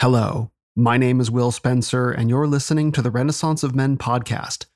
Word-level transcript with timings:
Hello, 0.00 0.50
my 0.74 0.96
name 0.98 1.20
is 1.20 1.30
Will 1.30 1.52
Spencer, 1.52 2.10
and 2.10 2.28
you're 2.28 2.48
listening 2.48 2.90
to 2.92 3.00
the 3.00 3.12
Renaissance 3.12 3.62
of 3.62 3.76
Men 3.76 3.96
podcast. 3.96 4.66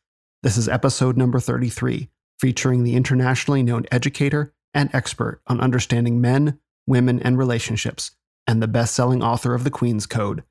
This 0.44 0.56
is 0.56 0.68
episode 0.68 1.17
number 1.17 1.41
33, 1.41 2.08
featuring 2.38 2.84
the 2.84 2.94
internationally 2.94 3.64
known 3.64 3.84
educator 3.90 4.54
and 4.72 4.88
expert 4.94 5.42
on 5.48 5.60
understanding 5.60 6.20
men, 6.20 6.60
women, 6.86 7.20
and 7.20 7.36
relationships, 7.36 8.12
and 8.46 8.62
the 8.62 8.68
best 8.68 8.94
selling 8.94 9.20
author 9.20 9.54
of 9.54 9.64
The 9.64 9.72
Queen's 9.72 10.06
Code, 10.06 10.44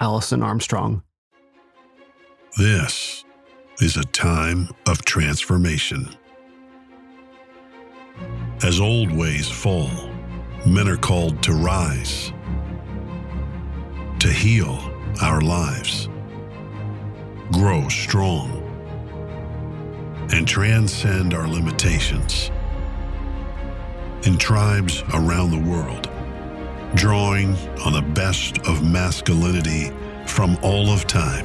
Alison 0.00 0.42
Armstrong. 0.42 1.02
This 2.56 3.24
is 3.82 3.98
a 3.98 4.04
time 4.04 4.70
of 4.88 5.04
transformation. 5.04 6.08
As 8.62 8.80
old 8.80 9.12
ways 9.12 9.50
fall, 9.50 9.90
men 10.66 10.88
are 10.88 10.96
called 10.96 11.42
to 11.42 11.52
rise, 11.52 12.32
to 14.24 14.32
heal 14.32 14.78
our 15.20 15.42
lives, 15.42 16.08
grow 17.52 17.86
strong, 17.90 18.48
and 20.32 20.48
transcend 20.48 21.34
our 21.34 21.46
limitations. 21.46 22.50
In 24.22 24.38
tribes 24.38 25.02
around 25.12 25.50
the 25.50 25.70
world, 25.70 26.08
drawing 26.94 27.54
on 27.84 27.92
the 27.92 28.12
best 28.14 28.56
of 28.66 28.82
masculinity 28.82 29.92
from 30.24 30.56
all 30.62 30.88
of 30.88 31.06
time, 31.06 31.44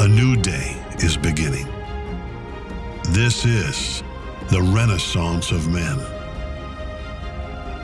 a 0.00 0.08
new 0.08 0.34
day 0.34 0.76
is 0.98 1.16
beginning. 1.16 1.68
This 3.10 3.44
is 3.44 4.02
the 4.50 4.62
Renaissance 4.74 5.52
of 5.52 5.68
Men. 5.68 5.96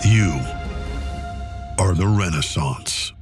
You 0.05 0.33
are 1.79 1.95
the 1.95 2.09
Renaissance. 2.09 3.13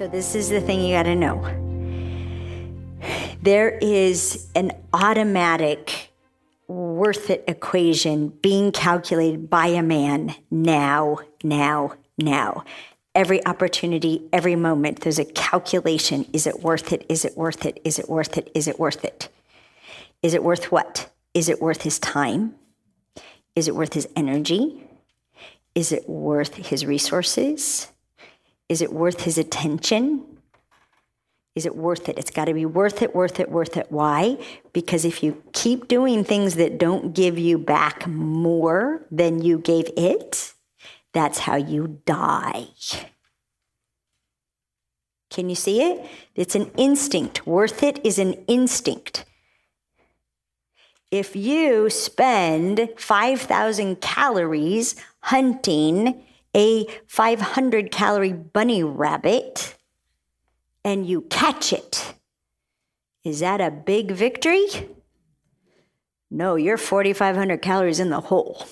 So, 0.00 0.08
this 0.08 0.34
is 0.34 0.48
the 0.48 0.62
thing 0.62 0.80
you 0.80 0.96
got 0.96 1.02
to 1.02 1.14
know 1.14 1.42
there 3.42 3.68
is 3.82 4.48
an 4.54 4.72
automatic 4.94 6.10
worth 6.68 7.28
it 7.28 7.44
equation 7.46 8.28
being 8.28 8.72
calculated 8.72 9.50
by 9.50 9.66
a 9.66 9.82
man 9.82 10.34
now, 10.50 11.18
now, 11.44 11.96
now. 12.16 12.64
Every 13.14 13.44
opportunity, 13.44 14.26
every 14.32 14.56
moment, 14.56 15.00
there's 15.00 15.18
a 15.18 15.26
calculation. 15.26 16.24
Is 16.32 16.46
it 16.46 16.60
worth 16.60 16.94
it? 16.94 17.04
Is 17.10 17.26
it 17.26 17.36
worth 17.36 17.66
it? 17.66 17.78
Is 17.84 17.98
it 17.98 18.08
worth 18.08 18.38
it? 18.38 18.50
Is 18.54 18.68
it 18.68 18.80
worth 18.80 19.04
it? 19.04 19.28
Is 20.22 20.32
it 20.32 20.42
worth 20.42 20.72
what? 20.72 21.10
Is 21.34 21.50
it 21.50 21.60
worth 21.60 21.82
his 21.82 21.98
time? 21.98 22.54
Is 23.54 23.68
it 23.68 23.74
worth 23.74 23.92
his 23.92 24.08
energy? 24.16 24.82
Is 25.74 25.92
it 25.92 26.08
worth 26.08 26.54
his 26.54 26.86
resources? 26.86 27.88
Is 28.70 28.80
it 28.80 28.92
worth 28.92 29.22
his 29.22 29.36
attention? 29.36 30.24
Is 31.56 31.66
it 31.66 31.74
worth 31.74 32.08
it? 32.08 32.16
It's 32.16 32.30
got 32.30 32.44
to 32.44 32.54
be 32.54 32.64
worth 32.64 33.02
it, 33.02 33.16
worth 33.16 33.40
it, 33.40 33.50
worth 33.50 33.76
it. 33.76 33.90
Why? 33.90 34.38
Because 34.72 35.04
if 35.04 35.24
you 35.24 35.42
keep 35.52 35.88
doing 35.88 36.22
things 36.22 36.54
that 36.54 36.78
don't 36.78 37.12
give 37.12 37.36
you 37.36 37.58
back 37.58 38.06
more 38.06 39.04
than 39.10 39.42
you 39.42 39.58
gave 39.58 39.90
it, 39.96 40.54
that's 41.12 41.40
how 41.40 41.56
you 41.56 42.00
die. 42.06 42.68
Can 45.30 45.48
you 45.48 45.56
see 45.56 45.82
it? 45.82 46.08
It's 46.36 46.54
an 46.54 46.70
instinct. 46.76 47.48
Worth 47.48 47.82
it 47.82 47.98
is 48.06 48.20
an 48.20 48.34
instinct. 48.46 49.24
If 51.10 51.34
you 51.34 51.90
spend 51.90 52.88
5,000 52.96 54.00
calories 54.00 54.94
hunting 55.22 56.22
a 56.54 56.86
500 57.06 57.90
calorie 57.90 58.32
bunny 58.32 58.82
rabbit 58.82 59.76
and 60.84 61.06
you 61.06 61.22
catch 61.22 61.72
it, 61.72 62.14
is 63.24 63.40
that 63.40 63.60
a 63.60 63.70
big 63.70 64.10
victory? 64.12 64.66
No, 66.30 66.54
you're 66.54 66.76
4,500 66.76 67.60
calories 67.60 68.00
in 68.00 68.10
the 68.10 68.20
hole. 68.20 68.66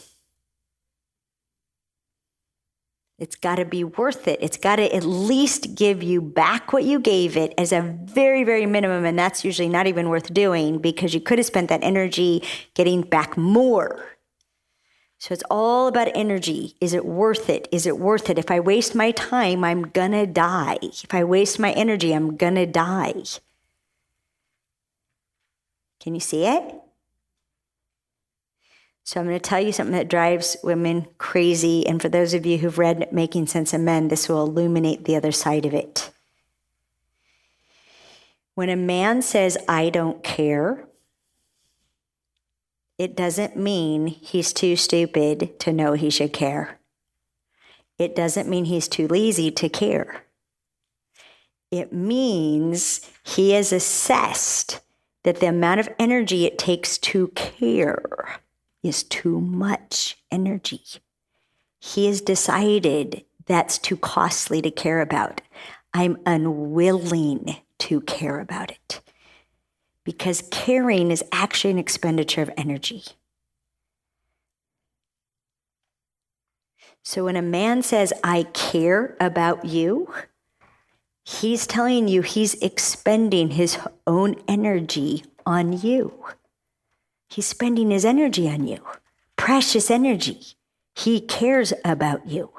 It's 3.19 3.34
got 3.34 3.56
to 3.56 3.65
be 3.65 3.83
worth 3.83 4.28
it. 4.28 4.38
It's 4.41 4.56
got 4.56 4.77
to 4.77 4.94
at 4.94 5.03
least 5.03 5.75
give 5.75 6.05
you 6.05 6.22
back 6.22 6.72
what 6.72 6.84
you 6.84 7.00
gave 7.00 7.37
it 7.37 7.53
as 7.59 7.72
a 7.72 7.83
very, 8.05 8.44
very 8.44 8.65
minimum. 8.65 9.05
And 9.05 9.19
that's 9.19 9.44
usually 9.44 9.69
not 9.69 9.88
even 9.88 10.09
worth 10.09 10.33
doing 10.33 10.78
because 10.78 11.15
you 11.15 11.21
could 11.21 11.38
have 11.38 11.47
spent 11.47 11.69
that 11.69 11.83
energy 11.83 12.44
getting 12.75 13.03
back 13.03 13.37
more. 13.37 14.18
So 15.19 15.34
it's 15.34 15.43
all 15.51 15.89
about 15.89 16.09
energy. 16.15 16.77
Is 16.81 16.95
it 16.95 17.05
worth 17.05 17.51
it? 17.51 17.69
Is 17.73 17.87
it 17.87 17.99
worth 17.99 18.31
it? 18.31 18.39
If 18.39 18.51
I 18.53 18.61
waste 18.61 18.95
my 18.95 19.11
time, 19.11 19.65
I'm 19.65 19.83
going 19.83 20.12
to 20.12 20.27
die. 20.27 20.79
If 20.81 21.12
I 21.12 21.25
waste 21.25 21.59
my 21.59 21.73
energy, 21.73 22.12
I'm 22.12 22.37
going 22.37 22.55
to 22.55 22.67
die. 22.67 23.25
Can 26.01 26.15
you 26.15 26.21
see 26.21 26.47
it? 26.47 26.75
So 29.03 29.19
I'm 29.19 29.27
going 29.27 29.41
to 29.41 29.43
tell 29.43 29.61
you 29.61 29.73
something 29.73 29.97
that 29.97 30.09
drives 30.09 30.56
women 30.62 31.06
crazy. 31.17 31.85
And 31.87 32.00
for 32.00 32.09
those 32.09 32.35
of 32.35 32.47
you 32.47 32.59
who've 32.59 32.79
read 32.79 33.12
Making 33.12 33.47
Sense 33.47 33.73
of 33.73 33.81
Men, 33.81 34.09
this 34.09 34.29
will 34.29 34.45
illuminate 34.45 35.05
the 35.05 35.17
other 35.17 35.33
side 35.33 35.67
of 35.67 35.75
it. 35.75 36.12
When 38.55 38.69
a 38.69 38.77
man 38.77 39.23
says, 39.23 39.56
I 39.69 39.89
don't 39.89 40.23
care, 40.23 40.88
it 42.98 43.16
doesn't 43.16 43.56
mean 43.56 44.09
he's 44.09 44.53
too 44.53 44.75
stupid 44.75 45.59
to 45.60 45.72
know 45.72 45.92
he 45.92 46.10
should 46.10 46.32
care. 46.32 46.81
It 47.97 48.16
doesn't 48.16 48.48
mean 48.48 48.64
he's 48.64 48.88
too 48.88 49.06
lazy 49.06 49.50
to 49.53 49.69
care. 49.69 50.25
It 51.70 51.92
means 51.92 53.08
he 53.22 53.53
has 53.53 53.72
assessed 53.72 54.81
that 55.22 55.41
the 55.41 55.47
amount 55.47 55.81
of 55.81 55.88
energy 55.98 56.44
it 56.44 56.58
takes 56.58 56.98
to 56.98 57.28
care 57.28 58.41
is 58.82 59.03
too 59.04 59.41
much 59.41 60.19
energy. 60.31 60.82
He 61.81 62.06
has 62.06 62.20
decided 62.20 63.25
that's 63.47 63.78
too 63.78 63.97
costly 63.97 64.60
to 64.62 64.70
care 64.70 65.00
about. 65.00 65.41
I'm 65.94 66.19
unwilling 66.26 67.56
to 67.78 68.00
care 68.03 68.41
about 68.41 68.70
it 68.70 69.00
because 70.08 70.42
caring 70.50 71.10
is 71.10 71.22
actually 71.32 71.70
an 71.70 71.78
expenditure 71.78 72.41
of 72.41 72.50
energy. 72.56 73.02
So 77.02 77.26
when 77.26 77.36
a 77.36 77.42
man 77.42 77.82
says, 77.82 78.14
I 78.24 78.44
care 78.54 79.19
about 79.20 79.66
you, 79.66 80.10
he's 81.26 81.66
telling 81.66 82.08
you 82.08 82.22
he's 82.22 82.54
expending 82.62 83.50
his 83.50 83.76
own 84.06 84.36
energy 84.48 85.24
on 85.44 85.74
you. 85.74 86.25
He's 87.28 87.44
spending 87.44 87.90
his 87.90 88.06
energy 88.06 88.48
on 88.48 88.66
you, 88.66 88.78
precious 89.36 89.90
energy. 89.90 90.40
He 90.94 91.20
cares 91.20 91.75
about 91.84 92.26
you. 92.26 92.50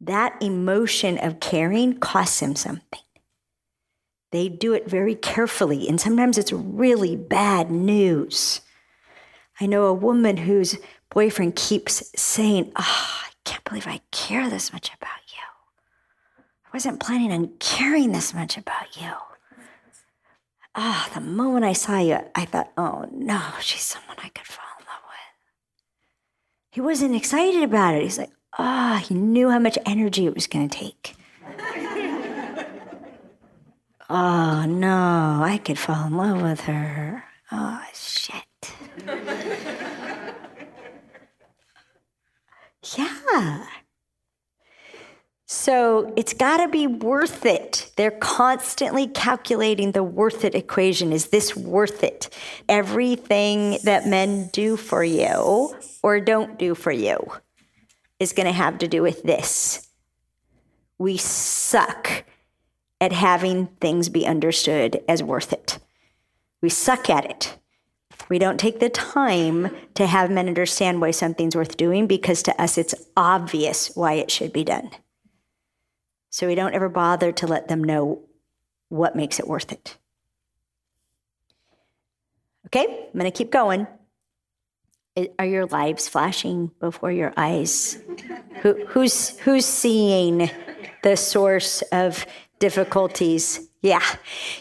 That 0.00 0.42
emotion 0.42 1.18
of 1.18 1.38
caring 1.38 1.98
costs 1.98 2.40
him 2.40 2.56
something. 2.56 3.00
They 4.32 4.48
do 4.48 4.72
it 4.72 4.88
very 4.88 5.14
carefully, 5.14 5.88
and 5.88 6.00
sometimes 6.00 6.38
it's 6.38 6.52
really 6.52 7.16
bad 7.16 7.70
news. 7.70 8.60
I 9.60 9.66
know 9.66 9.84
a 9.84 9.92
woman 9.94 10.38
whose 10.38 10.78
boyfriend 11.10 11.54
keeps 11.54 12.10
saying, 12.20 12.72
Oh, 12.76 13.20
I 13.24 13.30
can't 13.44 13.62
believe 13.64 13.86
I 13.86 14.00
care 14.10 14.50
this 14.50 14.72
much 14.72 14.88
about 14.88 15.20
you. 15.28 16.44
I 16.66 16.68
wasn't 16.72 17.00
planning 17.00 17.32
on 17.32 17.52
caring 17.60 18.12
this 18.12 18.34
much 18.34 18.56
about 18.56 19.00
you 19.00 19.12
ah, 20.74 21.08
oh, 21.08 21.14
the 21.14 21.20
moment 21.20 21.64
I 21.64 21.72
saw 21.72 21.98
you, 21.98 22.18
I 22.34 22.44
thought, 22.44 22.72
oh 22.76 23.06
no, 23.12 23.40
she's 23.60 23.82
someone 23.82 24.16
I 24.22 24.28
could 24.28 24.46
fall 24.46 24.64
in 24.78 24.84
love 24.86 25.02
with. 25.08 25.34
He 26.70 26.80
wasn't 26.80 27.14
excited 27.14 27.62
about 27.62 27.94
it. 27.94 28.02
He's 28.02 28.18
like, 28.18 28.32
ah, 28.58 28.96
oh, 28.96 28.98
he 28.98 29.14
knew 29.14 29.50
how 29.50 29.58
much 29.58 29.78
energy 29.86 30.26
it 30.26 30.34
was 30.34 30.46
going 30.46 30.68
to 30.68 30.78
take. 30.78 31.14
Oh 34.12 34.66
no, 34.66 35.40
I 35.42 35.58
could 35.64 35.78
fall 35.78 36.06
in 36.06 36.16
love 36.16 36.42
with 36.42 36.60
her. 36.60 37.24
Oh 37.50 37.82
shit. 37.94 38.74
yeah. 42.96 43.66
So 45.46 46.12
it's 46.16 46.32
got 46.32 46.58
to 46.58 46.68
be 46.68 46.86
worth 46.86 47.46
it. 47.46 47.90
They're 47.96 48.10
constantly 48.10 49.06
calculating 49.06 49.92
the 49.92 50.02
worth 50.02 50.44
it 50.44 50.54
equation. 50.54 51.12
Is 51.12 51.28
this 51.28 51.56
worth 51.56 52.02
it? 52.02 52.28
Everything 52.68 53.78
that 53.84 54.06
men 54.06 54.48
do 54.52 54.76
for 54.76 55.04
you 55.04 55.74
or 56.02 56.20
don't 56.20 56.58
do 56.58 56.74
for 56.74 56.92
you 56.92 57.18
is 58.18 58.32
going 58.32 58.46
to 58.46 58.52
have 58.52 58.78
to 58.78 58.88
do 58.88 59.02
with 59.02 59.22
this. 59.22 59.88
We 60.98 61.16
suck 61.16 62.24
at 63.02 63.12
having 63.12 63.66
things 63.80 64.08
be 64.08 64.24
understood 64.24 65.02
as 65.08 65.24
worth 65.24 65.52
it. 65.52 65.80
We 66.60 66.68
suck 66.68 67.10
at 67.10 67.28
it. 67.28 67.58
We 68.28 68.38
don't 68.38 68.60
take 68.60 68.78
the 68.78 68.88
time 68.88 69.74
to 69.94 70.06
have 70.06 70.30
men 70.30 70.46
understand 70.46 71.00
why 71.00 71.10
something's 71.10 71.56
worth 71.56 71.76
doing 71.76 72.06
because 72.06 72.44
to 72.44 72.62
us 72.62 72.78
it's 72.78 72.94
obvious 73.16 73.96
why 73.96 74.12
it 74.14 74.30
should 74.30 74.52
be 74.52 74.62
done. 74.62 74.90
So 76.30 76.46
we 76.46 76.54
don't 76.54 76.74
ever 76.74 76.88
bother 76.88 77.32
to 77.32 77.46
let 77.48 77.66
them 77.66 77.82
know 77.82 78.22
what 78.88 79.16
makes 79.16 79.40
it 79.40 79.48
worth 79.48 79.72
it. 79.72 79.98
Okay, 82.66 82.86
I'm 82.86 83.18
going 83.18 83.30
to 83.30 83.36
keep 83.36 83.50
going. 83.50 83.88
Are 85.40 85.44
your 85.44 85.66
lives 85.66 86.08
flashing 86.08 86.70
before 86.78 87.10
your 87.10 87.34
eyes? 87.36 87.98
Who, 88.62 88.86
who's, 88.86 89.36
who's 89.40 89.66
seeing 89.66 90.48
the 91.02 91.16
source 91.16 91.82
of 91.90 92.24
difficulties? 92.62 93.68
Yeah, 93.80 94.04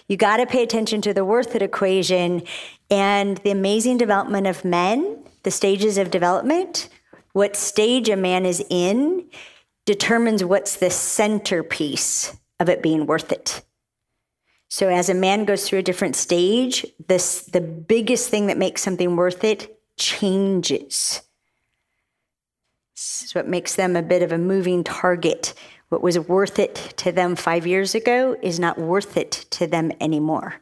you 0.07 0.17
got 0.17 0.37
to 0.37 0.47
pay 0.47 0.63
attention 0.63 1.01
to 1.03 1.13
the 1.13 1.23
worth 1.23 1.55
it 1.55 1.61
equation 1.61 2.41
and 2.89 3.37
the 3.37 3.51
amazing 3.51 3.99
development 3.99 4.47
of 4.47 4.65
men, 4.65 5.23
the 5.43 5.51
stages 5.51 5.99
of 5.99 6.09
development. 6.09 6.89
What 7.33 7.55
stage 7.55 8.09
a 8.09 8.15
man 8.15 8.47
is 8.47 8.65
in 8.71 9.29
determines 9.85 10.43
what's 10.43 10.77
the 10.77 10.89
centerpiece 10.89 12.35
of 12.59 12.69
it 12.69 12.81
being 12.81 13.05
worth 13.05 13.31
it. 13.31 13.61
So 14.67 14.89
as 14.89 15.07
a 15.07 15.13
man 15.13 15.45
goes 15.45 15.69
through 15.69 15.79
a 15.79 15.83
different 15.83 16.15
stage, 16.15 16.83
this 17.07 17.43
the 17.43 17.61
biggest 17.61 18.29
thing 18.29 18.47
that 18.47 18.57
makes 18.57 18.81
something 18.81 19.15
worth 19.15 19.43
it 19.43 19.79
changes. 19.97 21.21
So 22.95 23.39
it 23.39 23.47
makes 23.47 23.75
them 23.75 23.95
a 23.95 24.01
bit 24.01 24.23
of 24.23 24.31
a 24.31 24.39
moving 24.39 24.83
target. 24.83 25.53
What 25.91 26.01
was 26.01 26.17
worth 26.17 26.57
it 26.57 26.93
to 26.97 27.11
them 27.11 27.35
five 27.35 27.67
years 27.67 27.95
ago 27.95 28.37
is 28.41 28.61
not 28.61 28.79
worth 28.79 29.17
it 29.17 29.31
to 29.51 29.67
them 29.67 29.91
anymore. 29.99 30.61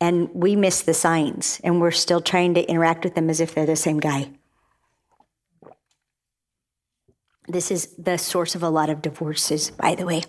And 0.00 0.30
we 0.32 0.54
miss 0.54 0.82
the 0.82 0.94
signs, 0.94 1.60
and 1.64 1.80
we're 1.80 1.90
still 1.90 2.20
trying 2.20 2.54
to 2.54 2.62
interact 2.62 3.02
with 3.02 3.16
them 3.16 3.28
as 3.28 3.40
if 3.40 3.52
they're 3.56 3.66
the 3.66 3.74
same 3.74 3.98
guy. 3.98 4.30
This 7.48 7.72
is 7.72 7.88
the 7.98 8.18
source 8.18 8.54
of 8.54 8.62
a 8.62 8.70
lot 8.70 8.88
of 8.88 9.02
divorces, 9.02 9.72
by 9.72 9.96
the 9.96 10.06
way. 10.06 10.22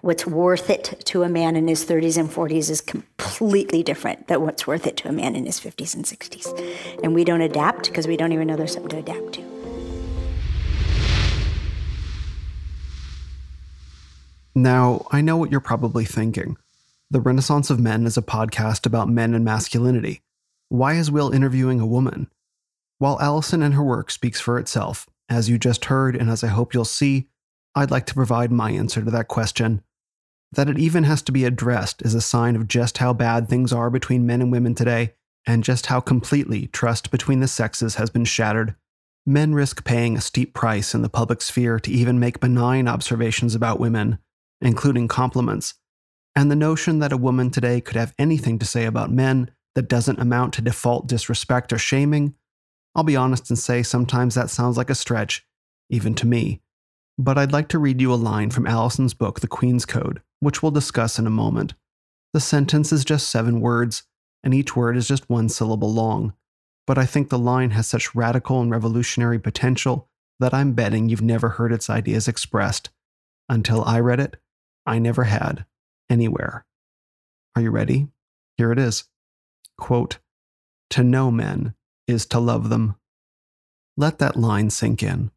What's 0.00 0.26
worth 0.26 0.68
it 0.68 1.00
to 1.04 1.22
a 1.22 1.28
man 1.28 1.54
in 1.54 1.68
his 1.68 1.84
30s 1.84 2.18
and 2.18 2.28
40s 2.28 2.68
is 2.68 2.80
completely 2.80 3.84
different 3.84 4.26
than 4.26 4.42
what's 4.42 4.66
worth 4.66 4.88
it 4.88 4.96
to 4.96 5.08
a 5.08 5.12
man 5.12 5.36
in 5.36 5.46
his 5.46 5.60
50s 5.60 5.94
and 5.94 6.04
60s. 6.04 7.00
And 7.04 7.14
we 7.14 7.22
don't 7.22 7.42
adapt 7.42 7.84
because 7.84 8.08
we 8.08 8.16
don't 8.16 8.32
even 8.32 8.48
know 8.48 8.56
there's 8.56 8.72
something 8.72 8.90
to 8.90 9.12
adapt 9.12 9.34
to. 9.34 9.45
Now, 14.56 15.06
I 15.12 15.20
know 15.20 15.36
what 15.36 15.50
you're 15.50 15.60
probably 15.60 16.06
thinking. 16.06 16.56
The 17.10 17.20
Renaissance 17.20 17.68
of 17.68 17.78
Men 17.78 18.06
is 18.06 18.16
a 18.16 18.22
podcast 18.22 18.86
about 18.86 19.06
men 19.06 19.34
and 19.34 19.44
masculinity. 19.44 20.22
Why 20.70 20.94
is 20.94 21.10
Will 21.10 21.30
interviewing 21.30 21.78
a 21.78 21.86
woman? 21.86 22.30
While 22.96 23.20
Alison 23.20 23.62
and 23.62 23.74
her 23.74 23.82
work 23.82 24.10
speaks 24.10 24.40
for 24.40 24.58
itself, 24.58 25.10
as 25.28 25.50
you 25.50 25.58
just 25.58 25.84
heard, 25.84 26.16
and 26.16 26.30
as 26.30 26.42
I 26.42 26.46
hope 26.46 26.72
you'll 26.72 26.86
see, 26.86 27.28
I'd 27.74 27.90
like 27.90 28.06
to 28.06 28.14
provide 28.14 28.50
my 28.50 28.70
answer 28.70 29.04
to 29.04 29.10
that 29.10 29.28
question. 29.28 29.82
That 30.52 30.70
it 30.70 30.78
even 30.78 31.04
has 31.04 31.20
to 31.24 31.32
be 31.32 31.44
addressed 31.44 32.00
is 32.00 32.14
a 32.14 32.22
sign 32.22 32.56
of 32.56 32.66
just 32.66 32.96
how 32.96 33.12
bad 33.12 33.50
things 33.50 33.74
are 33.74 33.90
between 33.90 34.24
men 34.24 34.40
and 34.40 34.50
women 34.50 34.74
today, 34.74 35.12
and 35.46 35.64
just 35.64 35.86
how 35.86 36.00
completely 36.00 36.68
trust 36.68 37.10
between 37.10 37.40
the 37.40 37.46
sexes 37.46 37.96
has 37.96 38.08
been 38.08 38.24
shattered. 38.24 38.74
Men 39.26 39.52
risk 39.52 39.84
paying 39.84 40.16
a 40.16 40.22
steep 40.22 40.54
price 40.54 40.94
in 40.94 41.02
the 41.02 41.10
public 41.10 41.42
sphere 41.42 41.78
to 41.80 41.90
even 41.90 42.18
make 42.18 42.40
benign 42.40 42.88
observations 42.88 43.54
about 43.54 43.78
women 43.78 44.18
including 44.60 45.08
compliments, 45.08 45.74
and 46.34 46.50
the 46.50 46.56
notion 46.56 46.98
that 46.98 47.12
a 47.12 47.16
woman 47.16 47.50
today 47.50 47.80
could 47.80 47.96
have 47.96 48.14
anything 48.18 48.58
to 48.58 48.66
say 48.66 48.84
about 48.84 49.10
men 49.10 49.50
that 49.74 49.88
doesn't 49.88 50.20
amount 50.20 50.52
to 50.54 50.62
default 50.62 51.06
disrespect 51.06 51.72
or 51.72 51.78
shaming, 51.78 52.34
I'll 52.94 53.04
be 53.04 53.16
honest 53.16 53.50
and 53.50 53.58
say 53.58 53.82
sometimes 53.82 54.34
that 54.34 54.50
sounds 54.50 54.76
like 54.76 54.90
a 54.90 54.94
stretch, 54.94 55.46
even 55.90 56.14
to 56.16 56.26
me. 56.26 56.60
But 57.18 57.38
I'd 57.38 57.52
like 57.52 57.68
to 57.68 57.78
read 57.78 58.00
you 58.00 58.12
a 58.12 58.16
line 58.16 58.50
from 58.50 58.66
Alison's 58.66 59.14
book, 59.14 59.40
The 59.40 59.48
Queen's 59.48 59.86
Code, 59.86 60.20
which 60.40 60.62
we'll 60.62 60.72
discuss 60.72 61.18
in 61.18 61.26
a 61.26 61.30
moment. 61.30 61.74
The 62.34 62.40
sentence 62.40 62.92
is 62.92 63.04
just 63.04 63.30
seven 63.30 63.60
words, 63.60 64.02
and 64.44 64.52
each 64.52 64.76
word 64.76 64.96
is 64.96 65.08
just 65.08 65.30
one 65.30 65.48
syllable 65.48 65.92
long. 65.92 66.34
But 66.86 66.98
I 66.98 67.06
think 67.06 67.30
the 67.30 67.38
line 67.38 67.70
has 67.70 67.86
such 67.86 68.14
radical 68.14 68.60
and 68.60 68.70
revolutionary 68.70 69.38
potential 69.38 70.08
that 70.38 70.52
I'm 70.52 70.72
betting 70.72 71.08
you've 71.08 71.22
never 71.22 71.50
heard 71.50 71.72
its 71.72 71.88
ideas 71.88 72.28
expressed. 72.28 72.90
Until 73.48 73.82
I 73.84 74.00
read 74.00 74.20
it, 74.20 74.36
I 74.86 74.98
never 74.98 75.24
had 75.24 75.66
anywhere. 76.08 76.64
Are 77.54 77.62
you 77.62 77.70
ready? 77.70 78.08
Here 78.56 78.72
it 78.72 78.78
is. 78.78 79.04
Quote, 79.76 80.18
To 80.90 81.02
know 81.02 81.30
men 81.30 81.74
is 82.06 82.26
to 82.26 82.38
love 82.38 82.68
them. 82.68 82.96
Let 83.96 84.18
that 84.18 84.36
line 84.36 84.70
sink 84.70 85.02
in. 85.02 85.30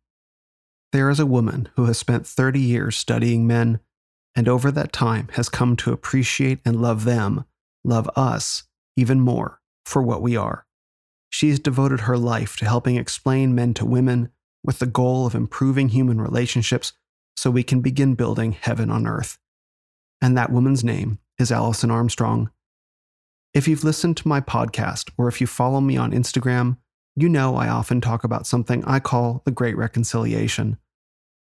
There 0.91 1.09
is 1.09 1.19
a 1.19 1.25
woman 1.25 1.69
who 1.75 1.85
has 1.85 1.97
spent 1.97 2.27
30 2.27 2.59
years 2.59 2.97
studying 2.97 3.47
men, 3.47 3.79
and 4.35 4.47
over 4.47 4.71
that 4.71 4.91
time 4.91 5.29
has 5.33 5.49
come 5.49 5.75
to 5.77 5.91
appreciate 5.91 6.59
and 6.65 6.81
love 6.81 7.03
them, 7.03 7.45
love 7.83 8.09
us, 8.15 8.63
even 8.95 9.19
more 9.19 9.61
for 9.85 10.01
what 10.01 10.21
we 10.21 10.35
are. 10.35 10.65
She's 11.29 11.59
devoted 11.59 12.01
her 12.01 12.17
life 12.17 12.57
to 12.57 12.65
helping 12.65 12.95
explain 12.95 13.53
men 13.53 13.73
to 13.75 13.85
women 13.85 14.29
with 14.63 14.79
the 14.79 14.85
goal 14.87 15.25
of 15.25 15.35
improving 15.35 15.89
human 15.89 16.19
relationships 16.19 16.93
so 17.39 17.49
we 17.49 17.63
can 17.63 17.79
begin 17.79 18.15
building 18.15 18.51
heaven 18.51 18.91
on 18.91 19.07
earth. 19.07 19.37
And 20.21 20.37
that 20.37 20.51
woman's 20.51 20.83
name 20.83 21.19
is 21.39 21.53
Alison 21.53 21.89
Armstrong. 21.89 22.51
If 23.53 23.65
you've 23.65 23.85
listened 23.85 24.17
to 24.17 24.27
my 24.27 24.41
podcast 24.41 25.09
or 25.17 25.29
if 25.29 25.39
you 25.39 25.47
follow 25.47 25.79
me 25.79 25.95
on 25.95 26.11
Instagram, 26.11 26.79
you 27.15 27.29
know 27.29 27.55
I 27.55 27.69
often 27.69 28.01
talk 28.01 28.25
about 28.25 28.45
something 28.45 28.83
I 28.83 28.99
call 28.99 29.41
the 29.45 29.51
Great 29.51 29.77
Reconciliation. 29.77 30.79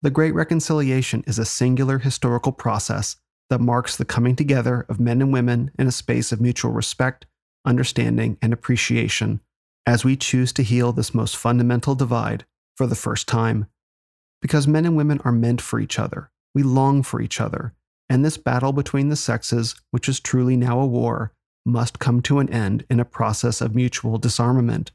The 0.02 0.10
Great 0.10 0.34
Reconciliation 0.34 1.24
is 1.28 1.40
a 1.40 1.46
singular 1.46 2.00
historical 2.00 2.52
process 2.52 3.16
that 3.50 3.62
marks 3.62 3.96
the 3.96 4.04
coming 4.04 4.36
together 4.36 4.86
of 4.90 5.00
men 5.00 5.22
and 5.22 5.32
women 5.32 5.72
in 5.80 5.88
a 5.88 5.94
space 5.94 6.34
of 6.34 6.42
mutual 6.42 6.72
respect, 6.72 7.26
understanding, 7.64 8.38
and 8.42 8.52
appreciation 8.52 9.40
as 9.86 10.04
we 10.04 10.18
choose 10.18 10.52
to 10.52 10.64
heal 10.64 10.92
this 10.92 11.14
most 11.14 11.38
fundamental 11.38 11.96
divide 11.96 12.44
for 12.76 12.86
the 12.86 12.96
first 12.96 13.30
time 13.30 13.68
because 14.46 14.68
men 14.68 14.86
and 14.86 14.96
women 14.96 15.20
are 15.26 15.32
meant 15.32 15.60
for 15.60 15.80
each 15.80 15.98
other. 15.98 16.30
We 16.54 16.62
long 16.62 17.02
for 17.02 17.20
each 17.20 17.42
other. 17.42 17.74
And 18.08 18.24
this 18.24 18.38
battle 18.38 18.74
between 18.74 19.10
the 19.10 19.16
sexes, 19.16 19.74
which 19.90 20.08
is 20.08 20.20
truly 20.20 20.56
now 20.56 20.80
a 20.80 20.86
war, 20.86 21.32
must 21.66 21.98
come 21.98 22.22
to 22.22 22.38
an 22.38 22.50
end 22.52 22.86
in 22.88 23.00
a 23.00 23.06
process 23.06 23.60
of 23.60 23.74
mutual 23.74 24.20
disarmament. 24.20 24.92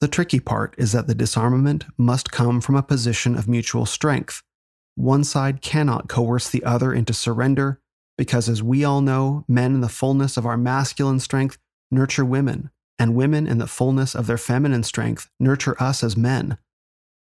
The 0.00 0.08
tricky 0.08 0.40
part 0.40 0.74
is 0.78 0.92
that 0.92 1.06
the 1.06 1.14
disarmament 1.14 1.84
must 1.98 2.32
come 2.32 2.62
from 2.62 2.74
a 2.74 2.82
position 2.82 3.36
of 3.36 3.46
mutual 3.46 3.84
strength. 3.84 4.42
One 4.94 5.22
side 5.22 5.60
cannot 5.60 6.08
coerce 6.08 6.48
the 6.48 6.64
other 6.64 6.94
into 6.94 7.12
surrender, 7.12 7.78
because 8.16 8.48
as 8.48 8.62
we 8.62 8.86
all 8.86 9.02
know, 9.02 9.44
men 9.46 9.74
in 9.74 9.80
the 9.82 9.90
fullness 9.90 10.38
of 10.38 10.46
our 10.46 10.56
masculine 10.56 11.20
strength 11.20 11.58
nurture 11.90 12.24
women, 12.24 12.70
and 12.98 13.14
women 13.14 13.46
in 13.46 13.58
the 13.58 13.66
fullness 13.66 14.14
of 14.14 14.26
their 14.26 14.38
feminine 14.38 14.82
strength 14.82 15.28
nurture 15.38 15.76
us 15.78 16.02
as 16.02 16.16
men. 16.16 16.56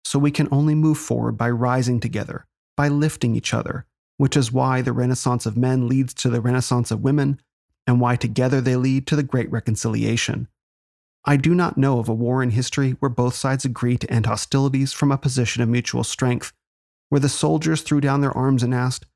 So 0.04 0.18
we 0.18 0.30
can 0.30 0.48
only 0.50 0.74
move 0.74 0.98
forward 0.98 1.32
by 1.32 1.50
rising 1.50 2.00
together, 2.00 2.46
by 2.76 2.88
lifting 2.88 3.36
each 3.36 3.54
other, 3.54 3.86
which 4.16 4.36
is 4.36 4.52
why 4.52 4.82
the 4.82 4.92
Renaissance 4.92 5.46
of 5.46 5.56
men 5.56 5.88
leads 5.88 6.14
to 6.14 6.30
the 6.30 6.40
Renaissance 6.40 6.90
of 6.90 7.02
women, 7.02 7.40
and 7.86 8.00
why 8.00 8.16
together 8.16 8.60
they 8.60 8.76
lead 8.76 9.06
to 9.06 9.16
the 9.16 9.22
Great 9.22 9.50
Reconciliation. 9.50 10.48
I 11.24 11.36
do 11.36 11.54
not 11.54 11.76
know 11.76 11.98
of 11.98 12.08
a 12.08 12.14
war 12.14 12.42
in 12.42 12.50
history 12.50 12.92
where 12.92 13.10
both 13.10 13.34
sides 13.34 13.64
agree 13.64 13.98
to 13.98 14.10
end 14.10 14.26
hostilities 14.26 14.92
from 14.92 15.12
a 15.12 15.18
position 15.18 15.62
of 15.62 15.68
mutual 15.68 16.04
strength, 16.04 16.52
where 17.10 17.20
the 17.20 17.28
soldiers 17.28 17.82
threw 17.82 18.00
down 18.00 18.20
their 18.20 18.36
arms 18.36 18.62
and 18.62 18.74
asked, 18.74 19.06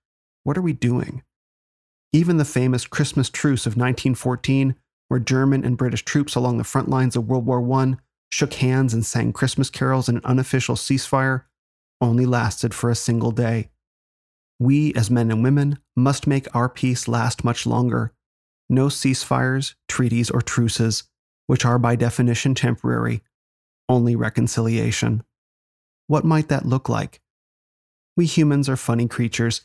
What 0.43 0.59
are 0.59 0.63
we 0.63 0.75
doing? 0.75 1.23
Even 2.13 2.37
the 2.37 2.45
famous 2.45 2.87
Christmas 2.87 3.31
truce 3.31 3.67
of 3.67 3.73
1914, 3.73 4.75
where 5.09 5.21
German 5.21 5.65
and 5.65 5.79
British 5.79 6.05
troops 6.05 6.35
along 6.35 6.59
the 6.59 6.65
front 6.65 6.89
lines 6.89 7.17
of 7.17 7.27
World 7.27 7.47
War 7.47 7.61
I 7.81 7.97
shook 8.35 8.55
hands 8.55 8.93
and 8.93 9.07
sang 9.07 9.33
Christmas 9.33 9.71
carols 9.71 10.09
in 10.09 10.17
an 10.17 10.25
unofficial 10.25 10.75
ceasefire 10.75 11.45
only 12.01 12.27
lasted 12.27 12.75
for 12.75 12.91
a 12.91 12.95
single 12.97 13.31
day. 13.31 13.71
We, 14.59 14.93
as 14.95 15.09
men 15.09 15.31
and 15.31 15.45
women, 15.45 15.79
must 15.97 16.27
make 16.27 16.53
our 16.53 16.69
peace 16.69 17.07
last 17.07 17.45
much 17.45 17.65
longer. 17.65 18.13
No 18.69 18.87
ceasefires, 18.87 19.77
treaties, 19.89 20.31
or 20.31 20.43
truces, 20.43 21.05
which 21.47 21.65
are 21.65 21.79
by 21.79 21.95
definition 21.95 22.57
temporary, 22.57 23.23
only 23.89 24.17
reconciliation. 24.17 25.23
What 26.09 26.25
might 26.25 26.49
that 26.49 26.67
look 26.67 26.89
like? 26.89 27.21
We 28.17 28.27
humans 28.27 28.69
are 28.69 28.77
funny 28.77 29.07
creatures. 29.07 29.61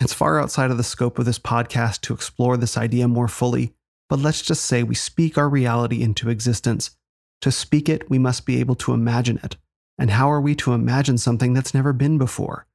It's 0.00 0.14
far 0.14 0.40
outside 0.40 0.70
of 0.70 0.78
the 0.78 0.82
scope 0.82 1.18
of 1.18 1.26
this 1.26 1.38
podcast 1.38 2.00
to 2.02 2.14
explore 2.14 2.56
this 2.56 2.78
idea 2.78 3.08
more 3.08 3.28
fully, 3.28 3.74
but 4.08 4.20
let's 4.20 4.40
just 4.40 4.64
say 4.64 4.82
we 4.82 4.94
speak 4.94 5.36
our 5.36 5.50
reality 5.50 6.02
into 6.02 6.30
existence 6.30 6.96
to 7.40 7.52
speak 7.52 7.88
it, 7.88 8.08
we 8.10 8.18
must 8.18 8.46
be 8.46 8.60
able 8.60 8.74
to 8.76 8.92
imagine 8.92 9.38
it. 9.42 9.56
And 9.98 10.10
how 10.10 10.30
are 10.30 10.40
we 10.40 10.54
to 10.56 10.72
imagine 10.72 11.18
something 11.18 11.52
that's 11.52 11.74
never 11.74 11.92
been 11.92 12.18
before? 12.18 12.66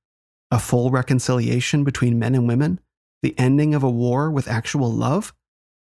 A 0.49 0.59
full 0.59 0.91
reconciliation 0.91 1.83
between 1.83 2.19
men 2.19 2.35
and 2.35 2.47
women? 2.47 2.79
The 3.21 3.37
ending 3.37 3.75
of 3.75 3.83
a 3.83 3.89
war 3.89 4.31
with 4.31 4.47
actual 4.47 4.91
love? 4.91 5.33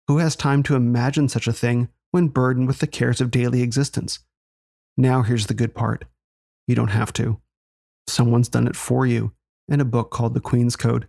Who 0.09 0.19
has 0.19 0.37
time 0.37 0.63
to 0.65 0.77
imagine 0.77 1.29
such 1.29 1.47
a 1.47 1.53
thing 1.53 1.89
when 2.13 2.29
burdened 2.29 2.69
with 2.69 2.79
the 2.79 2.87
cares 2.87 3.21
of 3.21 3.33
daily 3.33 3.63
existence. 3.63 4.21
Now, 4.97 5.23
here's 5.23 5.49
the 5.49 5.55
good 5.55 5.75
part 5.75 6.05
you 6.69 6.77
don't 6.77 6.89
have 6.89 7.13
to. 7.15 7.41
Someone's 8.07 8.49
done 8.49 8.69
it 8.69 8.77
for 8.77 9.05
you 9.05 9.33
in 9.69 9.81
a 9.81 9.85
book 9.85 10.11
called 10.11 10.35
The 10.35 10.41
Queen's 10.41 10.77
Code. 10.77 11.09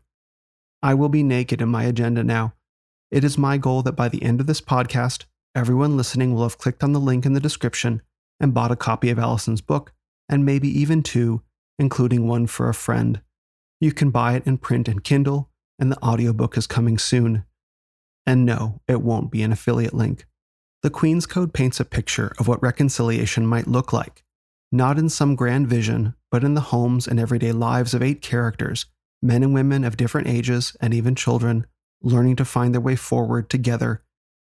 I 0.82 0.96
will 0.96 1.10
be 1.10 1.22
naked 1.22 1.62
in 1.62 1.70
my 1.70 1.84
agenda 1.84 2.24
now. 2.24 2.53
It 3.12 3.24
is 3.24 3.38
my 3.38 3.58
goal 3.58 3.84
that 3.84 3.93
by 3.93 4.10
the 4.10 4.24
end 4.24 4.41
of 4.41 4.48
this 4.48 4.62
podcast, 4.62 5.25
everyone 5.55 5.98
listening 5.98 6.33
will 6.33 6.43
have 6.43 6.57
clicked 6.57 6.83
on 6.83 6.93
the 6.93 7.00
link 7.00 7.25
in 7.25 7.33
the 7.33 7.39
description 7.39 8.01
and 8.39 8.53
bought 8.53 8.72
a 8.72 8.75
copy 8.75 9.10
of 9.10 9.19
Alison's 9.19 9.62
book, 9.62 9.93
and 10.27 10.45
maybe 10.45 10.67
even 10.67 11.03
two, 11.03 11.41
including 11.77 12.27
one 12.27 12.48
for 12.48 12.69
a 12.69 12.74
friend. 12.74 13.22
You 13.79 13.91
can 13.91 14.12
buy 14.12 14.36
it 14.36 14.48
in 14.48 14.57
print 14.57 14.88
and 14.88 15.03
Kindle, 15.03 15.50
and 15.79 15.91
the 15.91 16.01
audiobook 16.03 16.57
is 16.57 16.67
coming 16.67 16.98
soon. 16.98 17.45
And 18.25 18.45
no, 18.45 18.81
it 18.88 19.01
won't 19.01 19.31
be 19.31 19.43
an 19.43 19.51
affiliate 19.51 19.93
link. 19.93 20.25
The 20.81 20.89
Queen's 20.89 21.25
Code 21.25 21.53
paints 21.53 21.79
a 21.79 21.86
picture 21.86 22.33
of 22.39 22.48
what 22.48 22.62
reconciliation 22.62 23.45
might 23.45 23.67
look 23.67 23.93
like, 23.93 24.24
not 24.72 24.98
in 24.98 25.10
some 25.10 25.36
grand 25.36 25.67
vision, 25.67 26.15
but 26.31 26.43
in 26.43 26.53
the 26.53 26.62
homes 26.62 27.07
and 27.07 27.19
everyday 27.19 27.51
lives 27.51 27.93
of 27.93 28.01
eight 28.01 28.22
characters, 28.22 28.86
men 29.22 29.43
and 29.43 29.53
women 29.53 29.83
of 29.83 29.98
different 29.98 30.27
ages 30.27 30.75
and 30.81 30.93
even 30.93 31.15
children, 31.15 31.65
learning 32.01 32.36
to 32.38 32.45
find 32.45 32.74
their 32.74 32.81
way 32.81 32.95
forward 32.95 33.50
together. 33.50 34.03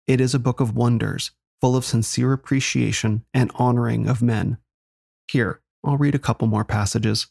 It 0.07 0.21
is 0.21 0.33
a 0.33 0.39
book 0.39 0.61
of 0.61 0.75
wonders, 0.75 1.31
full 1.59 1.75
of 1.75 1.83
sincere 1.83 2.31
appreciation 2.31 3.25
and 3.33 3.51
honoring 3.55 4.07
of 4.07 4.21
men. 4.21 4.57
Here, 5.29 5.61
I'll 5.83 5.97
read 5.97 6.15
a 6.15 6.19
couple 6.19 6.47
more 6.47 6.63
passages. 6.63 7.27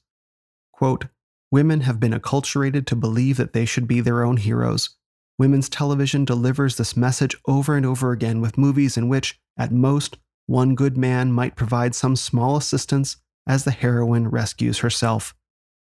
Quote, 0.72 1.06
Women 1.50 1.82
have 1.82 1.98
been 1.98 2.12
acculturated 2.12 2.86
to 2.86 2.96
believe 2.96 3.38
that 3.38 3.54
they 3.54 3.64
should 3.64 3.88
be 3.88 4.00
their 4.00 4.22
own 4.22 4.36
heroes. 4.36 4.90
Women's 5.38 5.68
television 5.68 6.24
delivers 6.24 6.76
this 6.76 6.96
message 6.96 7.36
over 7.46 7.76
and 7.76 7.86
over 7.86 8.12
again 8.12 8.40
with 8.40 8.58
movies 8.58 8.96
in 8.96 9.08
which, 9.08 9.38
at 9.56 9.72
most, 9.72 10.18
one 10.46 10.74
good 10.74 10.96
man 10.96 11.32
might 11.32 11.56
provide 11.56 11.94
some 11.94 12.16
small 12.16 12.56
assistance 12.56 13.16
as 13.46 13.64
the 13.64 13.70
heroine 13.70 14.28
rescues 14.28 14.78
herself. 14.78 15.34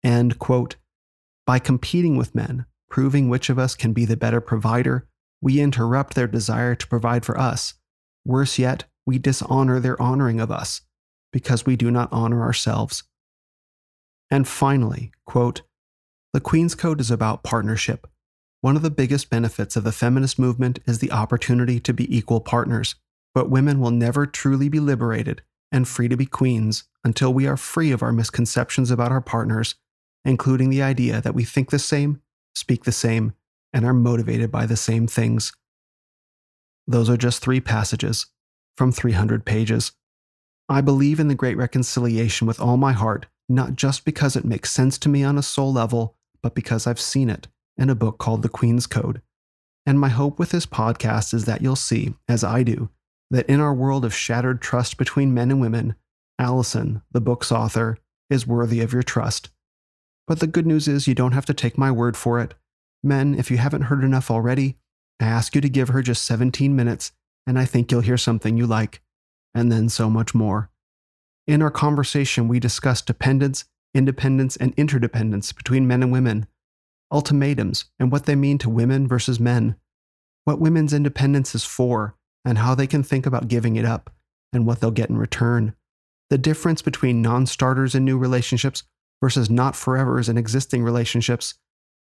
And, 0.02 0.38
quote, 0.38 0.76
by 1.46 1.58
competing 1.58 2.16
with 2.16 2.34
men, 2.34 2.66
proving 2.90 3.28
which 3.28 3.50
of 3.50 3.58
us 3.58 3.74
can 3.74 3.92
be 3.92 4.04
the 4.04 4.16
better 4.16 4.40
provider, 4.40 5.08
we 5.40 5.60
interrupt 5.60 6.14
their 6.14 6.26
desire 6.26 6.74
to 6.74 6.86
provide 6.86 7.24
for 7.24 7.38
us. 7.38 7.74
Worse 8.24 8.58
yet, 8.58 8.84
we 9.06 9.18
dishonor 9.18 9.80
their 9.80 10.00
honoring 10.00 10.40
of 10.40 10.50
us 10.50 10.82
because 11.32 11.66
we 11.66 11.76
do 11.76 11.90
not 11.90 12.08
honor 12.12 12.42
ourselves. 12.42 13.04
And 14.30 14.48
finally, 14.48 15.12
quote, 15.26 15.62
the 16.32 16.40
Queen's 16.40 16.74
Code 16.74 17.00
is 17.00 17.10
about 17.10 17.44
partnership. 17.44 18.06
One 18.60 18.76
of 18.76 18.82
the 18.82 18.90
biggest 18.90 19.30
benefits 19.30 19.76
of 19.76 19.84
the 19.84 19.92
feminist 19.92 20.38
movement 20.38 20.80
is 20.86 20.98
the 20.98 21.12
opportunity 21.12 21.78
to 21.80 21.94
be 21.94 22.14
equal 22.16 22.40
partners, 22.40 22.96
but 23.34 23.50
women 23.50 23.80
will 23.80 23.90
never 23.90 24.26
truly 24.26 24.68
be 24.68 24.80
liberated 24.80 25.42
and 25.70 25.86
free 25.86 26.08
to 26.08 26.16
be 26.16 26.26
queens 26.26 26.84
until 27.04 27.32
we 27.32 27.46
are 27.46 27.56
free 27.56 27.92
of 27.92 28.02
our 28.02 28.12
misconceptions 28.12 28.90
about 28.90 29.12
our 29.12 29.20
partners, 29.20 29.76
including 30.24 30.70
the 30.70 30.82
idea 30.82 31.20
that 31.20 31.34
we 31.34 31.44
think 31.44 31.70
the 31.70 31.78
same, 31.78 32.20
speak 32.54 32.84
the 32.84 32.92
same, 32.92 33.34
and 33.76 33.84
are 33.84 33.92
motivated 33.92 34.50
by 34.50 34.64
the 34.64 34.74
same 34.74 35.06
things. 35.06 35.52
Those 36.86 37.10
are 37.10 37.18
just 37.18 37.42
three 37.42 37.60
passages 37.60 38.24
from 38.74 38.90
300 38.90 39.44
pages. 39.44 39.92
I 40.66 40.80
believe 40.80 41.20
in 41.20 41.28
the 41.28 41.34
Great 41.34 41.58
Reconciliation 41.58 42.46
with 42.46 42.58
all 42.58 42.78
my 42.78 42.92
heart, 42.92 43.26
not 43.50 43.76
just 43.76 44.06
because 44.06 44.34
it 44.34 44.46
makes 44.46 44.70
sense 44.72 44.96
to 45.00 45.10
me 45.10 45.22
on 45.22 45.36
a 45.36 45.42
soul 45.42 45.74
level, 45.74 46.16
but 46.42 46.54
because 46.54 46.86
I've 46.86 46.98
seen 46.98 47.28
it 47.28 47.48
in 47.76 47.90
a 47.90 47.94
book 47.94 48.16
called 48.16 48.40
The 48.40 48.48
Queen's 48.48 48.86
Code. 48.86 49.20
And 49.84 50.00
my 50.00 50.08
hope 50.08 50.38
with 50.38 50.52
this 50.52 50.64
podcast 50.64 51.34
is 51.34 51.44
that 51.44 51.60
you'll 51.60 51.76
see, 51.76 52.14
as 52.26 52.42
I 52.42 52.62
do, 52.62 52.88
that 53.30 53.44
in 53.46 53.60
our 53.60 53.74
world 53.74 54.06
of 54.06 54.14
shattered 54.14 54.62
trust 54.62 54.96
between 54.96 55.34
men 55.34 55.50
and 55.50 55.60
women, 55.60 55.96
Alison, 56.38 57.02
the 57.12 57.20
book's 57.20 57.52
author, 57.52 57.98
is 58.30 58.46
worthy 58.46 58.80
of 58.80 58.94
your 58.94 59.02
trust. 59.02 59.50
But 60.26 60.40
the 60.40 60.46
good 60.46 60.66
news 60.66 60.88
is 60.88 61.06
you 61.06 61.14
don't 61.14 61.32
have 61.32 61.44
to 61.44 61.54
take 61.54 61.76
my 61.76 61.90
word 61.90 62.16
for 62.16 62.40
it. 62.40 62.54
Men, 63.02 63.34
if 63.34 63.50
you 63.50 63.58
haven't 63.58 63.82
heard 63.82 64.04
enough 64.04 64.30
already, 64.30 64.76
I 65.20 65.24
ask 65.24 65.54
you 65.54 65.60
to 65.60 65.68
give 65.68 65.88
her 65.88 66.02
just 66.02 66.24
17 66.24 66.74
minutes, 66.74 67.12
and 67.46 67.58
I 67.58 67.64
think 67.64 67.90
you'll 67.90 68.00
hear 68.00 68.18
something 68.18 68.56
you 68.56 68.66
like, 68.66 69.02
and 69.54 69.70
then 69.70 69.88
so 69.88 70.10
much 70.10 70.34
more. 70.34 70.70
In 71.46 71.62
our 71.62 71.70
conversation, 71.70 72.48
we 72.48 72.58
discuss 72.58 73.00
dependence, 73.00 73.64
independence, 73.94 74.56
and 74.56 74.74
interdependence 74.76 75.52
between 75.52 75.86
men 75.86 76.02
and 76.02 76.12
women, 76.12 76.46
ultimatums, 77.12 77.86
and 77.98 78.10
what 78.10 78.26
they 78.26 78.34
mean 78.34 78.58
to 78.58 78.68
women 78.68 79.06
versus 79.06 79.38
men, 79.38 79.76
what 80.44 80.60
women's 80.60 80.92
independence 80.92 81.54
is 81.54 81.64
for, 81.64 82.16
and 82.44 82.58
how 82.58 82.74
they 82.74 82.86
can 82.86 83.02
think 83.02 83.26
about 83.26 83.48
giving 83.48 83.76
it 83.76 83.84
up, 83.84 84.10
and 84.52 84.66
what 84.66 84.80
they'll 84.80 84.90
get 84.90 85.10
in 85.10 85.18
return, 85.18 85.74
the 86.30 86.38
difference 86.38 86.82
between 86.82 87.22
non 87.22 87.46
starters 87.46 87.94
in 87.94 88.04
new 88.04 88.18
relationships 88.18 88.82
versus 89.22 89.48
not 89.48 89.74
forevers 89.74 90.28
in 90.28 90.36
existing 90.36 90.82
relationships, 90.82 91.54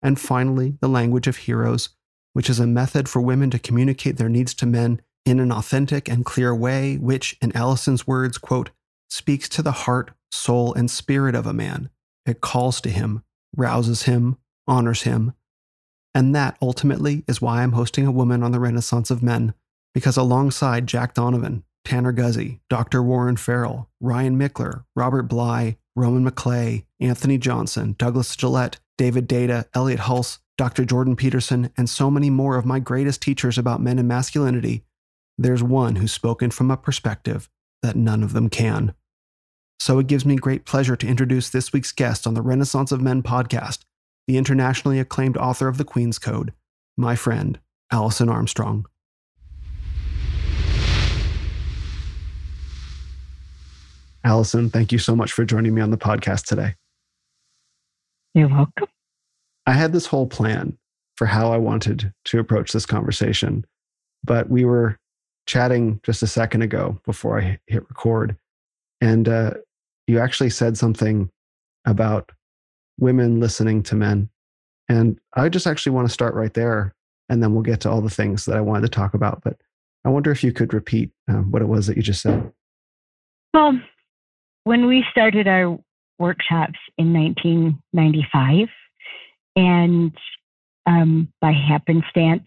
and 0.02 0.20
finally, 0.20 0.76
the 0.80 0.88
language 0.88 1.26
of 1.26 1.38
heroes, 1.38 1.90
which 2.32 2.48
is 2.48 2.60
a 2.60 2.66
method 2.66 3.08
for 3.08 3.20
women 3.20 3.50
to 3.50 3.58
communicate 3.58 4.16
their 4.16 4.28
needs 4.28 4.54
to 4.54 4.66
men 4.66 5.00
in 5.24 5.40
an 5.40 5.52
authentic 5.52 6.08
and 6.08 6.24
clear 6.24 6.54
way, 6.54 6.96
which, 6.96 7.36
in 7.42 7.54
Alison's 7.56 8.06
words, 8.06 8.38
quote, 8.38 8.70
speaks 9.10 9.48
to 9.48 9.62
the 9.62 9.72
heart, 9.72 10.12
soul, 10.30 10.72
and 10.74 10.90
spirit 10.90 11.34
of 11.34 11.46
a 11.46 11.52
man. 11.52 11.90
It 12.26 12.40
calls 12.40 12.80
to 12.82 12.90
him, 12.90 13.24
rouses 13.56 14.04
him, 14.04 14.36
honors 14.66 15.02
him. 15.02 15.34
And 16.14 16.34
that 16.34 16.56
ultimately 16.60 17.24
is 17.26 17.42
why 17.42 17.62
I'm 17.62 17.72
hosting 17.72 18.06
a 18.06 18.12
woman 18.12 18.42
on 18.42 18.52
the 18.52 18.60
Renaissance 18.60 19.10
of 19.10 19.22
Men, 19.22 19.54
because 19.94 20.16
alongside 20.16 20.86
Jack 20.86 21.14
Donovan, 21.14 21.64
Tanner 21.84 22.12
Guzy, 22.12 22.60
Dr. 22.68 23.02
Warren 23.02 23.36
Farrell, 23.36 23.88
Ryan 24.00 24.38
Michler, 24.38 24.84
Robert 24.94 25.24
Bly, 25.24 25.78
Roman 25.96 26.30
McClay, 26.30 26.84
Anthony 27.00 27.38
Johnson, 27.38 27.94
Douglas 27.98 28.36
Gillette, 28.36 28.78
David 28.98 29.28
Deida, 29.28 29.64
Elliot 29.74 30.00
Hulse, 30.00 30.40
Dr. 30.58 30.84
Jordan 30.84 31.14
Peterson, 31.14 31.70
and 31.76 31.88
so 31.88 32.10
many 32.10 32.28
more 32.28 32.56
of 32.56 32.66
my 32.66 32.80
greatest 32.80 33.22
teachers 33.22 33.56
about 33.56 33.80
men 33.80 33.98
and 33.98 34.08
masculinity, 34.08 34.84
there's 35.38 35.62
one 35.62 35.96
who's 35.96 36.12
spoken 36.12 36.50
from 36.50 36.70
a 36.70 36.76
perspective 36.76 37.48
that 37.80 37.94
none 37.94 38.24
of 38.24 38.32
them 38.32 38.50
can. 38.50 38.92
So 39.78 40.00
it 40.00 40.08
gives 40.08 40.26
me 40.26 40.34
great 40.34 40.64
pleasure 40.64 40.96
to 40.96 41.06
introduce 41.06 41.48
this 41.48 41.72
week's 41.72 41.92
guest 41.92 42.26
on 42.26 42.34
the 42.34 42.42
Renaissance 42.42 42.90
of 42.90 43.00
Men 43.00 43.22
podcast, 43.22 43.84
the 44.26 44.36
internationally 44.36 44.98
acclaimed 44.98 45.36
author 45.36 45.68
of 45.68 45.78
The 45.78 45.84
Queen's 45.84 46.18
Code, 46.18 46.52
my 46.96 47.14
friend, 47.14 47.60
Alison 47.92 48.28
Armstrong. 48.28 48.84
Alison, 54.24 54.68
thank 54.68 54.90
you 54.90 54.98
so 54.98 55.14
much 55.14 55.30
for 55.30 55.44
joining 55.44 55.72
me 55.72 55.80
on 55.80 55.92
the 55.92 55.96
podcast 55.96 56.46
today. 56.46 56.74
You're 58.34 58.48
welcome. 58.48 58.88
I 59.66 59.72
had 59.72 59.92
this 59.92 60.06
whole 60.06 60.26
plan 60.26 60.78
for 61.16 61.26
how 61.26 61.52
I 61.52 61.58
wanted 61.58 62.12
to 62.26 62.38
approach 62.38 62.72
this 62.72 62.86
conversation, 62.86 63.64
but 64.24 64.48
we 64.48 64.64
were 64.64 64.98
chatting 65.46 66.00
just 66.02 66.22
a 66.22 66.26
second 66.26 66.62
ago 66.62 67.00
before 67.04 67.40
I 67.40 67.58
hit 67.66 67.88
record, 67.88 68.36
and 69.00 69.28
uh, 69.28 69.54
you 70.06 70.18
actually 70.18 70.50
said 70.50 70.76
something 70.76 71.30
about 71.84 72.30
women 72.98 73.40
listening 73.40 73.82
to 73.84 73.94
men. 73.94 74.28
And 74.88 75.18
I 75.34 75.48
just 75.48 75.66
actually 75.66 75.92
want 75.92 76.08
to 76.08 76.14
start 76.14 76.34
right 76.34 76.54
there, 76.54 76.94
and 77.28 77.42
then 77.42 77.52
we'll 77.52 77.62
get 77.62 77.80
to 77.80 77.90
all 77.90 78.00
the 78.00 78.08
things 78.10 78.44
that 78.46 78.56
I 78.56 78.60
wanted 78.60 78.82
to 78.82 78.88
talk 78.88 79.14
about. 79.14 79.42
But 79.42 79.56
I 80.04 80.08
wonder 80.08 80.30
if 80.30 80.42
you 80.42 80.52
could 80.52 80.72
repeat 80.72 81.10
um, 81.28 81.50
what 81.50 81.62
it 81.62 81.68
was 81.68 81.86
that 81.86 81.96
you 81.96 82.02
just 82.02 82.22
said. 82.22 82.50
Well, 83.52 83.78
when 84.64 84.86
we 84.86 85.04
started 85.10 85.46
our 85.46 85.78
workshops 86.18 86.78
in 86.96 87.12
1995, 87.12 88.68
and 89.56 90.16
um, 90.86 91.32
by 91.40 91.52
happenstance, 91.52 92.46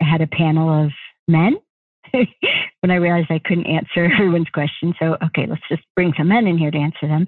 I 0.00 0.04
had 0.04 0.20
a 0.20 0.26
panel 0.26 0.84
of 0.84 0.90
men. 1.28 1.56
when 2.12 2.90
I 2.90 2.96
realized 2.96 3.30
I 3.30 3.40
couldn't 3.44 3.66
answer 3.66 4.04
everyone's 4.12 4.48
question, 4.48 4.94
so 4.98 5.16
okay, 5.26 5.46
let's 5.46 5.62
just 5.68 5.82
bring 5.94 6.12
some 6.16 6.28
men 6.28 6.46
in 6.46 6.58
here 6.58 6.70
to 6.70 6.78
answer 6.78 7.06
them. 7.06 7.26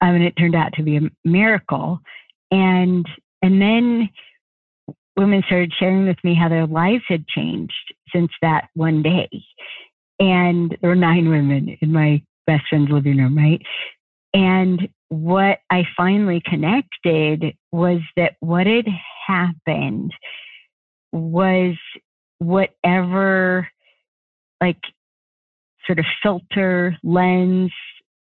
Um, 0.00 0.14
and 0.14 0.24
it 0.24 0.36
turned 0.38 0.54
out 0.54 0.72
to 0.74 0.82
be 0.82 0.96
a 0.96 1.10
miracle. 1.24 2.00
And 2.50 3.06
and 3.42 3.60
then 3.60 4.08
women 5.16 5.42
started 5.46 5.72
sharing 5.78 6.06
with 6.06 6.22
me 6.22 6.34
how 6.34 6.48
their 6.48 6.66
lives 6.66 7.04
had 7.08 7.26
changed 7.26 7.94
since 8.14 8.30
that 8.42 8.68
one 8.74 9.02
day. 9.02 9.28
And 10.18 10.76
there 10.80 10.90
were 10.90 10.96
nine 10.96 11.28
women 11.28 11.76
in 11.80 11.92
my 11.92 12.22
best 12.46 12.64
friend's 12.68 12.90
living 12.90 13.18
room, 13.18 13.36
right? 13.36 13.60
And 14.36 14.86
what 15.08 15.60
I 15.70 15.84
finally 15.96 16.42
connected 16.44 17.56
was 17.72 18.00
that 18.16 18.34
what 18.40 18.66
had 18.66 18.84
happened 19.26 20.12
was 21.10 21.74
whatever, 22.38 23.66
like, 24.60 24.76
sort 25.86 25.98
of 25.98 26.04
filter, 26.22 26.98
lens, 27.02 27.72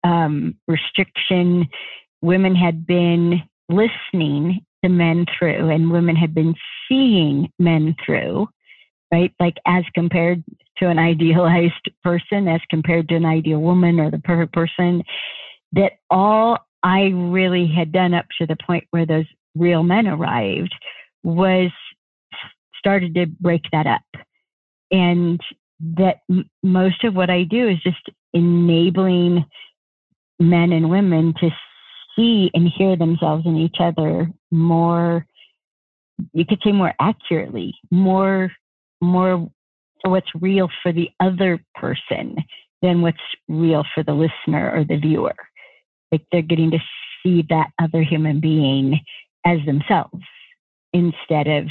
um, 0.05 0.55
restriction 0.69 1.67
women 2.23 2.55
had 2.55 2.87
been 2.87 3.43
listening 3.69 4.61
to 4.85 4.89
men 4.89 5.27
through 5.37 5.71
and 5.71 5.91
women 5.91 6.15
had 6.15 6.33
been 6.33 6.55
seeing 6.89 7.51
men 7.59 7.97
through, 8.05 8.47
right? 9.13 9.33
Like, 9.41 9.57
as 9.67 9.83
compared 9.93 10.45
to 10.79 10.89
an 10.89 11.01
idealized 11.01 11.91
person 12.05 12.47
as 12.47 12.61
compared 12.71 13.09
to 13.09 13.17
an 13.17 13.25
ideal 13.25 13.59
woman 13.59 13.99
or 13.99 14.13
the 14.13 14.21
perfect 14.21 14.53
person, 14.53 15.03
that 15.77 15.93
all 16.11 16.59
I 16.83 17.13
really 17.15 17.67
had 17.67 17.93
done 17.93 18.15
up 18.15 18.27
to 18.39 18.47
the 18.47 18.57
point 18.67 18.85
where 18.91 19.07
those 19.07 19.27
real 19.55 19.83
men 19.83 20.07
arrived 20.07 20.75
was 21.23 21.71
started 22.79 23.15
to 23.15 23.27
break 23.27 23.63
that 23.73 23.87
up. 23.87 24.03
And 24.91 25.41
that 25.81 26.21
m- 26.31 26.49
most 26.63 27.05
of 27.05 27.15
what 27.15 27.31
I 27.31 27.45
do 27.45 27.69
is 27.69 27.79
just 27.83 28.09
enabling 28.33 29.45
men 30.39 30.73
and 30.73 30.91
women 30.91 31.35
to 31.41 31.51
see 32.15 32.51
and 32.55 32.69
hear 32.69 32.97
themselves 32.97 33.47
in 33.47 33.57
each 33.57 33.77
other 33.81 34.31
more 34.51 35.27
you 36.33 36.45
could 36.47 36.61
say 36.65 36.73
more 36.73 36.95
accurately 37.01 37.75
more 37.91 38.51
more 39.01 39.49
for 40.03 40.11
what's 40.11 40.31
real 40.41 40.69
for 40.83 40.93
the 40.93 41.09
other 41.21 41.63
person 41.75 42.37
than 42.83 43.03
what's 43.03 43.19
real 43.49 43.85
for 43.95 44.03
the 44.03 44.13
listener 44.13 44.71
or 44.71 44.85
the 44.85 44.97
viewer 44.97 45.35
like 46.17 46.27
they're 46.33 46.43
getting 46.43 46.71
to 46.71 46.79
see 47.23 47.45
that 47.49 47.71
other 47.81 48.03
human 48.03 48.41
being 48.41 49.01
as 49.45 49.59
themselves 49.67 50.23
instead 50.93 51.47
of 51.47 51.65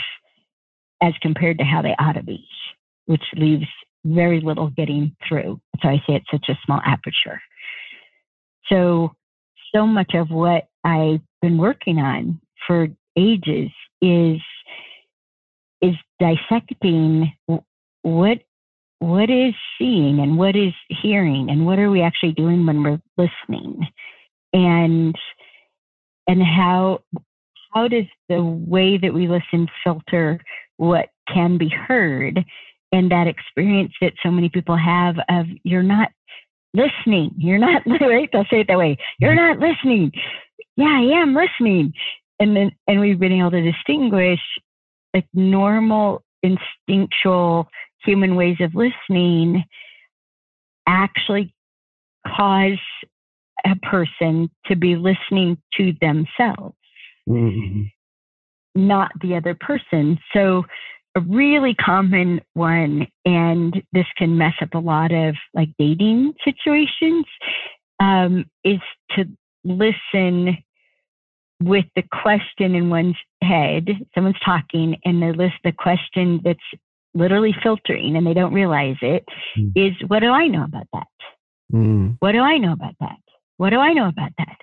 as 1.02 1.14
compared 1.22 1.58
to 1.58 1.64
how 1.64 1.82
they 1.82 1.96
ought 2.00 2.14
to 2.14 2.24
be 2.24 2.46
which 3.06 3.24
leaves 3.36 3.66
very 4.06 4.40
little 4.42 4.70
getting 4.70 5.16
through. 5.28 5.60
So 5.82 5.90
i 5.90 5.98
say 6.08 6.16
it's 6.16 6.32
such 6.32 6.46
a 6.50 6.60
small 6.66 6.82
aperture. 6.86 7.42
So 8.70 9.14
so 9.74 9.86
much 9.86 10.14
of 10.14 10.30
what 10.30 10.68
I've 10.84 11.22
been 11.42 11.58
working 11.58 11.98
on 12.00 12.40
for 12.68 12.88
ages 13.18 13.70
is 14.02 14.40
is 15.82 15.96
dissecting 16.20 17.32
what 18.02 18.40
what 19.00 19.30
is 19.30 19.54
seeing 19.78 20.20
and 20.20 20.38
what 20.38 20.56
is 20.56 20.74
hearing 20.90 21.50
and 21.50 21.66
what 21.66 21.80
are 21.80 21.92
we 21.92 22.02
actually 22.02 22.32
doing 22.32 22.66
when 22.66 22.82
we're 22.82 23.02
listening 23.18 23.86
and 24.56 25.14
and 26.28 26.42
how 26.42 27.00
how 27.74 27.88
does 27.88 28.06
the 28.30 28.42
way 28.42 28.98
that 28.98 29.14
we 29.14 29.28
listen 29.28 29.68
filter 29.84 30.40
what 30.78 31.10
can 31.32 31.58
be 31.58 31.70
heard 31.70 32.44
and 32.92 33.12
that 33.12 33.28
experience 33.28 33.92
that 34.02 34.14
so 34.24 34.32
many 34.32 34.50
people 34.50 34.78
have 34.78 35.16
of 35.30 35.46
you're 35.64 35.84
not 35.84 36.10
listening. 36.74 37.32
You're 37.38 37.60
not 37.60 37.84
right. 38.02 38.30
They'll 38.32 38.46
say 38.50 38.62
it 38.62 38.68
that 38.68 38.78
way. 38.78 38.98
You're 39.20 39.36
mm-hmm. 39.36 39.60
not 39.60 39.70
listening. 39.70 40.12
Yeah, 40.78 40.86
I 40.88 41.22
am 41.22 41.36
listening. 41.36 41.94
And 42.40 42.56
then 42.56 42.72
and 42.88 43.00
we've 43.00 43.20
been 43.20 43.32
able 43.32 43.52
to 43.52 43.72
distinguish 43.72 44.40
like 45.14 45.28
normal 45.34 46.24
instinctual 46.44 47.68
human 48.04 48.36
ways 48.36 48.58
of 48.60 48.76
listening 48.76 49.64
actually 50.88 51.54
cause 52.28 52.78
a 53.66 53.76
person 53.78 54.50
to 54.68 54.76
be 54.76 54.96
listening 54.96 55.58
to 55.76 55.94
themselves, 56.02 56.76
mm-hmm. 57.28 57.84
not 58.76 59.12
the 59.22 59.36
other 59.36 59.56
person. 59.56 60.20
So 60.34 60.64
a 61.16 61.22
really 61.22 61.74
common 61.76 62.42
one, 62.54 63.08
and 63.26 63.82
this 63.94 64.06
can 64.18 64.38
mess 64.38 64.54
up 64.62 64.74
a 64.74 64.80
lot 64.80 65.14
of 65.14 65.36
like 65.54 65.70
dating 65.80 66.34
situations, 66.44 67.26
um, 68.00 68.46
is 68.64 68.80
to 69.12 69.26
listen 69.64 70.58
with 71.64 71.86
the 71.96 72.04
question 72.12 72.76
in 72.76 72.90
one's 72.90 73.16
head. 73.42 73.88
Someone's 74.14 74.40
talking, 74.44 74.98
and 75.06 75.22
the 75.22 75.28
list 75.28 75.56
the 75.64 75.72
question 75.72 76.42
that's 76.44 76.60
literally 77.14 77.56
filtering, 77.64 78.18
and 78.18 78.28
they 78.28 78.34
don't 78.34 78.54
realize 78.54 78.98
it, 79.02 79.24
mm. 79.58 79.72
is 79.76 79.94
what 80.08 80.20
do 80.20 80.30
I 80.32 80.48
know 80.48 80.66
about 80.66 80.88
that? 80.92 81.08
Mm. 81.74 82.18
What 82.20 82.34
do 82.34 82.40
I 82.40 82.58
know 82.58 82.74
about 82.74 82.96
that? 83.00 83.18
What 83.58 83.72
do 83.72 83.80
I 83.80 83.94
know 83.94 84.08
about 84.08 84.32
that? 84.38 84.58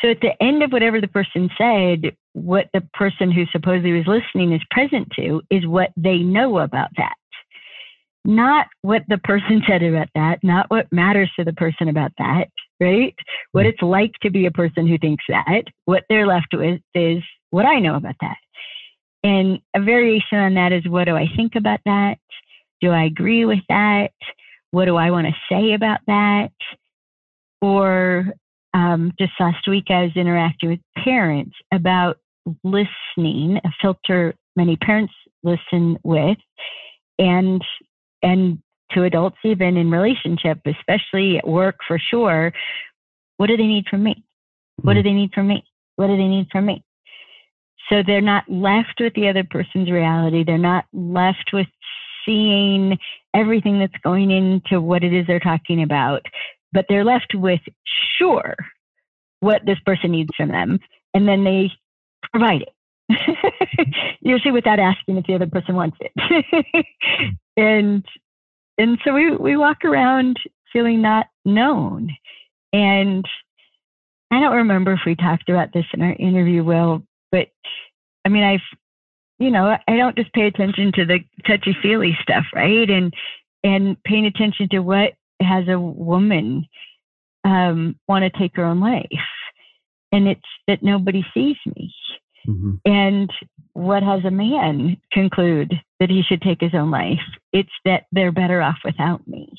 So 0.00 0.10
at 0.10 0.20
the 0.20 0.32
end 0.42 0.62
of 0.62 0.70
whatever 0.70 1.00
the 1.00 1.08
person 1.08 1.48
said, 1.56 2.14
what 2.34 2.66
the 2.74 2.82
person 2.92 3.30
who 3.30 3.44
supposedly 3.52 3.92
was 3.92 4.06
listening 4.06 4.52
is 4.52 4.60
present 4.70 5.08
to 5.16 5.40
is 5.50 5.66
what 5.66 5.90
they 5.96 6.18
know 6.18 6.58
about 6.58 6.90
that. 6.96 7.14
Not 8.24 8.66
what 8.82 9.02
the 9.08 9.18
person 9.18 9.62
said 9.68 9.82
about 9.82 10.08
that, 10.14 10.40
not 10.42 10.66
what 10.68 10.92
matters 10.92 11.30
to 11.38 11.44
the 11.44 11.52
person 11.52 11.88
about 11.88 12.12
that, 12.18 12.48
right? 12.80 13.14
What 13.52 13.64
hmm. 13.64 13.70
it's 13.70 13.82
like 13.82 14.12
to 14.22 14.30
be 14.30 14.46
a 14.46 14.50
person 14.50 14.86
who 14.86 14.98
thinks 14.98 15.24
that. 15.28 15.62
What 15.84 16.04
they're 16.08 16.26
left 16.26 16.48
with 16.52 16.80
is 16.94 17.22
what 17.50 17.66
I 17.66 17.78
know 17.78 17.94
about 17.94 18.16
that. 18.20 18.36
And 19.22 19.58
a 19.74 19.80
variation 19.80 20.38
on 20.38 20.54
that 20.54 20.72
is 20.72 20.86
what 20.86 21.04
do 21.04 21.16
I 21.16 21.26
think 21.34 21.54
about 21.56 21.80
that? 21.86 22.16
Do 22.82 22.90
I 22.90 23.04
agree 23.04 23.46
with 23.46 23.60
that? 23.70 24.10
What 24.70 24.84
do 24.84 24.96
I 24.96 25.10
want 25.10 25.28
to 25.28 25.32
say 25.50 25.72
about 25.72 26.00
that? 26.08 26.50
Or 27.64 28.26
um, 28.74 29.14
just 29.18 29.32
last 29.40 29.66
week, 29.66 29.84
I 29.88 30.02
was 30.02 30.12
interacting 30.16 30.68
with 30.68 30.80
parents 31.02 31.56
about 31.72 32.18
listening, 32.62 33.56
a 33.64 33.70
filter 33.80 34.34
many 34.54 34.76
parents 34.76 35.14
listen 35.42 35.96
with, 36.04 36.36
and 37.18 37.62
and 38.22 38.58
to 38.92 39.04
adults 39.04 39.38
even 39.44 39.78
in 39.78 39.90
relationship, 39.90 40.60
especially 40.66 41.38
at 41.38 41.48
work 41.48 41.76
for 41.88 41.98
sure. 41.98 42.52
What 43.38 43.46
do 43.46 43.56
they 43.56 43.66
need 43.66 43.86
from 43.88 44.02
me? 44.02 44.22
What 44.82 44.92
do 44.92 45.00
hmm. 45.00 45.06
they 45.06 45.14
need 45.14 45.32
from 45.32 45.48
me? 45.48 45.64
What 45.96 46.08
do 46.08 46.18
they 46.18 46.28
need 46.28 46.48
from 46.52 46.66
me? 46.66 46.84
So 47.88 48.02
they're 48.06 48.20
not 48.20 48.44
left 48.46 49.00
with 49.00 49.14
the 49.14 49.28
other 49.28 49.44
person's 49.44 49.90
reality. 49.90 50.44
They're 50.44 50.58
not 50.58 50.84
left 50.92 51.50
with 51.54 51.66
seeing 52.26 52.98
everything 53.34 53.78
that's 53.78 53.96
going 54.02 54.30
into 54.30 54.82
what 54.82 55.02
it 55.02 55.14
is 55.14 55.26
they're 55.26 55.40
talking 55.40 55.82
about 55.82 56.26
but 56.74 56.86
they're 56.88 57.04
left 57.04 57.34
with 57.34 57.60
sure 58.18 58.54
what 59.40 59.62
this 59.64 59.78
person 59.86 60.10
needs 60.10 60.30
from 60.36 60.48
them, 60.50 60.78
and 61.14 61.26
then 61.26 61.44
they 61.44 61.70
provide 62.30 62.62
it. 62.62 62.68
Usually 64.20 64.52
without 64.52 64.80
asking 64.80 65.16
if 65.16 65.26
the 65.26 65.34
other 65.34 65.46
person 65.46 65.74
wants 65.74 65.96
it. 66.00 66.86
and 67.56 68.04
and 68.76 68.98
so 69.04 69.14
we, 69.14 69.36
we 69.36 69.56
walk 69.56 69.84
around 69.84 70.38
feeling 70.72 71.00
not 71.00 71.26
known. 71.44 72.10
And 72.72 73.24
I 74.32 74.40
don't 74.40 74.56
remember 74.56 74.92
if 74.92 75.00
we 75.06 75.14
talked 75.14 75.48
about 75.48 75.72
this 75.72 75.84
in 75.94 76.02
our 76.02 76.14
interview, 76.18 76.64
Will, 76.64 77.02
but 77.30 77.48
I 78.24 78.30
mean, 78.30 78.42
I've, 78.42 78.78
you 79.38 79.50
know, 79.50 79.76
I 79.86 79.96
don't 79.96 80.16
just 80.16 80.32
pay 80.32 80.46
attention 80.46 80.90
to 80.94 81.04
the 81.04 81.20
touchy 81.46 81.76
feely 81.80 82.16
stuff, 82.22 82.44
right? 82.54 82.90
And 82.90 83.14
and 83.62 84.02
paying 84.04 84.26
attention 84.26 84.68
to 84.70 84.80
what 84.80 85.12
has 85.40 85.68
a 85.68 85.78
woman 85.78 86.66
um, 87.44 87.98
want 88.08 88.24
to 88.24 88.38
take 88.38 88.56
her 88.56 88.64
own 88.64 88.80
life. 88.80 89.06
And 90.12 90.28
it's 90.28 90.40
that 90.68 90.82
nobody 90.82 91.24
sees 91.34 91.56
me. 91.66 91.92
Mm-hmm. 92.48 92.74
And 92.84 93.30
what 93.72 94.02
has 94.02 94.24
a 94.24 94.30
man 94.30 94.96
conclude 95.12 95.72
that 95.98 96.10
he 96.10 96.22
should 96.22 96.42
take 96.42 96.60
his 96.60 96.74
own 96.74 96.90
life? 96.90 97.18
It's 97.52 97.72
that 97.84 98.04
they're 98.12 98.32
better 98.32 98.62
off 98.62 98.78
without 98.84 99.26
me. 99.26 99.52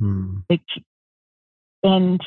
Mm. 0.00 0.44
Like, 0.50 0.60
and 1.82 2.20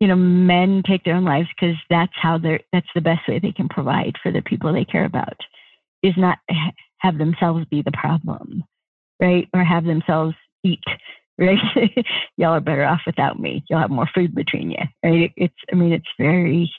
you 0.00 0.06
know, 0.06 0.16
men 0.16 0.82
take 0.86 1.04
their 1.04 1.16
own 1.16 1.24
lives 1.24 1.48
because 1.48 1.76
that's 1.90 2.12
how 2.14 2.38
they're. 2.38 2.60
That's 2.72 2.88
the 2.94 3.00
best 3.00 3.28
way 3.28 3.38
they 3.38 3.52
can 3.52 3.68
provide 3.68 4.14
for 4.22 4.30
the 4.30 4.42
people 4.42 4.72
they 4.72 4.84
care 4.84 5.04
about. 5.04 5.36
Is 6.02 6.14
not 6.16 6.38
have 6.98 7.18
themselves 7.18 7.64
be 7.70 7.82
the 7.82 7.92
problem, 7.92 8.62
right? 9.20 9.48
Or 9.52 9.64
have 9.64 9.84
themselves 9.84 10.34
eat 10.64 10.84
right? 11.38 11.58
Y'all 12.36 12.54
are 12.54 12.60
better 12.60 12.84
off 12.84 13.00
without 13.06 13.38
me. 13.38 13.64
You'll 13.68 13.80
have 13.80 13.90
more 13.90 14.08
food 14.14 14.34
between 14.34 14.70
you, 14.70 14.84
right? 15.02 15.32
It's, 15.36 15.54
I 15.72 15.76
mean, 15.76 15.92
it's 15.92 16.08
very, 16.18 16.70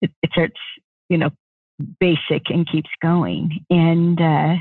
it, 0.00 0.10
it 0.22 0.30
starts, 0.32 0.60
you 1.08 1.18
know, 1.18 1.30
basic 2.00 2.50
and 2.50 2.70
keeps 2.70 2.90
going. 3.00 3.64
And 3.70 4.20
uh, 4.20 4.54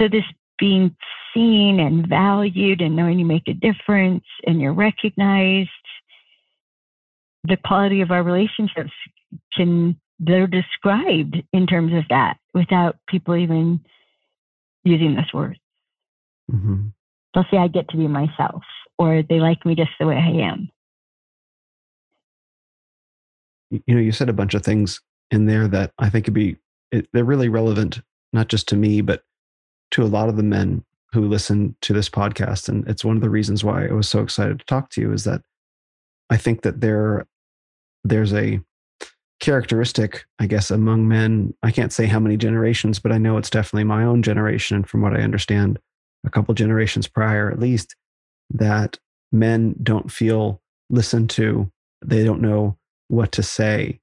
so 0.00 0.08
this 0.08 0.24
being 0.58 0.94
seen 1.34 1.80
and 1.80 2.06
valued 2.06 2.80
and 2.80 2.96
knowing 2.96 3.18
you 3.18 3.26
make 3.26 3.48
a 3.48 3.54
difference 3.54 4.24
and 4.46 4.60
you're 4.60 4.72
recognized, 4.72 5.70
the 7.44 7.56
quality 7.64 8.00
of 8.00 8.10
our 8.10 8.22
relationships 8.22 8.92
can, 9.54 9.98
they're 10.18 10.46
described 10.46 11.42
in 11.52 11.66
terms 11.66 11.92
of 11.94 12.04
that 12.10 12.36
without 12.54 12.96
people 13.08 13.36
even 13.36 13.80
using 14.84 15.14
this 15.14 15.32
word. 15.32 15.58
Mm-hmm. 16.50 16.88
They'll 17.34 17.46
say 17.50 17.56
I 17.56 17.68
get 17.68 17.88
to 17.90 17.96
be 17.96 18.08
myself, 18.08 18.62
or 18.98 19.22
they 19.22 19.40
like 19.40 19.64
me 19.64 19.74
just 19.74 19.90
the 19.98 20.06
way 20.06 20.16
I 20.16 20.50
am. 20.50 20.70
You 23.70 23.94
know, 23.94 24.00
you 24.00 24.12
said 24.12 24.28
a 24.28 24.34
bunch 24.34 24.54
of 24.54 24.62
things 24.62 25.00
in 25.30 25.46
there 25.46 25.66
that 25.68 25.92
I 25.98 26.10
think 26.10 26.26
could 26.26 26.34
be 26.34 26.58
it, 26.90 27.08
they're 27.12 27.24
really 27.24 27.48
relevant, 27.48 28.00
not 28.32 28.48
just 28.48 28.68
to 28.68 28.76
me, 28.76 29.00
but 29.00 29.22
to 29.92 30.02
a 30.02 30.04
lot 30.04 30.28
of 30.28 30.36
the 30.36 30.42
men 30.42 30.84
who 31.12 31.22
listen 31.22 31.74
to 31.82 31.92
this 31.92 32.08
podcast. 32.08 32.68
And 32.68 32.86
it's 32.88 33.04
one 33.04 33.16
of 33.16 33.22
the 33.22 33.30
reasons 33.30 33.64
why 33.64 33.86
I 33.86 33.92
was 33.92 34.08
so 34.08 34.20
excited 34.20 34.58
to 34.58 34.64
talk 34.66 34.90
to 34.90 35.00
you 35.00 35.12
is 35.12 35.24
that 35.24 35.42
I 36.30 36.36
think 36.36 36.62
that 36.62 36.80
there 36.80 37.26
there's 38.04 38.34
a 38.34 38.60
characteristic, 39.40 40.24
I 40.38 40.46
guess, 40.46 40.70
among 40.70 41.08
men. 41.08 41.54
I 41.62 41.70
can't 41.70 41.92
say 41.92 42.06
how 42.06 42.20
many 42.20 42.36
generations, 42.36 42.98
but 42.98 43.12
I 43.12 43.18
know 43.18 43.36
it's 43.36 43.50
definitely 43.50 43.84
my 43.84 44.04
own 44.04 44.22
generation. 44.22 44.76
And 44.76 44.88
from 44.88 45.02
what 45.02 45.14
I 45.14 45.20
understand, 45.20 45.78
a 46.24 46.30
couple 46.30 46.54
generations 46.54 47.06
prior 47.06 47.50
at 47.50 47.58
least 47.58 47.96
that 48.50 48.98
men 49.30 49.74
don't 49.82 50.10
feel 50.10 50.60
listened 50.90 51.30
to 51.30 51.70
they 52.04 52.24
don't 52.24 52.42
know 52.42 52.76
what 53.08 53.32
to 53.32 53.42
say 53.42 54.00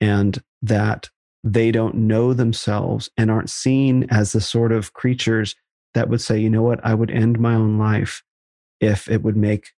and 0.00 0.42
that 0.62 1.08
they 1.44 1.70
don't 1.70 1.94
know 1.94 2.34
themselves 2.34 3.10
and 3.16 3.30
aren't 3.30 3.50
seen 3.50 4.06
as 4.10 4.32
the 4.32 4.40
sort 4.40 4.72
of 4.72 4.92
creatures 4.92 5.54
that 5.94 6.08
would 6.08 6.20
say 6.20 6.38
you 6.38 6.50
know 6.50 6.62
what? 6.62 6.84
I 6.84 6.94
would 6.94 7.10
end 7.10 7.40
my 7.40 7.54
own 7.54 7.78
life 7.78 8.22
if 8.80 9.08
it 9.08 9.22
would 9.22 9.36
make 9.36 9.70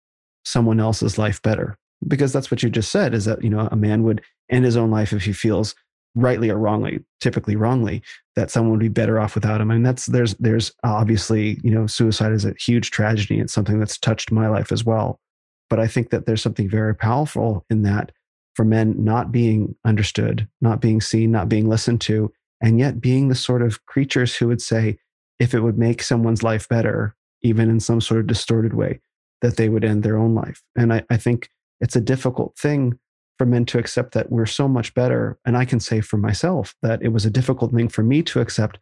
someone 0.45 0.81
else's 0.81 1.19
life 1.19 1.41
better. 1.43 1.77
Because 2.07 2.33
that's 2.33 2.51
what 2.51 2.63
you 2.63 2.71
just 2.71 2.91
said 2.91 3.13
is 3.13 3.27
that 3.27 3.45
you 3.45 3.51
know 3.51 3.69
a 3.71 3.77
man 3.77 4.03
would 4.05 4.23
end 4.51 4.65
his 4.65 4.77
own 4.77 4.91
life 4.91 5.13
if 5.13 5.25
he 5.25 5.33
feels 5.33 5.75
rightly 6.15 6.51
or 6.51 6.59
wrongly, 6.59 7.01
typically 7.21 7.57
wrongly, 7.57 8.03
that 8.37 8.51
someone 8.51 8.73
would 8.73 8.81
be 8.81 8.89
better 8.89 9.21
off 9.21 9.35
without 9.35 9.61
him. 9.61 9.71
I 9.71 9.75
mean, 9.75 9.83
that's 9.83 10.07
there's 10.07 10.35
there's 10.35 10.71
uh, 10.85 10.95
obviously 10.95 11.59
you 11.63 11.71
know 11.71 11.87
suicide 11.87 12.33
is 12.33 12.45
a 12.45 12.55
huge 12.59 12.91
tragedy. 12.91 13.41
It's 13.41 13.53
something 13.53 13.79
that's 13.79 13.99
touched 13.99 14.33
my 14.33 14.49
life 14.49 14.73
as 14.73 14.85
well. 14.85 15.21
But 15.69 15.79
I 15.79 15.87
think 15.87 16.11
that 16.11 16.27
there's 16.27 16.43
something 16.43 16.69
very 16.69 16.95
powerful 16.95 17.65
in 17.71 17.83
that 17.83 18.13
for 18.55 18.65
men 18.65 18.95
not 18.99 19.31
being 19.31 19.77
understood, 19.85 20.49
not 20.61 20.81
being 20.81 21.01
seen, 21.01 21.31
not 21.31 21.49
being 21.49 21.69
listened 21.69 22.01
to, 22.03 22.33
and 22.61 22.79
yet 22.79 23.01
being 23.01 23.29
the 23.29 23.35
sort 23.35 23.63
of 23.63 23.85
creatures 23.87 24.37
who 24.37 24.49
would 24.49 24.61
say, 24.61 24.99
if 25.39 25.55
it 25.55 25.61
would 25.61 25.79
make 25.79 26.03
someone's 26.03 26.43
life 26.43 26.69
better, 26.69 27.15
even 27.43 27.71
in 27.71 27.81
some 27.81 28.01
sort 28.01 28.21
of 28.21 28.27
distorted 28.27 28.75
way, 28.75 29.01
that 29.41 29.57
they 29.57 29.69
would 29.69 29.85
end 29.85 30.03
their 30.03 30.19
own 30.19 30.35
life. 30.35 30.63
And 30.77 30.93
I, 30.93 31.05
I 31.09 31.17
think 31.17 31.49
it's 31.81 31.97
a 31.97 32.01
difficult 32.01 32.59
thing 32.59 32.99
for 33.41 33.47
men 33.47 33.65
to 33.65 33.79
accept 33.79 34.13
that 34.13 34.31
we're 34.31 34.45
so 34.45 34.69
much 34.69 34.93
better. 34.93 35.39
And 35.47 35.57
I 35.57 35.65
can 35.65 35.81
say 35.81 36.03
for 36.03 36.19
myself 36.19 36.77
that 36.83 37.03
it 37.03 37.09
was 37.09 37.25
a 37.25 37.31
difficult 37.31 37.73
thing 37.73 37.89
for 37.89 38.03
me 38.03 38.23
to 38.25 38.41
accept 38.41 38.79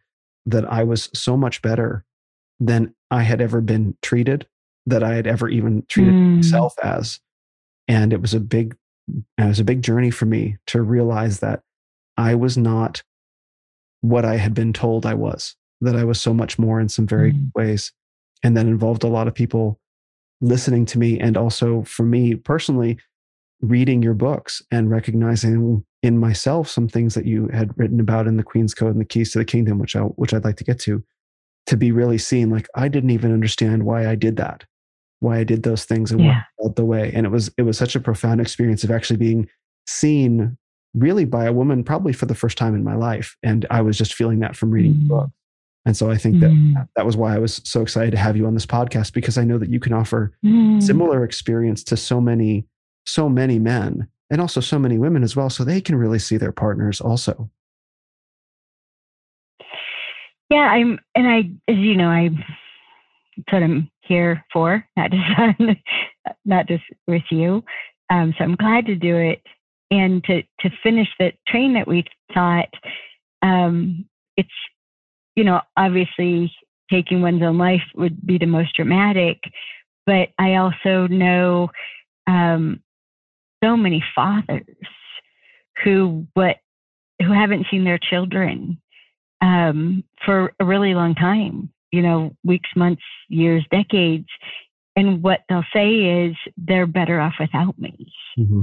that 0.46 0.64
I 0.64 0.82
was 0.82 1.08
so 1.14 1.36
much 1.36 1.62
better 1.62 2.04
than 2.58 2.92
I 3.08 3.22
had 3.22 3.40
ever 3.40 3.60
been 3.60 3.96
treated, 4.02 4.48
that 4.86 5.04
I 5.04 5.14
had 5.14 5.28
ever 5.28 5.48
even 5.48 5.84
treated 5.86 6.12
mm. 6.12 6.36
myself 6.38 6.74
as. 6.82 7.20
And 7.86 8.12
it 8.12 8.20
was 8.20 8.34
a 8.34 8.40
big, 8.40 8.76
it 9.06 9.46
was 9.46 9.60
a 9.60 9.64
big 9.64 9.80
journey 9.80 10.10
for 10.10 10.26
me 10.26 10.56
to 10.66 10.82
realize 10.82 11.38
that 11.38 11.62
I 12.16 12.34
was 12.34 12.58
not 12.58 13.04
what 14.00 14.24
I 14.24 14.38
had 14.38 14.54
been 14.54 14.72
told 14.72 15.06
I 15.06 15.14
was, 15.14 15.54
that 15.82 15.94
I 15.94 16.02
was 16.02 16.20
so 16.20 16.34
much 16.34 16.58
more 16.58 16.80
in 16.80 16.88
some 16.88 17.06
very 17.06 17.32
mm. 17.32 17.52
ways. 17.54 17.92
And 18.42 18.56
that 18.56 18.66
involved 18.66 19.04
a 19.04 19.08
lot 19.08 19.28
of 19.28 19.34
people 19.34 19.78
listening 20.40 20.84
to 20.86 20.98
me. 20.98 21.20
And 21.20 21.36
also 21.36 21.84
for 21.84 22.02
me 22.02 22.34
personally, 22.34 22.98
reading 23.60 24.02
your 24.02 24.14
books 24.14 24.62
and 24.70 24.90
recognizing 24.90 25.84
in 26.02 26.18
myself 26.18 26.68
some 26.68 26.88
things 26.88 27.14
that 27.14 27.26
you 27.26 27.48
had 27.48 27.76
written 27.76 28.00
about 28.00 28.26
in 28.26 28.36
the 28.36 28.42
Queen's 28.42 28.74
Code 28.74 28.92
and 28.92 29.00
the 29.00 29.04
Keys 29.04 29.32
to 29.32 29.38
the 29.38 29.44
Kingdom, 29.44 29.78
which 29.78 29.96
I 29.96 30.00
which 30.00 30.32
I'd 30.32 30.44
like 30.44 30.56
to 30.56 30.64
get 30.64 30.78
to, 30.80 31.02
to 31.66 31.76
be 31.76 31.92
really 31.92 32.18
seen 32.18 32.50
like 32.50 32.68
I 32.74 32.88
didn't 32.88 33.10
even 33.10 33.32
understand 33.32 33.84
why 33.84 34.08
I 34.08 34.14
did 34.14 34.36
that, 34.36 34.64
why 35.20 35.38
I 35.38 35.44
did 35.44 35.64
those 35.64 35.84
things 35.84 36.12
and 36.12 36.20
yeah. 36.20 36.42
what 36.56 36.76
the 36.76 36.84
way. 36.84 37.12
And 37.14 37.26
it 37.26 37.30
was 37.30 37.50
it 37.58 37.62
was 37.62 37.76
such 37.76 37.96
a 37.96 38.00
profound 38.00 38.40
experience 38.40 38.84
of 38.84 38.90
actually 38.90 39.16
being 39.16 39.48
seen 39.86 40.56
really 40.94 41.24
by 41.24 41.44
a 41.44 41.52
woman 41.52 41.84
probably 41.84 42.12
for 42.12 42.26
the 42.26 42.34
first 42.34 42.58
time 42.58 42.74
in 42.74 42.84
my 42.84 42.94
life. 42.94 43.36
And 43.42 43.66
I 43.70 43.82
was 43.82 43.98
just 43.98 44.14
feeling 44.14 44.38
that 44.40 44.56
from 44.56 44.70
reading 44.70 44.94
mm. 44.94 45.02
the 45.02 45.08
book. 45.08 45.30
And 45.84 45.96
so 45.96 46.10
I 46.10 46.16
think 46.16 46.36
mm. 46.36 46.74
that 46.74 46.88
that 46.96 47.06
was 47.06 47.16
why 47.16 47.34
I 47.34 47.38
was 47.38 47.60
so 47.64 47.82
excited 47.82 48.10
to 48.12 48.18
have 48.18 48.36
you 48.36 48.46
on 48.46 48.54
this 48.54 48.66
podcast 48.66 49.12
because 49.12 49.38
I 49.38 49.44
know 49.44 49.58
that 49.58 49.70
you 49.70 49.80
can 49.80 49.92
offer 49.92 50.32
mm. 50.44 50.82
similar 50.82 51.24
experience 51.24 51.82
to 51.84 51.96
so 51.96 52.20
many 52.20 52.66
so 53.08 53.28
many 53.28 53.58
men 53.58 54.08
and 54.30 54.40
also 54.40 54.60
so 54.60 54.78
many 54.78 54.98
women 54.98 55.22
as 55.22 55.34
well 55.34 55.48
so 55.48 55.64
they 55.64 55.80
can 55.80 55.96
really 55.96 56.18
see 56.18 56.36
their 56.36 56.52
partners 56.52 57.00
also. 57.00 57.50
Yeah 60.50 60.68
i'm 60.68 60.98
and 61.14 61.28
i 61.28 61.38
as 61.70 61.76
you 61.76 61.96
know 61.96 62.08
i 62.08 62.28
that's 63.36 63.52
what 63.52 63.62
i'm 63.62 63.90
here 64.02 64.44
for 64.52 64.84
not 64.96 65.10
just 65.10 65.60
not 66.44 66.66
just 66.66 66.84
with 67.06 67.22
you. 67.30 67.62
Um, 68.10 68.34
so 68.36 68.44
i'm 68.44 68.56
glad 68.56 68.86
to 68.86 68.94
do 68.94 69.16
it 69.16 69.42
and 69.90 70.22
to 70.24 70.42
to 70.60 70.70
finish 70.82 71.08
the 71.18 71.32
train 71.46 71.74
that 71.74 71.88
we 71.88 72.04
thought 72.34 72.68
um, 73.42 74.06
it's 74.36 74.48
you 75.36 75.44
know 75.44 75.60
obviously 75.76 76.52
taking 76.90 77.22
one's 77.22 77.42
own 77.42 77.58
life 77.58 77.82
would 77.94 78.26
be 78.26 78.38
the 78.38 78.46
most 78.46 78.74
dramatic 78.74 79.38
but 80.06 80.30
i 80.38 80.54
also 80.54 81.06
know 81.08 81.68
um, 82.26 82.80
so 83.62 83.76
many 83.76 84.02
fathers 84.14 84.64
who 85.84 86.26
what 86.34 86.56
who 87.20 87.32
haven't 87.32 87.66
seen 87.70 87.84
their 87.84 87.98
children 87.98 88.80
um, 89.40 90.04
for 90.24 90.52
a 90.60 90.64
really 90.64 90.94
long 90.94 91.14
time 91.14 91.70
you 91.92 92.02
know 92.02 92.34
weeks 92.44 92.70
months 92.76 93.02
years 93.28 93.64
decades. 93.70 94.28
And 94.96 95.22
what 95.22 95.40
they'll 95.48 95.64
say 95.72 96.24
is 96.24 96.36
they're 96.56 96.86
better 96.88 97.20
off 97.20 97.34
without 97.38 97.78
me. 97.78 98.12
Mm-hmm. 98.36 98.62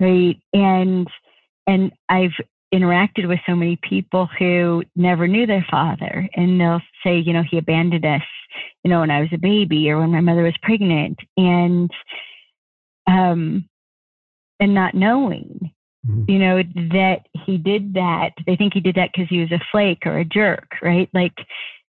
right? 0.00 0.40
And 0.52 1.08
and 1.66 1.92
i've 2.08 2.32
interacted 2.74 3.28
with 3.28 3.38
so 3.46 3.54
many 3.54 3.78
people 3.88 4.28
who 4.38 4.82
never 4.96 5.28
knew 5.28 5.46
their 5.46 5.64
father 5.70 6.28
and 6.34 6.60
they'll 6.60 6.80
say 7.04 7.18
you 7.18 7.32
know 7.32 7.42
he 7.48 7.58
abandoned 7.58 8.04
us 8.04 8.22
you 8.82 8.90
know 8.90 9.00
when 9.00 9.10
i 9.10 9.20
was 9.20 9.28
a 9.32 9.38
baby 9.38 9.90
or 9.90 9.98
when 9.98 10.10
my 10.10 10.20
mother 10.20 10.42
was 10.42 10.56
pregnant. 10.62 11.18
And 11.36 11.90
um 13.06 13.68
and 14.62 14.72
not 14.72 14.94
knowing 14.94 15.72
mm-hmm. 16.06 16.30
you 16.30 16.38
know 16.38 16.62
that 16.92 17.26
he 17.44 17.58
did 17.58 17.92
that. 17.94 18.30
They 18.46 18.56
think 18.56 18.72
he 18.72 18.80
did 18.80 18.94
that 18.94 19.10
because 19.12 19.28
he 19.28 19.40
was 19.40 19.52
a 19.52 19.60
flake 19.70 20.06
or 20.06 20.18
a 20.18 20.24
jerk 20.24 20.68
right? 20.80 21.10
Like 21.12 21.34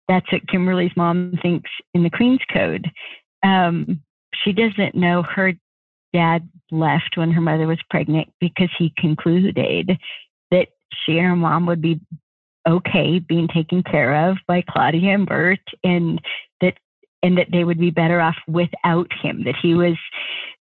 that's 0.08 0.32
what 0.32 0.48
kimberly's 0.48 0.96
mom 0.96 1.38
thinks 1.42 1.70
in 1.94 2.04
the 2.04 2.10
queen's 2.10 2.42
code. 2.52 2.90
Um, 3.44 4.02
she 4.44 4.54
doesn't 4.54 4.96
know 4.96 5.24
her 5.24 5.54
dad 6.14 6.50
left 6.72 7.16
when 7.16 7.32
her 7.32 7.42
mother 7.42 7.68
was 7.68 7.80
pregnant 7.90 8.30
because 8.40 8.70
he 8.78 8.94
concluded 8.98 9.56
that 10.52 10.68
she 11.06 11.18
and 11.18 11.28
her 11.28 11.36
mom 11.36 11.66
would 11.66 11.82
be 11.82 12.00
okay 12.68 13.20
being 13.20 13.48
taken 13.48 13.82
care 13.82 14.30
of 14.30 14.38
by 14.48 14.62
claudia 14.70 15.14
and 15.16 15.26
bert 15.26 15.60
and 15.84 16.22
that 16.60 16.76
and 17.24 17.38
that 17.38 17.48
they 17.52 17.64
would 17.64 17.80
be 17.80 17.90
better 17.90 18.22
off 18.22 18.36
without 18.48 19.08
him 19.22 19.44
that 19.44 19.56
he 19.62 19.74
was 19.74 19.96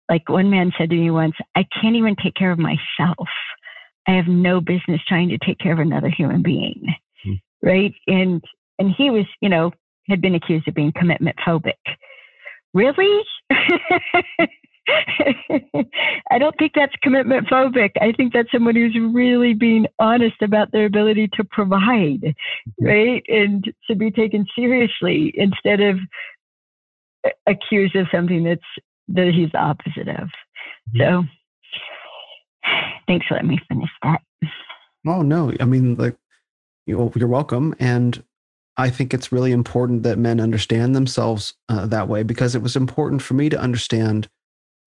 like 0.08 0.28
one 0.28 0.50
man 0.50 0.72
said 0.78 0.90
to 0.90 0.96
me 0.96 1.10
once, 1.10 1.34
I 1.54 1.64
can't 1.80 1.96
even 1.96 2.16
take 2.16 2.34
care 2.34 2.52
of 2.52 2.58
myself. 2.58 3.28
I 4.06 4.12
have 4.12 4.28
no 4.28 4.60
business 4.60 5.00
trying 5.06 5.28
to 5.30 5.38
take 5.38 5.58
care 5.58 5.72
of 5.72 5.78
another 5.78 6.10
human 6.10 6.42
being. 6.42 6.94
mm 7.26 7.40
Right. 7.62 7.94
And 8.06 8.44
and 8.78 8.94
he 8.96 9.10
was, 9.10 9.24
you 9.40 9.48
know, 9.48 9.72
had 10.08 10.20
been 10.20 10.34
accused 10.34 10.68
of 10.68 10.74
being 10.74 10.92
commitment 10.92 11.36
phobic. 11.44 11.72
Really? 12.74 13.22
I 16.30 16.38
don't 16.38 16.56
think 16.58 16.72
that's 16.74 16.94
commitment 17.02 17.48
phobic. 17.48 17.90
I 18.00 18.12
think 18.12 18.32
that's 18.32 18.52
someone 18.52 18.76
who's 18.76 18.96
really 19.12 19.54
being 19.54 19.86
honest 19.98 20.40
about 20.42 20.70
their 20.70 20.86
ability 20.86 21.28
to 21.34 21.44
provide, 21.44 22.20
mm-hmm. 22.20 22.84
right? 22.84 23.22
And 23.28 23.64
to 23.88 23.96
be 23.96 24.10
taken 24.10 24.46
seriously 24.54 25.32
instead 25.34 25.80
of 25.80 25.98
accused 27.46 27.96
of 27.96 28.06
something 28.12 28.44
that's 28.44 28.60
that 29.08 29.32
he's 29.34 29.50
the 29.52 29.58
opposite 29.58 30.08
of. 30.08 30.28
So 30.96 31.24
thanks 33.06 33.26
for 33.26 33.34
letting 33.34 33.50
me 33.50 33.60
finish 33.68 33.90
that. 34.02 34.20
Oh 35.06 35.22
no, 35.22 35.52
I 35.60 35.64
mean 35.64 35.96
like 35.96 36.16
you're 36.86 37.28
welcome, 37.28 37.74
and 37.78 38.22
I 38.76 38.90
think 38.90 39.14
it's 39.14 39.32
really 39.32 39.52
important 39.52 40.02
that 40.02 40.18
men 40.18 40.40
understand 40.40 40.94
themselves 40.94 41.54
uh, 41.68 41.86
that 41.86 42.08
way 42.08 42.22
because 42.22 42.54
it 42.54 42.62
was 42.62 42.76
important 42.76 43.22
for 43.22 43.34
me 43.34 43.48
to 43.48 43.58
understand 43.58 44.28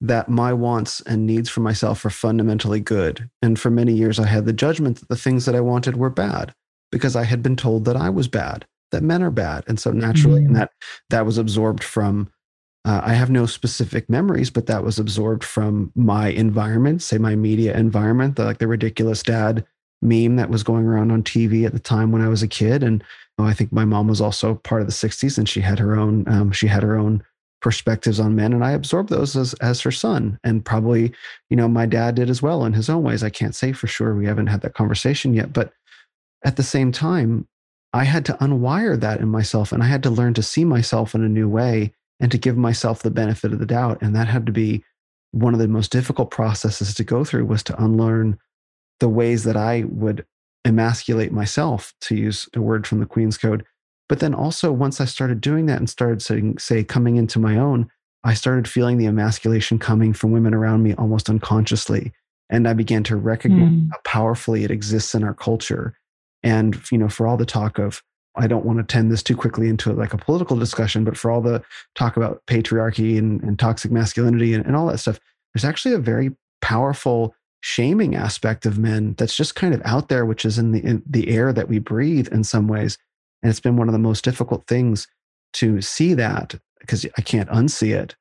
that 0.01 0.29
my 0.29 0.53
wants 0.53 1.01
and 1.01 1.25
needs 1.25 1.49
for 1.49 1.59
myself 1.59 2.05
are 2.05 2.09
fundamentally 2.09 2.79
good. 2.79 3.29
And 3.41 3.59
for 3.59 3.69
many 3.69 3.93
years, 3.93 4.17
I 4.17 4.27
had 4.27 4.45
the 4.45 4.53
judgment 4.53 4.99
that 4.99 5.09
the 5.09 5.17
things 5.17 5.45
that 5.45 5.55
I 5.55 5.59
wanted 5.59 5.97
were 5.97 6.09
bad 6.09 6.53
because 6.91 7.15
I 7.15 7.23
had 7.23 7.43
been 7.43 7.55
told 7.55 7.85
that 7.85 7.97
I 7.97 8.09
was 8.09 8.27
bad, 8.27 8.65
that 8.91 9.03
men 9.03 9.21
are 9.21 9.31
bad, 9.31 9.63
and 9.67 9.79
so 9.79 9.91
naturally, 9.91 10.41
mm-hmm. 10.41 10.47
and 10.47 10.55
that 10.55 10.71
that 11.09 11.25
was 11.25 11.37
absorbed 11.37 11.83
from 11.83 12.31
uh, 12.85 13.01
I 13.03 13.13
have 13.13 13.29
no 13.29 13.45
specific 13.45 14.09
memories, 14.09 14.49
but 14.49 14.67
that 14.67 14.83
was 14.83 14.99
absorbed 14.99 15.43
from 15.43 15.91
my 15.95 16.29
environment, 16.29 17.01
say 17.01 17.17
my 17.17 17.35
media 17.35 17.77
environment, 17.77 18.35
the, 18.35 18.45
like 18.45 18.59
the 18.59 18.67
ridiculous 18.67 19.21
dad 19.21 19.65
meme 20.01 20.37
that 20.37 20.49
was 20.49 20.63
going 20.63 20.85
around 20.85 21.11
on 21.11 21.21
TV 21.21 21.65
at 21.65 21.73
the 21.73 21.79
time 21.79 22.11
when 22.11 22.21
I 22.21 22.29
was 22.29 22.41
a 22.41 22.47
kid. 22.47 22.81
And 22.83 23.03
oh, 23.37 23.43
I 23.43 23.53
think 23.53 23.73
my 23.73 23.83
mom 23.83 24.07
was 24.07 24.21
also 24.21 24.55
part 24.55 24.81
of 24.81 24.87
the 24.87 24.93
'60s, 24.93 25.37
and 25.37 25.47
she 25.47 25.59
had 25.59 25.77
her 25.79 25.97
own 25.97 26.27
um, 26.27 26.51
she 26.51 26.67
had 26.67 26.83
her 26.83 26.97
own 26.97 27.23
perspectives 27.61 28.19
on 28.19 28.35
men, 28.35 28.53
and 28.53 28.63
I 28.63 28.71
absorbed 28.71 29.09
those 29.09 29.35
as 29.35 29.53
as 29.55 29.81
her 29.81 29.91
son, 29.91 30.39
and 30.45 30.63
probably 30.63 31.11
you 31.49 31.57
know 31.57 31.67
my 31.67 31.85
dad 31.85 32.15
did 32.15 32.29
as 32.29 32.41
well 32.41 32.63
in 32.63 32.73
his 32.73 32.89
own 32.89 33.03
ways. 33.03 33.23
I 33.23 33.29
can't 33.29 33.55
say 33.55 33.73
for 33.73 33.87
sure; 33.87 34.15
we 34.15 34.25
haven't 34.25 34.47
had 34.47 34.61
that 34.61 34.73
conversation 34.73 35.33
yet, 35.33 35.51
but 35.51 35.73
at 36.45 36.55
the 36.55 36.63
same 36.63 36.93
time, 36.93 37.45
I 37.91 38.05
had 38.05 38.23
to 38.25 38.33
unwire 38.35 38.97
that 39.01 39.19
in 39.19 39.27
myself, 39.27 39.73
and 39.73 39.83
I 39.83 39.87
had 39.87 40.03
to 40.03 40.09
learn 40.09 40.33
to 40.35 40.43
see 40.43 40.63
myself 40.63 41.13
in 41.13 41.25
a 41.25 41.29
new 41.29 41.49
way 41.49 41.93
and 42.19 42.31
to 42.31 42.37
give 42.37 42.57
myself 42.57 43.01
the 43.01 43.11
benefit 43.11 43.53
of 43.53 43.59
the 43.59 43.65
doubt. 43.65 44.01
And 44.01 44.15
that 44.15 44.27
had 44.27 44.45
to 44.45 44.51
be 44.51 44.83
one 45.31 45.53
of 45.53 45.59
the 45.59 45.67
most 45.67 45.91
difficult 45.91 46.31
processes 46.31 46.93
to 46.95 47.03
go 47.03 47.23
through 47.23 47.45
was 47.45 47.63
to 47.63 47.83
unlearn 47.83 48.37
the 48.99 49.09
ways 49.09 49.43
that 49.43 49.55
I 49.55 49.85
would 49.87 50.25
emasculate 50.65 51.31
myself, 51.31 51.93
to 52.01 52.15
use 52.15 52.49
a 52.55 52.61
word 52.61 52.85
from 52.85 52.99
the 52.99 53.05
Queen's 53.05 53.37
Code, 53.37 53.63
But 54.09 54.19
then 54.19 54.33
also, 54.33 54.71
once 54.71 54.99
I 54.99 55.05
started 55.05 55.39
doing 55.39 55.67
that 55.67 55.77
and 55.77 55.89
started 55.89 56.21
saying, 56.21 56.57
say, 56.57 56.83
coming 56.83 57.15
into 57.15 57.39
my 57.39 57.57
own, 57.57 57.87
I 58.23 58.33
started 58.33 58.67
feeling 58.67 58.97
the 58.97 59.05
emasculation 59.05 59.77
coming 59.79 60.13
from 60.13 60.31
women 60.31 60.53
around 60.53 60.83
me 60.83 60.95
almost 60.95 61.29
unconsciously. 61.29 62.11
And 62.49 62.67
I 62.67 62.73
began 62.73 63.03
to 63.03 63.15
recognize 63.15 63.69
mm. 63.69 63.89
how 63.91 63.99
powerfully 64.03 64.63
it 64.63 64.71
exists 64.71 65.13
in 65.13 65.23
our 65.23 65.35
culture. 65.35 65.95
And, 66.41 66.81
you 66.91 66.97
know, 66.97 67.07
for 67.07 67.27
all 67.27 67.37
the 67.37 67.45
talk 67.45 67.77
of, 67.77 68.01
I 68.39 68.47
don't 68.47 68.65
want 68.65 68.79
to 68.79 68.83
tend 68.83 69.11
this 69.11 69.21
too 69.21 69.35
quickly 69.35 69.69
into 69.69 69.93
like 69.93 70.13
a 70.13 70.17
political 70.17 70.57
discussion, 70.57 71.03
but 71.03 71.17
for 71.17 71.29
all 71.29 71.41
the 71.41 71.61
talk 71.95 72.17
about 72.17 72.41
patriarchy 72.47 73.17
and, 73.17 73.41
and 73.43 73.59
toxic 73.59 73.91
masculinity 73.91 74.53
and, 74.53 74.65
and 74.65 74.75
all 74.75 74.87
that 74.87 74.99
stuff, 74.99 75.19
there's 75.53 75.65
actually 75.65 75.93
a 75.93 75.99
very 75.99 76.31
powerful 76.61 77.35
shaming 77.61 78.15
aspect 78.15 78.65
of 78.65 78.79
men 78.79 79.15
that's 79.17 79.35
just 79.35 79.55
kind 79.55 79.73
of 79.73 79.81
out 79.83 80.09
there, 80.09 80.25
which 80.25 80.45
is 80.45 80.57
in 80.57 80.71
the 80.71 80.79
in 80.83 81.03
the 81.05 81.29
air 81.29 81.51
that 81.51 81.67
we 81.67 81.79
breathe 81.79 82.27
in 82.29 82.43
some 82.43 82.67
ways. 82.67 82.97
And 83.43 83.49
it's 83.49 83.59
been 83.59 83.77
one 83.77 83.87
of 83.87 83.93
the 83.93 83.99
most 83.99 84.23
difficult 84.23 84.65
things 84.67 85.07
to 85.53 85.81
see 85.81 86.13
that 86.13 86.55
because 86.79 87.05
I 87.17 87.21
can't 87.21 87.49
unsee 87.49 87.93
it, 87.93 88.15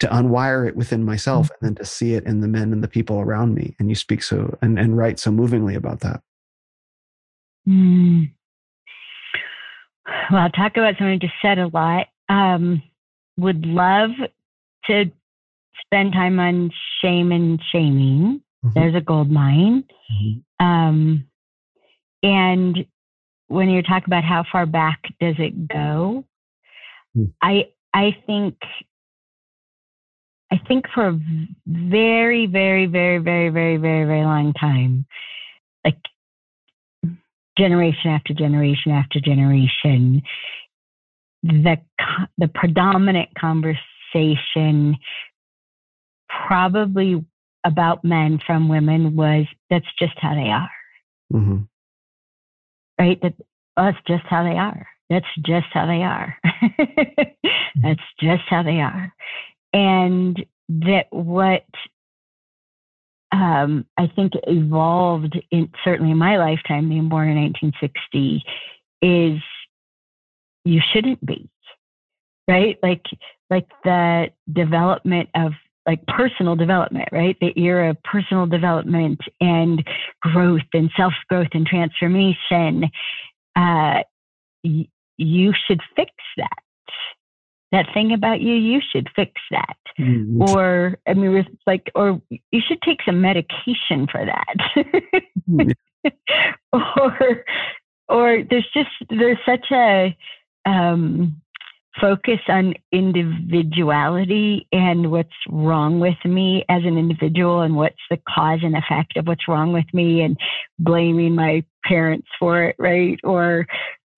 to 0.00 0.06
unwire 0.08 0.68
it 0.68 0.76
within 0.76 1.04
myself 1.04 1.46
mm-hmm. 1.46 1.66
and 1.66 1.76
then 1.76 1.84
to 1.84 1.90
see 1.90 2.14
it 2.14 2.24
in 2.24 2.40
the 2.40 2.48
men 2.48 2.72
and 2.72 2.82
the 2.82 2.88
people 2.88 3.20
around 3.20 3.54
me. 3.54 3.74
And 3.78 3.88
you 3.88 3.94
speak 3.94 4.22
so 4.22 4.56
and, 4.60 4.78
and 4.78 4.96
write 4.96 5.18
so 5.18 5.30
movingly 5.30 5.74
about 5.74 6.00
that. 6.00 6.22
Mm. 7.66 8.32
Well, 10.30 10.42
I'll 10.42 10.50
talk 10.50 10.76
about 10.76 10.94
something 10.98 11.14
I 11.14 11.18
just 11.18 11.34
said 11.42 11.58
a 11.58 11.68
lot. 11.68 12.06
Um, 12.28 12.82
would 13.36 13.64
love 13.64 14.10
to 14.86 15.10
spend 15.84 16.12
time 16.12 16.38
on 16.38 16.70
shame 17.00 17.32
and 17.32 17.60
shaming. 17.70 18.42
Mm-hmm. 18.64 18.68
There's 18.74 18.94
a 18.94 19.00
gold 19.00 19.30
mine. 19.30 19.84
Mm-hmm. 20.12 20.66
Um, 20.66 21.26
and 22.22 22.86
when 23.48 23.68
you 23.68 23.82
talk 23.82 24.06
about 24.06 24.24
how 24.24 24.44
far 24.50 24.66
back 24.66 25.02
does 25.20 25.34
it 25.38 25.68
go, 25.68 26.24
mm. 27.16 27.32
I 27.42 27.68
I 27.92 28.16
think 28.26 28.56
I 30.50 30.60
think 30.68 30.86
for 30.94 31.08
a 31.08 31.20
very, 31.66 32.46
very, 32.46 32.86
very, 32.86 33.18
very, 33.18 33.48
very, 33.48 33.76
very, 33.78 34.04
very 34.04 34.22
long 34.22 34.52
time, 34.52 35.06
like 35.84 35.96
generation 37.58 38.10
after 38.10 38.34
generation 38.34 38.92
after 38.92 39.20
generation, 39.20 40.22
the 41.42 41.76
the 42.38 42.48
predominant 42.48 43.30
conversation 43.38 44.96
probably 46.46 47.24
about 47.64 48.04
men 48.04 48.40
from 48.46 48.68
women 48.68 49.14
was 49.14 49.46
that's 49.70 49.86
just 49.98 50.14
how 50.16 50.34
they 50.34 50.50
are. 50.50 50.70
Mm-hmm. 51.32 51.58
Right? 52.98 53.20
That 53.22 53.34
that's 53.76 53.98
just 54.06 54.24
how 54.28 54.44
they 54.44 54.58
are. 54.58 54.86
That's 55.10 55.26
just 55.44 55.66
how 55.72 55.86
they 55.86 56.02
are. 56.02 56.36
that's 57.82 58.00
just 58.20 58.42
how 58.48 58.62
they 58.62 58.80
are. 58.80 59.12
And 59.72 60.44
that 60.68 61.06
what 61.10 61.64
um, 63.32 63.86
I 63.96 64.06
think 64.14 64.32
evolved 64.46 65.38
in 65.50 65.70
certainly 65.84 66.12
in 66.12 66.18
my 66.18 66.36
lifetime, 66.36 66.88
being 66.88 67.08
born 67.08 67.28
in 67.28 67.36
1960, 67.36 68.44
is 69.00 69.40
you 70.64 70.80
shouldn't 70.92 71.24
be 71.24 71.48
right. 72.48 72.78
Like 72.82 73.04
like 73.50 73.68
the 73.84 74.28
development 74.52 75.28
of 75.34 75.52
like 75.86 76.06
personal 76.06 76.56
development, 76.56 77.08
right? 77.10 77.36
The 77.40 77.52
era 77.58 77.90
of 77.90 78.02
personal 78.04 78.46
development 78.46 79.20
and 79.40 79.84
growth 80.20 80.60
and 80.72 80.90
self 80.96 81.12
growth 81.28 81.48
and 81.52 81.66
transformation. 81.66 82.84
Uh, 83.56 84.02
y- 84.64 84.88
you 85.18 85.52
should 85.66 85.80
fix 85.96 86.10
that. 86.36 86.48
That 87.72 87.86
thing 87.92 88.12
about 88.12 88.40
you, 88.40 88.54
you 88.54 88.80
should 88.92 89.08
fix 89.16 89.32
that. 89.50 89.76
Mm-hmm. 89.98 90.42
Or, 90.42 90.98
I 91.06 91.14
mean, 91.14 91.34
it's 91.36 91.48
like, 91.66 91.90
or 91.94 92.20
you 92.28 92.60
should 92.66 92.80
take 92.82 93.00
some 93.04 93.20
medication 93.20 94.06
for 94.10 94.24
that. 94.24 94.84
mm-hmm. 95.50 96.08
or, 96.72 97.44
or 98.08 98.44
there's 98.48 98.68
just, 98.74 98.90
there's 99.10 99.38
such 99.46 99.66
a, 99.72 100.16
um, 100.66 101.42
focus 102.00 102.40
on 102.48 102.74
individuality 102.90 104.66
and 104.72 105.10
what's 105.10 105.28
wrong 105.48 106.00
with 106.00 106.16
me 106.24 106.64
as 106.68 106.82
an 106.84 106.96
individual 106.96 107.60
and 107.60 107.76
what's 107.76 108.00
the 108.10 108.18
cause 108.28 108.60
and 108.62 108.76
effect 108.76 109.16
of 109.16 109.26
what's 109.26 109.46
wrong 109.46 109.72
with 109.72 109.84
me 109.92 110.22
and 110.22 110.38
blaming 110.78 111.34
my 111.34 111.62
parents 111.84 112.28
for 112.38 112.64
it 112.64 112.76
right 112.78 113.18
or 113.24 113.66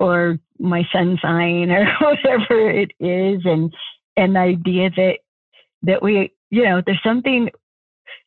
or 0.04 0.38
my 0.58 0.82
sun 0.92 1.18
sign 1.20 1.70
or 1.70 1.86
whatever 2.00 2.70
it 2.70 2.92
is 3.00 3.40
and 3.44 3.72
an 4.16 4.36
idea 4.36 4.90
that 4.90 5.18
that 5.82 6.02
we 6.02 6.32
you 6.50 6.62
know 6.64 6.82
there's 6.84 7.02
something 7.04 7.50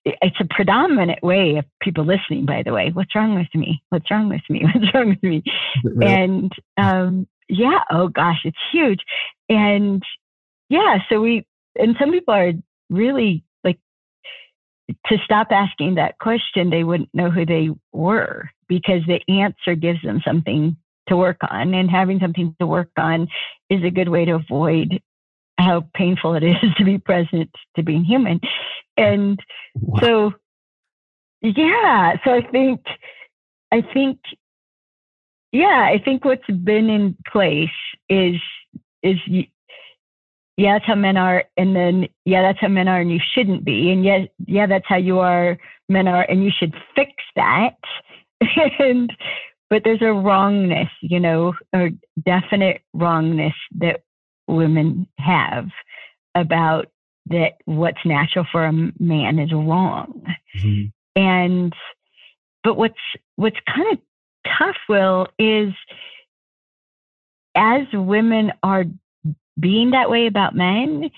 it's 0.05 0.39
a 0.39 0.47
predominant 0.49 1.21
way 1.21 1.57
of 1.57 1.65
people 1.81 2.05
listening 2.05 2.45
by 2.45 2.63
the 2.63 2.71
way. 2.71 2.91
What's 2.93 3.13
wrong 3.13 3.35
with 3.35 3.47
me? 3.53 3.81
What's 3.89 4.09
wrong 4.09 4.29
with 4.29 4.41
me? 4.49 4.63
What's 4.73 4.93
wrong 4.93 5.09
with 5.09 5.23
me? 5.23 5.43
And 6.01 6.51
um 6.77 7.27
yeah 7.49 7.79
oh 7.91 8.07
gosh 8.07 8.41
it's 8.43 8.57
huge. 8.71 8.99
And 9.49 10.01
yeah 10.69 10.97
so 11.09 11.21
we 11.21 11.45
and 11.75 11.95
some 11.99 12.11
people 12.11 12.33
are 12.33 12.53
really 12.89 13.43
like 13.63 13.79
to 15.07 15.17
stop 15.25 15.47
asking 15.51 15.95
that 15.95 16.17
question 16.19 16.69
they 16.69 16.83
wouldn't 16.83 17.13
know 17.13 17.29
who 17.29 17.45
they 17.45 17.69
were 17.91 18.49
because 18.67 19.01
the 19.07 19.19
answer 19.29 19.75
gives 19.75 20.01
them 20.01 20.21
something 20.25 20.75
to 21.07 21.17
work 21.17 21.37
on 21.49 21.73
and 21.73 21.89
having 21.89 22.19
something 22.19 22.55
to 22.59 22.67
work 22.67 22.91
on 22.97 23.27
is 23.69 23.83
a 23.83 23.89
good 23.89 24.09
way 24.09 24.25
to 24.25 24.33
avoid 24.33 25.01
how 25.59 25.83
painful 25.95 26.35
it 26.35 26.43
is 26.63 26.73
to 26.77 26.83
be 26.83 26.97
present 26.97 27.49
to 27.75 27.83
being 27.83 28.03
human 28.03 28.39
and 28.95 29.39
wow. 29.75 29.99
so 30.01 30.31
yeah 31.41 32.15
so 32.23 32.33
i 32.33 32.41
think 32.51 32.81
i 33.71 33.81
think 33.93 34.19
yeah 35.51 35.89
i 35.91 36.01
think 36.03 36.25
what's 36.25 36.47
been 36.47 36.89
in 36.89 37.15
place 37.31 37.69
is 38.09 38.35
is 39.03 39.17
yeah 40.57 40.73
that's 40.73 40.85
how 40.85 40.95
men 40.95 41.17
are 41.17 41.43
and 41.55 41.75
then 41.75 42.07
yeah 42.25 42.41
that's 42.41 42.59
how 42.59 42.67
men 42.67 42.87
are 42.87 42.99
and 42.99 43.11
you 43.11 43.19
shouldn't 43.33 43.63
be 43.63 43.91
and 43.91 44.03
yeah 44.03 44.25
yeah 44.45 44.65
that's 44.65 44.87
how 44.87 44.97
you 44.97 45.19
are 45.19 45.57
men 45.89 46.07
are 46.07 46.23
and 46.23 46.43
you 46.43 46.51
should 46.51 46.73
fix 46.95 47.11
that 47.35 47.77
and 48.79 49.11
but 49.69 49.81
there's 49.83 50.01
a 50.01 50.13
wrongness 50.13 50.89
you 51.01 51.19
know 51.19 51.53
a 51.73 51.89
definite 52.25 52.81
wrongness 52.93 53.53
that 53.77 54.01
women 54.47 55.07
have 55.17 55.67
about 56.35 56.87
that 57.29 57.53
what's 57.65 58.05
natural 58.05 58.45
for 58.51 58.65
a 58.65 58.73
man 58.99 59.39
is 59.39 59.51
wrong 59.51 60.23
mm-hmm. 60.57 60.85
and 61.15 61.73
but 62.63 62.77
what's 62.77 62.95
what's 63.35 63.57
kind 63.67 63.93
of 63.93 63.99
tough 64.57 64.77
will 64.87 65.27
is 65.37 65.73
as 67.55 67.81
women 67.93 68.51
are 68.63 68.85
being 69.59 69.91
that 69.91 70.09
way 70.09 70.27
about 70.27 70.55
men 70.55 71.09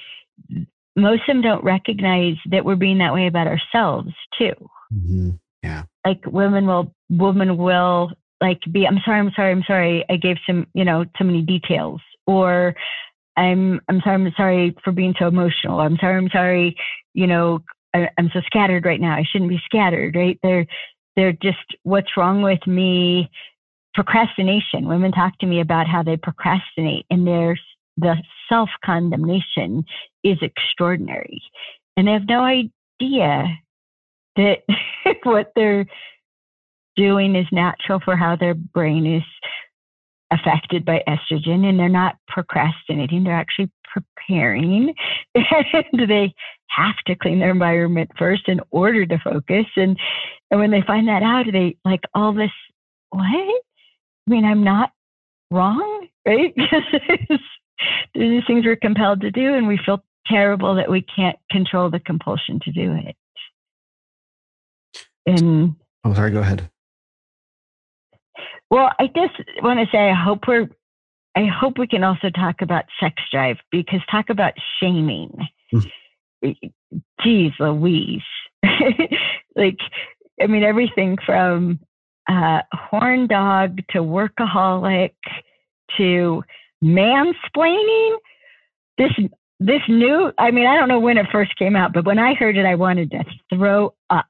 most 0.95 1.21
of 1.21 1.27
them 1.27 1.41
don't 1.41 1.63
recognize 1.63 2.35
that 2.49 2.65
we're 2.65 2.75
being 2.75 2.97
that 2.97 3.13
way 3.13 3.27
about 3.27 3.47
ourselves 3.47 4.09
too 4.37 4.53
mm-hmm. 4.93 5.31
yeah 5.61 5.83
like 6.05 6.25
women 6.25 6.65
will 6.65 6.93
women 7.09 7.57
will 7.57 8.11
like 8.41 8.59
be 8.71 8.87
i'm 8.87 8.99
sorry 9.05 9.19
i'm 9.19 9.31
sorry 9.35 9.51
i'm 9.51 9.63
sorry 9.65 10.05
i 10.09 10.15
gave 10.15 10.37
some 10.45 10.67
you 10.73 10.85
know 10.85 11.05
too 11.17 11.23
many 11.23 11.41
details 11.41 12.01
or 12.27 12.75
i'm 13.37 13.79
i'm 13.89 14.01
sorry 14.01 14.15
i'm 14.15 14.33
sorry 14.35 14.75
for 14.83 14.91
being 14.91 15.13
so 15.19 15.27
emotional 15.27 15.79
i'm 15.79 15.97
sorry 15.97 16.17
i'm 16.17 16.29
sorry 16.29 16.75
you 17.13 17.27
know 17.27 17.59
I, 17.93 18.09
i'm 18.17 18.29
so 18.33 18.41
scattered 18.45 18.85
right 18.85 19.01
now 19.01 19.15
i 19.15 19.23
shouldn't 19.29 19.49
be 19.49 19.61
scattered 19.65 20.15
right? 20.15 20.39
They're 20.43 20.65
they're 21.19 21.33
just 21.33 21.57
what's 21.83 22.15
wrong 22.15 22.41
with 22.41 22.65
me? 22.65 23.29
Procrastination. 23.93 24.87
Women 24.87 25.11
talk 25.11 25.37
to 25.39 25.45
me 25.45 25.59
about 25.59 25.85
how 25.85 26.01
they 26.01 26.15
procrastinate 26.15 27.05
and 27.09 27.27
there's 27.27 27.61
the 27.97 28.15
self 28.47 28.69
condemnation 28.85 29.83
is 30.23 30.37
extraordinary. 30.41 31.41
And 31.97 32.07
they 32.07 32.13
have 32.13 32.27
no 32.27 32.41
idea 32.41 33.47
that 34.37 34.59
what 35.23 35.51
they're 35.57 35.85
doing 36.99 37.35
is 37.35 37.47
natural 37.51 37.99
for 38.03 38.17
how 38.17 38.35
their 38.35 38.53
brain 38.53 39.05
is 39.05 39.23
affected 40.31 40.85
by 40.85 41.01
estrogen 41.07 41.65
and 41.65 41.79
they're 41.79 41.89
not 41.89 42.17
procrastinating 42.27 43.23
they're 43.23 43.33
actually 43.33 43.71
preparing. 43.91 44.93
And 45.35 46.09
they 46.09 46.33
have 46.67 46.95
to 47.07 47.15
clean 47.15 47.39
their 47.39 47.51
environment 47.51 48.11
first 48.17 48.47
in 48.47 48.59
order 48.71 49.05
to 49.05 49.17
focus 49.19 49.65
and 49.75 49.97
and 50.51 50.59
when 50.59 50.71
they 50.71 50.83
find 50.85 51.07
that 51.07 51.23
out 51.23 51.45
they 51.51 51.77
like 51.85 52.01
all 52.13 52.33
this 52.33 52.51
what? 53.09 53.23
I 53.23 53.59
mean 54.27 54.45
i'm 54.45 54.63
not 54.63 54.91
wrong? 55.51 56.07
Right? 56.25 56.53
These 58.13 58.43
things 58.45 58.65
we're 58.65 58.75
compelled 58.75 59.21
to 59.21 59.31
do 59.31 59.55
and 59.55 59.67
we 59.67 59.79
feel 59.83 60.03
terrible 60.27 60.75
that 60.75 60.91
we 60.91 61.01
can't 61.01 61.37
control 61.49 61.89
the 61.89 61.99
compulsion 61.99 62.59
to 62.65 62.71
do 62.71 62.93
it. 62.93 63.15
And 65.25 65.75
oh 66.03 66.13
sorry 66.13 66.31
go 66.31 66.41
ahead 66.41 66.69
well, 68.69 68.91
I 68.99 69.07
just 69.07 69.63
want 69.63 69.79
to 69.79 69.85
say 69.91 70.09
I 70.09 70.13
hope 70.13 70.47
we're 70.47 70.69
I 71.35 71.45
hope 71.45 71.77
we 71.77 71.87
can 71.87 72.03
also 72.03 72.29
talk 72.29 72.61
about 72.61 72.85
sex 72.99 73.15
drive 73.31 73.57
because 73.71 74.01
talk 74.11 74.29
about 74.29 74.53
shaming. 74.79 75.31
Mm. 75.73 76.57
Geez, 77.23 77.51
Louise. 77.59 78.21
like, 79.55 79.77
I 80.41 80.47
mean, 80.47 80.63
everything 80.63 81.17
from 81.25 81.79
uh, 82.29 82.61
horn 82.73 83.27
dog 83.27 83.77
to 83.91 83.99
workaholic 83.99 85.13
to 85.97 86.43
mansplaining. 86.83 88.17
This 88.97 89.11
this 89.59 89.81
new. 89.87 90.31
I 90.37 90.51
mean, 90.51 90.67
I 90.67 90.75
don't 90.75 90.89
know 90.89 90.99
when 90.99 91.17
it 91.17 91.27
first 91.31 91.55
came 91.57 91.75
out, 91.75 91.93
but 91.93 92.05
when 92.05 92.19
I 92.19 92.33
heard 92.33 92.57
it, 92.57 92.65
I 92.65 92.75
wanted 92.75 93.11
to 93.11 93.23
throw 93.53 93.93
up. 94.09 94.25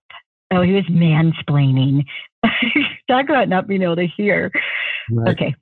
Oh, 0.51 0.61
he 0.61 0.73
was 0.73 0.85
mansplaining. 0.85 2.05
Talk 3.09 3.27
about 3.27 3.49
not 3.49 3.67
being 3.67 3.81
able 3.81 3.95
to 3.97 4.07
hear. 4.07 4.51
Right. 5.09 5.33
Okay. 5.33 5.55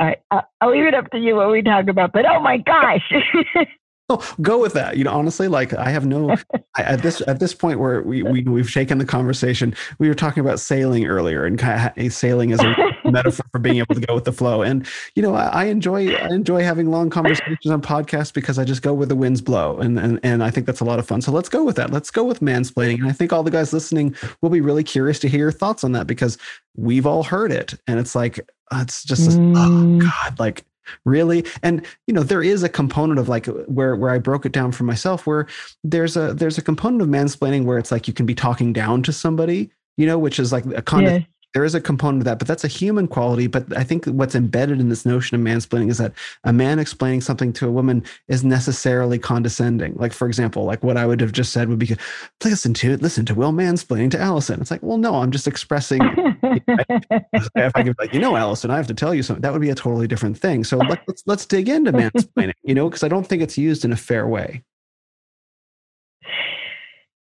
All 0.00 0.06
right. 0.06 0.18
I'll, 0.30 0.48
I'll 0.60 0.70
leave 0.70 0.84
it 0.84 0.94
up 0.94 1.10
to 1.12 1.18
you 1.18 1.36
what 1.36 1.50
we 1.50 1.62
talk 1.62 1.88
about, 1.88 2.12
but 2.12 2.26
oh 2.26 2.40
my 2.40 2.58
gosh. 2.58 3.12
Oh, 4.10 4.26
go 4.40 4.58
with 4.58 4.72
that. 4.72 4.96
You 4.96 5.04
know, 5.04 5.12
honestly, 5.12 5.48
like 5.48 5.74
I 5.74 5.90
have 5.90 6.06
no 6.06 6.30
I, 6.76 6.82
at 6.82 7.02
this 7.02 7.20
at 7.28 7.40
this 7.40 7.52
point 7.52 7.78
where 7.78 8.00
we, 8.02 8.22
we 8.22 8.42
we've 8.42 8.70
shaken 8.70 8.96
the 8.96 9.04
conversation. 9.04 9.74
We 9.98 10.08
were 10.08 10.14
talking 10.14 10.40
about 10.40 10.60
sailing 10.60 11.04
earlier, 11.04 11.44
and 11.44 11.58
kind 11.58 11.86
of 11.86 11.92
a 11.94 12.08
sailing 12.08 12.52
as 12.52 12.60
a 12.60 12.74
metaphor 13.12 13.46
for 13.52 13.58
being 13.58 13.78
able 13.78 13.94
to 13.94 14.00
go 14.00 14.14
with 14.14 14.24
the 14.24 14.32
flow. 14.32 14.62
And 14.62 14.86
you 15.14 15.22
know, 15.22 15.34
I, 15.34 15.46
I, 15.46 15.64
enjoy 15.66 16.14
I 16.14 16.28
enjoy 16.28 16.62
having 16.62 16.90
long 16.90 17.10
conversations 17.10 17.66
on 17.66 17.82
podcasts 17.82 18.32
because 18.32 18.58
I 18.58 18.64
just 18.64 18.82
go 18.82 18.94
where 18.94 19.06
the 19.06 19.16
winds 19.16 19.40
blow, 19.40 19.78
and 19.78 19.98
and 19.98 20.20
and 20.22 20.42
I 20.42 20.50
think 20.50 20.66
that's 20.66 20.80
a 20.80 20.84
lot 20.84 20.98
of 20.98 21.06
fun. 21.06 21.20
So 21.20 21.32
let's 21.32 21.48
go 21.48 21.64
with 21.64 21.76
that. 21.76 21.90
Let's 21.90 22.10
go 22.10 22.24
with 22.24 22.40
mansplaining. 22.40 22.98
And 23.00 23.08
I 23.08 23.12
think 23.12 23.32
all 23.32 23.42
the 23.42 23.50
guys 23.50 23.72
listening 23.72 24.14
will 24.42 24.50
be 24.50 24.60
really 24.60 24.84
curious 24.84 25.18
to 25.20 25.28
hear 25.28 25.40
your 25.40 25.52
thoughts 25.52 25.84
on 25.84 25.92
that 25.92 26.06
because 26.06 26.38
we've 26.76 27.06
all 27.06 27.22
heard 27.22 27.52
it, 27.52 27.74
and 27.86 27.98
it's 27.98 28.14
like 28.14 28.40
it's 28.72 29.04
just 29.04 29.30
oh, 29.30 29.40
mm. 29.40 30.02
oh 30.02 30.06
god, 30.06 30.38
like 30.38 30.64
really 31.04 31.44
and 31.62 31.84
you 32.06 32.14
know 32.14 32.22
there 32.22 32.42
is 32.42 32.62
a 32.62 32.68
component 32.68 33.18
of 33.18 33.28
like 33.28 33.46
where 33.66 33.96
where 33.96 34.10
i 34.10 34.18
broke 34.18 34.46
it 34.46 34.52
down 34.52 34.72
for 34.72 34.84
myself 34.84 35.26
where 35.26 35.46
there's 35.84 36.16
a 36.16 36.34
there's 36.34 36.58
a 36.58 36.62
component 36.62 37.02
of 37.02 37.08
mansplaining 37.08 37.64
where 37.64 37.78
it's 37.78 37.92
like 37.92 38.08
you 38.08 38.14
can 38.14 38.26
be 38.26 38.34
talking 38.34 38.72
down 38.72 39.02
to 39.02 39.12
somebody 39.12 39.70
you 39.96 40.06
know 40.06 40.18
which 40.18 40.38
is 40.38 40.52
like 40.52 40.64
a 40.66 40.82
kind 40.82 41.06
of 41.06 41.22
there 41.54 41.64
is 41.64 41.74
a 41.74 41.80
component 41.80 42.20
of 42.20 42.24
that, 42.26 42.38
but 42.38 42.46
that's 42.46 42.64
a 42.64 42.68
human 42.68 43.08
quality. 43.08 43.46
But 43.46 43.74
I 43.76 43.82
think 43.82 44.04
what's 44.06 44.34
embedded 44.34 44.80
in 44.80 44.88
this 44.88 45.06
notion 45.06 45.34
of 45.34 45.40
mansplaining 45.40 45.90
is 45.90 45.98
that 45.98 46.12
a 46.44 46.52
man 46.52 46.78
explaining 46.78 47.22
something 47.22 47.52
to 47.54 47.66
a 47.66 47.70
woman 47.70 48.04
is 48.28 48.44
necessarily 48.44 49.18
condescending. 49.18 49.94
Like, 49.96 50.12
for 50.12 50.26
example, 50.26 50.64
like 50.64 50.82
what 50.82 50.96
I 50.96 51.06
would 51.06 51.20
have 51.20 51.32
just 51.32 51.52
said 51.52 51.68
would 51.68 51.78
be, 51.78 51.96
listen 52.44 52.74
to 52.74 52.92
it, 52.92 53.02
listen 53.02 53.24
to 53.26 53.34
Will 53.34 53.52
mansplaining 53.52 54.10
to 54.10 54.20
Alison. 54.20 54.60
It's 54.60 54.70
like, 54.70 54.82
well, 54.82 54.98
no, 54.98 55.16
I'm 55.16 55.30
just 55.30 55.48
expressing. 55.48 56.00
if 56.42 57.72
I 57.74 57.82
could, 57.82 57.96
like, 57.98 58.12
you 58.12 58.20
know, 58.20 58.36
Alison, 58.36 58.70
I 58.70 58.76
have 58.76 58.86
to 58.88 58.94
tell 58.94 59.14
you 59.14 59.22
something. 59.22 59.42
That 59.42 59.52
would 59.52 59.62
be 59.62 59.70
a 59.70 59.74
totally 59.74 60.06
different 60.06 60.38
thing. 60.38 60.64
So 60.64 60.76
let, 60.76 61.00
let's 61.08 61.22
let's 61.26 61.46
dig 61.46 61.68
into 61.68 61.92
mansplaining. 61.92 62.52
You 62.62 62.74
know, 62.74 62.88
because 62.88 63.02
I 63.02 63.08
don't 63.08 63.26
think 63.26 63.42
it's 63.42 63.56
used 63.56 63.84
in 63.84 63.92
a 63.92 63.96
fair 63.96 64.26
way. 64.26 64.62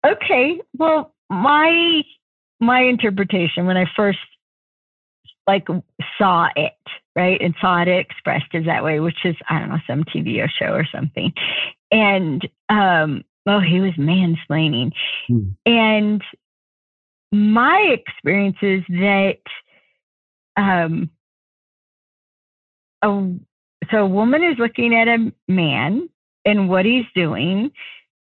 Okay, 0.06 0.62
well, 0.78 1.14
my 1.30 2.04
my 2.60 2.82
interpretation 2.82 3.66
when 3.66 3.78
I 3.78 3.86
first 3.96 4.20
like 5.48 5.68
saw 6.18 6.50
it, 6.56 6.74
right, 7.16 7.40
and 7.42 7.56
saw 7.62 7.82
it 7.82 7.88
expressed 7.88 8.54
as 8.54 8.66
that 8.66 8.84
way, 8.84 9.00
which 9.00 9.24
is 9.24 9.36
I 9.50 9.60
don't 9.60 9.70
know 9.70 9.80
some 9.88 10.04
TV 10.04 10.44
or 10.44 10.50
show 10.50 10.74
or 10.74 10.86
something, 10.94 11.32
and 11.92 12.48
um, 12.70 13.24
well, 13.46 13.62
he 13.62 13.80
was 13.80 13.94
mansplaining, 13.94 14.92
hmm. 15.28 15.50
and 15.66 16.22
my 17.32 17.96
experience 17.98 18.58
is 18.62 18.84
that 18.90 19.40
um, 20.58 21.10
a 23.02 23.34
so 23.92 23.98
a 24.00 24.08
woman 24.08 24.44
is 24.44 24.58
looking 24.60 24.94
at 24.94 25.08
a 25.08 25.32
man 25.48 26.10
and 26.44 26.70
what 26.70 26.86
he's 26.86 27.06
doing, 27.16 27.72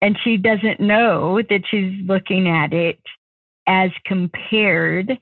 and 0.00 0.16
she 0.22 0.37
doesn't 0.37 0.80
know 0.80 1.42
that 1.42 1.62
she's 1.68 1.92
looking 2.06 2.48
at 2.48 2.72
it 2.72 3.00
as 3.70 3.90
compared 4.04 5.16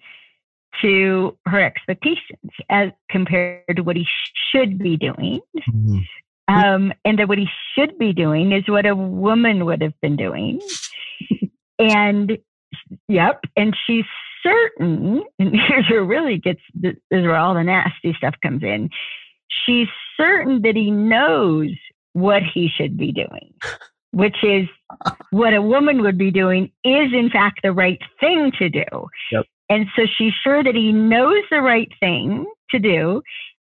to 0.80 1.36
her 1.46 1.60
expectations, 1.60 2.50
as 2.70 2.88
compared 3.10 3.76
to 3.76 3.82
what 3.82 3.94
he 3.94 4.06
should 4.50 4.78
be 4.78 4.96
doing. 4.96 5.40
Mm-hmm. 5.70 5.98
Um, 6.48 6.94
and 7.04 7.18
that 7.18 7.28
what 7.28 7.36
he 7.36 7.46
should 7.74 7.98
be 7.98 8.14
doing 8.14 8.52
is 8.52 8.64
what 8.68 8.86
a 8.86 8.96
woman 8.96 9.66
would 9.66 9.82
have 9.82 9.92
been 10.00 10.16
doing. 10.16 10.62
and 11.78 12.38
yep, 13.06 13.42
and 13.54 13.76
she's 13.86 14.06
certain, 14.42 15.22
and 15.38 15.54
here's 15.68 15.90
where 15.90 16.04
really 16.04 16.38
gets, 16.38 16.62
this 16.72 16.94
is 17.10 17.24
where 17.24 17.36
all 17.36 17.52
the 17.52 17.62
nasty 17.62 18.14
stuff 18.14 18.34
comes 18.42 18.62
in. 18.62 18.88
She's 19.66 19.88
certain 20.16 20.62
that 20.62 20.74
he 20.74 20.90
knows 20.90 21.70
what 22.14 22.42
he 22.42 22.70
should 22.74 22.96
be 22.96 23.12
doing 23.12 23.52
which 24.18 24.42
is 24.42 24.66
what 25.30 25.54
a 25.54 25.62
woman 25.62 26.02
would 26.02 26.18
be 26.18 26.32
doing, 26.32 26.64
is 26.84 27.12
in 27.12 27.30
fact 27.32 27.60
the 27.62 27.72
right 27.72 28.00
thing 28.18 28.50
to 28.58 28.68
do. 28.68 28.84
Yep. 29.30 29.46
And 29.70 29.86
so 29.94 30.02
she's 30.16 30.32
sure 30.42 30.64
that 30.64 30.74
he 30.74 30.92
knows 30.92 31.44
the 31.50 31.60
right 31.60 31.90
thing 32.00 32.44
to 32.70 32.80
do, 32.80 33.22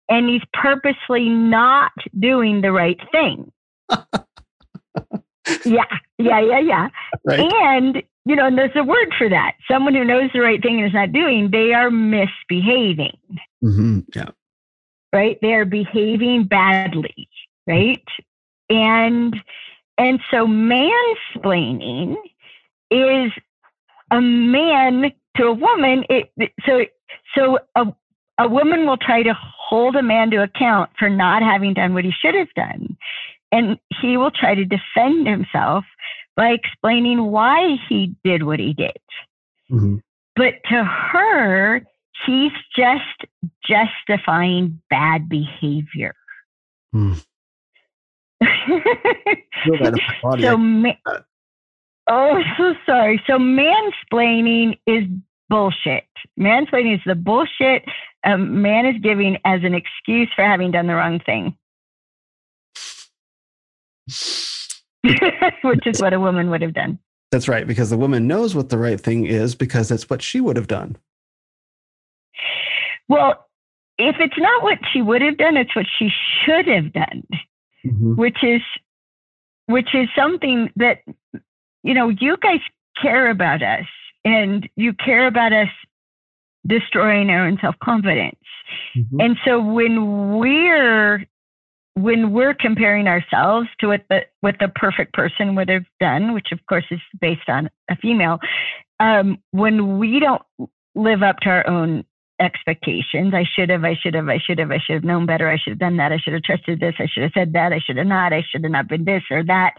and 0.09 0.27
he's 0.27 0.41
purposely 0.51 1.29
not 1.29 1.93
doing 2.19 2.59
the 2.59 2.73
right 2.73 2.99
thing. 3.13 3.49
yeah, 5.63 5.85
yeah, 6.17 6.41
yeah, 6.41 6.59
yeah. 6.59 6.87
Right. 7.25 7.39
And, 7.39 8.03
you 8.25 8.35
know, 8.35 8.47
and 8.47 8.57
there's 8.57 8.75
a 8.75 8.83
word 8.83 9.13
for 9.17 9.29
that. 9.29 9.53
Someone 9.69 9.93
who 9.93 10.03
knows 10.03 10.31
the 10.33 10.41
right 10.41 10.61
thing 10.61 10.79
and 10.79 10.87
is 10.87 10.93
not 10.93 11.13
doing, 11.13 11.49
they 11.49 11.71
are 11.71 11.89
misbehaving. 11.89 13.17
Mm-hmm. 13.63 13.99
Yeah. 14.13 14.29
Right? 15.13 15.37
They 15.41 15.53
are 15.53 15.65
behaving 15.65 16.45
badly. 16.45 17.29
Right. 17.67 18.03
And, 18.69 19.35
and 20.01 20.19
so 20.31 20.47
mansplaining 20.47 22.15
is 22.89 23.31
a 24.09 24.19
man 24.19 25.11
to 25.37 25.43
a 25.43 25.53
woman. 25.53 26.03
It, 26.09 26.31
so 26.65 26.85
so 27.37 27.59
a, 27.75 27.85
a 28.39 28.49
woman 28.49 28.87
will 28.87 28.97
try 28.97 29.21
to 29.21 29.33
hold 29.37 29.95
a 29.95 30.01
man 30.01 30.31
to 30.31 30.41
account 30.41 30.89
for 30.97 31.07
not 31.07 31.43
having 31.43 31.75
done 31.75 31.93
what 31.93 32.03
he 32.03 32.11
should 32.19 32.33
have 32.33 32.51
done. 32.55 32.97
And 33.51 33.77
he 34.01 34.17
will 34.17 34.31
try 34.31 34.55
to 34.55 34.65
defend 34.65 35.27
himself 35.27 35.85
by 36.35 36.49
explaining 36.49 37.23
why 37.25 37.75
he 37.87 38.15
did 38.23 38.41
what 38.41 38.59
he 38.59 38.73
did. 38.73 38.97
Mm-hmm. 39.71 39.97
But 40.35 40.55
to 40.71 40.83
her, 40.83 41.81
he's 42.25 42.51
just 42.75 43.29
justifying 43.67 44.81
bad 44.89 45.29
behavior. 45.29 46.15
Mm 46.95 47.21
so, 50.39 50.57
ma- 50.57 50.93
oh, 52.09 52.41
so 52.57 52.73
sorry. 52.85 53.21
So, 53.27 53.37
mansplaining 53.37 54.79
is 54.87 55.03
bullshit. 55.49 56.05
Mansplaining 56.39 56.95
is 56.95 57.01
the 57.05 57.15
bullshit 57.15 57.83
a 58.23 58.37
man 58.37 58.85
is 58.85 58.95
giving 59.01 59.37
as 59.45 59.61
an 59.63 59.73
excuse 59.73 60.29
for 60.35 60.43
having 60.43 60.71
done 60.71 60.87
the 60.87 60.95
wrong 60.95 61.19
thing, 61.19 61.55
which 65.63 65.87
is 65.87 66.01
what 66.01 66.13
a 66.13 66.19
woman 66.19 66.49
would 66.49 66.61
have 66.61 66.73
done. 66.73 66.99
That's 67.31 67.47
right, 67.47 67.65
because 67.65 67.89
the 67.89 67.97
woman 67.97 68.27
knows 68.27 68.53
what 68.55 68.69
the 68.69 68.77
right 68.77 68.99
thing 68.99 69.25
is 69.25 69.55
because 69.55 69.89
that's 69.89 70.09
what 70.09 70.21
she 70.21 70.41
would 70.41 70.57
have 70.57 70.67
done. 70.67 70.97
Well, 73.07 73.47
if 73.97 74.17
it's 74.19 74.37
not 74.37 74.63
what 74.63 74.79
she 74.91 75.01
would 75.01 75.21
have 75.21 75.37
done, 75.37 75.57
it's 75.57 75.75
what 75.75 75.85
she 75.97 76.09
should 76.43 76.67
have 76.67 76.93
done 76.93 77.23
mm-hmm. 77.85 78.15
which 78.15 78.43
is 78.43 78.61
which 79.67 79.93
is 79.93 80.07
something 80.15 80.69
that 80.75 80.99
you 81.83 81.93
know 81.93 82.09
you 82.09 82.37
guys 82.37 82.59
care 83.01 83.29
about 83.29 83.61
us 83.61 83.85
and 84.25 84.69
you 84.75 84.93
care 84.93 85.27
about 85.27 85.53
us 85.53 85.69
destroying 86.67 87.29
our 87.29 87.47
own 87.47 87.57
self-confidence 87.61 88.35
mm-hmm. 88.95 89.19
and 89.19 89.37
so 89.45 89.59
when 89.61 90.37
we're 90.37 91.25
when 91.95 92.31
we're 92.31 92.53
comparing 92.53 93.07
ourselves 93.07 93.67
to 93.79 93.87
what 93.87 94.03
the 94.09 94.21
what 94.41 94.55
the 94.59 94.67
perfect 94.69 95.13
person 95.13 95.55
would 95.55 95.69
have 95.69 95.85
done 95.99 96.33
which 96.33 96.51
of 96.51 96.59
course 96.67 96.85
is 96.91 96.99
based 97.19 97.49
on 97.49 97.69
a 97.89 97.95
female 97.97 98.39
um, 98.99 99.39
when 99.51 99.97
we 99.97 100.19
don't 100.19 100.43
live 100.93 101.23
up 101.23 101.39
to 101.39 101.49
our 101.49 101.67
own 101.67 102.05
expectations. 102.41 103.33
I 103.33 103.45
should 103.55 103.69
have, 103.69 103.83
I 103.83 103.95
should 104.01 104.15
have, 104.15 104.27
I 104.27 104.39
should 104.39 104.59
have, 104.59 104.71
I 104.71 104.79
should 104.85 104.95
have 104.95 105.03
known 105.03 105.25
better. 105.25 105.49
I 105.49 105.57
should 105.57 105.71
have 105.71 105.79
done 105.79 105.97
that. 105.97 106.11
I 106.11 106.17
should 106.17 106.33
have 106.33 106.43
trusted 106.43 106.79
this. 106.79 106.95
I 106.99 107.07
should 107.11 107.23
have 107.23 107.31
said 107.33 107.53
that. 107.53 107.71
I 107.71 107.79
should 107.79 107.97
have 107.97 108.07
not. 108.07 108.33
I 108.33 108.43
should 108.49 108.63
have 108.63 108.71
not 108.71 108.87
been 108.87 109.05
this 109.05 109.23
or 109.29 109.43
that. 109.45 109.73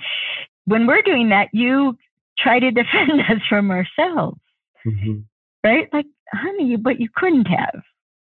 When 0.64 0.86
we're 0.86 1.02
doing 1.02 1.28
that, 1.30 1.48
you 1.52 1.96
try 2.38 2.58
to 2.60 2.70
defend 2.70 3.20
us 3.20 3.42
from 3.48 3.70
ourselves. 3.70 4.38
Mm-hmm. 4.86 5.20
Right? 5.64 5.88
Like, 5.92 6.06
honey, 6.32 6.76
but 6.76 7.00
you 7.00 7.08
couldn't 7.14 7.46
have. 7.46 7.82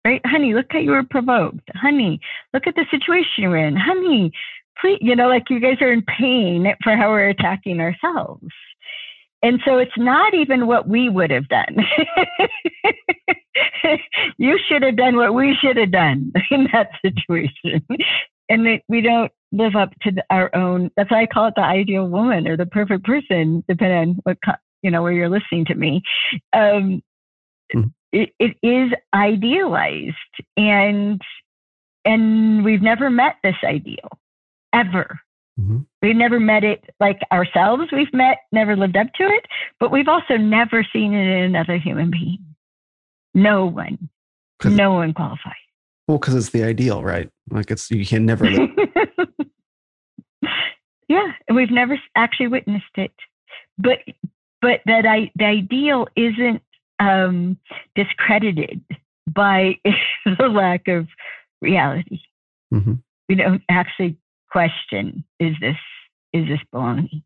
Right? 0.05 0.21
Honey, 0.25 0.53
look 0.53 0.65
how 0.69 0.79
you 0.79 0.91
were 0.91 1.03
provoked. 1.09 1.69
Honey, 1.75 2.19
look 2.53 2.67
at 2.67 2.75
the 2.75 2.85
situation 2.91 3.27
you're 3.37 3.57
in. 3.57 3.77
Honey, 3.77 4.31
please, 4.81 4.99
you 5.01 5.15
know, 5.15 5.27
like 5.27 5.49
you 5.49 5.59
guys 5.59 5.77
are 5.81 5.93
in 5.93 6.03
pain 6.03 6.65
for 6.83 6.95
how 6.95 7.09
we're 7.09 7.29
attacking 7.29 7.79
ourselves. 7.79 8.47
And 9.43 9.59
so 9.65 9.77
it's 9.77 9.97
not 9.97 10.33
even 10.33 10.67
what 10.67 10.87
we 10.87 11.09
would 11.09 11.29
have 11.29 11.49
done. 11.49 11.75
you 14.37 14.57
should 14.67 14.81
have 14.81 14.95
done 14.95 15.17
what 15.17 15.33
we 15.33 15.53
should 15.61 15.75
have 15.75 15.91
done 15.91 16.31
in 16.51 16.69
that 16.71 16.91
situation. 17.01 17.85
And 18.47 18.81
we 18.87 19.01
don't 19.01 19.31
live 19.51 19.75
up 19.75 19.93
to 20.03 20.13
our 20.29 20.49
own, 20.55 20.91
that's 20.95 21.11
why 21.11 21.23
I 21.23 21.27
call 21.27 21.47
it 21.47 21.55
the 21.57 21.61
ideal 21.61 22.07
woman 22.07 22.47
or 22.47 22.55
the 22.55 22.65
perfect 22.65 23.03
person, 23.03 23.65
depending 23.67 23.97
on 23.97 24.15
what, 24.23 24.37
you 24.81 24.89
know, 24.89 25.03
where 25.03 25.11
you're 25.11 25.29
listening 25.29 25.65
to 25.65 25.75
me. 25.75 26.01
Um, 26.53 27.03
mm-hmm. 27.75 27.89
it, 28.13 28.29
it 28.39 28.55
is 28.63 28.93
idealized 29.13 30.15
and, 30.55 31.21
and 32.05 32.63
we've 32.63 32.81
never 32.81 33.09
met 33.09 33.35
this 33.43 33.55
ideal 33.61 34.09
ever. 34.73 35.19
Mm-hmm. 35.59 35.79
We've 36.01 36.15
never 36.15 36.39
met 36.39 36.63
it 36.63 36.83
like 36.99 37.19
ourselves. 37.31 37.83
We've 37.91 38.13
met, 38.13 38.37
never 38.51 38.75
lived 38.75 38.97
up 38.97 39.13
to 39.15 39.23
it, 39.23 39.45
but 39.79 39.91
we've 39.91 40.07
also 40.07 40.35
never 40.35 40.85
seen 40.91 41.13
it 41.13 41.27
in 41.27 41.43
another 41.43 41.77
human 41.77 42.09
being. 42.09 42.43
No 43.35 43.65
one, 43.65 44.09
no 44.63 44.93
one 44.93 45.13
qualifies. 45.13 45.53
Well, 46.07 46.17
because 46.17 46.35
it's 46.35 46.49
the 46.49 46.63
ideal, 46.63 47.03
right? 47.03 47.29
Like 47.49 47.71
it's 47.71 47.89
you 47.89 48.05
can 48.05 48.25
never. 48.25 48.45
yeah, 51.07 51.31
and 51.47 51.55
we've 51.55 51.71
never 51.71 51.99
actually 52.15 52.47
witnessed 52.47 52.85
it, 52.97 53.13
but 53.77 53.99
but 54.61 54.81
that 54.85 55.05
I 55.05 55.31
the 55.35 55.45
ideal 55.45 56.07
isn't 56.15 56.61
um, 56.99 57.57
discredited 57.95 58.81
by 59.27 59.75
the 60.25 60.47
lack 60.47 60.87
of 60.87 61.07
reality. 61.61 62.19
Mm-hmm. 62.73 62.93
We 63.29 63.35
don't 63.35 63.63
actually 63.69 64.17
question 64.53 65.25
is 65.39 65.55
this 65.59 65.77
is 66.31 66.47
this 66.47 66.61
baloney? 66.73 67.23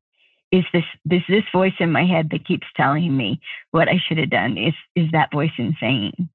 Is 0.51 0.63
this 0.73 0.85
this 1.05 1.23
this 1.27 1.43
voice 1.53 1.73
in 1.79 1.91
my 1.91 2.05
head 2.05 2.29
that 2.31 2.47
keeps 2.47 2.67
telling 2.75 3.15
me 3.15 3.41
what 3.71 3.89
i 3.89 4.01
should 4.07 4.17
have 4.17 4.29
done? 4.29 4.57
Is 4.57 4.73
is 4.95 5.11
that 5.11 5.31
voice 5.31 5.51
insane? 5.57 6.29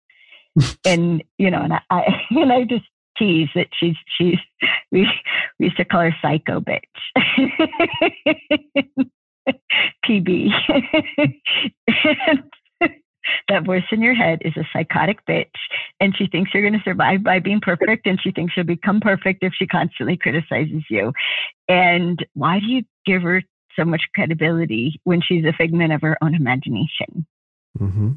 And 0.84 1.24
you 1.38 1.51
know 1.51 1.62
and 1.62 1.72
i, 1.72 1.80
I 1.90 2.03
and 2.30 2.53
i 2.53 2.64
just 2.64 2.84
tease 3.18 3.49
that 3.55 3.68
she's 3.78 3.97
she's 4.18 4.38
we 4.93 5.09
we 5.59 5.66
used 5.66 5.78
to 5.78 5.84
call 5.86 6.03
her 6.03 6.16
psycho 6.20 6.61
bitch. 6.61 6.82
Pb 10.05 10.53
that 13.49 13.64
voice 13.64 13.85
in 13.91 14.03
your 14.03 14.14
head 14.14 14.41
is 14.43 14.57
a 14.57 14.66
psychotic 14.72 15.24
bitch 15.26 15.47
and 16.01 16.16
she 16.16 16.26
thinks 16.26 16.53
you're 16.53 16.62
going 16.62 16.78
to 16.78 16.85
survive 16.85 17.22
by 17.22 17.39
being 17.39 17.61
perfect 17.61 18.07
and 18.07 18.20
she 18.20 18.30
thinks 18.30 18.55
you'll 18.57 18.66
become 18.66 19.01
perfect 19.01 19.43
if 19.43 19.53
she 19.55 19.66
constantly 19.66 20.16
criticizes 20.16 20.83
you 20.89 21.12
and 21.68 22.24
why 22.35 22.59
do 22.61 22.66
you 22.66 22.83
give 23.07 23.22
her 23.22 23.43
so 23.76 23.85
much 23.85 24.03
credibility 24.14 25.01
when 25.05 25.20
she's 25.20 25.45
a 25.45 25.53
figment 25.53 25.93
of 25.93 26.01
her 26.03 26.16
own 26.22 26.35
imagination 26.35 27.26
mm-hmm. 27.78 28.12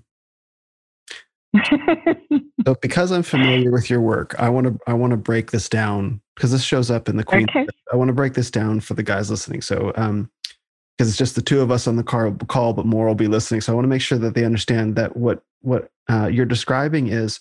so 2.66 2.76
because 2.82 3.12
i'm 3.12 3.24
familiar 3.24 3.72
with 3.72 3.90
your 3.90 4.02
work 4.02 4.36
i 4.40 4.50
want 4.50 4.68
to 4.68 4.78
i 4.88 4.94
want 4.94 5.12
to 5.12 5.18
break 5.18 5.52
this 5.52 5.70
down 5.70 6.20
because 6.36 6.52
this 6.52 6.64
shows 6.64 6.92
up 6.92 7.08
in 7.08 7.16
the 7.16 7.24
queen 7.24 7.48
okay. 7.50 7.66
i 7.94 7.96
want 7.96 8.10
to 8.10 8.14
break 8.14 8.34
this 8.34 8.52
down 8.52 8.82
for 8.82 8.94
the 8.94 9.04
guys 9.04 9.30
listening 9.30 9.62
so 9.62 9.94
um 9.96 10.30
because 10.98 11.10
it's 11.10 11.18
just 11.18 11.36
the 11.36 11.42
two 11.42 11.62
of 11.62 11.72
us 11.72 11.88
on 11.88 11.96
the 11.96 12.04
car 12.04 12.32
call, 12.48 12.74
but 12.74 12.86
more 12.86 13.08
will 13.08 13.16
be 13.16 13.28
listening. 13.28 13.62
So 13.62 13.72
I 13.72 13.76
want 13.76 13.86
to 13.86 13.90
make 13.90 14.02
sure 14.02 14.18
that 14.18 14.34
they 14.34 14.46
understand 14.46 14.96
that 14.96 15.18
what 15.18 15.44
what 15.62 15.90
uh, 16.10 16.28
you're 16.28 16.46
describing 16.46 17.08
is 17.08 17.40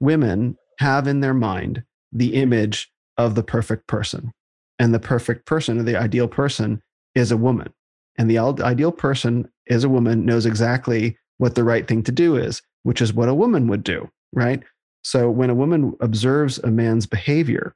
women 0.00 0.56
have 0.78 1.06
in 1.08 1.20
their 1.20 1.34
mind 1.34 1.82
the 2.12 2.34
image 2.34 2.90
of 3.16 3.34
the 3.34 3.42
perfect 3.42 3.86
person, 3.86 4.32
and 4.78 4.94
the 4.94 5.00
perfect 5.00 5.44
person 5.44 5.78
or 5.78 5.82
the 5.82 5.96
ideal 5.96 6.28
person 6.28 6.82
is 7.14 7.32
a 7.32 7.36
woman, 7.36 7.72
and 8.16 8.30
the 8.30 8.38
ideal 8.38 8.92
person 8.92 9.48
is 9.66 9.84
a 9.84 9.88
woman 9.88 10.24
knows 10.24 10.46
exactly 10.46 11.18
what 11.38 11.54
the 11.54 11.64
right 11.64 11.86
thing 11.86 12.02
to 12.02 12.12
do 12.12 12.36
is, 12.36 12.62
which 12.82 13.00
is 13.00 13.12
what 13.12 13.28
a 13.28 13.34
woman 13.34 13.68
would 13.68 13.84
do, 13.84 14.08
right? 14.32 14.62
So 15.02 15.30
when 15.30 15.50
a 15.50 15.54
woman 15.54 15.94
observes 16.00 16.58
a 16.58 16.70
man's 16.70 17.06
behavior 17.06 17.74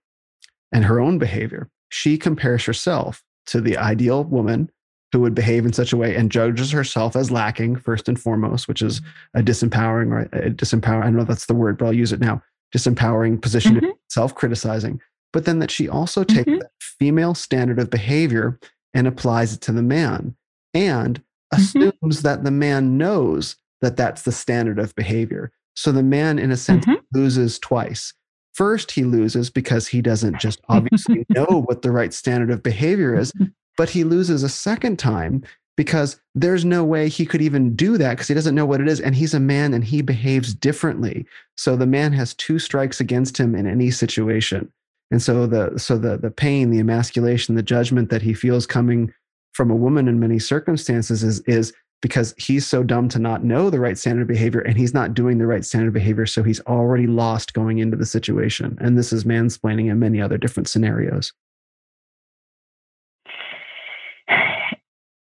and 0.73 0.85
her 0.85 1.01
own 1.01 1.19
behavior, 1.19 1.69
she 1.91 2.19
compares 2.19 2.65
herself 2.65 3.23
to 3.47 3.61
the 3.61 3.77
ideal 3.77 4.25
woman 4.25 4.71
who 5.13 5.21
would 5.21 5.35
behave 5.35 5.67
in 5.67 5.73
such 5.73 5.93
a 5.93 5.97
way 5.97 6.17
and 6.17 6.33
judges 6.33 6.71
herself 6.71 7.15
as 7.15 7.31
lacking 7.31 7.77
first 7.77 8.09
and 8.09 8.19
foremost, 8.19 8.67
which 8.67 8.81
is 8.81 9.03
a 9.35 9.43
disempowering 9.43 10.11
or 10.11 10.21
a 10.33 10.51
disempowering. 10.51 11.03
I 11.03 11.05
don't 11.05 11.17
know 11.17 11.23
if 11.23 11.29
that's 11.29 11.47
the 11.47 11.55
word, 11.55 11.79
but 11.79 11.87
I'll 11.87 11.93
use 11.93 12.13
it 12.13 12.21
now. 12.21 12.43
Disempowering 12.75 13.41
position, 13.41 13.77
mm-hmm. 13.77 13.91
self-criticizing. 14.09 15.01
But 15.33 15.45
then 15.45 15.59
that 15.59 15.71
she 15.71 15.89
also 15.89 16.25
takes 16.25 16.49
mm-hmm. 16.49 16.61
that 16.61 16.71
female 16.81 17.35
standard 17.35 17.79
of 17.79 17.91
behavior 17.91 18.59
and 18.95 19.07
applies 19.07 19.55
it 19.55 19.61
to 19.63 19.73
the 19.73 19.83
man, 19.83 20.35
and 20.75 21.19
mm-hmm. 21.19 21.61
assumes 21.61 21.93
mm-hmm. 22.03 22.27
that 22.29 22.45
the 22.45 22.51
man 22.51 22.97
knows 22.97 23.57
that 23.83 23.97
that's 23.97 24.23
the 24.23 24.33
standard 24.33 24.79
of 24.79 24.95
behavior. 24.95 25.53
So 25.75 25.93
the 25.93 26.03
man, 26.03 26.39
in 26.39 26.51
a 26.51 26.57
sense, 26.57 26.87
mm-hmm. 26.87 27.01
loses 27.13 27.59
twice. 27.59 28.15
First, 28.55 28.93
he 28.93 29.05
loses 29.05 29.51
because 29.51 29.89
he 29.89 30.03
doesn't 30.03 30.39
just 30.39 30.61
obviously 30.69 31.27
know 31.31 31.65
what 31.67 31.83
the 31.83 31.91
right 31.91 32.13
standard 32.13 32.51
of 32.51 32.63
behavior 32.63 33.19
is, 33.19 33.33
but 33.77 33.91
he 33.91 34.05
loses 34.05 34.43
a 34.43 34.49
second 34.49 34.99
time 34.99 35.43
because 35.77 36.21
there's 36.35 36.65
no 36.65 36.85
way 36.85 37.09
he 37.09 37.25
could 37.25 37.41
even 37.41 37.75
do 37.75 37.97
that 37.97 38.11
because 38.11 38.29
he 38.29 38.35
doesn't 38.35 38.55
know 38.55 38.67
what 38.67 38.81
it 38.81 38.89
is 38.89 39.01
and 39.01 39.15
he's 39.15 39.35
a 39.35 39.41
man 39.41 39.73
and 39.73 39.85
he 39.85 40.03
behaves 40.03 40.55
differently. 40.55 41.27
So 41.57 41.77
the 41.77 41.87
man 41.87 42.13
has 42.13 42.35
two 42.35 42.59
strikes 42.59 43.01
against 43.01 43.39
him 43.39 43.55
in 43.55 43.67
any 43.67 43.91
situation. 43.91 44.71
And 45.11 45.23
so 45.23 45.47
the 45.47 45.79
so 45.79 45.99
the 45.99 46.17
the 46.17 46.31
pain 46.31 46.71
the 46.71 46.81
emasculation 46.81 47.55
the 47.55 47.63
judgment 47.63 48.11
that 48.11 48.23
he 48.23 48.35
feels 48.35 48.67
coming 48.67 49.13
from 49.53 49.71
a 49.71 49.77
woman 49.77 50.09
in 50.09 50.21
many 50.21 50.39
circumstances 50.39 51.23
is 51.23 51.41
is 51.41 51.73
because 52.01 52.35
he's 52.37 52.67
so 52.67 52.83
dumb 52.83 53.09
to 53.09 53.19
not 53.19 53.45
know 53.45 53.71
the 53.71 53.79
right 53.79 53.97
standard 53.97 54.23
of 54.23 54.29
behavior 54.29 54.61
and 54.61 54.77
he's 54.77 54.95
not 54.95 55.15
doing 55.15 55.39
the 55.39 55.47
right 55.47 55.65
standard 55.65 55.89
of 55.89 55.95
behavior 55.95 56.27
so 56.27 56.43
he's 56.43 56.61
already 56.61 57.07
lost 57.07 57.53
going 57.53 57.79
into 57.79 57.97
the 57.97 58.07
situation. 58.07 58.77
And 58.81 58.99
this 58.99 59.13
is 59.13 59.25
mansplaining 59.25 59.91
in 59.91 59.99
many 59.99 60.21
other 60.21 60.39
different 60.39 60.69
scenarios 60.69 61.33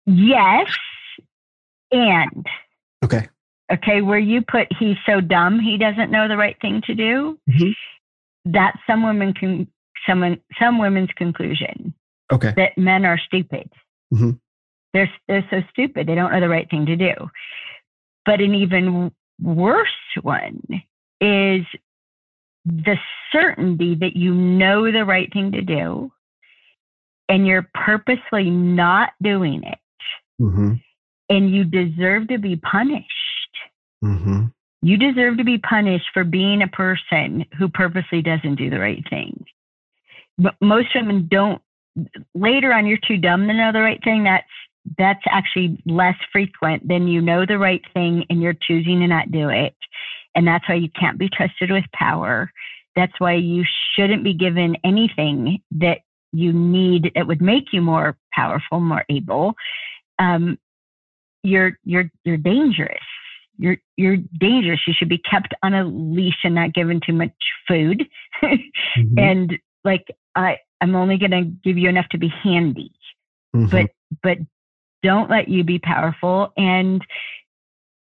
Yes, 0.05 0.67
and. 1.91 2.45
Okay. 3.03 3.27
Okay, 3.71 4.01
where 4.01 4.19
you 4.19 4.41
put 4.41 4.67
he's 4.79 4.97
so 5.07 5.21
dumb 5.21 5.59
he 5.59 5.77
doesn't 5.77 6.11
know 6.11 6.27
the 6.27 6.37
right 6.37 6.55
thing 6.61 6.81
to 6.85 6.93
do. 6.93 7.39
Mm-hmm. 7.49 7.71
That's 8.51 8.77
some 8.85 9.03
women 9.03 9.33
can 9.33 9.67
someone 10.07 10.39
some 10.59 10.77
women's 10.77 11.09
conclusion. 11.15 11.93
Okay. 12.31 12.53
That 12.55 12.77
men 12.77 13.05
are 13.05 13.17
stupid. 13.17 13.71
Mm-hmm. 14.13 14.31
They're 14.93 15.11
they're 15.27 15.47
so 15.49 15.61
stupid 15.71 16.07
they 16.07 16.13
don't 16.13 16.31
know 16.31 16.39
the 16.39 16.49
right 16.49 16.69
thing 16.69 16.85
to 16.85 16.95
do. 16.95 17.13
But 18.23 18.39
an 18.39 18.53
even 18.53 19.11
worse 19.41 19.89
one 20.21 20.61
is 21.19 21.65
the 22.65 22.97
certainty 23.31 23.95
that 23.95 24.15
you 24.15 24.33
know 24.33 24.91
the 24.91 25.05
right 25.05 25.31
thing 25.33 25.51
to 25.53 25.61
do 25.61 26.11
and 27.29 27.47
you're 27.47 27.69
purposely 27.73 28.49
not 28.49 29.13
doing 29.21 29.63
it 29.63 29.79
mm-hmm. 30.41 30.73
and 31.29 31.51
you 31.51 31.63
deserve 31.63 32.27
to 32.29 32.37
be 32.37 32.55
punished. 32.55 33.05
Mm-hmm. 34.03 34.45
You 34.81 34.97
deserve 34.97 35.37
to 35.37 35.43
be 35.43 35.57
punished 35.57 36.05
for 36.13 36.23
being 36.23 36.61
a 36.61 36.67
person 36.67 37.45
who 37.57 37.69
purposely 37.69 38.21
doesn't 38.21 38.55
do 38.55 38.69
the 38.69 38.79
right 38.79 39.03
thing. 39.09 39.45
But 40.37 40.55
most 40.61 40.89
women 40.93 41.27
don't. 41.29 41.61
Later 42.35 42.73
on, 42.73 42.85
you're 42.85 42.99
too 43.07 43.17
dumb 43.17 43.47
to 43.47 43.53
know 43.53 43.71
the 43.71 43.81
right 43.81 44.03
thing. 44.03 44.23
That's 44.23 44.45
that's 44.97 45.23
actually 45.29 45.81
less 45.85 46.15
frequent 46.31 46.87
than 46.87 47.07
you 47.07 47.21
know 47.21 47.45
the 47.45 47.57
right 47.57 47.81
thing 47.93 48.25
and 48.29 48.41
you're 48.41 48.53
choosing 48.53 48.99
to 48.99 49.07
not 49.07 49.31
do 49.31 49.49
it. 49.49 49.75
And 50.35 50.47
that's 50.47 50.67
why 50.67 50.75
you 50.75 50.89
can't 50.99 51.17
be 51.17 51.29
trusted 51.29 51.71
with 51.71 51.85
power. 51.93 52.51
That's 52.95 53.19
why 53.19 53.33
you 53.33 53.63
shouldn't 53.95 54.23
be 54.23 54.33
given 54.33 54.77
anything 54.83 55.61
that 55.71 55.99
you 56.31 56.53
need 56.53 57.11
that 57.15 57.27
would 57.27 57.41
make 57.41 57.71
you 57.71 57.81
more 57.81 58.17
powerful, 58.33 58.79
more 58.79 59.05
able 59.09 59.55
um, 60.19 60.57
you're 61.43 61.77
you're 61.83 62.09
you're 62.23 62.37
dangerous. 62.37 63.03
You're 63.57 63.77
you're 63.95 64.17
dangerous. 64.39 64.81
You 64.87 64.93
should 64.97 65.09
be 65.09 65.21
kept 65.29 65.53
on 65.63 65.73
a 65.73 65.85
leash 65.85 66.39
and 66.43 66.55
not 66.55 66.73
given 66.73 66.99
too 67.05 67.13
much 67.13 67.31
food. 67.67 68.03
mm-hmm. 68.43 69.17
And 69.17 69.57
like 69.83 70.05
I 70.35 70.57
I'm 70.81 70.95
only 70.95 71.17
going 71.17 71.31
to 71.31 71.43
give 71.63 71.77
you 71.77 71.89
enough 71.89 72.09
to 72.09 72.17
be 72.17 72.27
handy, 72.43 72.91
mm-hmm. 73.55 73.67
but 73.67 73.91
but 74.21 74.37
don't 75.03 75.29
let 75.29 75.47
you 75.47 75.63
be 75.63 75.79
powerful 75.79 76.51
and 76.57 77.01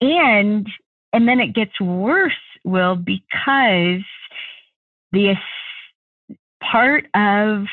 and 0.01 0.67
and 1.13 1.27
then 1.27 1.39
it 1.39 1.53
gets 1.53 1.79
worse 1.79 2.33
will 2.63 2.95
because 2.95 4.03
the 5.11 5.35
part 6.61 7.05
of 7.15 7.65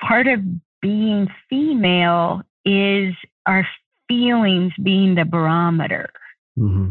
part 0.00 0.26
of 0.26 0.40
being 0.80 1.28
female 1.48 2.42
is 2.64 3.14
our 3.46 3.66
feelings 4.08 4.72
being 4.82 5.14
the 5.14 5.24
barometer. 5.24 6.10
Mm-hmm. 6.58 6.90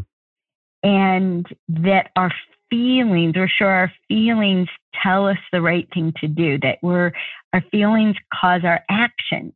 And 0.82 1.45
that 1.67 2.11
our 2.15 2.32
feelings, 2.70 3.34
we're 3.36 3.49
sure 3.49 3.67
our 3.67 3.91
feelings 4.07 4.70
tell 5.03 5.28
us 5.28 5.38
the 5.51 5.61
right 5.61 5.88
thing 5.93 6.13
to 6.22 6.28
do, 6.28 6.57
that 6.59 6.78
we're, 6.82 7.11
our 7.53 7.63
feelings 7.72 8.15
cause 8.34 8.61
our 8.63 8.82
actions. 8.89 9.53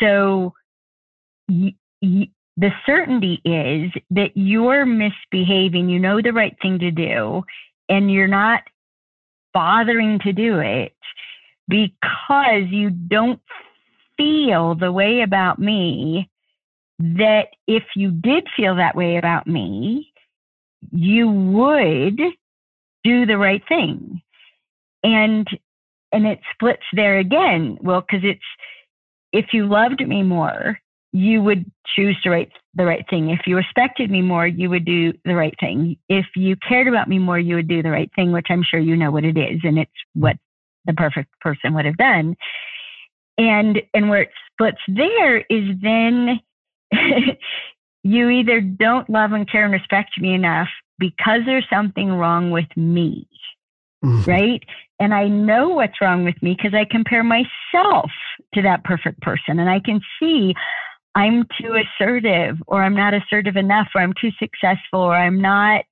So 0.00 0.52
y- 1.48 1.74
y- 2.02 2.30
the 2.56 2.70
certainty 2.84 3.40
is 3.44 3.90
that 4.10 4.32
you're 4.34 4.84
misbehaving, 4.84 5.88
you 5.88 5.98
know 5.98 6.20
the 6.20 6.32
right 6.32 6.56
thing 6.60 6.78
to 6.80 6.90
do, 6.90 7.42
and 7.88 8.12
you're 8.12 8.28
not 8.28 8.62
bothering 9.54 10.18
to 10.20 10.32
do 10.32 10.58
it 10.58 10.94
because 11.68 12.64
you 12.68 12.90
don't 12.90 13.40
feel 14.22 14.74
the 14.74 14.92
way 14.92 15.22
about 15.22 15.58
me 15.58 16.28
that 16.98 17.48
if 17.66 17.82
you 17.96 18.10
did 18.10 18.46
feel 18.56 18.76
that 18.76 18.96
way 18.96 19.16
about 19.16 19.46
me, 19.46 20.12
you 20.90 21.28
would 21.28 22.20
do 23.04 23.26
the 23.26 23.38
right 23.38 23.62
thing. 23.68 24.22
And 25.02 25.46
and 26.12 26.26
it 26.26 26.40
splits 26.52 26.82
there 26.92 27.18
again. 27.18 27.78
Well, 27.80 28.02
because 28.02 28.24
it's 28.24 28.40
if 29.32 29.46
you 29.52 29.66
loved 29.66 30.06
me 30.06 30.22
more, 30.22 30.78
you 31.12 31.42
would 31.42 31.64
choose 31.96 32.18
to 32.22 32.30
write 32.30 32.52
the 32.74 32.84
right 32.84 33.04
thing. 33.08 33.30
If 33.30 33.40
you 33.46 33.56
respected 33.56 34.10
me 34.10 34.22
more, 34.22 34.46
you 34.46 34.70
would 34.70 34.84
do 34.84 35.12
the 35.24 35.34
right 35.34 35.54
thing. 35.58 35.96
If 36.08 36.26
you 36.36 36.56
cared 36.56 36.88
about 36.88 37.08
me 37.08 37.18
more, 37.18 37.38
you 37.38 37.56
would 37.56 37.68
do 37.68 37.82
the 37.82 37.90
right 37.90 38.10
thing, 38.14 38.32
which 38.32 38.46
I'm 38.50 38.62
sure 38.62 38.80
you 38.80 38.96
know 38.96 39.10
what 39.10 39.24
it 39.24 39.36
is, 39.36 39.60
and 39.64 39.78
it's 39.78 39.90
what 40.14 40.36
the 40.86 40.92
perfect 40.92 41.30
person 41.40 41.74
would 41.74 41.84
have 41.84 41.96
done. 41.96 42.36
And 43.38 43.80
and 43.94 44.08
where 44.10 44.22
it 44.22 44.30
splits 44.52 44.80
there 44.88 45.38
is 45.38 45.76
then 45.82 46.40
you 48.02 48.28
either 48.28 48.60
don't 48.60 49.08
love 49.08 49.32
and 49.32 49.50
care 49.50 49.64
and 49.64 49.72
respect 49.72 50.10
me 50.18 50.34
enough 50.34 50.68
because 50.98 51.40
there's 51.46 51.66
something 51.72 52.12
wrong 52.12 52.50
with 52.50 52.68
me. 52.76 53.26
Mm-hmm. 54.04 54.30
Right. 54.30 54.62
And 54.98 55.14
I 55.14 55.28
know 55.28 55.68
what's 55.68 56.00
wrong 56.00 56.24
with 56.24 56.40
me 56.42 56.56
because 56.56 56.74
I 56.74 56.84
compare 56.88 57.24
myself 57.24 58.10
to 58.54 58.62
that 58.62 58.84
perfect 58.84 59.20
person 59.20 59.58
and 59.58 59.70
I 59.70 59.80
can 59.80 60.00
see 60.18 60.54
I'm 61.14 61.44
too 61.60 61.76
assertive 61.76 62.56
or 62.66 62.82
I'm 62.82 62.94
not 62.94 63.14
assertive 63.14 63.56
enough 63.56 63.88
or 63.94 64.00
I'm 64.00 64.14
too 64.20 64.30
successful 64.38 65.00
or 65.00 65.14
I'm 65.14 65.40
not 65.40 65.84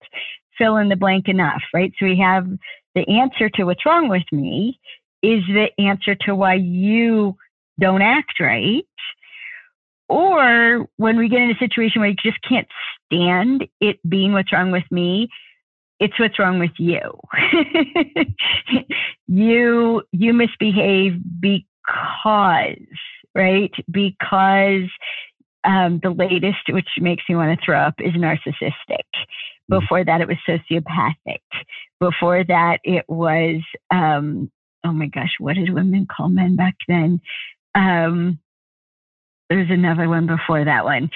fill 0.57 0.77
in 0.77 0.89
the 0.89 0.97
blank 0.97 1.29
enough, 1.29 1.63
right? 1.75 1.93
So 1.99 2.07
we 2.07 2.19
have 2.19 2.47
the 2.95 3.07
answer 3.09 3.49
to 3.51 3.65
what's 3.65 3.87
wrong 3.87 4.09
with 4.09 4.25
me 4.33 4.79
is 5.23 5.43
the 5.49 5.69
answer 5.79 6.15
to 6.27 6.35
why 6.35 6.55
you 6.55 7.37
don't 7.79 8.03
act 8.03 8.41
right. 8.41 8.85
Or 10.09 10.87
when 10.97 11.19
we 11.19 11.29
get 11.29 11.41
in 11.41 11.51
a 11.51 11.59
situation 11.59 12.01
where 12.01 12.11
you 12.11 12.17
just 12.23 12.43
can't 12.47 12.67
stand 13.07 13.67
it 13.81 13.99
being 14.09 14.33
what's 14.33 14.53
wrong 14.53 14.73
with 14.73 14.85
me, 14.91 15.29
it's 16.01 16.19
what's 16.19 16.39
wrong 16.39 16.59
with 16.59 16.73
you. 16.79 17.21
you 19.29 20.03
you 20.13 20.33
misbehave 20.33 21.15
because 21.41 22.77
right? 23.35 23.73
Because 23.91 24.89
um, 25.65 26.01
the 26.03 26.11
latest, 26.11 26.69
which 26.69 26.89
makes 26.99 27.25
me 27.29 27.37
want 27.37 27.59
to 27.59 27.65
throw 27.65 27.79
up, 27.79 27.95
is 27.99 28.13
narcissistic. 28.15 28.73
Mm-hmm. 28.91 29.79
Before 29.79 30.05
that, 30.05 30.21
it 30.21 30.29
was 30.29 30.37
sociopathic. 30.49 31.41
Before 32.01 32.45
that, 32.45 32.79
it 32.85 33.05
was, 33.09 33.61
um, 33.91 34.51
oh 34.85 34.93
my 34.93 35.07
gosh, 35.07 35.35
what 35.39 35.57
did 35.57 35.73
women 35.73 36.07
call 36.07 36.29
men 36.29 36.57
back 36.57 36.77
then? 36.89 37.21
Um, 37.75 38.39
there's 39.49 39.71
another 39.71 40.09
one 40.09 40.27
before 40.27 40.65
that 40.65 40.85
one. 40.85 41.11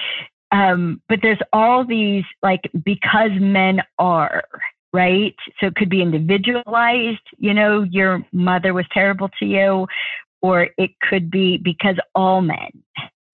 Um, 0.51 1.01
but 1.09 1.19
there's 1.21 1.39
all 1.51 1.85
these, 1.85 2.23
like, 2.43 2.69
because 2.83 3.31
men 3.39 3.81
are, 3.97 4.43
right? 4.93 5.35
So 5.59 5.67
it 5.67 5.75
could 5.75 5.89
be 5.89 6.01
individualized. 6.01 7.21
You 7.37 7.53
know, 7.53 7.83
your 7.83 8.25
mother 8.31 8.73
was 8.73 8.85
terrible 8.93 9.29
to 9.39 9.45
you, 9.45 9.87
or 10.41 10.69
it 10.77 10.91
could 11.01 11.31
be 11.31 11.57
because 11.57 11.95
all 12.13 12.41
men, 12.41 12.83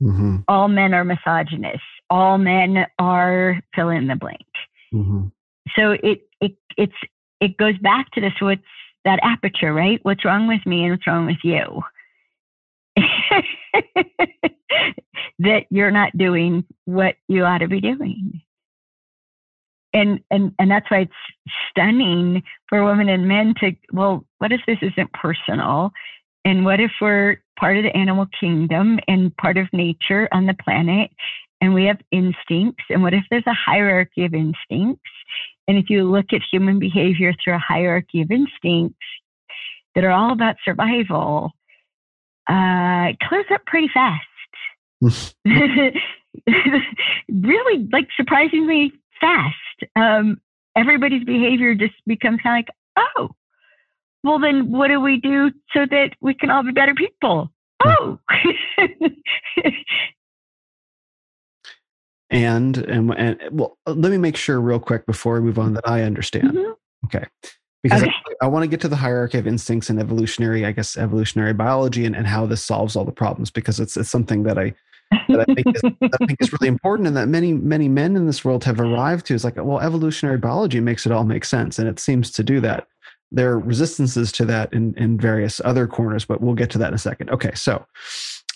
mm-hmm. 0.02 0.38
all 0.48 0.68
men 0.68 0.94
are 0.94 1.04
misogynists, 1.04 1.82
all 2.10 2.38
men 2.38 2.86
are 2.98 3.62
fill 3.76 3.90
in 3.90 4.08
the 4.08 4.16
blank. 4.16 4.46
Mm-hmm. 4.94 5.28
So 5.76 5.92
it 5.92 6.28
it 6.40 6.56
it's 6.78 6.94
it 7.40 7.58
goes 7.58 7.78
back 7.80 8.12
to 8.12 8.22
this 8.22 8.34
what's 8.40 8.62
that 9.06 9.20
aperture, 9.24 9.74
right? 9.74 10.00
What's 10.04 10.26
wrong 10.26 10.48
with 10.48 10.66
me 10.66 10.84
and 10.84 10.94
what's 10.94 11.08
wrong 11.08 11.26
with 11.26 11.44
you? 11.44 11.82
that 15.40 15.66
you're 15.70 15.92
not 15.92 16.18
doing 16.18 16.66
what 16.86 17.16
you 17.28 17.44
ought 17.44 17.60
to 17.60 17.68
be 17.68 17.82
doing. 17.82 18.42
And 19.94 20.22
and 20.32 20.54
and 20.58 20.72
that's 20.72 20.90
why 20.90 21.02
it's 21.02 21.12
stunning 21.70 22.44
for 22.70 22.86
women 22.86 23.10
and 23.10 23.28
men 23.28 23.54
to 23.60 23.72
well, 23.92 24.26
what 24.38 24.54
if 24.54 24.62
this 24.66 24.78
isn't 24.82 25.12
personal? 25.14 25.92
And 26.46 26.66
what 26.66 26.80
if 26.80 26.92
we're 27.02 27.38
part 27.60 27.78
of 27.78 27.84
the 27.84 27.96
animal 27.96 28.26
kingdom 28.40 29.00
and 29.08 29.36
part 29.38 29.58
of 29.58 29.68
nature 29.74 30.28
on 30.32 30.48
the 30.48 30.56
planet 30.56 31.12
and 31.60 31.74
we 31.74 31.86
have 31.86 32.00
instincts? 32.12 32.84
And 32.90 33.04
what 33.04 33.14
if 33.14 33.24
there's 33.30 33.46
a 33.48 33.54
hierarchy 33.54 34.26
of 34.26 34.34
instincts? 34.34 35.10
And 35.72 35.80
if 35.80 35.90
you 35.90 36.04
look 36.04 36.34
at 36.34 36.42
human 36.52 36.80
behavior 36.80 37.34
through 37.42 37.54
a 37.54 37.58
hierarchy 37.58 38.22
of 38.22 38.30
instincts 38.30 39.00
that 39.96 40.04
are 40.04 40.12
all 40.12 40.34
about 40.34 40.58
survival, 40.66 41.52
uh, 42.50 43.12
it 43.12 43.20
clears 43.22 43.46
up 43.54 43.66
pretty 43.66 43.88
fast. 43.94 44.20
really, 47.32 47.88
like 47.90 48.10
surprisingly 48.18 48.92
fast. 49.22 49.56
Um, 49.96 50.42
everybody's 50.76 51.24
behavior 51.24 51.74
just 51.74 51.94
becomes 52.06 52.42
kind 52.44 52.68
of 52.68 52.68
like, 52.68 53.08
oh, 53.16 53.30
well, 54.26 54.40
then 54.40 54.74
what 54.74 54.90
do 54.90 55.00
we 55.00 55.22
do 55.22 55.52
so 55.74 55.86
that 55.90 56.10
we 56.20 56.34
can 56.34 56.50
all 56.50 56.64
be 56.64 56.74
better 56.74 56.96
people? 56.96 57.50
Oh. 57.86 58.20
and, 62.32 62.78
and, 62.78 63.14
and, 63.16 63.40
well, 63.52 63.78
let 63.86 64.12
me 64.12 64.18
make 64.18 64.36
sure 64.36 64.60
real 64.60 64.80
quick 64.80 65.06
before 65.06 65.36
we 65.36 65.42
move 65.42 65.60
on 65.60 65.74
that 65.74 65.88
I 65.88 66.02
understand. 66.02 66.52
Mm-hmm. 66.52 66.72
Okay. 67.06 67.26
Because 67.84 68.04
okay. 68.04 68.12
I, 68.42 68.46
I, 68.46 68.48
want 68.48 68.64
to 68.64 68.68
get 68.68 68.80
to 68.82 68.88
the 68.88 68.96
hierarchy 68.96 69.38
of 69.38 69.48
instincts 69.48 69.90
and 69.90 70.00
evolutionary, 70.00 70.66
I 70.66 70.72
guess, 70.72 70.98
evolutionary 70.98 71.54
biology 71.54 72.06
and, 72.06 72.16
and 72.16 72.28
how 72.28 72.46
this 72.46 72.64
solves 72.64 72.96
all 72.96 73.06
the 73.06 73.12
problems 73.12 73.52
because 73.52 73.80
it's, 73.80 73.98
it's 73.98 74.10
something 74.10 74.44
that 74.44 74.58
I, 74.58 74.74
that 75.28 75.46
I 75.50 75.54
think, 75.54 75.76
is, 75.76 75.82
I 75.84 76.26
think 76.26 76.42
is 76.42 76.54
really 76.54 76.68
important 76.70 77.08
and 77.08 77.18
that 77.18 77.28
many, 77.28 77.54
many 77.54 77.90
men 77.90 78.16
in 78.16 78.28
this 78.28 78.46
world 78.46 78.64
have 78.64 78.80
arrived 78.80 79.26
to 79.28 79.34
is 79.34 79.44
like, 79.44 79.56
well, 79.58 79.80
evolutionary 79.80 80.38
biology 80.38 80.80
makes 80.80 81.06
it 81.06 81.12
all 81.12 81.26
make 81.26 81.44
sense. 81.44 81.80
And 81.80 81.88
it 81.88 82.00
seems 82.00 82.32
to 82.32 82.44
do 82.44 82.62
that 82.62 82.88
there 83.32 83.52
are 83.52 83.60
resistances 83.60 84.32
to 84.34 84.46
that 84.46 84.72
in, 84.74 84.94
in 84.98 85.18
various 85.18 85.62
other 85.64 85.88
corners, 85.88 86.26
but 86.26 86.42
we'll 86.42 86.54
get 86.54 86.70
to 86.72 86.78
that 86.78 86.90
in 86.90 86.94
a 86.94 87.00
second. 87.00 87.30
Okay, 87.30 87.54
so 87.56 87.86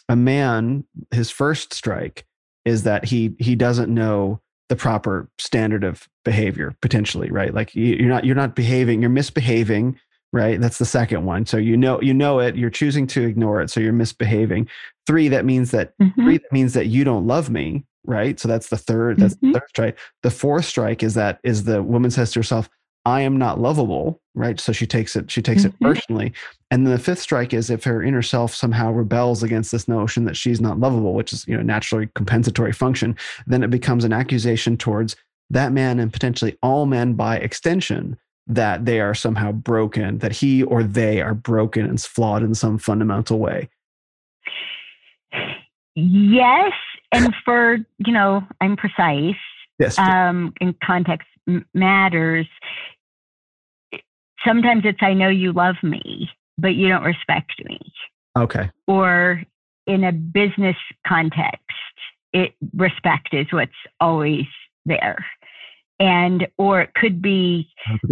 a 0.10 0.16
man, 0.16 0.84
his 1.12 1.32
first 1.32 1.74
strike 1.74 2.26
is 2.66 2.84
that 2.84 3.05
he 3.05 3.36
he 3.39 3.55
doesn't 3.55 3.93
know 3.93 4.41
the 4.70 4.76
proper 4.76 5.30
standard 5.38 5.84
of 5.84 6.07
behavior 6.24 6.76
potentially, 6.82 7.30
right? 7.30 7.53
Like 7.53 7.76
you're 7.76 8.09
not 8.09 8.26
you're 8.26 8.36
not 8.36 8.55
behaving, 8.55 9.01
you're 9.01 9.09
misbehaving, 9.09 9.99
right? 10.34 10.59
That's 10.59 10.80
the 10.80 10.86
second 10.86 11.26
one. 11.26 11.45
So 11.45 11.57
you 11.57 11.78
know 11.78 12.01
you 12.01 12.13
know 12.13 12.39
it, 12.39 12.55
you're 12.55 12.70
choosing 12.70 13.07
to 13.07 13.24
ignore 13.24 13.61
it, 13.61 13.70
so 13.70 13.80
you're 13.80 13.93
misbehaving. 13.93 14.68
Three, 15.05 15.28
that 15.30 15.45
means 15.45 15.72
that 15.72 15.93
mm-hmm. 15.99 16.24
three 16.24 16.38
that 16.39 16.51
means 16.51 16.74
that 16.74 16.88
you 16.88 17.03
don't 17.03 17.28
love 17.28 17.49
me, 17.49 17.86
right? 18.05 18.39
So 18.39 18.47
that's 18.47 18.70
the 18.70 18.78
third. 18.78 19.20
That's 19.20 19.36
mm-hmm. 19.36 19.51
the 19.51 19.59
third 19.59 19.70
strike. 19.70 19.99
The 20.24 20.32
fourth 20.32 20.66
strike 20.66 21.03
is 21.03 21.13
that 21.13 21.39
is 21.43 21.63
the 21.63 21.84
woman 21.84 22.09
says 22.11 22.32
to 22.32 22.39
herself, 22.39 22.70
I 23.05 23.22
am 23.22 23.38
not 23.38 23.59
lovable, 23.59 24.20
right? 24.36 24.60
So 24.60 24.72
she 24.72 24.86
takes 24.86 25.16
it, 25.16 25.32
she 25.32 25.42
takes 25.42 25.64
mm-hmm. 25.64 25.84
it 25.84 25.88
personally. 25.88 26.34
And 26.72 26.86
then 26.86 26.94
the 26.94 27.00
fifth 27.00 27.20
strike 27.20 27.54
is 27.54 27.70
if 27.70 27.84
her 27.86 28.04
inner 28.04 28.22
self 28.22 28.54
somehow 28.54 28.92
rebels 28.92 29.44
against 29.44 29.72
this 29.72 29.88
notion 29.88 30.26
that 30.26 30.38
she's 30.38 30.62
not 30.62 30.80
lovable, 30.80 31.14
which 31.14 31.34
is, 31.34 31.48
you 31.48 31.56
know, 31.56 31.64
naturally 31.64 32.10
compensatory 32.16 32.74
function, 32.74 33.16
then 33.48 33.64
it 33.64 33.70
becomes 33.70 34.04
an 34.04 34.14
accusation 34.14 34.78
towards 34.78 35.16
that 35.50 35.72
man 35.72 36.00
and 36.00 36.12
potentially 36.12 36.58
all 36.62 36.86
men 36.86 37.14
by 37.14 37.38
extension 37.38 38.18
that 38.48 38.86
they 38.86 39.00
are 39.00 39.16
somehow 39.16 39.52
broken, 39.52 40.20
that 40.20 40.32
he 40.32 40.64
or 40.64 40.84
they 40.84 41.22
are 41.22 41.34
broken 41.34 41.86
and 41.86 42.00
flawed 42.02 42.44
in 42.44 42.54
some 42.54 42.78
fundamental 42.78 43.40
way. 43.40 43.70
Yes. 45.96 46.74
And 47.12 47.34
for, 47.44 47.78
you 47.98 48.14
know, 48.14 48.44
I'm 48.62 48.76
precise. 48.76 49.36
Yes. 49.80 49.98
Um, 49.98 50.54
in 50.60 50.76
context 50.84 51.28
matters 51.74 52.48
sometimes 54.46 54.84
it's 54.86 55.00
I 55.02 55.14
know 55.14 55.30
you 55.30 55.54
love 55.54 55.76
me, 55.84 56.30
but 56.58 56.76
you 56.76 56.88
don't 56.88 57.04
respect 57.04 57.54
me. 57.64 57.80
Okay. 58.38 58.70
Or 58.88 59.41
in 59.88 60.04
a 60.04 60.12
business 60.12 60.76
context, 61.08 61.62
it 62.34 62.54
respect 62.76 63.30
is 63.34 63.48
what's 63.52 63.72
always 64.00 64.46
there. 64.86 65.26
And 66.00 66.48
or 66.58 66.82
it 66.82 66.93
could 66.93 67.22
be 67.22 67.70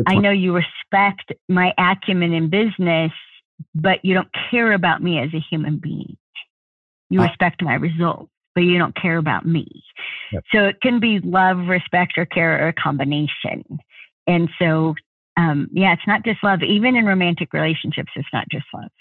I 0.08 0.16
know 0.16 0.32
you 0.32 0.56
respect 0.56 1.34
my 1.50 1.74
acumen 1.78 2.34
in 2.34 2.50
business, 2.50 3.12
but 3.76 4.04
you 4.04 4.14
don't 4.14 4.30
care 4.50 4.72
about 4.72 5.04
me 5.04 5.20
as 5.20 5.34
a 5.34 5.44
human 5.50 5.78
being. 5.78 6.16
You 7.10 7.20
ah. 7.22 7.26
respect 7.26 7.62
my 7.62 7.74
results, 7.74 8.32
but 8.56 8.62
you 8.62 8.78
don't 8.78 8.96
care 8.96 9.18
about 9.18 9.46
me. 9.46 9.68
Yep. 10.32 10.44
So 10.54 10.66
it 10.66 10.82
can 10.82 11.02
be 11.02 11.20
love, 11.20 11.68
respect, 11.68 12.18
or 12.18 12.26
care 12.26 12.64
or 12.64 12.70
a 12.70 12.74
combination. 12.74 13.64
And 14.26 14.50
so 14.58 14.96
um, 15.38 15.68
yeah, 15.72 15.94
it's 15.94 16.08
not 16.08 16.24
just 16.24 16.44
love. 16.44 16.62
Even 16.62 16.96
in 16.96 17.06
romantic 17.06 17.54
relationships, 17.54 18.12
it's 18.16 18.28
not 18.34 18.46
just 18.52 18.66
love. 18.74 18.92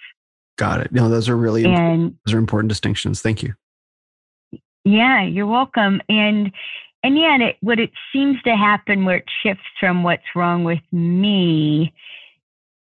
Got 0.57 0.81
it. 0.81 0.93
No, 0.93 1.09
those 1.09 1.29
are 1.29 1.37
really 1.37 1.65
and, 1.65 1.75
important, 1.75 2.17
those 2.27 2.35
are 2.35 2.39
important 2.39 2.69
distinctions. 2.69 3.23
Thank 3.23 3.43
you. 3.43 3.55
Yeah, 4.85 5.23
you're 5.23 5.47
welcome. 5.47 6.01
And 6.09 6.53
and 7.05 7.19
yeah, 7.19 7.35
and 7.35 7.43
it, 7.43 7.57
what 7.61 7.81
it 7.81 7.91
seems 8.13 8.41
to 8.43 8.57
happen 8.57 9.05
where 9.05 9.17
it 9.17 9.25
shifts 9.43 9.65
from 9.81 10.03
what's 10.03 10.23
wrong 10.37 10.65
with 10.65 10.83
me 10.93 11.93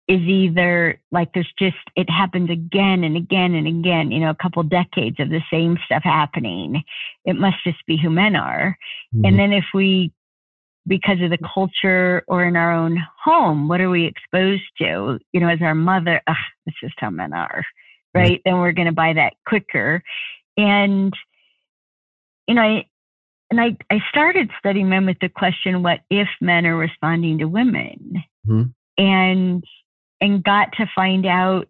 is 0.08 0.20
either 0.22 1.00
like 1.12 1.34
there's 1.34 1.52
just 1.58 1.78
it 1.96 2.10
happens 2.10 2.50
again 2.50 3.04
and 3.04 3.16
again 3.16 3.56
and 3.56 3.68
again, 3.68 4.12
you 4.12 4.20
know, 4.20 4.30
a 4.30 4.36
couple 4.36 4.62
decades 4.64 5.20
of 5.20 5.30
the 5.30 5.42
same 5.52 5.78
stuff 5.86 6.04
happening. 6.04 6.84
It 7.26 7.36
must 7.36 7.58
just 7.64 7.78
be 7.88 7.98
who 7.98 8.10
men 8.10 8.36
are. 8.36 8.78
Mm-hmm. 9.16 9.26
And 9.26 9.40
then 9.40 9.54
if 9.54 9.66
we 9.74 10.12
because 10.88 11.22
of 11.22 11.30
the 11.30 11.38
culture 11.54 12.24
or 12.28 12.44
in 12.44 12.56
our 12.56 12.74
own 12.74 12.98
home, 13.24 13.68
what 13.68 13.82
are 13.82 13.90
we 13.90 14.06
exposed 14.06 14.64
to? 14.80 15.20
You 15.32 15.40
know, 15.40 15.50
as 15.50 15.62
our 15.62 15.76
mother, 15.76 16.22
this 16.66 16.76
is 16.82 16.92
how 16.98 17.10
men 17.10 17.34
are, 17.34 17.64
right? 18.16 18.40
Mm-hmm. 18.40 18.50
Then 18.50 18.60
we're 18.60 18.72
going 18.72 18.88
to 18.88 18.94
buy 18.94 19.14
that 19.14 19.34
quicker. 19.46 20.04
And, 20.58 21.14
you 22.48 22.56
know, 22.56 22.62
I, 22.62 22.86
and 23.52 23.62
I, 23.62 23.78
I 23.90 24.00
started 24.10 24.50
studying 24.58 24.90
men 24.90 25.06
with 25.06 25.18
the 25.22 25.30
question, 25.30 25.84
what 25.84 26.00
if 26.10 26.28
men 26.40 26.66
are 26.66 26.78
responding 26.78 27.38
to 27.40 27.46
women? 27.46 28.24
Mm-hmm. 28.48 28.64
And, 28.98 29.64
and 30.20 30.44
got 30.44 30.74
to 30.74 30.86
find 30.96 31.26
out 31.26 31.68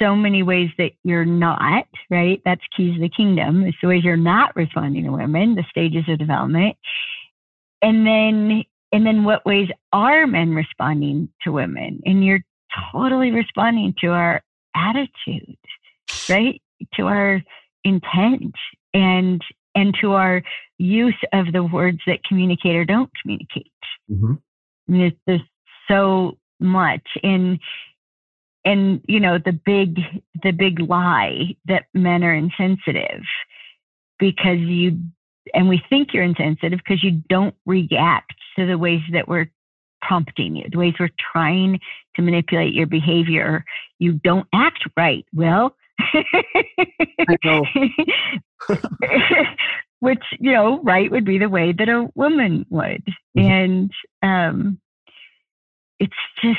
so 0.00 0.14
many 0.14 0.42
ways 0.42 0.70
that 0.78 0.92
you're 1.04 1.24
not, 1.24 1.86
right? 2.10 2.40
That's 2.44 2.60
keys 2.76 2.94
to 2.94 3.00
the 3.00 3.08
kingdom. 3.08 3.62
It's 3.62 3.78
the 3.80 3.88
ways 3.88 4.04
you're 4.04 4.16
not 4.16 4.54
responding 4.54 5.04
to 5.04 5.10
women, 5.10 5.54
the 5.54 5.64
stages 5.70 6.04
of 6.08 6.18
development 6.18 6.76
and 7.82 8.06
then 8.06 8.64
and 8.92 9.06
then 9.06 9.24
what 9.24 9.44
ways 9.44 9.68
are 9.92 10.26
men 10.26 10.54
responding 10.54 11.28
to 11.42 11.52
women? 11.52 12.00
And 12.04 12.24
you're 12.24 12.44
totally 12.92 13.30
responding 13.30 13.94
to 14.00 14.08
our 14.08 14.42
attitude 14.74 15.56
right? 16.28 16.60
To 16.94 17.06
our 17.06 17.42
intent 17.84 18.54
and 18.94 19.42
and 19.74 19.96
to 20.00 20.12
our 20.12 20.42
use 20.78 21.18
of 21.32 21.52
the 21.52 21.62
words 21.62 22.00
that 22.06 22.24
communicate 22.24 22.76
or 22.76 22.84
don't 22.84 23.10
communicate. 23.20 23.72
Mm-hmm. 24.10 24.34
I 24.88 24.92
mean, 24.92 25.16
there's, 25.26 25.40
so 25.88 26.36
much. 26.58 27.06
And 27.22 27.60
and 28.64 29.00
you 29.06 29.20
know 29.20 29.38
the 29.38 29.52
big 29.52 30.00
the 30.42 30.50
big 30.50 30.80
lie 30.80 31.54
that 31.66 31.84
men 31.94 32.24
are 32.24 32.34
insensitive 32.34 33.22
because 34.18 34.58
you 34.58 34.98
and 35.54 35.68
we 35.68 35.82
think 35.88 36.12
you're 36.12 36.24
insensitive 36.24 36.78
because 36.78 37.02
you 37.02 37.22
don't 37.28 37.54
react 37.66 38.34
to 38.58 38.66
the 38.66 38.78
ways 38.78 39.02
that 39.12 39.28
we're 39.28 39.50
prompting 40.02 40.56
you, 40.56 40.64
the 40.70 40.78
ways 40.78 40.94
we're 40.98 41.10
trying 41.32 41.80
to 42.14 42.22
manipulate 42.22 42.74
your 42.74 42.86
behavior. 42.86 43.64
You 43.98 44.14
don't 44.24 44.46
act 44.54 44.84
right. 44.96 45.24
Well, 45.34 45.76
I 46.00 47.36
know. 47.44 47.64
Which, 50.00 50.22
you 50.38 50.52
know, 50.52 50.82
right 50.82 51.10
would 51.10 51.24
be 51.24 51.38
the 51.38 51.48
way 51.48 51.72
that 51.72 51.88
a 51.88 52.08
woman 52.14 52.66
would. 52.68 53.02
Mm-hmm. 53.36 53.40
And 53.40 53.90
um, 54.22 54.80
it's 55.98 56.12
just, 56.42 56.58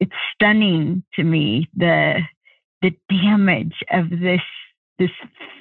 it's 0.00 0.12
stunning 0.34 1.02
to 1.14 1.24
me 1.24 1.68
the 1.76 2.22
the 2.82 2.92
damage 3.10 3.74
of 3.90 4.10
this 4.10 4.40
this 4.98 5.10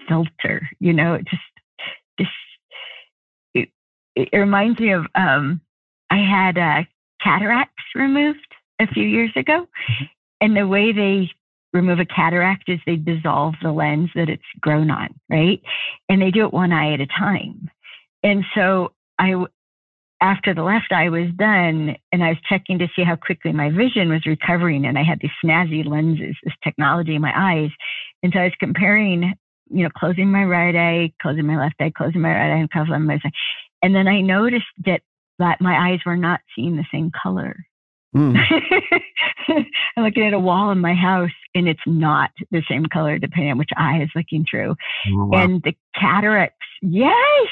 filter, 0.08 0.68
you 0.80 0.94
know, 0.94 1.14
it 1.16 1.26
just 1.26 1.42
this 2.18 2.28
it 4.18 4.38
reminds 4.38 4.80
me 4.80 4.92
of 4.94 5.06
um, 5.16 5.62
I 6.10 6.18
had 6.18 6.58
uh, 6.58 6.84
cataracts 7.22 7.84
removed 7.96 8.40
a 8.80 8.88
few 8.88 9.04
years 9.04 9.32
ago, 9.36 9.68
mm-hmm. 9.90 10.06
and 10.42 10.56
the 10.56 10.68
way 10.68 10.92
they 10.92 11.30
remove 11.74 12.00
a 12.00 12.06
cataract 12.06 12.70
is 12.70 12.80
they 12.86 12.96
dissolve 12.96 13.56
the 13.62 13.72
lens 13.72 14.10
that 14.16 14.30
it's 14.30 14.44
grown 14.62 14.90
on, 14.90 15.10
right? 15.30 15.62
And 16.10 16.22
they 16.22 16.32
do 16.32 16.46
it 16.46 16.54
one 16.54 16.72
eye 16.72 16.94
at 16.94 17.02
a 17.02 17.08
time. 17.08 17.70
And 18.24 18.44
so 18.56 18.94
I, 19.20 19.46
after 20.22 20.54
the 20.54 20.64
left 20.64 20.92
eye 20.92 21.10
was 21.10 21.30
done, 21.38 21.96
and 22.12 22.24
I 22.24 22.30
was 22.30 22.38
checking 22.50 22.80
to 22.80 22.88
see 22.96 23.04
how 23.04 23.16
quickly 23.16 23.52
my 23.52 23.70
vision 23.70 24.10
was 24.10 24.26
recovering, 24.26 24.86
and 24.86 24.98
I 24.98 25.04
had 25.04 25.20
these 25.20 25.32
snazzy 25.44 25.86
lenses, 25.86 26.36
this 26.44 26.54
technology 26.64 27.16
in 27.16 27.22
my 27.22 27.34
eyes, 27.36 27.70
and 28.24 28.34
so 28.34 28.40
I 28.40 28.46
was 28.46 28.54
comparing, 28.60 29.34
you 29.70 29.84
know, 29.84 29.90
closing 29.96 30.32
my 30.32 30.44
right 30.44 30.76
eye, 30.76 31.14
closing 31.22 31.46
my 31.46 31.58
left 31.58 31.76
eye, 31.80 31.92
closing 31.96 32.22
my 32.22 32.32
right 32.32 32.54
eye, 32.54 32.58
and 32.58 32.72
closing 32.72 33.04
my 33.04 33.14
left 33.14 33.26
eye. 33.26 33.32
And 33.82 33.96
then 33.96 34.08
I 34.08 34.22
noticed 34.22 34.66
that, 34.86 35.02
that 35.40 35.62
my 35.62 35.92
eyes 35.92 36.00
were 36.06 36.18
not 36.18 36.42
seeing 36.56 36.76
the 36.76 36.86
same 36.92 37.12
color. 37.12 37.56
Mm. 38.16 38.38
I'm 39.98 40.04
looking 40.04 40.26
at 40.26 40.34
a 40.34 40.40
wall 40.40 40.72
in 40.72 40.80
my 40.80 40.94
house 40.94 41.30
and 41.54 41.68
it's 41.68 41.80
not 41.86 42.32
the 42.52 42.64
same 42.70 42.86
color 42.86 43.18
depending 43.20 43.52
on 43.52 43.58
which 43.58 43.70
eye 43.78 44.02
is 44.02 44.10
looking 44.16 44.46
through. 44.50 44.76
Oh, 45.10 45.26
wow. 45.26 45.44
And 45.44 45.62
the 45.64 45.76
cataracts, 46.00 46.66
yes. 46.82 47.48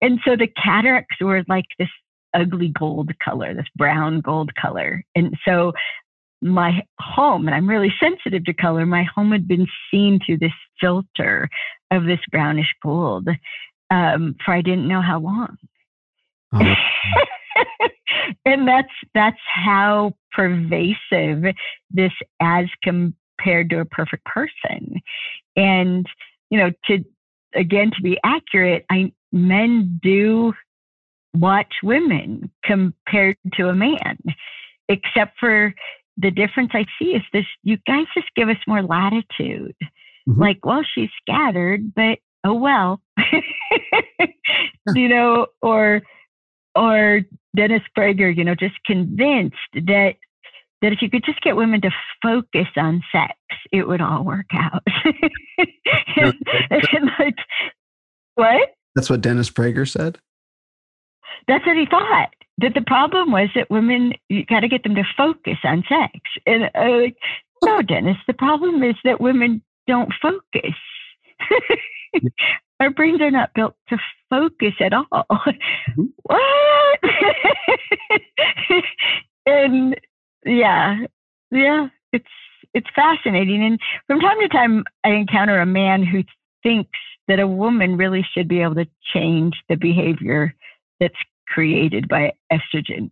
And 0.00 0.20
so 0.24 0.36
the 0.36 0.48
cataracts 0.62 1.16
were 1.20 1.44
like 1.48 1.66
this 1.78 1.88
ugly 2.34 2.68
gold 2.68 3.10
color, 3.24 3.54
this 3.54 3.66
brown 3.76 4.20
gold 4.20 4.54
color. 4.54 5.04
And 5.14 5.36
so 5.46 5.72
my 6.42 6.82
home, 7.00 7.46
and 7.46 7.54
I'm 7.54 7.68
really 7.68 7.92
sensitive 8.00 8.44
to 8.44 8.52
color, 8.52 8.84
my 8.84 9.04
home 9.14 9.32
had 9.32 9.48
been 9.48 9.66
seen 9.90 10.20
through 10.24 10.38
this 10.38 10.52
filter 10.80 11.48
of 11.90 12.04
this 12.04 12.20
brownish 12.30 12.74
gold 12.82 13.28
um, 13.90 14.36
for 14.44 14.54
I 14.54 14.62
didn't 14.62 14.88
know 14.88 15.02
how 15.02 15.20
long. 15.20 15.56
Oh. 16.52 16.60
and 18.44 18.66
that's 18.66 18.92
that's 19.14 19.40
how 19.48 20.14
pervasive 20.32 21.44
this 21.90 22.12
as 22.40 22.66
compared 22.82 23.70
to 23.70 23.80
a 23.80 23.84
perfect 23.84 24.24
person. 24.24 25.00
And 25.56 26.06
you 26.50 26.58
know, 26.58 26.70
to 26.86 27.04
again 27.54 27.90
to 27.96 28.02
be 28.02 28.18
accurate, 28.24 28.84
I 28.90 29.12
men 29.32 30.00
do 30.02 30.52
watch 31.34 31.72
women 31.82 32.50
compared 32.64 33.36
to 33.54 33.68
a 33.68 33.74
man, 33.74 34.18
except 34.88 35.38
for 35.38 35.74
the 36.16 36.30
difference 36.30 36.70
I 36.72 36.86
see 36.98 37.10
is 37.10 37.22
this: 37.32 37.46
you 37.62 37.78
guys 37.86 38.06
just 38.14 38.28
give 38.36 38.48
us 38.48 38.56
more 38.66 38.82
latitude. 38.82 39.76
Mm-hmm. 40.28 40.40
Like, 40.40 40.64
well, 40.64 40.82
she's 40.94 41.10
scattered, 41.22 41.94
but 41.94 42.18
oh 42.46 42.54
well. 42.54 43.00
You 44.94 45.08
know 45.08 45.46
or 45.62 46.02
or 46.76 47.22
dennis 47.56 47.82
prager 47.98 48.34
you 48.34 48.44
know 48.44 48.54
just 48.54 48.76
convinced 48.84 49.56
that 49.74 50.14
that 50.82 50.92
if 50.92 51.02
you 51.02 51.10
could 51.10 51.24
just 51.24 51.40
get 51.40 51.56
women 51.56 51.80
to 51.80 51.90
focus 52.22 52.68
on 52.76 53.02
sex 53.10 53.34
it 53.72 53.88
would 53.88 54.00
all 54.00 54.24
work 54.24 54.46
out. 54.52 54.82
And, 56.18 56.34
and 56.70 57.10
like 57.18 57.36
what? 58.36 58.70
That's 58.94 59.10
what 59.10 59.20
dennis 59.20 59.50
prager 59.50 59.88
said? 59.88 60.18
That's 61.46 61.64
what 61.66 61.76
he 61.76 61.86
thought 61.86 62.30
that 62.58 62.74
the 62.74 62.82
problem 62.82 63.32
was 63.32 63.48
that 63.54 63.70
women 63.70 64.12
you 64.28 64.44
got 64.46 64.60
to 64.60 64.68
get 64.68 64.82
them 64.82 64.94
to 64.94 65.04
focus 65.16 65.58
on 65.64 65.84
sex. 65.88 66.12
And 66.46 66.64
uh, 66.74 67.02
like 67.02 67.16
no 67.64 67.82
dennis 67.82 68.16
the 68.26 68.34
problem 68.34 68.82
is 68.82 68.96
that 69.04 69.20
women 69.20 69.62
don't 69.86 70.12
focus 70.20 70.74
Our 72.80 72.90
brains 72.90 73.20
are 73.20 73.30
not 73.30 73.54
built 73.54 73.74
to 73.88 73.96
focus 74.28 74.74
at 74.80 74.92
all. 74.92 75.06
Mm-hmm. 75.12 76.02
what? 76.22 77.00
and 79.46 79.96
yeah, 80.44 80.98
yeah, 81.50 81.88
it's 82.12 82.26
it's 82.74 82.88
fascinating. 82.94 83.64
And 83.64 83.80
from 84.06 84.20
time 84.20 84.38
to 84.40 84.48
time, 84.48 84.84
I 85.04 85.10
encounter 85.10 85.58
a 85.60 85.66
man 85.66 86.04
who 86.04 86.22
thinks 86.62 86.98
that 87.28 87.40
a 87.40 87.46
woman 87.46 87.96
really 87.96 88.24
should 88.34 88.48
be 88.48 88.60
able 88.60 88.74
to 88.76 88.86
change 89.14 89.54
the 89.68 89.76
behavior 89.76 90.54
that's 91.00 91.14
created 91.48 92.08
by 92.08 92.32
estrogen. 92.52 93.10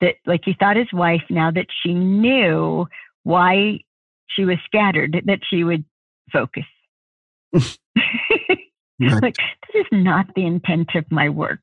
That, 0.00 0.14
like, 0.26 0.42
he 0.44 0.54
thought 0.58 0.76
his 0.76 0.92
wife, 0.92 1.22
now 1.28 1.50
that 1.50 1.66
she 1.82 1.92
knew 1.94 2.86
why 3.24 3.80
she 4.28 4.44
was 4.44 4.58
scattered, 4.64 5.20
that 5.26 5.40
she 5.48 5.64
would 5.64 5.84
focus. 6.32 6.64
Right. 9.00 9.22
Like, 9.22 9.36
this 9.72 9.82
is 9.82 9.86
not 9.92 10.26
the 10.34 10.44
intent 10.44 10.90
of 10.96 11.04
my 11.10 11.28
work. 11.28 11.60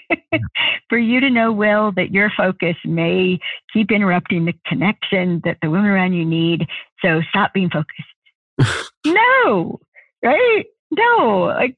For 0.88 0.98
you 0.98 1.20
to 1.20 1.30
know, 1.30 1.52
well 1.52 1.92
that 1.92 2.12
your 2.12 2.32
focus 2.36 2.74
may 2.84 3.38
keep 3.72 3.92
interrupting 3.92 4.44
the 4.44 4.54
connection 4.66 5.40
that 5.44 5.58
the 5.62 5.70
women 5.70 5.86
around 5.86 6.14
you 6.14 6.24
need. 6.24 6.66
So 7.00 7.22
stop 7.28 7.52
being 7.54 7.70
focused. 7.70 8.90
no, 9.06 9.78
right? 10.24 10.64
No. 10.90 11.54
Like, 11.56 11.76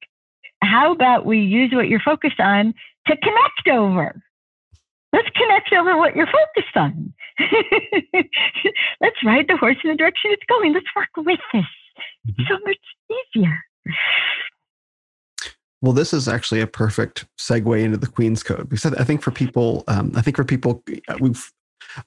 how 0.62 0.93
about 0.93 1.26
we 1.26 1.41
use 1.41 1.72
what 1.74 1.89
you're 1.89 2.01
focused 2.01 2.41
on 2.41 2.72
to 3.07 3.16
connect 3.16 3.68
over? 3.70 4.22
Let's 5.12 5.28
connect 5.37 5.72
over 5.72 5.99
what 5.99 6.16
you're 6.16 6.26
focused 6.26 6.76
on. 6.76 7.12
Let's 9.01 9.16
ride 9.24 9.47
the 9.49 9.57
horse 9.59 9.76
in 9.85 9.91
the 9.91 9.97
direction 9.97 10.31
it's 10.31 10.43
going. 10.49 10.72
Let's 10.72 10.87
work 10.97 11.09
with 11.16 11.41
this. 11.53 11.64
It's 12.26 12.39
mm-hmm. 12.39 12.43
so 12.49 12.59
much 12.64 12.78
easier. 13.35 13.59
Well, 15.82 15.93
this 15.93 16.12
is 16.12 16.28
actually 16.28 16.61
a 16.61 16.66
perfect 16.66 17.26
segue 17.38 17.82
into 17.82 17.97
the 17.97 18.07
Queen's 18.07 18.43
Code 18.43 18.68
because 18.68 18.93
I 18.95 19.05
think 19.05 19.22
for 19.22 19.30
people, 19.30 19.84
um, 19.88 20.12
I 20.14 20.20
think 20.20 20.36
for 20.36 20.45
people, 20.45 20.82
uh, 21.09 21.16
we've, 21.20 21.51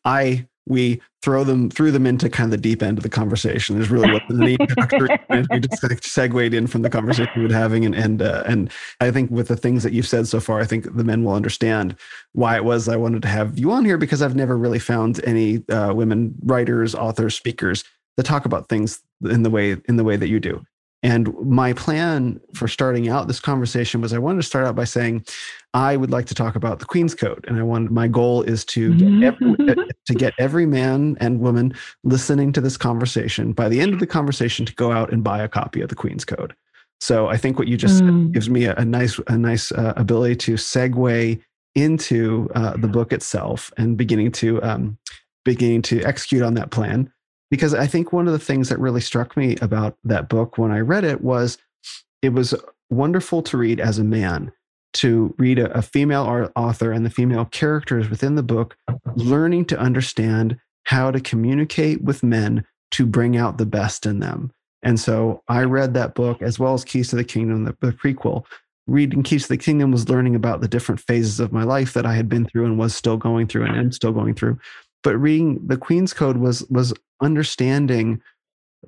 I 0.05 0.45
we 0.65 1.01
throw 1.21 1.43
them 1.43 1.69
threw 1.69 1.91
them 1.91 2.05
into 2.05 2.29
kind 2.29 2.47
of 2.47 2.51
the 2.51 2.57
deep 2.57 2.81
end 2.81 2.97
of 2.97 3.03
the 3.03 3.09
conversation. 3.09 3.81
Is 3.81 3.89
really 3.89 4.11
what 4.11 4.23
the 4.29 5.45
we 5.51 5.59
just 5.59 5.83
like 5.83 6.03
segued 6.03 6.53
in 6.53 6.67
from 6.67 6.83
the 6.83 6.89
conversation 6.89 7.31
we 7.35 7.47
were 7.47 7.53
having 7.53 7.85
and 7.85 7.95
and 7.95 8.21
uh, 8.21 8.43
and 8.45 8.71
I 9.01 9.11
think 9.11 9.29
with 9.31 9.47
the 9.47 9.57
things 9.57 9.83
that 9.83 9.93
you've 9.93 10.07
said 10.07 10.27
so 10.27 10.39
far 10.39 10.59
I 10.59 10.65
think 10.65 10.95
the 10.95 11.03
men 11.03 11.23
will 11.23 11.33
understand 11.33 11.95
why 12.33 12.55
it 12.55 12.63
was 12.63 12.87
I 12.87 12.95
wanted 12.95 13.21
to 13.23 13.27
have 13.27 13.57
you 13.57 13.71
on 13.71 13.85
here 13.85 13.97
because 13.97 14.21
I've 14.21 14.35
never 14.35 14.57
really 14.57 14.79
found 14.79 15.23
any 15.25 15.67
uh, 15.69 15.93
women 15.93 16.35
writers 16.43 16.95
authors 16.95 17.35
speakers 17.35 17.83
that 18.17 18.23
talk 18.23 18.45
about 18.45 18.69
things 18.69 19.01
in 19.29 19.43
the 19.43 19.49
way 19.49 19.77
in 19.87 19.97
the 19.97 20.03
way 20.03 20.15
that 20.15 20.29
you 20.29 20.39
do 20.39 20.63
and 21.03 21.33
my 21.45 21.73
plan 21.73 22.39
for 22.53 22.67
starting 22.67 23.09
out 23.09 23.27
this 23.27 23.41
conversation 23.41 23.99
was 23.99 24.13
I 24.13 24.17
wanted 24.19 24.41
to 24.41 24.47
start 24.47 24.65
out 24.65 24.75
by 24.75 24.85
saying 24.85 25.25
I 25.73 25.97
would 25.97 26.11
like 26.11 26.25
to 26.27 26.35
talk 26.35 26.55
about 26.55 26.79
the 26.79 26.85
Queen's 26.85 27.13
Code, 27.13 27.43
and 27.47 27.59
I 27.59 27.63
want 27.63 27.91
my 27.91 28.07
goal 28.07 28.41
is 28.41 28.63
to 28.65 28.95
get 28.95 29.23
every, 29.23 29.55
uh, 29.69 29.75
to 30.05 30.13
get 30.13 30.33
every 30.39 30.65
man 30.65 31.17
and 31.19 31.41
woman 31.41 31.73
listening 32.03 32.53
to 32.53 32.61
this 32.61 32.77
conversation 32.77 33.51
by 33.51 33.67
the 33.67 33.81
end 33.81 33.93
of 33.93 33.99
the 33.99 34.07
conversation 34.07 34.65
to 34.65 34.73
go 34.75 34.91
out 34.91 35.11
and 35.11 35.23
buy 35.23 35.41
a 35.41 35.49
copy 35.49 35.81
of 35.81 35.89
the 35.89 35.95
Queen's 35.95 36.23
Code. 36.23 36.55
So 37.01 37.27
I 37.27 37.35
think 37.35 37.59
what 37.59 37.67
you 37.67 37.75
just 37.75 38.01
mm. 38.01 38.07
said 38.07 38.33
gives 38.33 38.49
me 38.49 38.65
a, 38.65 38.75
a 38.75 38.85
nice 38.85 39.19
a 39.27 39.37
nice 39.37 39.73
uh, 39.73 39.93
ability 39.97 40.37
to 40.37 40.53
segue 40.53 41.41
into 41.75 42.49
uh, 42.55 42.77
the 42.77 42.87
book 42.87 43.11
itself 43.11 43.73
and 43.77 43.97
beginning 43.97 44.31
to 44.31 44.63
um, 44.63 44.97
beginning 45.43 45.81
to 45.81 46.01
execute 46.03 46.43
on 46.43 46.53
that 46.53 46.71
plan 46.71 47.11
because 47.53 47.75
I 47.75 47.85
think 47.85 48.11
one 48.11 48.25
of 48.25 48.33
the 48.33 48.39
things 48.39 48.69
that 48.69 48.79
really 48.79 48.99
struck 48.99 49.37
me 49.37 49.57
about 49.61 49.95
that 50.05 50.27
book 50.27 50.57
when 50.57 50.71
I 50.71 50.79
read 50.79 51.03
it 51.03 51.21
was 51.21 51.59
it 52.23 52.29
was 52.29 52.55
wonderful 52.89 53.43
to 53.43 53.57
read 53.57 53.79
as 53.79 53.99
a 53.99 54.03
man 54.03 54.51
to 54.93 55.35
read 55.37 55.59
a, 55.59 55.71
a 55.77 55.83
female 55.83 56.49
author 56.55 56.91
and 56.91 57.05
the 57.05 57.11
female 57.11 57.45
characters 57.45 58.09
within 58.09 58.33
the 58.33 58.41
book 58.41 58.75
learning 59.13 59.65
to 59.65 59.79
understand 59.79 60.57
how 60.85 61.11
to 61.11 61.19
communicate 61.19 62.01
with 62.01 62.23
men 62.23 62.65
to 62.89 63.05
bring 63.05 63.37
out 63.37 63.59
the 63.59 63.67
best 63.67 64.07
in 64.07 64.17
them. 64.17 64.49
And 64.81 64.99
so 64.99 65.43
I 65.47 65.61
read 65.61 65.93
that 65.93 66.15
book 66.15 66.41
as 66.41 66.57
well 66.57 66.73
as 66.73 66.83
Keys 66.83 67.09
to 67.09 67.15
the 67.15 67.23
Kingdom, 67.23 67.65
the, 67.65 67.77
the 67.81 67.91
prequel. 67.91 68.45
Reading 68.87 69.21
Keys 69.21 69.43
to 69.43 69.49
the 69.49 69.57
Kingdom 69.57 69.91
was 69.91 70.09
learning 70.09 70.33
about 70.33 70.61
the 70.61 70.67
different 70.67 71.01
phases 71.01 71.39
of 71.39 71.53
my 71.53 71.65
life 71.65 71.93
that 71.93 72.07
I 72.07 72.15
had 72.15 72.27
been 72.27 72.47
through 72.47 72.65
and 72.65 72.79
was 72.79 72.95
still 72.95 73.15
going 73.15 73.45
through 73.45 73.65
and 73.65 73.77
am 73.77 73.91
still 73.91 74.11
going 74.11 74.33
through. 74.33 74.57
But 75.03 75.17
reading 75.17 75.59
the 75.65 75.77
Queen's 75.77 76.13
Code 76.13 76.37
was 76.37 76.67
was 76.69 76.93
understanding 77.21 78.21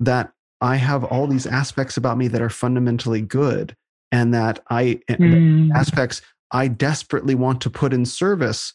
that 0.00 0.32
I 0.60 0.76
have 0.76 1.04
all 1.04 1.26
these 1.26 1.46
aspects 1.46 1.96
about 1.96 2.18
me 2.18 2.28
that 2.28 2.42
are 2.42 2.50
fundamentally 2.50 3.20
good 3.20 3.76
and 4.12 4.32
that 4.34 4.60
I 4.70 5.00
mm. 5.08 5.70
aspects 5.74 6.22
I 6.50 6.68
desperately 6.68 7.34
want 7.34 7.60
to 7.62 7.70
put 7.70 7.92
in 7.92 8.04
service 8.04 8.74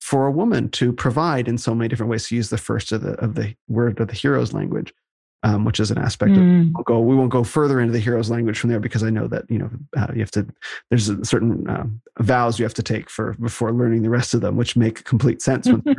for 0.00 0.26
a 0.26 0.32
woman 0.32 0.68
to 0.70 0.92
provide 0.92 1.46
in 1.46 1.56
so 1.58 1.74
many 1.74 1.88
different 1.88 2.10
ways 2.10 2.28
to 2.28 2.36
use 2.36 2.50
the 2.50 2.58
first 2.58 2.92
of 2.92 3.02
the 3.02 3.12
of 3.14 3.34
the 3.34 3.54
word 3.68 4.00
of 4.00 4.08
the 4.08 4.14
hero's 4.14 4.52
language 4.52 4.92
um, 5.44 5.64
which 5.64 5.80
is 5.80 5.90
an 5.90 5.98
aspect 5.98 6.32
mm. 6.32 6.68
of 6.68 6.74
we'll 6.74 6.84
go 6.84 7.00
we 7.00 7.16
won't 7.16 7.30
go 7.30 7.44
further 7.44 7.80
into 7.80 7.92
the 7.92 7.98
hero's 7.98 8.30
language 8.30 8.58
from 8.58 8.70
there 8.70 8.80
because 8.80 9.02
I 9.02 9.10
know 9.10 9.26
that 9.28 9.44
you 9.48 9.58
know 9.58 9.70
uh, 9.96 10.08
you 10.12 10.20
have 10.20 10.30
to 10.32 10.46
there's 10.90 11.08
a 11.08 11.24
certain 11.24 11.68
uh, 11.68 11.84
vows 12.20 12.58
you 12.58 12.64
have 12.64 12.74
to 12.74 12.82
take 12.82 13.10
for 13.10 13.34
before 13.34 13.72
learning 13.72 14.02
the 14.02 14.10
rest 14.10 14.34
of 14.34 14.40
them 14.40 14.56
which 14.56 14.76
make 14.76 15.04
complete 15.04 15.42
sense 15.42 15.66
when 15.66 15.82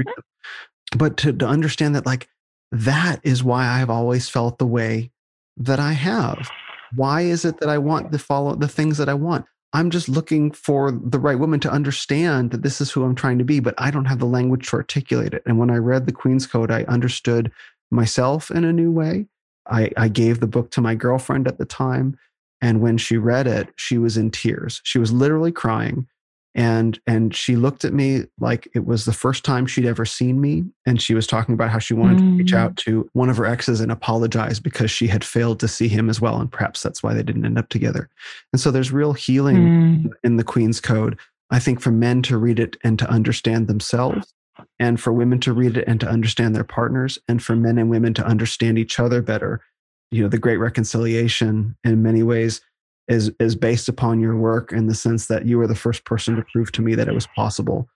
but 0.98 1.18
to, 1.18 1.34
to 1.34 1.48
understand 1.48 1.96
that 1.96 2.06
like 2.06 2.28
that 2.72 3.20
is 3.24 3.44
why 3.44 3.68
I've 3.68 3.90
always 3.90 4.30
felt 4.30 4.58
the 4.58 4.68
way 4.68 5.12
that 5.58 5.80
I 5.80 5.94
have. 5.94 6.50
Why 6.96 7.22
is 7.22 7.46
it 7.46 7.60
that 7.60 7.70
I 7.70 7.78
want 7.78 8.12
to 8.12 8.20
follow 8.20 8.56
the 8.56 8.68
things 8.68 8.98
that 8.98 9.10
I 9.10 9.14
want? 9.14 9.46
I'm 9.74 9.90
just 9.90 10.08
looking 10.08 10.52
for 10.52 10.92
the 10.92 11.20
right 11.20 11.38
woman 11.38 11.60
to 11.62 11.72
understand 11.72 12.52
that 12.52 12.62
this 12.62 12.80
is 12.80 12.92
who 12.92 13.04
I'm 13.04 13.16
trying 13.16 13.40
to 13.40 13.44
be, 13.44 13.60
but 13.60 13.74
I 13.80 13.90
don't 13.90 14.06
have 14.06 14.20
the 14.20 14.26
language 14.26 14.70
to 14.70 14.76
articulate 14.76 15.34
it. 15.34 15.42
And 15.48 15.58
when 15.58 15.72
I 15.72 15.78
read 15.78 16.06
the 16.06 16.12
Queen's 16.12 16.46
Code, 16.46 16.70
I 16.70 16.84
understood 16.84 17.52
myself 17.90 18.52
in 18.52 18.64
a 18.64 18.74
new 18.74 18.92
way. 18.92 19.26
I, 19.68 19.90
I 19.98 20.10
gave 20.10 20.40
the 20.40 20.48
book 20.48 20.70
to 20.72 20.82
my 20.82 20.94
girlfriend 20.94 21.48
at 21.48 21.58
the 21.58 21.66
time. 21.66 22.18
And 22.62 22.82
when 22.82 22.98
she 22.98 23.18
read 23.18 23.48
it, 23.48 23.70
she 23.76 23.98
was 23.98 24.16
in 24.16 24.30
tears. 24.30 24.80
She 24.84 25.00
was 25.00 25.12
literally 25.12 25.52
crying 25.52 26.08
and 26.56 27.00
and 27.08 27.36
she 27.36 27.56
looked 27.56 27.84
at 27.84 27.94
me 27.94 28.24
like 28.40 28.68
it 28.76 28.86
was 28.86 29.06
the 29.06 29.14
first 29.14 29.44
time 29.44 29.66
she'd 29.66 29.86
ever 29.86 30.06
seen 30.06 30.40
me 30.40 30.64
and 30.86 31.02
she 31.02 31.14
was 31.14 31.26
talking 31.26 31.54
about 31.54 31.70
how 31.70 31.80
she 31.80 31.94
wanted 31.94 32.18
mm. 32.18 32.32
to 32.32 32.38
reach 32.38 32.54
out 32.54 32.74
mm. 32.74 32.78
to 32.78 33.10
one 33.14 33.30
of 33.30 33.38
her 33.38 33.46
exes 33.46 33.82
and 33.82 33.92
apologize 33.92 34.60
because 34.60 34.92
she 34.92 35.08
had 35.08 35.24
failed 35.24 35.60
to 35.60 35.68
see 35.68 35.88
him 35.88 36.10
as 36.10 36.22
well 36.22 36.40
and 36.40 36.52
perhaps 36.52 36.84
that's 36.84 37.02
why 37.02 37.14
they 37.14 37.24
didn't 37.24 37.46
end 37.46 37.58
up 37.58 37.70
together 37.70 38.10
and 38.52 38.60
so 38.60 38.70
there's 38.70 38.92
real 38.92 39.14
healing 39.14 39.58
mm. 39.58 40.12
in 40.24 40.38
the 40.38 40.44
queen's 40.44 40.80
code 40.80 41.18
i 41.50 41.60
think 41.60 41.82
for 41.82 41.92
men 41.92 42.22
to 42.22 42.38
read 42.38 42.60
it 42.60 42.78
and 42.84 43.00
to 43.00 43.10
understand 43.10 43.68
themselves 43.68 44.34
and 44.80 45.02
for 45.02 45.12
women 45.12 45.40
to 45.40 45.54
read 45.54 45.78
it 45.78 45.86
and 45.88 46.00
to 46.00 46.08
understand 46.08 46.56
their 46.56 46.64
partners 46.64 47.18
and 47.28 47.42
for 47.42 47.56
men 47.56 47.80
and 47.80 47.90
women 47.90 48.14
to 48.14 48.26
understand 48.26 48.78
each 48.78 49.00
other 49.00 49.22
better 49.22 49.62
you 50.12 50.22
know 50.22 50.30
the 50.30 50.38
great 50.38 50.58
reconciliation 50.58 51.76
in 51.84 52.04
many 52.04 52.22
ways 52.22 52.62
is 53.08 53.32
is 53.40 53.56
based 53.56 53.90
upon 53.90 54.20
your 54.20 54.36
work 54.36 54.72
in 54.72 54.88
the 54.88 54.96
sense 54.96 55.28
that 55.28 55.46
you 55.46 55.58
were 55.58 55.68
the 55.68 55.76
first 55.76 56.06
person 56.06 56.36
to 56.36 56.46
prove 56.52 56.72
to 56.74 56.82
me 56.82 56.96
that 56.96 57.08
it 57.08 57.14
was 57.14 57.28
possible. 57.28 57.88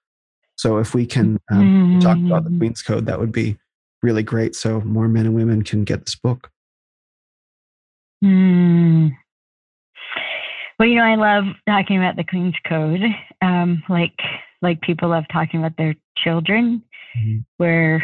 So 0.55 0.77
if 0.77 0.93
we 0.93 1.05
can 1.05 1.39
um, 1.51 1.99
mm. 1.99 2.01
talk 2.01 2.17
about 2.17 2.43
the 2.43 2.49
mm. 2.49 2.57
Queen's 2.57 2.81
Code, 2.81 3.05
that 3.05 3.19
would 3.19 3.31
be 3.31 3.57
really 4.01 4.23
great. 4.23 4.55
So 4.55 4.81
more 4.81 5.07
men 5.07 5.25
and 5.25 5.35
women 5.35 5.63
can 5.63 5.83
get 5.83 6.05
this 6.05 6.15
book. 6.15 6.49
Mm. 8.23 9.11
Well, 10.79 10.87
you 10.87 10.95
know, 10.95 11.03
I 11.03 11.15
love 11.15 11.45
talking 11.67 11.97
about 11.97 12.15
the 12.15 12.23
Queen's 12.23 12.55
Code, 12.67 13.01
um, 13.41 13.83
like 13.89 14.17
like 14.61 14.81
people 14.81 15.09
love 15.09 15.25
talking 15.31 15.59
about 15.59 15.77
their 15.77 15.95
children, 16.17 16.83
mm-hmm. 17.17 17.39
where 17.57 18.03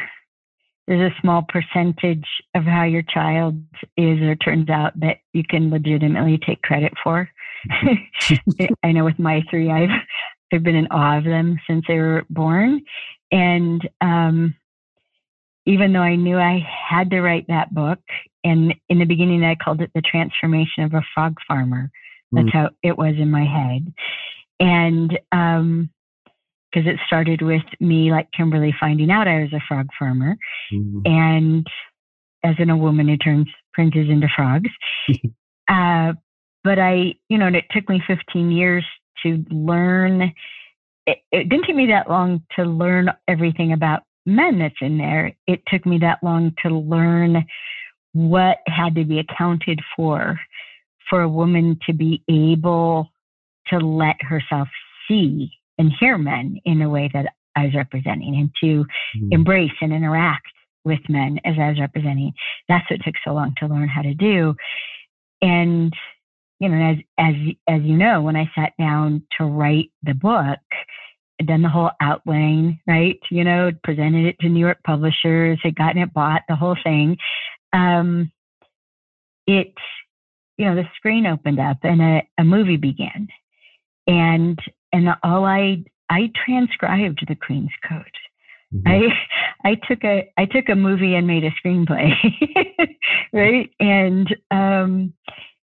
there's 0.87 1.11
a 1.11 1.21
small 1.21 1.45
percentage 1.47 2.25
of 2.55 2.63
how 2.63 2.83
your 2.83 3.03
child 3.03 3.55
is 3.97 4.19
or 4.21 4.35
turns 4.35 4.69
out 4.69 4.99
that 4.99 5.17
you 5.33 5.43
can 5.43 5.69
legitimately 5.69 6.39
take 6.45 6.61
credit 6.61 6.93
for. 7.03 7.29
I 8.83 8.91
know 8.91 9.05
with 9.05 9.19
my 9.19 9.43
three, 9.49 9.71
I've 9.71 9.89
I've 10.51 10.63
been 10.63 10.75
in 10.75 10.87
awe 10.87 11.17
of 11.17 11.23
them 11.23 11.59
since 11.67 11.85
they 11.87 11.97
were 11.97 12.25
born, 12.29 12.81
and 13.31 13.87
um, 14.01 14.55
even 15.65 15.93
though 15.93 16.01
I 16.01 16.15
knew 16.15 16.37
I 16.37 16.59
had 16.89 17.09
to 17.11 17.21
write 17.21 17.47
that 17.47 17.73
book, 17.73 17.99
and 18.43 18.75
in 18.89 18.99
the 18.99 19.05
beginning 19.05 19.45
I 19.45 19.55
called 19.55 19.81
it 19.81 19.91
the 19.95 20.01
transformation 20.01 20.83
of 20.83 20.93
a 20.93 21.01
frog 21.13 21.37
farmer. 21.47 21.89
That's 22.33 22.47
mm. 22.47 22.53
how 22.53 22.69
it 22.81 22.97
was 22.97 23.15
in 23.17 23.31
my 23.31 23.45
head, 23.45 23.93
and 24.59 25.19
um, 25.31 25.89
because 26.73 26.87
it 26.87 26.99
started 27.05 27.41
with 27.41 27.63
me, 27.79 28.11
like 28.11 28.29
Kimberly, 28.35 28.73
finding 28.79 29.11
out 29.11 29.27
I 29.27 29.41
was 29.41 29.53
a 29.53 29.61
frog 29.67 29.87
farmer, 29.97 30.35
mm-hmm. 30.71 30.99
and 31.05 31.67
as 32.43 32.55
in 32.59 32.69
a 32.69 32.77
woman 32.77 33.07
who 33.07 33.17
turns 33.17 33.47
princes 33.73 34.09
into 34.09 34.27
frogs. 34.35 34.69
uh, 35.69 36.13
but 36.63 36.79
I, 36.79 37.15
you 37.29 37.37
know, 37.37 37.47
and 37.47 37.55
it 37.55 37.65
took 37.71 37.87
me 37.89 38.01
15 38.05 38.51
years 38.51 38.85
to 39.23 39.43
learn. 39.49 40.33
It, 41.05 41.17
it 41.31 41.49
didn't 41.49 41.65
take 41.65 41.75
me 41.75 41.87
that 41.87 42.09
long 42.09 42.43
to 42.55 42.63
learn 42.63 43.09
everything 43.27 43.73
about 43.73 44.03
men 44.25 44.59
that's 44.59 44.75
in 44.81 44.97
there. 44.97 45.33
It 45.47 45.61
took 45.67 45.85
me 45.85 45.99
that 45.99 46.19
long 46.23 46.53
to 46.63 46.69
learn 46.69 47.45
what 48.13 48.57
had 48.67 48.95
to 48.95 49.03
be 49.03 49.19
accounted 49.19 49.79
for 49.95 50.39
for 51.09 51.21
a 51.21 51.29
woman 51.29 51.77
to 51.85 51.93
be 51.93 52.23
able 52.29 53.09
to 53.67 53.77
let 53.77 54.15
herself 54.21 54.67
see 55.07 55.51
and 55.77 55.91
hear 55.99 56.17
men 56.17 56.57
in 56.65 56.81
a 56.81 56.89
way 56.89 57.09
that 57.13 57.33
I 57.55 57.65
was 57.65 57.75
representing 57.75 58.35
and 58.35 58.49
to 58.61 58.85
mm. 59.19 59.31
embrace 59.31 59.71
and 59.81 59.93
interact 59.93 60.47
with 60.85 60.99
men 61.09 61.39
as 61.45 61.55
I 61.59 61.69
was 61.69 61.79
representing. 61.79 62.33
That's 62.67 62.89
what 62.89 63.01
took 63.03 63.15
so 63.25 63.33
long 63.33 63.53
to 63.57 63.67
learn 63.67 63.87
how 63.87 64.01
to 64.01 64.13
do. 64.13 64.55
And 65.41 65.93
you 66.59 66.69
know, 66.69 66.91
as 66.91 66.97
as 67.17 67.35
as 67.67 67.81
you 67.83 67.97
know, 67.97 68.21
when 68.21 68.35
I 68.35 68.49
sat 68.55 68.73
down 68.79 69.23
to 69.37 69.45
write 69.45 69.91
the 70.03 70.13
book, 70.13 70.59
done 71.45 71.61
the 71.61 71.69
whole 71.69 71.91
outline, 72.01 72.79
right? 72.87 73.19
You 73.29 73.43
know, 73.43 73.71
presented 73.83 74.25
it 74.25 74.39
to 74.39 74.49
New 74.49 74.59
York 74.59 74.77
publishers, 74.85 75.59
had 75.63 75.75
gotten 75.75 76.01
it 76.01 76.13
bought, 76.13 76.43
the 76.47 76.55
whole 76.55 76.77
thing. 76.83 77.17
Um, 77.73 78.31
it, 79.47 79.73
you 80.57 80.65
know, 80.65 80.75
the 80.75 80.87
screen 80.95 81.25
opened 81.25 81.59
up 81.59 81.77
and 81.83 82.01
a, 82.01 82.27
a 82.37 82.43
movie 82.43 82.77
began, 82.77 83.27
and 84.07 84.57
and 84.93 85.09
all 85.23 85.45
I 85.45 85.83
I 86.09 86.31
transcribed 86.45 87.25
the 87.27 87.35
Queen's 87.35 87.71
Code. 87.87 88.05
Mm-hmm. 88.73 88.87
I 88.87 89.71
I 89.71 89.75
took 89.87 90.03
a 90.03 90.31
I 90.37 90.45
took 90.45 90.69
a 90.69 90.75
movie 90.75 91.15
and 91.15 91.27
made 91.27 91.43
a 91.43 91.51
screenplay, 91.51 92.11
right? 93.33 93.69
And 93.79 94.35
um, 94.51 95.13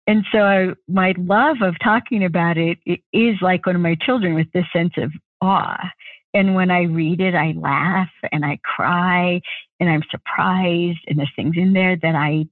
and 0.07 0.25
so 0.33 0.39
I, 0.39 0.69
my 0.87 1.15
love 1.17 1.57
of 1.63 1.77
talking 1.83 2.25
about 2.25 2.59
it, 2.59 2.79
it 2.85 3.01
is 3.13 3.37
like 3.41 3.67
one 3.67 3.77
of 3.77 3.83
my 3.83 3.97
children 4.05 4.35
with 4.35 4.53
this 4.53 4.67
sense 4.73 4.93
of 4.99 5.11
awe. 5.41 5.91
And 6.35 6.55
when 6.55 6.71
I 6.71 6.83
read 6.83 7.21
it, 7.21 7.35
I 7.35 7.55
laugh 7.57 8.11
and 8.33 8.45
I 8.45 8.59
cry 8.65 9.41
and 9.81 9.89
I'm 9.89 10.03
surprised. 10.11 10.99
And 11.07 11.19
there's 11.19 11.33
things 11.37 11.55
in 11.57 11.73
there 11.73 11.97
that 11.97 12.15
I 12.15 12.47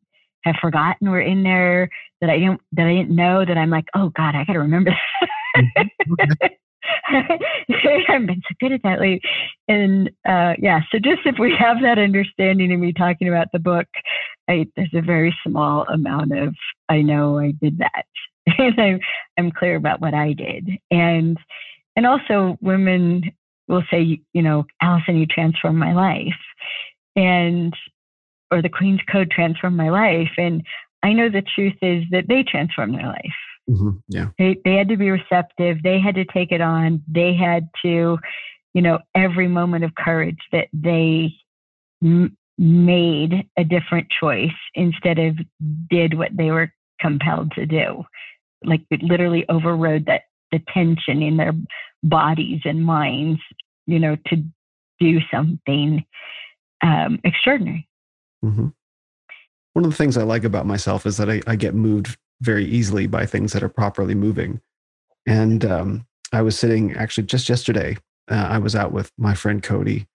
have 0.44 0.56
forgotten 0.60 1.10
were 1.10 1.20
in 1.20 1.42
there 1.42 1.90
that 2.20 2.30
I 2.30 2.38
didn't 2.38 2.60
that 2.72 2.86
I 2.86 2.94
didn't 2.94 3.14
know 3.14 3.44
that 3.44 3.58
I'm 3.58 3.70
like, 3.70 3.86
oh 3.94 4.10
God, 4.16 4.34
I 4.34 4.44
got 4.44 4.54
to 4.54 4.60
remember. 4.60 4.92
mm-hmm. 5.56 6.46
I've 7.08 8.26
been 8.26 8.42
so 8.48 8.54
good 8.60 8.72
at 8.72 8.82
that 8.82 9.00
lately. 9.00 9.20
And 9.68 10.08
uh, 10.28 10.54
yeah, 10.58 10.80
so 10.90 10.98
just 10.98 11.20
if 11.24 11.36
we 11.38 11.54
have 11.58 11.78
that 11.82 11.98
understanding 11.98 12.72
of 12.72 12.80
me 12.80 12.92
talking 12.92 13.28
about 13.28 13.48
the 13.52 13.58
book, 13.58 13.86
I, 14.48 14.66
there's 14.76 14.94
a 14.94 15.02
very 15.02 15.36
small 15.46 15.84
amount 15.88 16.36
of 16.36 16.54
I 16.88 17.02
know 17.02 17.38
I 17.38 17.52
did 17.52 17.78
that, 17.78 18.04
and 18.58 18.80
I'm 18.80 19.00
I'm 19.38 19.52
clear 19.52 19.76
about 19.76 20.00
what 20.00 20.14
I 20.14 20.32
did, 20.32 20.68
and 20.90 21.38
and 21.96 22.06
also 22.06 22.58
women 22.60 23.30
will 23.68 23.84
say, 23.90 24.20
you 24.32 24.42
know, 24.42 24.64
Alison, 24.80 25.16
you 25.16 25.26
transformed 25.26 25.78
my 25.78 25.92
life, 25.92 26.32
and 27.16 27.72
or 28.50 28.60
the 28.60 28.68
Queen's 28.68 29.00
Code 29.10 29.30
transformed 29.30 29.76
my 29.76 29.90
life, 29.90 30.32
and 30.36 30.62
I 31.02 31.12
know 31.12 31.28
the 31.28 31.42
truth 31.42 31.76
is 31.82 32.04
that 32.10 32.28
they 32.28 32.42
transformed 32.42 32.94
their 32.94 33.06
life 33.06 33.34
Mm-hmm. 33.70 33.90
Yeah. 34.08 34.28
They, 34.38 34.56
they 34.64 34.74
had 34.74 34.88
to 34.88 34.96
be 34.96 35.10
receptive. 35.10 35.82
They 35.82 36.00
had 36.00 36.14
to 36.16 36.24
take 36.24 36.52
it 36.52 36.60
on. 36.60 37.02
They 37.08 37.34
had 37.34 37.68
to, 37.82 38.18
you 38.74 38.82
know, 38.82 38.98
every 39.14 39.48
moment 39.48 39.84
of 39.84 39.94
courage 39.94 40.40
that 40.50 40.68
they 40.72 41.34
m- 42.02 42.36
made 42.58 43.48
a 43.56 43.64
different 43.64 44.08
choice 44.20 44.50
instead 44.74 45.18
of 45.18 45.36
did 45.88 46.18
what 46.18 46.36
they 46.36 46.50
were 46.50 46.72
compelled 47.00 47.52
to 47.52 47.66
do. 47.66 48.04
Like 48.64 48.82
it 48.90 49.02
literally 49.02 49.44
overrode 49.48 50.06
that 50.06 50.22
the 50.50 50.60
tension 50.72 51.22
in 51.22 51.36
their 51.36 51.52
bodies 52.02 52.60
and 52.64 52.84
minds, 52.84 53.40
you 53.86 53.98
know, 53.98 54.16
to 54.26 54.44
do 55.00 55.18
something 55.32 56.04
um, 56.82 57.18
extraordinary. 57.24 57.88
Mm-hmm. 58.44 58.68
One 59.72 59.84
of 59.84 59.90
the 59.90 59.96
things 59.96 60.16
I 60.16 60.22
like 60.22 60.44
about 60.44 60.66
myself 60.66 61.06
is 61.06 61.16
that 61.16 61.30
I, 61.30 61.40
I 61.46 61.56
get 61.56 61.74
moved 61.74 62.18
very 62.42 62.64
easily 62.64 63.06
by 63.06 63.24
things 63.24 63.52
that 63.52 63.62
are 63.62 63.68
properly 63.68 64.14
moving. 64.14 64.60
And 65.26 65.64
um, 65.64 66.06
I 66.32 66.42
was 66.42 66.58
sitting 66.58 66.94
actually 66.94 67.24
just 67.24 67.48
yesterday, 67.48 67.96
uh, 68.30 68.34
I 68.50 68.58
was 68.58 68.74
out 68.74 68.92
with 68.92 69.10
my 69.16 69.34
friend 69.34 69.62
Cody 69.62 70.06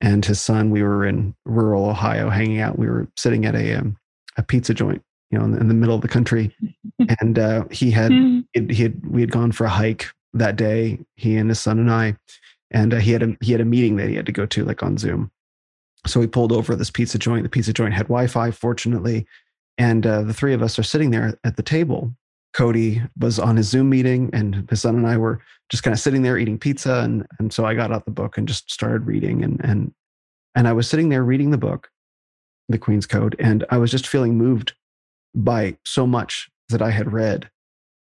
and 0.00 0.24
his 0.24 0.40
son. 0.40 0.70
We 0.70 0.82
were 0.82 1.06
in 1.06 1.34
rural 1.44 1.88
Ohio 1.88 2.28
hanging 2.28 2.60
out. 2.60 2.78
We 2.78 2.88
were 2.88 3.08
sitting 3.16 3.46
at 3.46 3.54
a, 3.54 3.74
um, 3.74 3.96
a 4.36 4.42
pizza 4.42 4.74
joint, 4.74 5.02
you 5.30 5.38
know, 5.38 5.44
in 5.44 5.52
the, 5.52 5.60
in 5.60 5.68
the, 5.68 5.74
middle 5.74 5.94
of 5.94 6.02
the 6.02 6.08
country. 6.08 6.54
And 7.20 7.36
uh, 7.36 7.64
he 7.68 7.90
had, 7.90 8.12
he 8.12 8.74
had, 8.76 9.04
we 9.04 9.22
had 9.22 9.32
gone 9.32 9.50
for 9.50 9.64
a 9.64 9.70
hike 9.70 10.08
that 10.34 10.54
day, 10.54 11.00
he 11.16 11.36
and 11.36 11.48
his 11.48 11.58
son 11.58 11.80
and 11.80 11.90
I, 11.90 12.16
and 12.70 12.94
uh, 12.94 12.98
he 12.98 13.10
had 13.10 13.24
a, 13.24 13.36
he 13.40 13.50
had 13.50 13.60
a 13.60 13.64
meeting 13.64 13.96
that 13.96 14.08
he 14.08 14.14
had 14.14 14.26
to 14.26 14.32
go 14.32 14.46
to 14.46 14.64
like 14.64 14.84
on 14.84 14.96
Zoom. 14.98 15.32
So 16.06 16.20
we 16.20 16.28
pulled 16.28 16.52
over 16.52 16.76
this 16.76 16.90
pizza 16.90 17.18
joint. 17.18 17.42
The 17.42 17.48
pizza 17.48 17.72
joint 17.72 17.92
had 17.94 18.06
Wi-Fi, 18.06 18.52
fortunately, 18.52 19.26
and 19.78 20.06
uh, 20.06 20.22
the 20.22 20.34
three 20.34 20.54
of 20.54 20.62
us 20.62 20.78
are 20.78 20.82
sitting 20.82 21.10
there 21.10 21.38
at 21.44 21.56
the 21.56 21.62
table. 21.62 22.14
Cody 22.52 23.02
was 23.18 23.38
on 23.38 23.56
his 23.56 23.68
Zoom 23.68 23.88
meeting, 23.88 24.30
and 24.32 24.68
his 24.68 24.82
son 24.82 24.96
and 24.96 25.06
I 25.06 25.16
were 25.16 25.40
just 25.70 25.82
kind 25.82 25.94
of 25.94 26.00
sitting 26.00 26.22
there 26.22 26.36
eating 26.36 26.58
pizza. 26.58 27.00
And, 27.00 27.26
and 27.38 27.52
so 27.52 27.64
I 27.64 27.74
got 27.74 27.90
out 27.90 28.04
the 28.04 28.10
book 28.10 28.36
and 28.36 28.46
just 28.46 28.70
started 28.70 29.06
reading. 29.06 29.42
And, 29.42 29.60
and, 29.64 29.94
and 30.54 30.68
I 30.68 30.72
was 30.72 30.88
sitting 30.88 31.08
there 31.08 31.24
reading 31.24 31.50
the 31.50 31.58
book, 31.58 31.88
The 32.68 32.78
Queen's 32.78 33.06
Code, 33.06 33.36
and 33.38 33.64
I 33.70 33.78
was 33.78 33.90
just 33.90 34.06
feeling 34.06 34.36
moved 34.36 34.74
by 35.34 35.78
so 35.86 36.06
much 36.06 36.50
that 36.68 36.82
I 36.82 36.90
had 36.90 37.12
read 37.12 37.50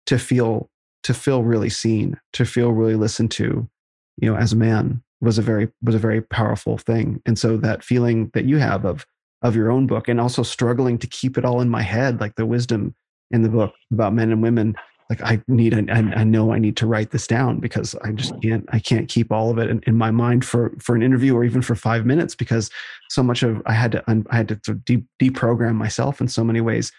to 0.07 0.19
feel 0.19 0.71
to 1.03 1.15
feel 1.15 1.45
really 1.45 1.71
seen, 1.71 2.19
to 2.33 2.45
feel 2.45 2.73
really 2.73 2.97
listened 2.97 3.31
to, 3.31 3.69
you 4.17 4.29
know, 4.29 4.37
as 4.37 4.53
a 4.53 4.57
man 4.57 5.03
was 5.21 5.39
a 5.39 5.43
very 5.43 5.69
was 5.83 5.95
a 5.95 6.01
very 6.01 6.21
powerful 6.21 6.79
thing. 6.79 7.23
And 7.25 7.39
so 7.39 7.57
that 7.59 7.85
feeling 7.85 8.31
that 8.35 8.45
you 8.45 8.59
have 8.59 8.85
of 8.85 9.07
of 9.43 9.55
your 9.55 9.71
own 9.71 9.87
book 9.87 10.09
and 10.09 10.21
also 10.21 10.43
struggling 10.43 10.99
to 10.99 11.07
keep 11.07 11.37
it 11.37 11.45
all 11.45 11.61
in 11.61 11.69
my 11.69 11.83
head 11.83 12.21
like 12.21 12.35
the 12.37 12.47
wisdom 12.47 12.95
in 13.31 13.43
the 13.43 13.49
book 13.49 13.75
about 13.93 14.15
men 14.15 14.31
and 14.31 14.43
women 14.43 14.75
like 15.11 15.23
i 15.23 15.41
need 15.47 15.75
I, 15.75 15.97
I 15.99 16.25
know 16.25 16.53
i 16.53 16.59
need 16.59 16.77
to 16.79 16.87
write 16.87 17.11
this 17.11 17.27
down 17.27 17.59
because 17.61 17.95
i 18.03 18.13
just 18.13 18.35
mm. 18.35 18.43
can't 18.43 18.65
i 18.71 18.79
can't 18.79 19.09
keep 19.09 19.31
all 19.31 19.51
of 19.51 19.59
it 19.59 19.69
in, 19.71 19.83
in 19.87 19.97
my 19.97 20.11
mind 20.11 20.45
for 20.45 20.73
for 20.81 20.95
an 20.95 21.03
interview 21.03 21.35
or 21.35 21.45
even 21.45 21.63
for 21.63 21.75
five 21.75 22.07
minutes 22.07 22.35
because 22.35 22.71
so 23.11 23.23
much 23.23 23.43
of 23.43 23.63
i 23.67 23.73
had 23.73 23.93
to 23.93 24.05
i 24.31 24.37
had 24.37 24.49
to 24.49 24.61
sort 24.65 24.79
of 24.79 24.85
de- 24.85 25.07
deprogram 25.21 25.75
myself 25.75 26.21
in 26.21 26.29
so 26.29 26.43
many 26.43 26.61
ways 26.61 26.93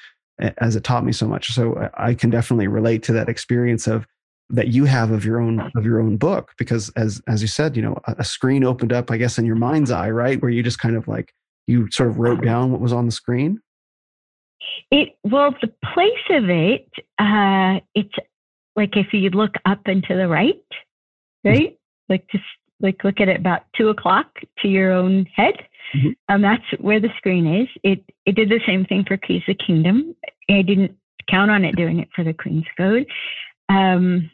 as 0.60 0.76
it 0.76 0.84
taught 0.84 1.04
me 1.04 1.12
so 1.12 1.28
much. 1.28 1.52
So 1.54 1.90
i 1.96 2.14
can 2.14 2.30
definitely 2.30 2.68
relate 2.68 3.04
to 3.04 3.14
that 3.14 3.30
experience 3.30 3.88
of 3.88 4.06
that 4.50 4.70
you 4.70 4.86
have 4.86 5.12
of 5.12 5.26
your 5.26 5.42
own 5.42 5.72
of 5.76 5.84
your 5.84 6.00
own 6.00 6.18
book 6.18 6.54
because 6.58 6.90
as 6.90 7.22
as 7.28 7.42
you 7.42 7.48
said 7.48 7.76
you 7.76 7.82
know 7.82 7.98
a, 8.06 8.16
a 8.20 8.24
screen 8.24 8.64
opened 8.64 8.94
up 8.94 9.12
i 9.12 9.18
guess 9.18 9.38
in 9.38 9.46
your 9.46 9.58
mind's 9.58 9.92
eye 9.92 10.10
right? 10.10 10.42
Where 10.42 10.52
you 10.52 10.64
just 10.64 10.80
kind 10.80 10.96
of 10.96 11.08
like 11.08 11.34
you 11.68 11.90
sort 11.92 12.10
of 12.10 12.18
wrote 12.18 12.44
down 12.44 12.72
what 12.72 12.82
was 12.82 12.94
on 12.94 13.06
the 13.06 13.12
screen? 13.12 13.62
It 14.92 15.18
well, 15.24 15.54
the 15.62 15.72
place 15.94 16.12
of 16.30 16.50
it, 16.50 16.90
uh, 17.20 17.80
it's 17.94 18.14
like 18.76 18.96
if 18.96 19.14
you 19.14 19.30
look 19.30 19.56
up 19.66 19.82
and 19.86 20.04
to 20.04 20.16
the 20.16 20.28
right, 20.28 20.56
mm-hmm. 20.56 21.50
right? 21.50 21.70
Mm-hmm. 21.70 22.14
Like 22.14 22.28
just 22.32 22.44
like 22.80 23.04
look 23.04 23.20
at 23.20 23.28
it 23.28 23.40
about 23.40 23.64
two 23.76 23.90
o'clock 23.90 24.28
to 24.60 24.68
your 24.68 24.92
own 24.92 25.26
head. 25.36 25.56
Mm-hmm. 25.96 26.10
Um, 26.30 26.42
that's 26.42 26.64
where 26.82 27.00
the 27.00 27.10
screen 27.18 27.48
is. 27.48 27.68
It 27.84 28.04
it 28.26 28.36
did 28.36 28.50
the 28.50 28.62
same 28.66 28.86
thing 28.86 29.04
for 29.08 29.18
Keys 29.18 29.44
of 29.48 29.58
Kingdom. 29.66 30.16
I 30.50 30.62
didn't 30.62 30.96
count 31.30 31.52
on 31.52 31.66
it 31.66 31.76
doing 31.76 32.00
it 32.00 32.10
for 32.16 32.24
the 32.24 32.34
Queen's 32.34 32.66
Code. 32.78 33.06
Um, 33.70 34.32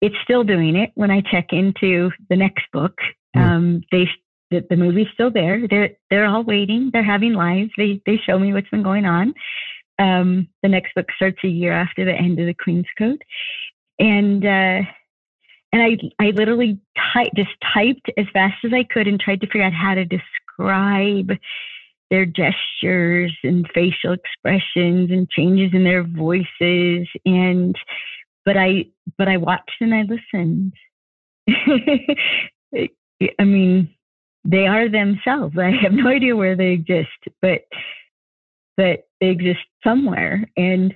it's 0.00 0.16
still 0.24 0.44
doing 0.44 0.76
it 0.76 0.90
when 0.94 1.10
I 1.10 1.20
check 1.20 1.48
into 1.50 2.10
the 2.28 2.36
next 2.36 2.64
book. 2.72 2.96
Mm. 3.36 3.40
Um, 3.40 3.82
they 3.90 4.08
the, 4.52 4.66
the 4.70 4.76
movie's 4.76 5.08
still 5.14 5.30
there. 5.30 5.66
They're 5.68 5.90
they're 6.10 6.26
all 6.26 6.44
waiting. 6.44 6.90
They're 6.92 7.02
having 7.02 7.32
lives. 7.32 7.70
They 7.76 8.00
they 8.06 8.18
show 8.24 8.38
me 8.38 8.52
what's 8.52 8.70
been 8.70 8.82
going 8.82 9.06
on. 9.06 9.34
Um, 9.98 10.48
the 10.62 10.68
next 10.68 10.94
book 10.94 11.06
starts 11.16 11.38
a 11.44 11.48
year 11.48 11.72
after 11.72 12.04
the 12.04 12.14
end 12.14 12.38
of 12.38 12.46
the 12.46 12.54
Queen's 12.54 12.86
Code, 12.96 13.22
and 13.98 14.44
uh, 14.44 14.82
and 15.72 15.82
I 15.82 15.96
I 16.20 16.30
literally 16.30 16.78
type 17.12 17.32
just 17.34 17.50
typed 17.74 18.10
as 18.16 18.26
fast 18.32 18.64
as 18.64 18.72
I 18.72 18.84
could 18.84 19.08
and 19.08 19.18
tried 19.18 19.40
to 19.40 19.46
figure 19.46 19.64
out 19.64 19.72
how 19.72 19.94
to 19.94 20.04
describe 20.04 21.30
their 22.10 22.26
gestures 22.26 23.34
and 23.42 23.66
facial 23.74 24.12
expressions 24.12 25.10
and 25.10 25.30
changes 25.30 25.70
in 25.72 25.82
their 25.82 26.04
voices 26.04 27.08
and 27.24 27.74
but 28.44 28.56
I 28.56 28.86
but 29.18 29.28
I 29.28 29.36
watched 29.36 29.80
and 29.80 29.94
I 29.94 30.02
listened. 30.02 30.74
I 33.38 33.44
mean, 33.44 33.94
they 34.44 34.66
are 34.66 34.88
themselves. 34.88 35.56
I 35.58 35.70
have 35.82 35.92
no 35.92 36.08
idea 36.08 36.36
where 36.36 36.56
they 36.56 36.70
exist, 36.70 37.08
but 37.40 37.62
but 38.76 39.06
they 39.20 39.28
exist 39.28 39.60
somewhere. 39.84 40.48
And 40.56 40.94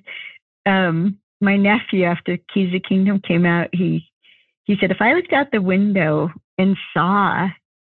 um, 0.64 1.18
my 1.40 1.56
nephew, 1.56 2.04
after 2.04 2.38
Keys 2.52 2.74
of 2.74 2.82
Kingdom 2.88 3.20
came 3.20 3.46
out, 3.46 3.68
he 3.72 4.06
he 4.64 4.76
said, 4.80 4.90
if 4.90 5.00
I 5.00 5.12
looked 5.12 5.32
out 5.32 5.48
the 5.52 5.62
window 5.62 6.30
and 6.58 6.76
saw 6.92 7.48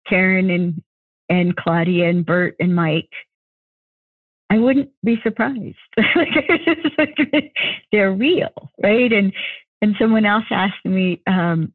Karen 0.09 0.50
and 0.50 0.82
and 1.28 1.57
Claudia 1.57 2.09
and 2.09 2.26
Bert 2.26 2.57
and 2.59 2.74
Mike, 2.74 3.11
I 4.50 4.59
wouldn't 4.59 4.90
be 5.05 5.16
surprised. 5.22 5.76
They're 7.92 8.12
real, 8.12 8.72
right? 8.82 9.12
And 9.12 9.32
and 9.80 9.94
someone 10.00 10.26
else 10.26 10.44
asked 10.50 10.84
me, 10.84 11.22
um, 11.26 11.72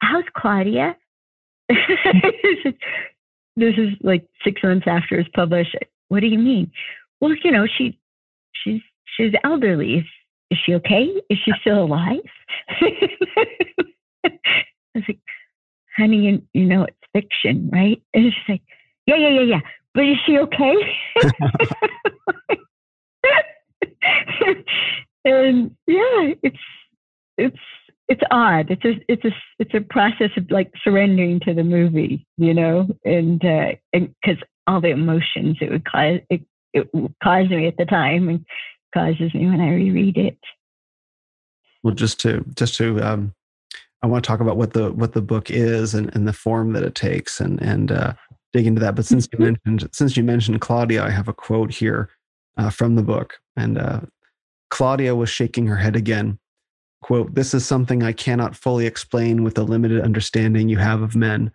"How's 0.00 0.24
Claudia?" 0.36 0.96
this 3.56 3.74
is 3.78 3.90
like 4.02 4.26
six 4.44 4.62
months 4.62 4.86
after 4.86 5.18
it's 5.18 5.28
published. 5.34 5.76
What 6.08 6.20
do 6.20 6.26
you 6.26 6.38
mean? 6.38 6.70
Well, 7.20 7.34
you 7.42 7.50
know, 7.50 7.66
she 7.66 7.98
she's 8.52 8.80
she's 9.16 9.32
elderly. 9.44 9.94
Is, 9.94 10.04
is 10.50 10.58
she 10.64 10.74
okay? 10.74 11.06
Is 11.30 11.38
she 11.44 11.52
still 11.60 11.84
alive? 11.84 12.18
I 14.24 14.30
was 14.94 15.04
like, 15.08 15.18
honey, 15.96 16.18
you, 16.18 16.42
you 16.52 16.64
know 16.64 16.84
it's 16.84 16.96
fiction, 17.12 17.70
right? 17.72 18.00
And 18.12 18.32
she's 18.32 18.48
like, 18.48 18.62
yeah, 19.06 19.16
yeah, 19.16 19.30
yeah, 19.30 19.40
yeah. 19.42 19.60
But 19.94 20.04
is 20.04 20.16
she 20.26 20.38
okay? 20.38 20.74
and 25.24 25.70
yeah, 25.86 26.34
it's 26.42 26.58
it's 27.38 27.56
it's 28.08 28.22
odd. 28.30 28.70
It's 28.70 28.84
a 28.84 28.94
it's 29.08 29.24
a 29.24 29.30
it's 29.58 29.74
a 29.74 29.80
process 29.80 30.30
of 30.36 30.50
like 30.50 30.70
surrendering 30.82 31.40
to 31.40 31.54
the 31.54 31.64
movie, 31.64 32.26
you 32.36 32.52
know, 32.52 32.86
and 33.04 33.42
uh, 33.44 33.72
and 33.92 34.14
because 34.22 34.42
all 34.66 34.80
the 34.80 34.90
emotions 34.90 35.58
it 35.60 35.70
would 35.70 35.84
cause 35.84 36.20
it, 36.30 36.42
it 36.72 36.88
caused 37.22 37.50
me 37.50 37.66
at 37.66 37.76
the 37.76 37.86
time 37.86 38.28
and 38.28 38.44
causes 38.92 39.32
me 39.34 39.46
when 39.46 39.60
I 39.60 39.74
reread 39.74 40.18
it. 40.18 40.38
Well, 41.82 41.94
just 41.94 42.20
to 42.20 42.44
just 42.54 42.74
to 42.76 43.00
um, 43.00 43.34
I 44.02 44.06
want 44.06 44.22
to 44.22 44.28
talk 44.28 44.40
about 44.40 44.58
what 44.58 44.74
the 44.74 44.92
what 44.92 45.14
the 45.14 45.22
book 45.22 45.50
is 45.50 45.94
and, 45.94 46.14
and 46.14 46.28
the 46.28 46.32
form 46.32 46.72
that 46.74 46.82
it 46.82 46.94
takes 46.94 47.40
and 47.40 47.60
and 47.62 47.90
uh, 47.90 48.12
dig 48.52 48.66
into 48.66 48.80
that. 48.80 48.96
But 48.96 49.06
since 49.06 49.28
you 49.32 49.38
mm-hmm. 49.38 49.70
mentioned 49.70 49.90
since 49.94 50.16
you 50.16 50.24
mentioned 50.24 50.60
Claudia, 50.60 51.02
I 51.02 51.10
have 51.10 51.28
a 51.28 51.34
quote 51.34 51.72
here 51.72 52.10
uh, 52.58 52.68
from 52.68 52.96
the 52.96 53.02
book, 53.02 53.38
and 53.56 53.78
uh, 53.78 54.00
Claudia 54.68 55.14
was 55.14 55.30
shaking 55.30 55.66
her 55.68 55.76
head 55.76 55.96
again 55.96 56.38
quote, 57.04 57.34
This 57.34 57.52
is 57.52 57.66
something 57.66 58.02
I 58.02 58.12
cannot 58.12 58.56
fully 58.56 58.86
explain 58.86 59.44
with 59.44 59.56
the 59.56 59.62
limited 59.62 60.00
understanding 60.00 60.70
you 60.70 60.78
have 60.78 61.02
of 61.02 61.14
men. 61.14 61.52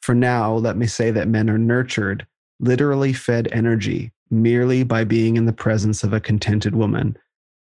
For 0.00 0.14
now, 0.14 0.54
let 0.54 0.76
me 0.76 0.86
say 0.86 1.10
that 1.10 1.26
men 1.26 1.50
are 1.50 1.58
nurtured, 1.58 2.24
literally 2.60 3.12
fed 3.12 3.48
energy, 3.50 4.12
merely 4.30 4.84
by 4.84 5.02
being 5.02 5.36
in 5.36 5.44
the 5.46 5.52
presence 5.52 6.04
of 6.04 6.12
a 6.12 6.20
contented 6.20 6.76
woman. 6.76 7.18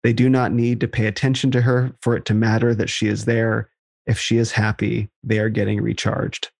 They 0.02 0.12
do 0.12 0.28
not 0.28 0.50
need 0.52 0.80
to 0.80 0.88
pay 0.88 1.06
attention 1.06 1.52
to 1.52 1.60
her 1.60 1.92
for 2.02 2.16
it 2.16 2.24
to 2.24 2.34
matter 2.34 2.74
that 2.74 2.90
she 2.90 3.06
is 3.06 3.24
there. 3.26 3.70
if 4.06 4.18
she 4.18 4.38
is 4.38 4.50
happy, 4.50 5.08
they 5.22 5.38
are 5.38 5.50
getting 5.50 5.80
recharged. 5.80 6.50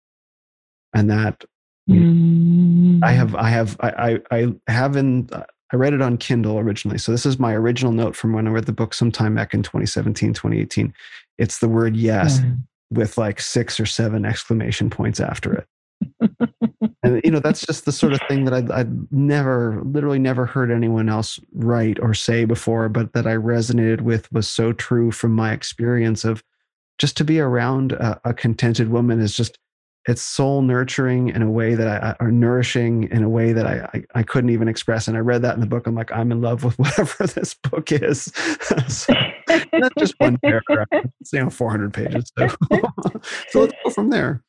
And 0.95 1.11
that 1.11 1.45
Mm. 1.89 3.03
I 3.03 3.11
have, 3.11 3.35
I 3.35 3.49
have, 3.49 3.77
I, 3.81 4.21
I, 4.31 4.47
I 4.69 4.73
have 4.73 4.95
in, 4.97 5.29
I 5.73 5.77
read 5.77 5.93
it 5.95 6.03
on 6.03 6.17
Kindle 6.17 6.59
originally. 6.59 6.99
So 6.99 7.13
this 7.13 7.25
is 7.27 7.39
my 7.39 7.55
original 7.55 7.93
note 7.93 8.17
from 8.17 8.33
when 8.33 8.47
I 8.47 8.51
read 8.51 8.67
the 8.67 8.73
book 8.73 8.93
sometime 8.95 9.35
back 9.35 9.55
in 9.55 9.63
2017, 9.63 10.35
2018. 10.35 10.93
It's 11.39 11.59
the 11.59 11.69
word 11.69 11.97
yes 11.97 12.41
Yeah. 12.41 12.53
with 12.91 13.17
like 13.19 13.41
six 13.41 13.79
or 13.79 13.87
seven 13.87 14.25
exclamation 14.25 14.91
points 14.91 15.21
after 15.21 15.55
it. 15.55 15.67
and 17.03 17.21
you 17.25 17.31
know 17.31 17.41
that's 17.41 17.65
just 17.67 17.85
the 17.85 17.93
sort 17.93 18.15
of 18.15 18.21
thing 18.29 18.45
that 18.47 18.55
I'd, 18.55 18.71
I'd 18.71 19.13
never 19.13 19.83
literally 19.85 20.19
never 20.19 20.47
heard 20.47 20.71
anyone 20.71 21.09
else 21.11 21.39
write 21.53 21.99
or 22.01 22.15
say 22.15 22.47
before 22.47 22.89
but 22.89 23.13
that 23.13 23.27
i 23.27 23.35
resonated 23.35 24.01
with 24.01 24.31
was 24.33 24.49
so 24.49 24.73
true 24.73 25.11
from 25.11 25.33
my 25.35 25.53
experience 25.53 26.25
of 26.25 26.43
just 26.99 27.19
to 27.19 27.25
be 27.25 27.39
around 27.39 27.93
a, 27.93 28.19
a 28.25 28.33
contented 28.33 28.89
woman 28.89 29.21
is 29.21 29.37
just 29.37 29.59
it's 30.07 30.23
soul 30.23 30.63
nurturing 30.63 31.29
in 31.29 31.43
a 31.43 31.51
way 31.51 31.75
that 31.75 32.03
I, 32.03 32.17
are 32.21 32.31
nourishing 32.31 33.05
in 33.11 33.23
a 33.23 33.29
way 33.29 33.53
that 33.53 33.67
I, 33.67 33.89
I, 33.93 34.05
I 34.21 34.23
couldn't 34.23 34.51
even 34.51 34.67
express. 34.67 35.09
And 35.09 35.17
I 35.17 35.21
read 35.21 35.43
that 35.43 35.55
in 35.55 35.61
the 35.61 35.67
book. 35.67 35.87
I'm 35.87 35.95
like, 35.95 36.11
I'm 36.13 36.33
in 36.33 36.41
love 36.41 36.65
with 36.65 36.79
whatever 36.79 37.27
this 37.27 37.55
book 37.55 37.93
is. 37.93 38.25
so, 38.89 39.15
not 39.75 39.93
just 39.99 40.15
one 40.19 40.39
paragraph, 40.39 40.89
it's, 41.21 41.33
you 41.33 41.41
know, 41.41 41.51
400 41.51 41.93
pages. 41.93 42.33
So, 42.39 42.49
so 43.49 43.61
let's 43.61 43.75
go 43.85 43.91
from 43.91 44.11
there. 44.11 44.43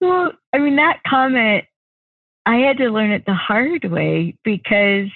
Well, 0.00 0.32
I 0.52 0.58
mean, 0.58 0.76
that 0.76 1.00
comment, 1.06 1.64
I 2.44 2.56
had 2.56 2.78
to 2.78 2.90
learn 2.90 3.12
it 3.12 3.24
the 3.26 3.34
hard 3.34 3.84
way 3.84 4.36
because 4.44 5.08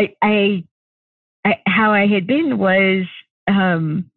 I, 0.00 0.14
I, 0.22 0.64
I 1.44 1.60
how 1.66 1.92
I 1.92 2.06
had 2.06 2.26
been 2.26 2.58
was, 2.58 3.04
um, 3.46 4.10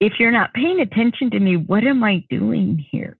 if 0.00 0.14
you're 0.18 0.32
not 0.32 0.54
paying 0.54 0.80
attention 0.80 1.30
to 1.30 1.40
me, 1.40 1.56
what 1.56 1.84
am 1.84 2.02
I 2.02 2.24
doing 2.28 2.84
here? 2.90 3.16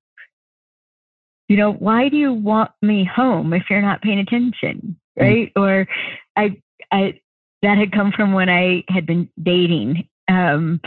You 1.48 1.56
know, 1.56 1.72
why 1.72 2.08
do 2.08 2.16
you 2.16 2.32
want 2.32 2.70
me 2.82 3.04
home 3.04 3.52
if 3.52 3.64
you're 3.68 3.82
not 3.82 4.02
paying 4.02 4.18
attention? 4.18 4.96
Right. 5.18 5.52
Mm-hmm. 5.54 5.62
Or 5.62 5.86
I, 6.36 6.60
I, 6.90 7.20
that 7.62 7.78
had 7.78 7.92
come 7.92 8.12
from 8.12 8.32
when 8.32 8.48
I 8.48 8.84
had 8.88 9.06
been 9.06 9.28
dating. 9.42 10.08
Um, 10.28 10.80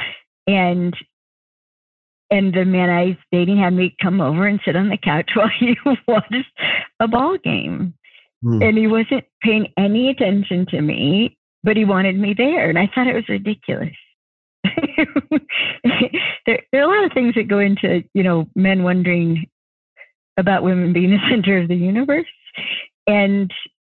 and 0.47 0.95
and 2.29 2.53
the 2.53 2.65
man 2.65 2.89
I 2.89 3.05
was 3.05 3.15
dating 3.31 3.57
had 3.57 3.73
me 3.73 3.95
come 4.01 4.19
over 4.19 4.47
and 4.47 4.59
sit 4.65 4.75
on 4.75 4.89
the 4.89 4.97
couch 4.97 5.31
while 5.35 5.49
he 5.59 5.77
watched 6.07 6.33
a 6.99 7.07
ball 7.07 7.37
game. 7.37 7.93
Mm. 8.43 8.67
And 8.67 8.77
he 8.77 8.87
wasn't 8.87 9.25
paying 9.41 9.73
any 9.77 10.09
attention 10.09 10.65
to 10.67 10.81
me, 10.81 11.37
but 11.63 11.77
he 11.77 11.85
wanted 11.85 12.19
me 12.19 12.35
there. 12.37 12.69
And 12.69 12.77
I 12.77 12.89
thought 12.93 13.07
it 13.07 13.15
was 13.15 13.27
ridiculous. 13.29 13.95
there, 16.45 16.61
there, 16.71 16.81
are 16.81 16.91
a 16.91 16.95
lot 16.95 17.05
of 17.05 17.13
things 17.13 17.35
that 17.35 17.47
go 17.47 17.59
into, 17.59 18.03
you 18.13 18.23
know, 18.23 18.47
men 18.55 18.83
wondering 18.83 19.45
about 20.37 20.63
women 20.63 20.93
being 20.93 21.11
the 21.11 21.17
center 21.29 21.57
of 21.57 21.67
the 21.67 21.75
universe. 21.75 22.25
And, 23.07 23.51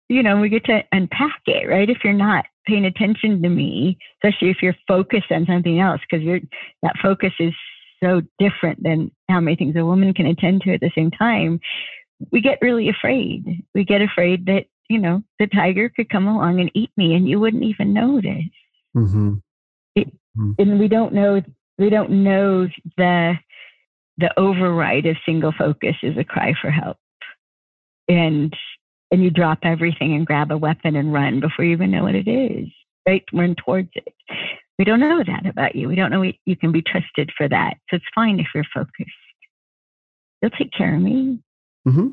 you 0.08 0.22
know, 0.22 0.40
we 0.40 0.48
get 0.48 0.64
to 0.66 0.82
unpack 0.92 1.40
it, 1.46 1.68
right? 1.68 1.88
If 1.88 1.98
you're 2.04 2.12
not 2.12 2.44
paying 2.66 2.84
attention 2.84 3.42
to 3.42 3.48
me, 3.48 3.98
especially 4.22 4.50
if 4.50 4.58
you're 4.62 4.76
focused 4.86 5.30
on 5.30 5.46
something 5.46 5.80
else, 5.80 6.00
because 6.08 6.24
you're 6.24 6.40
that 6.82 6.96
focus 7.02 7.32
is 7.38 7.52
so 8.02 8.20
different 8.38 8.82
than 8.82 9.10
how 9.28 9.40
many 9.40 9.56
things 9.56 9.76
a 9.76 9.84
woman 9.84 10.12
can 10.12 10.26
attend 10.26 10.62
to 10.62 10.74
at 10.74 10.80
the 10.80 10.90
same 10.94 11.10
time, 11.10 11.60
we 12.30 12.40
get 12.40 12.58
really 12.60 12.88
afraid. 12.88 13.62
We 13.74 13.84
get 13.84 14.02
afraid 14.02 14.46
that, 14.46 14.66
you 14.88 14.98
know, 14.98 15.22
the 15.38 15.46
tiger 15.46 15.88
could 15.88 16.10
come 16.10 16.26
along 16.26 16.60
and 16.60 16.70
eat 16.74 16.90
me 16.96 17.14
and 17.14 17.28
you 17.28 17.40
wouldn't 17.40 17.62
even 17.62 17.92
notice. 17.92 18.44
Mm-hmm. 18.96 19.34
Mm-hmm. 20.36 20.52
And 20.58 20.80
we 20.80 20.88
don't 20.88 21.12
know, 21.12 21.42
we 21.78 21.90
don't 21.90 22.24
know 22.24 22.68
the, 22.96 23.34
the 24.18 24.38
override 24.38 25.06
of 25.06 25.16
single 25.26 25.52
focus 25.56 25.96
is 26.02 26.16
a 26.16 26.24
cry 26.24 26.54
for 26.60 26.70
help. 26.70 26.98
And, 28.08 28.54
and 29.10 29.22
you 29.22 29.30
drop 29.30 29.60
everything 29.62 30.14
and 30.14 30.26
grab 30.26 30.50
a 30.50 30.56
weapon 30.56 30.96
and 30.96 31.12
run 31.12 31.40
before 31.40 31.64
you 31.64 31.72
even 31.72 31.90
know 31.90 32.04
what 32.04 32.14
it 32.14 32.28
is, 32.28 32.68
right? 33.06 33.24
Run 33.32 33.54
towards 33.54 33.90
it 33.94 34.14
we 34.82 34.84
don't 34.84 34.98
know 34.98 35.22
that 35.24 35.46
about 35.46 35.76
you. 35.76 35.88
We 35.88 35.94
don't 35.94 36.10
know 36.10 36.22
you 36.22 36.56
can 36.56 36.72
be 36.72 36.82
trusted 36.82 37.30
for 37.36 37.48
that. 37.48 37.74
So 37.88 37.96
it's 37.96 38.04
fine 38.16 38.40
if 38.40 38.48
you're 38.52 38.64
focused. 38.74 39.10
You'll 40.40 40.50
take 40.50 40.72
care 40.72 40.96
of 40.96 41.00
me. 41.00 41.38
Mm-hmm. 41.86 42.08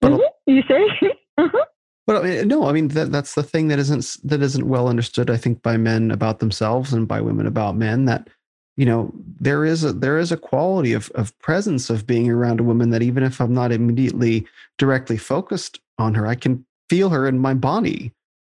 But, 0.00 0.12
mm-hmm. 0.12 0.52
You 0.52 0.62
say? 0.68 1.10
uh-huh. 1.38 1.64
But 2.06 2.46
no, 2.46 2.68
I 2.68 2.72
mean 2.72 2.88
that 2.88 3.10
that's 3.10 3.34
the 3.34 3.42
thing 3.42 3.68
that 3.68 3.78
isn't 3.78 4.16
that 4.24 4.42
isn't 4.42 4.68
well 4.68 4.88
understood. 4.88 5.28
I 5.28 5.36
think 5.36 5.62
by 5.62 5.76
men 5.76 6.10
about 6.10 6.38
themselves 6.38 6.92
and 6.92 7.08
by 7.08 7.20
women 7.20 7.46
about 7.46 7.76
men 7.76 8.04
that 8.04 8.28
you 8.76 8.86
know 8.86 9.12
there 9.40 9.64
is 9.64 9.82
a 9.82 9.92
there 9.92 10.18
is 10.18 10.30
a 10.30 10.36
quality 10.36 10.92
of 10.92 11.10
of 11.16 11.36
presence 11.40 11.90
of 11.90 12.06
being 12.06 12.30
around 12.30 12.60
a 12.60 12.64
woman 12.64 12.90
that 12.90 13.02
even 13.02 13.24
if 13.24 13.40
I'm 13.40 13.54
not 13.54 13.72
immediately 13.72 14.46
directly 14.78 15.16
focused 15.16 15.80
on 15.98 16.14
her, 16.14 16.26
I 16.26 16.36
can 16.36 16.64
feel 16.88 17.08
her 17.10 17.26
in 17.26 17.38
my 17.40 17.54
body 17.54 18.12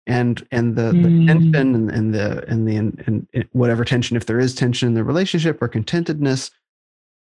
and 0.07 0.47
and 0.51 0.77
the, 0.77 0.93
mm. 0.93 1.03
the 1.03 1.27
tension 1.27 1.75
and, 1.75 1.91
and, 1.91 2.15
the 2.15 2.45
and 2.49 2.69
the 2.69 2.77
and, 2.77 3.27
and 3.35 3.49
whatever 3.53 3.85
tension 3.85 4.17
if 4.17 4.27
there 4.27 4.41
is 4.41 4.55
tension 4.55 4.89
in 4.89 4.95
the 4.95 5.05
relationship 5.05 5.61
or 5.63 5.69
contentedness 5.69 6.51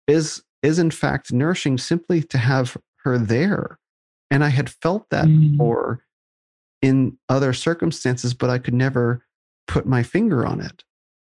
is 0.07 0.43
is 0.61 0.80
in 0.80 0.91
fact 0.91 1.32
nourishing 1.32 1.78
simply 1.78 2.21
to 2.21 2.38
have 2.38 2.78
her 2.97 3.17
there 3.17 3.78
and 4.32 4.43
i 4.43 4.49
had 4.49 4.69
felt 4.69 5.09
that 5.09 5.26
mm. 5.26 5.51
before 5.51 6.03
in 6.84 7.17
other 7.29 7.53
circumstances 7.53 8.34
but 8.34 8.49
i 8.49 8.59
could 8.59 8.73
never 8.73 9.25
put 9.67 9.86
my 9.86 10.03
finger 10.03 10.45
on 10.45 10.61
it 10.61 10.84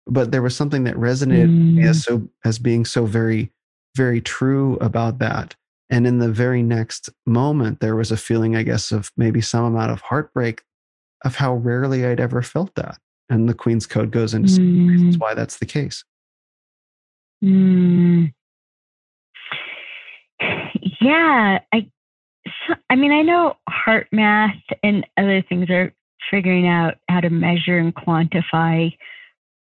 but 0.07 0.31
there 0.31 0.43
was 0.43 0.55
something 0.55 0.85
that 0.85 0.97
resonated 0.97 1.49
mm. 1.49 1.85
as 1.85 2.05
so 2.05 2.29
as 2.45 2.59
being 2.59 2.85
so 2.85 3.07
very 3.07 3.51
very 3.97 4.21
true 4.21 4.77
about 4.81 5.19
that 5.19 5.55
and 5.89 6.07
in 6.07 6.19
the 6.19 6.31
very 6.31 6.63
next 6.63 7.09
moment 7.25 7.81
there 7.81 7.97
was 7.97 8.13
a 8.13 8.17
feeling 8.17 8.55
i 8.55 8.63
guess 8.63 8.93
of 8.93 9.11
maybe 9.17 9.41
some 9.41 9.65
amount 9.65 9.91
of 9.91 10.03
heartbreak 10.03 10.63
of 11.25 11.37
how 11.37 11.55
rarely 11.55 12.05
I'd 12.07 12.21
ever 12.21 12.43
felt 12.43 12.75
that. 12.77 12.99
And 13.29 13.49
the 13.49 13.55
Queen's 13.55 13.87
Code 13.87 14.11
goes 14.11 14.35
into 14.35 14.49
mm. 14.49 14.57
some 14.57 14.87
reasons 14.87 15.19
why 15.19 15.35
that's 15.35 15.59
the 15.59 15.67
case. 15.67 16.05
Mm. 17.43 18.33
Yeah, 21.01 21.59
I. 21.73 21.91
I 22.91 22.97
mean, 22.97 23.13
I 23.13 23.23
know 23.23 23.57
HeartMath 23.69 24.61
and 24.83 25.07
other 25.17 25.43
things 25.49 25.71
are 25.71 25.93
figuring 26.31 26.67
out 26.67 26.95
how 27.09 27.21
to 27.21 27.31
measure 27.31 27.79
and 27.79 27.95
quantify 27.95 28.93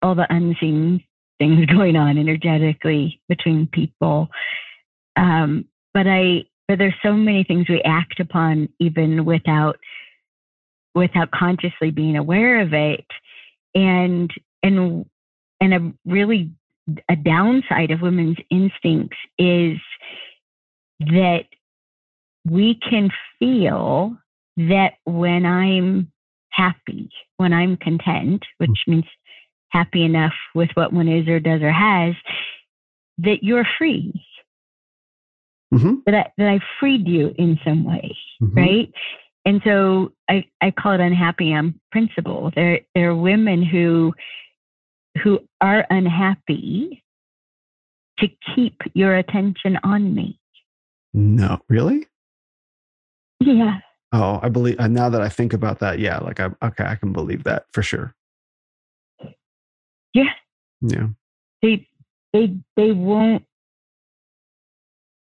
all 0.01 0.15
the 0.15 0.27
unseen 0.29 1.03
things 1.39 1.65
going 1.75 1.95
on 1.95 2.17
energetically 2.17 3.21
between 3.29 3.67
people. 3.67 4.29
Um, 5.15 5.65
but 5.93 6.07
I, 6.07 6.45
but 6.67 6.79
there's 6.79 6.95
so 7.03 7.13
many 7.13 7.43
things 7.43 7.69
we 7.69 7.81
act 7.83 8.19
upon 8.19 8.69
even 8.79 9.25
without 9.25 9.77
without 10.95 11.29
consciously 11.31 11.91
being 11.91 12.15
aware 12.15 12.61
of 12.61 12.73
it 12.73 13.05
and 13.75 14.31
and 14.63 15.05
and 15.59 15.73
a 15.73 15.93
really 16.05 16.51
a 17.09 17.15
downside 17.15 17.91
of 17.91 18.01
women's 18.01 18.38
instincts 18.49 19.17
is 19.38 19.77
that 20.99 21.45
we 22.50 22.80
can 22.88 23.10
feel 23.39 24.16
that 24.58 24.93
when 25.06 25.46
i'm 25.46 26.12
happy 26.50 27.10
when 27.38 27.54
i'm 27.54 27.78
content 27.78 28.43
which 28.58 28.70
mm-hmm. 28.70 28.91
means 28.91 29.06
happy 29.70 30.04
enough 30.04 30.34
with 30.54 30.70
what 30.76 30.93
one 30.93 31.08
is 31.08 31.28
or 31.28 31.39
does 31.39 31.62
or 31.62 31.72
has 31.72 32.14
that 33.18 33.43
you're 33.43 33.68
free 33.78 34.14
mm-hmm. 35.74 35.96
that, 36.06 36.16
I, 36.16 36.32
that 36.38 36.48
i 36.48 36.60
freed 36.80 37.08
you 37.08 37.34
in 37.38 37.60
some 37.66 37.84
way 37.84 38.16
mm-hmm. 38.41 38.58
right 38.58 38.93
and 39.46 39.62
so 39.64 40.12
I, 40.28 40.46
I 40.60 40.72
call 40.72 40.93
it 40.93 41.00
unhappy 41.00 41.54
on 41.54 41.80
principle. 41.91 42.52
There, 42.56 42.80
there 42.96 43.12
are 43.12 43.16
women 43.16 43.64
who, 43.64 44.14
who 45.24 45.39
are 45.62 45.86
unhappy 45.89 47.04
to 48.20 48.28
keep 48.56 48.82
your 48.93 49.16
attention 49.16 49.78
on 49.84 50.16
me. 50.16 50.39
No, 51.14 51.60
really? 51.70 52.08
Yeah. 53.46 53.80
Oh, 54.12 54.39
I 54.41 54.50
believe 54.50 54.80
uh, 54.80 54.88
now 54.88 55.10
that 55.10 55.22
I 55.22 55.30
think 55.30 55.54
about 55.54 55.80
that, 55.80 56.00
yeah, 56.00 56.20
like 56.20 56.39
I 56.39 56.50
okay, 56.64 56.86
I 56.86 56.96
can 56.96 57.14
believe 57.14 57.43
that 57.43 57.66
for 57.74 57.84
sure. 57.84 58.16
Yeah. 60.14 60.34
Yeah. 60.82 61.08
They 61.62 61.88
they 62.34 62.56
they 62.76 62.91
won't 62.91 63.43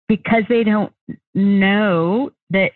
because 0.09 0.45
they 0.49 0.65
don't 0.65 0.93
know 1.35 2.31
that 2.51 2.73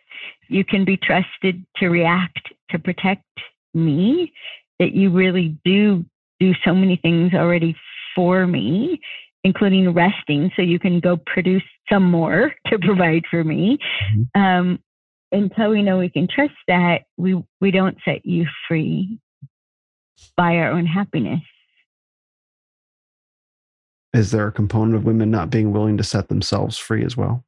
you 0.49 0.64
can 0.64 0.84
be 0.84 0.97
trusted 0.97 1.64
to 1.76 1.88
react 1.88 2.53
to 2.70 2.78
protect 2.78 3.24
me, 3.74 4.32
that 4.78 4.93
you 4.93 5.11
really 5.11 5.57
do 5.64 6.05
do 6.40 6.53
so 6.64 6.74
many 6.74 6.97
things 6.97 7.32
already 7.34 7.74
for 8.14 8.47
me, 8.47 9.01
including 9.45 9.93
resting, 9.95 10.51
so 10.57 10.62
you 10.62 10.78
can 10.78 11.01
go 11.01 11.16
produce 11.16 11.62
some 11.90 12.11
more 12.11 12.53
to 12.66 12.78
provide 12.78 13.24
for 13.30 13.45
me. 13.45 13.78
Mm-hmm. 14.14 14.40
Um, 14.40 14.78
until 15.32 15.70
we 15.70 15.82
know 15.82 15.98
we 15.98 16.10
can 16.10 16.28
trust 16.28 16.54
that, 16.68 17.02
we 17.16 17.42
we 17.60 17.70
don't 17.70 17.96
set 18.04 18.24
you 18.24 18.46
free 18.68 19.18
by 20.36 20.56
our 20.56 20.70
own 20.70 20.86
happiness. 20.86 21.40
is 24.14 24.30
there 24.30 24.46
a 24.46 24.52
component 24.52 24.94
of 24.94 25.04
women 25.04 25.30
not 25.30 25.50
being 25.50 25.72
willing 25.72 25.96
to 25.96 26.04
set 26.04 26.28
themselves 26.28 26.76
free 26.76 27.04
as 27.04 27.16
well? 27.16 27.44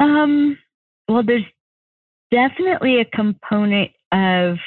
Um, 0.00 0.58
well, 1.08 1.22
there's 1.22 1.44
definitely 2.30 3.00
a 3.00 3.04
component 3.04 3.92
of 4.12 4.58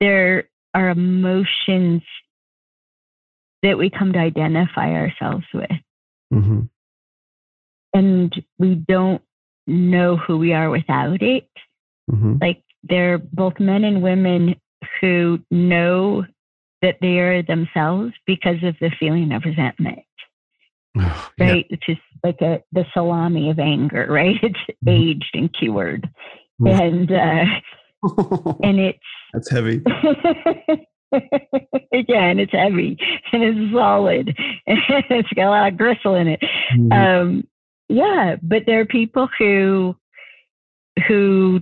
there 0.00 0.48
are 0.74 0.90
emotions 0.90 2.02
that 3.62 3.78
we 3.78 3.90
come 3.90 4.12
to 4.12 4.18
identify 4.18 4.92
ourselves 4.92 5.44
with. 5.52 5.70
Mm-hmm. 6.32 6.60
And 7.94 8.34
we 8.58 8.74
don't 8.74 9.22
know 9.66 10.16
who 10.16 10.36
we 10.36 10.52
are 10.52 10.68
without 10.68 11.22
it. 11.22 11.48
Mm-hmm. 12.10 12.34
Like 12.40 12.62
they're 12.82 13.18
both 13.18 13.58
men 13.58 13.84
and 13.84 14.02
women 14.02 14.56
who 15.00 15.38
know 15.50 16.24
that 16.82 16.96
they 17.00 17.18
are 17.18 17.42
themselves 17.42 18.12
because 18.26 18.62
of 18.62 18.74
the 18.80 18.90
feeling 19.00 19.32
of 19.32 19.44
resentment. 19.44 20.00
Oh, 20.98 21.30
yeah. 21.38 21.46
Right? 21.46 21.66
It's 21.70 21.86
just 21.86 22.00
like 22.22 22.40
a 22.40 22.62
the 22.72 22.84
salami 22.92 23.50
of 23.50 23.58
anger, 23.58 24.06
right? 24.10 24.36
It's 24.42 24.58
mm-hmm. 24.84 24.88
aged 24.88 25.30
and 25.34 25.54
cured. 25.54 26.08
And 26.60 27.10
uh 27.10 27.44
and 28.62 28.78
it's 28.78 28.98
that's 29.32 29.50
heavy. 29.50 29.82
Again, 31.92 32.40
it's 32.40 32.52
heavy 32.52 32.98
and 33.32 33.42
it's 33.42 33.72
solid. 33.72 34.36
it's 34.66 35.28
got 35.34 35.46
a 35.46 35.50
lot 35.50 35.72
of 35.72 35.78
gristle 35.78 36.16
in 36.16 36.28
it. 36.28 36.40
Mm-hmm. 36.76 36.92
Um, 36.92 37.44
yeah, 37.88 38.36
but 38.42 38.62
there 38.66 38.80
are 38.80 38.86
people 38.86 39.28
who 39.38 39.96
who 41.08 41.60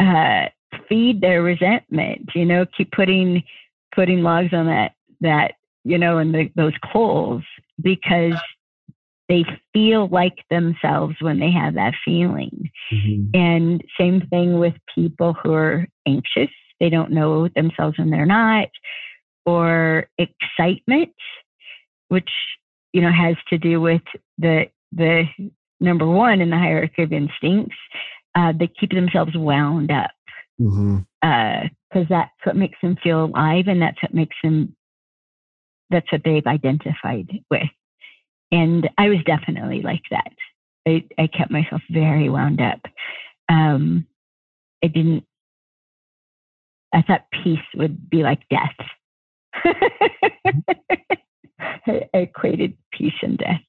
uh, 0.00 0.46
feed 0.88 1.20
their 1.20 1.42
resentment. 1.42 2.30
You 2.34 2.44
know, 2.44 2.66
keep 2.76 2.92
putting 2.92 3.42
putting 3.94 4.22
logs 4.22 4.52
on 4.52 4.66
that 4.66 4.92
that 5.20 5.54
you 5.84 5.98
know, 5.98 6.18
and 6.18 6.50
those 6.56 6.74
coals 6.92 7.42
because 7.80 8.34
they 9.28 9.44
feel 9.72 10.08
like 10.08 10.44
themselves 10.50 11.16
when 11.20 11.38
they 11.40 11.50
have 11.50 11.74
that 11.74 11.94
feeling. 12.04 12.70
Mm-hmm. 12.92 13.30
And 13.34 13.84
same 13.98 14.20
thing 14.30 14.58
with 14.58 14.74
people 14.94 15.34
who 15.34 15.52
are 15.52 15.86
anxious 16.06 16.50
they 16.80 16.90
don't 16.90 17.10
know 17.10 17.48
themselves 17.48 17.98
when 17.98 18.10
they're 18.10 18.26
not, 18.26 18.68
or 19.44 20.08
excitement, 20.18 21.14
which 22.08 22.30
you 22.92 23.00
know 23.00 23.12
has 23.12 23.36
to 23.48 23.58
do 23.58 23.80
with 23.80 24.02
the 24.38 24.66
the 24.96 25.24
number 25.80 26.06
one 26.06 26.40
in 26.40 26.50
the 26.50 26.58
hierarchy 26.58 27.02
of 27.02 27.12
instincts. 27.12 27.76
Uh, 28.34 28.52
they 28.58 28.68
keep 28.78 28.90
themselves 28.90 29.32
wound 29.34 29.90
up 29.90 30.10
because 30.58 30.74
mm-hmm. 30.74 30.98
uh, 31.22 32.04
that's 32.08 32.30
what 32.44 32.56
makes 32.56 32.76
them 32.82 32.96
feel 33.02 33.24
alive, 33.24 33.64
and 33.66 33.80
that's 33.80 34.02
what 34.02 34.12
makes 34.14 34.36
them. 34.42 34.76
That's 35.88 36.10
what 36.10 36.22
they've 36.24 36.46
identified 36.46 37.30
with, 37.50 37.62
and 38.50 38.88
I 38.98 39.08
was 39.08 39.18
definitely 39.24 39.82
like 39.82 40.02
that. 40.10 40.32
I, 40.86 41.04
I 41.18 41.28
kept 41.28 41.50
myself 41.50 41.80
very 41.90 42.28
wound 42.28 42.60
up. 42.60 42.80
Um, 43.48 44.06
I 44.84 44.88
didn't 44.88 45.24
I 46.96 47.02
thought 47.02 47.26
peace 47.44 47.58
would 47.74 48.08
be 48.08 48.22
like 48.22 48.40
death. 48.48 48.86
I, 51.86 52.08
equated 52.14 52.76
peace 52.92 53.12
and 53.22 53.36
death. 53.38 53.60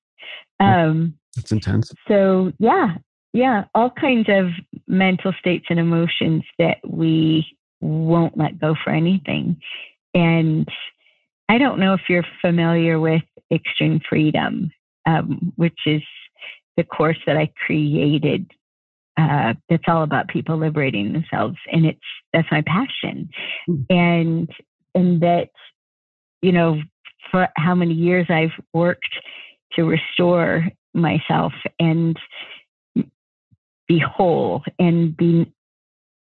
Um, 0.59 1.17
That's 1.35 1.51
intense. 1.51 1.91
So 2.07 2.51
yeah, 2.59 2.95
yeah, 3.33 3.65
all 3.75 3.89
kinds 3.89 4.27
of 4.29 4.47
mental 4.87 5.33
states 5.39 5.65
and 5.69 5.79
emotions 5.79 6.43
that 6.59 6.77
we 6.85 7.45
won't 7.81 8.37
let 8.37 8.59
go 8.59 8.75
for 8.83 8.91
anything. 8.91 9.57
And 10.13 10.67
I 11.49 11.57
don't 11.57 11.79
know 11.79 11.93
if 11.93 12.01
you're 12.09 12.25
familiar 12.41 12.99
with 12.99 13.21
Extreme 13.51 14.01
Freedom, 14.09 14.71
um, 15.05 15.53
which 15.55 15.79
is 15.85 16.01
the 16.75 16.83
course 16.83 17.17
that 17.25 17.37
I 17.37 17.51
created 17.65 18.51
uh, 19.17 19.53
that's 19.69 19.83
all 19.87 20.03
about 20.03 20.27
people 20.27 20.57
liberating 20.57 21.11
themselves, 21.11 21.57
and 21.71 21.85
it's 21.87 21.99
that's 22.33 22.47
my 22.51 22.61
passion, 22.61 23.29
mm. 23.67 23.85
and 23.89 24.49
and 24.93 25.21
that 25.21 25.49
you 26.43 26.51
know 26.51 26.79
for 27.31 27.47
how 27.57 27.73
many 27.73 27.95
years 27.95 28.27
I've 28.29 28.51
worked 28.73 29.09
to 29.77 29.83
restore 29.83 30.67
myself 30.93 31.53
and 31.79 32.19
be 33.87 33.99
whole 33.99 34.63
and 34.79 35.15
be 35.15 35.49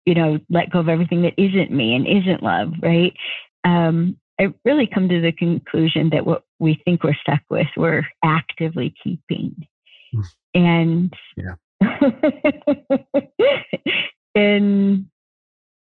you 0.05 0.13
know 0.13 0.39
let 0.49 0.69
go 0.69 0.79
of 0.79 0.87
everything 0.87 1.23
that 1.23 1.33
isn't 1.37 1.71
me 1.71 1.93
and 1.93 2.07
isn't 2.07 2.41
love 2.41 2.71
right 2.81 3.13
um, 3.65 4.15
i 4.39 4.45
really 4.63 4.87
come 4.87 5.09
to 5.09 5.19
the 5.19 5.33
conclusion 5.33 6.09
that 6.11 6.25
what 6.25 6.45
we 6.59 6.81
think 6.85 7.03
we're 7.03 7.13
stuck 7.15 7.41
with 7.49 7.67
we're 7.75 8.07
actively 8.23 8.93
keeping 9.03 9.67
mm. 10.15 10.23
and 10.53 11.13
yeah 11.35 11.55
and 14.35 15.05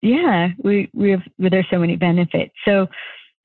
yeah, 0.02 0.48
we 0.62 0.90
we 0.94 1.11
have 1.11 1.22
there's 1.38 1.66
so 1.70 1.78
many 1.78 1.96
benefits. 1.96 2.52
So 2.64 2.86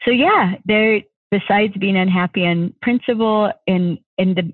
so 0.04 0.12
yeah, 0.12 0.56
there 0.66 1.02
besides 1.40 1.76
being 1.78 1.98
unhappy 1.98 2.46
on 2.46 2.74
principle 2.82 3.52
and 3.68 3.98
and 4.18 4.36
the 4.36 4.54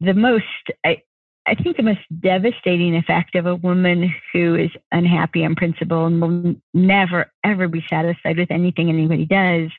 the 0.00 0.14
most 0.14 0.44
I 0.84 1.02
I 1.46 1.54
think 1.54 1.76
the 1.76 1.82
most 1.82 2.00
devastating 2.20 2.94
effect 2.96 3.34
of 3.34 3.46
a 3.46 3.56
woman 3.56 4.14
who 4.32 4.54
is 4.54 4.70
unhappy 4.92 5.44
on 5.44 5.54
principle 5.54 6.06
and 6.06 6.20
will 6.20 6.54
never 6.74 7.30
ever 7.44 7.68
be 7.68 7.84
satisfied 7.88 8.38
with 8.38 8.50
anything 8.50 8.88
anybody 8.88 9.26
does 9.26 9.70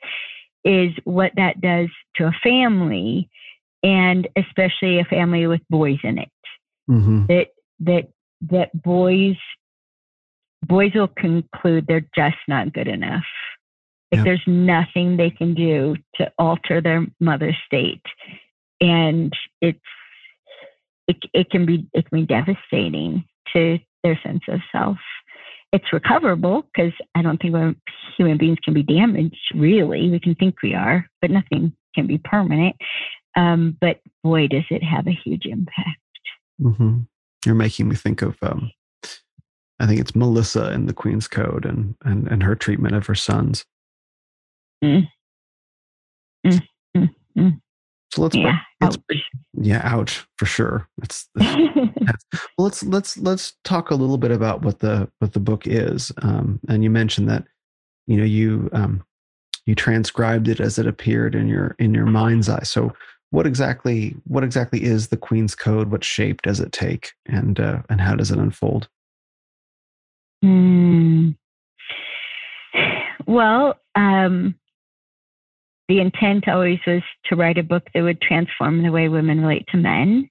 is 0.64 0.92
what 1.04 1.32
that 1.36 1.60
does 1.60 1.90
to 2.16 2.26
a 2.26 2.40
family 2.44 3.30
and 3.84 4.28
especially 4.36 5.00
a 5.00 5.06
family 5.06 5.48
with 5.48 5.62
boys 5.70 5.98
in 6.04 6.20
it 6.20 6.30
mm-hmm. 6.90 7.26
that 7.28 7.48
that 7.80 8.08
that 8.42 8.70
boys 8.82 9.38
boys 10.68 10.92
will 10.94 11.08
conclude 11.08 11.86
they're 11.88 12.08
just 12.16 12.38
not 12.48 12.74
good 12.74 12.88
enough. 12.88 13.24
Like 14.12 14.20
yep. 14.20 14.26
there's 14.26 14.44
nothing 14.46 15.18
they 15.18 15.30
can 15.30 15.54
do 15.54 15.96
to 16.16 16.32
alter 16.38 16.82
their 16.82 17.06
mother's 17.20 17.56
state, 17.66 18.04
and 18.82 19.32
it's 19.62 19.80
it 21.08 21.18
it 21.34 21.50
can 21.50 21.66
be 21.66 21.88
it 21.94 22.10
can 22.10 22.22
be 22.22 22.26
devastating 22.26 23.24
to 23.54 23.80
their 24.04 24.20
sense 24.24 24.42
of 24.48 24.60
self. 24.72 24.98
It's 25.72 25.94
recoverable 25.94 26.64
because 26.64 26.92
I 27.16 27.22
don't 27.22 27.42
think 27.42 27.56
human 28.18 28.38
beings 28.38 28.58
can 28.64 28.74
be 28.74 28.84
damaged. 28.84 29.38
Really, 29.56 30.10
we 30.10 30.20
can 30.20 30.36
think 30.36 30.56
we 30.62 30.74
are, 30.74 31.06
but 31.22 31.32
nothing 31.32 31.74
can 31.96 32.08
be 32.08 32.18
permanent. 32.18 32.76
Um, 33.38 33.78
but 33.80 34.02
boy, 34.24 34.48
does 34.48 34.66
it 34.70 34.84
have 34.84 35.08
a 35.08 35.18
huge 35.24 35.46
impact. 35.46 36.00
Mm-hmm. 36.62 37.00
You're 37.46 37.56
making 37.56 37.88
me 37.88 37.96
think 37.96 38.22
of, 38.22 38.38
um, 38.42 38.72
I 39.80 39.88
think 39.88 40.00
it's 40.00 40.16
Melissa 40.16 40.72
in 40.74 40.86
the 40.86 40.94
Queen's 40.94 41.28
Code 41.28 41.66
and 41.66 41.96
and, 42.04 42.28
and 42.28 42.44
her 42.44 42.56
treatment 42.56 42.96
of 42.96 43.08
her 43.08 43.16
sons. 43.16 43.66
Mm. 44.84 45.08
Mm, 46.46 47.10
mm, 47.38 47.62
so 48.14 48.22
let's 48.22 48.36
yeah, 48.36 48.58
let's 48.82 48.98
ouch. 48.98 49.22
yeah, 49.54 49.82
ouch 49.84 50.26
for 50.38 50.46
sure. 50.46 50.88
It's, 51.04 51.30
it's 51.36 52.26
well, 52.58 52.66
let's 52.66 52.84
let's 52.84 53.18
let's 53.18 53.54
talk 53.64 53.92
a 53.92 53.96
little 53.96 54.18
bit 54.18 54.32
about 54.32 54.64
what 54.64 54.80
the 54.80 55.10
what 55.20 55.34
the 55.34 55.40
book 55.40 55.68
is. 55.68 56.12
Um, 56.22 56.60
and 56.68 56.84
you 56.84 56.90
mentioned 56.90 57.30
that 57.30 57.46
you 58.08 58.18
know 58.18 58.24
you 58.24 58.70
um, 58.74 59.04
you 59.66 59.76
transcribed 59.76 60.48
it 60.48 60.60
as 60.60 60.78
it 60.78 60.88
appeared 60.88 61.36
in 61.36 61.48
your 61.48 61.76
in 61.80 61.94
your 61.94 62.08
mind's 62.08 62.50
eye. 62.50 62.64
So 62.64 62.92
what 63.30 63.48
exactly 63.48 64.16
what 64.26 64.44
exactly 64.44 64.84
is 64.84 65.08
the 65.08 65.18
Queen's 65.18 65.56
Code? 65.56 65.92
What 65.92 66.04
shape 66.04 66.42
does 66.42 66.60
it 66.60 66.72
take, 66.72 67.14
and 67.28 67.60
uh, 67.60 67.84
and 67.90 68.02
how 68.02 68.16
does 68.16 68.32
it 68.32 68.40
unfold? 68.40 68.90
Mm. 70.44 71.38
Well, 73.26 73.80
um, 73.96 74.56
the 75.92 76.00
intent 76.00 76.48
always 76.48 76.80
was 76.88 77.02
to 77.26 77.36
write 77.36 77.58
a 77.58 77.64
book 77.64 77.84
that 77.94 78.02
would 78.02 78.22
transform 78.22 78.82
the 78.82 78.92
way 78.92 79.10
women 79.10 79.42
relate 79.42 79.66
to 79.68 79.78
men. 79.78 80.30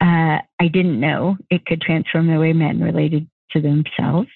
Uh, 0.00 0.38
I 0.60 0.68
didn't 0.72 1.00
know 1.00 1.36
it 1.50 1.66
could 1.66 1.80
transform 1.80 2.28
the 2.28 2.38
way 2.38 2.52
men 2.52 2.80
related 2.80 3.28
to 3.50 3.60
themselves. 3.60 4.28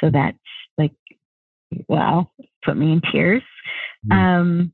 So 0.00 0.08
that's 0.10 0.38
like, 0.78 0.92
wow, 1.88 2.30
put 2.64 2.78
me 2.78 2.90
in 2.90 3.02
tears. 3.12 3.42
Mm. 4.10 4.14
Um, 4.14 4.72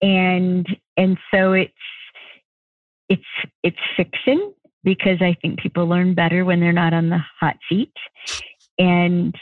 and 0.00 0.68
and 0.96 1.18
so 1.34 1.54
it's 1.54 1.72
it's 3.08 3.22
it's 3.64 3.76
fiction 3.96 4.54
because 4.84 5.20
I 5.20 5.36
think 5.42 5.58
people 5.58 5.88
learn 5.88 6.14
better 6.14 6.44
when 6.44 6.60
they're 6.60 6.72
not 6.72 6.92
on 6.92 7.08
the 7.08 7.18
hot 7.40 7.56
seat, 7.68 7.92
and 8.78 9.34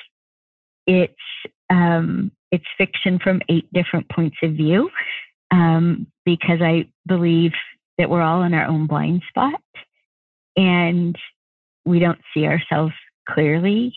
it's 0.86 1.12
um, 1.68 2.32
it's 2.54 2.64
fiction 2.78 3.18
from 3.18 3.42
eight 3.48 3.66
different 3.72 4.08
points 4.08 4.36
of 4.44 4.52
view 4.52 4.88
um, 5.50 6.06
because 6.24 6.60
I 6.62 6.88
believe 7.06 7.50
that 7.98 8.08
we're 8.08 8.22
all 8.22 8.44
in 8.44 8.54
our 8.54 8.66
own 8.66 8.86
blind 8.86 9.22
spot 9.28 9.60
and 10.56 11.16
we 11.84 11.98
don't 11.98 12.20
see 12.32 12.46
ourselves 12.46 12.94
clearly. 13.28 13.92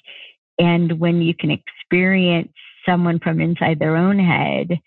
And 0.58 1.00
when 1.00 1.22
you 1.22 1.36
can 1.36 1.52
experience 1.52 2.52
someone 2.84 3.20
from 3.20 3.40
inside 3.40 3.78
their 3.78 3.96
own 3.96 4.18
head 4.18 4.80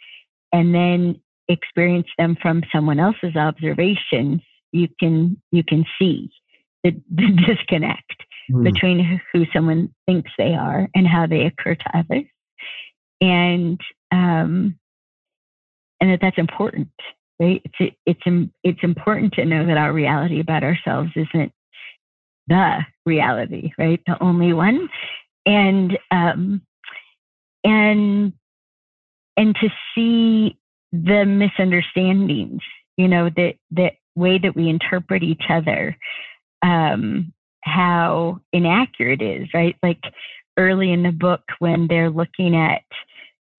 and 0.52 0.74
then 0.74 1.20
experience 1.48 2.09
them 2.18 2.36
from 2.42 2.64
someone 2.74 2.98
else's 2.98 3.36
observations, 3.36 4.40
you 4.72 4.88
can 4.98 5.40
you 5.52 5.62
can 5.62 5.84
see 5.97 6.28
the, 6.82 6.90
the 7.14 7.28
disconnect 7.47 8.24
mm. 8.51 8.64
between 8.64 9.20
who 9.32 9.44
someone 9.52 9.94
thinks 10.06 10.30
they 10.36 10.55
are 10.55 10.88
and 10.97 11.06
how 11.06 11.26
they 11.26 11.42
occur 11.42 11.76
to 11.76 11.98
others, 11.98 12.24
and 13.20 13.80
um, 14.12 14.78
and 16.01 16.10
that 16.10 16.20
that's 16.20 16.38
important, 16.38 16.88
right? 17.38 17.62
It's 17.78 17.94
it's 18.06 18.51
it's 18.64 18.82
important 18.82 19.34
to 19.34 19.44
know 19.44 19.66
that 19.66 19.76
our 19.76 19.92
reality 19.92 20.40
about 20.40 20.64
ourselves 20.64 21.10
isn't 21.16 21.52
the 22.48 22.78
reality, 23.06 23.72
right? 23.78 24.01
The 24.06 24.22
only 24.22 24.52
one, 24.52 24.88
and 25.47 25.98
um, 26.10 26.62
and 27.64 28.32
and 29.36 29.55
to 29.56 29.68
see 29.94 30.56
the 30.92 31.24
misunderstandings, 31.24 32.62
you 32.97 33.09
know, 33.09 33.30
the 33.34 33.55
the 33.70 33.90
way 34.16 34.38
that 34.38 34.56
we 34.56 34.68
interpret 34.68 35.22
each 35.22 35.44
other, 35.48 35.97
um, 36.62 37.32
how 37.62 38.40
inaccurate 38.52 39.22
is, 39.22 39.48
right? 39.55 39.76
Like 39.82 40.01
early 40.59 40.93
in 40.93 41.02
the 41.02 41.12
book 41.12 41.43
when 41.59 41.86
they're 41.89 42.10
looking 42.10 42.56
at 42.56 42.82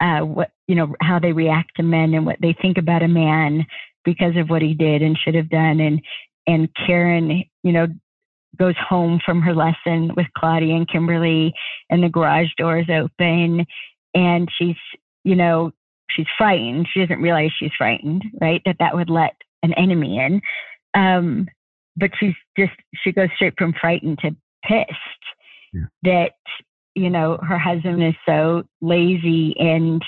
uh, 0.01 0.25
what 0.25 0.51
you 0.67 0.75
know 0.75 0.95
how 1.01 1.19
they 1.19 1.31
react 1.31 1.71
to 1.75 1.83
men 1.83 2.13
and 2.13 2.25
what 2.25 2.37
they 2.41 2.55
think 2.61 2.77
about 2.77 3.03
a 3.03 3.07
man 3.07 3.65
because 4.03 4.35
of 4.35 4.49
what 4.49 4.61
he 4.61 4.73
did 4.73 5.01
and 5.01 5.17
should 5.17 5.35
have 5.35 5.49
done, 5.49 5.79
and 5.79 6.01
and 6.47 6.69
Karen, 6.85 7.43
you 7.63 7.71
know, 7.71 7.87
goes 8.57 8.75
home 8.77 9.19
from 9.23 9.41
her 9.41 9.53
lesson 9.53 10.11
with 10.15 10.27
Claudia 10.37 10.75
and 10.75 10.89
Kimberly, 10.89 11.53
and 11.89 12.03
the 12.03 12.09
garage 12.09 12.49
door 12.57 12.79
is 12.79 12.89
open, 12.89 13.65
and 14.13 14.49
she's, 14.57 14.75
you 15.23 15.35
know, 15.35 15.71
she's 16.09 16.27
frightened. 16.37 16.87
She 16.91 16.99
doesn't 16.99 17.21
realize 17.21 17.51
she's 17.57 17.71
frightened, 17.77 18.23
right? 18.41 18.61
That 18.65 18.77
that 18.79 18.95
would 18.95 19.09
let 19.09 19.33
an 19.63 19.73
enemy 19.73 20.17
in. 20.17 20.41
Um, 20.93 21.47
but 21.95 22.11
she's 22.19 22.33
just, 22.57 22.73
she 23.03 23.11
goes 23.11 23.29
straight 23.35 23.53
from 23.57 23.73
frightened 23.79 24.19
to 24.19 24.35
pissed 24.65 24.89
yeah. 25.73 25.81
that, 26.03 26.31
you 26.95 27.09
know, 27.09 27.37
her 27.37 27.57
husband 27.57 28.03
is 28.03 28.15
so 28.25 28.63
lazy 28.81 29.55
and, 29.59 30.01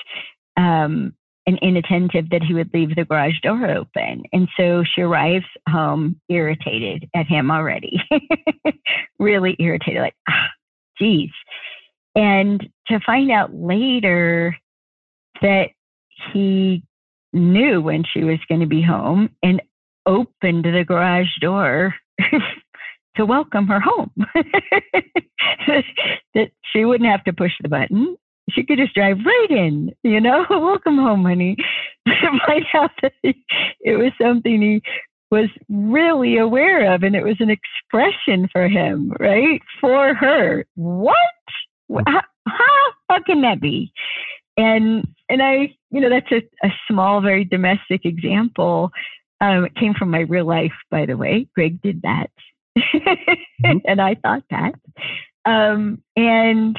um, 0.58 1.14
and 1.46 1.60
inattentive 1.62 2.30
that 2.30 2.44
he 2.44 2.54
would 2.54 2.74
leave 2.74 2.96
the 2.96 3.06
garage 3.06 3.40
door 3.42 3.66
open. 3.70 4.24
And 4.32 4.48
so 4.58 4.84
she 4.84 5.02
arrives 5.02 5.46
home 5.68 6.20
irritated 6.30 7.10
at 7.14 7.28
him 7.28 7.52
already, 7.52 8.02
really 9.20 9.56
irritated, 9.60 10.02
like, 10.02 10.16
ah, 10.30 10.50
geez. 10.98 11.32
And 12.16 12.66
to 12.88 13.00
find 13.06 13.32
out 13.32 13.54
later 13.54 14.56
that 15.42 15.70
he 16.32 16.84
knew 17.34 17.82
when 17.82 18.04
she 18.04 18.24
was 18.24 18.40
going 18.48 18.62
to 18.62 18.68
be 18.68 18.82
home 18.82 19.30
and 19.42 19.62
opened 20.06 20.66
the 20.66 20.86
garage 20.88 21.36
door 21.42 21.96
to 23.16 23.26
welcome 23.26 23.68
her 23.68 23.80
home. 23.80 24.12
that 26.34 26.52
she 26.72 26.86
wouldn't 26.86 27.10
have 27.10 27.24
to 27.26 27.34
push 27.34 27.52
the 27.62 27.70
button 27.70 28.18
she 28.50 28.64
could 28.64 28.78
just 28.78 28.94
drive 28.94 29.18
right 29.26 29.48
in, 29.50 29.92
you 30.04 30.20
know, 30.20 30.46
welcome 30.50 30.98
home, 30.98 31.24
honey. 31.24 31.56
Find 32.06 32.66
out 32.74 32.92
that 33.02 33.14
it 33.24 33.98
was 33.98 34.12
something 34.22 34.62
he 34.62 34.82
was 35.32 35.50
really 35.70 36.38
aware 36.38 36.94
of 36.94 37.04
and 37.04 37.16
it 37.16 37.24
was 37.24 37.38
an 37.40 37.50
expression 37.50 38.48
for 38.52 38.68
him, 38.68 39.12
right? 39.20 39.62
For 39.80 40.14
her. 40.14 40.66
What? 40.76 41.16
How, 42.06 42.22
how, 43.10 43.22
can 43.26 43.42
that 43.42 43.62
be? 43.62 43.92
And 44.58 45.08
and 45.30 45.42
I, 45.42 45.76
you 45.90 46.02
know, 46.02 46.10
that's 46.10 46.32
a, 46.32 46.68
a 46.68 46.72
small, 46.88 47.22
very 47.22 47.46
domestic 47.46 48.06
example. 48.06 48.92
Um, 49.42 49.66
it 49.66 49.76
came 49.76 49.94
from 49.94 50.12
my 50.12 50.22
real 50.22 50.46
life, 50.46 50.74
by 50.92 51.06
the 51.06 51.18
way. 51.18 51.48
Greg 51.56 51.82
did 51.82 52.02
that. 52.04 52.30
Mm-hmm. 52.78 53.78
and 53.86 54.02
I 54.02 54.16
thought 54.16 54.44
that. 54.50 54.74
Um, 55.46 56.02
and 56.16 56.78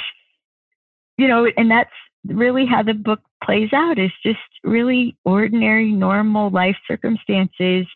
you 1.18 1.28
know, 1.28 1.46
and 1.56 1.70
that's 1.70 1.90
really 2.26 2.66
how 2.66 2.82
the 2.82 2.94
book 2.94 3.20
plays 3.44 3.72
out 3.72 3.98
is 3.98 4.10
just 4.24 4.38
really 4.62 5.16
ordinary, 5.24 5.92
normal 5.92 6.50
life 6.50 6.76
circumstances 6.88 7.86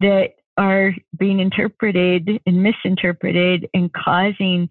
that 0.00 0.30
are 0.56 0.94
being 1.18 1.40
interpreted 1.40 2.40
and 2.46 2.62
misinterpreted 2.62 3.68
and 3.74 3.92
causing 3.92 4.68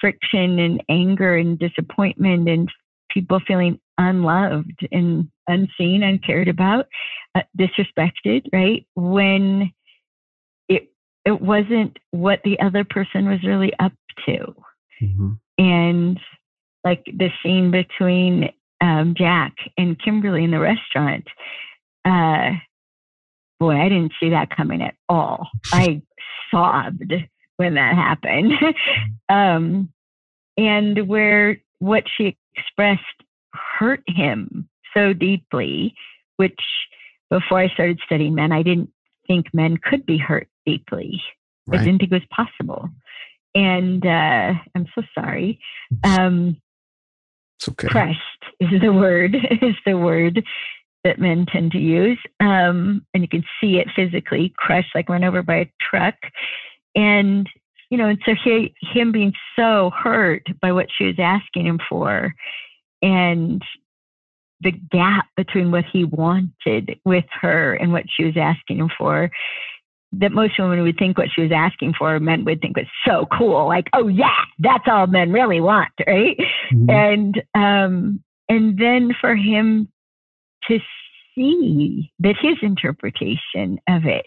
friction 0.00 0.58
and 0.58 0.82
anger 0.88 1.36
and 1.36 1.58
disappointment 1.58 2.48
and 2.48 2.68
people 3.10 3.40
feeling 3.46 3.78
unloved 3.98 4.86
and 4.92 5.28
unseen, 5.48 6.02
uncared 6.02 6.48
about, 6.48 6.86
uh, 7.34 7.42
disrespected, 7.58 8.46
right? 8.52 8.86
When 8.94 9.72
it 11.24 11.40
wasn't 11.40 11.98
what 12.10 12.40
the 12.44 12.58
other 12.60 12.84
person 12.84 13.28
was 13.28 13.42
really 13.44 13.72
up 13.78 13.92
to. 14.26 14.54
Mm-hmm. 15.02 15.32
And 15.58 16.20
like 16.84 17.04
the 17.04 17.28
scene 17.42 17.70
between 17.70 18.50
um, 18.80 19.14
Jack 19.16 19.54
and 19.76 20.00
Kimberly 20.02 20.44
in 20.44 20.50
the 20.50 20.58
restaurant. 20.58 21.26
Uh, 22.04 22.52
boy, 23.58 23.76
I 23.76 23.88
didn't 23.88 24.12
see 24.18 24.30
that 24.30 24.54
coming 24.54 24.82
at 24.82 24.94
all. 25.08 25.48
I 25.72 26.02
sobbed 26.50 27.12
when 27.56 27.74
that 27.74 27.94
happened. 27.94 28.52
um, 29.28 29.92
and 30.56 31.08
where 31.08 31.60
what 31.78 32.04
she 32.16 32.36
expressed 32.56 33.02
hurt 33.52 34.02
him 34.06 34.68
so 34.94 35.12
deeply, 35.12 35.94
which 36.36 36.60
before 37.30 37.58
I 37.58 37.68
started 37.68 38.00
studying 38.04 38.34
men, 38.34 38.52
I 38.52 38.62
didn't 38.62 38.90
think 39.26 39.46
men 39.52 39.76
could 39.76 40.04
be 40.04 40.18
hurt 40.18 40.48
deeply. 40.70 41.20
Right. 41.66 41.80
I 41.80 41.84
didn't 41.84 42.00
think 42.00 42.12
it 42.12 42.14
was 42.14 42.46
possible. 42.46 42.88
And 43.54 44.04
uh, 44.04 44.54
I'm 44.74 44.86
so 44.94 45.02
sorry. 45.14 45.60
Um, 46.04 46.56
it's 47.58 47.68
okay. 47.68 47.88
Crushed 47.88 48.44
is 48.60 48.80
the 48.80 48.92
word 48.92 49.34
is 49.62 49.74
the 49.84 49.98
word 49.98 50.42
that 51.04 51.18
men 51.18 51.46
tend 51.46 51.72
to 51.72 51.78
use, 51.78 52.18
um, 52.40 53.04
and 53.14 53.22
you 53.22 53.28
can 53.28 53.44
see 53.60 53.78
it 53.78 53.88
physically 53.96 54.52
crushed, 54.56 54.94
like 54.94 55.08
run 55.08 55.24
over 55.24 55.42
by 55.42 55.56
a 55.56 55.70
truck, 55.80 56.14
and 56.94 57.48
you 57.90 57.98
know, 57.98 58.06
and 58.06 58.18
so 58.24 58.34
he, 58.44 58.72
him 58.80 59.10
being 59.10 59.32
so 59.56 59.90
hurt 59.90 60.46
by 60.62 60.72
what 60.72 60.86
she 60.96 61.04
was 61.04 61.16
asking 61.18 61.66
him 61.66 61.80
for, 61.88 62.34
and 63.02 63.62
the 64.62 64.72
gap 64.72 65.26
between 65.36 65.70
what 65.70 65.84
he 65.90 66.04
wanted 66.04 66.98
with 67.04 67.24
her 67.40 67.74
and 67.74 67.92
what 67.92 68.04
she 68.14 68.24
was 68.24 68.36
asking 68.36 68.78
him 68.78 68.90
for 68.96 69.30
that 70.12 70.32
most 70.32 70.58
women 70.58 70.82
would 70.82 70.98
think 70.98 71.16
what 71.16 71.28
she 71.32 71.42
was 71.42 71.52
asking 71.54 71.94
for, 71.98 72.18
men 72.18 72.44
would 72.44 72.60
think 72.60 72.76
was 72.76 72.86
so 73.06 73.26
cool. 73.36 73.68
Like, 73.68 73.88
oh 73.92 74.08
yeah, 74.08 74.44
that's 74.58 74.84
all 74.86 75.06
men 75.06 75.32
really 75.32 75.60
want, 75.60 75.92
right? 76.06 76.36
Mm-hmm. 76.72 76.90
And 76.90 77.42
um, 77.54 78.24
and 78.48 78.78
then 78.78 79.14
for 79.20 79.36
him 79.36 79.88
to 80.68 80.78
see 81.34 82.10
that 82.18 82.34
his 82.40 82.56
interpretation 82.62 83.78
of 83.88 84.04
it 84.04 84.26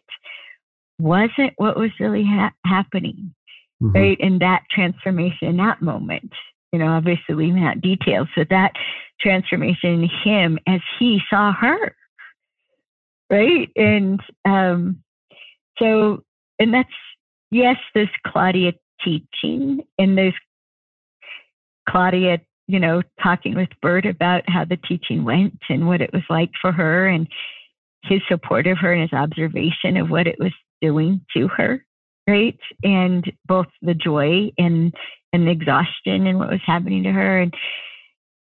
wasn't 1.00 1.54
what 1.58 1.78
was 1.78 1.92
really 2.00 2.24
ha- 2.24 2.54
happening, 2.66 3.34
mm-hmm. 3.82 3.92
right? 3.92 4.18
In 4.20 4.40
that 4.40 4.64
transformation, 4.72 5.50
in 5.50 5.58
that 5.58 5.82
moment, 5.82 6.32
you 6.72 6.80
know, 6.80 6.88
obviously 6.88 7.36
leaving 7.36 7.64
out 7.64 7.82
details. 7.82 8.30
So 8.36 8.46
that 8.50 8.72
transformation 9.20 10.04
in 10.04 10.10
him 10.24 10.60
as 10.68 10.80
he 10.98 11.20
saw 11.30 11.52
her, 11.52 11.94
right? 13.30 13.70
And 13.76 14.22
um, 14.46 15.03
so, 15.80 16.24
and 16.60 16.74
that's, 16.74 16.90
yes, 17.52 17.78
there's 17.94 18.10
Claudia 18.28 18.74
teaching, 19.04 19.82
and 19.98 20.18
there's 20.18 20.34
Claudia, 21.90 22.40
you 22.68 22.80
know, 22.80 23.02
talking 23.22 23.56
with 23.56 23.70
Bert 23.82 24.06
about 24.06 24.44
how 24.48 24.66
the 24.66 24.78
teaching 24.78 25.24
went 25.24 25.60
and 25.70 25.88
what 25.88 26.02
it 26.02 26.12
was 26.14 26.24
like 26.30 26.52
for 26.62 26.72
her, 26.72 27.08
and 27.08 27.28
his 28.04 28.22
support 28.28 28.68
of 28.68 28.78
her 28.78 28.94
and 28.94 29.02
his 29.02 29.14
observation 29.14 29.98
of 29.98 30.10
what 30.10 30.28
it 30.28 30.38
was 30.40 30.54
doing 30.82 31.22
to 31.36 31.48
her, 31.48 31.84
right? 32.28 32.60
And 32.84 33.32
both 33.48 33.68
the 33.82 33.94
joy 33.94 34.52
and 34.58 34.94
and 35.32 35.48
the 35.48 35.52
exhaustion 35.52 36.28
and 36.28 36.38
what 36.38 36.52
was 36.52 36.62
happening 36.66 37.04
to 37.04 37.12
her, 37.12 37.40
and 37.40 37.54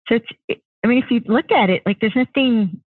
so 0.08 0.16
it's. 0.16 0.60
I 0.84 0.88
mean, 0.88 0.98
if 0.98 1.12
you 1.12 1.20
look 1.32 1.52
at 1.52 1.70
it, 1.70 1.82
like 1.86 2.00
there's 2.00 2.16
nothing 2.16 2.82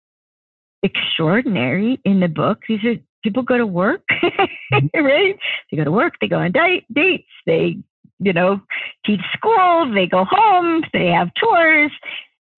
extraordinary 0.82 2.00
in 2.04 2.20
the 2.20 2.28
book. 2.28 2.60
These 2.66 2.84
are 2.84 2.96
people 3.22 3.42
go 3.42 3.56
to 3.56 3.66
work, 3.66 4.02
mm-hmm. 4.10 4.98
right? 5.04 5.38
They 5.70 5.76
go 5.76 5.84
to 5.84 5.92
work, 5.92 6.14
they 6.20 6.28
go 6.28 6.38
on 6.38 6.52
date, 6.52 6.84
dates, 6.92 7.28
they, 7.46 7.78
you 8.18 8.32
know, 8.32 8.60
teach 9.04 9.20
school, 9.36 9.92
they 9.94 10.06
go 10.06 10.24
home, 10.28 10.82
they 10.92 11.06
have 11.06 11.34
chores. 11.34 11.92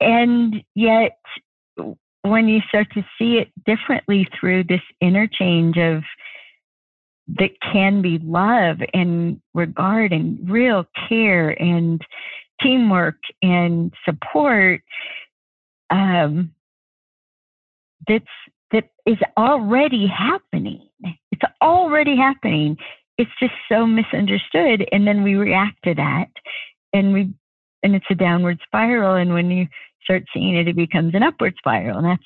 And 0.00 0.62
yet, 0.74 1.18
when 2.22 2.48
you 2.48 2.60
start 2.68 2.88
to 2.94 3.04
see 3.18 3.38
it 3.38 3.50
differently 3.66 4.26
through 4.38 4.64
this 4.64 4.80
interchange 5.00 5.76
of 5.76 6.02
that 7.38 7.50
can 7.72 8.02
be 8.02 8.18
love 8.22 8.78
and 8.92 9.40
regard 9.54 10.12
and 10.12 10.50
real 10.50 10.86
care 11.08 11.50
and 11.50 12.02
teamwork 12.62 13.16
and 13.42 13.92
support, 14.04 14.82
um, 15.90 16.54
that's 18.06 18.24
that 18.74 18.90
is 19.06 19.18
already 19.38 20.06
happening. 20.06 20.88
It's 21.30 21.42
already 21.62 22.16
happening. 22.16 22.76
It's 23.16 23.30
just 23.40 23.54
so 23.70 23.86
misunderstood, 23.86 24.86
and 24.90 25.06
then 25.06 25.22
we 25.22 25.36
react 25.36 25.78
to 25.84 25.94
that, 25.94 26.28
and 26.92 27.12
we 27.12 27.32
and 27.84 27.94
it's 27.94 28.06
a 28.10 28.14
downward 28.14 28.58
spiral. 28.64 29.14
And 29.14 29.32
when 29.32 29.50
you 29.50 29.66
start 30.02 30.24
seeing 30.34 30.56
it, 30.56 30.68
it 30.68 30.76
becomes 30.76 31.14
an 31.14 31.22
upward 31.22 31.54
spiral, 31.56 31.98
and 31.98 32.06
that's 32.06 32.22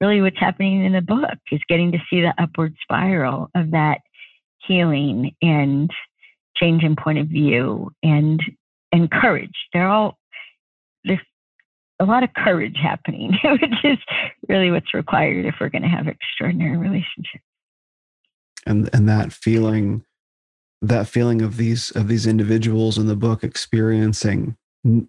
really 0.00 0.20
what's 0.20 0.38
happening 0.38 0.84
in 0.84 0.92
the 0.92 1.00
book 1.00 1.38
is 1.52 1.60
getting 1.68 1.92
to 1.92 1.98
see 2.10 2.20
the 2.20 2.34
upward 2.38 2.74
spiral 2.82 3.48
of 3.54 3.70
that 3.70 4.00
healing 4.66 5.30
and 5.40 5.90
change 6.56 6.82
in 6.82 6.96
point 6.96 7.18
of 7.18 7.28
view 7.28 7.90
and 8.02 8.42
and 8.90 9.10
courage. 9.10 9.54
They're 9.72 9.88
all 9.88 10.18
there's 11.04 11.20
a 12.00 12.04
lot 12.04 12.22
of 12.22 12.30
courage 12.34 12.76
happening, 12.80 13.32
which 13.44 13.84
is 13.84 13.98
really 14.48 14.70
what's 14.70 14.94
required 14.94 15.46
if 15.46 15.56
we're 15.60 15.68
going 15.68 15.82
to 15.82 15.88
have 15.88 16.08
extraordinary 16.08 16.76
relationships. 16.76 17.44
And 18.66 18.88
and 18.92 19.08
that 19.08 19.32
feeling, 19.32 20.04
that 20.80 21.06
feeling 21.06 21.42
of 21.42 21.56
these 21.56 21.90
of 21.90 22.08
these 22.08 22.26
individuals 22.26 22.98
in 22.98 23.06
the 23.06 23.16
book 23.16 23.44
experiencing 23.44 24.56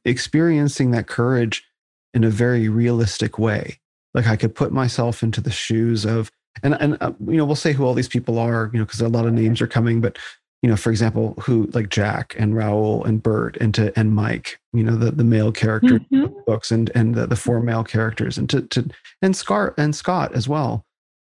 experiencing 0.06 0.92
that 0.92 1.08
courage 1.08 1.66
in 2.14 2.24
a 2.24 2.30
very 2.30 2.70
realistic 2.70 3.38
way. 3.38 3.80
Like 4.14 4.28
I 4.28 4.38
could 4.38 4.56
put 4.56 4.72
myself 4.72 5.22
into 5.22 5.42
the 5.42 5.52
shoes 5.52 6.06
of 6.06 6.32
and 6.64 6.76
and 6.80 6.98
uh, 7.02 7.12
you 7.28 7.38
know 7.38 7.46
we'll 7.46 7.56
say 7.56 7.74
who 7.74 7.84
all 7.84 7.94
these 7.94 8.08
people 8.08 8.40
are 8.40 8.70
you 8.74 8.80
know 8.80 8.86
because 8.86 9.02
a 9.02 9.10
lot 9.10 9.26
of 9.26 9.34
names 9.34 9.62
are 9.62 9.68
coming 9.68 10.00
but 10.00 10.18
you 10.66 10.72
know 10.72 10.76
for 10.76 10.90
example 10.90 11.36
who 11.42 11.70
like 11.74 11.90
jack 11.90 12.36
and 12.40 12.56
Raul 12.56 13.06
and 13.06 13.22
bert 13.22 13.56
and 13.58 13.72
to 13.76 13.94
and 13.96 14.16
mike 14.16 14.60
you 14.74 14.84
know 14.84 14.96
the 14.96 15.12
the 15.12 15.24
male 15.24 15.52
character 15.52 16.00
mm-hmm. 16.00 16.26
books 16.48 16.72
and 16.72 16.90
and 16.96 17.14
the, 17.14 17.28
the 17.28 17.36
four 17.36 17.62
male 17.62 17.84
characters 17.84 18.36
and 18.40 18.50
to 18.50 18.64
to 18.64 18.90
and 19.22 19.36
Scar 19.36 19.76
and 19.78 19.96
scott 19.96 20.34
as 20.34 20.50
well 20.50 20.84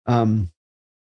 um 0.06 0.50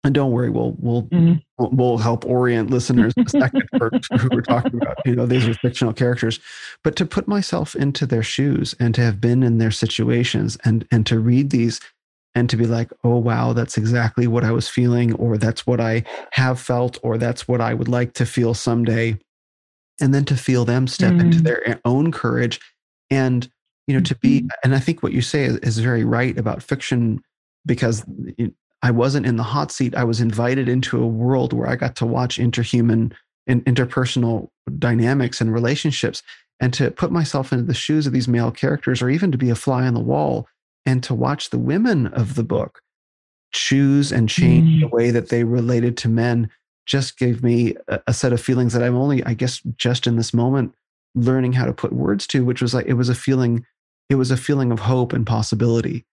and 0.05 0.15
don't 0.15 0.31
worry 0.31 0.49
we'll 0.49 0.73
we'll 0.79 1.03
mm-hmm. 1.03 1.33
we'll, 1.57 1.69
we'll 1.71 1.97
help 1.97 2.25
orient 2.25 2.69
listeners 2.69 3.13
a 3.17 3.29
second 3.29 3.63
for 3.77 3.91
who 4.17 4.29
we're 4.31 4.39
talking 4.39 4.75
about 4.81 4.95
you 5.05 5.17
know 5.17 5.25
these 5.25 5.45
are 5.45 5.53
fictional 5.55 5.91
characters 5.91 6.39
but 6.81 6.95
to 6.95 7.05
put 7.05 7.27
myself 7.27 7.75
into 7.75 8.05
their 8.05 8.23
shoes 8.23 8.73
and 8.79 8.95
to 8.95 9.01
have 9.01 9.19
been 9.19 9.43
in 9.43 9.57
their 9.57 9.69
situations 9.69 10.57
and 10.63 10.87
and 10.91 11.05
to 11.05 11.19
read 11.19 11.49
these 11.49 11.81
and 12.35 12.49
to 12.49 12.57
be 12.57 12.65
like, 12.65 12.91
oh, 13.03 13.17
wow, 13.17 13.53
that's 13.53 13.77
exactly 13.77 14.27
what 14.27 14.43
I 14.43 14.51
was 14.51 14.67
feeling, 14.67 15.13
or 15.15 15.37
that's 15.37 15.67
what 15.67 15.79
I 15.79 16.03
have 16.31 16.59
felt, 16.59 16.97
or 17.03 17.17
that's 17.17 17.47
what 17.47 17.61
I 17.61 17.73
would 17.73 17.87
like 17.87 18.13
to 18.13 18.25
feel 18.25 18.53
someday. 18.53 19.19
And 20.01 20.13
then 20.13 20.25
to 20.25 20.35
feel 20.35 20.65
them 20.65 20.87
step 20.87 21.13
mm. 21.13 21.21
into 21.21 21.41
their 21.41 21.79
own 21.85 22.11
courage 22.11 22.59
and, 23.11 23.47
you 23.85 23.93
know, 23.93 24.01
to 24.01 24.15
be, 24.15 24.39
mm-hmm. 24.39 24.47
and 24.63 24.75
I 24.75 24.79
think 24.79 25.03
what 25.03 25.13
you 25.13 25.21
say 25.21 25.43
is, 25.43 25.57
is 25.57 25.77
very 25.77 26.03
right 26.03 26.35
about 26.37 26.63
fiction 26.63 27.21
because 27.65 28.03
I 28.81 28.89
wasn't 28.89 29.27
in 29.27 29.35
the 29.35 29.43
hot 29.43 29.71
seat. 29.71 29.95
I 29.95 30.03
was 30.03 30.19
invited 30.19 30.67
into 30.67 31.01
a 31.01 31.07
world 31.07 31.53
where 31.53 31.69
I 31.69 31.75
got 31.75 31.95
to 31.97 32.05
watch 32.07 32.39
interhuman 32.39 33.13
and 33.45 33.63
interpersonal 33.65 34.49
dynamics 34.79 35.39
and 35.39 35.53
relationships 35.53 36.23
and 36.59 36.73
to 36.73 36.91
put 36.91 37.11
myself 37.11 37.51
into 37.51 37.65
the 37.65 37.73
shoes 37.73 38.07
of 38.07 38.13
these 38.13 38.27
male 38.27 38.51
characters 38.51 39.01
or 39.01 39.09
even 39.09 39.31
to 39.31 39.37
be 39.37 39.49
a 39.49 39.55
fly 39.55 39.85
on 39.85 39.93
the 39.93 39.99
wall 39.99 40.47
and 40.85 41.03
to 41.03 41.13
watch 41.13 41.49
the 41.49 41.57
women 41.57 42.07
of 42.07 42.35
the 42.35 42.43
book 42.43 42.81
choose 43.53 44.11
and 44.11 44.29
change 44.29 44.67
mm. 44.67 44.79
the 44.81 44.87
way 44.87 45.11
that 45.11 45.29
they 45.29 45.43
related 45.43 45.95
to 45.97 46.09
men 46.09 46.49
just 46.85 47.17
gave 47.17 47.43
me 47.43 47.75
a, 47.87 48.01
a, 48.07 48.13
set 48.13 48.33
of 48.33 48.41
feelings 48.41 48.73
that 48.73 48.83
I'm 48.83 48.95
only, 48.95 49.23
I 49.23 49.33
guess, 49.35 49.61
just 49.77 50.05
in 50.07 50.17
this 50.17 50.33
moment 50.33 50.73
learning 51.15 51.53
how 51.53 51.65
to 51.65 51.73
put 51.73 51.93
words 51.93 52.25
to, 52.27 52.43
which 52.43 52.61
was 52.61 52.73
like 52.73 52.87
it 52.87 52.93
was 52.93 53.09
a 53.09 53.15
feeling, 53.15 53.65
it 54.09 54.15
was 54.15 54.31
a 54.31 54.37
feeling 54.37 54.71
of 54.71 54.79
hope 54.79 55.13
and 55.13 55.25
possibility. 55.25 56.05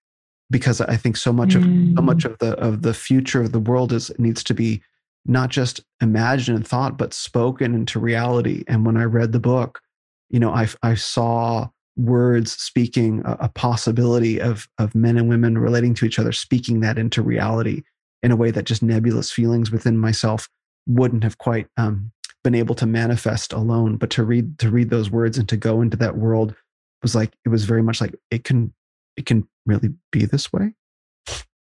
Because 0.50 0.80
I 0.80 0.96
think 0.96 1.16
so 1.16 1.32
much 1.32 1.50
mm. 1.50 1.56
of 1.92 1.98
so 1.98 2.02
much 2.02 2.18
mm. 2.18 2.32
of 2.32 2.38
the 2.38 2.52
of 2.58 2.82
the 2.82 2.94
future 2.94 3.40
of 3.40 3.52
the 3.52 3.60
world 3.60 3.92
is 3.92 4.10
needs 4.18 4.42
to 4.44 4.54
be 4.54 4.82
not 5.24 5.48
just 5.50 5.80
imagined 6.00 6.56
and 6.56 6.66
thought, 6.66 6.98
but 6.98 7.14
spoken 7.14 7.74
into 7.74 8.00
reality. 8.00 8.64
And 8.66 8.84
when 8.84 8.96
I 8.96 9.04
read 9.04 9.32
the 9.32 9.40
book, 9.40 9.80
you 10.28 10.40
know, 10.40 10.50
I 10.52 10.68
I 10.82 10.94
saw 10.94 11.68
words 12.00 12.52
speaking 12.52 13.22
a, 13.24 13.36
a, 13.40 13.48
possibility 13.48 14.40
of 14.40 14.68
of 14.78 14.94
men 14.94 15.16
and 15.16 15.28
women 15.28 15.58
relating 15.58 15.94
to 15.94 16.06
each 16.06 16.18
other 16.18 16.32
speaking 16.32 16.80
that 16.80 16.98
into 16.98 17.22
reality 17.22 17.82
in 18.22 18.30
a 18.30 18.36
way 18.36 18.50
that 18.50 18.64
just 18.64 18.82
nebulous 18.82 19.30
feelings 19.30 19.70
within 19.70 19.98
myself 19.98 20.48
wouldn't 20.86 21.24
have 21.24 21.38
quite 21.38 21.66
um, 21.76 22.10
been 22.42 22.54
able 22.54 22.74
to 22.74 22.86
manifest 22.86 23.52
alone. 23.52 23.96
But 23.96 24.10
to 24.10 24.24
read 24.24 24.58
to 24.60 24.70
read 24.70 24.90
those 24.90 25.10
words 25.10 25.38
and 25.38 25.48
to 25.48 25.56
go 25.56 25.80
into 25.80 25.96
that 25.98 26.16
world 26.16 26.54
was 27.02 27.14
like 27.14 27.32
it 27.44 27.48
was 27.48 27.64
very 27.64 27.82
much 27.82 28.00
like 28.00 28.14
it 28.30 28.44
can 28.44 28.72
it 29.16 29.26
can 29.26 29.46
really 29.66 29.90
be 30.12 30.24
this 30.24 30.52
way? 30.52 30.74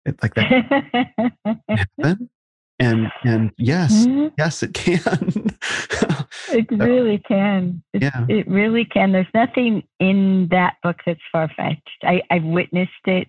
It, 0.05 0.23
like 0.23 0.35
that 0.35 2.19
and 2.79 3.11
and 3.25 3.53
yes 3.59 4.07
mm-hmm. 4.07 4.29
yes 4.39 4.63
it 4.63 4.75
can. 4.75 5.57
It 6.51 6.67
really 6.71 7.19
can. 7.19 7.83
It, 7.93 8.03
yeah. 8.03 8.25
it 8.29 8.49
really 8.49 8.85
can. 8.85 9.13
There's 9.13 9.27
nothing 9.35 9.83
in 10.01 10.49
that 10.51 10.77
book 10.83 10.97
that's 11.05 11.21
far-fetched. 11.31 12.05
I, 12.05 12.23
i've 12.31 12.45
witnessed 12.45 12.93
it 13.07 13.29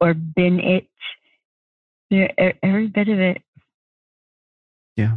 or 0.00 0.14
been 0.14 0.60
it. 0.60 0.86
Every 2.62 2.88
bit 2.88 3.08
of 3.08 3.20
it. 3.20 3.42
Yeah. 4.96 5.16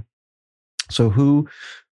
So 0.91 1.10
who 1.10 1.49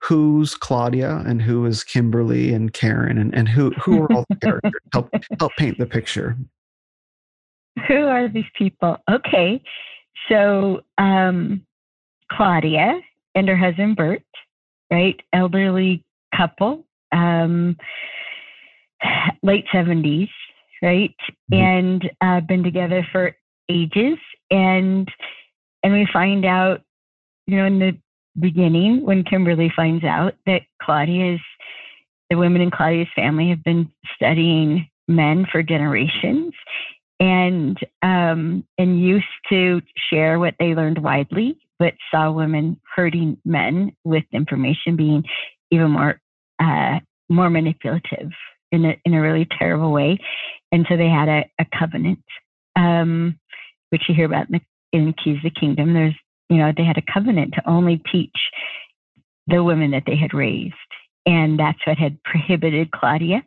who's 0.01 0.55
claudia 0.55 1.23
and 1.25 1.41
who 1.41 1.65
is 1.65 1.83
kimberly 1.83 2.53
and 2.53 2.71
karen 2.71 3.17
and, 3.17 3.33
and 3.35 3.49
who 3.49 3.71
who 3.71 4.03
are 4.03 4.13
all 4.13 4.25
the 4.29 4.35
characters? 4.37 4.71
Help 4.93 5.09
help 5.39 5.51
paint 5.57 5.77
the 5.77 5.85
picture. 5.85 6.37
Who 7.87 8.05
are 8.05 8.29
these 8.29 8.45
people? 8.57 8.97
Okay 9.11 9.61
so 10.29 10.81
um, 10.97 11.65
Claudia 12.31 12.99
and 13.35 13.47
her 13.47 13.57
husband 13.57 13.95
Bert, 13.95 14.23
right, 14.91 15.19
elderly 15.33 16.03
couple, 16.35 16.85
um, 17.11 17.77
late 19.43 19.65
seventies, 19.71 20.29
right, 20.81 21.15
mm-hmm. 21.51 21.53
and 21.53 22.11
uh, 22.21 22.41
been 22.41 22.63
together 22.63 23.05
for 23.11 23.35
ages, 23.69 24.17
and 24.51 25.07
and 25.83 25.93
we 25.93 26.07
find 26.11 26.45
out, 26.45 26.81
you 27.47 27.57
know, 27.57 27.65
in 27.65 27.79
the 27.79 27.97
beginning 28.39 29.05
when 29.05 29.23
Kimberly 29.23 29.71
finds 29.75 30.03
out 30.03 30.33
that 30.45 30.63
Claudia's 30.81 31.39
the 32.29 32.37
women 32.37 32.61
in 32.61 32.71
Claudia's 32.71 33.07
family 33.15 33.49
have 33.49 33.63
been 33.63 33.89
studying 34.15 34.89
men 35.07 35.45
for 35.51 35.61
generations 35.61 36.53
and 37.19 37.77
um, 38.01 38.65
and 38.77 38.99
used 38.99 39.25
to 39.49 39.81
share 40.09 40.39
what 40.39 40.55
they 40.59 40.75
learned 40.75 41.01
widely, 41.01 41.57
but 41.79 41.93
saw 42.11 42.31
women 42.31 42.79
hurting 42.95 43.37
men 43.45 43.95
with 44.03 44.23
information 44.31 44.95
being 44.95 45.23
even 45.71 45.91
more 45.91 46.19
uh, 46.59 46.99
more 47.29 47.49
manipulative 47.49 48.31
in 48.71 48.85
a 48.85 49.01
in 49.05 49.13
a 49.13 49.21
really 49.21 49.47
terrible 49.57 49.91
way, 49.91 50.17
and 50.71 50.85
so 50.89 50.97
they 50.97 51.09
had 51.09 51.29
a, 51.29 51.49
a 51.59 51.65
covenant, 51.77 52.23
um, 52.75 53.39
which 53.89 54.03
you 54.09 54.15
hear 54.15 54.25
about 54.25 54.49
in, 54.49 54.59
the, 54.59 54.97
in 54.97 55.13
Keys 55.13 55.37
of 55.37 55.43
the 55.43 55.59
Kingdom. 55.59 55.93
There's 55.93 56.15
you 56.49 56.57
know 56.57 56.73
they 56.75 56.83
had 56.83 56.97
a 56.97 57.13
covenant 57.13 57.53
to 57.53 57.69
only 57.69 58.01
teach 58.11 58.37
the 59.47 59.63
women 59.63 59.91
that 59.91 60.03
they 60.05 60.17
had 60.17 60.33
raised, 60.33 60.73
and 61.25 61.57
that's 61.57 61.79
what 61.87 61.97
had 61.97 62.21
prohibited 62.23 62.91
Claudia 62.91 63.43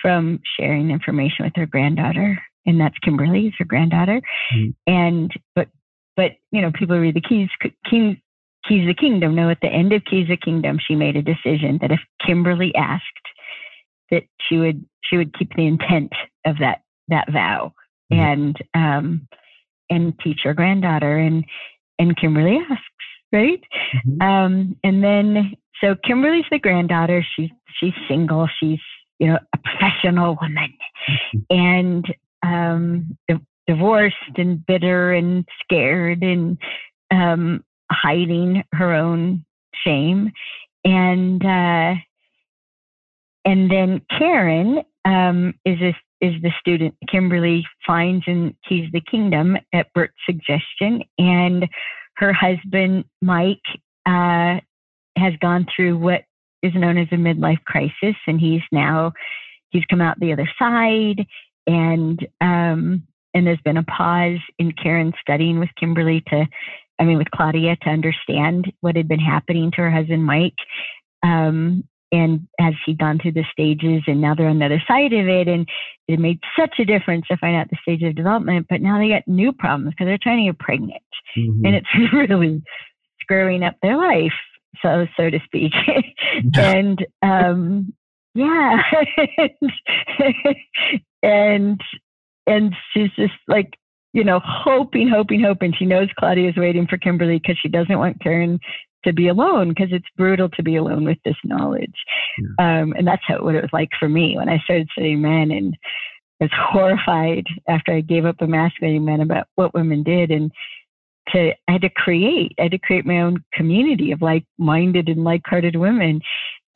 from 0.00 0.40
sharing 0.58 0.90
information 0.90 1.44
with 1.44 1.54
her 1.56 1.66
granddaughter 1.66 2.38
and 2.66 2.80
that's 2.80 2.98
Kimberly, 2.98 3.54
her 3.58 3.64
granddaughter. 3.64 4.20
Mm-hmm. 4.54 4.70
And 4.86 5.32
but 5.54 5.68
but 6.16 6.32
you 6.50 6.62
know, 6.62 6.70
people 6.72 6.98
read 6.98 7.14
the 7.14 7.20
keys 7.20 7.48
King 7.88 8.20
Keys 8.68 8.82
of 8.82 8.88
the 8.88 9.00
Kingdom. 9.00 9.34
Know 9.34 9.50
at 9.50 9.58
the 9.60 9.68
end 9.68 9.92
of 9.92 10.04
Keys 10.04 10.24
of 10.24 10.28
the 10.28 10.36
Kingdom, 10.36 10.78
she 10.84 10.94
made 10.94 11.16
a 11.16 11.22
decision 11.22 11.78
that 11.80 11.90
if 11.90 12.00
Kimberly 12.24 12.74
asked, 12.74 13.04
that 14.10 14.24
she 14.48 14.58
would 14.58 14.84
she 15.04 15.16
would 15.16 15.36
keep 15.36 15.54
the 15.56 15.66
intent 15.66 16.12
of 16.46 16.58
that 16.58 16.82
that 17.08 17.30
vow 17.32 17.72
mm-hmm. 18.12 18.20
and 18.20 18.56
um 18.74 19.28
and 19.90 20.18
teach 20.20 20.40
her 20.44 20.54
granddaughter 20.54 21.18
and 21.18 21.44
and 21.98 22.16
Kimberly 22.16 22.58
asks, 22.70 22.84
right? 23.32 23.62
Mm-hmm. 24.06 24.22
Um 24.22 24.76
and 24.84 25.02
then 25.02 25.54
so 25.82 25.96
Kimberly's 26.06 26.44
the 26.50 26.58
granddaughter. 26.58 27.26
She's 27.34 27.50
she's 27.80 27.94
single. 28.08 28.48
She's 28.60 28.80
you 29.18 29.28
know 29.28 29.38
a 29.54 29.58
professional 29.58 30.36
woman, 30.40 30.74
mm-hmm. 31.08 31.38
and 31.50 32.14
um, 32.42 33.16
divorced 33.66 34.16
and 34.36 34.64
bitter 34.66 35.12
and 35.12 35.46
scared 35.62 36.22
and 36.22 36.58
um, 37.10 37.64
hiding 37.90 38.62
her 38.72 38.92
own 38.92 39.44
shame. 39.84 40.32
And 40.84 41.44
uh, 41.44 41.94
and 43.44 43.70
then 43.70 44.02
Karen 44.18 44.82
um, 45.04 45.54
is 45.64 45.80
a, 45.80 45.94
is 46.20 46.40
the 46.42 46.52
student 46.60 46.94
Kimberly 47.10 47.64
finds 47.86 48.24
and 48.26 48.54
Keys 48.68 48.88
the 48.92 49.00
Kingdom 49.00 49.56
at 49.72 49.92
Bert's 49.94 50.14
suggestion, 50.26 51.02
and 51.18 51.68
her 52.16 52.32
husband 52.32 53.04
Mike 53.20 53.58
uh, 54.06 54.58
has 55.16 55.34
gone 55.40 55.66
through 55.74 55.98
what 55.98 56.22
is 56.62 56.72
known 56.74 56.98
as 56.98 57.08
a 57.12 57.16
midlife 57.16 57.62
crisis, 57.64 58.16
and 58.26 58.40
he's 58.40 58.62
now 58.72 59.12
he's 59.70 59.84
come 59.86 60.00
out 60.00 60.18
the 60.18 60.32
other 60.32 60.50
side 60.58 61.26
and 61.66 62.26
um, 62.40 63.06
and 63.34 63.46
there's 63.46 63.60
been 63.64 63.76
a 63.78 63.84
pause 63.84 64.40
in 64.58 64.72
Karen 64.72 65.12
studying 65.20 65.58
with 65.58 65.70
Kimberly 65.78 66.22
to, 66.28 66.46
I 66.98 67.04
mean, 67.04 67.18
with 67.18 67.30
Claudia 67.30 67.76
to 67.82 67.88
understand 67.88 68.70
what 68.80 68.96
had 68.96 69.08
been 69.08 69.20
happening 69.20 69.70
to 69.72 69.78
her 69.78 69.90
husband, 69.90 70.24
Mike. 70.24 70.54
Um, 71.22 71.84
and 72.12 72.46
has 72.60 72.74
he'd 72.84 72.98
gone 72.98 73.18
through 73.18 73.32
the 73.32 73.44
stages 73.50 74.02
and 74.06 74.20
now 74.20 74.34
they're 74.34 74.48
on 74.48 74.58
the 74.58 74.66
other 74.66 74.82
side 74.86 75.12
of 75.14 75.26
it 75.26 75.48
and 75.48 75.66
it 76.08 76.20
made 76.20 76.38
such 76.58 76.74
a 76.78 76.84
difference 76.84 77.26
to 77.26 77.36
find 77.38 77.56
out 77.56 77.70
the 77.70 77.78
stage 77.80 78.02
of 78.02 78.14
development 78.14 78.66
but 78.68 78.82
now 78.82 78.98
they 78.98 79.08
got 79.08 79.26
new 79.26 79.50
problems 79.50 79.90
because 79.90 80.06
they're 80.06 80.18
trying 80.22 80.44
to 80.44 80.52
get 80.52 80.58
pregnant 80.58 81.02
mm-hmm. 81.36 81.64
and 81.64 81.74
it's 81.74 81.88
really 82.12 82.62
screwing 83.20 83.62
up 83.62 83.76
their 83.82 83.96
life 83.96 84.32
so 84.82 85.06
so 85.16 85.30
to 85.30 85.40
speak 85.46 85.72
and 86.54 87.04
um 87.22 87.92
yeah 88.34 88.82
and 91.22 91.80
and 92.46 92.74
she's 92.92 93.10
just 93.16 93.32
like 93.48 93.74
you 94.12 94.24
know 94.24 94.40
hoping 94.44 95.08
hoping 95.08 95.42
hoping 95.42 95.72
she 95.78 95.84
knows 95.84 96.08
claudia's 96.18 96.56
waiting 96.56 96.86
for 96.86 96.98
kimberly 96.98 97.38
because 97.38 97.58
she 97.60 97.68
doesn't 97.68 97.98
want 97.98 98.20
karen 98.22 98.58
to 99.04 99.12
be 99.12 99.28
alone 99.28 99.68
because 99.68 99.88
it's 99.90 100.06
brutal 100.16 100.48
to 100.48 100.62
be 100.62 100.76
alone 100.76 101.04
with 101.04 101.18
this 101.24 101.36
knowledge 101.44 101.94
yeah. 102.38 102.80
um, 102.80 102.92
and 102.96 103.06
that's 103.06 103.22
how, 103.26 103.42
what 103.42 103.54
it 103.54 103.62
was 103.62 103.72
like 103.72 103.90
for 103.98 104.08
me 104.08 104.36
when 104.36 104.48
i 104.48 104.58
started 104.60 104.88
studying 104.92 105.20
men 105.20 105.50
and 105.50 105.76
I 106.40 106.46
was 106.46 106.50
horrified 106.54 107.46
after 107.68 107.92
i 107.92 108.00
gave 108.00 108.24
up 108.24 108.40
emasculating 108.40 109.04
men 109.04 109.20
about 109.20 109.48
what 109.56 109.74
women 109.74 110.02
did 110.02 110.30
and 110.30 110.50
to 111.28 111.52
I 111.68 111.72
had 111.72 111.82
to 111.82 111.90
create. 111.90 112.52
I 112.58 112.62
had 112.62 112.72
to 112.72 112.78
create 112.78 113.06
my 113.06 113.20
own 113.20 113.44
community 113.52 114.12
of 114.12 114.22
like-minded 114.22 115.08
and 115.08 115.24
like-hearted 115.24 115.76
women, 115.76 116.20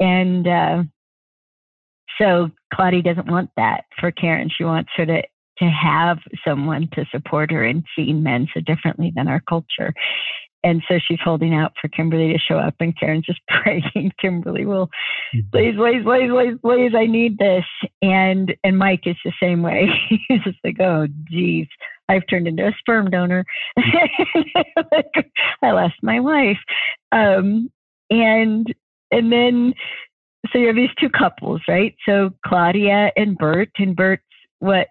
and 0.01 0.47
uh, 0.47 0.83
so 2.21 2.51
Claudia 2.73 3.03
doesn't 3.03 3.31
want 3.31 3.51
that 3.57 3.85
for 4.01 4.11
Karen. 4.11 4.51
She 4.55 4.65
wants 4.65 4.91
her 4.97 5.07
to 5.07 5.23
to 5.59 5.65
have 5.65 6.19
someone 6.47 6.87
to 6.93 7.07
support 7.11 7.51
her 7.51 7.65
in 7.65 7.83
seeing 7.95 8.23
men 8.23 8.47
so 8.53 8.61
differently 8.61 9.11
than 9.17 9.27
our 9.27 9.41
culture. 9.49 9.95
And 10.63 10.83
so 10.89 10.99
she's 10.99 11.21
holding 11.23 11.55
out 11.55 11.73
for 11.81 11.89
Kimberly 11.89 12.33
to 12.33 12.39
show 12.39 12.59
up, 12.59 12.75
and 12.81 12.99
Karen's 12.99 13.25
just 13.25 13.41
praying, 13.49 14.13
Kimberly 14.21 14.67
will, 14.67 14.89
mm-hmm. 15.35 15.49
please, 15.53 15.75
please, 15.77 16.03
please, 16.03 16.31
please, 16.31 16.59
please, 16.61 16.93
I 16.97 17.07
need 17.07 17.39
this. 17.39 17.65
And 18.03 18.55
and 18.65 18.77
Mike 18.77 19.07
is 19.07 19.17
the 19.25 19.33
same 19.41 19.63
way. 19.63 19.89
He's 20.29 20.43
just 20.43 20.59
like, 20.65 20.81
oh, 20.81 21.07
geez, 21.31 21.69
I've 22.09 22.27
turned 22.29 22.49
into 22.49 22.67
a 22.67 22.75
sperm 22.79 23.11
donor. 23.11 23.45
I 23.79 25.71
lost 25.71 25.95
my 26.03 26.21
wife. 26.21 26.59
Um, 27.13 27.71
and 28.11 28.75
and 29.13 29.33
then 29.33 29.75
so 30.53 30.59
you 30.59 30.69
have 30.69 30.77
these 30.77 30.95
two 31.01 31.11
couples, 31.11 31.61
right? 31.69 31.95
So 32.07 32.31
Claudia 32.45 33.13
and 33.17 33.37
Bert, 33.37 33.71
and 33.79 33.97
Bert's 33.97 34.23
what 34.59 34.89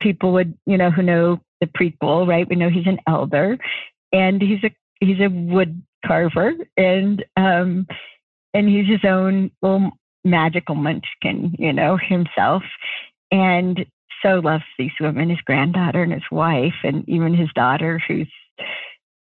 people 0.00 0.32
would, 0.32 0.56
you 0.66 0.76
know, 0.76 0.90
who 0.90 1.02
know 1.02 1.40
the 1.60 1.66
prequel, 1.66 2.26
right? 2.26 2.48
We 2.48 2.56
know 2.56 2.68
he's 2.68 2.86
an 2.86 2.98
elder, 3.06 3.58
and 4.12 4.42
he's 4.42 4.62
a 4.64 4.70
he's 5.00 5.20
a 5.20 5.28
wood 5.28 5.82
carver, 6.04 6.52
and 6.76 7.24
um, 7.36 7.86
and 8.54 8.68
he's 8.68 8.88
his 8.88 9.04
own 9.04 9.50
little 9.62 9.92
magical 10.24 10.74
munchkin, 10.74 11.54
you 11.58 11.72
know, 11.72 11.96
himself. 11.96 12.62
And 13.30 13.84
so 14.22 14.40
loves 14.40 14.64
these 14.78 14.92
women, 15.00 15.30
his 15.30 15.40
granddaughter 15.40 16.02
and 16.02 16.12
his 16.12 16.22
wife, 16.30 16.74
and 16.84 17.08
even 17.08 17.34
his 17.34 17.48
daughter 17.54 18.00
who's 18.06 18.30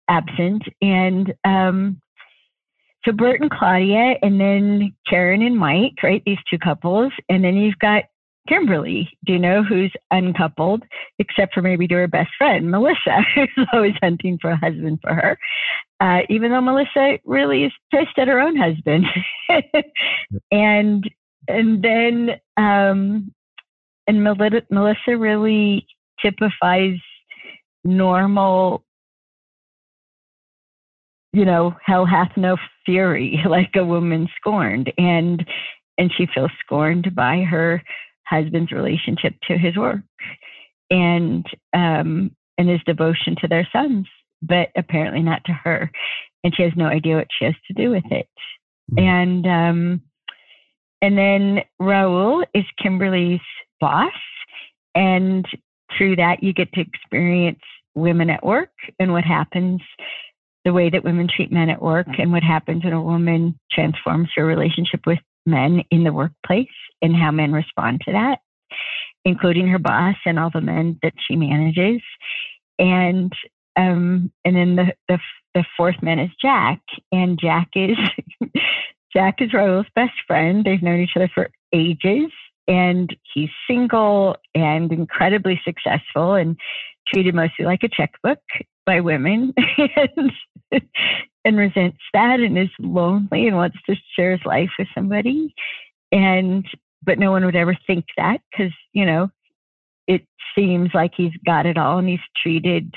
absent. 0.07 0.63
And 0.81 1.33
um, 1.45 2.01
so 3.05 3.11
Bert 3.11 3.41
and 3.41 3.49
Claudia, 3.49 4.15
and 4.21 4.39
then 4.39 4.93
Karen 5.07 5.41
and 5.41 5.57
Mike, 5.57 5.95
right? 6.03 6.21
These 6.25 6.37
two 6.49 6.57
couples. 6.57 7.13
And 7.29 7.43
then 7.43 7.55
you've 7.55 7.79
got 7.79 8.03
Kimberly, 8.47 9.09
do 9.25 9.33
you 9.33 9.39
know, 9.39 9.63
who's 9.63 9.93
uncoupled, 10.11 10.83
except 11.19 11.53
for 11.53 11.61
maybe 11.61 11.87
to 11.87 11.95
her 11.95 12.07
best 12.07 12.31
friend, 12.37 12.69
Melissa, 12.69 13.21
who's 13.35 13.67
always 13.73 13.93
hunting 14.01 14.37
for 14.41 14.51
a 14.51 14.57
husband 14.57 14.99
for 15.01 15.13
her. 15.13 15.37
Uh, 16.01 16.21
even 16.29 16.51
though 16.51 16.61
Melissa 16.61 17.19
really 17.25 17.65
is 17.65 17.73
pissed 17.91 18.17
at 18.17 18.27
her 18.27 18.39
own 18.39 18.55
husband. 18.55 19.05
and 20.51 21.09
and 21.47 21.83
then 21.83 22.29
um, 22.57 23.33
and 24.07 24.23
Melissa 24.23 25.17
really 25.17 25.85
typifies 26.21 26.97
normal, 27.83 28.83
you 31.33 31.45
know, 31.45 31.75
hell 31.85 32.05
hath 32.05 32.31
no 32.35 32.57
fury, 32.85 33.39
like 33.49 33.75
a 33.75 33.85
woman 33.85 34.27
scorned, 34.37 34.91
and 34.97 35.45
and 35.97 36.11
she 36.17 36.27
feels 36.33 36.51
scorned 36.63 37.13
by 37.13 37.41
her 37.41 37.83
husband's 38.25 38.71
relationship 38.71 39.33
to 39.47 39.57
his 39.57 39.75
work, 39.75 40.01
and 40.89 41.45
um, 41.73 42.31
and 42.57 42.69
his 42.69 42.81
devotion 42.85 43.35
to 43.41 43.47
their 43.47 43.67
sons, 43.71 44.07
but 44.41 44.69
apparently 44.75 45.21
not 45.21 45.43
to 45.45 45.53
her, 45.53 45.91
and 46.43 46.53
she 46.55 46.63
has 46.63 46.73
no 46.75 46.85
idea 46.85 47.15
what 47.15 47.27
she 47.37 47.45
has 47.45 47.55
to 47.67 47.73
do 47.73 47.89
with 47.89 48.05
it, 48.11 48.27
mm-hmm. 48.91 48.99
and 48.99 49.47
um, 49.47 50.01
and 51.01 51.17
then 51.17 51.59
Raul 51.81 52.45
is 52.53 52.65
Kimberly's 52.81 53.39
boss. 53.79 54.11
And 54.95 55.45
through 55.97 56.17
that, 56.17 56.43
you 56.43 56.53
get 56.53 56.71
to 56.73 56.81
experience 56.81 57.61
women 57.95 58.29
at 58.29 58.45
work 58.45 58.71
and 58.99 59.11
what 59.11 59.23
happens, 59.23 59.81
the 60.65 60.73
way 60.73 60.89
that 60.89 61.03
women 61.03 61.27
treat 61.27 61.51
men 61.51 61.69
at 61.69 61.81
work, 61.81 62.07
and 62.17 62.31
what 62.31 62.43
happens 62.43 62.83
when 62.83 62.93
a 62.93 63.01
woman 63.01 63.57
transforms 63.71 64.29
her 64.35 64.45
relationship 64.45 65.01
with 65.05 65.19
men 65.45 65.83
in 65.91 66.03
the 66.03 66.13
workplace 66.13 66.67
and 67.01 67.15
how 67.15 67.31
men 67.31 67.51
respond 67.51 68.01
to 68.05 68.11
that, 68.11 68.39
including 69.25 69.67
her 69.67 69.79
boss 69.79 70.15
and 70.25 70.37
all 70.37 70.51
the 70.53 70.61
men 70.61 70.99
that 71.01 71.13
she 71.27 71.35
manages. 71.35 72.01
And 72.77 73.31
um, 73.77 74.31
and 74.43 74.55
then 74.55 74.75
the, 74.75 74.93
the 75.07 75.19
the 75.55 75.65
fourth 75.77 76.01
man 76.01 76.19
is 76.19 76.31
Jack, 76.41 76.81
and 77.11 77.39
Jack 77.39 77.69
is 77.75 77.97
Jack 79.13 79.41
is 79.41 79.53
Raul's 79.53 79.87
best 79.95 80.13
friend. 80.27 80.63
They've 80.63 80.83
known 80.83 80.99
each 80.99 81.15
other 81.15 81.31
for 81.33 81.49
ages 81.73 82.31
and 82.69 83.13
he's 83.33 83.49
single 83.67 84.37
and 84.53 84.91
incredibly 84.93 85.59
successful 85.65 86.35
and 86.35 86.55
treated 87.07 87.33
mostly 87.33 87.65
like 87.65 87.83
a 87.83 87.89
checkbook 87.89 88.39
by 88.89 88.99
women 89.01 89.53
and, 89.77 90.81
and 91.45 91.57
resents 91.57 91.99
that 92.11 92.39
and 92.39 92.57
is 92.57 92.69
lonely 92.79 93.47
and 93.47 93.55
wants 93.55 93.77
to 93.87 93.95
share 94.15 94.31
his 94.31 94.43
life 94.45 94.71
with 94.79 94.87
somebody 94.95 95.53
and 96.11 96.65
but 97.03 97.19
no 97.19 97.29
one 97.29 97.45
would 97.45 97.55
ever 97.55 97.77
think 97.85 98.03
that 98.17 98.39
because 98.51 98.73
you 98.93 99.05
know 99.05 99.29
it 100.07 100.25
seems 100.57 100.89
like 100.95 101.11
he's 101.15 101.37
got 101.45 101.67
it 101.67 101.77
all 101.77 101.99
and 101.99 102.09
he's 102.09 102.19
treated 102.41 102.91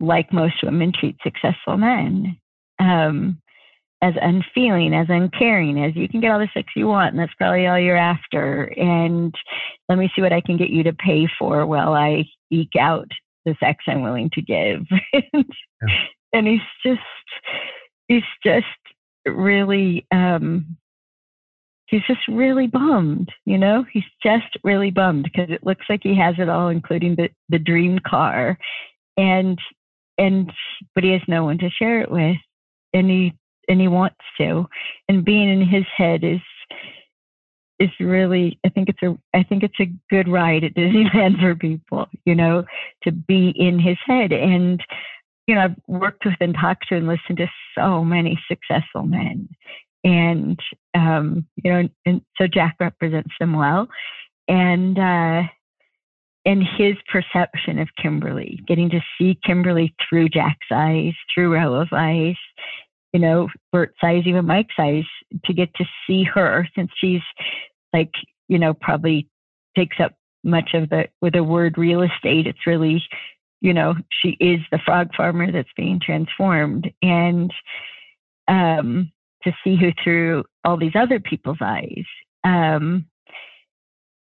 like 0.00 0.30
most 0.34 0.56
women 0.62 0.92
treat 0.92 1.16
successful 1.22 1.78
men 1.78 2.36
um, 2.78 3.40
as 4.02 4.12
unfeeling, 4.20 4.92
as 4.92 5.06
uncaring, 5.08 5.82
as 5.82 5.96
you 5.96 6.06
can 6.06 6.20
get 6.20 6.30
all 6.30 6.38
the 6.38 6.50
sex 6.52 6.68
you 6.76 6.86
want, 6.86 7.14
and 7.14 7.18
that's 7.18 7.32
probably 7.38 7.66
all 7.66 7.78
you're 7.78 7.96
after. 7.96 8.64
And 8.64 9.34
let 9.88 9.96
me 9.96 10.10
see 10.14 10.20
what 10.20 10.34
I 10.34 10.42
can 10.42 10.58
get 10.58 10.68
you 10.68 10.82
to 10.82 10.92
pay 10.92 11.26
for 11.38 11.64
while 11.64 11.94
I 11.94 12.24
eke 12.50 12.76
out 12.78 13.08
the 13.46 13.56
sex 13.58 13.84
I'm 13.86 14.02
willing 14.02 14.30
to 14.34 14.42
give. 14.42 14.82
yeah. 15.32 15.42
And 16.34 16.46
he's 16.46 16.60
just, 16.84 17.00
he's 18.08 18.22
just 18.44 18.66
really, 19.24 20.06
um, 20.12 20.76
he's 21.86 22.02
just 22.06 22.20
really 22.28 22.66
bummed, 22.66 23.30
you 23.46 23.56
know? 23.56 23.86
He's 23.90 24.04
just 24.22 24.58
really 24.62 24.90
bummed 24.90 25.24
because 25.24 25.48
it 25.50 25.64
looks 25.64 25.86
like 25.88 26.00
he 26.02 26.14
has 26.16 26.34
it 26.38 26.50
all, 26.50 26.68
including 26.68 27.14
the, 27.14 27.30
the 27.48 27.58
dream 27.58 27.98
car. 28.06 28.58
And, 29.16 29.58
and, 30.18 30.52
but 30.94 31.04
he 31.04 31.12
has 31.12 31.22
no 31.26 31.44
one 31.44 31.56
to 31.58 31.70
share 31.70 32.02
it 32.02 32.10
with. 32.10 32.36
And 32.92 33.08
he 33.08 33.34
and 33.68 33.80
he 33.80 33.88
wants 33.88 34.16
to 34.38 34.66
and 35.08 35.24
being 35.24 35.48
in 35.48 35.66
his 35.66 35.84
head 35.96 36.22
is 36.22 36.40
is 37.78 37.90
really 38.00 38.58
i 38.64 38.68
think 38.68 38.88
it's 38.88 39.02
a 39.02 39.16
i 39.34 39.42
think 39.42 39.62
it's 39.62 39.80
a 39.80 39.92
good 40.10 40.28
ride 40.28 40.64
at 40.64 40.74
disneyland 40.76 41.40
for 41.40 41.54
people 41.54 42.06
you 42.24 42.34
know 42.34 42.64
to 43.02 43.12
be 43.12 43.52
in 43.56 43.78
his 43.78 43.98
head. 44.06 44.32
And 44.32 44.80
you 45.46 45.54
know 45.54 45.62
i've 45.62 45.76
worked 45.86 46.24
with 46.24 46.34
and 46.40 46.54
talked 46.54 46.88
to 46.88 46.96
and 46.96 47.06
listened 47.06 47.38
to 47.38 47.46
so 47.76 48.04
many 48.04 48.38
successful 48.48 49.02
men. 49.02 49.48
And 50.04 50.58
um 50.94 51.46
you 51.56 51.72
know 51.72 51.88
and 52.04 52.20
so 52.38 52.46
jack 52.46 52.76
represents 52.80 53.34
them 53.38 53.54
well. 53.54 53.88
And 54.48 54.98
uh 54.98 55.42
and 56.46 56.62
his 56.78 56.94
perception 57.10 57.80
of 57.80 57.88
Kimberly, 58.00 58.60
getting 58.68 58.88
to 58.90 59.00
see 59.18 59.36
Kimberly 59.44 59.92
through 60.08 60.28
Jack's 60.28 60.68
eyes, 60.70 61.12
through 61.34 61.52
Raul's 61.52 61.88
eyes, 61.90 62.36
you 63.16 63.22
know, 63.22 63.48
Bert 63.72 63.94
size, 63.98 64.24
even 64.26 64.44
Mike 64.44 64.68
size, 64.76 65.06
to 65.46 65.54
get 65.54 65.72
to 65.76 65.86
see 66.06 66.22
her 66.22 66.68
since 66.76 66.90
she's 66.98 67.22
like, 67.94 68.10
you 68.46 68.58
know, 68.58 68.74
probably 68.74 69.26
takes 69.74 69.96
up 70.00 70.12
much 70.44 70.74
of 70.74 70.90
the 70.90 71.08
with 71.22 71.32
the 71.32 71.42
word 71.42 71.78
real 71.78 72.02
estate. 72.02 72.46
It's 72.46 72.66
really, 72.66 73.02
you 73.62 73.72
know, 73.72 73.94
she 74.10 74.36
is 74.38 74.60
the 74.70 74.78
frog 74.84 75.14
farmer 75.16 75.50
that's 75.50 75.72
being 75.78 75.98
transformed. 75.98 76.92
And 77.00 77.50
um 78.48 79.10
to 79.44 79.52
see 79.64 79.76
her 79.76 79.94
through 80.04 80.44
all 80.66 80.76
these 80.76 80.94
other 80.94 81.18
people's 81.18 81.62
eyes. 81.62 82.04
Um 82.44 83.06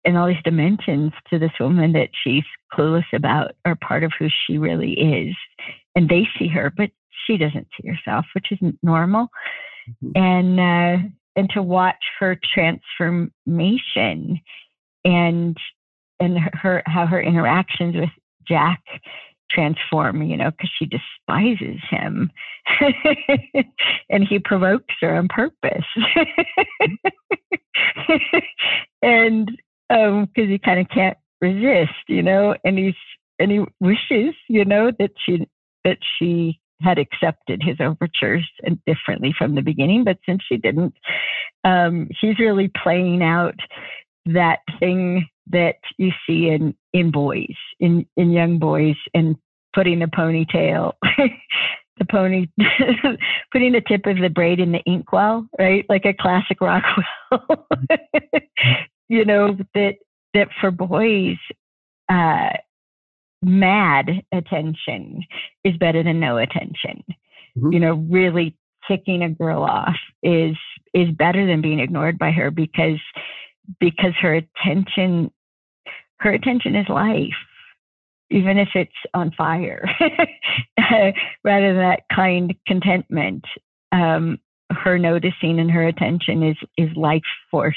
and 0.06 0.16
all 0.16 0.28
these 0.28 0.42
dimensions 0.44 1.12
to 1.28 1.38
this 1.38 1.52
woman 1.60 1.92
that 1.92 2.08
she's 2.24 2.44
clueless 2.72 3.04
about 3.12 3.54
are 3.66 3.76
part 3.76 4.02
of 4.02 4.12
who 4.18 4.28
she 4.46 4.56
really 4.56 4.92
is. 4.92 5.36
And 5.94 6.08
they 6.08 6.26
see 6.38 6.48
her, 6.48 6.72
but 6.74 6.90
she 7.26 7.36
doesn't 7.36 7.66
see 7.80 7.88
herself, 7.88 8.26
which 8.34 8.46
isn't 8.52 8.78
normal. 8.82 9.28
Mm-hmm. 10.04 10.22
And 10.22 10.60
uh, 10.60 10.98
and 11.36 11.50
to 11.50 11.62
watch 11.62 12.02
her 12.18 12.38
transformation 12.54 14.40
and 15.04 15.56
and 16.20 16.38
her 16.52 16.82
how 16.86 17.06
her 17.06 17.22
interactions 17.22 17.94
with 17.94 18.10
Jack 18.46 18.82
transform, 19.50 20.22
you 20.22 20.36
know, 20.36 20.50
because 20.50 20.70
she 20.78 20.86
despises 20.86 21.80
him 21.90 22.30
and 24.10 24.28
he 24.28 24.38
provokes 24.38 24.94
her 25.00 25.16
on 25.16 25.28
purpose. 25.28 25.86
and 29.02 29.50
because 29.88 30.10
um, 30.10 30.28
he 30.34 30.58
kind 30.58 30.80
of 30.80 30.88
can't 30.90 31.16
resist, 31.40 31.94
you 32.08 32.22
know, 32.22 32.54
and 32.64 32.78
he's 32.78 32.94
and 33.38 33.50
he 33.50 33.64
wishes, 33.80 34.34
you 34.48 34.64
know, 34.64 34.90
that 34.98 35.12
she 35.24 35.46
that 35.84 35.98
she 36.18 36.60
had 36.80 36.98
accepted 36.98 37.62
his 37.62 37.76
overtures 37.80 38.48
and 38.62 38.78
differently 38.84 39.34
from 39.36 39.54
the 39.54 39.62
beginning, 39.62 40.04
but 40.04 40.18
since 40.26 40.42
she 40.48 40.56
didn't, 40.56 40.94
um, 41.64 42.08
he's 42.20 42.38
really 42.38 42.70
playing 42.82 43.22
out 43.22 43.56
that 44.26 44.60
thing 44.78 45.26
that 45.50 45.76
you 45.96 46.10
see 46.26 46.48
in 46.48 46.74
in 46.92 47.10
boys, 47.10 47.56
in 47.80 48.06
in 48.16 48.30
young 48.30 48.58
boys, 48.58 48.96
and 49.14 49.36
putting 49.74 49.98
the 49.98 50.06
ponytail. 50.06 50.92
the 51.98 52.04
pony, 52.04 52.46
putting 53.52 53.72
the 53.72 53.82
tip 53.86 54.06
of 54.06 54.18
the 54.18 54.28
braid 54.28 54.60
in 54.60 54.72
the 54.72 54.82
inkwell, 54.86 55.46
right? 55.58 55.84
Like 55.88 56.04
a 56.04 56.14
classic 56.14 56.60
Rockwell. 56.60 57.66
you 59.08 59.24
know 59.24 59.56
that 59.74 59.96
that 60.34 60.48
for 60.60 60.70
boys, 60.70 61.36
uh, 62.08 62.50
mad 63.42 64.10
attention 64.32 65.22
is 65.64 65.76
better 65.76 66.02
than 66.02 66.20
no 66.20 66.38
attention. 66.38 67.04
Mm-hmm. 67.56 67.72
You 67.72 67.80
know, 67.80 67.94
really 68.10 68.56
ticking 68.88 69.22
a 69.22 69.30
girl 69.30 69.62
off 69.62 69.96
is 70.22 70.56
is 70.94 71.08
better 71.10 71.46
than 71.46 71.60
being 71.60 71.78
ignored 71.78 72.18
by 72.18 72.30
her 72.30 72.50
because 72.50 73.00
because 73.78 74.12
her 74.20 74.34
attention 74.34 75.30
her 76.20 76.32
attention 76.32 76.74
is 76.74 76.88
life 76.88 77.34
even 78.30 78.58
if 78.58 78.68
it's 78.74 78.90
on 79.14 79.30
fire 79.36 79.88
rather 81.44 81.74
than 81.74 81.76
that 81.76 82.02
kind 82.14 82.54
contentment 82.66 83.44
um, 83.92 84.38
her 84.70 84.98
noticing 84.98 85.58
and 85.58 85.70
her 85.70 85.86
attention 85.86 86.42
is 86.42 86.56
is 86.76 86.88
life 86.96 87.22
force 87.50 87.76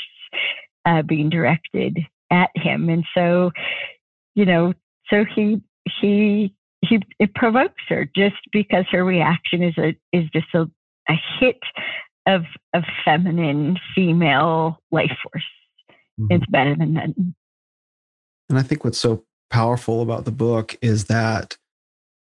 uh, 0.86 1.02
being 1.02 1.30
directed 1.30 2.00
at 2.32 2.50
him 2.56 2.90
and 2.90 3.06
so 3.14 3.52
you 4.36 4.46
know 4.46 4.74
so 5.12 5.26
he 5.36 5.62
he 6.02 6.54
he 6.82 7.00
it 7.20 7.34
provokes 7.36 7.84
her 7.90 8.10
just 8.16 8.38
because 8.52 8.86
her 8.92 9.04
reaction 9.04 9.62
is 9.62 9.78
a 9.78 9.96
is 10.12 10.28
just 10.34 10.48
a, 10.54 10.70
a 11.10 11.16
hit 11.40 11.60
of 12.28 12.44
of 12.74 12.84
feminine 13.06 13.78
female 13.96 14.80
life 14.92 15.16
force. 15.24 15.44
Mm-hmm. 16.20 16.28
It's 16.32 16.46
better 16.50 16.76
than 16.76 16.94
that. 16.96 17.10
And 18.50 18.60
I 18.60 18.64
think 18.64 18.84
what's 18.84 19.00
so 19.00 19.24
powerful 19.50 20.02
about 20.02 20.26
the 20.26 20.32
book 20.32 20.76
is 20.82 21.06
that 21.06 21.58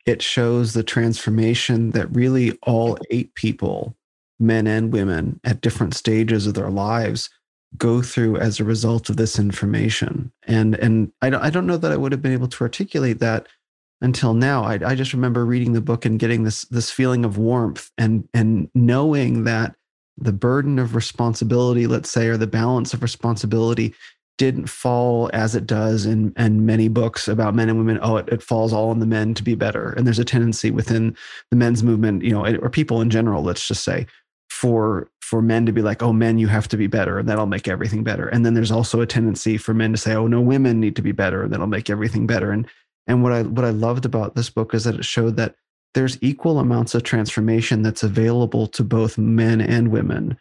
it 0.06 0.22
shows 0.22 0.74
the 0.74 0.84
transformation 0.84 1.92
that 1.92 2.14
really 2.16 2.58
all 2.64 2.98
eight 3.12 3.36
people, 3.36 3.96
men 4.40 4.66
and 4.66 4.92
women, 4.92 5.40
at 5.44 5.62
different 5.62 5.94
stages 5.94 6.48
of 6.48 6.56
their 6.56 6.70
lives 6.70 7.30
go 7.78 8.02
through 8.02 8.38
as 8.38 8.60
a 8.60 8.64
result 8.64 9.10
of 9.10 9.18
this 9.18 9.40
information. 9.40 10.32
And 10.44 10.76
and 10.76 11.12
I 11.22 11.30
don't 11.30 11.42
I 11.42 11.50
don't 11.50 11.68
know 11.68 11.78
that 11.78 11.92
I 11.92 11.98
would 11.98 12.12
have 12.12 12.22
been 12.22 12.34
able 12.34 12.48
to 12.50 12.64
articulate 12.64 13.20
that 13.20 13.48
until 14.02 14.34
now. 14.34 14.64
I, 14.64 14.80
I 14.86 14.96
just 14.96 15.14
remember 15.14 15.46
reading 15.46 15.74
the 15.74 15.82
book 15.82 16.06
and 16.06 16.20
getting 16.20 16.44
this 16.44 16.66
this 16.66 16.92
feeling 16.92 17.24
of 17.24 17.38
warmth 17.38 17.90
and 17.98 18.28
and 18.34 18.70
knowing 18.76 19.46
that 19.46 19.76
the 20.18 20.34
burden 20.34 20.78
of 20.80 20.96
responsibility, 20.96 21.88
let's 21.88 22.10
say, 22.10 22.28
or 22.28 22.38
the 22.38 22.48
balance 22.48 22.94
of 22.94 23.02
responsibility 23.02 23.96
didn't 24.38 24.68
fall 24.68 25.30
as 25.34 25.56
it 25.56 25.68
does 25.68 26.06
in, 26.06 26.34
in 26.36 26.66
many 26.66 26.88
books 26.88 27.28
about 27.28 27.54
men 27.54 27.70
and 27.70 27.78
women. 27.78 28.00
Oh, 28.02 28.18
it, 28.18 28.28
it 28.30 28.42
falls 28.42 28.74
all 28.74 28.90
on 28.90 29.00
the 29.00 29.06
men 29.06 29.34
to 29.36 29.44
be 29.44 29.56
better. 29.56 29.92
And 29.92 30.06
there's 30.06 30.20
a 30.20 30.26
tendency 30.26 30.72
within 30.72 31.16
the 31.52 31.58
men's 31.58 31.84
movement, 31.84 32.24
you 32.24 32.32
know, 32.32 32.46
or 32.46 32.70
people 32.70 33.02
in 33.02 33.10
general, 33.10 33.44
let's 33.44 33.68
just 33.68 33.84
say, 33.84 34.08
for 34.62 35.10
for 35.22 35.42
men 35.42 35.66
to 35.66 35.72
be 35.72 35.82
like, 35.82 36.04
oh, 36.04 36.14
men, 36.14 36.38
you 36.38 36.48
have 36.48 36.68
to 36.68 36.78
be 36.78 36.86
better, 36.86 37.18
and 37.18 37.28
that'll 37.28 37.48
make 37.48 37.68
everything 37.68 38.04
better. 38.04 38.28
And 38.28 38.46
then 38.46 38.54
there's 38.54 38.72
also 38.72 39.02
a 39.02 39.08
tendency 39.08 39.58
for 39.58 39.74
men 39.74 39.92
to 39.92 39.98
say, 39.98 40.14
oh, 40.14 40.28
no, 40.28 40.40
women 40.40 40.80
need 40.80 40.96
to 40.98 41.02
be 41.02 41.14
better, 41.14 41.44
and 41.44 41.52
that'll 41.52 41.66
make 41.66 41.90
everything 41.90 42.28
better. 42.28 42.52
And 42.52 42.68
and 43.08 43.24
what 43.24 43.34
I 43.34 43.42
what 43.42 43.66
I 43.66 43.72
loved 43.72 44.06
about 44.06 44.36
this 44.36 44.52
book 44.52 44.76
is 44.76 44.84
that 44.84 44.96
it 44.96 45.06
showed 45.06 45.36
that 45.38 45.56
there's 45.96 46.22
equal 46.22 46.60
amounts 46.60 46.94
of 46.94 47.02
transformation 47.02 47.82
that's 47.82 48.04
available 48.04 48.68
to 48.68 48.84
both 48.84 49.18
men 49.18 49.62
and 49.62 49.88
women. 49.88 50.38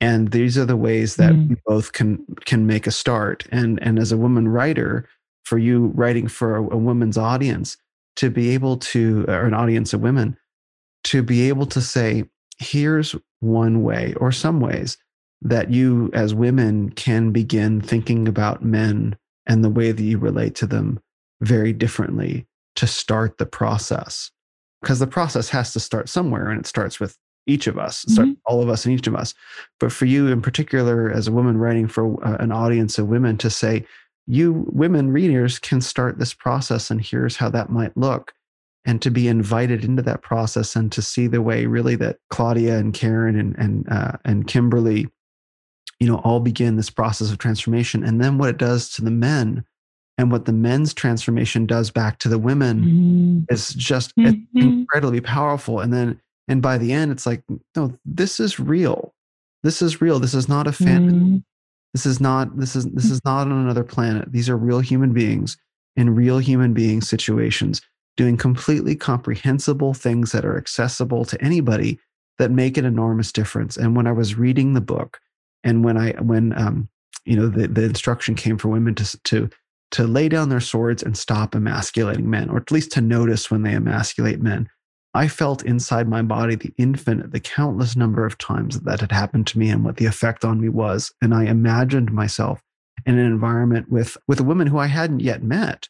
And 0.00 0.30
these 0.30 0.56
are 0.56 0.64
the 0.64 0.76
ways 0.76 1.16
that 1.16 1.32
mm. 1.32 1.48
we 1.48 1.56
both 1.66 1.92
can 1.92 2.24
can 2.44 2.64
make 2.66 2.86
a 2.86 2.92
start. 2.92 3.44
And 3.50 3.82
and 3.82 3.98
as 3.98 4.12
a 4.12 4.16
woman 4.16 4.46
writer, 4.46 5.08
for 5.44 5.58
you 5.58 5.86
writing 5.96 6.28
for 6.28 6.54
a, 6.54 6.62
a 6.62 6.76
woman's 6.76 7.18
audience, 7.18 7.76
to 8.16 8.30
be 8.30 8.50
able 8.50 8.76
to, 8.76 9.24
or 9.26 9.46
an 9.46 9.54
audience 9.54 9.92
of 9.92 10.00
women, 10.00 10.36
to 11.04 11.24
be 11.24 11.48
able 11.48 11.66
to 11.66 11.80
say, 11.80 12.24
here's 12.58 13.14
one 13.40 13.82
way 13.82 14.14
or 14.18 14.32
some 14.32 14.60
ways 14.60 14.96
that 15.42 15.70
you 15.70 16.10
as 16.14 16.34
women 16.34 16.90
can 16.90 17.30
begin 17.30 17.80
thinking 17.80 18.26
about 18.26 18.64
men 18.64 19.16
and 19.46 19.62
the 19.62 19.70
way 19.70 19.92
that 19.92 20.02
you 20.02 20.18
relate 20.18 20.54
to 20.56 20.66
them 20.66 21.00
very 21.42 21.72
differently 21.72 22.46
to 22.76 22.86
start 22.86 23.38
the 23.38 23.46
process. 23.46 24.30
Because 24.80 24.98
the 24.98 25.06
process 25.06 25.48
has 25.50 25.72
to 25.72 25.80
start 25.80 26.08
somewhere 26.08 26.50
and 26.50 26.60
it 26.60 26.66
starts 26.66 26.98
with 26.98 27.16
each 27.46 27.66
of 27.66 27.78
us. 27.78 28.04
Mm-hmm. 28.06 28.32
all 28.46 28.62
of 28.62 28.68
us 28.68 28.86
and 28.86 28.94
each 28.94 29.06
of 29.06 29.14
us. 29.14 29.34
But 29.78 29.92
for 29.92 30.06
you 30.06 30.28
in 30.28 30.40
particular 30.40 31.10
as 31.10 31.28
a 31.28 31.32
woman 31.32 31.58
writing 31.58 31.88
for 31.88 32.22
uh, 32.26 32.38
an 32.40 32.52
audience 32.52 32.98
of 32.98 33.08
women 33.08 33.36
to 33.38 33.50
say 33.50 33.84
you 34.26 34.66
women 34.72 35.10
readers 35.10 35.58
can 35.58 35.82
start 35.82 36.18
this 36.18 36.32
process 36.32 36.90
and 36.90 37.04
here's 37.04 37.36
how 37.36 37.50
that 37.50 37.70
might 37.70 37.94
look 37.96 38.32
and 38.84 39.00
to 39.02 39.10
be 39.10 39.28
invited 39.28 39.84
into 39.84 40.02
that 40.02 40.22
process 40.22 40.76
and 40.76 40.92
to 40.92 41.00
see 41.00 41.26
the 41.26 41.42
way 41.42 41.66
really 41.66 41.96
that 41.96 42.18
Claudia 42.30 42.78
and 42.78 42.92
Karen 42.92 43.38
and 43.38 43.56
and 43.56 43.88
uh, 43.90 44.12
and 44.24 44.46
Kimberly, 44.46 45.08
you 46.00 46.06
know, 46.06 46.18
all 46.18 46.40
begin 46.40 46.76
this 46.76 46.90
process 46.90 47.30
of 47.30 47.38
transformation, 47.38 48.04
and 48.04 48.20
then 48.20 48.38
what 48.38 48.50
it 48.50 48.58
does 48.58 48.90
to 48.94 49.02
the 49.02 49.10
men, 49.10 49.64
and 50.18 50.30
what 50.30 50.44
the 50.44 50.52
men's 50.52 50.92
transformation 50.92 51.66
does 51.66 51.90
back 51.90 52.18
to 52.20 52.28
the 52.28 52.38
women 52.38 52.80
mm-hmm. 52.80 53.54
is 53.54 53.70
just 53.70 54.14
mm-hmm. 54.16 54.58
incredibly 54.58 55.20
powerful. 55.20 55.80
And 55.80 55.92
then 55.92 56.20
and 56.46 56.60
by 56.60 56.76
the 56.76 56.92
end, 56.92 57.10
it's 57.10 57.26
like, 57.26 57.42
no, 57.74 57.98
this 58.04 58.38
is 58.38 58.60
real. 58.60 59.14
This 59.62 59.80
is 59.80 60.02
real. 60.02 60.20
This 60.20 60.34
is 60.34 60.46
not 60.46 60.66
a 60.66 60.72
fantasy. 60.72 61.16
Mm-hmm. 61.16 61.36
This 61.94 62.04
is 62.04 62.20
not 62.20 62.58
this 62.58 62.76
is 62.76 62.84
this 62.86 63.10
is 63.10 63.24
not 63.24 63.46
on 63.46 63.52
another 63.52 63.84
planet. 63.84 64.30
These 64.30 64.50
are 64.50 64.56
real 64.56 64.80
human 64.80 65.12
beings 65.14 65.56
in 65.96 66.14
real 66.14 66.38
human 66.38 66.74
being 66.74 67.00
situations 67.00 67.80
doing 68.16 68.36
completely 68.36 68.94
comprehensible 68.94 69.94
things 69.94 70.32
that 70.32 70.44
are 70.44 70.56
accessible 70.56 71.24
to 71.24 71.42
anybody 71.42 71.98
that 72.38 72.50
make 72.50 72.76
an 72.76 72.84
enormous 72.84 73.32
difference. 73.32 73.76
And 73.76 73.96
when 73.96 74.06
I 74.06 74.12
was 74.12 74.36
reading 74.36 74.72
the 74.72 74.80
book, 74.80 75.20
and 75.62 75.84
when 75.84 75.96
I 75.96 76.12
when 76.20 76.56
um, 76.58 76.88
you 77.24 77.36
know 77.36 77.48
the, 77.48 77.68
the 77.68 77.84
instruction 77.84 78.34
came 78.34 78.58
for 78.58 78.68
women 78.68 78.94
to 78.96 79.18
to 79.24 79.50
to 79.92 80.06
lay 80.06 80.28
down 80.28 80.48
their 80.48 80.60
swords 80.60 81.02
and 81.02 81.16
stop 81.16 81.54
emasculating 81.54 82.28
men, 82.28 82.50
or 82.50 82.58
at 82.58 82.70
least 82.70 82.92
to 82.92 83.00
notice 83.00 83.50
when 83.50 83.62
they 83.62 83.74
emasculate 83.74 84.40
men, 84.40 84.68
I 85.14 85.28
felt 85.28 85.64
inside 85.64 86.08
my 86.08 86.22
body 86.22 86.56
the 86.56 86.74
infinite, 86.76 87.30
the 87.30 87.40
countless 87.40 87.94
number 87.94 88.26
of 88.26 88.36
times 88.36 88.74
that, 88.74 88.84
that 88.84 89.00
had 89.00 89.12
happened 89.12 89.46
to 89.48 89.58
me 89.58 89.70
and 89.70 89.84
what 89.84 89.96
the 89.96 90.06
effect 90.06 90.44
on 90.44 90.60
me 90.60 90.68
was. 90.68 91.12
And 91.22 91.32
I 91.32 91.44
imagined 91.44 92.12
myself 92.12 92.60
in 93.06 93.18
an 93.18 93.24
environment 93.24 93.90
with 93.90 94.16
with 94.26 94.40
a 94.40 94.44
woman 94.44 94.66
who 94.66 94.78
I 94.78 94.86
hadn't 94.86 95.20
yet 95.20 95.42
met, 95.42 95.88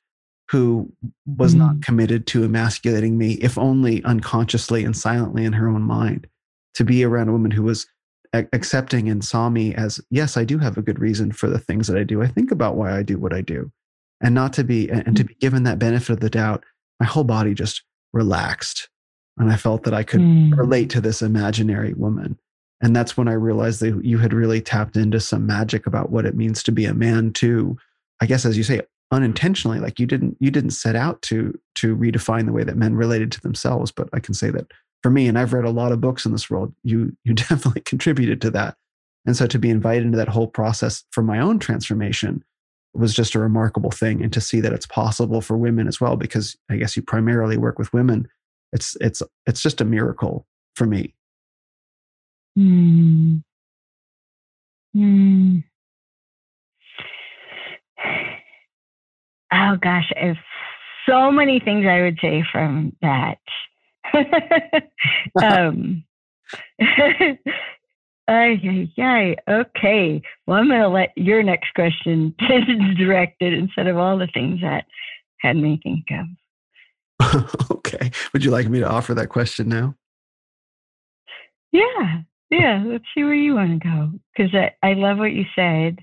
who 0.55 0.89
was 1.27 1.53
mm-hmm. 1.53 1.67
not 1.67 1.83
committed 1.83 2.29
to 2.29 2.45
emasculating 2.45 3.19
me, 3.19 3.33
if 3.35 3.59
only 3.59 4.05
unconsciously 4.05 4.85
and 4.85 4.97
silently 4.97 5.45
in 5.45 5.53
her 5.53 5.67
own 5.67 5.83
mind, 5.83 6.29
to 6.75 6.85
be 6.85 7.03
around 7.03 7.29
a 7.29 7.33
woman 7.33 7.51
who 7.51 7.65
was 7.65 7.89
a- 8.33 8.47
accepting 8.53 9.09
and 9.09 9.25
saw 9.25 9.49
me 9.49 9.75
as, 9.75 10.01
yes, 10.11 10.37
I 10.37 10.45
do 10.45 10.59
have 10.59 10.79
a 10.79 10.83
good 10.83 11.01
reason 11.01 11.33
for 11.33 11.49
the 11.49 11.59
things 11.59 11.89
that 11.89 11.99
I 11.99 12.05
do. 12.05 12.23
I 12.23 12.29
think 12.29 12.53
about 12.53 12.77
why 12.77 12.97
I 12.97 13.03
do 13.03 13.19
what 13.19 13.33
I 13.33 13.41
do. 13.41 13.73
And 14.21 14.33
not 14.33 14.53
to 14.53 14.63
be, 14.63 14.89
and, 14.89 15.05
and 15.09 15.17
to 15.17 15.25
mm. 15.25 15.29
be 15.29 15.35
given 15.41 15.65
that 15.65 15.81
benefit 15.81 16.11
of 16.11 16.21
the 16.21 16.31
doubt, 16.31 16.63
my 17.01 17.07
whole 17.07 17.25
body 17.25 17.53
just 17.53 17.83
relaxed. 18.13 18.89
And 19.37 19.51
I 19.51 19.57
felt 19.57 19.83
that 19.83 19.95
I 19.95 20.05
could 20.05 20.21
mm. 20.21 20.57
relate 20.57 20.89
to 20.91 21.01
this 21.01 21.21
imaginary 21.21 21.95
woman. 21.95 22.39
And 22.81 22.95
that's 22.95 23.17
when 23.17 23.27
I 23.27 23.33
realized 23.33 23.81
that 23.81 24.05
you 24.05 24.19
had 24.19 24.33
really 24.33 24.61
tapped 24.61 24.97
into 24.97 25.19
some 25.19 25.49
magic 25.49 25.89
about 25.89 26.11
what 26.11 26.27
it 26.27 26.37
means 26.37 26.63
to 26.63 26.71
be 26.71 26.85
a 26.85 26.95
man, 26.95 27.33
too. 27.33 27.77
I 28.21 28.27
guess, 28.27 28.45
as 28.45 28.57
you 28.57 28.63
say, 28.63 28.83
unintentionally 29.15 29.79
like 29.79 30.01
you 30.01 30.07
didn't 30.07 30.37
you 30.41 30.51
didn't 30.51 30.73
set 30.73 30.97
out 30.97 31.23
to 31.23 31.57
to 31.77 31.97
redefine 31.97 32.47
the 32.47 32.53
way 32.53 32.65
that 32.65 32.77
men 32.77 32.97
related 32.97 33.31
to 33.31 33.41
themselves 33.43 33.93
but 33.93 34.09
i 34.13 34.19
can 34.19 34.35
say 34.35 34.51
that 34.51 34.67
for 35.05 35.11
me 35.11 35.29
and 35.29 35.39
i've 35.39 35.53
read 35.53 35.65
a 35.65 35.71
lot 35.71 35.93
of 35.93 36.01
books 36.01 36.27
in 36.27 36.33
this 36.33 36.51
world 36.51 36.75
you 36.83 37.17
you 37.23 37.33
definitely 37.35 37.81
contributed 37.83 38.41
to 38.41 38.51
that 38.51 38.77
and 39.25 39.37
so 39.37 39.47
to 39.47 39.59
be 39.59 39.71
invited 39.71 40.05
into 40.05 40.19
that 40.19 40.29
whole 40.29 40.49
process 40.49 41.05
for 41.13 41.23
my 41.23 41.39
own 41.39 41.61
transformation 41.61 42.43
was 42.93 43.15
just 43.15 43.37
a 43.37 43.39
remarkable 43.39 43.93
thing 43.93 44.21
and 44.21 44.33
to 44.33 44.41
see 44.41 44.61
that 44.61 44.73
it's 44.73 44.87
possible 44.87 45.41
for 45.41 45.57
women 45.57 45.87
as 45.87 46.01
well 46.01 46.17
because 46.17 46.57
i 46.69 46.77
guess 46.77 46.97
you 46.97 47.03
primarily 47.03 47.57
work 47.57 47.79
with 47.79 47.93
women 47.93 48.27
it's 48.73 48.97
it's 49.01 49.23
it's 49.47 49.63
just 49.63 49.81
a 49.81 49.85
miracle 49.85 50.45
for 50.75 50.87
me 50.87 51.15
Hmm. 52.57 53.39
Hmm. 54.93 55.59
Oh 59.55 59.77
gosh, 59.81 60.11
there's 60.15 60.37
so 61.09 61.31
many 61.31 61.61
things 61.61 61.87
I 61.87 62.03
would 62.03 62.19
say 62.21 62.43
from 62.51 62.97
that. 63.03 63.39
um, 65.43 66.05
ay, 68.29 68.89
ay, 68.99 69.37
okay. 69.49 70.23
Well, 70.47 70.59
I'm 70.59 70.69
going 70.69 70.81
to 70.81 70.89
let 70.89 71.13
your 71.17 71.43
next 71.43 71.73
question 71.75 72.35
direct 72.97 73.41
it 73.41 73.53
instead 73.53 73.87
of 73.87 73.97
all 73.97 74.19
the 74.19 74.29
things 74.33 74.61
that 74.63 74.87
had 75.41 75.57
me 75.57 75.81
think 75.83 76.07
of. 76.11 76.27
okay. 77.71 78.11
Would 78.33 78.45
you 78.45 78.51
like 78.51 78.69
me 78.69 78.81
to 78.81 78.89
offer 78.89 79.15
that 79.15 79.29
question 79.29 79.69
now? 79.69 79.95
Yeah, 81.71 82.23
yeah. 82.51 82.83
Let's 82.85 83.05
see 83.15 83.25
where 83.25 83.35
you 83.35 83.55
want 83.55 83.83
to 83.83 83.89
go 83.89 84.11
because 84.37 84.55
I, 84.55 84.73
I 84.83 84.95
love 84.95 85.19
what 85.19 85.33
you 85.33 85.45
said. 85.55 85.99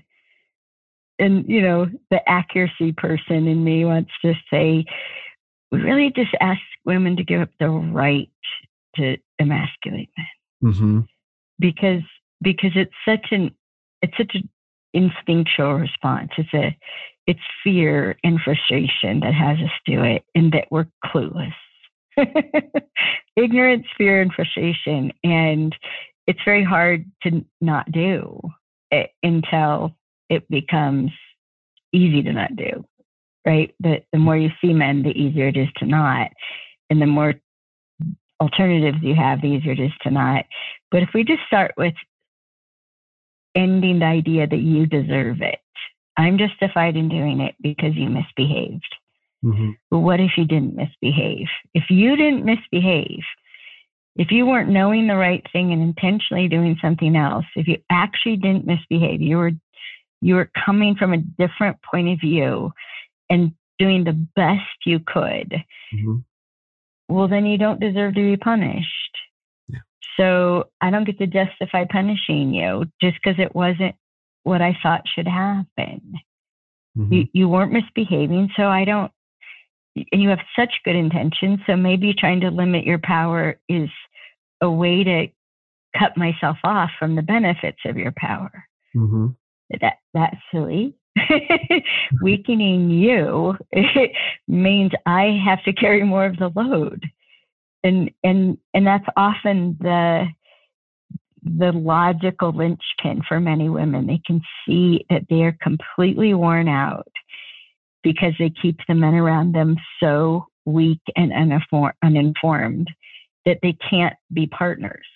And, 1.22 1.48
you 1.48 1.62
know, 1.62 1.86
the 2.10 2.28
accuracy 2.28 2.92
person 2.92 3.46
in 3.46 3.62
me 3.62 3.84
wants 3.84 4.10
to 4.22 4.34
say, 4.52 4.84
we 5.70 5.80
really 5.80 6.12
just 6.14 6.34
ask 6.40 6.60
women 6.84 7.16
to 7.16 7.22
give 7.22 7.40
up 7.40 7.50
the 7.60 7.68
right 7.68 8.28
to 8.96 9.16
emasculate 9.38 10.10
men 10.18 10.26
Mm-hmm. 10.64 11.00
because 11.58 12.02
because 12.40 12.70
it's 12.76 12.94
such 13.04 13.32
an 13.32 13.52
it's 14.00 14.16
such 14.16 14.32
an 14.34 14.48
instinctual 14.94 15.74
response. 15.74 16.30
It's 16.38 16.54
a 16.54 16.76
it's 17.26 17.40
fear 17.64 18.16
and 18.22 18.40
frustration 18.40 19.20
that 19.20 19.34
has 19.34 19.58
us 19.58 19.72
do 19.86 20.04
it, 20.04 20.24
and 20.36 20.52
that 20.52 20.68
we're 20.70 20.86
clueless. 21.04 21.52
Ignorance, 23.36 23.86
fear, 23.98 24.22
and 24.22 24.32
frustration, 24.32 25.12
and 25.24 25.74
it's 26.28 26.38
very 26.44 26.62
hard 26.62 27.10
to 27.24 27.44
not 27.60 27.90
do 27.90 28.40
it 28.92 29.10
until 29.24 29.96
it 30.32 30.48
becomes 30.48 31.10
easy 31.92 32.22
to 32.22 32.32
not 32.32 32.56
do. 32.56 32.84
Right? 33.46 33.74
But 33.80 34.04
the 34.12 34.18
more 34.18 34.36
you 34.36 34.50
see 34.60 34.72
men, 34.72 35.02
the 35.02 35.10
easier 35.10 35.48
it 35.48 35.56
is 35.56 35.68
to 35.78 35.86
not, 35.86 36.30
and 36.88 37.02
the 37.02 37.06
more 37.06 37.34
alternatives 38.40 38.98
you 39.02 39.14
have, 39.14 39.40
the 39.40 39.48
easier 39.48 39.72
it 39.72 39.80
is 39.80 39.92
to 40.02 40.10
not. 40.10 40.44
But 40.90 41.02
if 41.02 41.10
we 41.14 41.24
just 41.24 41.42
start 41.46 41.72
with 41.76 41.94
ending 43.54 43.98
the 43.98 44.06
idea 44.06 44.46
that 44.46 44.56
you 44.56 44.86
deserve 44.86 45.42
it, 45.42 45.58
I'm 46.16 46.38
justified 46.38 46.96
in 46.96 47.08
doing 47.08 47.40
it 47.40 47.54
because 47.60 47.94
you 47.94 48.08
misbehaved. 48.08 48.94
Mm-hmm. 49.44 49.70
But 49.90 49.98
what 49.98 50.20
if 50.20 50.32
you 50.36 50.44
didn't 50.44 50.76
misbehave? 50.76 51.48
If 51.74 51.84
you 51.90 52.16
didn't 52.16 52.44
misbehave, 52.44 53.24
if 54.16 54.30
you 54.30 54.46
weren't 54.46 54.68
knowing 54.68 55.06
the 55.06 55.16
right 55.16 55.44
thing 55.52 55.72
and 55.72 55.82
intentionally 55.82 56.46
doing 56.46 56.76
something 56.80 57.16
else, 57.16 57.46
if 57.56 57.66
you 57.66 57.78
actually 57.90 58.36
didn't 58.36 58.66
misbehave, 58.66 59.20
you 59.20 59.38
were 59.38 59.52
you 60.22 60.36
were 60.36 60.50
coming 60.64 60.94
from 60.94 61.12
a 61.12 61.18
different 61.18 61.76
point 61.82 62.08
of 62.08 62.20
view 62.20 62.72
and 63.28 63.52
doing 63.78 64.04
the 64.04 64.26
best 64.36 64.86
you 64.86 65.00
could, 65.00 65.54
Mm-hmm. 65.94 66.16
well 67.08 67.28
then 67.28 67.44
you 67.44 67.58
don't 67.58 67.80
deserve 67.80 68.14
to 68.14 68.22
be 68.22 68.36
punished. 68.38 69.18
Yeah. 69.68 69.80
So 70.16 70.70
I 70.80 70.90
don't 70.90 71.04
get 71.04 71.18
to 71.18 71.26
justify 71.26 71.84
punishing 71.84 72.54
you 72.54 72.86
just 73.02 73.18
because 73.22 73.38
it 73.38 73.54
wasn't 73.54 73.94
what 74.44 74.62
I 74.62 74.74
thought 74.82 75.02
should 75.14 75.28
happen. 75.28 76.14
Mm-hmm. 76.96 77.12
You 77.12 77.28
you 77.34 77.48
weren't 77.48 77.72
misbehaving, 77.72 78.50
so 78.56 78.68
I 78.68 78.84
don't 78.84 79.12
and 79.96 80.22
you 80.22 80.28
have 80.30 80.38
such 80.56 80.72
good 80.84 80.96
intentions, 80.96 81.60
so 81.66 81.76
maybe 81.76 82.14
trying 82.14 82.40
to 82.40 82.50
limit 82.50 82.84
your 82.84 83.00
power 83.02 83.58
is 83.68 83.90
a 84.62 84.70
way 84.70 85.04
to 85.04 85.26
cut 85.98 86.16
myself 86.16 86.56
off 86.64 86.90
from 86.98 87.16
the 87.16 87.22
benefits 87.22 87.80
of 87.84 87.96
your 87.96 88.12
power. 88.16 88.64
Mm-hmm. 88.96 89.28
That 89.80 89.94
that's 90.14 90.36
silly. 90.52 90.94
Weakening 92.22 92.90
you 92.90 93.56
means 94.48 94.92
I 95.06 95.40
have 95.44 95.62
to 95.64 95.72
carry 95.72 96.02
more 96.02 96.26
of 96.26 96.36
the 96.38 96.50
load. 96.54 97.04
And 97.84 98.10
and 98.22 98.58
and 98.74 98.86
that's 98.86 99.06
often 99.16 99.76
the 99.80 100.26
the 101.42 101.72
logical 101.72 102.52
linchpin 102.52 103.22
for 103.26 103.40
many 103.40 103.68
women. 103.68 104.06
They 104.06 104.20
can 104.24 104.40
see 104.64 105.04
that 105.10 105.26
they 105.28 105.42
are 105.42 105.56
completely 105.60 106.34
worn 106.34 106.68
out 106.68 107.08
because 108.02 108.32
they 108.38 108.50
keep 108.50 108.78
the 108.86 108.94
men 108.94 109.14
around 109.14 109.52
them 109.54 109.76
so 110.00 110.46
weak 110.64 111.00
and 111.16 111.32
uninfor- 111.32 111.92
uninformed 112.04 112.88
that 113.44 113.58
they 113.62 113.76
can't 113.90 114.14
be 114.32 114.46
partners. 114.46 115.06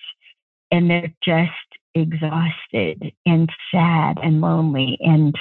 And 0.72 0.90
they're 0.90 1.14
just 1.24 1.50
exhausted 1.96 3.12
and 3.24 3.50
sad 3.72 4.18
and 4.22 4.40
lonely 4.40 4.98
and 5.00 5.34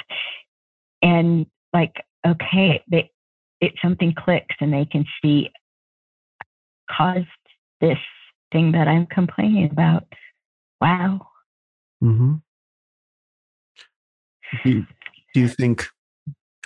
and 1.02 1.46
like 1.72 1.94
okay 2.26 2.82
they 2.90 3.10
it 3.60 3.72
something 3.80 4.14
clicks 4.16 4.56
and 4.60 4.72
they 4.72 4.84
can 4.84 5.04
see 5.22 5.50
caused 6.90 7.26
this 7.80 7.98
thing 8.52 8.72
that 8.72 8.88
i'm 8.88 9.06
complaining 9.06 9.70
about 9.70 10.04
wow 10.80 11.20
Mm-hmm. 12.02 12.34
Do 14.62 14.70
you, 14.70 14.86
do 15.34 15.40
you 15.40 15.48
think? 15.48 15.86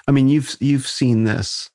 I 0.07 0.13
mean, 0.13 0.29
you've 0.29 0.57
you've 0.61 0.87
seen 0.87 1.25
this, 1.25 1.71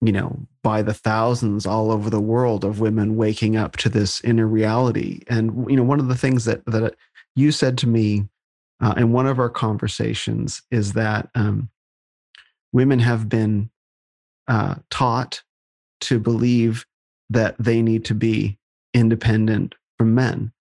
you 0.00 0.12
know, 0.12 0.46
by 0.62 0.82
the 0.82 0.94
thousands 0.94 1.66
all 1.66 1.90
over 1.90 2.10
the 2.10 2.20
world 2.20 2.64
of 2.64 2.80
women 2.80 3.16
waking 3.16 3.56
up 3.56 3.76
to 3.78 3.88
this 3.88 4.20
inner 4.22 4.46
reality. 4.46 5.22
And 5.28 5.68
you 5.70 5.76
know, 5.76 5.84
one 5.84 6.00
of 6.00 6.08
the 6.08 6.16
things 6.16 6.44
that 6.44 6.64
that 6.66 6.94
you 7.36 7.52
said 7.52 7.78
to 7.78 7.86
me 7.86 8.28
uh, 8.80 8.94
in 8.96 9.12
one 9.12 9.26
of 9.26 9.38
our 9.38 9.50
conversations 9.50 10.62
is 10.70 10.94
that 10.94 11.28
um, 11.34 11.70
women 12.72 12.98
have 12.98 13.28
been 13.28 13.70
uh, 14.48 14.76
taught 14.90 15.42
to 16.00 16.18
believe 16.18 16.84
that 17.30 17.54
they 17.58 17.82
need 17.82 18.04
to 18.06 18.14
be 18.14 18.58
independent 18.94 19.74
from 19.98 20.14
men, 20.14 20.52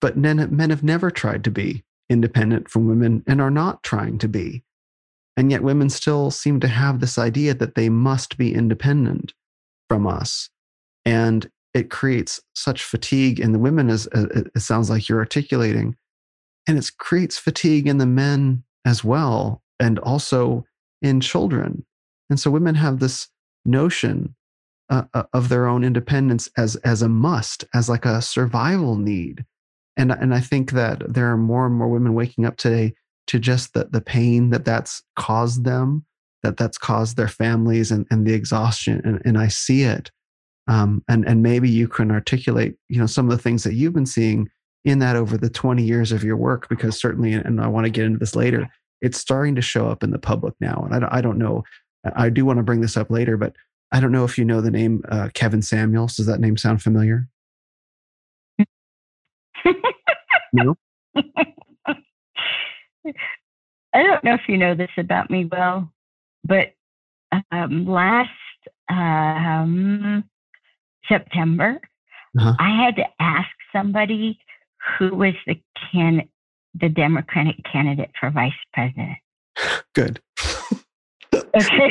but 0.00 0.16
men, 0.16 0.48
men 0.54 0.70
have 0.70 0.82
never 0.82 1.10
tried 1.10 1.44
to 1.44 1.50
be 1.50 1.84
independent 2.08 2.68
from 2.68 2.88
women 2.88 3.22
and 3.26 3.40
are 3.40 3.50
not 3.50 3.82
trying 3.82 4.18
to 4.18 4.28
be. 4.28 4.62
And 5.36 5.50
yet, 5.50 5.62
women 5.62 5.90
still 5.90 6.30
seem 6.30 6.60
to 6.60 6.68
have 6.68 7.00
this 7.00 7.18
idea 7.18 7.52
that 7.54 7.74
they 7.74 7.88
must 7.88 8.38
be 8.38 8.54
independent 8.54 9.34
from 9.88 10.06
us. 10.06 10.48
And 11.04 11.50
it 11.76 11.90
creates 11.90 12.40
such 12.54 12.82
fatigue 12.82 13.38
in 13.38 13.52
the 13.52 13.58
women, 13.58 13.90
as, 13.90 14.06
as 14.06 14.24
it 14.24 14.60
sounds 14.60 14.88
like 14.88 15.08
you're 15.08 15.18
articulating. 15.18 15.94
And 16.66 16.78
it 16.78 16.90
creates 16.98 17.36
fatigue 17.36 17.86
in 17.86 17.98
the 17.98 18.06
men 18.06 18.64
as 18.86 19.04
well, 19.04 19.62
and 19.78 19.98
also 19.98 20.64
in 21.02 21.20
children. 21.20 21.84
And 22.30 22.40
so, 22.40 22.50
women 22.50 22.74
have 22.76 22.98
this 22.98 23.28
notion 23.66 24.34
uh, 24.88 25.02
uh 25.12 25.24
of 25.34 25.48
their 25.50 25.66
own 25.66 25.84
independence 25.84 26.48
as, 26.56 26.76
as 26.76 27.02
a 27.02 27.08
must, 27.10 27.64
as 27.74 27.90
like 27.90 28.06
a 28.06 28.22
survival 28.22 28.96
need. 28.96 29.44
And, 29.98 30.10
and 30.10 30.34
I 30.34 30.40
think 30.40 30.72
that 30.72 31.02
there 31.12 31.30
are 31.30 31.36
more 31.36 31.66
and 31.66 31.74
more 31.74 31.88
women 31.88 32.14
waking 32.14 32.46
up 32.46 32.56
today 32.56 32.94
to 33.26 33.38
just 33.38 33.74
the, 33.74 33.84
the 33.90 34.00
pain 34.00 34.48
that 34.50 34.64
that's 34.64 35.02
caused 35.14 35.64
them, 35.64 36.06
that 36.42 36.56
that's 36.56 36.78
caused 36.78 37.18
their 37.18 37.28
families 37.28 37.90
and, 37.90 38.06
and 38.10 38.26
the 38.26 38.32
exhaustion. 38.32 39.02
And, 39.04 39.20
and 39.26 39.36
I 39.36 39.48
see 39.48 39.82
it. 39.82 40.10
Um, 40.68 41.04
and, 41.08 41.26
and 41.26 41.42
maybe 41.42 41.68
you 41.68 41.86
can 41.88 42.10
articulate, 42.10 42.76
you 42.88 42.98
know, 42.98 43.06
some 43.06 43.30
of 43.30 43.36
the 43.36 43.42
things 43.42 43.62
that 43.64 43.74
you've 43.74 43.92
been 43.92 44.06
seeing 44.06 44.48
in 44.84 44.98
that 45.00 45.16
over 45.16 45.36
the 45.36 45.50
20 45.50 45.82
years 45.82 46.12
of 46.12 46.24
your 46.24 46.36
work, 46.36 46.68
because 46.68 46.98
certainly, 46.98 47.32
and 47.32 47.60
I 47.60 47.68
want 47.68 47.84
to 47.84 47.90
get 47.90 48.04
into 48.04 48.18
this 48.18 48.36
later, 48.36 48.68
it's 49.00 49.18
starting 49.18 49.54
to 49.56 49.62
show 49.62 49.88
up 49.88 50.02
in 50.02 50.10
the 50.10 50.18
public 50.18 50.54
now. 50.60 50.82
And 50.84 50.94
I 50.94 50.98
don't, 50.98 51.12
I 51.12 51.20
don't 51.20 51.38
know, 51.38 51.64
I 52.14 52.28
do 52.30 52.44
want 52.44 52.58
to 52.58 52.62
bring 52.62 52.80
this 52.80 52.96
up 52.96 53.10
later, 53.10 53.36
but 53.36 53.54
I 53.92 54.00
don't 54.00 54.12
know 54.12 54.24
if 54.24 54.36
you 54.38 54.44
know 54.44 54.60
the 54.60 54.70
name 54.70 55.02
uh, 55.08 55.28
Kevin 55.34 55.62
Samuels. 55.62 56.16
Does 56.16 56.26
that 56.26 56.40
name 56.40 56.56
sound 56.56 56.82
familiar? 56.82 57.28
no? 60.52 60.76
I 63.94 64.02
don't 64.02 64.24
know 64.24 64.34
if 64.34 64.42
you 64.48 64.58
know 64.58 64.74
this 64.74 64.90
about 64.98 65.30
me 65.30 65.46
well, 65.50 65.90
but 66.44 66.74
um, 67.50 67.86
last 67.86 68.30
um, 68.88 70.24
September, 71.08 71.80
Uh-huh. 72.38 72.54
I 72.58 72.84
had 72.84 72.96
to 72.96 73.04
ask 73.20 73.48
somebody 73.72 74.38
who 74.98 75.14
was 75.14 75.34
the 75.46 75.60
can 75.92 76.28
the 76.74 76.88
Democratic 76.88 77.56
candidate 77.70 78.10
for 78.20 78.30
vice 78.30 78.52
president. 78.74 79.16
Good. 79.94 80.20
Okay. 81.54 81.90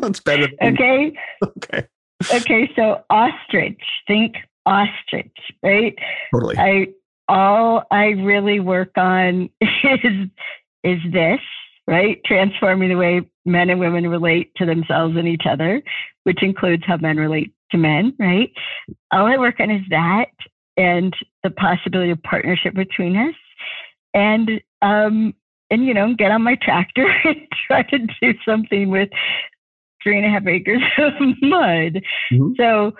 That's 0.00 0.20
better. 0.20 0.48
Than, 0.60 0.74
okay. 0.74 1.12
okay. 1.44 1.86
Okay. 2.34 2.70
So 2.74 3.04
ostrich. 3.10 3.80
Think 4.08 4.34
ostrich. 4.66 5.36
Right. 5.62 5.96
Totally. 6.32 6.56
I 6.58 6.88
all 7.28 7.84
I 7.90 8.06
really 8.06 8.58
work 8.60 8.90
on 8.96 9.48
is 9.60 10.28
is 10.82 10.98
this 11.12 11.40
right? 11.88 12.20
Transforming 12.26 12.90
the 12.90 12.96
way 12.96 13.22
men 13.46 13.70
and 13.70 13.80
women 13.80 14.06
relate 14.08 14.52
to 14.56 14.66
themselves 14.66 15.16
and 15.16 15.26
each 15.26 15.44
other, 15.50 15.82
which 16.24 16.42
includes 16.42 16.82
how 16.86 16.98
men 16.98 17.16
relate 17.16 17.52
to 17.70 17.78
men, 17.78 18.14
right? 18.18 18.52
All 19.10 19.26
I 19.26 19.38
work 19.38 19.58
on 19.58 19.70
is 19.70 19.82
that 19.90 20.26
and 20.76 21.14
the 21.42 21.50
possibility 21.50 22.10
of 22.10 22.22
partnership 22.22 22.74
between 22.74 23.16
us. 23.16 23.34
And 24.14 24.60
um, 24.82 25.34
and 25.70 25.84
you 25.84 25.94
know, 25.94 26.14
get 26.14 26.30
on 26.30 26.42
my 26.42 26.56
tractor 26.60 27.06
and 27.24 27.36
try 27.66 27.82
to 27.84 27.98
do 27.98 28.34
something 28.46 28.90
with 28.90 29.08
three 30.02 30.16
and 30.16 30.26
a 30.26 30.30
half 30.30 30.46
acres 30.46 30.82
of 30.98 31.12
mud. 31.42 32.02
Mm-hmm. 32.32 32.52
So 32.58 32.92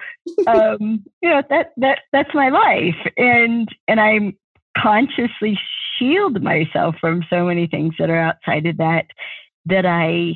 um, 0.47 1.05
you 1.23 1.29
know, 1.29 1.43
that 1.51 1.73
that 1.77 2.01
that's 2.13 2.35
my 2.35 2.49
life. 2.49 2.97
And 3.17 3.69
and 3.87 4.01
I'm 4.01 4.37
consciously 4.77 5.59
shield 5.99 6.43
myself 6.43 6.95
from 7.01 7.25
so 7.31 7.45
many 7.45 7.67
things 7.67 7.95
that 7.99 8.11
are 8.11 8.19
outside 8.19 8.67
of 8.67 8.77
that 8.79 9.07
that 9.67 9.87
I 9.87 10.35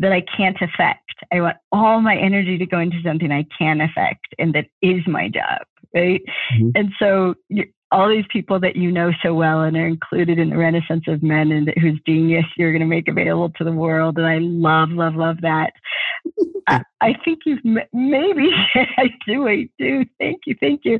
that 0.00 0.12
I 0.12 0.22
can't 0.36 0.56
affect. 0.60 1.02
I 1.32 1.40
want 1.40 1.56
all 1.72 2.00
my 2.00 2.16
energy 2.16 2.58
to 2.58 2.66
go 2.66 2.78
into 2.78 3.02
something 3.04 3.32
I 3.32 3.44
can 3.58 3.80
affect 3.80 4.26
and 4.38 4.54
that 4.54 4.66
is 4.80 5.00
my 5.06 5.28
job, 5.28 5.62
right? 5.92 6.22
Mm-hmm. 6.52 6.70
And 6.76 6.92
so 7.00 7.34
you, 7.48 7.64
all 7.90 8.08
these 8.08 8.24
people 8.30 8.60
that 8.60 8.76
you 8.76 8.92
know 8.92 9.10
so 9.22 9.34
well 9.34 9.62
and 9.62 9.76
are 9.76 9.86
included 9.86 10.38
in 10.38 10.50
the 10.50 10.56
Renaissance 10.56 11.04
of 11.08 11.22
Men 11.22 11.52
and 11.52 11.72
whose 11.80 12.00
genius 12.06 12.44
you're 12.56 12.72
going 12.72 12.80
to 12.80 12.86
make 12.86 13.08
available 13.08 13.50
to 13.56 13.64
the 13.64 13.72
world. 13.72 14.18
And 14.18 14.26
I 14.26 14.38
love, 14.38 14.90
love, 14.90 15.14
love 15.14 15.36
that. 15.42 15.72
I, 16.68 16.82
I, 17.00 17.14
think 17.24 17.40
you've 17.46 17.64
maybe, 17.64 18.50
I 18.74 19.08
do, 19.26 19.48
I 19.48 19.68
do. 19.78 20.04
Thank 20.18 20.42
you, 20.46 20.54
thank 20.60 20.82
you. 20.84 20.98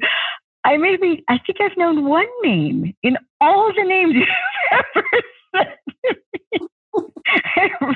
I 0.69 0.77
maybe, 0.77 1.25
I 1.29 1.39
think 1.47 1.63
I've 1.63 1.79
known 1.79 2.05
one 2.07 2.27
name 2.43 2.95
in 3.03 3.17
all 3.41 3.73
the 3.75 3.85
names 3.85 4.15
you've 4.15 4.29
ever 4.97 5.07
said 5.55 5.79
to 5.89 6.17
me. 6.53 6.69
I, 7.57 7.95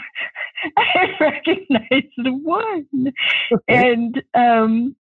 I 0.79 1.07
recognized 1.21 2.45
one. 2.45 3.13
Okay. 3.53 3.63
And, 3.69 4.23
um, 4.33 4.97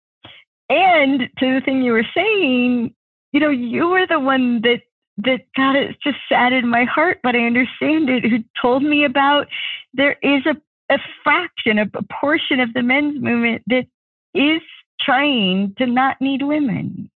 and 0.68 1.20
to 1.38 1.54
the 1.54 1.62
thing 1.64 1.82
you 1.82 1.92
were 1.92 2.06
saying, 2.14 2.94
you 3.32 3.40
know, 3.40 3.48
you 3.48 3.88
were 3.88 4.06
the 4.06 4.20
one 4.20 4.60
that 4.62 4.82
that 5.18 5.40
God 5.56 5.76
it 5.76 5.96
just 6.02 6.16
sat 6.28 6.52
in 6.52 6.68
my 6.68 6.84
heart, 6.84 7.20
but 7.22 7.34
I 7.34 7.46
understand 7.46 8.10
it, 8.10 8.24
who 8.24 8.38
told 8.60 8.82
me 8.82 9.04
about 9.04 9.46
there 9.94 10.16
is 10.22 10.44
a, 10.46 10.56
a 10.92 10.98
fraction, 11.22 11.78
a, 11.78 11.86
a 11.94 12.02
portion 12.20 12.60
of 12.60 12.72
the 12.72 12.82
men's 12.82 13.22
movement 13.22 13.62
that 13.68 13.86
is 14.34 14.62
trying 15.00 15.74
to 15.78 15.86
not 15.86 16.20
need 16.20 16.42
women. 16.42 17.10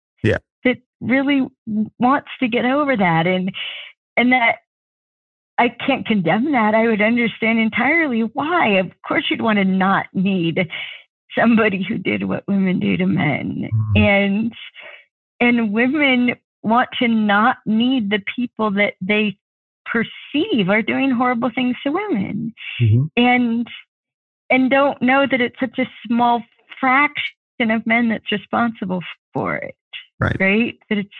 That 0.67 0.77
really 1.01 1.47
wants 1.99 2.29
to 2.41 2.49
get 2.49 2.67
over 2.67 2.95
that. 2.97 3.27
And 3.27 3.51
and 4.17 4.33
that 4.33 4.57
I 5.59 5.69
can't 5.69 6.07
condemn 6.07 6.53
that. 6.53 6.75
I 6.75 6.87
would 6.87 7.01
understand 7.01 7.59
entirely 7.59 8.21
why. 8.21 8.79
Of 8.79 8.91
course 9.07 9.25
you'd 9.31 9.41
want 9.41 9.59
to 9.59 9.65
not 9.65 10.07
need 10.13 10.69
somebody 11.39 11.85
who 11.89 11.99
did 11.99 12.25
what 12.25 12.47
women 12.47 12.79
do 12.79 12.97
to 12.97 13.07
men. 13.07 13.69
Mm-hmm. 13.73 14.03
And 14.03 14.53
and 15.41 15.73
women 15.73 16.35
want 16.63 16.89
to 16.99 17.09
not 17.09 17.59
need 17.65 18.11
the 18.11 18.23
people 18.35 18.71
that 18.73 18.95
they 19.01 19.39
perceive 19.85 20.69
are 20.69 20.83
doing 20.83 21.11
horrible 21.11 21.51
things 21.55 21.77
to 21.85 21.93
women 21.93 22.53
mm-hmm. 22.81 23.05
and 23.17 23.67
and 24.51 24.71
don't 24.71 25.01
know 25.01 25.27
that 25.31 25.41
it's 25.41 25.59
such 25.61 25.79
a 25.79 25.89
small 26.07 26.43
fraction 26.81 27.71
of 27.71 27.87
men 27.87 28.09
that's 28.09 28.33
responsible 28.33 29.01
for 29.33 29.57
it 29.57 29.77
right. 30.21 30.37
Right? 30.41 30.79
That 30.89 30.99
it's 30.99 31.11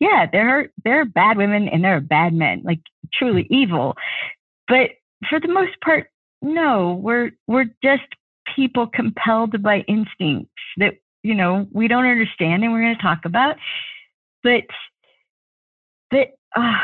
yeah 0.00 0.26
there 0.30 0.48
are 0.48 0.66
there 0.84 1.00
are 1.00 1.04
bad 1.04 1.36
women 1.36 1.68
and 1.68 1.84
there 1.84 1.96
are 1.96 2.00
bad 2.00 2.32
men 2.32 2.62
like 2.64 2.80
truly 3.12 3.46
evil. 3.50 3.96
But 4.68 4.90
for 5.28 5.40
the 5.40 5.48
most 5.48 5.80
part 5.82 6.10
no 6.42 6.94
we're 7.02 7.30
we're 7.46 7.70
just 7.82 8.02
people 8.54 8.86
compelled 8.86 9.60
by 9.62 9.80
instincts 9.88 10.52
that 10.76 10.94
you 11.22 11.34
know 11.34 11.66
we 11.72 11.88
don't 11.88 12.06
understand 12.06 12.62
and 12.62 12.72
we're 12.72 12.82
going 12.82 12.96
to 12.96 13.02
talk 13.02 13.24
about. 13.24 13.56
But 14.42 14.64
but 16.10 16.28
uh, 16.56 16.74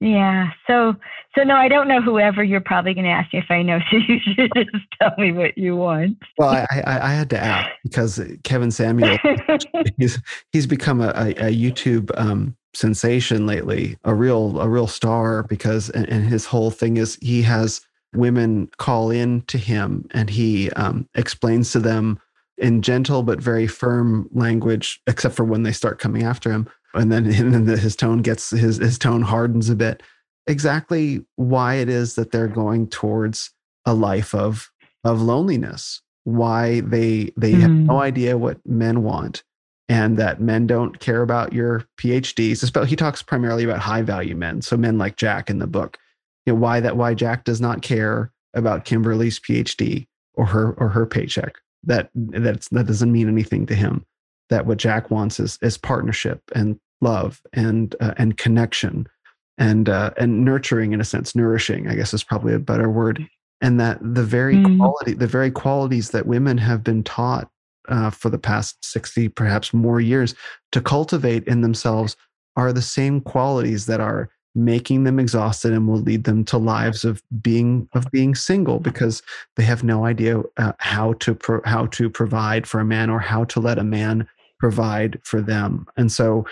yeah 0.00 0.50
so 0.66 0.94
so 1.36 1.42
no 1.42 1.54
i 1.54 1.68
don't 1.68 1.86
know 1.86 2.00
whoever 2.00 2.42
you're 2.42 2.60
probably 2.60 2.94
going 2.94 3.04
to 3.04 3.10
ask 3.10 3.32
me 3.32 3.38
if 3.38 3.50
i 3.50 3.62
know 3.62 3.78
so 3.90 3.96
you 3.96 4.18
should 4.18 4.50
just 4.54 4.84
tell 5.00 5.12
me 5.18 5.32
what 5.32 5.56
you 5.56 5.76
want 5.76 6.16
well 6.38 6.50
i 6.50 6.66
i, 6.86 7.10
I 7.10 7.12
had 7.12 7.30
to 7.30 7.38
ask 7.38 7.70
because 7.82 8.20
kevin 8.42 8.70
samuel 8.70 9.18
he's 9.98 10.18
he's 10.52 10.66
become 10.66 11.00
a, 11.00 11.10
a, 11.10 11.54
youtube 11.54 12.10
um, 12.18 12.56
sensation 12.74 13.46
lately 13.46 13.96
a 14.04 14.14
real 14.14 14.58
a 14.60 14.68
real 14.68 14.86
star 14.86 15.42
because 15.44 15.90
and, 15.90 16.08
and 16.08 16.24
his 16.24 16.46
whole 16.46 16.70
thing 16.70 16.96
is 16.96 17.18
he 17.20 17.42
has 17.42 17.82
women 18.14 18.68
call 18.78 19.10
in 19.10 19.42
to 19.42 19.58
him 19.58 20.06
and 20.12 20.30
he 20.30 20.70
um, 20.72 21.08
explains 21.14 21.72
to 21.72 21.78
them 21.78 22.18
in 22.58 22.82
gentle 22.82 23.22
but 23.22 23.40
very 23.40 23.66
firm 23.66 24.28
language, 24.32 25.00
except 25.06 25.34
for 25.34 25.44
when 25.44 25.62
they 25.62 25.72
start 25.72 25.98
coming 25.98 26.22
after 26.22 26.52
him. 26.52 26.68
And 26.94 27.10
then, 27.10 27.26
and 27.32 27.54
then 27.54 27.78
his 27.78 27.96
tone 27.96 28.22
gets 28.22 28.50
his 28.50 28.78
his 28.78 28.98
tone 28.98 29.22
hardens 29.22 29.68
a 29.68 29.76
bit. 29.76 30.02
Exactly 30.46 31.24
why 31.36 31.74
it 31.74 31.88
is 31.88 32.14
that 32.14 32.32
they're 32.32 32.48
going 32.48 32.88
towards 32.88 33.50
a 33.84 33.94
life 33.94 34.34
of 34.34 34.70
of 35.04 35.20
loneliness. 35.20 36.02
Why 36.24 36.80
they 36.80 37.32
they 37.36 37.52
mm. 37.52 37.60
have 37.60 37.70
no 37.70 37.94
mm. 37.94 38.02
idea 38.02 38.38
what 38.38 38.58
men 38.66 39.02
want, 39.02 39.42
and 39.88 40.16
that 40.18 40.40
men 40.40 40.66
don't 40.66 40.98
care 41.00 41.22
about 41.22 41.52
your 41.52 41.84
PhDs. 41.98 42.86
He 42.86 42.96
talks 42.96 43.22
primarily 43.22 43.64
about 43.64 43.80
high 43.80 44.02
value 44.02 44.36
men, 44.36 44.62
so 44.62 44.76
men 44.76 44.98
like 44.98 45.16
Jack 45.16 45.50
in 45.50 45.58
the 45.58 45.66
book. 45.66 45.98
You 46.46 46.52
know 46.54 46.58
why 46.58 46.80
that 46.80 46.96
why 46.96 47.14
Jack 47.14 47.44
does 47.44 47.60
not 47.60 47.82
care 47.82 48.32
about 48.54 48.84
Kimberly's 48.84 49.38
PhD 49.38 50.06
or 50.34 50.46
her 50.46 50.72
or 50.72 50.88
her 50.88 51.06
paycheck 51.06 51.56
that 51.84 52.10
that's 52.14 52.68
that 52.68 52.86
doesn't 52.86 53.12
mean 53.12 53.28
anything 53.28 53.66
to 53.66 53.74
him 53.74 54.04
that 54.50 54.66
what 54.66 54.78
jack 54.78 55.10
wants 55.10 55.40
is 55.40 55.58
is 55.62 55.78
partnership 55.78 56.42
and 56.54 56.78
love 57.00 57.40
and 57.52 57.96
uh, 58.00 58.14
and 58.18 58.36
connection 58.36 59.06
and 59.58 59.88
uh, 59.88 60.10
and 60.16 60.44
nurturing 60.44 60.92
in 60.92 61.00
a 61.00 61.04
sense 61.04 61.34
nourishing 61.34 61.88
i 61.88 61.94
guess 61.94 62.12
is 62.12 62.24
probably 62.24 62.54
a 62.54 62.58
better 62.58 62.90
word 62.90 63.26
and 63.60 63.78
that 63.80 63.98
the 64.02 64.22
very 64.24 64.56
mm. 64.56 64.76
quality 64.78 65.14
the 65.14 65.26
very 65.26 65.50
qualities 65.50 66.10
that 66.10 66.26
women 66.26 66.58
have 66.58 66.82
been 66.84 67.02
taught 67.02 67.48
uh, 67.88 68.10
for 68.10 68.30
the 68.30 68.38
past 68.38 68.76
60 68.84 69.28
perhaps 69.28 69.72
more 69.72 70.00
years 70.00 70.34
to 70.72 70.80
cultivate 70.80 71.46
in 71.46 71.60
themselves 71.62 72.16
are 72.56 72.72
the 72.72 72.82
same 72.82 73.20
qualities 73.20 73.86
that 73.86 74.00
are 74.00 74.30
making 74.54 75.04
them 75.04 75.20
exhausted 75.20 75.72
and 75.72 75.86
will 75.86 76.00
lead 76.00 76.24
them 76.24 76.44
to 76.44 76.58
lives 76.58 77.04
of 77.04 77.22
being 77.40 77.88
of 77.92 78.10
being 78.10 78.34
single 78.34 78.80
because 78.80 79.22
they 79.56 79.62
have 79.62 79.84
no 79.84 80.04
idea 80.04 80.42
uh, 80.56 80.72
how 80.78 81.12
to 81.14 81.34
pro- 81.34 81.62
how 81.64 81.86
to 81.86 82.10
provide 82.10 82.66
for 82.66 82.80
a 82.80 82.84
man 82.84 83.10
or 83.10 83.20
how 83.20 83.44
to 83.44 83.60
let 83.60 83.78
a 83.78 83.84
man 83.84 84.26
provide 84.60 85.18
for 85.24 85.40
them 85.40 85.86
and 85.96 86.12
so 86.12 86.44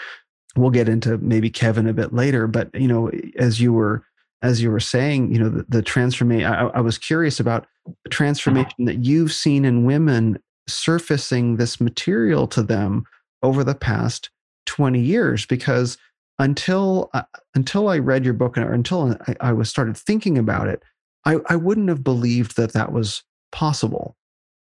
we'll 0.57 0.71
get 0.71 0.89
into 0.89 1.19
maybe 1.19 1.51
Kevin 1.51 1.87
a 1.87 1.93
bit 1.93 2.13
later 2.13 2.47
but 2.47 2.75
you 2.75 2.89
know 2.89 3.11
as 3.39 3.61
you 3.61 3.73
were 3.73 4.03
as 4.43 4.63
you 4.63 4.71
were 4.71 4.81
saying 4.81 5.33
you 5.33 5.39
know 5.39 5.49
the, 5.49 5.65
the 5.69 5.83
transformation 5.83 6.51
I, 6.51 6.69
I 6.69 6.81
was 6.81 6.99
curious 6.99 7.39
about 7.39 7.67
the 8.05 8.11
transformation 8.11 8.87
that 8.87 9.05
you've 9.05 9.33
seen 9.33 9.65
in 9.65 9.85
women 9.85 10.39
surfacing 10.67 11.57
this 11.57 11.81
material 11.81 12.47
to 12.49 12.63
them 12.63 13.05
over 13.43 13.63
the 13.65 13.75
past 13.75 14.31
20 14.67 15.01
years 15.01 15.47
because 15.47 15.97
until 16.39 17.11
uh, 17.15 17.23
until 17.55 17.89
I 17.89 17.99
read 17.99 18.25
your 18.25 18.35
book 18.35 18.57
or 18.57 18.73
until 18.73 19.17
I, 19.27 19.37
I, 19.41 19.53
was 19.53 19.69
started 19.69 19.97
thinking 19.97 20.39
about 20.39 20.69
it, 20.69 20.83
I, 21.25 21.39
I 21.49 21.57
wouldn't 21.57 21.89
have 21.89 22.05
believed 22.05 22.57
that 22.57 22.73
that 22.75 22.93
was 22.93 23.25
possible. 23.51 24.17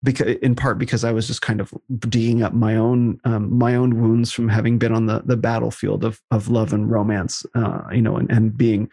Because 0.06 0.36
in 0.36 0.54
part 0.54 0.78
because 0.78 1.02
I 1.02 1.10
was 1.10 1.26
just 1.26 1.42
kind 1.42 1.60
of 1.60 1.74
digging 2.08 2.42
up 2.42 2.54
my 2.54 2.76
own 2.76 3.20
um, 3.24 3.58
my 3.58 3.74
own 3.74 4.00
wounds 4.00 4.32
from 4.32 4.48
having 4.48 4.78
been 4.78 4.92
on 4.92 5.06
the 5.06 5.22
the 5.24 5.36
battlefield 5.36 6.04
of 6.04 6.22
of 6.30 6.48
love 6.48 6.72
and 6.72 6.88
romance, 6.88 7.44
uh, 7.56 7.82
you 7.92 8.00
know, 8.00 8.16
and, 8.16 8.30
and 8.30 8.56
being 8.56 8.88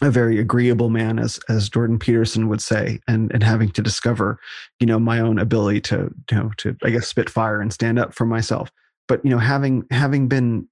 a 0.00 0.10
very 0.10 0.38
agreeable 0.38 0.88
man, 0.88 1.18
as 1.18 1.38
as 1.48 1.68
Jordan 1.68 1.98
Peterson 1.98 2.48
would 2.48 2.62
say, 2.62 2.98
and 3.06 3.30
and 3.32 3.42
having 3.42 3.70
to 3.72 3.82
discover, 3.82 4.40
you 4.80 4.86
know, 4.86 4.98
my 4.98 5.20
own 5.20 5.38
ability 5.38 5.82
to 5.82 6.12
you 6.30 6.36
know 6.36 6.50
to 6.56 6.76
I 6.82 6.90
guess 6.90 7.08
spit 7.08 7.28
fire 7.28 7.60
and 7.60 7.72
stand 7.72 7.98
up 7.98 8.14
for 8.14 8.24
myself. 8.24 8.72
But 9.08 9.24
you 9.24 9.30
know, 9.30 9.38
having 9.38 9.84
having 9.90 10.28
been 10.28 10.66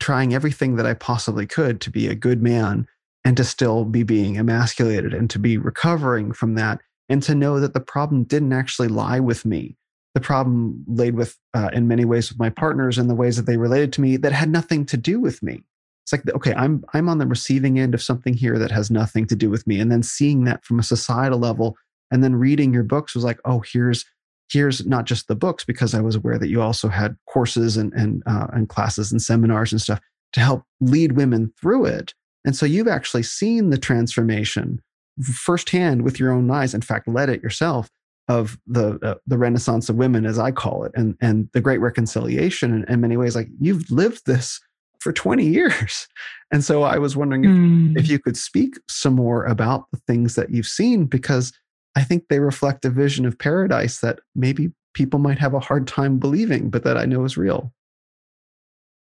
trying 0.00 0.34
everything 0.34 0.76
that 0.76 0.86
I 0.86 0.94
possibly 0.94 1.46
could 1.46 1.80
to 1.82 1.90
be 1.90 2.08
a 2.08 2.14
good 2.14 2.42
man 2.42 2.86
and 3.24 3.36
to 3.36 3.44
still 3.44 3.84
be 3.84 4.02
being 4.02 4.36
emasculated 4.36 5.14
and 5.14 5.28
to 5.30 5.38
be 5.38 5.58
recovering 5.58 6.32
from 6.32 6.54
that 6.54 6.80
and 7.08 7.22
to 7.22 7.34
know 7.34 7.60
that 7.60 7.74
the 7.74 7.80
problem 7.80 8.24
didn't 8.24 8.52
actually 8.52 8.88
lie 8.88 9.20
with 9.20 9.44
me. 9.44 9.76
The 10.14 10.20
problem 10.20 10.84
laid 10.86 11.14
with, 11.14 11.36
uh, 11.54 11.70
in 11.72 11.88
many 11.88 12.04
ways, 12.04 12.30
with 12.30 12.38
my 12.38 12.50
partners 12.50 12.98
and 12.98 13.10
the 13.10 13.14
ways 13.14 13.36
that 13.36 13.46
they 13.46 13.58
related 13.58 13.92
to 13.94 14.00
me 14.00 14.16
that 14.18 14.32
had 14.32 14.48
nothing 14.48 14.86
to 14.86 14.96
do 14.96 15.20
with 15.20 15.42
me. 15.42 15.62
It's 16.04 16.12
like, 16.12 16.22
okay, 16.34 16.54
I'm 16.54 16.84
I'm 16.94 17.08
on 17.08 17.18
the 17.18 17.26
receiving 17.26 17.78
end 17.78 17.94
of 17.94 18.02
something 18.02 18.34
here 18.34 18.58
that 18.58 18.70
has 18.70 18.90
nothing 18.90 19.26
to 19.26 19.36
do 19.36 19.50
with 19.50 19.66
me, 19.66 19.80
and 19.80 19.90
then 19.90 20.02
seeing 20.02 20.44
that 20.44 20.64
from 20.64 20.78
a 20.78 20.84
societal 20.84 21.38
level, 21.38 21.76
and 22.10 22.22
then 22.22 22.36
reading 22.36 22.72
your 22.72 22.84
books 22.84 23.14
was 23.14 23.24
like, 23.24 23.40
oh, 23.44 23.62
here's 23.72 24.04
here's 24.52 24.86
not 24.86 25.04
just 25.04 25.28
the 25.28 25.34
books 25.34 25.64
because 25.64 25.94
I 25.94 26.00
was 26.00 26.14
aware 26.14 26.38
that 26.38 26.48
you 26.48 26.62
also 26.62 26.88
had 26.88 27.16
courses 27.26 27.76
and 27.76 27.92
and 27.94 28.22
uh, 28.26 28.46
and 28.52 28.68
classes 28.68 29.10
and 29.12 29.20
seminars 29.20 29.72
and 29.72 29.80
stuff 29.80 30.00
to 30.32 30.40
help 30.40 30.64
lead 30.80 31.12
women 31.12 31.52
through 31.60 31.86
it 31.86 32.14
And 32.46 32.56
so 32.56 32.64
you've 32.64 32.88
actually 32.88 33.24
seen 33.24 33.70
the 33.70 33.78
transformation 33.78 34.80
firsthand 35.22 36.02
with 36.02 36.20
your 36.20 36.32
own 36.32 36.50
eyes. 36.50 36.74
In 36.74 36.82
fact, 36.82 37.08
led 37.08 37.28
it 37.28 37.42
yourself 37.42 37.88
of 38.28 38.58
the 38.66 38.98
uh, 39.02 39.14
the 39.26 39.38
Renaissance 39.38 39.88
of 39.88 39.96
women, 39.96 40.26
as 40.26 40.38
I 40.38 40.50
call 40.50 40.84
it, 40.84 40.92
and 40.94 41.16
and 41.20 41.48
the 41.52 41.60
Great 41.60 41.80
Reconciliation. 41.80 42.74
In, 42.74 42.84
in 42.92 43.00
many 43.00 43.16
ways, 43.16 43.34
like 43.34 43.48
you've 43.60 43.90
lived 43.90 44.22
this 44.26 44.60
for 45.00 45.12
20 45.12 45.46
years. 45.46 46.08
And 46.52 46.62
so 46.62 46.84
I 46.84 46.98
was 46.98 47.16
wondering 47.16 47.44
if, 47.44 47.50
mm. 47.50 47.98
if 47.98 48.08
you 48.08 48.20
could 48.20 48.36
speak 48.36 48.78
some 48.88 49.14
more 49.14 49.44
about 49.46 49.86
the 49.90 49.98
things 50.06 50.36
that 50.36 50.50
you've 50.50 50.68
seen, 50.68 51.06
because 51.06 51.52
I 51.96 52.04
think 52.04 52.28
they 52.28 52.38
reflect 52.38 52.84
a 52.84 52.88
vision 52.88 53.26
of 53.26 53.36
paradise 53.36 53.98
that 53.98 54.20
maybe 54.36 54.70
people 54.94 55.18
might 55.18 55.40
have 55.40 55.54
a 55.54 55.58
hard 55.58 55.88
time 55.88 56.20
believing, 56.20 56.70
but 56.70 56.84
that 56.84 56.96
I 56.96 57.04
know 57.04 57.24
is 57.24 57.36
real. 57.36 57.72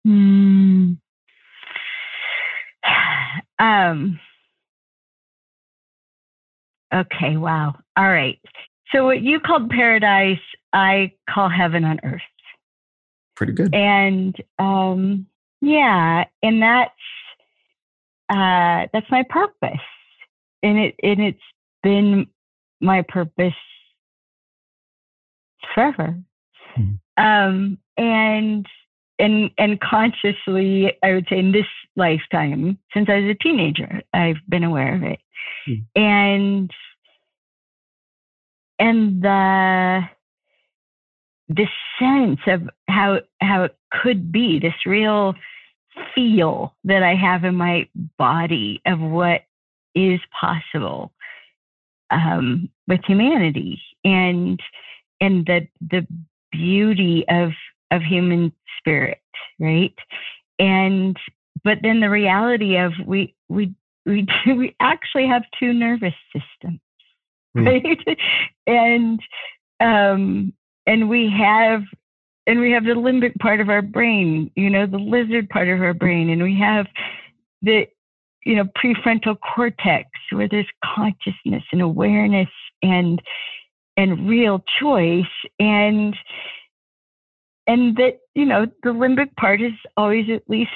Mm. 0.08 0.98
Um, 3.60 4.20
okay, 6.94 7.38
wow. 7.38 7.76
All 7.98 8.10
right. 8.10 8.40
So, 8.91 9.06
what 9.06 9.22
you 9.22 9.40
called 9.40 9.70
paradise, 9.70 10.40
I 10.74 11.11
call 11.30 11.49
heaven 11.49 11.84
on 11.84 11.99
earth. 12.03 12.22
Pretty 13.36 13.53
good. 13.53 13.74
And 13.74 14.36
um, 14.57 15.28
yeah, 15.61 16.26
and 16.44 16.61
that's 16.61 16.91
uh, 18.30 18.88
that's 18.94 19.10
my 19.10 19.24
purpose, 19.30 19.80
and 20.64 20.78
it 20.78 20.95
and 21.03 21.22
it's 21.22 21.40
been 21.84 22.28
my 22.82 23.03
purpose 23.07 23.53
forever. 25.74 26.18
Mm-hmm. 26.78 27.24
Um, 27.24 27.78
and 27.98 28.66
and 29.20 29.52
and 29.57 29.80
consciously, 29.82 30.94
I 31.03 31.14
would 31.14 31.28
say 31.30 31.40
in 31.40 31.52
this 31.52 31.66
lifetime, 31.95 32.78
since 32.94 33.10
I 33.10 33.20
was 33.20 33.36
a 33.36 33.44
teenager, 33.44 34.02
I've 34.14 34.38
been 34.48 34.64
aware 34.64 34.95
of 34.95 35.03
it, 35.03 35.20
mm-hmm. 35.68 36.02
and 36.02 36.72
and 38.80 39.22
the 39.22 40.02
this 41.49 41.70
sense 41.98 42.40
of 42.48 42.70
how 42.88 43.20
how 43.41 43.64
it 43.64 43.76
could 43.91 44.32
be 44.32 44.60
this 44.60 44.86
real 44.86 45.34
feel 46.16 46.76
that 46.84 47.03
I 47.03 47.16
have 47.16 47.44
in 47.44 47.56
my 47.56 47.88
body 48.18 48.82
of 48.86 48.99
what 48.99 49.41
is 49.95 50.20
possible 50.40 51.11
um, 52.11 52.70
with 52.88 53.02
humanity 53.06 53.82
and 54.03 54.60
and 55.22 55.45
the 55.45 55.68
the 55.82 56.07
beauty 56.52 57.26
of 57.30 57.52
of 57.91 58.02
human 58.02 58.53
spirit, 58.78 59.22
right? 59.60 59.95
And 60.60 61.18
but 61.64 61.80
then 61.82 61.99
the 61.99 62.10
reality 62.10 62.78
of 62.78 62.94
we 63.06 63.36
we 63.49 63.74
we 64.06 64.28
do, 64.46 64.56
we 64.56 64.76
actually 64.80 65.28
have 65.28 65.44
two 65.60 65.74
nervous 65.74 66.14
systems, 66.34 66.80
mm. 67.58 67.66
right? 67.66 68.18
and 68.68 69.20
um, 69.80 70.54
and 70.86 71.10
we 71.10 71.30
have 71.30 71.84
and 72.48 72.60
we 72.60 72.72
have 72.72 72.84
the 72.84 72.92
limbic 72.92 73.38
part 73.40 73.60
of 73.60 73.70
our 73.70 73.82
brain, 73.82 74.50
you 74.56 74.70
know, 74.70 74.86
the 74.86 74.98
lizard 74.98 75.50
part 75.50 75.70
of 75.70 75.82
our 75.82 75.94
brain, 75.94 76.30
and 76.30 76.42
we 76.42 76.58
have 76.60 76.88
the 77.62 77.86
you 78.46 78.56
know 78.56 78.66
prefrontal 78.78 79.38
cortex 79.56 80.10
where 80.32 80.48
there's 80.48 80.68
consciousness 80.84 81.64
and 81.72 81.82
awareness 81.82 82.50
and 82.82 83.22
and 83.98 84.30
real 84.30 84.64
choice 84.80 85.26
and 85.60 86.16
and 87.68 87.98
that 87.98 88.20
you 88.34 88.46
know 88.46 88.66
the 88.84 88.90
limbic 88.90 89.36
part 89.36 89.62
is 89.62 89.74
always 89.98 90.26
at 90.34 90.42
least 90.48 90.72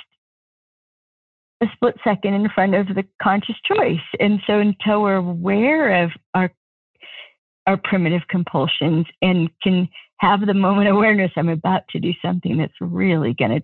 a 1.63 1.71
split 1.73 1.95
second 2.03 2.33
in 2.33 2.49
front 2.49 2.75
of 2.75 2.87
the 2.87 3.03
conscious 3.21 3.55
choice. 3.65 3.99
And 4.19 4.39
so 4.45 4.59
until 4.59 5.01
we're 5.01 5.15
aware 5.15 6.03
of 6.03 6.11
our 6.33 6.51
our 7.67 7.77
primitive 7.77 8.21
compulsions 8.29 9.05
and 9.21 9.49
can 9.61 9.87
have 10.17 10.45
the 10.45 10.53
moment 10.53 10.89
awareness 10.89 11.31
i'm 11.37 11.49
about 11.49 11.83
to 11.89 11.99
do 11.99 12.11
something 12.21 12.57
that's 12.57 12.73
really 12.81 13.33
to 13.33 13.61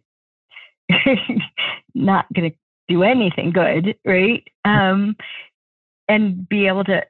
not 1.94 2.26
to 2.36 2.52
do 2.88 3.04
anything 3.04 3.52
good 3.52 3.96
right? 4.06 4.44
Um, 4.66 5.16
and 6.08 6.48
be 6.50 6.68
able 6.68 6.84
to 6.86 7.04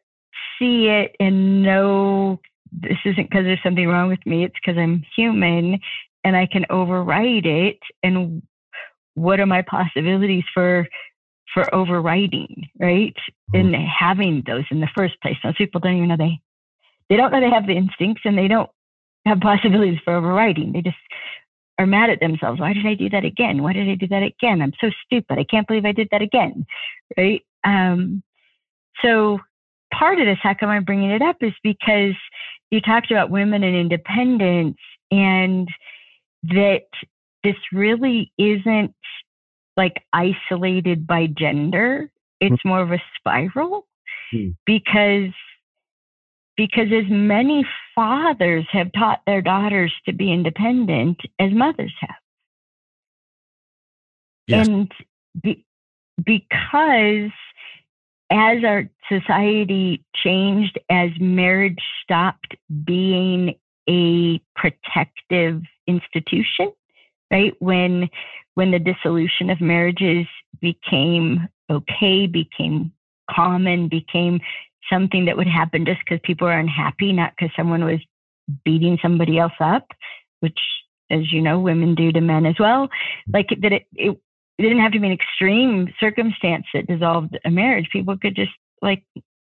see 0.57 0.87
it 0.87 1.15
and 1.19 1.63
know 1.63 2.39
this 2.71 2.97
isn't 3.05 3.29
because 3.29 3.45
there's 3.45 3.63
something 3.63 3.87
wrong 3.87 4.09
with 4.09 4.23
me 4.25 4.43
it's 4.43 4.55
because 4.63 4.77
i'm 4.77 5.03
human 5.15 5.79
and 6.23 6.35
i 6.35 6.45
can 6.45 6.65
override 6.69 7.45
it 7.45 7.79
and 8.03 8.41
what 9.19 9.39
are 9.39 9.45
my 9.45 9.61
possibilities 9.61 10.43
for 10.53 10.87
for 11.53 11.73
overriding 11.73 12.69
right 12.79 13.15
mm-hmm. 13.53 13.73
and 13.73 13.75
having 13.75 14.43
those 14.45 14.65
in 14.71 14.79
the 14.79 14.89
first 14.95 15.19
place 15.21 15.37
most 15.43 15.57
people 15.57 15.79
don't 15.79 15.97
even 15.97 16.09
know 16.09 16.17
they 16.17 16.39
they 17.09 17.15
don't 17.15 17.31
know 17.31 17.39
they 17.39 17.49
have 17.49 17.67
the 17.67 17.73
instincts 17.75 18.21
and 18.25 18.37
they 18.37 18.47
don't 18.47 18.69
have 19.25 19.39
possibilities 19.41 19.99
for 20.03 20.15
overriding. 20.15 20.73
They 20.73 20.81
just 20.81 20.97
are 21.77 21.85
mad 21.85 22.09
at 22.09 22.19
themselves. 22.19 22.59
Why 22.59 22.73
did 22.73 22.85
I 22.85 22.93
do 22.93 23.09
that 23.09 23.25
again? 23.25 23.63
Why 23.63 23.73
did 23.73 23.89
I 23.89 23.95
do 23.95 24.07
that 24.07 24.23
again? 24.23 24.61
I'm 24.61 24.73
so 24.81 24.89
stupid. 25.05 25.39
I 25.39 25.45
can't 25.45 25.67
believe 25.67 25.85
I 25.85 25.93
did 25.93 26.09
that 26.11 26.21
again. 26.21 26.65
Right. 27.17 27.41
Um, 27.63 28.21
so 29.03 29.39
part 29.93 30.19
of 30.19 30.25
this, 30.25 30.37
how 30.41 30.53
come 30.53 30.69
I'm 30.69 30.83
bringing 30.83 31.11
it 31.11 31.21
up, 31.21 31.37
is 31.41 31.53
because 31.63 32.15
you 32.69 32.81
talked 32.81 33.11
about 33.11 33.29
women 33.29 33.63
and 33.63 33.75
independence 33.75 34.77
and 35.09 35.67
that 36.43 36.83
this 37.43 37.55
really 37.71 38.31
isn't 38.37 38.93
like 39.77 40.03
isolated 40.13 41.07
by 41.07 41.27
gender. 41.27 42.11
It's 42.41 42.63
more 42.65 42.81
of 42.81 42.91
a 42.91 43.01
spiral 43.17 43.85
hmm. 44.31 44.49
because 44.65 45.33
because 46.57 46.87
as 46.91 47.09
many 47.09 47.65
fathers 47.95 48.65
have 48.71 48.91
taught 48.91 49.21
their 49.25 49.41
daughters 49.41 49.93
to 50.05 50.11
be 50.11 50.33
independent 50.33 51.17
as 51.39 51.51
mothers 51.53 51.93
have. 52.01 52.15
Yes. 54.45 54.67
And 54.67 54.91
be, 55.41 55.65
because 56.21 57.31
as 58.29 58.63
our 58.65 58.89
society 59.07 60.03
changed, 60.15 60.77
as 60.89 61.11
marriage 61.19 61.79
stopped 62.03 62.55
being 62.83 63.55
a 63.89 64.41
protective 64.55 65.61
institution, 65.87 66.73
right? 67.31 67.53
When 67.59 68.09
when 68.55 68.71
the 68.71 68.79
dissolution 68.79 69.49
of 69.49 69.61
marriages 69.61 70.27
became 70.59 71.47
okay, 71.69 72.27
became 72.27 72.91
common, 73.29 73.87
became 73.87 74.39
something 74.91 75.25
that 75.25 75.37
would 75.37 75.47
happen 75.47 75.85
just 75.85 75.99
because 75.99 76.19
people 76.23 76.47
are 76.47 76.59
unhappy, 76.59 77.13
not 77.13 77.33
because 77.37 77.53
someone 77.55 77.85
was 77.85 77.99
beating 78.65 78.97
somebody 79.01 79.37
else 79.37 79.53
up, 79.59 79.87
which, 80.39 80.59
as 81.11 81.31
you 81.31 81.41
know, 81.41 81.59
women 81.59 81.95
do 81.95 82.11
to 82.11 82.21
men 82.21 82.45
as 82.45 82.55
well. 82.59 82.89
Like 83.31 83.49
that, 83.61 83.71
it, 83.71 83.85
it, 83.95 84.19
it 84.57 84.61
didn't 84.61 84.79
have 84.79 84.91
to 84.93 84.99
be 84.99 85.07
an 85.07 85.13
extreme 85.13 85.93
circumstance 85.99 86.65
that 86.73 86.87
dissolved 86.87 87.37
a 87.45 87.51
marriage. 87.51 87.87
People 87.91 88.17
could 88.17 88.35
just 88.35 88.51
like 88.81 89.03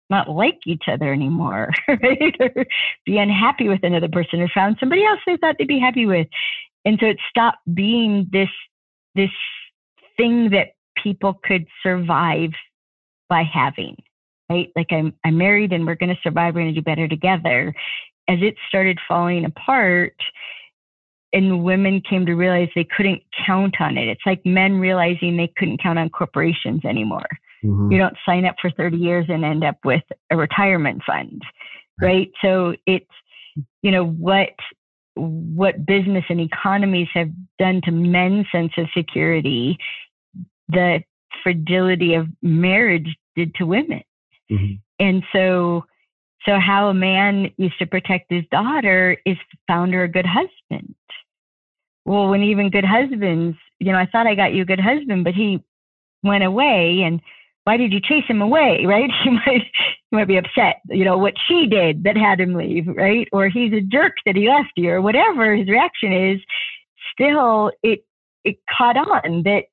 not 0.09 0.29
like 0.29 0.59
each 0.67 0.85
other 0.89 1.13
anymore, 1.13 1.71
right? 1.89 2.35
or 2.41 2.67
be 3.05 3.19
unhappy 3.19 3.69
with 3.69 3.83
another 3.83 4.09
person 4.09 4.41
or 4.41 4.49
found 4.49 4.77
somebody 4.79 5.05
else 5.05 5.21
they 5.27 5.37
thought 5.37 5.57
they'd 5.59 5.69
be 5.69 5.81
happy 5.81 6.07
with. 6.07 6.27
And 6.87 6.99
so 6.99 7.07
it 7.07 7.19
stopped 7.29 7.59
being 7.75 8.29
this 8.33 8.49
this 9.15 9.31
thing 10.17 10.51
that 10.51 10.69
people 11.03 11.39
could 11.45 11.67
survive 11.83 12.51
by 13.29 13.43
having 13.43 13.97
right? 14.51 14.71
Like 14.77 14.89
I'm 14.91 15.13
I'm 15.25 15.37
married 15.37 15.73
and 15.73 15.87
we're 15.87 15.97
going 15.97 16.15
to 16.15 16.21
survive. 16.23 16.55
We're 16.55 16.63
going 16.63 16.75
to 16.75 16.81
do 16.81 16.85
better 16.85 17.09
together. 17.09 17.75
As 18.29 18.39
it 18.43 18.57
started 18.69 18.99
falling 19.07 19.45
apart, 19.45 20.17
and 21.33 21.63
women 21.63 22.03
came 22.09 22.27
to 22.27 22.35
realize 22.35 22.69
they 22.75 22.89
couldn't 22.97 23.23
count 23.47 23.77
on 23.81 23.97
it. 23.97 24.09
It's 24.09 24.23
like 24.27 24.45
men 24.45 24.79
realizing 24.79 25.37
they 25.37 25.53
couldn't 25.57 25.83
count 25.83 25.99
on 25.99 26.09
corporations 26.09 26.85
anymore. 26.85 27.27
Mm-hmm. 27.65 27.93
You 27.93 27.99
don't 27.99 28.17
sign 28.25 28.45
up 28.45 28.57
for 28.61 28.71
30 28.71 28.97
years 28.97 29.27
and 29.29 29.45
end 29.45 29.65
up 29.65 29.77
with 29.85 30.03
a 30.31 30.37
retirement 30.37 31.03
fund, 31.07 31.43
right? 32.01 32.31
So 32.43 32.75
it's 32.87 33.07
you 33.83 33.91
know 33.91 34.07
what 34.07 34.51
what 35.17 35.87
business 35.87 36.25
and 36.29 36.41
economies 36.41 37.09
have 37.15 37.31
done 37.59 37.81
to 37.85 37.91
men's 37.91 38.47
sense 38.53 38.73
of 38.77 38.87
security, 38.97 39.79
the 40.69 41.01
fragility 41.43 42.15
of 42.15 42.27
marriage 42.43 43.17
did 43.35 43.55
to 43.55 43.65
women. 43.65 44.03
Mm-hmm. 44.51 44.75
And 44.99 45.23
so, 45.33 45.85
so 46.45 46.59
how 46.59 46.89
a 46.89 46.95
man 46.95 47.51
used 47.57 47.79
to 47.79 47.87
protect 47.87 48.31
his 48.31 48.45
daughter 48.51 49.17
is 49.25 49.37
found 49.67 49.95
her 49.95 50.05
a 50.05 50.09
good 50.09 50.27
husband. 50.27 50.95
Well, 52.05 52.29
when 52.29 52.43
even 52.43 52.71
good 52.71 52.85
husbands, 52.85 53.57
you 53.81 53.93
know, 53.93 53.99
I 53.99 54.07
thought 54.07 54.27
I 54.27 54.35
got 54.35 54.53
you 54.53 54.63
a 54.63 54.67
good 54.67 54.81
husband, 54.81 55.25
but 55.25 55.35
he 55.35 55.63
went 56.23 56.45
away 56.45 57.03
and 57.05 57.21
why 57.67 57.77
did 57.77 57.93
you 57.93 58.01
chase 58.01 58.25
him 58.29 58.41
away 58.41 58.83
right 58.87 59.11
he 59.23 59.31
might 59.31 59.63
he 60.11 60.17
might 60.17 60.29
be 60.29 60.39
upset 60.39 60.77
you 60.89 61.05
know 61.05 61.19
what 61.19 61.35
she 61.49 61.67
did 61.67 62.05
that 62.05 62.17
had 62.17 62.41
him 62.41 62.55
leave 62.55 62.87
right 62.89 63.29
or 63.33 63.49
he's 63.49 63.73
a 63.73 63.81
jerk 63.81 64.15
that 64.25 64.37
he 64.37 64.49
left 64.49 64.73
you 64.77 64.91
or 64.91 65.03
whatever 65.03 65.55
his 65.55 65.69
reaction 65.69 66.13
is 66.13 66.41
still 67.13 67.71
it 67.83 68.05
it 68.45 68.57
caught 68.77 68.97
on 68.97 69.43
that 69.43 69.65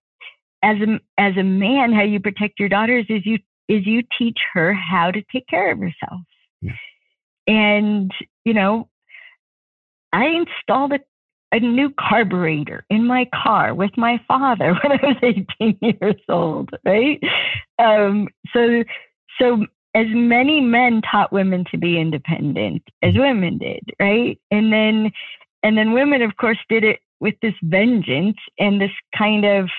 as 0.63 0.77
a 0.77 0.99
as 1.21 1.33
a 1.37 1.43
man, 1.43 1.93
how 1.93 2.03
you 2.03 2.19
protect 2.19 2.59
your 2.59 2.69
daughters 2.69 3.05
is 3.09 3.25
you 3.25 3.37
is 3.67 3.85
you 3.85 4.01
teach 4.17 4.39
her 4.53 4.73
how 4.73 5.11
to 5.11 5.21
take 5.31 5.45
care 5.47 5.71
of 5.71 5.79
herself. 5.79 6.21
Yeah. 6.61 6.71
And 7.47 8.11
you 8.45 8.53
know, 8.53 8.89
I 10.13 10.25
installed 10.25 10.93
a 10.93 10.99
a 11.53 11.59
new 11.59 11.93
carburetor 11.99 12.83
in 12.89 13.05
my 13.05 13.29
car 13.33 13.73
with 13.73 13.91
my 13.95 14.19
father 14.27 14.73
when 14.83 14.91
I 14.91 14.99
was 15.01 15.17
18 15.21 15.77
years 15.81 16.21
old, 16.27 16.71
right? 16.85 17.21
Um, 17.79 18.27
so, 18.51 18.83
so 19.39 19.65
as 19.95 20.07
many 20.09 20.61
men 20.61 21.01
taught 21.09 21.31
women 21.31 21.63
to 21.71 21.77
be 21.77 21.99
independent 21.99 22.81
as 23.03 23.13
women 23.15 23.59
did, 23.59 23.83
right? 23.99 24.39
And 24.49 24.73
then, 24.73 25.11
and 25.61 25.77
then 25.77 25.93
women, 25.93 26.23
of 26.23 26.35
course, 26.37 26.57
did 26.69 26.83
it 26.83 26.99
with 27.19 27.35
this 27.41 27.53
vengeance 27.61 28.37
and 28.59 28.81
this 28.81 28.91
kind 29.15 29.45
of 29.45 29.69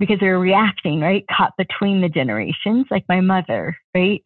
because 0.00 0.18
they're 0.20 0.38
reacting, 0.38 1.00
right? 1.00 1.24
Caught 1.28 1.52
between 1.58 2.00
the 2.00 2.08
generations, 2.08 2.86
like 2.90 3.04
my 3.08 3.20
mother, 3.20 3.76
right? 3.94 4.22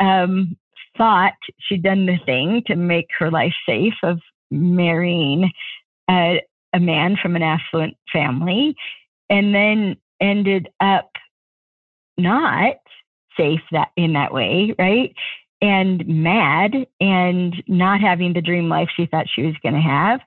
Um, 0.00 0.56
thought 0.96 1.32
she'd 1.60 1.82
done 1.82 2.06
the 2.06 2.18
thing 2.26 2.62
to 2.66 2.76
make 2.76 3.08
her 3.18 3.30
life 3.30 3.54
safe 3.66 3.94
of 4.02 4.20
marrying 4.50 5.50
a, 6.10 6.42
a 6.72 6.80
man 6.80 7.16
from 7.20 7.36
an 7.36 7.42
affluent 7.42 7.96
family 8.12 8.74
and 9.30 9.54
then 9.54 9.96
ended 10.20 10.68
up 10.80 11.10
not 12.16 12.76
safe 13.36 13.60
that 13.72 13.88
in 13.96 14.14
that 14.14 14.32
way, 14.32 14.74
right? 14.78 15.14
And 15.60 16.06
mad 16.06 16.72
and 17.00 17.62
not 17.66 18.00
having 18.00 18.32
the 18.32 18.40
dream 18.40 18.68
life 18.68 18.88
she 18.96 19.06
thought 19.06 19.26
she 19.32 19.42
was 19.42 19.54
going 19.62 19.74
to 19.74 19.80
have. 19.80 20.20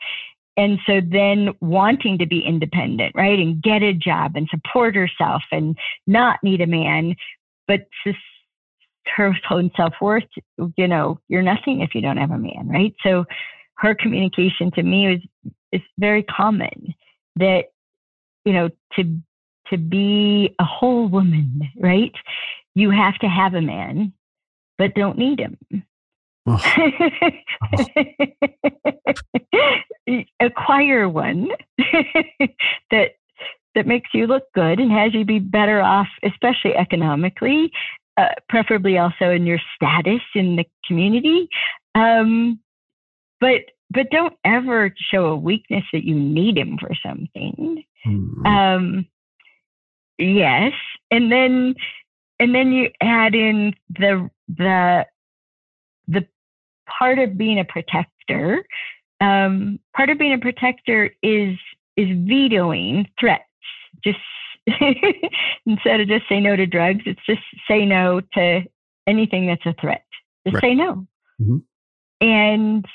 And 0.58 0.80
so 0.86 0.99
then 1.02 1.49
wanting 1.62 2.18
to 2.18 2.26
be 2.26 2.41
independent, 2.41 3.16
right? 3.16 3.40
And 3.40 3.62
get 3.62 3.82
a 3.82 3.94
job 3.94 4.34
and 4.36 4.48
support 4.49 4.95
herself 4.95 5.41
and 5.52 5.78
not 6.08 6.40
need 6.44 6.62
a 6.62 6.68
man, 6.68 7.16
but 7.68 7.82
her 9.16 9.34
own 9.49 9.72
self 9.76 9.94
worth, 10.02 10.24
you 10.78 10.88
know, 10.88 11.20
you're 11.28 11.41
nothing 11.41 11.82
if 11.82 11.95
you 11.95 12.02
don't 12.02 12.18
have 12.18 12.32
a 12.32 12.38
man, 12.38 12.68
right? 12.70 12.94
So 13.03 13.26
her 13.78 13.95
communication 13.95 14.72
to 14.72 14.84
me 14.84 15.08
was 15.08 15.53
is 15.72 15.81
very 15.98 16.23
common 16.23 16.93
that 17.35 17.65
you 18.45 18.53
know 18.53 18.69
to 18.93 19.19
to 19.68 19.77
be 19.77 20.53
a 20.60 20.65
whole 20.65 21.07
woman 21.07 21.61
right? 21.77 22.14
You 22.76 22.89
have 22.91 23.18
to 23.19 23.27
have 23.27 23.53
a 23.53 23.61
man 23.61 24.14
but 24.77 24.95
don't 24.95 25.18
need 25.18 25.39
him. 25.39 25.57
Oh. 26.48 26.60
acquire 30.39 31.07
one 31.07 31.49
that 32.91 33.11
that 33.76 33.85
makes 33.85 34.10
you 34.14 34.26
look 34.26 34.43
good 34.56 34.80
and 34.80 34.91
has 34.91 35.14
you 35.14 35.23
be 35.23 35.38
better 35.39 35.81
off 35.81 36.07
especially 36.23 36.76
economically 36.76 37.72
uh, 38.18 38.27
preferably 38.49 38.98
also 38.98 39.30
in 39.31 39.45
your 39.45 39.60
status 39.76 40.22
in 40.35 40.56
the 40.56 40.65
community. 40.85 41.48
Um, 41.95 42.60
but 43.39 43.61
but 43.93 44.09
don't 44.09 44.35
ever 44.45 44.93
show 45.11 45.27
a 45.27 45.35
weakness 45.35 45.84
that 45.91 46.03
you 46.03 46.15
need 46.15 46.57
him 46.57 46.77
for 46.80 46.91
something. 47.05 47.84
Mm-hmm. 48.05 48.45
Um, 48.45 49.05
yes, 50.18 50.73
and 51.09 51.31
then 51.31 51.76
and 52.39 52.55
then 52.55 52.72
you 52.72 52.89
add 53.01 53.35
in 53.35 53.73
the 53.89 54.30
the 54.47 55.05
the 56.07 56.27
part 56.88 57.19
of 57.19 57.38
being 57.38 57.59
a 57.59 57.65
protector. 57.65 58.63
Um, 59.19 59.80
part 59.95 60.09
of 60.09 60.18
being 60.18 60.34
a 60.34 60.39
protector 60.39 61.11
is 61.22 61.57
is 61.97 62.07
vetoing 62.27 63.07
threats. 63.19 63.43
Just 64.03 64.19
instead 65.65 65.99
of 65.99 66.07
just 66.07 66.30
say 66.30 66.39
no 66.39 66.55
to 66.55 66.65
drugs, 66.65 67.01
it's 67.05 67.26
just 67.26 67.41
say 67.68 67.85
no 67.85 68.22
to 68.34 68.61
anything 69.07 69.47
that's 69.47 69.65
a 69.65 69.76
threat. 69.81 70.05
Just 70.45 70.55
right. 70.55 70.61
say 70.61 70.76
no. 70.76 71.07
Mm-hmm. 71.41 71.57
And 72.22 72.85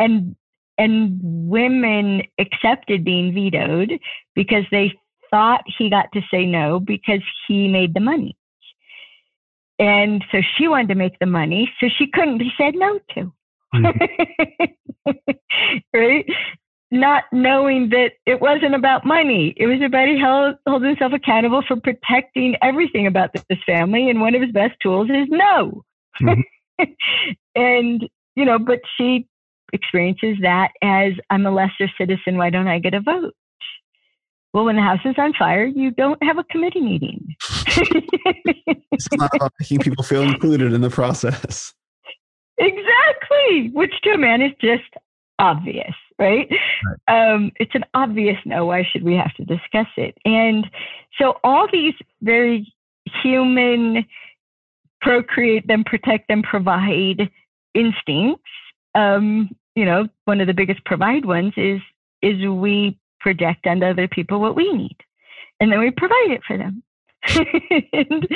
and 0.00 0.34
and 0.78 1.20
women 1.22 2.22
accepted 2.38 3.04
being 3.04 3.34
vetoed 3.34 3.92
because 4.34 4.64
they 4.70 4.92
thought 5.30 5.62
he 5.78 5.90
got 5.90 6.06
to 6.14 6.22
say 6.32 6.46
no 6.46 6.80
because 6.80 7.20
he 7.46 7.68
made 7.68 7.92
the 7.94 8.00
money. 8.00 8.34
And 9.78 10.24
so 10.32 10.38
she 10.56 10.68
wanted 10.68 10.88
to 10.88 10.94
make 10.94 11.18
the 11.20 11.26
money, 11.26 11.70
so 11.80 11.88
she 11.98 12.06
couldn't 12.06 12.38
be 12.38 12.50
said 12.58 12.74
no 12.74 12.98
to. 13.14 13.32
Mm-hmm. 13.74 15.10
right? 15.94 16.26
Not 16.90 17.24
knowing 17.32 17.90
that 17.90 18.12
it 18.26 18.40
wasn't 18.40 18.74
about 18.74 19.06
money. 19.06 19.54
It 19.56 19.66
was 19.66 19.80
about 19.82 20.08
he 20.08 20.18
held, 20.18 20.56
holding 20.66 20.88
himself 20.88 21.12
accountable 21.12 21.62
for 21.66 21.76
protecting 21.76 22.56
everything 22.62 23.06
about 23.06 23.32
this 23.32 23.58
family. 23.64 24.10
And 24.10 24.20
one 24.20 24.34
of 24.34 24.42
his 24.42 24.52
best 24.52 24.74
tools 24.82 25.08
is 25.08 25.28
no. 25.30 25.84
Mm-hmm. 26.20 26.84
and, 27.54 28.08
you 28.34 28.44
know, 28.44 28.58
but 28.58 28.80
she 28.96 29.26
experiences 29.72 30.36
that 30.42 30.70
as 30.82 31.12
I'm 31.30 31.46
a 31.46 31.50
lesser 31.50 31.90
citizen, 31.98 32.36
why 32.36 32.50
don't 32.50 32.68
I 32.68 32.78
get 32.78 32.94
a 32.94 33.00
vote? 33.00 33.34
Well, 34.52 34.64
when 34.64 34.76
the 34.76 34.82
house 34.82 35.00
is 35.04 35.14
on 35.16 35.32
fire, 35.38 35.64
you 35.64 35.92
don't 35.92 36.20
have 36.22 36.38
a 36.38 36.44
committee 36.44 36.80
meeting. 36.80 37.36
it's 38.90 39.06
not 39.12 39.30
about 39.34 39.52
making 39.60 39.78
people 39.78 40.02
feel 40.02 40.22
included 40.22 40.72
in 40.72 40.80
the 40.80 40.90
process. 40.90 41.72
Exactly, 42.58 43.70
which 43.72 43.92
to 44.02 44.10
a 44.10 44.18
man 44.18 44.42
is 44.42 44.52
just 44.60 44.82
obvious, 45.38 45.94
right? 46.18 46.48
right. 46.84 47.32
Um, 47.32 47.52
it's 47.56 47.74
an 47.74 47.84
obvious 47.94 48.36
no. 48.44 48.66
Why 48.66 48.84
should 48.90 49.04
we 49.04 49.14
have 49.14 49.32
to 49.34 49.44
discuss 49.44 49.86
it? 49.96 50.18
And 50.24 50.66
so 51.18 51.38
all 51.44 51.68
these 51.72 51.94
very 52.20 52.70
human 53.22 54.04
procreate 55.00 55.66
them, 55.68 55.84
protect 55.84 56.28
them, 56.28 56.42
provide 56.42 57.30
instincts 57.74 58.50
um, 58.94 59.48
you 59.74 59.84
know, 59.84 60.08
one 60.24 60.40
of 60.40 60.46
the 60.46 60.54
biggest 60.54 60.84
provide 60.84 61.24
ones 61.24 61.52
is 61.56 61.80
is 62.22 62.44
we 62.46 62.98
project 63.20 63.66
onto 63.66 63.86
other 63.86 64.08
people 64.08 64.40
what 64.40 64.56
we 64.56 64.72
need, 64.72 64.96
and 65.60 65.70
then 65.70 65.80
we 65.80 65.90
provide 65.90 66.30
it 66.30 66.42
for 66.46 66.56
them. 66.56 66.82
and 67.92 68.26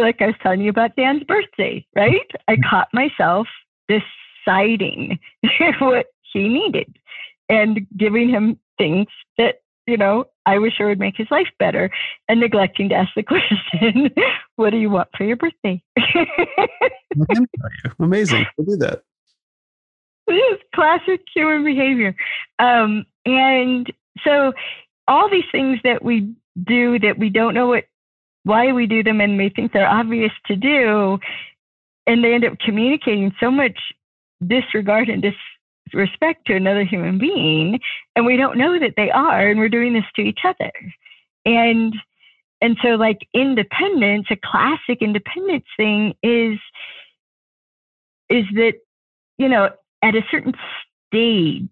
like 0.00 0.20
I 0.22 0.26
was 0.26 0.34
telling 0.42 0.60
you 0.60 0.70
about 0.70 0.96
Dan's 0.96 1.24
birthday, 1.24 1.86
right? 1.94 2.26
I 2.48 2.54
mm-hmm. 2.54 2.68
caught 2.68 2.88
myself 2.92 3.46
deciding 3.88 5.18
what 5.78 6.06
he 6.32 6.48
needed 6.48 6.96
and 7.48 7.86
giving 7.96 8.28
him 8.28 8.58
things 8.78 9.06
that 9.38 9.56
you 9.86 9.96
know 9.96 10.24
I 10.46 10.58
was 10.58 10.72
sure 10.72 10.88
would 10.88 10.98
make 10.98 11.16
his 11.16 11.30
life 11.30 11.48
better, 11.58 11.90
and 12.28 12.40
neglecting 12.40 12.88
to 12.90 12.94
ask 12.94 13.10
the 13.14 13.22
question, 13.24 14.10
"What 14.56 14.70
do 14.70 14.78
you 14.78 14.90
want 14.90 15.08
for 15.16 15.24
your 15.24 15.36
birthday?" 15.36 15.82
Amazing, 17.98 18.46
I 18.58 18.62
do 18.62 18.76
that. 18.76 19.02
It 20.26 20.32
is 20.32 20.58
classic 20.74 21.20
human 21.34 21.64
behavior. 21.64 22.14
Um, 22.58 23.06
and 23.24 23.92
so 24.24 24.52
all 25.08 25.30
these 25.30 25.44
things 25.52 25.78
that 25.84 26.02
we 26.02 26.34
do 26.64 26.98
that 27.00 27.18
we 27.18 27.28
don't 27.28 27.54
know 27.54 27.68
what 27.68 27.84
why 28.44 28.72
we 28.72 28.86
do 28.86 29.02
them 29.02 29.20
and 29.20 29.36
we 29.36 29.48
think 29.48 29.72
they're 29.72 29.88
obvious 29.88 30.30
to 30.46 30.54
do, 30.54 31.18
and 32.06 32.22
they 32.22 32.32
end 32.32 32.44
up 32.44 32.58
communicating 32.60 33.34
so 33.40 33.50
much 33.50 33.76
disregard 34.46 35.08
and 35.08 35.24
disrespect 35.90 36.46
to 36.46 36.54
another 36.54 36.84
human 36.84 37.18
being, 37.18 37.80
and 38.14 38.24
we 38.24 38.36
don't 38.36 38.56
know 38.56 38.78
that 38.78 38.94
they 38.96 39.10
are, 39.10 39.48
and 39.48 39.58
we're 39.58 39.68
doing 39.68 39.92
this 39.92 40.04
to 40.14 40.22
each 40.22 40.40
other. 40.44 40.70
And 41.44 41.94
and 42.60 42.76
so 42.82 42.90
like 42.90 43.26
independence, 43.34 44.26
a 44.30 44.36
classic 44.36 45.02
independence 45.02 45.66
thing 45.76 46.14
is 46.22 46.58
is 48.30 48.44
that 48.54 48.74
you 49.38 49.48
know 49.48 49.70
at 50.02 50.14
a 50.14 50.22
certain 50.30 50.54
stage 51.06 51.68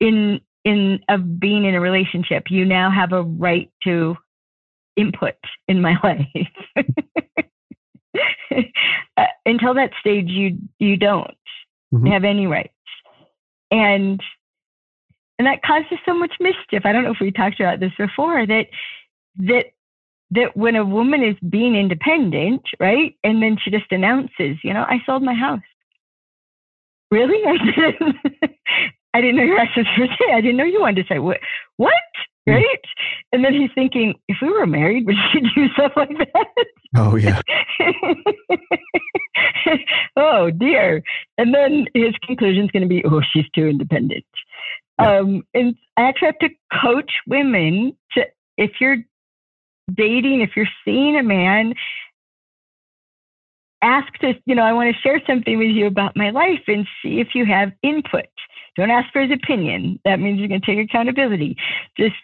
in 0.00 0.40
in 0.64 1.00
of 1.08 1.40
being 1.40 1.64
in 1.64 1.74
a 1.74 1.80
relationship, 1.80 2.44
you 2.50 2.64
now 2.64 2.90
have 2.90 3.12
a 3.12 3.22
right 3.22 3.70
to 3.84 4.16
input 4.96 5.36
in 5.66 5.80
my 5.80 5.96
life. 6.04 6.84
uh, 9.16 9.26
until 9.46 9.74
that 9.74 9.92
stage, 10.00 10.28
you 10.28 10.58
you 10.78 10.96
don't 10.96 11.36
mm-hmm. 11.92 12.06
have 12.06 12.24
any 12.24 12.46
rights, 12.46 12.72
and 13.70 14.20
and 15.38 15.46
that 15.46 15.62
causes 15.62 15.98
so 16.04 16.14
much 16.14 16.32
mischief. 16.40 16.82
I 16.84 16.92
don't 16.92 17.04
know 17.04 17.12
if 17.12 17.20
we 17.20 17.30
talked 17.30 17.60
about 17.60 17.80
this 17.80 17.92
before 17.96 18.46
that 18.46 18.66
that 19.36 19.66
that 20.30 20.56
when 20.56 20.76
a 20.76 20.84
woman 20.84 21.22
is 21.22 21.36
being 21.48 21.74
independent, 21.74 22.62
right, 22.78 23.14
and 23.24 23.42
then 23.42 23.56
she 23.62 23.70
just 23.70 23.90
announces, 23.90 24.58
you 24.62 24.74
know, 24.74 24.84
I 24.86 25.00
sold 25.06 25.22
my 25.22 25.34
house 25.34 25.60
really? 27.10 27.44
I 27.46 27.58
didn't. 27.58 28.16
I 29.14 29.20
didn't 29.20 29.36
know 29.36 29.44
your 29.44 29.58
access 29.58 29.84
was 29.98 30.08
I 30.32 30.40
didn't 30.40 30.56
know 30.56 30.64
you 30.64 30.80
wanted 30.80 31.02
to 31.02 31.14
say 31.14 31.18
what. 31.18 31.38
What? 31.76 31.92
Hmm. 32.46 32.54
Right? 32.54 32.84
And 33.32 33.44
then 33.44 33.52
he's 33.52 33.70
thinking, 33.74 34.14
if 34.28 34.38
we 34.40 34.48
were 34.48 34.66
married, 34.66 35.06
would 35.06 35.16
she 35.32 35.40
do 35.40 35.68
stuff 35.74 35.92
like 35.96 36.16
that? 36.18 36.66
Oh 36.96 37.16
yeah. 37.16 37.40
oh 40.16 40.50
dear. 40.50 41.02
And 41.36 41.54
then 41.54 41.86
his 41.94 42.14
conclusion 42.26 42.64
is 42.64 42.70
going 42.70 42.82
to 42.82 42.88
be, 42.88 43.04
oh, 43.04 43.20
she's 43.32 43.44
too 43.54 43.66
independent. 43.66 44.24
Yeah. 44.98 45.18
Um, 45.18 45.42
and 45.54 45.76
I 45.96 46.02
actually 46.02 46.28
have 46.28 46.38
to 46.38 46.48
coach 46.82 47.12
women 47.26 47.96
to, 48.14 48.24
if 48.56 48.72
you're 48.80 48.96
dating, 49.94 50.40
if 50.40 50.50
you're 50.56 50.68
seeing 50.84 51.18
a 51.18 51.22
man, 51.22 51.74
ask 53.82 54.12
to, 54.20 54.34
you 54.46 54.54
know, 54.54 54.62
I 54.62 54.72
want 54.72 54.94
to 54.94 55.00
share 55.00 55.20
something 55.26 55.58
with 55.58 55.70
you 55.70 55.86
about 55.86 56.16
my 56.16 56.30
life 56.30 56.62
and 56.66 56.86
see 57.02 57.20
if 57.20 57.28
you 57.34 57.44
have 57.46 57.72
input. 57.82 58.26
Don't 58.76 58.90
ask 58.90 59.12
for 59.12 59.22
his 59.22 59.32
opinion. 59.32 60.00
That 60.04 60.20
means 60.20 60.38
you're 60.38 60.48
going 60.48 60.60
to 60.60 60.66
take 60.66 60.84
accountability. 60.84 61.56
Just 61.96 62.14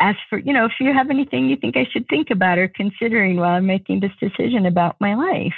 ask 0.00 0.18
for, 0.28 0.38
you 0.38 0.52
know, 0.52 0.64
if 0.64 0.72
you 0.80 0.92
have 0.92 1.10
anything 1.10 1.48
you 1.48 1.56
think 1.56 1.76
I 1.76 1.86
should 1.92 2.06
think 2.08 2.30
about 2.30 2.58
or 2.58 2.68
considering 2.68 3.36
while 3.36 3.50
I'm 3.56 3.66
making 3.66 4.00
this 4.00 4.12
decision 4.20 4.66
about 4.66 4.96
my 5.00 5.14
life. 5.14 5.52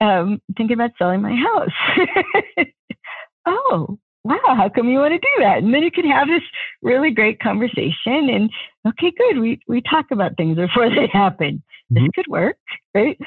Um, 0.00 0.40
thinking 0.56 0.74
about 0.74 0.92
selling 0.98 1.20
my 1.20 1.34
house. 1.34 2.66
oh, 3.46 3.98
wow, 4.24 4.38
how 4.56 4.70
come 4.74 4.88
you 4.88 4.98
want 4.98 5.12
to 5.12 5.18
do 5.18 5.44
that? 5.44 5.58
And 5.58 5.74
then 5.74 5.82
you 5.82 5.90
can 5.90 6.08
have 6.10 6.26
this 6.26 6.42
really 6.82 7.10
great 7.10 7.40
conversation 7.40 7.94
and 8.30 8.50
okay, 8.88 9.12
good. 9.16 9.38
We 9.38 9.60
we 9.68 9.82
talk 9.82 10.06
about 10.10 10.36
things 10.36 10.56
before 10.56 10.88
they 10.94 11.08
happen. 11.12 11.62
This 11.90 12.02
mm-hmm. 12.02 12.10
could 12.14 12.26
work, 12.28 12.56
right? 12.94 13.18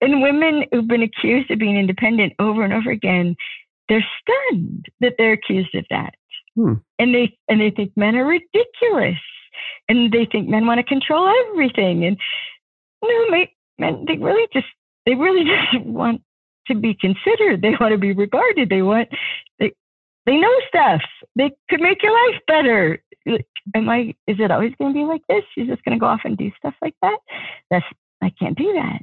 And 0.00 0.22
women 0.22 0.64
who've 0.70 0.86
been 0.86 1.02
accused 1.02 1.50
of 1.50 1.58
being 1.58 1.76
independent 1.76 2.34
over 2.38 2.62
and 2.62 2.72
over 2.72 2.90
again, 2.90 3.34
they're 3.88 4.04
stunned 4.20 4.86
that 5.00 5.14
they're 5.18 5.32
accused 5.32 5.74
of 5.74 5.84
that. 5.90 6.14
Hmm. 6.54 6.74
And 6.98 7.14
they 7.14 7.36
and 7.48 7.60
they 7.60 7.70
think 7.70 7.92
men 7.96 8.16
are 8.16 8.26
ridiculous. 8.26 9.18
And 9.88 10.12
they 10.12 10.26
think 10.30 10.48
men 10.48 10.66
want 10.66 10.78
to 10.78 10.84
control 10.84 11.32
everything. 11.48 12.04
And 12.04 12.18
no, 13.02 13.28
men 13.30 14.04
they 14.06 14.16
really 14.16 14.48
just 14.52 14.66
they 15.04 15.14
really 15.14 15.44
just 15.72 15.84
want 15.84 16.22
to 16.68 16.74
be 16.74 16.94
considered. 16.94 17.62
They 17.62 17.74
want 17.80 17.92
to 17.92 17.98
be 17.98 18.12
regarded. 18.12 18.68
They 18.68 18.82
want 18.82 19.08
they 19.58 19.72
they 20.26 20.36
know 20.36 20.52
stuff. 20.68 21.02
They 21.36 21.52
could 21.70 21.80
make 21.80 22.02
your 22.02 22.12
life 22.12 22.40
better. 22.46 23.02
Am 23.74 23.88
I? 23.88 24.14
Is 24.26 24.36
it 24.38 24.50
always 24.50 24.72
going 24.78 24.92
to 24.92 24.98
be 24.98 25.04
like 25.04 25.22
this? 25.28 25.44
You're 25.56 25.66
just 25.66 25.84
going 25.84 25.96
to 25.96 26.00
go 26.00 26.06
off 26.06 26.20
and 26.24 26.36
do 26.36 26.50
stuff 26.58 26.74
like 26.82 26.94
that? 27.02 27.18
That's 27.70 27.86
I 28.22 28.30
can't 28.38 28.56
do 28.56 28.72
that. 28.74 29.02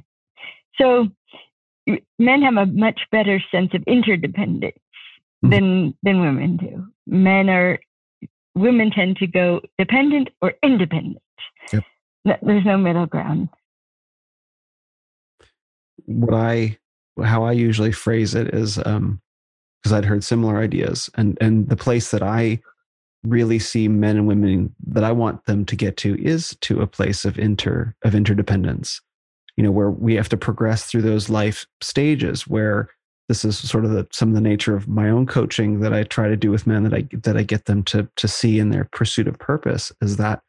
So 0.80 1.08
men 2.18 2.42
have 2.42 2.56
a 2.56 2.66
much 2.66 3.00
better 3.10 3.40
sense 3.50 3.70
of 3.74 3.82
interdependence 3.86 4.76
mm-hmm. 5.44 5.50
than 5.50 5.94
than 6.02 6.20
women 6.20 6.56
do. 6.56 6.86
Men 7.06 7.48
are 7.48 7.78
women 8.54 8.90
tend 8.90 9.16
to 9.18 9.26
go 9.26 9.60
dependent 9.78 10.30
or 10.40 10.54
independent. 10.62 11.18
Yep. 11.72 11.84
There's 12.42 12.64
no 12.64 12.78
middle 12.78 13.06
ground. 13.06 13.48
What 16.06 16.34
I 16.34 16.78
how 17.22 17.44
I 17.44 17.52
usually 17.52 17.92
phrase 17.92 18.34
it 18.34 18.54
is 18.54 18.78
um 18.84 19.20
because 19.82 19.92
I'd 19.92 20.04
heard 20.04 20.24
similar 20.24 20.58
ideas 20.58 21.10
and 21.14 21.36
and 21.40 21.68
the 21.68 21.76
place 21.76 22.10
that 22.10 22.22
I 22.22 22.60
really 23.24 23.58
see 23.58 23.88
men 23.88 24.16
and 24.16 24.26
women 24.26 24.74
that 24.86 25.04
I 25.04 25.12
want 25.12 25.44
them 25.46 25.64
to 25.66 25.76
get 25.76 25.96
to 25.98 26.14
is 26.22 26.56
to 26.62 26.80
a 26.80 26.86
place 26.86 27.24
of 27.24 27.38
inter 27.38 27.94
of 28.02 28.14
interdependence 28.14 29.00
you 29.56 29.62
know 29.62 29.70
where 29.70 29.90
we 29.90 30.14
have 30.14 30.28
to 30.30 30.36
progress 30.36 30.84
through 30.84 31.02
those 31.02 31.28
life 31.28 31.66
stages 31.80 32.46
where 32.46 32.88
this 33.28 33.44
is 33.44 33.56
sort 33.58 33.84
of 33.84 33.90
the, 33.90 34.06
some 34.10 34.28
of 34.28 34.34
the 34.34 34.40
nature 34.40 34.76
of 34.76 34.86
my 34.86 35.08
own 35.08 35.26
coaching 35.26 35.80
that 35.80 35.94
I 35.94 36.02
try 36.02 36.28
to 36.28 36.36
do 36.36 36.50
with 36.50 36.66
men 36.66 36.84
that 36.84 36.94
I 36.94 37.08
that 37.22 37.36
I 37.36 37.42
get 37.42 37.64
them 37.66 37.82
to 37.84 38.08
to 38.16 38.28
see 38.28 38.58
in 38.58 38.70
their 38.70 38.88
pursuit 38.92 39.28
of 39.28 39.38
purpose 39.38 39.92
is 40.00 40.16
that 40.18 40.42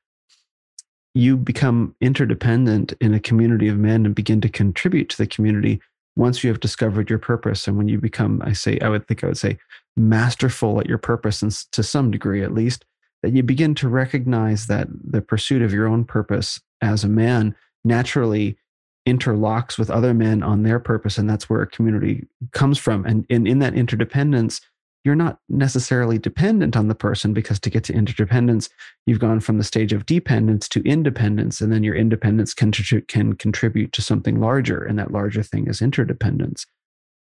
you 1.14 1.38
become 1.38 1.96
interdependent 2.02 2.94
in 3.00 3.14
a 3.14 3.20
community 3.20 3.70
of 3.70 3.78
men 3.78 4.06
and 4.06 4.14
begin 4.14 4.42
to 4.42 4.50
contribute 4.50 5.10
to 5.10 5.18
the 5.18 5.28
community 5.28 5.80
once 6.18 6.44
you 6.44 6.50
have 6.50 6.60
discovered 6.60 7.10
your 7.10 7.20
purpose. 7.20 7.68
And 7.68 7.78
when 7.78 7.88
you 7.88 8.00
become 8.00 8.42
I 8.44 8.54
say 8.54 8.80
I 8.80 8.90
would 8.90 9.08
think 9.08 9.24
I 9.24 9.28
would 9.28 9.38
say 9.38 9.58
masterful 9.96 10.80
at 10.80 10.88
your 10.88 10.98
purpose 10.98 11.42
and 11.42 11.52
to 11.72 11.84
some 11.84 12.12
degree 12.12 12.44
at 12.44 12.54
least 12.54 12.84
that 13.24 13.34
you 13.34 13.42
begin 13.42 13.74
to 13.76 13.88
recognize 13.88 14.68
that 14.68 14.88
the 15.04 15.22
pursuit 15.22 15.62
of 15.62 15.74
your 15.74 15.88
own 15.88 16.04
purpose 16.04 16.60
as 16.82 17.04
a 17.04 17.10
man 17.10 17.56
naturally 17.86 18.58
interlocks 19.06 19.78
with 19.78 19.90
other 19.90 20.14
men 20.14 20.42
on 20.42 20.64
their 20.64 20.80
purpose 20.80 21.18
and 21.18 21.30
that's 21.30 21.50
where 21.50 21.62
a 21.62 21.68
community 21.68 22.26
comes 22.52 22.78
from. 22.78 23.06
And, 23.06 23.26
and 23.30 23.48
in 23.48 23.60
that 23.60 23.76
interdependence 23.76 24.62
you're 25.06 25.16
not 25.16 25.38
necessarily 25.50 26.18
dependent 26.18 26.76
on 26.76 26.88
the 26.88 26.96
person 26.96 27.32
because 27.32 27.60
to 27.60 27.70
get 27.70 27.84
to 27.84 27.94
interdependence 27.94 28.70
you've 29.06 29.20
gone 29.20 29.40
from 29.40 29.60
the 29.60 29.64
stage 29.64 29.94
of 29.94 30.08
dependence 30.08 30.68
to 30.68 30.82
independence 30.84 31.62
and 31.62 31.72
then 31.72 31.84
your 31.84 31.96
independence 31.96 32.56
can, 32.56 32.72
can 33.08 33.34
contribute 33.36 33.94
to 33.94 34.02
something 34.02 34.40
larger 34.40 34.84
and 34.84 34.98
that 34.98 35.12
larger 35.12 35.44
thing 35.44 35.68
is 35.68 35.82
interdependence. 35.82 36.66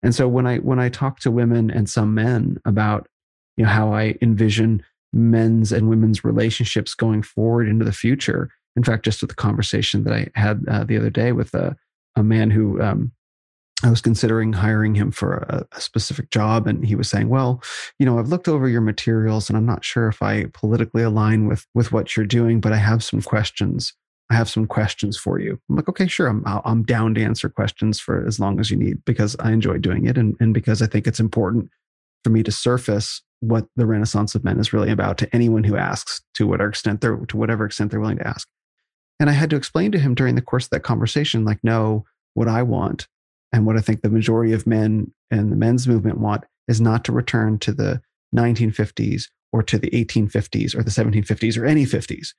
And 0.02 0.16
so 0.16 0.28
when 0.28 0.48
i 0.48 0.58
when 0.58 0.80
i 0.80 0.90
talk 0.90 1.20
to 1.20 1.32
women 1.32 1.70
and 1.70 1.90
some 1.90 2.14
men 2.14 2.58
about 2.66 3.08
you 3.58 3.64
know 3.66 3.70
how 3.70 3.94
i 3.94 4.16
envision 4.22 4.84
men's 5.14 5.72
and 5.72 5.90
women's 5.90 6.24
relationships 6.24 6.94
going 6.94 7.22
forward 7.22 7.68
into 7.68 7.86
the 7.86 7.92
future 7.92 8.50
in 8.76 8.84
fact, 8.84 9.06
just 9.06 9.22
with 9.22 9.30
the 9.30 9.36
conversation 9.36 10.04
that 10.04 10.14
I 10.14 10.30
had 10.36 10.64
uh, 10.68 10.84
the 10.84 10.98
other 10.98 11.10
day 11.10 11.32
with 11.32 11.54
a, 11.54 11.76
a 12.16 12.24
man 12.24 12.50
who 12.50 12.82
um, 12.82 13.12
I 13.84 13.90
was 13.90 14.02
considering 14.02 14.54
hiring 14.54 14.96
him 14.96 15.12
for 15.12 15.46
a, 15.50 15.66
a, 15.74 15.82
specific 15.82 16.30
job, 16.30 16.68
and 16.68 16.86
he 16.86 16.96
was 16.96 17.10
saying, 17.10 17.30
"Well, 17.30 17.62
you 18.00 18.06
know, 18.06 18.18
I've 18.18 18.30
looked 18.30 18.48
over 18.48 18.68
your 18.70 18.82
materials, 18.82 19.50
and 19.50 19.58
I'm 19.58 19.66
not 19.66 19.84
sure 19.84 20.08
if 20.08 20.22
I 20.22 20.46
politically 20.54 21.04
align 21.04 21.48
with 21.48 21.68
with 21.74 21.92
what 21.92 22.16
you're 22.16 22.26
doing, 22.26 22.62
but 22.62 22.72
I 22.72 22.78
have 22.78 23.04
some 23.04 23.22
questions. 23.22 23.94
I 24.30 24.36
have 24.36 24.50
some 24.50 24.68
questions 24.68 25.18
for 25.18 25.40
you." 25.40 25.60
I'm 25.70 25.76
like, 25.76 25.90
"Okay, 25.90 26.08
sure. 26.08 26.28
I'm 26.28 26.44
I'm 26.46 26.84
down 26.84 27.14
to 27.16 27.24
answer 27.24 27.50
questions 27.50 28.00
for 28.00 28.26
as 28.26 28.40
long 28.40 28.60
as 28.60 28.72
you 28.72 28.78
need 28.78 29.04
because 29.06 29.36
I 29.40 29.52
enjoy 29.52 29.80
doing 29.80 30.06
it, 30.06 30.18
and 30.18 30.36
and 30.40 30.54
because 30.54 30.82
I 30.82 30.88
think 30.88 31.06
it's 31.06 31.20
important 31.20 31.70
for 32.24 32.30
me 32.30 32.42
to 32.44 32.52
surface 32.52 33.22
what 33.42 33.68
the 33.76 33.86
Renaissance 33.86 34.34
of 34.34 34.46
Men 34.46 34.60
is 34.60 34.72
really 34.72 34.92
about 34.92 35.18
to 35.18 35.36
anyone 35.36 35.66
who 35.66 35.76
asks, 35.76 36.22
to 36.36 36.48
whatever 36.48 36.70
extent 36.70 37.02
they're 37.02 37.18
to 37.18 37.38
whatever 37.38 37.66
extent 37.66 37.92
they're 37.92 38.00
willing 38.00 38.20
to 38.20 38.28
ask." 38.28 38.48
And 39.20 39.30
I 39.30 39.34
had 39.34 39.50
to 39.52 39.56
explain 39.56 39.92
to 39.92 40.00
him 40.00 40.16
during 40.16 40.36
the 40.36 40.42
course 40.42 40.66
of 40.66 40.70
that 40.72 40.84
conversation, 40.84 41.46
like, 41.46 41.60
no, 41.64 42.06
what 42.34 42.48
I 42.48 42.64
want 42.64 43.08
and 43.52 43.66
what 43.66 43.78
I 43.78 43.82
think 43.82 44.02
the 44.02 44.10
majority 44.10 44.54
of 44.54 44.68
men 44.68 45.14
and 45.32 45.52
the 45.52 45.56
men's 45.56 45.88
movement 45.88 46.18
want 46.18 46.44
is 46.68 46.82
not 46.82 47.06
to 47.06 47.12
return 47.12 47.60
to 47.60 47.72
the 47.72 48.02
1950s 48.36 49.26
or 49.52 49.62
to 49.64 49.78
the 49.78 49.90
1850s 49.92 50.76
or 50.76 50.84
the 50.84 50.90
1750s 50.90 51.58
or 51.58 51.66
any 51.66 51.86
50s. 51.86 52.30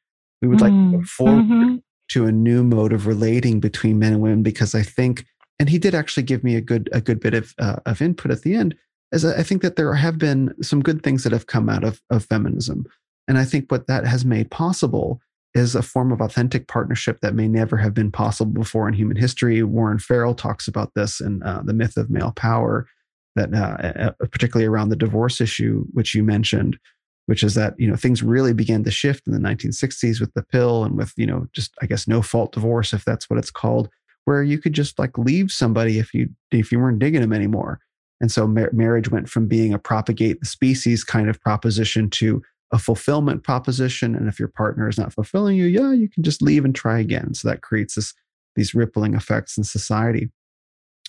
We 0.42 0.48
would 0.48 0.58
mm, 0.58 0.62
like 0.62 0.72
to 0.72 0.98
go 0.98 1.04
forward 1.04 1.44
mm-hmm. 1.44 1.76
to 2.10 2.26
a 2.26 2.32
new 2.32 2.64
mode 2.64 2.92
of 2.92 3.06
relating 3.06 3.60
between 3.60 3.98
men 3.98 4.12
and 4.12 4.22
women 4.22 4.42
because 4.42 4.74
I 4.74 4.82
think, 4.82 5.24
and 5.58 5.70
he 5.70 5.78
did 5.78 5.94
actually 5.94 6.24
give 6.24 6.42
me 6.42 6.56
a 6.56 6.60
good 6.60 6.88
a 6.92 7.00
good 7.00 7.20
bit 7.20 7.32
of 7.32 7.54
uh, 7.58 7.76
of 7.86 8.02
input 8.02 8.32
at 8.32 8.42
the 8.42 8.56
end, 8.56 8.74
as 9.12 9.24
I 9.24 9.44
think 9.44 9.62
that 9.62 9.76
there 9.76 9.94
have 9.94 10.18
been 10.18 10.52
some 10.60 10.82
good 10.82 11.02
things 11.02 11.22
that 11.22 11.32
have 11.32 11.46
come 11.46 11.68
out 11.68 11.84
of 11.84 12.02
of 12.10 12.24
feminism, 12.24 12.84
and 13.28 13.38
I 13.38 13.44
think 13.44 13.70
what 13.70 13.86
that 13.86 14.04
has 14.04 14.24
made 14.24 14.50
possible 14.50 15.20
is 15.54 15.74
a 15.74 15.82
form 15.82 16.10
of 16.10 16.20
authentic 16.20 16.66
partnership 16.66 17.20
that 17.20 17.34
may 17.34 17.46
never 17.46 17.76
have 17.76 17.94
been 17.94 18.10
possible 18.10 18.52
before 18.52 18.88
in 18.88 18.94
human 18.94 19.16
history. 19.16 19.62
Warren 19.62 19.98
Farrell 19.98 20.34
talks 20.34 20.66
about 20.66 20.92
this 20.94 21.20
in 21.20 21.42
uh, 21.44 21.62
The 21.64 21.72
Myth 21.72 21.96
of 21.96 22.10
Male 22.10 22.32
Power, 22.32 22.88
that 23.36 23.54
uh, 23.54 24.10
particularly 24.30 24.66
around 24.66 24.88
the 24.88 24.96
divorce 24.96 25.40
issue, 25.40 25.84
which 25.92 26.14
you 26.14 26.24
mentioned, 26.24 26.78
which 27.26 27.42
is 27.42 27.54
that 27.54 27.74
you 27.78 27.88
know 27.88 27.96
things 27.96 28.22
really 28.22 28.52
began 28.52 28.82
to 28.84 28.90
shift 28.90 29.26
in 29.26 29.32
the 29.32 29.38
1960s 29.38 30.20
with 30.20 30.32
the 30.34 30.42
pill 30.42 30.84
and 30.84 30.96
with 30.96 31.12
you 31.16 31.26
know 31.26 31.46
just 31.52 31.72
I 31.80 31.86
guess 31.86 32.08
no 32.08 32.20
fault 32.20 32.52
divorce 32.52 32.92
if 32.92 33.04
that's 33.04 33.30
what 33.30 33.38
it's 33.38 33.50
called, 33.50 33.88
where 34.24 34.42
you 34.42 34.58
could 34.58 34.72
just 34.72 34.98
like 34.98 35.16
leave 35.16 35.50
somebody 35.50 35.98
if 35.98 36.12
you 36.12 36.28
if 36.50 36.72
you 36.72 36.80
weren't 36.80 36.98
digging 36.98 37.20
them 37.20 37.32
anymore. 37.32 37.80
And 38.20 38.30
so 38.30 38.46
mar- 38.46 38.70
marriage 38.72 39.10
went 39.10 39.28
from 39.28 39.46
being 39.46 39.72
a 39.72 39.78
propagate 39.78 40.40
the 40.40 40.46
species 40.46 41.04
kind 41.04 41.28
of 41.28 41.40
proposition 41.40 42.10
to 42.10 42.42
a 42.72 42.78
fulfillment 42.78 43.42
proposition. 43.42 44.14
And 44.14 44.28
if 44.28 44.38
your 44.38 44.48
partner 44.48 44.88
is 44.88 44.98
not 44.98 45.12
fulfilling 45.12 45.56
you, 45.56 45.66
yeah, 45.66 45.92
you 45.92 46.08
can 46.08 46.22
just 46.22 46.42
leave 46.42 46.64
and 46.64 46.74
try 46.74 46.98
again. 46.98 47.34
So 47.34 47.48
that 47.48 47.62
creates 47.62 47.94
this, 47.94 48.14
these 48.56 48.74
rippling 48.74 49.14
effects 49.14 49.56
in 49.56 49.64
society. 49.64 50.30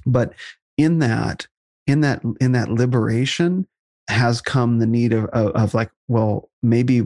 But 0.06 0.34
in 0.78 1.00
that, 1.00 1.48
in 1.88 2.02
that, 2.02 2.22
in 2.40 2.52
that 2.52 2.70
liberation 2.70 3.68
has 4.10 4.42
come 4.42 4.80
the 4.80 4.86
need 4.86 5.14
of, 5.14 5.26
of, 5.26 5.52
of 5.52 5.74
like, 5.74 5.92
well, 6.08 6.50
maybe 6.62 7.04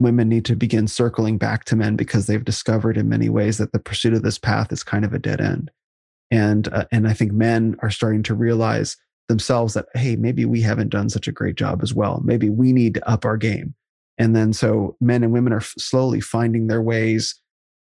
women 0.00 0.28
need 0.28 0.44
to 0.44 0.54
begin 0.54 0.86
circling 0.86 1.38
back 1.38 1.64
to 1.64 1.76
men 1.76 1.96
because 1.96 2.26
they've 2.26 2.44
discovered 2.44 2.96
in 2.96 3.08
many 3.08 3.28
ways 3.28 3.58
that 3.58 3.72
the 3.72 3.80
pursuit 3.80 4.14
of 4.14 4.22
this 4.22 4.38
path 4.38 4.70
is 4.70 4.84
kind 4.84 5.04
of 5.04 5.12
a 5.12 5.18
dead 5.18 5.40
end. 5.40 5.70
And, 6.30 6.68
uh, 6.68 6.84
and 6.92 7.08
I 7.08 7.14
think 7.14 7.32
men 7.32 7.74
are 7.80 7.90
starting 7.90 8.22
to 8.24 8.34
realize 8.34 8.96
themselves 9.28 9.74
that, 9.74 9.86
hey, 9.94 10.16
maybe 10.16 10.44
we 10.44 10.60
haven't 10.60 10.88
done 10.88 11.08
such 11.08 11.28
a 11.28 11.32
great 11.32 11.56
job 11.56 11.82
as 11.82 11.94
well. 11.94 12.20
Maybe 12.24 12.48
we 12.48 12.72
need 12.72 12.94
to 12.94 13.08
up 13.08 13.24
our 13.24 13.36
game. 13.36 13.74
And 14.16 14.34
then 14.34 14.52
so 14.52 14.96
men 15.00 15.22
and 15.22 15.32
women 15.32 15.52
are 15.52 15.60
slowly 15.60 16.20
finding 16.20 16.66
their 16.66 16.82
ways 16.82 17.40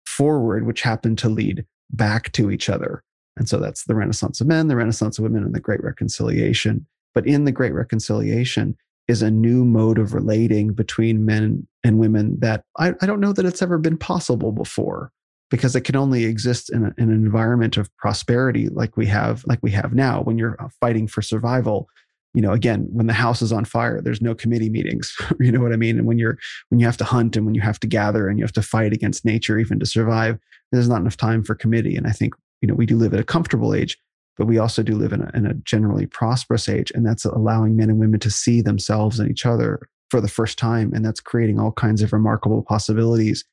forward, 0.05 0.65
which 0.65 0.81
happen 0.81 1.15
to 1.17 1.29
lead 1.29 1.65
back 1.91 2.31
to 2.33 2.51
each 2.51 2.69
other. 2.69 3.03
And 3.37 3.47
so 3.47 3.59
that's 3.59 3.85
the 3.85 3.95
Renaissance 3.95 4.41
of 4.41 4.47
men, 4.47 4.67
the 4.67 4.75
Renaissance 4.75 5.19
of 5.19 5.23
women, 5.23 5.43
and 5.43 5.53
the 5.53 5.59
Great 5.59 5.83
Reconciliation. 5.83 6.85
But 7.13 7.27
in 7.27 7.45
the 7.45 7.51
Great 7.51 7.73
Reconciliation 7.73 8.75
is 9.07 9.21
a 9.21 9.31
new 9.31 9.63
mode 9.63 9.99
of 9.99 10.13
relating 10.13 10.73
between 10.73 11.25
men 11.25 11.65
and 11.83 11.99
women 11.99 12.39
that 12.39 12.63
I, 12.77 12.93
I 13.01 13.05
don't 13.05 13.21
know 13.21 13.31
that 13.31 13.45
it's 13.45 13.61
ever 13.61 13.77
been 13.77 13.97
possible 13.97 14.51
before 14.51 15.11
because 15.49 15.75
it 15.75 15.81
can 15.81 15.95
only 15.95 16.25
exist 16.25 16.69
in, 16.71 16.83
a, 16.85 16.93
in, 16.97 17.09
an 17.09 17.11
environment 17.11 17.77
of 17.77 17.95
prosperity 17.97 18.67
like 18.69 18.97
we 18.97 19.05
have 19.05 19.43
like 19.45 19.59
we 19.61 19.71
have 19.71 19.93
now. 19.93 20.21
When 20.21 20.37
you're 20.37 20.61
uh, 20.61 20.69
fighting 20.79 21.07
for 21.07 21.21
survival 21.21 21.87
you 22.33 22.41
know 22.41 22.51
again 22.51 22.85
when 22.91 23.07
the 23.07 23.13
house 23.13 23.41
is 23.41 23.53
on 23.53 23.63
fire 23.63 24.01
there's 24.01 24.21
no 24.21 24.35
committee 24.35 24.69
meetings 24.69 25.15
you 25.39 25.49
know 25.51 25.61
what 25.61 25.71
i 25.71 25.77
mean? 25.77 25.97
And 25.97 26.05
when 26.05 26.19
you're 26.19 26.37
when 26.69 26.79
you 26.79 26.85
have 26.85 26.97
to 26.97 27.05
hunt 27.05 27.35
and 27.35 27.45
when 27.45 27.55
you 27.55 27.61
have 27.61 27.79
to 27.79 27.87
gather 27.87 28.27
and 28.27 28.37
you 28.37 28.43
have 28.43 28.53
to 28.53 28.61
fight 28.61 28.93
against 28.93 29.25
nature 29.25 29.57
even 29.57 29.79
to 29.79 29.85
survive 29.85 30.37
there's 30.71 30.89
not 30.89 30.99
enough 31.01 31.17
time 31.17 31.43
for 31.43 31.55
committee. 31.55 31.95
And 31.95 32.05
i 32.05 32.11
think 32.11 32.33
you 32.61 32.67
know 32.67 32.75
we 32.75 32.85
do 32.85 32.97
live 32.97 33.13
at 33.13 33.19
a 33.19 33.23
comfortable 33.23 33.73
age 33.73 33.97
but 34.37 34.45
we 34.45 34.59
also 34.59 34.83
do 34.83 34.95
live 34.95 35.13
in 35.13 35.21
a, 35.21 35.31
in 35.33 35.45
a 35.45 35.53
generally 35.55 36.05
prosperous 36.05 36.69
age. 36.69 36.91
And 36.93 37.05
that's 37.05 37.25
allowing 37.25 37.75
men 37.75 37.89
and 37.89 37.99
women 37.99 38.19
to 38.21 38.31
see 38.31 38.61
themselves 38.61 39.19
and 39.19 39.29
each 39.29 39.45
other 39.45 39.87
for 40.09 40.21
the 40.21 40.27
first 40.27 40.57
time. 40.57 40.93
And 40.93 41.03
that's 41.03 41.19
creating 41.19 41.59
all 41.59 41.71
kinds 41.71 42.01
of 42.01 42.13
remarkable 42.13 42.61
possibilities 42.61 43.43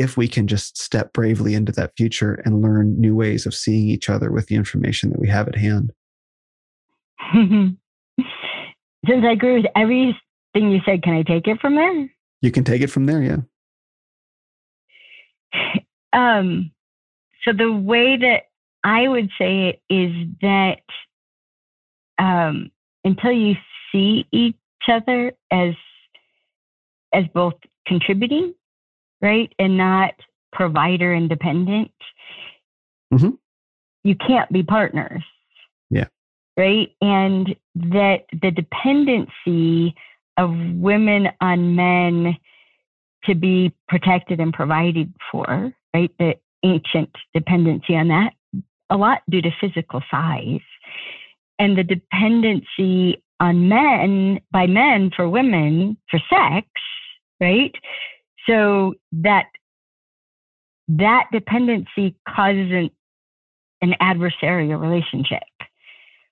if 0.00 0.16
we 0.16 0.28
can 0.28 0.46
just 0.46 0.78
step 0.78 1.12
bravely 1.12 1.54
into 1.54 1.72
that 1.72 1.92
future 1.96 2.40
and 2.44 2.62
learn 2.62 3.00
new 3.00 3.14
ways 3.14 3.46
of 3.46 3.54
seeing 3.54 3.88
each 3.88 4.08
other 4.08 4.30
with 4.30 4.46
the 4.46 4.54
information 4.54 5.10
that 5.10 5.20
we 5.20 5.28
have 5.28 5.48
at 5.48 5.56
hand 5.56 5.92
Since 7.34 9.24
I 9.24 9.32
agree 9.32 9.56
with 9.56 9.66
everything 9.76 10.14
you 10.54 10.80
said, 10.84 11.02
can 11.02 11.14
I 11.14 11.22
take 11.22 11.46
it 11.46 11.60
from 11.60 11.76
there? 11.76 12.10
You 12.40 12.50
can 12.50 12.64
take 12.64 12.82
it 12.82 12.90
from 12.90 13.06
there, 13.06 13.22
yeah. 13.22 13.36
Um, 16.10 16.72
so 17.44 17.52
the 17.52 17.70
way 17.70 18.16
that 18.16 18.44
I 18.82 19.06
would 19.08 19.28
say 19.38 19.68
it 19.68 19.82
is 19.94 20.10
that 20.40 20.80
um, 22.18 22.70
until 23.04 23.30
you 23.30 23.56
see 23.92 24.26
each 24.32 24.56
other 24.90 25.32
as 25.50 25.74
as 27.12 27.24
both 27.34 27.54
contributing, 27.86 28.54
right, 29.20 29.52
and 29.58 29.76
not 29.76 30.14
provider 30.52 31.14
independent, 31.14 31.90
mm-hmm. 33.12 33.30
you 34.04 34.14
can't 34.16 34.50
be 34.50 34.62
partners 34.62 35.22
Yeah. 35.90 36.06
right? 36.56 36.88
And 37.00 37.54
that 37.74 38.24
the 38.32 38.50
dependency 38.50 39.94
of 40.36 40.50
women 40.74 41.28
on 41.40 41.76
men 41.76 42.36
to 43.24 43.34
be 43.34 43.74
protected 43.88 44.40
and 44.40 44.52
provided 44.52 45.12
for, 45.30 45.72
right? 45.92 46.10
The 46.18 46.34
ancient 46.64 47.10
dependency 47.34 47.96
on 47.96 48.08
that, 48.08 48.32
a 48.90 48.96
lot 48.96 49.22
due 49.28 49.42
to 49.42 49.50
physical 49.60 50.02
size. 50.10 50.60
And 51.58 51.76
the 51.76 51.82
dependency 51.82 53.22
on 53.40 53.68
men 53.68 54.40
by 54.52 54.66
men 54.66 55.10
for 55.14 55.28
women 55.28 55.96
for 56.10 56.20
sex, 56.30 56.66
right? 57.40 57.74
So 58.48 58.94
that 59.12 59.46
that 60.88 61.24
dependency 61.32 62.16
causes 62.26 62.70
an, 62.72 62.90
an 63.82 63.94
adversarial 64.00 64.80
relationship 64.80 65.42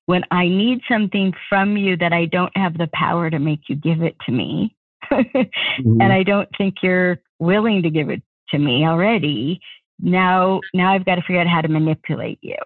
when 0.06 0.22
I 0.30 0.48
need 0.48 0.80
something 0.88 1.32
from 1.48 1.76
you 1.76 1.96
that 1.98 2.12
I 2.12 2.26
don't 2.26 2.56
have 2.56 2.78
the 2.78 2.88
power 2.94 3.28
to 3.28 3.38
make 3.38 3.68
you 3.68 3.74
give 3.74 4.02
it 4.02 4.16
to 4.26 4.32
me, 4.32 4.74
mm-hmm. 5.12 6.00
and 6.00 6.12
I 6.12 6.22
don't 6.22 6.48
think 6.56 6.76
you're 6.82 7.18
willing 7.38 7.82
to 7.82 7.90
give 7.90 8.08
it 8.08 8.22
to 8.50 8.58
me 8.58 8.86
already, 8.86 9.60
now 10.00 10.60
now 10.72 10.92
I've 10.92 11.04
got 11.04 11.16
to 11.16 11.22
figure 11.22 11.40
out 11.40 11.48
how 11.48 11.60
to 11.60 11.68
manipulate 11.68 12.38
you. 12.40 12.56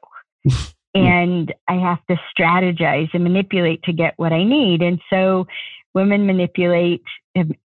and 0.94 1.52
I 1.68 1.74
have 1.74 2.04
to 2.08 2.16
strategize 2.36 3.08
and 3.14 3.24
manipulate 3.24 3.82
to 3.84 3.92
get 3.92 4.14
what 4.16 4.32
I 4.32 4.44
need. 4.44 4.82
And 4.82 5.00
so 5.08 5.46
women 5.94 6.26
manipulate 6.26 7.02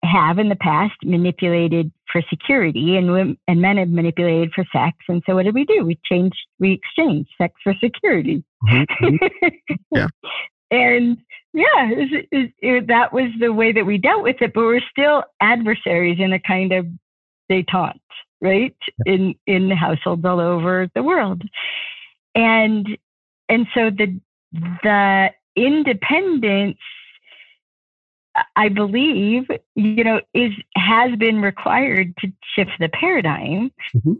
have 0.02 0.38
in 0.38 0.48
the 0.50 0.56
past 0.56 0.94
manipulated 1.02 1.90
for 2.12 2.22
security 2.28 2.96
and 2.96 3.10
women, 3.10 3.38
and 3.48 3.60
men 3.60 3.78
have 3.78 3.88
manipulated 3.88 4.52
for 4.54 4.64
sex 4.72 4.96
and 5.08 5.22
so 5.26 5.34
what 5.34 5.44
did 5.44 5.54
we 5.54 5.64
do? 5.64 5.84
We 5.84 5.98
changed 6.10 6.36
we 6.58 6.72
exchanged 6.72 7.30
sex 7.38 7.54
for 7.62 7.74
security. 7.82 8.44
Mm-hmm. 8.68 9.16
yeah. 9.90 10.08
And 10.70 11.18
yeah 11.52 11.90
it, 11.90 12.28
it, 12.30 12.52
it, 12.58 12.86
that 12.88 13.12
was 13.12 13.30
the 13.40 13.52
way 13.52 13.72
that 13.72 13.86
we 13.86 13.98
dealt 13.98 14.22
with 14.22 14.36
it 14.40 14.52
but 14.54 14.64
we're 14.64 14.80
still 14.90 15.24
adversaries 15.40 16.18
in 16.20 16.32
a 16.32 16.40
kind 16.40 16.72
of 16.72 16.86
detente 17.50 17.98
right? 18.44 18.76
In 19.06 19.34
in 19.46 19.70
households 19.70 20.24
all 20.24 20.38
over 20.38 20.88
the 20.94 21.02
world. 21.02 21.42
And 22.34 22.86
and 23.48 23.66
so 23.74 23.90
the 23.90 24.20
the 24.82 25.30
independence 25.56 26.78
I 28.56 28.68
believe, 28.68 29.44
you 29.74 30.04
know, 30.04 30.20
is 30.32 30.52
has 30.76 31.16
been 31.18 31.40
required 31.40 32.14
to 32.18 32.32
shift 32.54 32.72
the 32.80 32.88
paradigm. 32.88 33.70
Mm-hmm. 33.94 34.14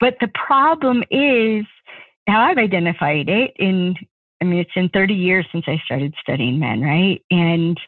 But 0.00 0.16
the 0.20 0.28
problem 0.28 1.02
is 1.10 1.64
how 2.28 2.40
I've 2.42 2.58
identified 2.58 3.28
it 3.28 3.52
in 3.58 3.94
I 4.40 4.44
mean 4.44 4.60
it's 4.60 4.70
in 4.76 4.88
30 4.90 5.14
years 5.14 5.46
since 5.50 5.64
I 5.66 5.80
started 5.84 6.14
studying 6.20 6.58
men, 6.58 6.80
right? 6.80 7.22
And 7.30 7.78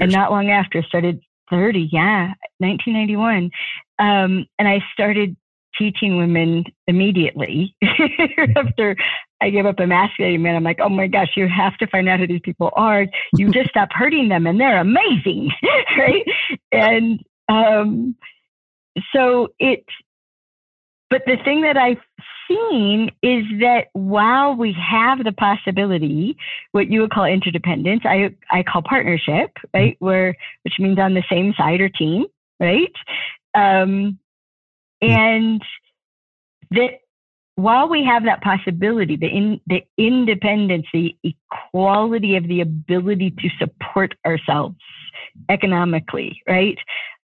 and 0.00 0.12
not 0.12 0.30
long 0.30 0.50
after 0.50 0.78
I 0.78 0.82
started 0.82 1.20
30, 1.50 1.88
yeah, 1.92 2.32
1991. 2.58 3.50
Um, 3.98 4.46
and 4.58 4.68
I 4.68 4.80
started 4.92 5.36
teaching 5.78 6.16
women 6.16 6.64
immediately 6.86 7.76
after 8.56 8.96
I 9.44 9.50
gave 9.50 9.66
up 9.66 9.78
emasculating 9.78 10.40
men. 10.40 10.56
I'm 10.56 10.64
like, 10.64 10.78
oh 10.80 10.88
my 10.88 11.06
gosh, 11.06 11.32
you 11.36 11.46
have 11.48 11.76
to 11.76 11.86
find 11.86 12.08
out 12.08 12.18
who 12.18 12.26
these 12.26 12.40
people 12.42 12.70
are. 12.76 13.06
You 13.36 13.50
just 13.50 13.68
stop 13.68 13.90
hurting 13.92 14.30
them 14.30 14.46
and 14.46 14.58
they're 14.58 14.80
amazing. 14.80 15.50
right. 15.98 16.24
And 16.72 17.22
um, 17.50 18.16
so 19.14 19.48
it, 19.58 19.84
but 21.10 21.22
the 21.26 21.36
thing 21.44 21.60
that 21.60 21.76
I've 21.76 22.00
seen 22.48 23.10
is 23.22 23.44
that 23.60 23.88
while 23.92 24.54
we 24.54 24.72
have 24.72 25.22
the 25.22 25.32
possibility, 25.32 26.38
what 26.72 26.90
you 26.90 27.02
would 27.02 27.10
call 27.10 27.26
interdependence, 27.26 28.02
I, 28.06 28.34
I 28.50 28.62
call 28.62 28.80
partnership, 28.80 29.50
right? 29.74 29.96
Where, 29.98 30.34
which 30.62 30.74
means 30.78 30.98
on 30.98 31.12
the 31.12 31.24
same 31.30 31.52
side 31.54 31.82
or 31.82 31.90
team, 31.90 32.24
right? 32.58 32.92
Um, 33.54 34.18
and 35.02 35.62
that 36.70 37.00
while 37.56 37.88
we 37.88 38.04
have 38.04 38.24
that 38.24 38.42
possibility, 38.42 39.16
the, 39.16 39.26
in, 39.26 39.60
the 39.66 39.82
independence, 39.96 40.86
the 40.92 41.14
equality 41.22 42.36
of 42.36 42.48
the 42.48 42.60
ability 42.60 43.30
to 43.30 43.48
support 43.58 44.14
ourselves 44.26 44.76
economically, 45.48 46.40
right? 46.48 46.78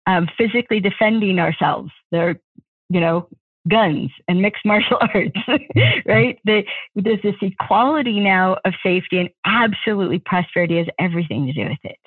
Um, 0.07 0.29
physically 0.39 0.81
defending 0.81 1.39
ourselves, 1.39 1.91
there, 2.11 2.41
you 2.89 3.01
know, 3.01 3.29
guns 3.69 4.11
and 4.29 4.41
mixed 4.41 4.65
martial 4.65 4.99
arts, 5.01 5.37
right? 6.07 6.39
The, 6.45 6.63
there's 6.95 7.23
this 7.23 7.35
equality 7.43 8.21
now 8.21 8.57
of 8.65 8.75
safety, 8.83 9.19
and 9.19 9.31
absolutely 9.45 10.19
prosperity 10.21 10.79
has 10.79 10.87
everything 10.99 11.47
to 11.47 11.53
do 11.53 11.69
with 11.69 11.79
it. 11.85 11.99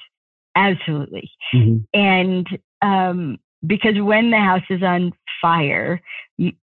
Absolutely. 0.56 1.32
Mm-hmm. 1.54 2.00
And 2.00 2.48
um, 2.82 3.40
because 3.66 3.96
when 4.00 4.32
the 4.32 4.38
house 4.38 4.64
is 4.70 4.84
on 4.84 5.14
fire, 5.42 6.02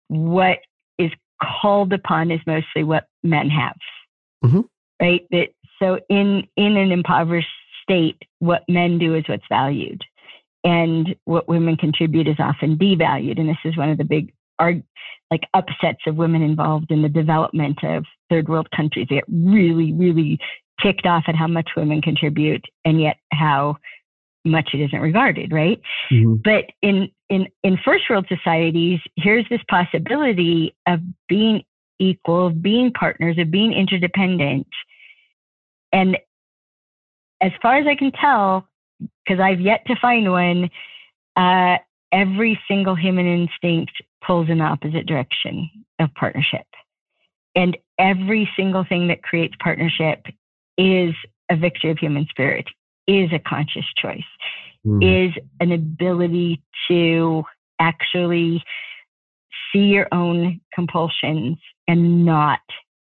what 0.09 0.59
is 0.99 1.11
called 1.43 1.93
upon 1.93 2.31
is 2.31 2.41
mostly 2.47 2.85
what 2.85 3.05
men 3.23 3.51
have, 3.51 3.77
mm-hmm. 4.45 4.61
right? 5.01 5.27
That 5.31 5.49
so 5.79 5.99
in 6.09 6.47
in 6.57 6.77
an 6.77 6.93
impoverished 6.93 7.49
state, 7.83 8.23
what 8.39 8.63
men 8.69 8.99
do 8.99 9.15
is 9.15 9.25
what's 9.29 9.45
valued, 9.49 10.03
and 10.65 11.15
what 11.25 11.49
women 11.49 11.77
contribute 11.77 12.29
is 12.29 12.37
often 12.39 12.77
devalued. 12.77 13.39
And 13.39 13.49
this 13.49 13.57
is 13.65 13.77
one 13.77 13.91
of 13.91 13.99
the 13.99 14.05
big 14.05 14.33
are 14.59 14.75
like 15.31 15.43
upsets 15.55 16.03
of 16.07 16.17
women 16.17 16.43
involved 16.43 16.91
in 16.91 17.03
the 17.03 17.09
development 17.09 17.79
of 17.83 18.05
third 18.31 18.49
world 18.49 18.69
countries. 18.77 19.07
They 19.09 19.17
get 19.17 19.25
really, 19.29 19.93
really 19.93 20.39
ticked 20.83 21.07
off 21.07 21.25
at 21.27 21.37
how 21.37 21.47
much 21.47 21.71
women 21.77 22.03
contribute, 22.03 22.65
and 22.85 23.01
yet 23.01 23.17
how 23.33 23.77
much 24.45 24.71
it 24.75 24.81
isn't 24.81 25.01
regarded, 25.01 25.53
right? 25.53 25.81
Mm-hmm. 26.11 26.37
But 26.45 26.67
in 26.83 27.11
in 27.29 27.47
in 27.63 27.79
first 27.85 28.05
world 28.11 28.27
societies, 28.29 29.01
here's 29.17 29.49
this 29.49 29.61
possibility 29.69 30.75
of 30.87 31.01
being 31.29 31.63
equal, 31.99 32.49
of 32.49 32.63
being 32.63 32.93
partners, 32.93 33.39
of 33.39 33.51
being 33.51 33.73
interdependent. 33.73 34.67
And 35.93 36.19
as 37.41 37.53
far 37.61 37.77
as 37.77 37.87
I 37.87 37.95
can 37.95 38.13
tell, 38.13 38.67
because 39.25 39.41
I've 39.41 39.61
yet 39.61 39.87
to 39.87 39.97
find 40.01 40.31
one, 40.31 40.71
uh, 41.37 41.79
every 42.13 42.59
single 42.69 42.95
human 42.95 43.27
instinct 43.27 43.93
pulls 44.25 44.49
in 44.49 44.59
the 44.59 44.65
opposite 44.65 45.07
direction 45.07 45.69
of 45.99 46.13
partnership. 46.15 46.67
And 47.55 47.77
every 47.99 48.49
single 48.57 48.85
thing 48.89 49.09
that 49.09 49.23
creates 49.23 49.55
partnership 49.61 50.25
is 50.79 51.15
a 51.51 51.57
victory 51.57 51.91
of 51.91 51.99
human 51.99 52.27
spirit, 52.31 52.67
is 53.07 53.31
a 53.33 53.39
conscious 53.39 53.85
choice, 54.01 54.21
mm. 54.87 55.29
is 55.29 55.33
an 55.61 55.73
ability 55.73 56.63
to 56.89 57.43
actually 57.81 58.63
see 59.73 59.81
your 59.81 60.09
own 60.13 60.61
compulsions 60.75 61.59
and 61.89 62.25
not 62.25 62.61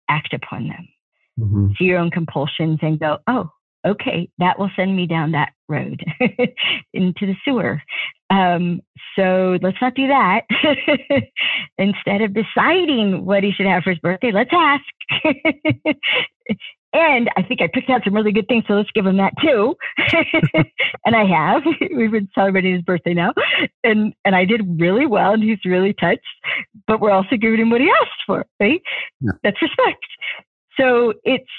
act 0.10 0.34
upon 0.34 0.68
them. 0.68 0.88
Mm-hmm. 1.40 1.68
See 1.78 1.86
your 1.86 2.00
own 2.00 2.12
compulsions 2.12 2.80
and 2.82 3.00
go, 3.00 3.18
oh, 3.28 3.50
okay, 3.86 4.30
that 4.38 4.60
will 4.60 4.72
send 4.76 4.96
me 4.96 5.08
down 5.08 5.32
that 5.32 5.54
road 5.68 6.04
into 6.94 7.26
the 7.26 7.36
sewer. 7.44 7.82
Um, 8.30 8.82
so 9.16 9.58
let's 9.62 9.78
not 9.82 9.96
do 9.96 10.08
that. 10.08 10.42
Instead 11.78 12.22
of 12.22 12.34
deciding 12.34 13.26
what 13.26 13.44
he 13.44 13.52
should 13.52 13.66
have 13.66 13.84
for 13.84 13.92
his 13.92 14.00
birthday, 14.00 14.32
let's 14.32 14.52
ask. 14.54 14.84
and 16.94 17.30
I 17.38 17.44
think 17.44 17.62
I 17.62 17.68
picked 17.68 17.90
out 17.90 18.02
some 18.04 18.14
really 18.14 18.34
good 18.34 18.48
things, 18.48 18.66
so 18.68 18.74
let's 18.74 18.92
give 18.92 19.06
him 19.06 19.18
that 19.18 19.34
too. 19.42 19.76
and 21.06 21.16
I 21.16 21.26
have. 21.26 21.64
We've 21.96 22.12
been 22.12 22.30
celebrating 22.36 22.74
his 22.74 22.84
birthday 22.84 23.14
now, 23.14 23.34
and 23.84 24.14
and 24.26 24.36
I 24.36 24.46
did 24.46 24.80
really 24.80 25.06
well, 25.06 25.34
and 25.34 25.44
he's 25.44 25.64
really 25.64 25.94
touched. 25.94 26.22
But 26.88 27.00
we're 27.00 27.12
also 27.12 27.38
giving 27.38 27.62
him 27.62 27.70
what 27.70 27.82
he 27.82 27.90
asked 28.02 28.22
for, 28.26 28.46
right? 28.60 28.82
Yeah. 29.22 29.32
That's 29.44 29.62
respect. 29.62 30.04
So 30.78 31.14
it's, 31.24 31.50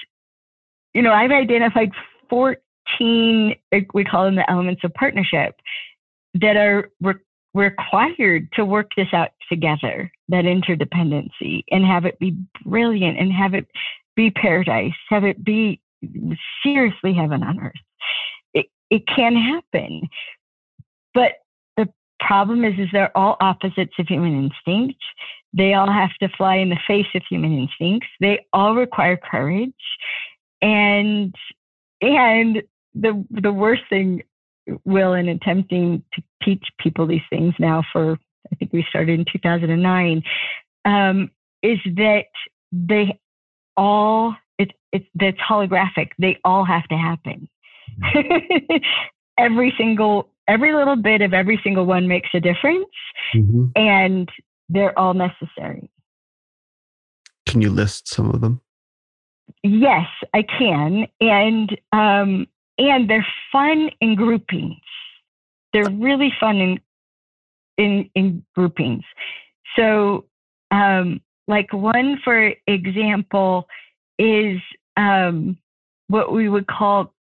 you 0.92 1.00
know, 1.00 1.12
I've 1.12 1.30
identified 1.30 1.92
fourteen. 2.28 3.54
We 3.94 4.04
call 4.04 4.24
them 4.24 4.36
the 4.36 4.50
elements 4.50 4.84
of 4.84 4.92
partnership 4.92 5.54
that 6.34 6.56
are 6.56 6.90
re- 7.00 7.14
required 7.54 8.48
to 8.54 8.66
work 8.66 8.90
this 8.96 9.08
out 9.14 9.30
together. 9.50 10.12
That 10.28 10.44
interdependency 10.44 11.64
and 11.70 11.86
have 11.86 12.04
it 12.04 12.18
be 12.18 12.36
brilliant 12.64 13.18
and 13.18 13.32
have 13.32 13.54
it 13.54 13.66
be 14.16 14.30
paradise, 14.30 14.92
have 15.08 15.24
it 15.24 15.42
be 15.44 15.80
seriously 16.62 17.14
heaven 17.14 17.42
on 17.42 17.60
earth. 17.60 17.72
It, 18.54 18.66
it 18.90 19.06
can 19.06 19.34
happen. 19.34 20.08
But 21.14 21.32
the 21.76 21.88
problem 22.20 22.64
is, 22.64 22.74
is 22.78 22.88
they're 22.92 23.16
all 23.16 23.36
opposites 23.40 23.94
of 23.98 24.06
human 24.08 24.50
instinct. 24.50 25.00
They 25.52 25.74
all 25.74 25.90
have 25.90 26.14
to 26.20 26.28
fly 26.36 26.56
in 26.56 26.70
the 26.70 26.78
face 26.86 27.06
of 27.14 27.22
human 27.28 27.52
instincts. 27.58 28.08
They 28.20 28.46
all 28.52 28.74
require 28.74 29.16
courage. 29.16 29.72
And 30.60 31.34
and 32.00 32.62
the 32.94 33.24
the 33.30 33.52
worst 33.52 33.82
thing, 33.90 34.22
Will, 34.84 35.12
in 35.12 35.28
attempting 35.28 36.02
to 36.14 36.22
teach 36.42 36.64
people 36.78 37.06
these 37.06 37.20
things 37.30 37.54
now 37.58 37.82
for 37.92 38.18
I 38.50 38.54
think 38.56 38.72
we 38.72 38.84
started 38.88 39.18
in 39.18 39.26
2009, 39.30 40.22
um, 40.84 41.30
is 41.62 41.78
that 41.96 42.26
they 42.70 43.18
all 43.76 44.34
it's 44.58 44.72
it's 44.92 45.06
that's 45.14 45.38
holographic. 45.38 46.10
They 46.18 46.38
all 46.44 46.64
have 46.64 46.86
to 46.88 46.96
happen. 46.96 47.48
Mm-hmm. 48.02 48.76
every 49.38 49.72
single 49.76 50.28
every 50.48 50.74
little 50.74 50.96
bit 50.96 51.22
of 51.22 51.32
every 51.32 51.60
single 51.62 51.86
one 51.86 52.08
makes 52.08 52.28
a 52.34 52.40
difference, 52.40 52.86
mm-hmm. 53.34 53.66
and 53.76 54.28
they're 54.68 54.98
all 54.98 55.14
necessary. 55.14 55.90
Can 57.46 57.60
you 57.60 57.70
list 57.70 58.08
some 58.08 58.30
of 58.30 58.40
them? 58.40 58.60
Yes, 59.62 60.06
I 60.34 60.42
can, 60.42 61.06
and 61.20 61.70
um, 61.92 62.46
and 62.78 63.08
they're 63.08 63.26
fun 63.50 63.90
in 64.00 64.14
groupings. 64.14 64.76
They're 65.72 65.90
really 65.90 66.32
fun 66.40 66.56
in 66.56 66.80
in 67.78 68.10
in 68.14 68.44
groupings. 68.54 69.04
So 69.76 70.26
um, 70.70 71.20
like 71.52 71.70
one, 71.70 72.18
for 72.24 72.54
example, 72.66 73.68
is 74.18 74.58
um, 74.96 75.58
what 76.08 76.32
we 76.32 76.48
would 76.48 76.66
call 76.66 77.12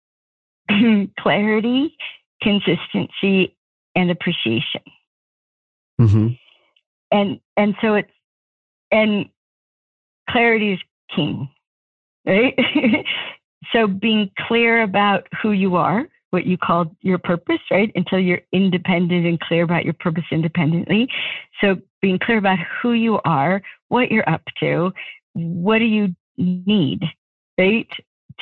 clarity, 1.20 1.98
consistency, 2.42 3.58
and 3.94 4.10
appreciation. 4.10 4.84
Mm-hmm. 6.00 6.28
And 7.12 7.42
and 7.58 7.76
so 7.82 7.96
it's 7.96 8.10
and 8.90 9.26
clarity 10.30 10.76
is 10.76 10.80
king, 11.14 11.50
right? 12.26 12.58
so 13.74 13.86
being 13.86 14.32
clear 14.48 14.82
about 14.82 15.28
who 15.42 15.52
you 15.52 15.76
are, 15.76 16.08
what 16.32 16.46
you 16.46 16.58
call 16.58 16.96
your 17.02 17.18
purpose, 17.18 17.60
right? 17.70 17.92
Until 17.96 18.20
you're 18.20 18.42
independent 18.52 19.26
and 19.26 19.40
clear 19.40 19.64
about 19.64 19.86
your 19.86 19.94
purpose 19.94 20.24
independently. 20.32 21.08
So 21.62 21.78
being 22.02 22.20
clear 22.20 22.38
about 22.38 22.58
who 22.82 22.94
you 22.94 23.20
are, 23.24 23.62
what 23.90 24.12
you're 24.12 24.30
up 24.30 24.42
to, 24.62 24.92
what 25.34 25.80
do 25.80 25.86
you 25.86 26.16
need, 26.38 27.02
right? 27.58 27.88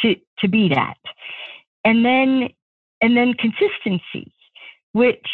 To 0.02 0.16
to 0.40 0.48
be 0.48 0.70
that. 0.70 0.98
And 1.84 2.06
then 2.06 2.50
and 3.02 3.18
then 3.18 3.34
consistency, 3.34 4.34
which 4.94 5.28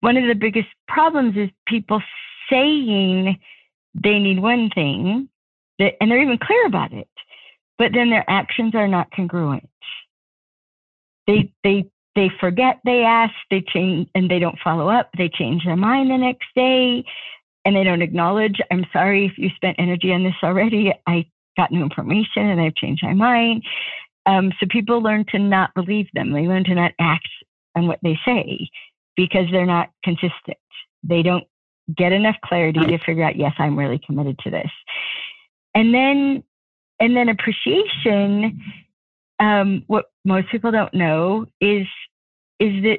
one 0.00 0.16
of 0.16 0.26
the 0.26 0.34
biggest 0.34 0.68
problems 0.88 1.36
is 1.36 1.50
people 1.66 2.02
saying 2.50 3.38
they 3.94 4.18
need 4.18 4.40
one 4.40 4.70
thing 4.74 5.28
that, 5.78 5.94
and 6.00 6.10
they're 6.10 6.22
even 6.22 6.38
clear 6.38 6.66
about 6.66 6.92
it, 6.92 7.08
but 7.78 7.92
then 7.92 8.10
their 8.10 8.28
actions 8.28 8.74
are 8.74 8.88
not 8.88 9.10
congruent. 9.12 9.68
They 11.26 11.52
they 11.62 11.90
they 12.14 12.30
forget 12.40 12.80
they 12.84 13.02
asked, 13.02 13.34
they 13.50 13.64
change 13.66 14.08
and 14.14 14.30
they 14.30 14.38
don't 14.38 14.58
follow 14.62 14.88
up, 14.88 15.10
they 15.16 15.28
change 15.28 15.64
their 15.64 15.76
mind 15.76 16.10
the 16.10 16.18
next 16.18 16.46
day 16.54 17.04
and 17.64 17.76
they 17.76 17.84
don't 17.84 18.02
acknowledge, 18.02 18.60
I'm 18.70 18.84
sorry 18.92 19.26
if 19.26 19.38
you 19.38 19.48
spent 19.54 19.76
energy 19.78 20.12
on 20.12 20.24
this 20.24 20.34
already. 20.42 20.92
I 21.06 21.26
got 21.56 21.70
new 21.70 21.82
information 21.82 22.46
and 22.46 22.60
I've 22.60 22.74
changed 22.74 23.02
my 23.02 23.14
mind. 23.14 23.62
Um, 24.26 24.52
so 24.58 24.66
people 24.68 25.00
learn 25.00 25.24
to 25.30 25.38
not 25.38 25.74
believe 25.74 26.06
them. 26.14 26.32
They 26.32 26.42
learn 26.42 26.64
to 26.64 26.74
not 26.74 26.92
act 26.98 27.28
on 27.76 27.86
what 27.86 27.98
they 28.02 28.18
say 28.24 28.68
because 29.16 29.46
they're 29.50 29.66
not 29.66 29.90
consistent. 30.04 30.58
They 31.02 31.22
don't 31.22 31.44
get 31.96 32.12
enough 32.12 32.36
clarity 32.44 32.80
to 32.80 32.98
figure 32.98 33.24
out, 33.24 33.36
yes, 33.36 33.52
I'm 33.58 33.78
really 33.78 34.00
committed 34.04 34.38
to 34.40 34.50
this. 34.50 34.70
And 35.74 35.94
then, 35.94 36.42
and 37.00 37.16
then 37.16 37.28
appreciation 37.28 38.60
um, 39.42 39.82
what 39.88 40.06
most 40.24 40.48
people 40.50 40.70
don't 40.70 40.94
know 40.94 41.46
is 41.60 41.86
is 42.60 42.82
that 42.84 42.98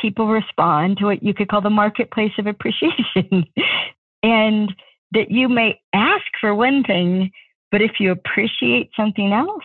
people 0.00 0.26
respond 0.26 0.96
to 0.96 1.04
what 1.04 1.22
you 1.22 1.34
could 1.34 1.48
call 1.48 1.60
the 1.60 1.68
marketplace 1.68 2.32
of 2.38 2.46
appreciation, 2.46 3.44
and 4.22 4.74
that 5.12 5.30
you 5.30 5.50
may 5.50 5.78
ask 5.92 6.24
for 6.40 6.54
one 6.54 6.82
thing, 6.82 7.30
but 7.70 7.82
if 7.82 8.00
you 8.00 8.10
appreciate 8.10 8.90
something 8.96 9.32
else, 9.32 9.64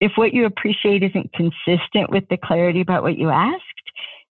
if 0.00 0.12
what 0.16 0.34
you 0.34 0.46
appreciate 0.46 1.04
isn't 1.04 1.32
consistent 1.32 2.10
with 2.10 2.24
the 2.28 2.36
clarity 2.36 2.80
about 2.80 3.04
what 3.04 3.16
you 3.16 3.30
asked, 3.30 3.64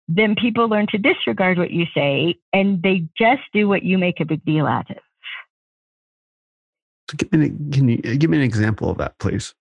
then 0.08 0.34
people 0.34 0.68
learn 0.68 0.86
to 0.88 0.98
disregard 0.98 1.58
what 1.58 1.70
you 1.70 1.84
say 1.94 2.34
and 2.52 2.82
they 2.82 3.06
just 3.16 3.42
do 3.52 3.68
what 3.68 3.84
you 3.84 3.98
make 3.98 4.18
a 4.18 4.24
big 4.24 4.44
deal 4.44 4.66
out 4.66 4.90
of. 4.90 4.96
Give 7.16 7.32
me, 7.32 7.50
can 7.72 7.88
you 7.88 7.96
give 7.98 8.30
me 8.30 8.38
an 8.38 8.42
example 8.42 8.90
of 8.90 8.98
that, 8.98 9.18
please? 9.18 9.54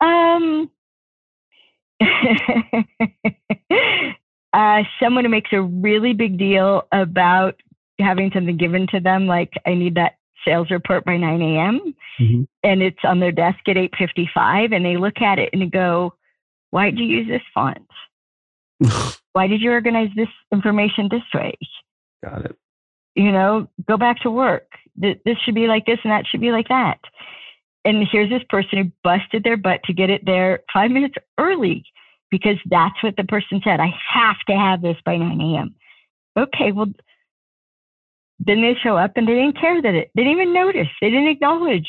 Um, 0.00 0.70
uh, 4.52 4.82
someone 5.00 5.24
who 5.24 5.30
makes 5.30 5.50
a 5.52 5.62
really 5.62 6.12
big 6.12 6.38
deal 6.38 6.86
about 6.92 7.54
having 7.98 8.30
something 8.34 8.56
given 8.56 8.86
to 8.88 9.00
them, 9.00 9.26
like 9.26 9.52
I 9.66 9.74
need 9.74 9.94
that 9.94 10.16
sales 10.46 10.70
report 10.70 11.04
by 11.04 11.16
9 11.16 11.42
a.m. 11.42 11.94
Mm-hmm. 12.20 12.42
and 12.62 12.82
it's 12.82 12.98
on 13.04 13.20
their 13.20 13.32
desk 13.32 13.58
at 13.68 13.76
8:55, 13.76 14.74
and 14.74 14.84
they 14.84 14.96
look 14.96 15.20
at 15.20 15.38
it 15.38 15.50
and 15.52 15.60
they 15.60 15.66
go, 15.66 16.14
"Why 16.70 16.90
did 16.90 16.98
you 16.98 17.06
use 17.06 17.28
this 17.28 17.42
font? 17.52 17.86
Why 19.32 19.46
did 19.46 19.60
you 19.60 19.70
organize 19.70 20.08
this 20.16 20.28
information 20.52 21.08
this 21.10 21.22
way?" 21.34 21.54
Got 22.24 22.46
it. 22.46 22.56
You 23.14 23.32
know, 23.32 23.68
go 23.86 23.96
back 23.98 24.20
to 24.20 24.30
work. 24.30 24.66
This 24.96 25.36
should 25.44 25.54
be 25.54 25.66
like 25.66 25.84
this, 25.84 25.98
and 26.04 26.10
that 26.10 26.26
should 26.26 26.40
be 26.40 26.52
like 26.52 26.68
that 26.68 27.00
and 27.86 28.06
here's 28.10 28.28
this 28.28 28.42
person 28.48 28.78
who 28.78 28.92
busted 29.04 29.44
their 29.44 29.56
butt 29.56 29.80
to 29.84 29.92
get 29.92 30.10
it 30.10 30.22
there 30.26 30.60
five 30.72 30.90
minutes 30.90 31.14
early 31.38 31.84
because 32.32 32.56
that's 32.68 33.00
what 33.02 33.16
the 33.16 33.24
person 33.24 33.60
said. 33.62 33.78
I 33.78 33.90
have 34.12 34.36
to 34.48 34.56
have 34.56 34.82
this 34.82 34.96
by 35.04 35.16
9 35.16 35.40
a.m. 35.40 35.74
Okay, 36.36 36.72
well, 36.72 36.92
then 38.40 38.60
they 38.60 38.74
show 38.82 38.96
up 38.96 39.12
and 39.14 39.28
they 39.28 39.34
didn't 39.34 39.60
care 39.60 39.80
that 39.80 39.94
it, 39.94 40.10
they 40.16 40.24
didn't 40.24 40.40
even 40.40 40.52
notice, 40.52 40.88
they 41.00 41.10
didn't 41.10 41.28
acknowledge. 41.28 41.88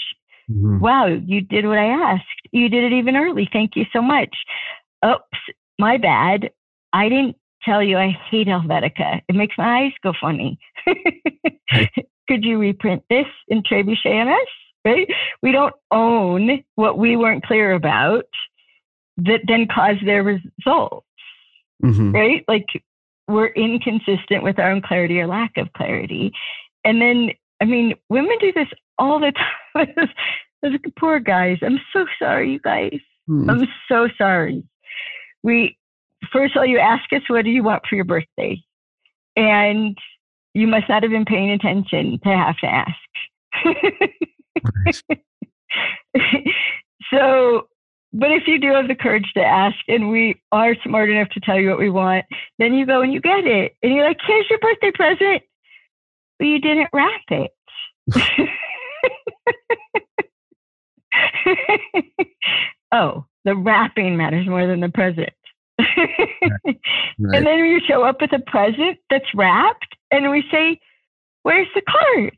Mm-hmm. 0.50 0.80
Wow, 0.80 1.08
you 1.08 1.42
did 1.42 1.66
what 1.66 1.80
I 1.80 1.88
asked. 1.88 2.24
You 2.52 2.70
did 2.70 2.84
it 2.84 2.96
even 2.96 3.18
early. 3.18 3.50
Thank 3.52 3.72
you 3.76 3.86
so 3.92 4.02
much. 4.02 4.34
Oops, 5.04 5.40
my 5.80 5.98
bad. 5.98 6.52
I 6.94 7.10
didn't 7.10 7.36
tell 7.66 7.82
you 7.82 7.98
I 7.98 8.16
hate 8.30 8.48
Helvetica. 8.48 9.22
It 9.28 9.36
makes 9.36 9.58
my 9.58 9.82
eyes 9.84 9.92
go 10.04 10.14
funny. 10.22 10.60
Could 12.30 12.44
you 12.44 12.60
reprint 12.60 13.04
this 13.10 13.26
in 13.48 13.64
Trebuchet 13.64 14.26
MS? 14.26 14.48
Right? 14.88 15.08
We 15.42 15.52
don't 15.52 15.76
own 15.92 16.64
what 16.76 16.98
we 16.98 17.16
weren't 17.16 17.46
clear 17.46 17.74
about 17.74 18.26
that 19.18 19.42
then 19.48 19.68
caused 19.74 20.06
their 20.06 20.24
results, 20.24 21.06
mm-hmm. 21.84 22.12
right? 22.14 22.46
Like 22.48 22.68
we're 23.28 23.48
inconsistent 23.48 24.44
with 24.44 24.60
our 24.60 24.72
own 24.72 24.82
clarity 24.82 25.20
or 25.20 25.28
lack 25.28 25.58
of 25.58 25.74
clarity. 25.74 26.32
And 26.86 27.02
then, 27.02 27.32
I 27.62 27.66
mean, 27.66 27.96
women 28.10 28.38
do 28.40 28.54
this 28.54 28.70
all 28.98 29.20
the 29.20 29.34
time. 29.76 29.94
Those 30.62 30.78
poor 30.98 31.20
guys. 31.20 31.58
I'm 31.62 31.80
so 31.94 32.06
sorry, 32.20 32.54
you 32.54 32.60
guys. 32.60 33.00
Mm. 33.30 33.50
I'm 33.50 33.68
so 33.90 34.08
sorry. 34.18 34.64
We, 35.44 35.78
first 36.32 36.56
of 36.56 36.62
all, 36.62 36.66
you 36.66 36.80
ask 36.80 37.04
us, 37.14 37.22
what 37.28 37.44
do 37.44 37.52
you 37.52 37.64
want 37.64 37.84
for 37.88 37.96
your 37.96 38.06
birthday? 38.06 38.64
And 39.36 39.98
you 40.54 40.68
must 40.68 40.90
not 40.90 41.04
have 41.04 41.12
been 41.12 41.26
paying 41.26 41.52
attention 41.52 42.20
to 42.24 42.30
have 42.30 42.58
to 42.58 42.68
ask. 42.68 42.96
so, 47.12 47.68
but 48.14 48.32
if 48.32 48.48
you 48.48 48.60
do 48.60 48.74
have 48.74 48.88
the 48.88 48.96
courage 48.96 49.32
to 49.36 49.44
ask, 49.44 49.76
and 49.88 50.10
we 50.10 50.42
are 50.52 50.76
smart 50.84 51.10
enough 51.10 51.30
to 51.30 51.40
tell 51.40 51.60
you 51.60 51.70
what 51.70 51.80
we 51.80 51.90
want, 51.90 52.26
then 52.60 52.74
you 52.74 52.86
go 52.86 53.02
and 53.02 53.14
you 53.14 53.22
get 53.22 53.46
it. 53.46 53.76
And 53.84 53.94
you're 53.94 54.08
like, 54.08 54.18
here's 54.26 54.50
your 54.50 54.60
birthday 54.60 54.92
present. 54.92 55.44
But 56.40 56.46
you 56.46 56.60
didn't 56.60 56.90
wrap 56.94 57.22
it. 57.30 57.52
oh, 62.94 63.26
the 63.46 63.56
wrapping 63.56 64.18
matters 64.18 64.48
more 64.48 64.68
than 64.68 64.82
the 64.82 64.90
present. 64.90 65.30
Right. 65.80 66.80
And 67.20 67.48
then 67.48 67.58
you 67.66 67.80
show 67.88 68.04
up 68.04 68.22
with 68.22 68.32
a 68.34 68.40
present 68.40 69.00
that's 69.10 69.26
wrapped, 69.34 69.96
and 70.12 70.30
we 70.30 70.44
say, 70.52 70.80
Where's 71.42 71.68
the 71.74 71.82
card? 71.82 72.38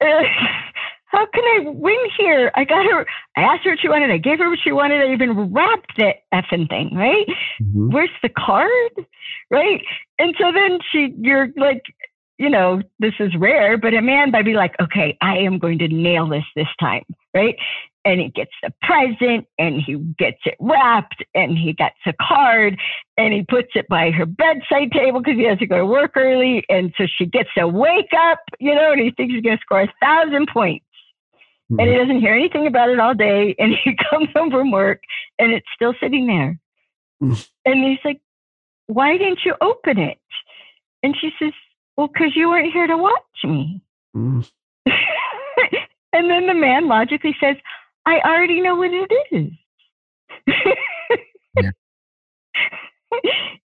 Uh, 0.00 0.22
how 1.06 1.26
can 1.26 1.44
I 1.44 1.60
win 1.70 1.98
here? 2.18 2.50
I 2.54 2.64
got 2.64 2.84
her, 2.84 3.06
I 3.36 3.42
asked 3.42 3.64
her 3.64 3.70
what 3.72 3.80
she 3.80 3.88
wanted, 3.88 4.10
I 4.10 4.18
gave 4.18 4.38
her 4.38 4.48
what 4.48 4.58
she 4.62 4.72
wanted, 4.72 5.02
I 5.02 5.12
even 5.12 5.52
wrapped 5.52 5.92
that 5.98 6.16
effing 6.32 6.68
thing, 6.68 6.92
right? 6.94 7.26
Mhm. 7.62 7.92
Where's 7.92 8.10
the 8.22 8.28
card? 8.28 8.70
Right? 9.50 9.82
And 10.18 10.34
so 10.38 10.52
then 10.52 10.78
she, 10.92 11.12
you're 11.18 11.48
like, 11.56 11.82
you 12.40 12.48
know, 12.48 12.80
this 12.98 13.12
is 13.20 13.36
rare, 13.36 13.76
but 13.76 13.92
a 13.92 14.00
man 14.00 14.30
might 14.30 14.46
be 14.46 14.54
like, 14.54 14.74
okay, 14.80 15.16
I 15.20 15.36
am 15.36 15.58
going 15.58 15.78
to 15.80 15.88
nail 15.88 16.26
this 16.26 16.44
this 16.56 16.66
time, 16.80 17.04
right? 17.34 17.54
And 18.06 18.18
he 18.18 18.30
gets 18.30 18.52
the 18.62 18.72
present 18.80 19.46
and 19.58 19.78
he 19.78 19.96
gets 20.18 20.38
it 20.46 20.56
wrapped 20.58 21.22
and 21.34 21.58
he 21.58 21.74
gets 21.74 21.98
a 22.06 22.14
card 22.14 22.78
and 23.18 23.34
he 23.34 23.42
puts 23.42 23.68
it 23.74 23.86
by 23.88 24.10
her 24.10 24.24
bedside 24.24 24.90
table 24.90 25.20
because 25.20 25.36
he 25.36 25.44
has 25.44 25.58
to 25.58 25.66
go 25.66 25.76
to 25.76 25.84
work 25.84 26.12
early. 26.16 26.64
And 26.70 26.94
so 26.96 27.04
she 27.06 27.26
gets 27.26 27.50
to 27.58 27.68
wake 27.68 28.08
up, 28.18 28.38
you 28.58 28.74
know, 28.74 28.92
and 28.92 29.02
he 29.02 29.10
thinks 29.10 29.34
he's 29.34 29.42
going 29.42 29.58
to 29.58 29.62
score 29.62 29.82
a 29.82 29.92
thousand 30.00 30.48
points. 30.50 30.86
And 31.68 31.82
he 31.82 31.94
doesn't 31.94 32.20
hear 32.20 32.34
anything 32.34 32.66
about 32.66 32.88
it 32.88 32.98
all 32.98 33.14
day. 33.14 33.54
And 33.58 33.74
he 33.84 33.94
comes 34.08 34.28
home 34.34 34.50
from 34.50 34.70
work 34.70 35.02
and 35.38 35.52
it's 35.52 35.68
still 35.74 35.92
sitting 36.00 36.26
there. 36.26 36.58
Mm. 37.22 37.48
and 37.66 37.84
he's 37.84 37.98
like, 38.02 38.22
Why 38.86 39.18
didn't 39.18 39.40
you 39.44 39.54
open 39.60 39.98
it? 39.98 40.16
And 41.02 41.14
she 41.20 41.32
says, 41.38 41.52
Well, 42.00 42.08
because 42.08 42.32
you 42.34 42.48
weren't 42.48 42.72
here 42.72 42.86
to 42.86 42.96
watch 42.96 43.44
me. 43.44 43.82
Mhm. 44.16 44.50
and 44.86 46.30
then 46.30 46.46
the 46.46 46.54
man 46.54 46.88
logically 46.88 47.36
says, 47.38 47.56
I 48.06 48.20
already 48.20 48.62
know 48.62 48.74
what 48.74 48.88
it 48.90 49.12
is. 49.30 49.50
Yeah. 51.56 51.70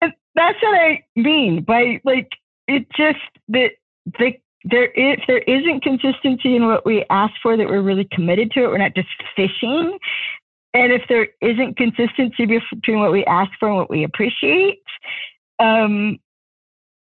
That's 0.35 0.57
what 0.61 0.73
I 0.73 1.03
mean 1.17 1.63
by 1.63 1.99
like 2.05 2.29
it 2.69 2.87
just 2.95 3.19
that 3.49 3.71
the 4.05 4.31
there 4.63 4.87
is 4.91 5.19
there 5.27 5.39
isn't 5.39 5.83
consistency 5.83 6.55
in 6.55 6.65
what 6.65 6.85
we 6.85 7.03
ask 7.09 7.33
for 7.43 7.57
that 7.57 7.67
we're 7.67 7.81
really 7.81 8.07
committed 8.09 8.51
to 8.51 8.63
it. 8.63 8.67
We're 8.67 8.77
not 8.77 8.95
just 8.95 9.09
fishing. 9.35 9.99
And 10.73 10.93
if 10.93 11.01
there 11.09 11.27
isn't 11.41 11.75
consistency 11.75 12.45
between 12.45 12.99
what 12.99 13.11
we 13.11 13.25
ask 13.25 13.51
for 13.59 13.67
and 13.67 13.77
what 13.77 13.89
we 13.89 14.05
appreciate, 14.05 14.81
um, 15.59 16.19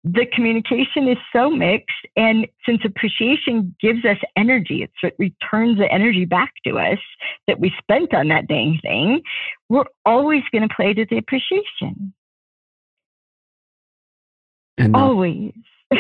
the 0.04 0.26
communication 0.34 1.08
is 1.08 1.18
so 1.34 1.50
mixed. 1.50 1.90
And 2.16 2.48
since 2.66 2.82
appreciation 2.84 3.76
gives 3.80 4.04
us 4.06 4.18
energy, 4.36 4.84
it's 4.84 4.94
what 5.02 5.14
returns 5.20 5.78
the 5.78 5.92
energy 5.92 6.26
back 6.26 6.54
to 6.66 6.80
us 6.80 7.00
that 7.48 7.60
we 7.60 7.72
spent 7.82 8.14
on 8.14 8.28
that 8.30 8.48
dang 8.48 8.80
thing, 8.82 9.22
we're 9.70 9.86
always 10.06 10.44
going 10.52 10.68
to 10.68 10.76
play 10.76 10.94
to 10.94 11.06
the 11.10 11.18
appreciation. 11.18 12.14
and 14.78 14.96
uh, 14.96 15.00
Always. 15.00 15.54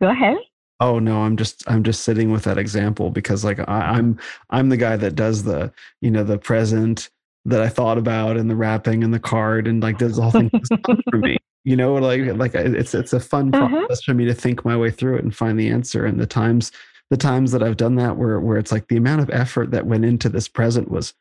Go 0.00 0.08
ahead. 0.08 0.38
Oh 0.80 0.98
no, 0.98 1.22
I'm 1.22 1.36
just 1.36 1.62
I'm 1.70 1.84
just 1.84 2.02
sitting 2.02 2.32
with 2.32 2.42
that 2.42 2.58
example 2.58 3.10
because 3.10 3.44
like 3.44 3.60
I, 3.60 3.92
I'm 3.92 4.18
I'm 4.50 4.68
the 4.68 4.76
guy 4.76 4.96
that 4.96 5.14
does 5.14 5.44
the 5.44 5.72
you 6.00 6.10
know 6.10 6.24
the 6.24 6.38
present 6.38 7.08
that 7.44 7.60
I 7.60 7.68
thought 7.68 7.98
about 7.98 8.36
and 8.36 8.50
the 8.50 8.56
wrapping 8.56 9.04
and 9.04 9.14
the 9.14 9.20
card 9.20 9.68
and 9.68 9.80
like 9.80 9.98
does 9.98 10.16
the 10.16 10.22
whole 10.22 10.32
thing 10.32 10.50
for 11.10 11.18
me. 11.18 11.36
You 11.64 11.76
know, 11.76 11.94
like 11.94 12.22
like 12.36 12.54
it's 12.54 12.94
it's 12.94 13.12
a 13.12 13.20
fun 13.20 13.50
Uh-huh. 13.54 13.68
process 13.68 14.02
for 14.02 14.14
me 14.14 14.24
to 14.24 14.34
think 14.34 14.64
my 14.64 14.76
way 14.76 14.90
through 14.90 15.16
it 15.16 15.24
and 15.24 15.34
find 15.34 15.58
the 15.58 15.68
answer. 15.68 16.04
And 16.04 16.18
the 16.20 16.26
times 16.26 16.72
the 17.10 17.16
times 17.16 17.52
that 17.52 17.62
I've 17.62 17.76
done 17.76 17.94
that 17.96 18.16
where 18.16 18.40
where 18.40 18.56
it's 18.58 18.72
like 18.72 18.88
the 18.88 18.96
amount 18.96 19.20
of 19.22 19.30
effort 19.30 19.70
that 19.70 19.86
went 19.86 20.04
into 20.04 20.28
this 20.28 20.48
present 20.48 20.90
was 20.90 21.14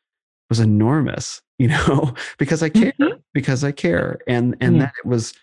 was 0.49 0.59
enormous, 0.59 1.41
you 1.59 1.67
know, 1.67 2.13
because 2.39 2.63
I 2.63 2.69
care 2.69 2.93
Mhm. 2.99 3.21
because 3.33 3.63
I 3.63 3.71
care 3.71 4.19
and 4.27 4.55
and 4.61 4.77
Yeah. 4.77 4.85
that 4.85 4.93
it 5.03 5.07
was 5.07 5.33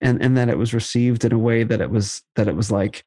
and 0.00 0.22
and 0.22 0.36
that 0.36 0.48
it 0.48 0.58
was 0.58 0.72
received 0.72 1.24
in 1.24 1.32
a 1.32 1.38
way 1.38 1.62
that 1.64 1.80
it 1.80 1.90
was 1.90 2.22
that 2.36 2.48
it 2.48 2.56
was 2.56 2.70
like 2.70 3.04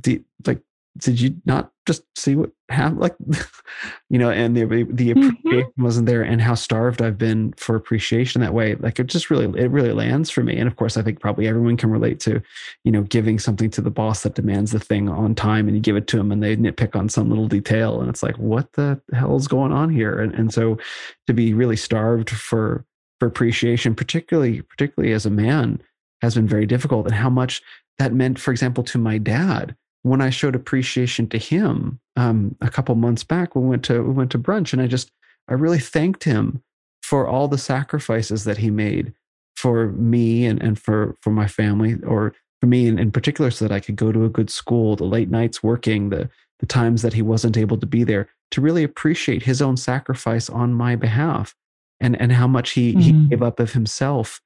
the 0.00 0.22
like 0.46 0.60
did 0.98 1.20
you 1.20 1.34
not 1.44 1.70
just 1.86 2.02
see 2.16 2.34
what 2.34 2.50
happened 2.68 3.00
like 3.00 3.14
you 4.10 4.18
know 4.18 4.30
and 4.30 4.56
the 4.56 4.64
the 4.90 5.14
Mhm. 5.14 5.28
appreciation 5.30 5.72
wasn't 5.78 6.06
there 6.06 6.22
and 6.22 6.40
how 6.40 6.54
starved 6.54 7.00
i've 7.02 7.18
been 7.18 7.52
for 7.56 7.76
appreciation 7.76 8.40
that 8.40 8.54
way 8.54 8.74
like 8.76 8.98
it 8.98 9.06
just 9.06 9.30
really 9.30 9.46
it 9.60 9.70
really 9.70 9.92
lands 9.92 10.30
for 10.30 10.42
me. 10.42 10.56
And 10.56 10.66
of 10.66 10.76
course 10.76 10.96
i 10.96 11.02
think 11.02 11.20
probably 11.20 11.46
everyone 11.46 11.76
can 11.76 11.90
relate 11.90 12.18
to 12.20 12.42
you 12.84 12.92
know 12.92 13.02
giving 13.02 13.38
something 13.38 13.70
to 13.70 13.80
the 13.80 13.90
boss 13.90 14.22
that 14.22 14.34
demands 14.34 14.72
the 14.72 14.80
thing 14.80 15.08
on 15.08 15.34
time 15.34 15.68
and 15.68 15.76
you 15.76 15.80
give 15.82 15.96
it 15.96 16.06
to 16.08 16.16
them 16.16 16.32
and 16.32 16.42
they 16.42 16.56
nitpick 16.56 16.96
on 16.96 17.08
some 17.08 17.28
little 17.28 17.48
detail 17.48 18.00
and 18.00 18.08
it's 18.10 18.22
like 18.22 18.36
what 18.38 18.72
the 18.72 19.00
hell's 19.12 19.46
going 19.48 19.72
on 19.72 19.90
here? 19.90 20.18
And, 20.20 20.34
and 20.34 20.52
so 20.52 20.78
to 21.26 21.34
be 21.34 21.54
really 21.54 21.76
starved 21.76 22.30
for 22.30 22.84
for 23.20 23.26
appreciation 23.28 23.94
particularly 23.94 24.62
particularly 24.62 25.12
as 25.14 25.24
a 25.26 25.30
man 25.30 25.80
has 26.22 26.34
been 26.34 26.48
very 26.48 26.66
difficult. 26.66 27.06
And 27.06 27.14
how 27.14 27.30
much 27.30 27.62
that 27.98 28.12
meant 28.12 28.38
for 28.38 28.50
example 28.50 28.82
to 28.84 28.98
my 28.98 29.18
dad 29.18 29.76
when 30.06 30.20
I 30.20 30.30
showed 30.30 30.54
appreciation 30.54 31.28
to 31.30 31.38
him 31.38 31.98
um, 32.16 32.54
a 32.60 32.70
couple 32.70 32.94
months 32.94 33.24
back, 33.24 33.56
we 33.56 33.62
went 33.66 33.84
to 33.86 34.02
we 34.02 34.12
went 34.12 34.30
to 34.32 34.38
brunch, 34.38 34.72
and 34.72 34.80
I 34.80 34.86
just 34.86 35.10
I 35.48 35.54
really 35.54 35.80
thanked 35.80 36.24
him 36.24 36.62
for 37.02 37.26
all 37.26 37.48
the 37.48 37.58
sacrifices 37.58 38.44
that 38.44 38.58
he 38.58 38.70
made 38.70 39.12
for 39.56 39.88
me 39.92 40.46
and 40.46 40.62
and 40.62 40.78
for 40.78 41.16
for 41.22 41.30
my 41.30 41.48
family, 41.48 41.96
or 42.06 42.32
for 42.60 42.66
me 42.68 42.86
in, 42.86 42.98
in 42.98 43.10
particular, 43.10 43.50
so 43.50 43.66
that 43.66 43.74
I 43.74 43.80
could 43.80 43.96
go 43.96 44.12
to 44.12 44.24
a 44.24 44.28
good 44.30 44.48
school, 44.50 44.94
the 44.96 45.04
late 45.04 45.28
nights 45.30 45.62
working, 45.62 46.10
the 46.10 46.30
the 46.60 46.66
times 46.66 47.02
that 47.02 47.12
he 47.12 47.22
wasn't 47.22 47.56
able 47.56 47.76
to 47.78 47.86
be 47.86 48.04
there, 48.04 48.28
to 48.52 48.60
really 48.60 48.84
appreciate 48.84 49.42
his 49.42 49.60
own 49.60 49.76
sacrifice 49.76 50.48
on 50.48 50.72
my 50.72 50.94
behalf, 50.94 51.54
and 52.00 52.20
and 52.20 52.30
how 52.32 52.46
much 52.46 52.70
he 52.70 52.94
he 52.98 53.12
Mhm. 53.12 53.28
gave 53.30 53.42
up 53.42 53.58
of 53.60 53.72
himself 53.72 54.40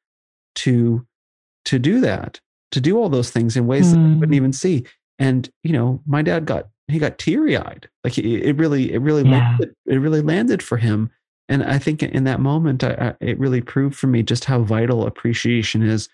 to 0.57 1.07
to 1.67 1.79
do 1.79 2.01
that, 2.01 2.41
to 2.73 2.81
do 2.81 2.97
all 2.99 3.09
those 3.11 3.31
things 3.31 3.57
in 3.57 3.67
ways 3.67 3.91
that 3.91 3.99
I 4.05 4.09
Mm. 4.09 4.21
couldn't 4.21 4.35
even 4.35 4.53
see 4.53 4.87
and 5.21 5.49
you 5.63 5.73
know 5.73 6.03
my 6.07 6.23
dad 6.23 6.47
got 6.47 6.69
he 6.89 6.99
got 6.99 7.19
teary-eyed. 7.19 7.89
Like 8.03 8.19
it, 8.19 8.25
it 8.27 8.57
really 8.57 8.93
it 8.93 8.99
really 8.99 9.23
Yeah. 9.23 9.31
landed, 9.31 9.77
it 9.87 9.97
really 9.99 10.23
landed 10.23 10.63
for 10.63 10.79
him. 10.79 11.11
And 11.49 11.63
i 11.63 11.79
think 11.79 12.03
in 12.03 12.25
that 12.25 12.41
moment 12.41 12.83
I, 12.83 12.93
I, 13.21 13.25
it 13.25 13.39
really 13.39 13.61
proved 13.61 13.95
for 13.97 14.09
me 14.09 14.23
just 14.25 14.47
how 14.47 14.63
vital 14.63 15.07
appreciation 15.07 15.83
is 15.83 16.09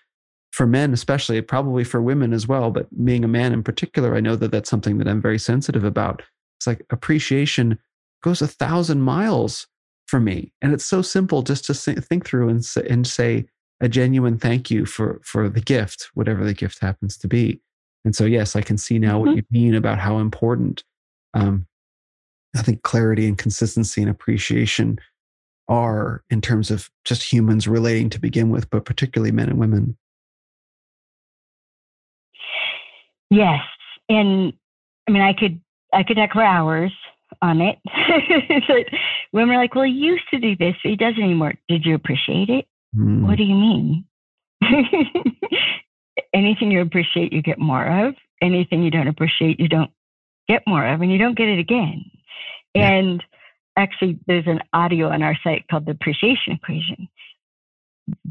for 0.51 0.67
men 0.67 0.93
especially 0.93 1.41
probably 1.41 1.83
for 1.83 2.01
women 2.01 2.33
as 2.33 2.47
well. 2.47 2.69
But 2.71 2.87
being 3.05 3.23
a 3.23 3.27
man 3.27 3.53
in 3.53 3.63
particular 3.63 4.15
i 4.15 4.19
know 4.19 4.35
that 4.35 4.51
that's 4.51 4.69
something 4.69 4.99
that 4.99 5.07
i'm 5.07 5.21
very 5.21 5.39
sensitive 5.39 5.83
about. 5.83 6.21
It's 6.59 6.67
like 6.67 6.85
appreciation 6.91 7.79
goes 8.23 8.41
a 8.41 8.47
thousand 8.47 9.01
miles 9.01 9.67
for 10.07 10.19
me. 10.19 10.53
And 10.61 10.73
it's 10.73 10.85
so 10.85 11.01
simple 11.01 11.43
just 11.43 11.65
to 11.65 11.73
think 11.75 12.25
through 12.25 12.49
and 12.49 12.63
say, 12.65 12.87
and 12.89 13.05
say 13.05 13.45
a 13.81 13.87
genuine 13.89 14.37
thank 14.39 14.71
you 14.71 14.85
for 14.85 15.19
for 15.23 15.49
the 15.49 15.61
gift 15.61 16.09
whatever 16.15 16.43
the 16.43 16.53
gift 16.53 16.79
happens 16.79 17.17
to 17.17 17.27
be 17.27 17.61
and 18.07 18.15
so, 18.15 18.23
yes, 18.23 18.55
I 18.55 18.61
can 18.61 18.77
see 18.77 18.99
now 18.99 19.19
what 19.19 19.31
Mhm. 19.31 19.35
you 19.35 19.43
mean 19.51 19.75
about 19.75 19.99
how 19.99 20.19
important 20.19 20.85
um, 21.33 21.67
I 22.55 22.61
think 22.61 22.81
clarity 22.83 23.27
and 23.27 23.37
consistency 23.37 24.01
and 24.01 24.09
appreciation 24.09 24.97
are 25.67 26.23
in 26.29 26.39
terms 26.39 26.71
of 26.71 26.89
just 27.03 27.21
humans 27.33 27.67
relating 27.67 28.09
to 28.11 28.19
begin 28.19 28.49
with, 28.49 28.69
but 28.69 28.85
particularly 28.85 29.33
men 29.33 29.49
and 29.49 29.59
women. 29.59 29.97
Yes, 33.29 33.59
and 34.07 34.53
I 35.09 35.11
mean, 35.11 35.21
I 35.21 35.33
could 35.33 35.59
I 35.93 36.03
could 36.03 36.15
talk 36.15 36.31
for 36.31 36.41
hours 36.41 36.93
on 37.41 37.59
it. 37.59 37.77
but 38.69 38.85
women 39.33 39.55
are 39.57 39.59
like, 39.59 39.75
"Well, 39.75 39.83
he 39.83 39.91
used 39.91 40.29
to 40.31 40.39
do 40.39 40.55
this, 40.55 40.77
but 40.81 40.91
he 40.91 40.95
doesn't 40.95 41.21
anymore." 41.21 41.55
Did 41.67 41.85
you 41.85 41.93
appreciate 41.93 42.47
it? 42.49 42.67
Mm, 42.95 43.27
What 43.27 43.37
do 43.37 43.43
you 43.43 43.55
mean? 43.55 44.05
Anything 46.33 46.71
you 46.71 46.81
appreciate, 46.81 47.33
you 47.33 47.41
get 47.41 47.59
more 47.59 48.07
of. 48.07 48.15
Anything 48.41 48.83
you 48.83 48.91
don't 48.91 49.07
appreciate, 49.07 49.59
you 49.59 49.67
don't 49.67 49.91
get 50.47 50.63
more 50.67 50.85
of, 50.85 51.01
and 51.01 51.11
you 51.11 51.17
don't 51.17 51.37
get 51.37 51.47
it 51.47 51.59
again. 51.59 52.05
Yeah. 52.73 52.91
And 52.91 53.23
actually, 53.77 54.19
there's 54.27 54.47
an 54.47 54.61
audio 54.73 55.09
on 55.09 55.23
our 55.23 55.35
site 55.43 55.65
called 55.69 55.85
the 55.85 55.91
appreciation 55.91 56.53
equation 56.53 57.07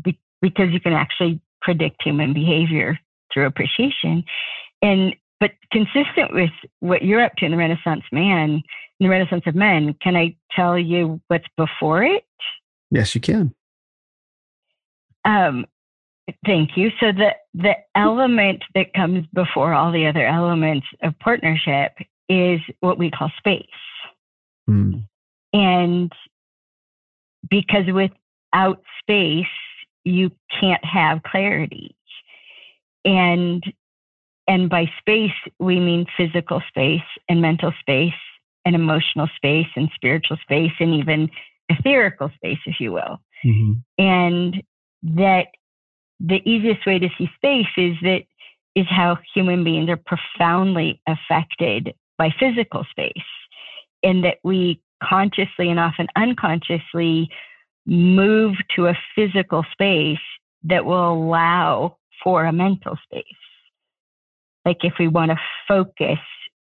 Be- 0.02 0.20
because 0.40 0.70
you 0.70 0.80
can 0.80 0.92
actually 0.92 1.40
predict 1.62 2.02
human 2.02 2.32
behavior 2.32 2.98
through 3.32 3.46
appreciation. 3.46 4.24
And 4.82 5.16
but 5.40 5.50
consistent 5.70 6.32
with 6.32 6.50
what 6.80 7.02
you're 7.02 7.22
up 7.22 7.34
to 7.36 7.44
in 7.44 7.50
the 7.50 7.56
Renaissance 7.56 8.04
man, 8.10 8.62
in 9.00 9.06
the 9.06 9.08
Renaissance 9.08 9.42
of 9.46 9.54
men, 9.54 9.94
can 10.00 10.16
I 10.16 10.36
tell 10.54 10.78
you 10.78 11.20
what's 11.28 11.44
before 11.56 12.02
it? 12.04 12.24
Yes, 12.90 13.14
you 13.14 13.20
can. 13.20 13.54
Um, 15.24 15.66
thank 16.44 16.76
you. 16.76 16.90
So 17.00 17.12
the 17.12 17.30
the 17.54 17.74
element 17.94 18.62
that 18.74 18.92
comes 18.94 19.26
before 19.32 19.72
all 19.72 19.92
the 19.92 20.06
other 20.06 20.26
elements 20.26 20.86
of 21.02 21.18
partnership 21.18 21.92
is 22.28 22.60
what 22.80 22.98
we 22.98 23.10
call 23.10 23.30
space. 23.38 23.64
Mm, 24.68 25.04
And 25.52 26.12
because 27.48 27.86
without 27.92 28.82
space, 29.00 29.46
you 30.04 30.30
can't 30.60 30.84
have 30.84 31.22
clarity. 31.22 31.94
And 33.04 33.62
and 34.48 34.70
by 34.70 34.86
space, 35.00 35.32
we 35.58 35.80
mean 35.80 36.06
physical 36.16 36.62
space 36.68 37.00
and 37.28 37.40
mental 37.40 37.72
space 37.80 38.12
and 38.64 38.74
emotional 38.74 39.28
space 39.36 39.66
and 39.76 39.88
spiritual 39.94 40.36
space 40.42 40.72
and 40.78 40.94
even 40.94 41.30
etherical 41.70 42.32
space, 42.34 42.58
if 42.66 42.80
you 42.80 42.92
will. 42.92 43.20
Mm-hmm. 43.44 43.72
And 43.98 44.62
that 45.02 45.46
the 46.20 46.40
easiest 46.48 46.86
way 46.86 46.98
to 46.98 47.08
see 47.18 47.28
space 47.36 47.66
is 47.76 47.96
that 48.02 48.22
is 48.74 48.86
how 48.88 49.18
human 49.34 49.64
beings 49.64 49.88
are 49.88 49.96
profoundly 49.96 51.00
affected 51.06 51.94
by 52.18 52.30
physical 52.38 52.84
space, 52.90 53.12
and 54.02 54.24
that 54.24 54.38
we 54.44 54.80
consciously 55.02 55.70
and 55.70 55.78
often 55.78 56.06
unconsciously 56.16 57.28
move 57.86 58.56
to 58.74 58.86
a 58.86 58.98
physical 59.14 59.64
space 59.72 60.18
that 60.64 60.84
will 60.84 61.12
allow 61.12 61.96
for 62.22 62.44
a 62.44 62.52
mental 62.52 62.98
space. 63.04 63.24
Like 64.64 64.78
if 64.82 64.94
we 64.98 65.08
want 65.08 65.30
to 65.30 65.38
focus, 65.68 66.18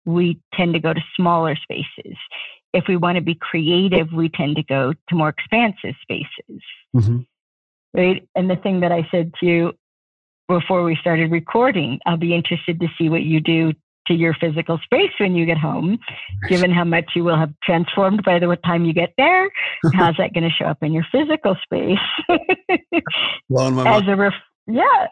we 0.05 0.41
tend 0.55 0.75
to 0.75 0.81
go 0.81 0.93
to 0.93 1.01
smaller 1.15 1.55
spaces. 1.57 2.17
If 2.73 2.85
we 2.89 2.97
want 2.97 3.17
to 3.17 3.23
be 3.23 3.35
creative, 3.35 4.13
we 4.13 4.29
tend 4.29 4.57
to 4.57 4.63
go 4.63 4.95
to 5.09 5.15
more 5.15 5.29
expansive 5.29 5.95
spaces. 6.03 6.63
Mm-hmm. 6.97 7.19
Right. 7.95 8.27
And 8.35 8.49
the 8.49 8.57
thing 8.57 8.81
that 8.81 8.93
I 8.93 9.07
said 9.11 9.33
to 9.41 9.47
you 9.47 9.73
before 10.49 10.83
we 10.83 10.97
started 11.01 11.31
recording, 11.31 11.99
I'll 12.07 12.17
be 12.17 12.35
interested 12.35 12.81
to 12.81 12.89
see 12.99 13.09
what 13.09 13.23
you 13.23 13.41
do 13.41 13.73
to 14.09 14.15
your 14.15 14.35
physical 14.35 14.79
space 14.85 15.13
when 15.19 15.35
you 15.35 15.47
get 15.47 15.59
home, 15.59 15.99
given 16.49 16.73
how 16.73 16.85
much 16.85 17.13
you 17.15 17.23
will 17.23 17.37
have 17.37 17.53
transformed 17.63 18.23
by 18.25 18.39
the 18.39 18.57
time 18.65 18.85
you 18.85 18.93
get 18.93 19.13
there. 19.17 19.49
How's 19.95 20.17
that 20.17 20.35
going 20.35 20.45
to 20.45 20.51
show 20.51 20.65
up 20.67 20.79
in 20.83 20.93
your 20.93 21.07
physical 21.13 21.57
space? 21.63 21.99
well, 23.49 23.87
as 23.87 24.03
a 24.09 24.17
ref- 24.17 24.33
yeah, 24.67 25.07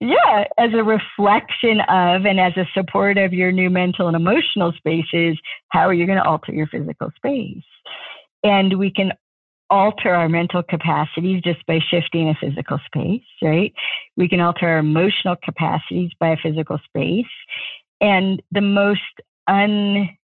yeah, 0.00 0.44
as 0.58 0.70
a 0.74 0.82
reflection 0.82 1.80
of 1.88 2.26
and 2.26 2.38
as 2.40 2.56
a 2.56 2.66
support 2.74 3.16
of 3.16 3.32
your 3.32 3.52
new 3.52 3.70
mental 3.70 4.08
and 4.08 4.16
emotional 4.16 4.72
spaces, 4.72 5.38
how 5.68 5.86
are 5.88 5.94
you 5.94 6.06
going 6.06 6.18
to 6.18 6.24
alter 6.24 6.52
your 6.52 6.66
physical 6.66 7.10
space? 7.16 7.64
And 8.42 8.78
we 8.78 8.90
can 8.90 9.12
alter 9.70 10.14
our 10.14 10.28
mental 10.28 10.62
capacities 10.62 11.42
just 11.42 11.64
by 11.66 11.80
shifting 11.90 12.28
a 12.28 12.34
physical 12.34 12.78
space, 12.86 13.22
right? 13.42 13.72
We 14.16 14.28
can 14.28 14.40
alter 14.40 14.68
our 14.68 14.78
emotional 14.78 15.36
capacities 15.44 16.10
by 16.20 16.30
a 16.30 16.36
physical 16.36 16.78
space. 16.86 17.24
And 18.00 18.42
the 18.52 18.60
most 18.60 19.00
un 19.48 20.16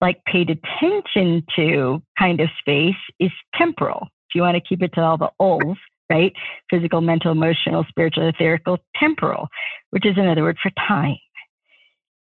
like 0.00 0.24
paid 0.26 0.50
attention 0.50 1.44
to 1.56 2.00
kind 2.18 2.40
of 2.40 2.48
space 2.60 2.94
is 3.18 3.30
temporal. 3.56 4.08
If 4.28 4.34
you 4.34 4.42
want 4.42 4.54
to 4.54 4.60
keep 4.60 4.82
it 4.82 4.92
to 4.94 5.00
all 5.00 5.18
the 5.18 5.30
O's, 5.40 5.76
right? 6.10 6.32
Physical, 6.70 7.00
mental, 7.00 7.32
emotional, 7.32 7.84
spiritual, 7.88 8.30
etherical, 8.30 8.78
temporal, 8.96 9.48
which 9.90 10.06
is 10.06 10.16
another 10.16 10.42
word 10.42 10.58
for 10.62 10.70
time. 10.86 11.16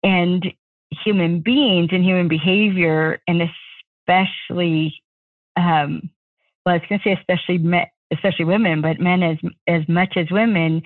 And 0.03 0.45
human 0.91 1.41
beings 1.41 1.89
and 1.91 2.03
human 2.03 2.27
behavior, 2.27 3.19
and 3.27 3.49
especially, 4.07 4.95
um, 5.55 6.09
well, 6.70 6.76
I 6.76 6.80
was 6.80 6.88
going 6.88 7.00
to 7.00 7.10
say 7.10 7.18
especially 7.20 7.58
men, 7.58 7.88
especially 8.14 8.46
women, 8.46 8.82
but 8.82 9.00
men 9.00 9.24
as 9.24 9.38
as 9.68 9.82
much 9.88 10.14
as 10.18 10.28
women, 10.30 10.84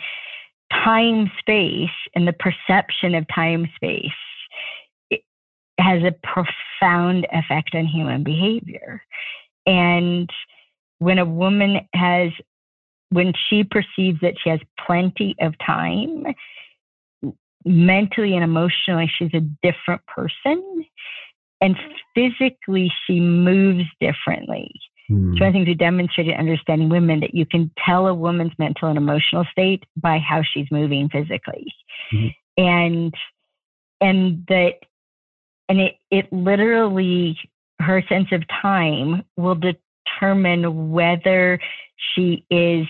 time 0.71 1.29
space 1.39 1.89
and 2.15 2.25
the 2.25 2.33
perception 2.33 3.15
of 3.15 3.25
time 3.33 3.67
space 3.75 5.19
has 5.77 6.01
a 6.03 6.15
profound 6.23 7.27
effect 7.33 7.75
on 7.75 7.85
human 7.85 8.23
behavior. 8.23 9.03
And 9.65 10.29
when 10.99 11.19
a 11.19 11.25
woman 11.25 11.81
has 11.93 12.31
when 13.09 13.33
she 13.49 13.65
perceives 13.65 14.19
that 14.21 14.35
she 14.41 14.49
has 14.49 14.61
plenty 14.87 15.35
of 15.41 15.53
time, 15.65 16.23
mentally 17.65 18.35
and 18.35 18.43
emotionally, 18.43 19.11
she's 19.17 19.33
a 19.33 19.41
different 19.61 20.01
person. 20.07 20.85
And 21.59 21.75
mm-hmm. 21.75 21.91
physically, 22.15 22.89
she 23.05 23.19
moves 23.19 23.83
differently. 23.99 24.71
Mm. 25.09 25.37
So 25.37 25.45
I 25.45 25.51
think 25.51 25.65
to 25.65 25.75
demonstrate 25.75 26.33
understanding 26.37 26.89
women 26.89 27.19
that 27.21 27.33
you 27.33 27.45
can 27.45 27.71
tell 27.85 28.07
a 28.07 28.13
woman's 28.13 28.53
mental 28.57 28.89
and 28.89 28.97
emotional 28.97 29.45
state 29.51 29.83
by 29.97 30.17
how 30.19 30.41
she's 30.43 30.67
moving 30.71 31.09
physically. 31.09 31.73
Mm. 32.13 32.35
And 32.57 33.13
and 34.01 34.45
that 34.47 34.73
and 35.69 35.79
it 35.79 35.95
it 36.11 36.31
literally 36.31 37.37
her 37.79 38.03
sense 38.07 38.27
of 38.31 38.43
time 38.61 39.23
will 39.37 39.55
determine 39.55 40.91
whether 40.91 41.59
she 42.13 42.45
is 42.49 42.85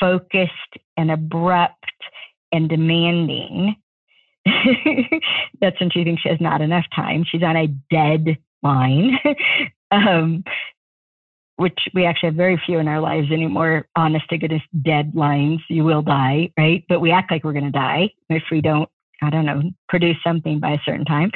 focused 0.00 0.50
and 0.96 1.10
abrupt 1.10 1.84
and 2.52 2.68
demanding. 2.68 3.76
That's 5.60 5.78
when 5.80 5.90
she 5.90 6.04
thinks 6.04 6.22
she 6.22 6.28
has 6.28 6.40
not 6.40 6.60
enough 6.60 6.84
time. 6.94 7.24
She's 7.28 7.42
on 7.42 7.56
a 7.56 7.66
deadline, 7.90 9.18
um, 9.90 10.44
which 11.56 11.78
we 11.94 12.04
actually 12.04 12.28
have 12.28 12.36
very 12.36 12.60
few 12.64 12.78
in 12.78 12.88
our 12.88 13.00
lives 13.00 13.30
anymore. 13.30 13.86
Honest 13.96 14.28
to 14.30 14.38
goodness, 14.38 14.62
deadlines. 14.82 15.60
You 15.68 15.84
will 15.84 16.02
die, 16.02 16.50
right? 16.58 16.84
But 16.88 17.00
we 17.00 17.10
act 17.10 17.30
like 17.30 17.44
we're 17.44 17.52
going 17.52 17.64
to 17.64 17.70
die 17.70 18.10
if 18.28 18.44
we 18.50 18.60
don't, 18.60 18.88
I 19.22 19.30
don't 19.30 19.46
know, 19.46 19.62
produce 19.88 20.16
something 20.24 20.60
by 20.60 20.72
a 20.72 20.80
certain 20.84 21.04
time. 21.04 21.30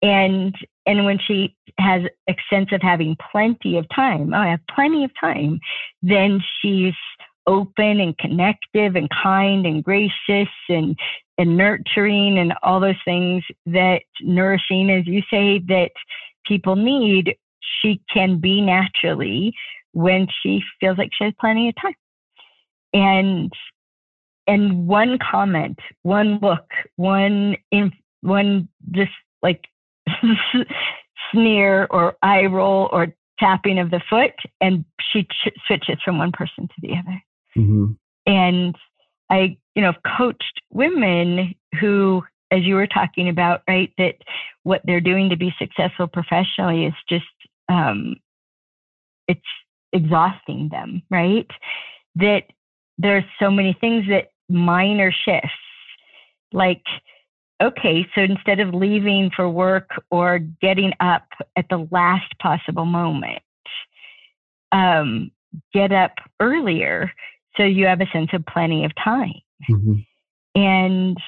And 0.00 0.54
and 0.86 1.04
when 1.04 1.18
she 1.18 1.56
has 1.78 2.02
a 2.28 2.36
sense 2.48 2.68
of 2.72 2.80
having 2.82 3.16
plenty 3.32 3.78
of 3.78 3.86
time, 3.94 4.32
oh, 4.32 4.38
I 4.38 4.48
have 4.48 4.60
plenty 4.74 5.04
of 5.04 5.10
time, 5.20 5.58
then 6.02 6.40
she's 6.60 6.94
open 7.48 7.98
and 7.98 8.16
connective 8.18 8.94
and 8.94 9.08
kind 9.10 9.66
and 9.66 9.82
gracious 9.82 10.52
and 10.68 10.96
and 11.38 11.56
nurturing 11.56 12.38
and 12.38 12.52
all 12.62 12.78
those 12.78 13.00
things 13.04 13.42
that 13.66 14.02
nourishing 14.20 14.90
as 14.90 15.06
you 15.06 15.22
say 15.30 15.60
that 15.66 15.90
people 16.46 16.76
need 16.76 17.36
she 17.80 18.00
can 18.12 18.38
be 18.38 18.60
naturally 18.60 19.54
when 19.92 20.26
she 20.42 20.62
feels 20.80 20.98
like 20.98 21.10
she 21.16 21.24
has 21.24 21.34
plenty 21.40 21.68
of 21.68 21.74
time 21.80 21.94
and 22.92 23.52
and 24.46 24.86
one 24.86 25.18
comment 25.18 25.78
one 26.02 26.38
look 26.40 26.66
one 26.96 27.56
in 27.70 27.92
one 28.22 28.68
just 28.92 29.10
like 29.42 29.66
sneer 31.32 31.86
or 31.90 32.16
eye 32.22 32.46
roll 32.46 32.88
or 32.92 33.08
tapping 33.38 33.78
of 33.78 33.90
the 33.90 34.00
foot 34.10 34.32
and 34.60 34.84
she 35.12 35.22
ch- 35.24 35.52
switches 35.66 35.98
from 36.04 36.18
one 36.18 36.32
person 36.32 36.66
to 36.66 36.74
the 36.80 36.92
other 36.92 37.22
Mm-hmm. 37.58 37.92
And 38.26 38.76
I, 39.30 39.56
you 39.74 39.82
know, 39.82 39.92
coached 40.16 40.60
women 40.70 41.54
who, 41.80 42.22
as 42.50 42.62
you 42.62 42.74
were 42.74 42.86
talking 42.86 43.28
about, 43.28 43.62
right, 43.68 43.92
that 43.98 44.16
what 44.62 44.82
they're 44.84 45.00
doing 45.00 45.30
to 45.30 45.36
be 45.36 45.54
successful 45.58 46.06
professionally 46.06 46.86
is 46.86 46.94
just, 47.08 47.24
um, 47.68 48.16
it's 49.26 49.40
exhausting 49.92 50.68
them, 50.70 51.02
right? 51.10 51.46
That 52.16 52.44
there's 52.98 53.24
so 53.40 53.50
many 53.50 53.76
things 53.80 54.04
that 54.08 54.30
minor 54.48 55.12
shifts, 55.12 55.50
like, 56.52 56.82
okay, 57.62 58.06
so 58.14 58.22
instead 58.22 58.60
of 58.60 58.74
leaving 58.74 59.30
for 59.34 59.48
work 59.48 59.90
or 60.10 60.38
getting 60.38 60.92
up 61.00 61.26
at 61.56 61.66
the 61.70 61.86
last 61.90 62.38
possible 62.40 62.86
moment, 62.86 63.42
um, 64.72 65.30
get 65.72 65.92
up 65.92 66.12
earlier 66.40 67.10
so 67.56 67.64
you 67.64 67.86
have 67.86 68.00
a 68.00 68.06
sense 68.12 68.30
of 68.32 68.44
plenty 68.46 68.84
of 68.84 68.92
time. 69.02 69.34
Mm-hmm. 69.68 69.94
And 70.54 71.18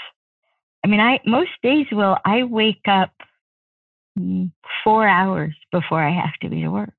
I 0.85 0.89
mean, 0.89 1.01
I 1.01 1.21
most 1.27 1.51
days 1.62 1.87
will 1.93 2.17
I 2.25 2.45
wake 2.45 2.87
up 2.89 3.12
four 4.85 5.07
hours 5.07 5.55
before 5.73 6.03
I 6.03 6.11
have 6.11 6.35
to 6.43 6.49
be 6.49 6.62
to 6.62 6.69
work. 6.69 6.93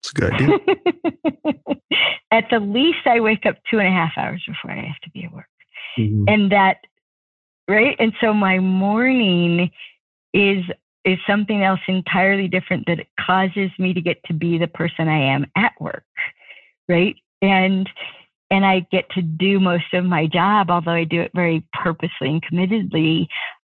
It's 0.00 0.12
a 0.12 0.14
good 0.14 0.32
idea. 0.32 0.58
at 2.30 2.44
the 2.50 2.60
least, 2.60 3.06
I 3.06 3.20
wake 3.20 3.46
up 3.46 3.56
two 3.70 3.78
and 3.78 3.88
a 3.88 3.90
half 3.90 4.12
hours 4.16 4.42
before 4.46 4.70
I 4.70 4.86
have 4.86 5.00
to 5.02 5.10
be 5.10 5.24
at 5.24 5.32
work. 5.32 5.46
Mm-hmm. 5.98 6.24
And 6.28 6.52
that, 6.52 6.78
right? 7.68 7.96
And 7.98 8.12
so 8.20 8.32
my 8.32 8.58
morning 8.58 9.70
is 10.32 10.64
is 11.04 11.18
something 11.26 11.62
else 11.62 11.80
entirely 11.88 12.48
different 12.48 12.84
that 12.86 13.06
causes 13.24 13.70
me 13.78 13.94
to 13.94 14.00
get 14.00 14.22
to 14.24 14.34
be 14.34 14.58
the 14.58 14.66
person 14.66 15.08
I 15.08 15.32
am 15.32 15.46
at 15.56 15.72
work, 15.80 16.04
right? 16.88 17.16
and 17.42 17.88
and 18.50 18.64
I 18.64 18.86
get 18.90 19.10
to 19.10 19.20
do 19.20 19.60
most 19.60 19.92
of 19.92 20.04
my 20.04 20.26
job, 20.26 20.70
although 20.70 20.92
I 20.92 21.04
do 21.04 21.20
it 21.20 21.32
very 21.34 21.62
purposely 21.74 22.30
and 22.30 22.42
committedly. 22.42 23.26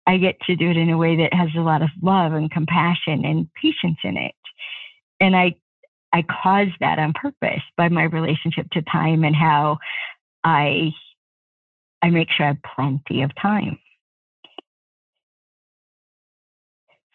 I 0.07 0.17
get 0.17 0.39
to 0.41 0.55
do 0.55 0.69
it 0.69 0.77
in 0.77 0.89
a 0.89 0.97
way 0.97 1.15
that 1.17 1.33
has 1.33 1.49
a 1.55 1.61
lot 1.61 1.81
of 1.81 1.89
love 2.01 2.33
and 2.33 2.49
compassion 2.49 3.23
and 3.25 3.47
patience 3.53 3.97
in 4.03 4.17
it. 4.17 4.35
And 5.19 5.35
I 5.35 5.55
I 6.13 6.23
cause 6.23 6.67
that 6.79 6.99
on 6.99 7.13
purpose 7.13 7.61
by 7.77 7.87
my 7.87 8.03
relationship 8.03 8.69
to 8.71 8.81
time 8.81 9.23
and 9.23 9.35
how 9.35 9.77
I 10.43 10.91
I 12.01 12.09
make 12.09 12.29
sure 12.31 12.45
I 12.45 12.49
have 12.49 12.75
plenty 12.75 13.21
of 13.21 13.31
time. 13.35 13.79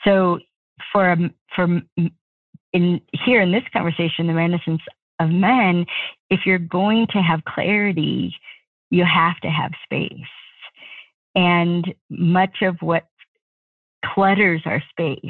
So 0.04 0.38
for 0.92 1.10
um, 1.10 1.34
for 1.54 1.82
in 2.72 3.00
here 3.24 3.40
in 3.40 3.52
this 3.52 3.64
conversation, 3.72 4.26
the 4.26 4.34
renaissance 4.34 4.82
of 5.18 5.30
men, 5.30 5.86
if 6.30 6.40
you're 6.46 6.58
going 6.58 7.06
to 7.08 7.18
have 7.18 7.44
clarity, 7.44 8.34
you 8.90 9.04
have 9.04 9.38
to 9.40 9.48
have 9.48 9.72
space. 9.84 10.12
And 11.36 11.94
much 12.10 12.62
of 12.62 12.76
what 12.80 13.04
clutters 14.04 14.62
our 14.64 14.82
space 14.90 15.20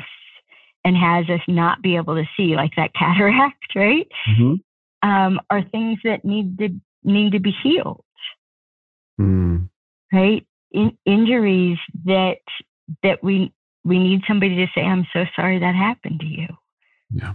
and 0.87 0.97
has 0.97 1.29
us 1.29 1.41
not 1.49 1.83
be 1.83 1.97
able 1.97 2.15
to 2.15 2.25
see, 2.37 2.55
like 2.55 2.71
that 2.77 2.95
cataract, 2.95 3.65
right? 3.75 4.07
Mm-hmm. 4.29 5.09
Um, 5.09 5.41
are 5.51 5.63
things 5.63 5.99
that 6.05 6.25
need 6.25 6.59
to 6.59 6.69
need 7.05 7.33
to 7.33 7.41
be 7.41 7.53
healed, 7.63 8.05
mm. 9.21 9.69
right? 10.13 10.47
In, 10.73 10.97
injuries 11.05 11.79
that 12.05 12.39
that 13.03 13.23
we 13.23 13.53
we 13.85 13.99
need 13.99 14.23
somebody 14.27 14.57
to 14.57 14.67
say, 14.75 14.83
"I'm 14.83 15.07
so 15.13 15.25
sorry 15.37 15.59
that 15.59 15.75
happened 15.75 16.21
to 16.21 16.27
you." 16.27 16.49
Yeah, 17.13 17.35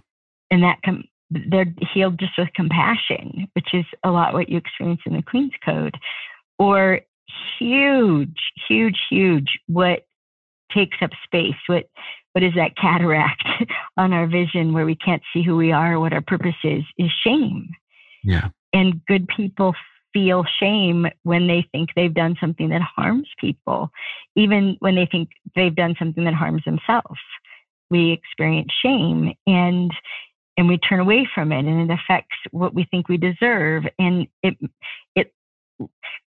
and 0.50 0.64
that 0.64 0.80
com- 0.84 1.08
they're 1.30 1.74
healed 1.94 2.20
just 2.20 2.38
with 2.38 2.50
compassion, 2.56 3.48
which 3.54 3.70
is 3.74 3.86
a 4.04 4.12
lot 4.12 4.34
what 4.34 4.50
you 4.50 4.58
experience 4.58 5.02
in 5.06 5.14
the 5.14 5.22
Queen's 5.22 5.54
Code, 5.64 5.96
or 6.58 7.02
huge, 7.60 8.40
huge, 8.68 9.00
huge 9.10 9.60
what 9.68 10.06
takes 10.74 10.98
up 11.02 11.12
space, 11.26 11.56
what 11.68 11.86
what 12.34 12.44
is 12.44 12.54
that 12.56 12.78
cataract 12.78 13.44
on 13.98 14.14
our 14.14 14.26
vision 14.26 14.74
where 14.74 14.86
we 14.86 14.96
can't 14.96 15.22
see 15.34 15.44
who 15.44 15.58
we 15.58 15.72
are, 15.72 16.00
what 16.00 16.14
our 16.14 16.22
purpose 16.22 16.56
is, 16.64 16.84
is 16.98 17.12
shame. 17.26 17.70
Yeah. 18.24 18.50
And 18.74 19.06
good 19.06 19.28
people 19.28 19.74
feel 20.14 20.46
shame 20.60 21.08
when 21.24 21.48
they 21.48 21.68
think 21.72 21.90
they've 21.96 22.14
done 22.14 22.38
something 22.40 22.70
that 22.70 22.82
harms 22.82 23.28
people, 23.40 23.90
even 24.36 24.78
when 24.80 24.96
they 24.96 25.08
think 25.12 25.30
they've 25.56 25.76
done 25.76 25.96
something 26.00 26.24
that 26.24 26.34
harms 26.34 26.64
themselves. 26.66 27.20
We 27.90 28.12
experience 28.12 28.72
shame 28.82 29.34
and 29.46 29.92
and 30.58 30.68
we 30.68 30.78
turn 30.78 31.00
away 31.00 31.28
from 31.34 31.52
it 31.52 31.66
and 31.66 31.90
it 31.90 31.94
affects 31.94 32.36
what 32.52 32.74
we 32.74 32.86
think 32.86 33.08
we 33.08 33.18
deserve 33.18 33.84
and 34.00 34.28
it 34.44 34.56
it 35.16 35.34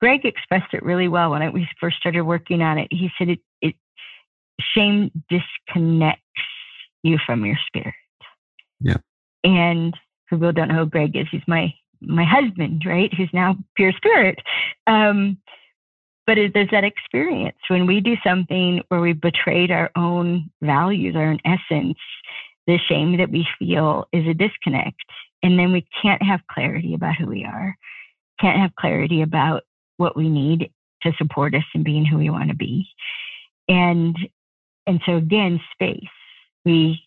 Greg 0.00 0.24
expressed 0.24 0.72
it 0.72 0.82
really 0.82 1.08
well 1.08 1.30
when 1.30 1.42
I, 1.42 1.50
we 1.50 1.68
first 1.80 1.96
started 1.98 2.22
working 2.22 2.62
on 2.62 2.78
it. 2.78 2.88
He 2.90 3.10
said 3.18 3.28
it, 3.28 3.40
it 3.60 3.74
shame 4.74 5.10
disconnects 5.28 6.22
you 7.02 7.18
from 7.24 7.44
your 7.44 7.56
spirit. 7.66 7.94
Yeah. 8.80 8.96
And 9.44 9.94
for 10.28 10.36
people 10.36 10.52
don't 10.52 10.68
know 10.68 10.84
who 10.84 10.86
Greg 10.86 11.16
is, 11.16 11.26
he's 11.30 11.42
my 11.46 11.72
my 12.02 12.24
husband, 12.24 12.82
right? 12.86 13.12
Who's 13.12 13.28
now 13.34 13.56
pure 13.76 13.92
spirit. 13.92 14.38
Um, 14.86 15.36
but 16.26 16.38
it, 16.38 16.54
there's 16.54 16.70
that 16.70 16.84
experience 16.84 17.58
when 17.68 17.86
we 17.86 18.00
do 18.00 18.16
something 18.24 18.80
where 18.88 19.00
we 19.00 19.12
betrayed 19.12 19.70
our 19.70 19.90
own 19.96 20.50
values, 20.62 21.14
our 21.14 21.26
own 21.26 21.40
essence. 21.44 21.98
The 22.66 22.78
shame 22.88 23.16
that 23.16 23.30
we 23.30 23.46
feel 23.58 24.06
is 24.12 24.26
a 24.26 24.34
disconnect, 24.34 24.96
and 25.42 25.58
then 25.58 25.72
we 25.72 25.84
can't 26.00 26.22
have 26.22 26.40
clarity 26.50 26.94
about 26.94 27.16
who 27.16 27.26
we 27.26 27.44
are 27.44 27.76
can't 28.40 28.58
have 28.58 28.74
clarity 28.76 29.22
about 29.22 29.62
what 29.96 30.16
we 30.16 30.28
need 30.28 30.70
to 31.02 31.12
support 31.18 31.54
us 31.54 31.64
in 31.74 31.82
being 31.82 32.04
who 32.04 32.18
we 32.18 32.30
want 32.30 32.50
to 32.50 32.56
be. 32.56 32.86
And 33.68 34.16
and 34.86 35.00
so 35.06 35.16
again, 35.16 35.60
space. 35.72 36.00
We 36.64 37.02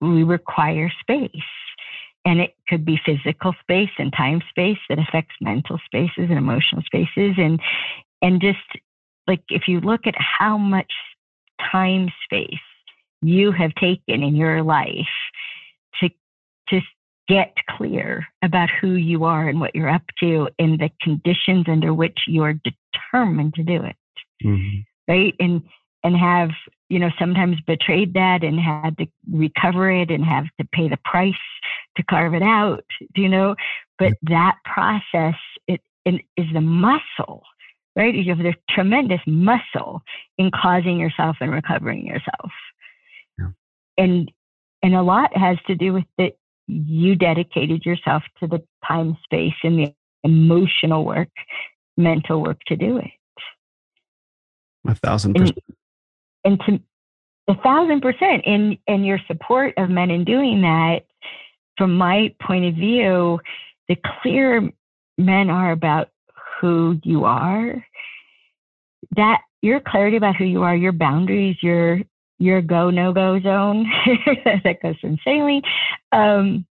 we 0.00 0.22
require 0.22 0.92
space. 1.00 1.30
And 2.24 2.40
it 2.40 2.54
could 2.68 2.84
be 2.84 3.00
physical 3.06 3.54
space 3.60 3.90
and 3.98 4.12
time 4.12 4.42
space 4.50 4.78
that 4.88 4.98
affects 4.98 5.34
mental 5.40 5.78
spaces 5.84 6.28
and 6.28 6.38
emotional 6.38 6.82
spaces. 6.82 7.34
And 7.38 7.60
and 8.22 8.40
just 8.40 8.58
like 9.26 9.42
if 9.48 9.68
you 9.68 9.80
look 9.80 10.06
at 10.06 10.14
how 10.18 10.58
much 10.58 10.92
time 11.70 12.10
space 12.24 12.58
you 13.22 13.52
have 13.52 13.74
taken 13.74 14.22
in 14.22 14.36
your 14.36 14.62
life 14.62 15.06
to 16.00 16.10
to 16.68 16.80
get 17.28 17.54
clear 17.70 18.26
about 18.42 18.68
who 18.80 18.92
you 18.92 19.24
are 19.24 19.48
and 19.48 19.60
what 19.60 19.74
you're 19.74 19.88
up 19.88 20.02
to 20.20 20.48
and 20.58 20.78
the 20.78 20.90
conditions 21.02 21.64
under 21.68 21.92
which 21.92 22.18
you 22.26 22.42
are 22.42 22.54
determined 22.54 23.54
to 23.54 23.62
do 23.62 23.82
it. 23.82 23.96
Mm-hmm. 24.44 25.12
Right. 25.12 25.34
And 25.40 25.62
and 26.04 26.16
have, 26.16 26.50
you 26.88 27.00
know, 27.00 27.10
sometimes 27.18 27.56
betrayed 27.66 28.14
that 28.14 28.44
and 28.44 28.60
had 28.60 28.96
to 28.98 29.06
recover 29.32 29.90
it 29.90 30.10
and 30.10 30.24
have 30.24 30.44
to 30.60 30.68
pay 30.72 30.88
the 30.88 30.98
price 31.04 31.34
to 31.96 32.02
carve 32.04 32.34
it 32.34 32.42
out, 32.42 32.84
Do 33.14 33.22
you 33.22 33.28
know. 33.28 33.56
But 33.98 34.12
that 34.22 34.56
process 34.64 35.34
it, 35.66 35.80
it 36.04 36.22
is 36.36 36.46
the 36.52 36.60
muscle, 36.60 37.42
right? 37.96 38.14
You 38.14 38.34
have 38.34 38.42
this 38.42 38.54
tremendous 38.70 39.20
muscle 39.26 40.02
in 40.38 40.50
causing 40.50 40.98
yourself 40.98 41.36
and 41.40 41.50
recovering 41.50 42.06
yourself. 42.06 42.52
Yeah. 43.38 43.48
And 43.98 44.30
and 44.82 44.94
a 44.94 45.02
lot 45.02 45.36
has 45.36 45.56
to 45.66 45.74
do 45.74 45.92
with 45.92 46.04
the 46.18 46.30
you 46.66 47.14
dedicated 47.14 47.84
yourself 47.84 48.22
to 48.40 48.46
the 48.46 48.62
time, 48.86 49.16
space, 49.24 49.54
and 49.62 49.78
the 49.78 49.94
emotional 50.24 51.04
work, 51.04 51.28
mental 51.96 52.42
work 52.42 52.58
to 52.66 52.76
do 52.76 52.98
it. 52.98 53.10
A 54.86 54.94
thousand 54.94 55.34
percent. 55.34 55.58
And, 56.44 56.60
and 56.68 56.80
to 57.48 57.52
a 57.52 57.62
thousand 57.62 58.00
percent. 58.00 58.42
And 58.46 58.78
and 58.86 59.06
your 59.06 59.20
support 59.26 59.74
of 59.76 59.90
men 59.90 60.10
in 60.10 60.24
doing 60.24 60.62
that, 60.62 61.06
from 61.78 61.96
my 61.96 62.34
point 62.40 62.64
of 62.66 62.74
view, 62.74 63.40
the 63.88 63.96
clearer 64.22 64.68
men 65.18 65.50
are 65.50 65.72
about 65.72 66.08
who 66.60 66.98
you 67.04 67.24
are, 67.24 67.84
that 69.16 69.40
your 69.62 69.80
clarity 69.80 70.16
about 70.16 70.36
who 70.36 70.44
you 70.44 70.62
are, 70.62 70.76
your 70.76 70.92
boundaries, 70.92 71.56
your 71.62 72.00
your 72.38 72.60
go 72.60 72.90
no 72.90 73.12
go 73.12 73.40
zone 73.40 73.86
that 74.64 74.82
goes 74.82 74.98
from 75.00 75.18
sailing, 75.24 75.62
um, 76.12 76.66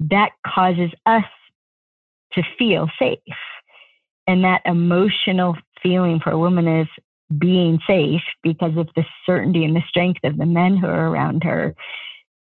that 0.00 0.30
causes 0.46 0.90
us 1.06 1.24
to 2.32 2.42
feel 2.58 2.88
safe. 2.98 3.18
And 4.26 4.44
that 4.44 4.62
emotional 4.64 5.56
feeling 5.82 6.20
for 6.20 6.30
a 6.30 6.38
woman 6.38 6.68
is 6.68 6.88
being 7.38 7.78
safe 7.86 8.22
because 8.42 8.76
of 8.76 8.88
the 8.94 9.04
certainty 9.26 9.64
and 9.64 9.74
the 9.74 9.82
strength 9.88 10.20
of 10.24 10.36
the 10.36 10.46
men 10.46 10.76
who 10.76 10.86
are 10.86 11.08
around 11.08 11.42
her. 11.44 11.74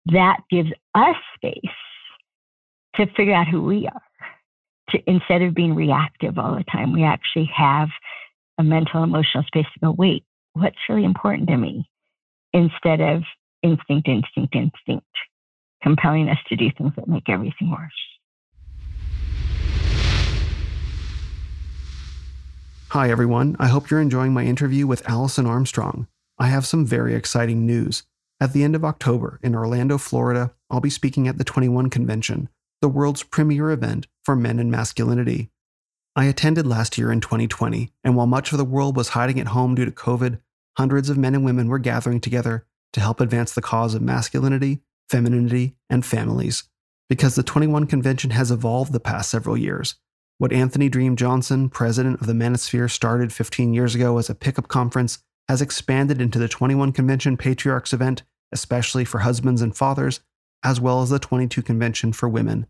That 0.06 0.38
gives 0.50 0.70
us 0.94 1.16
space 1.34 1.60
to 2.96 3.06
figure 3.16 3.34
out 3.34 3.48
who 3.48 3.62
we 3.62 3.88
are. 3.88 4.02
To, 4.90 4.98
instead 5.10 5.42
of 5.42 5.54
being 5.54 5.74
reactive 5.74 6.38
all 6.38 6.54
the 6.54 6.64
time, 6.64 6.92
we 6.92 7.02
actually 7.02 7.50
have 7.54 7.88
a 8.58 8.62
mental, 8.62 9.02
emotional 9.02 9.42
space 9.44 9.66
to 9.74 9.80
go, 9.80 9.90
wait, 9.90 10.24
what's 10.52 10.76
really 10.88 11.04
important 11.04 11.48
to 11.48 11.56
me? 11.56 11.88
Instead 12.56 13.02
of 13.02 13.22
instinct, 13.62 14.08
instinct, 14.08 14.54
instinct, 14.54 15.06
compelling 15.82 16.30
us 16.30 16.38
to 16.48 16.56
do 16.56 16.70
things 16.76 16.92
that 16.96 17.06
make 17.06 17.28
everything 17.28 17.70
worse. 17.70 17.92
Hi, 22.88 23.10
everyone. 23.10 23.56
I 23.58 23.68
hope 23.68 23.90
you're 23.90 24.00
enjoying 24.00 24.32
my 24.32 24.44
interview 24.44 24.86
with 24.86 25.06
Alison 25.06 25.44
Armstrong. 25.44 26.06
I 26.38 26.46
have 26.46 26.64
some 26.64 26.86
very 26.86 27.14
exciting 27.14 27.66
news. 27.66 28.04
At 28.40 28.54
the 28.54 28.64
end 28.64 28.74
of 28.74 28.84
October 28.86 29.38
in 29.42 29.54
Orlando, 29.54 29.98
Florida, 29.98 30.52
I'll 30.70 30.80
be 30.80 30.88
speaking 30.88 31.28
at 31.28 31.36
the 31.36 31.44
21 31.44 31.90
Convention, 31.90 32.48
the 32.80 32.88
world's 32.88 33.22
premier 33.22 33.70
event 33.70 34.06
for 34.24 34.34
men 34.34 34.58
and 34.58 34.70
masculinity. 34.70 35.50
I 36.14 36.24
attended 36.24 36.66
last 36.66 36.96
year 36.96 37.12
in 37.12 37.20
2020, 37.20 37.92
and 38.02 38.16
while 38.16 38.26
much 38.26 38.52
of 38.52 38.58
the 38.58 38.64
world 38.64 38.96
was 38.96 39.10
hiding 39.10 39.38
at 39.38 39.48
home 39.48 39.74
due 39.74 39.84
to 39.84 39.90
COVID, 39.90 40.38
hundreds 40.76 41.08
of 41.08 41.18
men 41.18 41.34
and 41.34 41.44
women 41.44 41.68
were 41.68 41.78
gathering 41.78 42.20
together 42.20 42.66
to 42.92 43.00
help 43.00 43.20
advance 43.20 43.52
the 43.52 43.62
cause 43.62 43.94
of 43.94 44.02
masculinity, 44.02 44.80
femininity, 45.08 45.76
and 45.90 46.04
families. 46.04 46.64
Because 47.08 47.34
the 47.34 47.42
21 47.42 47.86
Convention 47.86 48.30
has 48.30 48.50
evolved 48.50 48.92
the 48.92 49.00
past 49.00 49.30
several 49.30 49.56
years. 49.56 49.96
What 50.38 50.52
Anthony 50.52 50.88
Dream 50.88 51.16
Johnson, 51.16 51.68
president 51.68 52.20
of 52.20 52.26
the 52.26 52.32
Manosphere, 52.32 52.90
started 52.90 53.32
15 53.32 53.72
years 53.72 53.94
ago 53.94 54.18
as 54.18 54.28
a 54.28 54.34
pickup 54.34 54.68
conference 54.68 55.18
has 55.48 55.62
expanded 55.62 56.20
into 56.20 56.38
the 56.38 56.48
21 56.48 56.92
Convention 56.92 57.36
Patriarchs 57.36 57.92
event, 57.92 58.22
especially 58.52 59.04
for 59.04 59.20
husbands 59.20 59.62
and 59.62 59.76
fathers, 59.76 60.20
as 60.64 60.80
well 60.80 61.02
as 61.02 61.10
the 61.10 61.18
22 61.18 61.62
Convention 61.62 62.12
for 62.12 62.28
women. 62.28 62.66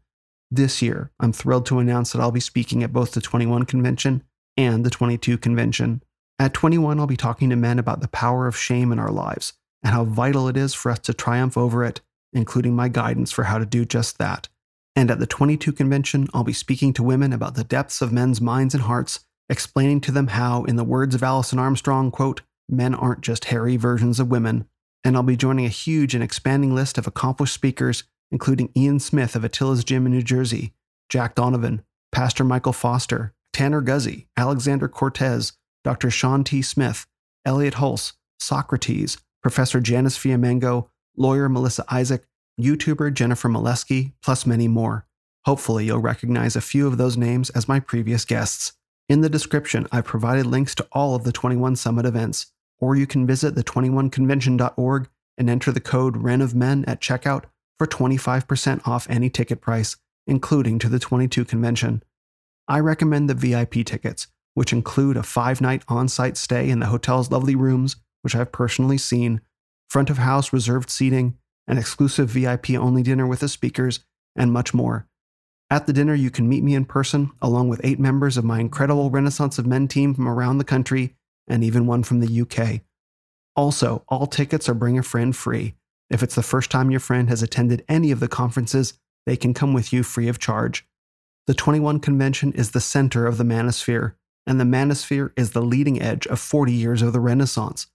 This 0.50 0.80
year, 0.82 1.10
I'm 1.18 1.32
thrilled 1.32 1.66
to 1.66 1.78
announce 1.78 2.12
that 2.12 2.20
I'll 2.20 2.30
be 2.30 2.40
speaking 2.40 2.82
at 2.82 2.92
both 2.92 3.12
the 3.12 3.20
21 3.20 3.64
Convention 3.64 4.22
and 4.56 4.84
the 4.84 4.90
22 4.90 5.38
Convention. 5.38 6.02
At 6.38 6.52
21, 6.52 7.00
I'll 7.00 7.06
be 7.06 7.16
talking 7.16 7.48
to 7.50 7.56
men 7.56 7.78
about 7.78 8.00
the 8.00 8.08
power 8.08 8.46
of 8.46 8.56
shame 8.56 8.92
in 8.92 8.98
our 8.98 9.10
lives 9.10 9.54
and 9.82 9.94
how 9.94 10.04
vital 10.04 10.48
it 10.48 10.56
is 10.56 10.74
for 10.74 10.90
us 10.90 10.98
to 11.00 11.14
triumph 11.14 11.56
over 11.56 11.82
it, 11.82 12.02
including 12.32 12.74
my 12.74 12.88
guidance 12.88 13.32
for 13.32 13.44
how 13.44 13.58
to 13.58 13.64
do 13.64 13.84
just 13.84 14.18
that. 14.18 14.48
And 14.94 15.10
at 15.10 15.18
the 15.18 15.26
22 15.26 15.72
convention, 15.72 16.26
I'll 16.34 16.44
be 16.44 16.52
speaking 16.52 16.92
to 16.94 17.02
women 17.02 17.32
about 17.32 17.54
the 17.54 17.64
depths 17.64 18.02
of 18.02 18.12
men's 18.12 18.40
minds 18.40 18.74
and 18.74 18.82
hearts, 18.82 19.20
explaining 19.48 20.00
to 20.02 20.12
them 20.12 20.28
how, 20.28 20.64
in 20.64 20.76
the 20.76 20.84
words 20.84 21.14
of 21.14 21.22
Alison 21.22 21.58
Armstrong, 21.58 22.10
quote, 22.10 22.42
men 22.68 22.94
aren't 22.94 23.20
just 23.20 23.46
hairy 23.46 23.76
versions 23.76 24.20
of 24.20 24.30
women. 24.30 24.66
And 25.04 25.16
I'll 25.16 25.22
be 25.22 25.36
joining 25.36 25.66
a 25.66 25.70
huge 25.70 26.14
and 26.14 26.24
expanding 26.24 26.74
list 26.74 26.98
of 26.98 27.06
accomplished 27.06 27.54
speakers, 27.54 28.04
including 28.30 28.72
Ian 28.76 28.98
Smith 28.98 29.36
of 29.36 29.44
Attila's 29.44 29.84
Gym 29.84 30.04
in 30.06 30.12
New 30.12 30.22
Jersey, 30.22 30.72
Jack 31.08 31.34
Donovan, 31.34 31.82
Pastor 32.10 32.42
Michael 32.44 32.72
Foster, 32.72 33.32
Tanner 33.52 33.80
Guzy, 33.80 34.26
Alexander 34.36 34.88
Cortes, 34.88 35.52
Dr. 35.86 36.10
Shawn 36.10 36.42
T. 36.42 36.62
Smith, 36.62 37.06
Elliot 37.44 37.74
Hulse, 37.74 38.14
Socrates, 38.40 39.18
Professor 39.40 39.78
Janice 39.78 40.18
Fiamengo, 40.18 40.88
lawyer 41.16 41.48
Melissa 41.48 41.84
Isaac, 41.88 42.24
YouTuber 42.60 43.14
Jennifer 43.14 43.48
Molesky, 43.48 44.12
plus 44.20 44.46
many 44.46 44.66
more. 44.66 45.06
Hopefully, 45.44 45.84
you'll 45.84 46.00
recognize 46.00 46.56
a 46.56 46.60
few 46.60 46.88
of 46.88 46.96
those 46.98 47.16
names 47.16 47.50
as 47.50 47.68
my 47.68 47.78
previous 47.78 48.24
guests. 48.24 48.72
In 49.08 49.20
the 49.20 49.28
description, 49.28 49.86
I've 49.92 50.06
provided 50.06 50.44
links 50.46 50.74
to 50.74 50.88
all 50.90 51.14
of 51.14 51.22
the 51.22 51.30
21 51.30 51.76
Summit 51.76 52.04
events, 52.04 52.50
or 52.80 52.96
you 52.96 53.06
can 53.06 53.24
visit 53.24 53.54
the21convention.org 53.54 55.08
and 55.38 55.48
enter 55.48 55.70
the 55.70 55.78
code 55.78 56.16
REN 56.16 56.42
of 56.42 56.52
Men 56.52 56.84
at 56.86 57.00
checkout 57.00 57.44
for 57.78 57.86
25% 57.86 58.88
off 58.88 59.08
any 59.08 59.30
ticket 59.30 59.60
price, 59.60 59.96
including 60.26 60.80
to 60.80 60.88
the 60.88 60.98
22 60.98 61.44
convention. 61.44 62.02
I 62.66 62.80
recommend 62.80 63.30
the 63.30 63.34
VIP 63.34 63.86
tickets, 63.86 64.26
which 64.56 64.72
include 64.72 65.18
a 65.18 65.22
five 65.22 65.60
night 65.60 65.84
on 65.86 66.08
site 66.08 66.34
stay 66.38 66.70
in 66.70 66.80
the 66.80 66.86
hotel's 66.86 67.30
lovely 67.30 67.54
rooms, 67.54 67.96
which 68.22 68.34
I've 68.34 68.52
personally 68.52 68.96
seen, 68.96 69.42
front 69.90 70.08
of 70.08 70.16
house 70.16 70.50
reserved 70.50 70.88
seating, 70.88 71.36
an 71.68 71.76
exclusive 71.76 72.30
VIP 72.30 72.70
only 72.70 73.02
dinner 73.02 73.26
with 73.26 73.40
the 73.40 73.50
speakers, 73.50 74.00
and 74.34 74.50
much 74.50 74.72
more. 74.72 75.06
At 75.68 75.86
the 75.86 75.92
dinner, 75.92 76.14
you 76.14 76.30
can 76.30 76.48
meet 76.48 76.64
me 76.64 76.74
in 76.74 76.86
person, 76.86 77.32
along 77.42 77.68
with 77.68 77.82
eight 77.84 78.00
members 78.00 78.38
of 78.38 78.46
my 78.46 78.58
incredible 78.58 79.10
Renaissance 79.10 79.58
of 79.58 79.66
Men 79.66 79.88
team 79.88 80.14
from 80.14 80.26
around 80.26 80.56
the 80.56 80.64
country, 80.64 81.16
and 81.46 81.62
even 81.62 81.86
one 81.86 82.02
from 82.02 82.20
the 82.20 82.40
UK. 82.40 82.80
Also, 83.56 84.04
all 84.08 84.26
tickets 84.26 84.70
are 84.70 84.74
bring 84.74 84.98
a 84.98 85.02
friend 85.02 85.36
free. 85.36 85.74
If 86.08 86.22
it's 86.22 86.34
the 86.34 86.42
first 86.42 86.70
time 86.70 86.90
your 86.90 87.00
friend 87.00 87.28
has 87.28 87.42
attended 87.42 87.84
any 87.90 88.10
of 88.10 88.20
the 88.20 88.28
conferences, 88.28 88.94
they 89.26 89.36
can 89.36 89.52
come 89.52 89.74
with 89.74 89.92
you 89.92 90.02
free 90.02 90.28
of 90.28 90.38
charge. 90.38 90.86
The 91.46 91.52
21 91.52 92.00
convention 92.00 92.52
is 92.52 92.70
the 92.70 92.80
center 92.80 93.26
of 93.26 93.36
the 93.36 93.44
manosphere, 93.44 94.14
and 94.46 94.60
the 94.60 94.64
manosphere 94.64 95.32
is 95.36 95.50
the 95.50 95.62
leading 95.62 96.00
edge 96.00 96.26
of 96.26 96.38
40 96.38 96.72
years 96.72 97.02
of 97.02 97.12
the 97.12 97.20
Renaissance. 97.20 97.88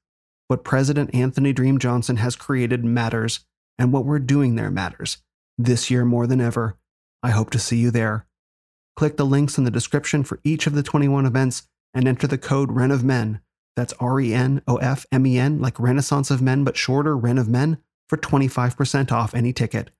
What 0.47 0.63
President 0.63 1.13
Anthony 1.15 1.53
Dream 1.53 1.79
Johnson 1.79 2.17
has 2.17 2.35
created 2.35 2.83
matters, 2.83 3.45
and 3.79 3.93
what 3.93 4.05
we're 4.05 4.19
doing 4.19 4.55
there 4.55 4.69
matters. 4.69 5.17
This 5.57 5.89
year 5.89 6.03
more 6.03 6.27
than 6.27 6.41
ever. 6.41 6.77
I 7.23 7.29
hope 7.29 7.51
to 7.51 7.59
see 7.59 7.77
you 7.77 7.91
there. 7.91 8.25
Click 8.95 9.17
the 9.17 9.25
links 9.25 9.57
in 9.57 9.63
the 9.63 9.71
description 9.71 10.23
for 10.23 10.39
each 10.43 10.67
of 10.67 10.73
the 10.73 10.83
21 10.83 11.25
events 11.25 11.67
and 11.93 12.07
enter 12.07 12.27
the 12.27 12.37
code 12.37 12.71
REN 12.71 12.91
of 12.91 13.03
Men. 13.03 13.41
That's 13.75 13.93
R 13.99 14.19
E 14.19 14.33
N 14.33 14.61
O 14.67 14.77
F 14.77 15.05
M 15.11 15.25
E 15.25 15.39
N, 15.39 15.59
like 15.61 15.79
Renaissance 15.79 16.29
of 16.29 16.41
Men, 16.41 16.63
but 16.63 16.77
shorter, 16.77 17.15
REN 17.15 17.37
of 17.37 17.47
Men, 17.47 17.77
for 18.09 18.17
25% 18.17 19.11
off 19.11 19.33
any 19.33 19.53
ticket. 19.53 19.91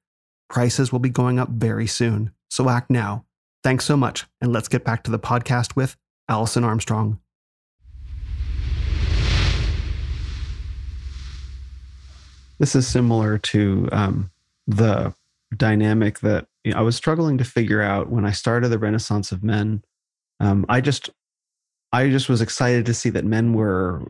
Prices 0.49 0.91
will 0.91 0.99
be 0.99 1.09
going 1.09 1.39
up 1.39 1.49
very 1.49 1.87
soon, 1.87 2.33
so 2.49 2.69
act 2.69 2.89
now. 2.89 3.25
Thanks 3.63 3.85
so 3.85 3.95
much, 3.95 4.25
and 4.41 4.51
let's 4.51 4.67
get 4.67 4.83
back 4.83 5.03
to 5.03 5.11
the 5.11 5.19
podcast 5.19 5.75
with 5.75 5.95
Alison 6.31 6.63
Armstrong. 6.63 7.19
This 12.57 12.73
is 12.73 12.87
similar 12.87 13.37
to 13.37 13.89
um, 13.91 14.31
the 14.65 15.13
dynamic 15.57 16.19
that 16.19 16.47
you 16.63 16.71
know, 16.71 16.77
I 16.77 16.81
was 16.83 16.95
struggling 16.95 17.37
to 17.37 17.43
figure 17.43 17.81
out 17.81 18.09
when 18.09 18.23
I 18.23 18.31
started 18.31 18.69
the 18.69 18.79
Renaissance 18.79 19.33
of 19.33 19.43
Men. 19.43 19.83
Um, 20.39 20.65
I 20.69 20.79
just, 20.79 21.09
I 21.91 22.09
just 22.09 22.29
was 22.29 22.41
excited 22.41 22.85
to 22.85 22.93
see 22.93 23.09
that 23.09 23.25
men 23.25 23.51
were 23.53 24.01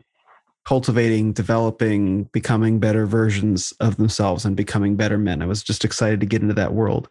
cultivating, 0.64 1.32
developing, 1.32 2.24
becoming 2.32 2.78
better 2.78 3.04
versions 3.04 3.72
of 3.80 3.96
themselves 3.96 4.44
and 4.44 4.54
becoming 4.54 4.94
better 4.94 5.18
men. 5.18 5.42
I 5.42 5.46
was 5.46 5.64
just 5.64 5.84
excited 5.84 6.20
to 6.20 6.26
get 6.26 6.40
into 6.40 6.54
that 6.54 6.72
world. 6.72 7.08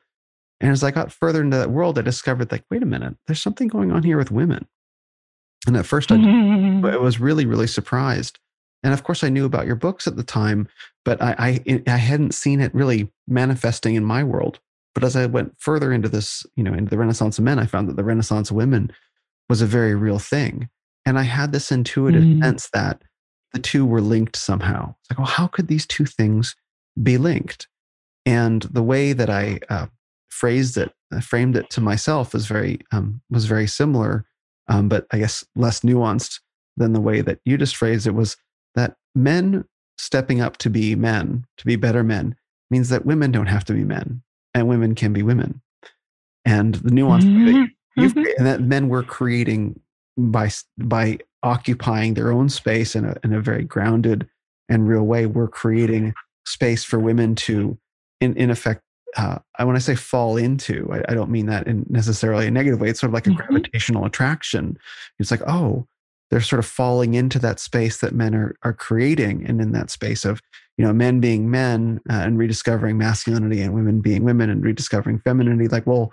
And 0.61 0.71
as 0.71 0.85
I 0.85 0.91
got 0.91 1.11
further 1.11 1.41
into 1.41 1.57
that 1.57 1.71
world, 1.71 1.99
I 1.99 2.01
discovered 2.01 2.49
like, 2.49 2.63
wait 2.71 2.81
a 2.81 2.85
minute, 2.85 3.17
there's 3.27 3.41
something 3.41 3.67
going 3.67 3.91
on 3.91 4.03
here 4.03 4.17
with 4.17 4.31
women. 4.31 4.67
And 5.67 5.77
at 5.77 5.85
first, 5.85 6.11
I, 6.11 6.15
I 6.15 6.97
was 6.97 7.19
really, 7.19 7.45
really 7.45 7.67
surprised. 7.67 8.39
And 8.83 8.93
of 8.93 9.03
course, 9.03 9.23
I 9.23 9.29
knew 9.29 9.45
about 9.45 9.67
your 9.67 9.75
books 9.75 10.07
at 10.07 10.15
the 10.15 10.23
time, 10.23 10.67
but 11.05 11.21
I, 11.21 11.61
I, 11.67 11.83
I 11.87 11.97
hadn't 11.97 12.33
seen 12.33 12.61
it 12.61 12.73
really 12.73 13.11
manifesting 13.27 13.95
in 13.95 14.03
my 14.03 14.23
world. 14.23 14.59
But 14.95 15.03
as 15.03 15.15
I 15.15 15.25
went 15.27 15.55
further 15.59 15.93
into 15.93 16.09
this, 16.09 16.45
you 16.55 16.63
know, 16.63 16.73
into 16.73 16.89
the 16.89 16.97
Renaissance 16.97 17.37
of 17.37 17.43
men, 17.43 17.59
I 17.59 17.65
found 17.65 17.87
that 17.87 17.95
the 17.95 18.03
Renaissance 18.03 18.49
of 18.49 18.55
women 18.55 18.91
was 19.49 19.61
a 19.61 19.67
very 19.67 19.95
real 19.95 20.19
thing. 20.19 20.69
And 21.05 21.17
I 21.17 21.23
had 21.23 21.51
this 21.51 21.71
intuitive 21.71 22.23
mm. 22.23 22.41
sense 22.41 22.69
that 22.73 23.03
the 23.53 23.59
two 23.59 23.85
were 23.85 24.01
linked 24.01 24.35
somehow. 24.35 24.95
It's 24.99 25.11
like, 25.11 25.19
well, 25.19 25.27
how 25.27 25.47
could 25.47 25.67
these 25.67 25.85
two 25.85 26.05
things 26.05 26.55
be 27.01 27.17
linked? 27.17 27.67
And 28.25 28.63
the 28.63 28.83
way 28.83 29.13
that 29.13 29.29
I 29.29 29.59
uh, 29.69 29.87
phrased 30.29 30.77
it, 30.77 30.91
I 31.11 31.17
uh, 31.17 31.21
framed 31.21 31.55
it 31.55 31.69
to 31.71 31.81
myself, 31.81 32.33
was 32.33 32.45
very 32.45 32.79
um, 32.91 33.21
was 33.29 33.45
very 33.45 33.67
similar, 33.67 34.25
um, 34.67 34.89
but 34.89 35.05
I 35.11 35.19
guess 35.19 35.45
less 35.55 35.81
nuanced 35.81 36.39
than 36.77 36.93
the 36.93 37.01
way 37.01 37.21
that 37.21 37.39
you 37.45 37.57
just 37.57 37.75
phrased 37.75 38.07
it. 38.07 38.11
Was 38.11 38.37
that 38.75 38.95
men 39.15 39.65
stepping 39.97 40.41
up 40.41 40.57
to 40.57 40.69
be 40.69 40.95
men, 40.95 41.45
to 41.57 41.65
be 41.65 41.75
better 41.75 42.03
men, 42.03 42.35
means 42.69 42.89
that 42.89 43.05
women 43.05 43.31
don't 43.31 43.47
have 43.47 43.65
to 43.65 43.73
be 43.73 43.83
men, 43.83 44.21
and 44.53 44.67
women 44.67 44.95
can 44.95 45.13
be 45.13 45.23
women. 45.23 45.61
And 46.45 46.75
the 46.75 46.91
nuance 46.91 47.25
mm-hmm. 47.25 47.63
that 47.95 48.35
and 48.37 48.47
that 48.47 48.61
men 48.61 48.89
were 48.89 49.03
creating 49.03 49.79
by 50.17 50.49
by 50.77 51.19
occupying 51.43 52.13
their 52.13 52.31
own 52.31 52.49
space 52.49 52.95
in 52.95 53.05
a, 53.05 53.15
in 53.23 53.33
a 53.33 53.41
very 53.41 53.63
grounded 53.63 54.27
and 54.69 54.87
real 54.87 55.03
way, 55.03 55.25
we're 55.25 55.47
creating 55.47 56.13
space 56.45 56.83
for 56.83 56.99
women 56.99 57.35
to, 57.35 57.77
in, 58.19 58.35
in 58.35 58.49
effect, 58.49 58.81
uh, 59.17 59.39
I 59.57 59.63
when 59.65 59.75
I 59.75 59.79
say 59.79 59.95
fall 59.95 60.37
into, 60.37 60.89
I, 60.91 61.11
I, 61.11 61.13
don't 61.15 61.31
mean 61.31 61.47
that 61.47 61.67
in 61.67 61.85
necessarily 61.89 62.47
a 62.47 62.51
negative 62.51 62.79
way. 62.79 62.89
It's 62.89 62.99
sort 62.99 63.09
of 63.09 63.13
like 63.13 63.27
a 63.27 63.31
mm-hmm. 63.31 63.37
gravitational 63.37 64.05
attraction. 64.05 64.77
It's 65.19 65.31
like, 65.31 65.41
oh, 65.47 65.87
they're 66.29 66.41
sort 66.41 66.59
of 66.59 66.65
falling 66.65 67.13
into 67.13 67.37
that 67.39 67.59
space 67.59 67.97
that 67.97 68.13
men 68.13 68.33
are 68.33 68.55
are 68.63 68.73
creating, 68.73 69.45
and 69.45 69.59
in 69.61 69.73
that 69.73 69.91
space 69.91 70.23
of 70.23 70.41
you 70.77 70.85
know 70.85 70.93
men 70.93 71.19
being 71.19 71.51
men 71.51 71.99
uh, 72.09 72.13
and 72.13 72.37
rediscovering 72.37 72.97
masculinity, 72.97 73.61
and 73.61 73.73
women 73.73 74.01
being 74.01 74.23
women 74.23 74.49
and 74.49 74.63
rediscovering 74.63 75.19
femininity. 75.19 75.67
Like, 75.67 75.85
well, 75.85 76.11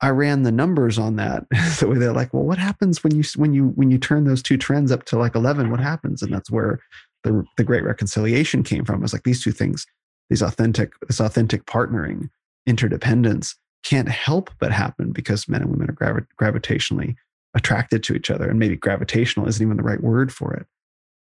I 0.00 0.10
ran 0.10 0.42
the 0.42 0.52
numbers 0.52 0.98
on 0.98 1.16
that. 1.16 1.46
so 1.74 1.94
they're 1.94 2.12
like, 2.12 2.34
well, 2.34 2.42
what 2.42 2.58
happens 2.58 3.04
when 3.04 3.14
you 3.14 3.22
when 3.36 3.54
you 3.54 3.68
when 3.68 3.90
you 3.90 3.98
turn 3.98 4.24
those 4.24 4.42
two 4.42 4.58
trends 4.58 4.90
up 4.90 5.04
to 5.04 5.18
like 5.18 5.36
eleven? 5.36 5.70
What 5.70 5.80
happens? 5.80 6.22
And 6.22 6.32
that's 6.32 6.50
where 6.50 6.80
the 7.22 7.44
the 7.56 7.64
great 7.64 7.84
reconciliation 7.84 8.64
came 8.64 8.84
from. 8.84 8.96
It 8.96 9.02
was 9.02 9.12
like 9.12 9.22
these 9.22 9.42
two 9.42 9.52
things, 9.52 9.86
these 10.32 10.40
authentic 10.40 10.98
this 11.00 11.20
authentic 11.20 11.66
partnering, 11.66 12.30
interdependence 12.66 13.54
can't 13.84 14.08
help 14.08 14.50
but 14.58 14.72
happen 14.72 15.12
because 15.12 15.46
men 15.46 15.60
and 15.60 15.70
women 15.70 15.90
are 15.90 15.92
gravi- 15.92 16.26
gravitationally 16.40 17.16
attracted 17.54 18.02
to 18.04 18.14
each 18.14 18.30
other, 18.30 18.48
and 18.48 18.58
maybe 18.58 18.74
gravitational 18.74 19.46
isn't 19.46 19.62
even 19.62 19.76
the 19.76 19.82
right 19.82 20.02
word 20.02 20.32
for 20.32 20.54
it. 20.54 20.66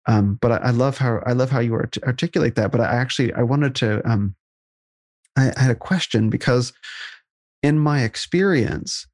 Um, 0.07 0.39
but 0.41 0.51
I, 0.51 0.55
I, 0.57 0.69
love 0.71 0.97
how 0.97 1.21
I 1.23 1.33
love 1.33 1.51
how 1.51 1.59
you 1.59 1.75
art- 1.75 1.99
articulate 2.03 2.55
that. 2.55 2.71
But 2.71 2.81
I 2.81 2.95
actually 2.95 3.31
I 3.33 3.43
wanted 3.43 3.75
to 3.75 4.01
um, 4.09 4.35
I, 5.35 5.51
I 5.55 5.61
had 5.61 5.71
a 5.71 5.75
question 5.75 6.31
because 6.31 6.73
in 7.61 7.77
my 7.77 8.01
experience, 8.01 9.05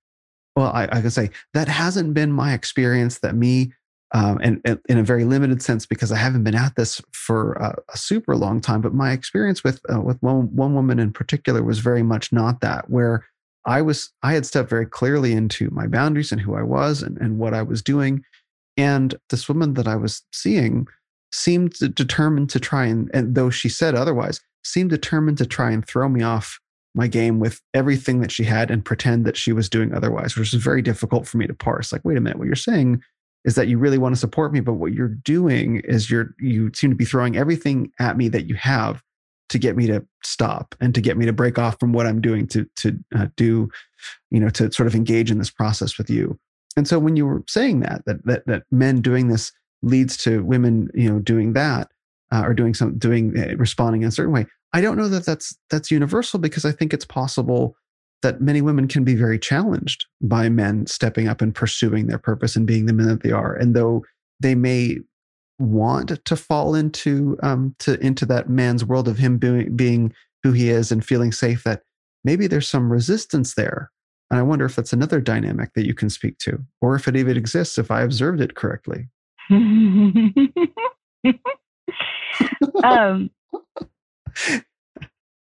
well, 0.56 0.72
I, 0.72 0.84
I 0.84 1.02
can 1.02 1.11
say 1.11 1.32
that 1.53 1.68
hasn't 1.68 2.14
been 2.14 2.32
my 2.32 2.53
experience 2.53 3.20
that 3.20 3.36
me, 3.36 3.74
um, 4.14 4.40
and, 4.41 4.61
and, 4.65 4.80
in 4.90 4.98
a 4.98 5.03
very 5.03 5.23
limited 5.23 5.61
sense 5.61 5.85
because 5.85 6.11
I 6.11 6.17
haven't 6.17 6.43
been 6.43 6.56
at 6.56 6.75
this 6.75 7.01
for 7.14 7.53
a, 7.53 7.75
a 7.93 7.98
super 7.98 8.35
long 8.35 8.59
time. 8.59 8.81
But 8.81 8.93
my 8.93 9.11
experience 9.11 9.64
with 9.64 9.81
uh, 9.93 10.01
with 10.01 10.22
one 10.22 10.53
one 10.56 10.73
woman 10.73 10.99
in 10.99 11.14
particular 11.14 11.64
was 11.64 11.80
very 11.80 12.03
much 12.03 12.31
not 12.31 12.61
that. 12.61 12.90
Where 12.90 13.25
I 13.65 13.81
was, 13.81 14.11
I 14.23 14.33
had 14.33 14.45
stepped 14.45 14.69
very 14.69 14.85
clearly 14.85 15.33
into 15.33 15.69
my 15.72 15.88
boundaries 15.88 16.31
and 16.31 16.41
who 16.41 16.56
I 16.56 16.64
was 16.64 17.03
and, 17.03 17.17
and 17.19 17.38
what 17.38 17.53
I 17.53 17.61
was 17.61 17.81
doing, 17.81 18.23
and 18.75 19.15
this 19.30 19.48
woman 19.48 19.75
that 19.75 19.88
I 19.88 19.95
was 19.95 20.23
seeing 20.33 20.88
seemed 21.31 21.73
determined 21.95 22.49
to 22.49 22.59
try 22.59 22.85
and, 22.85 23.09
and 23.14 23.35
though 23.35 23.49
she 23.49 23.69
said 23.69 23.95
otherwise, 23.95 24.41
seemed 24.64 24.90
determined 24.90 25.38
to 25.38 25.45
try 25.45 25.72
and 25.72 25.85
throw 25.85 26.09
me 26.09 26.23
off 26.23 26.59
my 26.93 27.07
game 27.07 27.40
with 27.40 27.61
everything 27.73 28.19
that 28.19 28.31
she 28.31 28.43
had 28.43 28.69
and 28.69 28.83
pretend 28.83 29.25
that 29.25 29.38
she 29.38 29.53
was 29.53 29.69
doing 29.69 29.93
otherwise, 29.93 30.35
which 30.35 30.53
is 30.53 30.61
very 30.61 30.81
difficult 30.81 31.25
for 31.25 31.38
me 31.38 31.48
to 31.48 31.53
parse. 31.53 31.93
Like, 31.93 32.03
wait 32.03 32.17
a 32.17 32.22
minute, 32.22 32.38
what 32.38 32.48
you're 32.48 32.56
saying 32.56 33.01
is 33.44 33.56
that 33.56 33.68
you 33.68 33.78
really 33.78 33.98
want 33.98 34.14
to 34.14 34.20
support 34.20 34.53
me, 34.53 34.60
but 34.60 34.74
what 34.74 34.94
you're 34.94 35.08
doing 35.08 35.82
is 35.84 36.10
you're 36.10 36.36
you 36.40 36.72
seem 36.74 36.90
to 36.90 36.95
be 36.95 37.06
throwing 37.06 37.36
everything 37.36 37.92
at 38.00 38.18
me 38.18 38.28
that 38.30 38.48
you 38.48 38.56
have 38.56 39.02
to 39.50 39.60
get 39.60 39.76
me 39.76 39.86
to 39.88 40.06
stop 40.24 40.76
and 40.80 40.95
to 40.95 41.02
get 41.02 41.18
me 41.18 41.26
to 41.26 41.34
break 41.34 41.60
off 41.60 41.80
from 41.80 41.92
what 41.92 42.08
I'm 42.08 42.22
doing 42.22 42.48
to 42.48 42.66
to 42.78 42.98
uh, 43.16 43.28
do, 43.36 43.70
you 44.30 44.40
know, 44.40 44.50
to 44.50 44.72
sort 44.72 44.88
of 44.88 44.95
engage 44.95 45.32
in 45.32 45.40
this 45.40 45.50
process 45.50 45.98
with 45.98 46.10
you. 46.10 46.40
And 46.78 46.88
so 46.88 47.00
when 47.00 47.16
you 47.16 47.26
were 47.26 47.44
saying 47.48 47.82
that 47.82 48.06
that 48.06 48.26
that 48.26 48.45
that 48.45 48.64
men 48.72 49.02
doing 49.02 49.28
this 49.28 49.52
leads 49.82 50.16
to 50.18 50.44
women, 50.44 50.90
you 50.94 51.10
know, 51.10 51.20
doing 51.20 51.53
that 51.53 51.90
uh, 52.32 52.44
or 52.45 52.53
doing 52.53 52.74
some 52.74 52.98
doing 52.98 53.38
uh, 53.38 53.56
responding 53.58 54.03
in 54.03 54.08
a 54.08 54.11
certain 54.11 54.34
way, 54.34 54.45
I 54.74 54.82
don't 54.82 54.98
know 54.98 55.10
that 55.10 55.26
that's 55.26 55.58
that's 55.70 55.92
universal 55.92 56.40
because 56.40 56.64
I 56.64 56.72
think 56.72 56.94
it's 56.94 57.06
possible 57.06 57.76
that 58.22 58.41
many 58.41 58.61
women 58.61 58.88
can 58.88 59.03
be 59.03 59.16
very 59.16 59.40
challenged 59.40 60.06
by 60.22 60.50
men 60.50 60.85
stepping 60.88 61.27
up 61.27 61.41
and 61.41 61.53
pursuing 61.56 62.08
their 62.08 62.19
purpose 62.19 62.56
and 62.56 62.67
being 62.67 62.85
the 62.85 62.93
men 62.93 63.08
that 63.08 63.24
they 63.24 63.32
are. 63.32 63.56
And 63.56 63.75
though 63.75 64.06
they 64.40 64.56
may 64.56 64.98
want 65.59 66.24
to 66.25 66.35
fall 66.35 66.74
into 66.75 67.38
um, 67.43 67.75
to 67.80 68.00
into 68.00 68.25
that 68.25 68.50
man's 68.50 68.83
world 68.83 69.08
of 69.08 69.17
him 69.17 69.38
being, 69.38 69.75
being 69.75 70.14
who 70.43 70.51
he 70.51 70.69
is 70.69 70.91
and 70.91 71.06
feeling 71.06 71.32
safe, 71.32 71.64
that 71.64 71.83
maybe 72.24 72.48
there's 72.48 72.67
some 72.67 72.91
resistance 72.91 73.56
there. 73.56 73.91
And 74.30 74.40
I 74.40 74.43
wonder 74.43 74.66
if 74.66 74.75
that's 74.75 74.93
another 74.93 75.19
dynamic 75.19 75.74
that 75.75 75.85
you 75.85 75.93
can 75.93 76.09
speak 76.09 76.38
to, 76.40 76.59
or 76.80 76.95
if 76.95 77.08
it 77.08 77.16
even 77.16 77.38
exists, 77.38 77.77
if 77.77 77.91
I 77.91 78.01
observed 78.01 78.41
it 78.41 78.56
correctly. 78.56 79.09
um, 82.83 83.30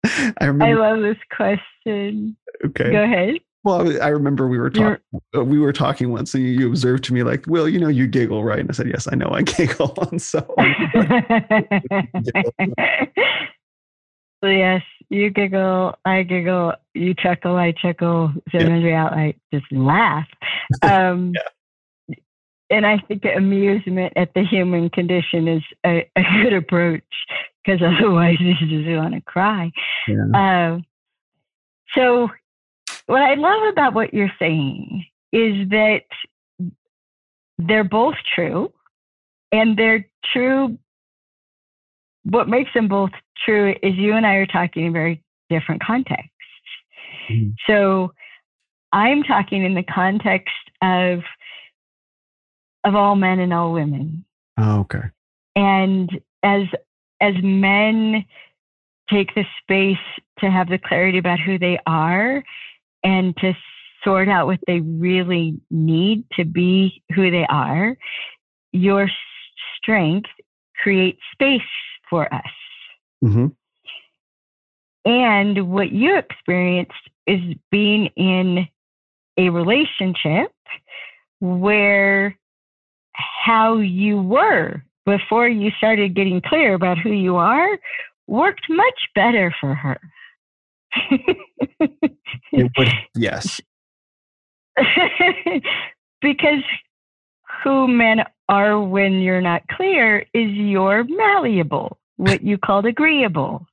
I 0.39 0.45
remember. 0.45 0.65
I 0.83 0.91
love 0.91 1.01
this 1.01 1.17
question. 1.35 2.35
Okay. 2.65 2.91
Go 2.91 3.03
ahead. 3.03 3.35
Well, 3.63 4.01
I 4.01 4.07
remember 4.09 4.47
we 4.47 4.59
were 4.59 4.69
talking. 4.69 5.03
Uh, 5.35 5.43
we 5.43 5.59
were 5.59 5.73
talking 5.73 6.11
once, 6.11 6.33
and 6.33 6.43
you 6.43 6.67
observed 6.67 7.03
to 7.05 7.13
me 7.13 7.23
like, 7.23 7.43
"Well, 7.47 7.67
you 7.67 7.79
know, 7.79 7.89
you 7.89 8.07
giggle, 8.07 8.43
right?" 8.43 8.59
And 8.59 8.69
I 8.69 8.73
said, 8.73 8.87
"Yes, 8.87 9.07
I 9.11 9.15
know, 9.15 9.29
I 9.31 9.41
giggle." 9.43 9.93
And 10.07 10.21
so, 10.21 10.39
yes, 14.43 14.83
you 15.09 15.31
giggle, 15.31 15.95
I 16.05 16.21
giggle, 16.21 16.73
you 16.93 17.15
chuckle, 17.15 17.55
I 17.55 17.71
chuckle. 17.71 18.31
Sometimes 18.51 18.83
we 18.83 18.93
out, 18.93 19.13
I 19.13 19.33
just 19.51 19.65
laugh. 19.71 20.27
Um, 20.83 21.33
yeah. 21.33 21.41
And 22.69 22.85
I 22.85 22.97
think 23.07 23.23
amusement 23.23 24.13
at 24.15 24.33
the 24.33 24.43
human 24.43 24.89
condition 24.89 25.47
is 25.47 25.63
a, 25.85 26.09
a 26.15 26.23
good 26.43 26.53
approach 26.53 27.03
because 27.63 27.81
otherwise 27.81 28.37
you 28.39 28.53
just 28.53 28.89
want 28.89 29.13
to 29.13 29.21
cry. 29.21 29.71
Yeah. 30.07 30.25
Uh, 30.33 30.79
so, 31.95 32.29
what 33.05 33.21
I 33.21 33.35
love 33.35 33.69
about 33.71 33.93
what 33.93 34.13
you're 34.13 34.31
saying 34.39 35.05
is 35.31 35.69
that 35.69 36.01
they're 37.57 37.83
both 37.83 38.15
true, 38.35 38.71
and 39.51 39.77
they're 39.77 40.07
true. 40.33 40.77
What 42.23 42.49
makes 42.49 42.73
them 42.73 42.87
both 42.87 43.11
true 43.45 43.73
is 43.81 43.95
you 43.95 44.13
and 44.13 44.25
I 44.25 44.35
are 44.35 44.45
talking 44.45 44.87
in 44.87 44.93
very 44.93 45.23
different 45.49 45.81
contexts. 45.81 46.29
Mm-hmm. 47.29 47.51
So, 47.65 48.13
I'm 48.91 49.23
talking 49.23 49.63
in 49.63 49.73
the 49.73 49.83
context 49.83 50.53
of 50.81 51.19
of 52.87 52.95
all 52.95 53.15
men 53.15 53.39
and 53.39 53.53
all 53.53 53.73
women. 53.73 54.23
Oh, 54.57 54.79
okay. 54.81 55.03
And 55.55 56.09
as 56.41 56.63
as 57.19 57.33
men 57.43 58.25
take 59.09 59.33
the 59.35 59.43
space 59.61 59.97
to 60.39 60.49
have 60.49 60.69
the 60.69 60.77
clarity 60.77 61.17
about 61.17 61.39
who 61.39 61.59
they 61.59 61.79
are 61.85 62.43
and 63.03 63.35
to 63.37 63.53
sort 64.03 64.29
out 64.29 64.47
what 64.47 64.59
they 64.67 64.79
really 64.79 65.59
need 65.69 66.23
to 66.33 66.45
be 66.45 67.03
who 67.13 67.29
they 67.29 67.45
are, 67.49 67.97
your 68.71 69.09
strength 69.75 70.29
creates 70.81 71.19
space 71.33 71.61
for 72.09 72.31
us. 72.33 72.41
Mm-hmm. 73.23 73.47
And 75.05 75.71
what 75.71 75.91
you 75.91 76.17
experienced 76.17 76.91
is 77.25 77.39
being 77.71 78.07
in 78.15 78.67
a 79.37 79.49
relationship 79.49 80.51
where 81.39 82.37
how 83.47 83.77
you 83.77 84.21
were 84.21 84.83
before 85.05 85.47
you 85.47 85.71
started 85.77 86.13
getting 86.13 86.41
clear 86.41 86.73
about 86.73 86.97
who 86.97 87.11
you 87.11 87.37
are 87.37 87.79
worked 88.27 88.65
much 88.69 88.99
better 89.15 89.55
for 89.59 89.73
her. 89.73 89.97
it 92.51 92.71
would, 92.77 92.89
yes. 93.15 93.61
because 96.21 96.63
who 97.63 97.87
men 97.87 98.23
are 98.49 98.81
when 98.81 99.21
you're 99.21 99.41
not 99.41 99.61
clear 99.69 100.25
is 100.33 100.51
you're 100.51 101.05
malleable, 101.05 101.97
what 102.17 102.43
you 102.43 102.57
called 102.57 102.85
agreeable. 102.85 103.65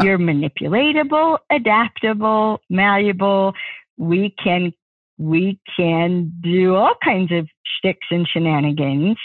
You're 0.00 0.18
manipulatable, 0.18 1.38
adaptable, 1.50 2.60
malleable. 2.70 3.52
We 3.96 4.32
can 4.42 4.72
we 5.18 5.58
can 5.76 6.32
do 6.42 6.74
all 6.74 6.94
kinds 7.04 7.32
of 7.32 7.48
shticks 7.64 8.06
and 8.10 8.26
shenanigans 8.26 9.18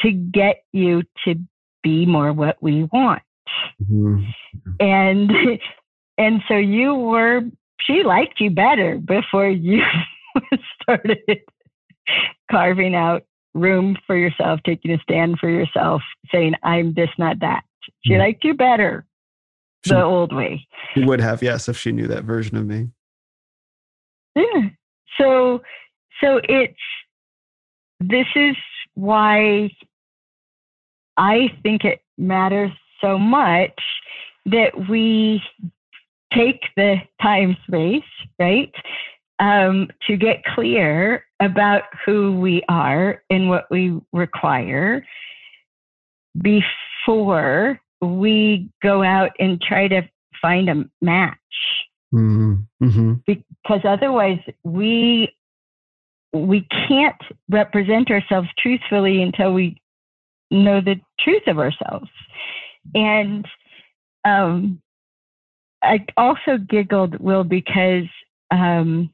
to 0.00 0.10
get 0.10 0.64
you 0.72 1.02
to 1.24 1.34
be 1.82 2.06
more 2.06 2.32
what 2.32 2.56
we 2.60 2.84
want. 2.92 3.22
Mm-hmm. 3.82 4.24
And 4.80 5.32
and 6.18 6.42
so 6.48 6.56
you 6.56 6.94
were 6.94 7.42
she 7.80 8.02
liked 8.04 8.40
you 8.40 8.50
better 8.50 8.98
before 8.98 9.48
you 9.48 9.82
started 10.82 11.18
carving 12.50 12.94
out 12.94 13.22
room 13.54 13.96
for 14.06 14.16
yourself, 14.16 14.60
taking 14.64 14.92
a 14.92 14.98
stand 14.98 15.38
for 15.38 15.48
yourself, 15.48 16.02
saying, 16.32 16.54
I'm 16.62 16.94
this, 16.94 17.10
not 17.18 17.40
that. 17.40 17.62
She 18.04 18.12
mm-hmm. 18.12 18.20
liked 18.20 18.44
you 18.44 18.54
better 18.54 19.06
she, 19.84 19.94
the 19.94 20.02
old 20.02 20.34
way. 20.34 20.66
She 20.94 21.04
would 21.04 21.20
have, 21.20 21.42
yes, 21.42 21.68
if 21.68 21.76
she 21.76 21.92
knew 21.92 22.06
that 22.08 22.24
version 22.24 22.56
of 22.56 22.66
me. 22.66 22.88
Yeah. 24.34 24.68
So 25.20 25.62
so 26.22 26.40
it's 26.48 26.74
this 28.00 28.26
is 28.34 28.56
why 28.94 29.70
I 31.16 31.48
think 31.62 31.84
it 31.84 32.00
matters 32.16 32.70
so 33.00 33.18
much 33.18 33.80
that 34.46 34.88
we 34.88 35.42
take 36.32 36.60
the 36.76 36.96
time 37.20 37.56
space, 37.66 38.02
right, 38.38 38.72
um, 39.40 39.88
to 40.06 40.16
get 40.16 40.44
clear 40.44 41.24
about 41.40 41.84
who 42.04 42.38
we 42.38 42.62
are 42.68 43.22
and 43.30 43.48
what 43.48 43.66
we 43.70 43.98
require 44.12 45.04
before 46.40 47.80
we 48.00 48.70
go 48.82 49.02
out 49.02 49.30
and 49.38 49.60
try 49.60 49.88
to 49.88 50.02
find 50.40 50.68
a 50.68 50.84
match. 51.00 51.36
Mm-hmm. 52.14 52.84
mm-hmm. 52.84 53.12
Because 53.26 53.80
otherwise, 53.84 54.40
we 54.64 55.34
we 56.32 56.66
can't 56.88 57.20
represent 57.48 58.10
ourselves 58.10 58.48
truthfully 58.58 59.22
until 59.22 59.52
we 59.52 59.80
know 60.50 60.80
the 60.80 60.96
truth 61.20 61.42
of 61.46 61.58
ourselves. 61.58 62.10
And 62.94 63.46
um, 64.24 64.80
I 65.82 66.04
also 66.16 66.58
giggled, 66.58 67.18
Will, 67.20 67.44
because 67.44 68.04
um, 68.50 69.12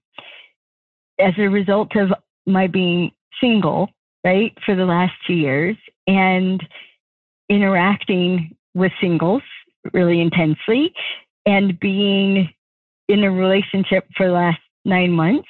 as 1.18 1.34
a 1.38 1.48
result 1.48 1.94
of 1.96 2.12
my 2.46 2.66
being 2.66 3.10
single, 3.40 3.90
right, 4.24 4.56
for 4.64 4.74
the 4.74 4.84
last 4.84 5.12
two 5.26 5.34
years 5.34 5.76
and 6.06 6.62
interacting 7.48 8.56
with 8.74 8.92
singles 9.00 9.42
really 9.92 10.20
intensely 10.20 10.92
and 11.46 11.78
being 11.78 12.48
in 13.08 13.24
a 13.24 13.30
relationship 13.30 14.06
for 14.16 14.26
the 14.26 14.32
last 14.32 14.60
nine 14.84 15.12
months, 15.12 15.48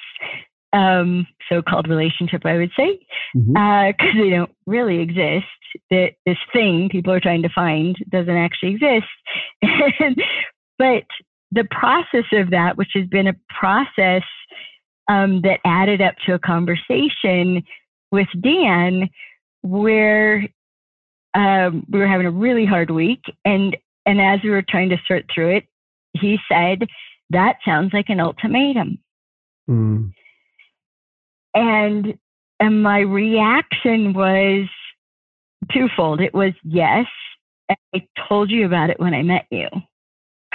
um, 0.73 1.25
so-called 1.49 1.87
relationship, 1.87 2.45
I 2.45 2.57
would 2.57 2.71
say, 2.77 2.99
because 3.33 3.49
mm-hmm. 3.49 3.57
uh, 3.57 4.23
they 4.23 4.29
don't 4.29 4.51
really 4.65 4.99
exist. 4.99 5.45
That 5.91 6.11
this 6.25 6.37
thing 6.53 6.87
people 6.89 7.11
are 7.11 7.19
trying 7.19 7.41
to 7.41 7.49
find 7.53 7.97
doesn't 8.09 8.37
actually 8.37 8.75
exist. 8.75 9.05
but 10.79 11.03
the 11.51 11.67
process 11.69 12.25
of 12.31 12.51
that, 12.51 12.77
which 12.77 12.91
has 12.93 13.07
been 13.07 13.27
a 13.27 13.35
process 13.49 14.23
um, 15.09 15.41
that 15.41 15.59
added 15.65 16.01
up 16.01 16.15
to 16.25 16.33
a 16.33 16.39
conversation 16.39 17.63
with 18.11 18.27
Dan, 18.41 19.09
where 19.61 20.47
um, 21.33 21.85
we 21.89 21.99
were 21.99 22.07
having 22.07 22.27
a 22.27 22.31
really 22.31 22.65
hard 22.65 22.89
week, 22.89 23.21
and 23.43 23.75
and 24.05 24.21
as 24.21 24.39
we 24.43 24.49
were 24.49 24.63
trying 24.67 24.89
to 24.89 24.97
sort 25.07 25.25
through 25.33 25.57
it, 25.57 25.65
he 26.13 26.37
said, 26.49 26.87
"That 27.29 27.57
sounds 27.65 27.93
like 27.93 28.09
an 28.09 28.19
ultimatum." 28.19 28.99
Mm. 29.69 30.13
And 31.53 32.17
and 32.59 32.83
my 32.83 32.99
reaction 32.99 34.13
was 34.13 34.67
twofold. 35.71 36.21
It 36.21 36.33
was 36.33 36.53
yes, 36.63 37.05
I 37.69 38.07
told 38.27 38.51
you 38.51 38.65
about 38.65 38.89
it 38.89 38.99
when 38.99 39.13
I 39.13 39.23
met 39.23 39.45
you. 39.51 39.67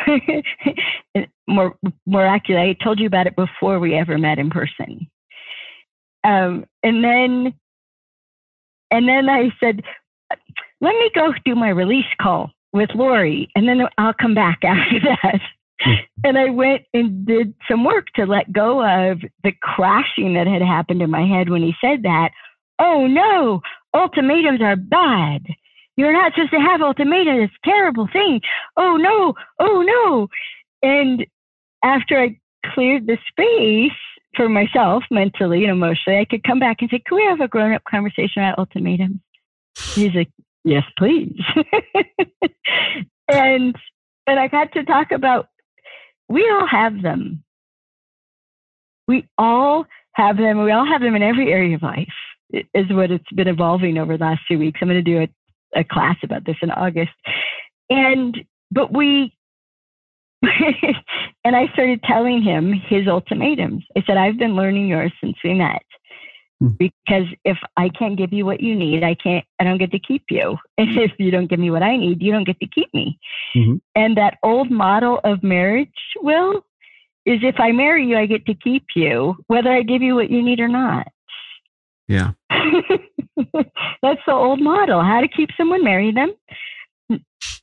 more 1.49 1.75
more 2.07 2.27
accurately, 2.27 2.71
I 2.71 2.85
told 2.85 3.01
you 3.01 3.07
about 3.07 3.27
it 3.27 3.37
before 3.37 3.79
we 3.79 3.95
ever 3.95 4.19
met 4.19 4.39
in 4.39 4.51
person. 4.51 5.09
Um, 6.25 6.65
and 6.83 7.03
then 7.03 7.55
and 8.91 9.09
then 9.09 9.29
I 9.29 9.51
said, 9.61 9.83
let 10.81 10.95
me 10.95 11.11
go 11.15 11.33
do 11.45 11.55
my 11.55 11.69
release 11.69 12.05
call 12.21 12.51
with 12.73 12.91
Lori, 12.95 13.49
and 13.55 13.69
then 13.69 13.83
I'll 13.99 14.15
come 14.15 14.35
back 14.35 14.61
after 14.65 15.01
that. 15.01 15.41
and 16.25 16.39
I 16.39 16.50
went 16.50 16.83
and 16.92 17.26
did 17.26 17.55
some 17.68 17.84
work 17.84 18.07
to 18.17 18.26
let 18.26 18.52
go 18.52 18.83
of 18.84 19.20
the 19.42 19.52
crashing 19.60 20.34
that 20.34 20.47
had 20.47 20.62
happened 20.62 21.02
in 21.02 21.10
my 21.10 21.26
head 21.26 21.49
when 21.49 21.62
he 21.62 21.75
said 21.81 22.02
that. 22.02 22.31
Oh 22.78 23.07
no, 23.07 23.60
ultimatums 23.94 24.62
are 24.62 24.76
bad. 24.76 25.42
You're 25.97 26.12
not 26.12 26.33
supposed 26.33 26.52
to 26.52 26.60
have 26.60 26.81
ultimatums. 26.81 27.50
It's 27.50 27.55
a 27.65 27.68
terrible 27.68 28.09
thing. 28.12 28.41
Oh 28.76 28.97
no, 28.97 29.34
oh 29.59 29.83
no. 29.83 30.28
And 30.83 31.26
after 31.84 32.18
I 32.18 32.39
cleared 32.75 33.07
the 33.07 33.18
space 33.28 33.99
for 34.36 34.49
myself 34.49 35.02
mentally 35.10 35.65
and 35.65 35.73
emotionally, 35.73 36.18
I 36.18 36.25
could 36.25 36.44
come 36.44 36.59
back 36.59 36.78
and 36.81 36.91
say, 36.91 37.02
Can 37.07 37.17
we 37.17 37.25
have 37.25 37.41
a 37.41 37.49
grown 37.49 37.75
up 37.75 37.83
conversation 37.84 38.42
about 38.42 38.59
ultimatums? 38.59 39.20
He's 39.94 40.15
like, 40.15 40.31
Yes, 40.65 40.84
please. 40.99 41.39
and 43.28 43.75
and 44.26 44.39
I 44.39 44.49
got 44.49 44.73
to 44.73 44.84
talk 44.84 45.10
about 45.10 45.49
we 46.31 46.49
all 46.49 46.67
have 46.67 47.02
them. 47.02 47.42
We 49.09 49.26
all 49.36 49.84
have 50.12 50.36
them. 50.36 50.62
We 50.62 50.70
all 50.70 50.86
have 50.86 51.02
them 51.02 51.17
in 51.17 51.23
every 51.23 51.52
area 51.52 51.75
of 51.75 51.83
life, 51.83 52.07
is 52.52 52.86
what 52.91 53.10
it's 53.10 53.33
been 53.34 53.49
evolving 53.49 53.99
over 53.99 54.17
the 54.17 54.25
last 54.25 54.42
few 54.47 54.59
weeks. 54.59 54.78
I'm 54.81 54.89
going 54.89 55.05
to 55.05 55.10
do 55.10 55.23
a, 55.75 55.81
a 55.81 55.84
class 55.84 56.17
about 56.23 56.47
this 56.47 56.57
in 56.62 56.70
August. 56.70 57.10
And, 57.91 58.39
but 58.70 58.97
we, 58.97 59.34
and 61.44 61.57
I 61.57 61.67
started 61.73 62.00
telling 62.05 62.42
him 62.42 62.73
his 62.89 63.09
ultimatums. 63.09 63.84
I 63.97 64.02
said, 64.07 64.17
I've 64.17 64.39
been 64.39 64.55
learning 64.55 64.86
yours 64.86 65.12
since 65.20 65.36
we 65.42 65.55
met. 65.55 65.83
Hmm. 66.61 66.69
Because 66.79 67.25
if 67.45 67.57
I 67.77 67.89
can't 67.89 68.17
give 68.17 68.33
you 68.33 68.45
what 68.45 68.61
you 68.61 68.75
need, 68.75 69.03
I 69.03 69.15
can't, 69.15 69.45
I 69.59 69.65
don't 69.65 69.79
get 69.79 69.93
to 69.93 69.99
keep 69.99 70.25
you. 70.31 70.59
And 70.79 70.97
if 70.99 71.13
you 71.19 71.31
don't 71.31 71.49
give 71.49 71.59
me 71.59 71.71
what 71.71 71.83
I 71.83 71.97
need, 71.97 72.23
you 72.23 72.33
don't 72.33 72.47
get 72.47 72.61
to 72.61 72.67
keep 72.67 72.93
me. 72.95 73.19
Mhm. 73.57 73.81
And 73.95 74.17
that 74.17 74.39
old 74.43 74.71
model 74.71 75.21
of 75.25 75.43
marriage, 75.43 75.89
Will, 76.21 76.65
is 77.27 77.41
if 77.43 77.57
I 77.59 77.73
marry 77.73 78.07
you, 78.07 78.17
I 78.17 78.27
get 78.27 78.47
to 78.47 78.55
keep 78.55 78.85
you, 78.95 79.37
whether 79.47 79.71
I 79.71 79.83
give 79.83 80.03
you 80.03 80.15
what 80.15 80.31
you 80.31 80.43
need 80.43 80.61
or 80.61 80.69
not. 80.69 81.09
Yeah. 82.09 82.33
That's 84.03 84.21
the 84.27 84.33
old 84.33 84.61
model. 84.61 85.03
How 85.03 85.21
to 85.21 85.29
keep 85.29 85.51
someone, 85.57 85.85
marry 85.85 86.13
them. 86.13 86.33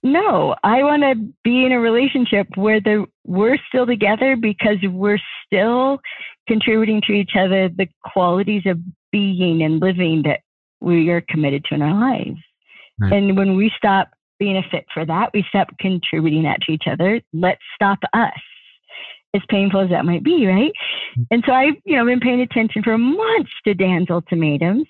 No, 0.04 0.56
I 0.64 0.84
want 0.84 1.04
to 1.04 1.16
be 1.44 1.66
in 1.66 1.72
a 1.72 1.80
relationship 1.80 2.48
where 2.56 2.80
the, 2.80 3.06
we're 3.26 3.58
still 3.68 3.86
together 3.86 4.36
because 4.36 4.78
we're 4.84 5.20
still 5.46 6.00
contributing 6.48 7.02
to 7.08 7.14
each 7.14 7.32
other 7.38 7.70
the 7.70 7.88
qualities 8.06 8.64
of 8.66 8.80
being 9.12 9.64
and 9.64 9.82
living 9.82 10.24
that 10.24 10.42
we 10.82 11.10
are 11.10 11.22
committed 11.22 11.66
to 11.66 11.76
in 11.76 11.82
our 11.82 11.94
lives. 11.94 12.40
Right. 13.00 13.14
And 13.14 13.38
when 13.38 13.56
we 13.56 13.72
stop 13.76 14.10
being 14.40 14.58
a 14.58 14.64
fit 14.70 14.86
for 14.94 15.06
that, 15.06 15.32
we 15.34 15.44
stop 15.50 15.70
contributing 15.80 16.44
that 16.44 16.62
to 16.62 16.72
each 16.72 16.86
other. 16.90 17.22
Let's 17.34 17.62
stop 17.76 18.00
us. 18.14 18.32
As 19.34 19.42
painful 19.50 19.82
as 19.82 19.90
that 19.90 20.06
might 20.06 20.24
be, 20.24 20.48
right? 20.48 20.72
Mm-hmm. 21.12 21.24
And 21.32 21.44
so 21.46 21.52
I've, 21.52 21.76
you 21.86 21.98
know, 21.98 22.06
been 22.06 22.22
paying 22.22 22.42
attention 22.42 22.82
for 22.82 22.98
months 22.98 23.52
to 23.66 23.74
Dan's 23.74 24.10
ultimatums 24.10 24.88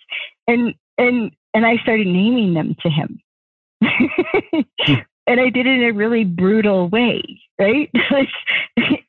and 0.47 0.73
and 0.97 1.31
and 1.53 1.65
I 1.65 1.77
started 1.77 2.07
naming 2.07 2.53
them 2.53 2.75
to 2.81 2.89
him. 2.89 3.19
Hmm. 4.79 4.93
and 5.27 5.39
I 5.41 5.49
did 5.49 5.67
it 5.67 5.79
in 5.79 5.83
a 5.83 5.91
really 5.91 6.23
brutal 6.23 6.89
way, 6.89 7.21
right? 7.59 7.91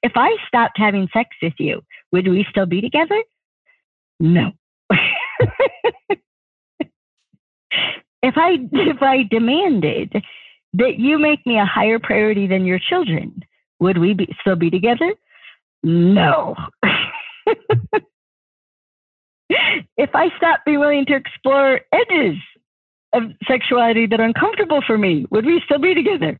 If 0.03 0.13
I 0.17 0.31
stopped 0.47 0.79
having 0.79 1.09
sex 1.13 1.29
with 1.43 1.53
you, 1.59 1.83
would 2.13 2.27
we 2.27 2.47
still 2.51 2.67
be 2.67 2.81
together? 2.81 3.23
No. 4.19 4.53
if 8.23 8.35
I 8.37 8.57
if 8.73 9.03
I 9.03 9.25
demanded 9.31 10.13
that 10.75 10.99
you 10.99 11.19
make 11.19 11.45
me 11.47 11.59
a 11.59 11.65
higher 11.65 11.99
priority 11.99 12.47
than 12.47 12.65
your 12.65 12.79
children, 12.79 13.43
would 13.81 13.99
we 13.99 14.15
be, 14.15 14.35
still 14.41 14.57
be 14.57 14.71
together? 14.71 15.15
No. 15.83 16.57
if 19.97 20.11
I 20.15 20.29
stopped 20.37 20.65
being 20.65 20.81
willing 20.81 21.07
to 21.07 21.15
explore 21.15 21.81
edges 21.93 22.37
of 23.13 23.23
sexuality 23.47 24.07
that 24.07 24.21
are 24.21 24.25
uncomfortable 24.25 24.83
for 24.87 24.99
me, 24.99 25.27
would 25.31 25.47
we 25.47 25.63
still 25.65 25.79
be 25.79 25.95
together? 25.95 26.39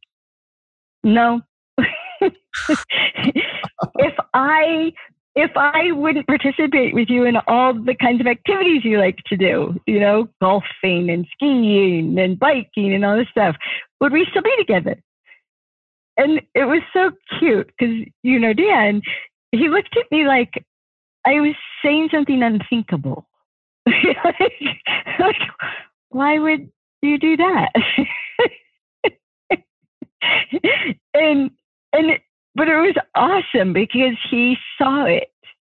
No. 1.03 1.41
if 2.21 4.15
I 4.35 4.93
if 5.39 5.53
I 5.57 5.93
wouldn't 5.93 6.27
participate 6.27 6.95
with 6.95 7.09
you 7.09 7.25
in 7.25 7.37
all 7.47 7.73
the 7.73 7.95
kinds 7.95 8.21
of 8.21 8.27
activities 8.27 8.85
you 8.85 8.99
like 8.99 9.19
to 9.29 9.37
do, 9.37 9.81
you 9.87 10.01
know, 10.01 10.29
golfing 10.41 11.11
and 11.11 11.29
skiing 11.33 12.19
and 12.19 12.37
biking 12.37 12.93
and 12.93 13.05
all 13.05 13.17
this 13.17 13.29
stuff, 13.31 13.55
would 14.01 14.13
we 14.13 14.27
still 14.31 14.43
be 14.43 14.55
together? 14.59 14.97
And 16.17 16.41
it 16.57 16.65
was 16.65 16.83
so 16.93 17.13
cute 17.39 17.71
because, 17.79 17.95
you 18.25 18.41
know, 18.41 18.53
Dan, 18.53 19.01
he 19.53 19.69
looked 19.69 19.97
at 19.97 20.11
me 20.11 20.27
like 20.27 20.65
I 21.25 21.39
was 21.39 21.55
saying 21.85 22.09
something 22.11 22.43
unthinkable. 22.43 23.29
like, 23.87 24.53
like, 25.21 25.37
why 26.11 26.39
would 26.39 26.71
you 27.03 27.19
do 27.19 27.37
that? 27.37 27.71
and 31.15 31.51
and 31.93 32.19
but 32.55 32.69
it 32.69 32.77
was 32.77 32.97
awesome 33.15 33.73
because 33.73 34.17
he 34.31 34.57
saw 34.77 35.05
it 35.05 35.31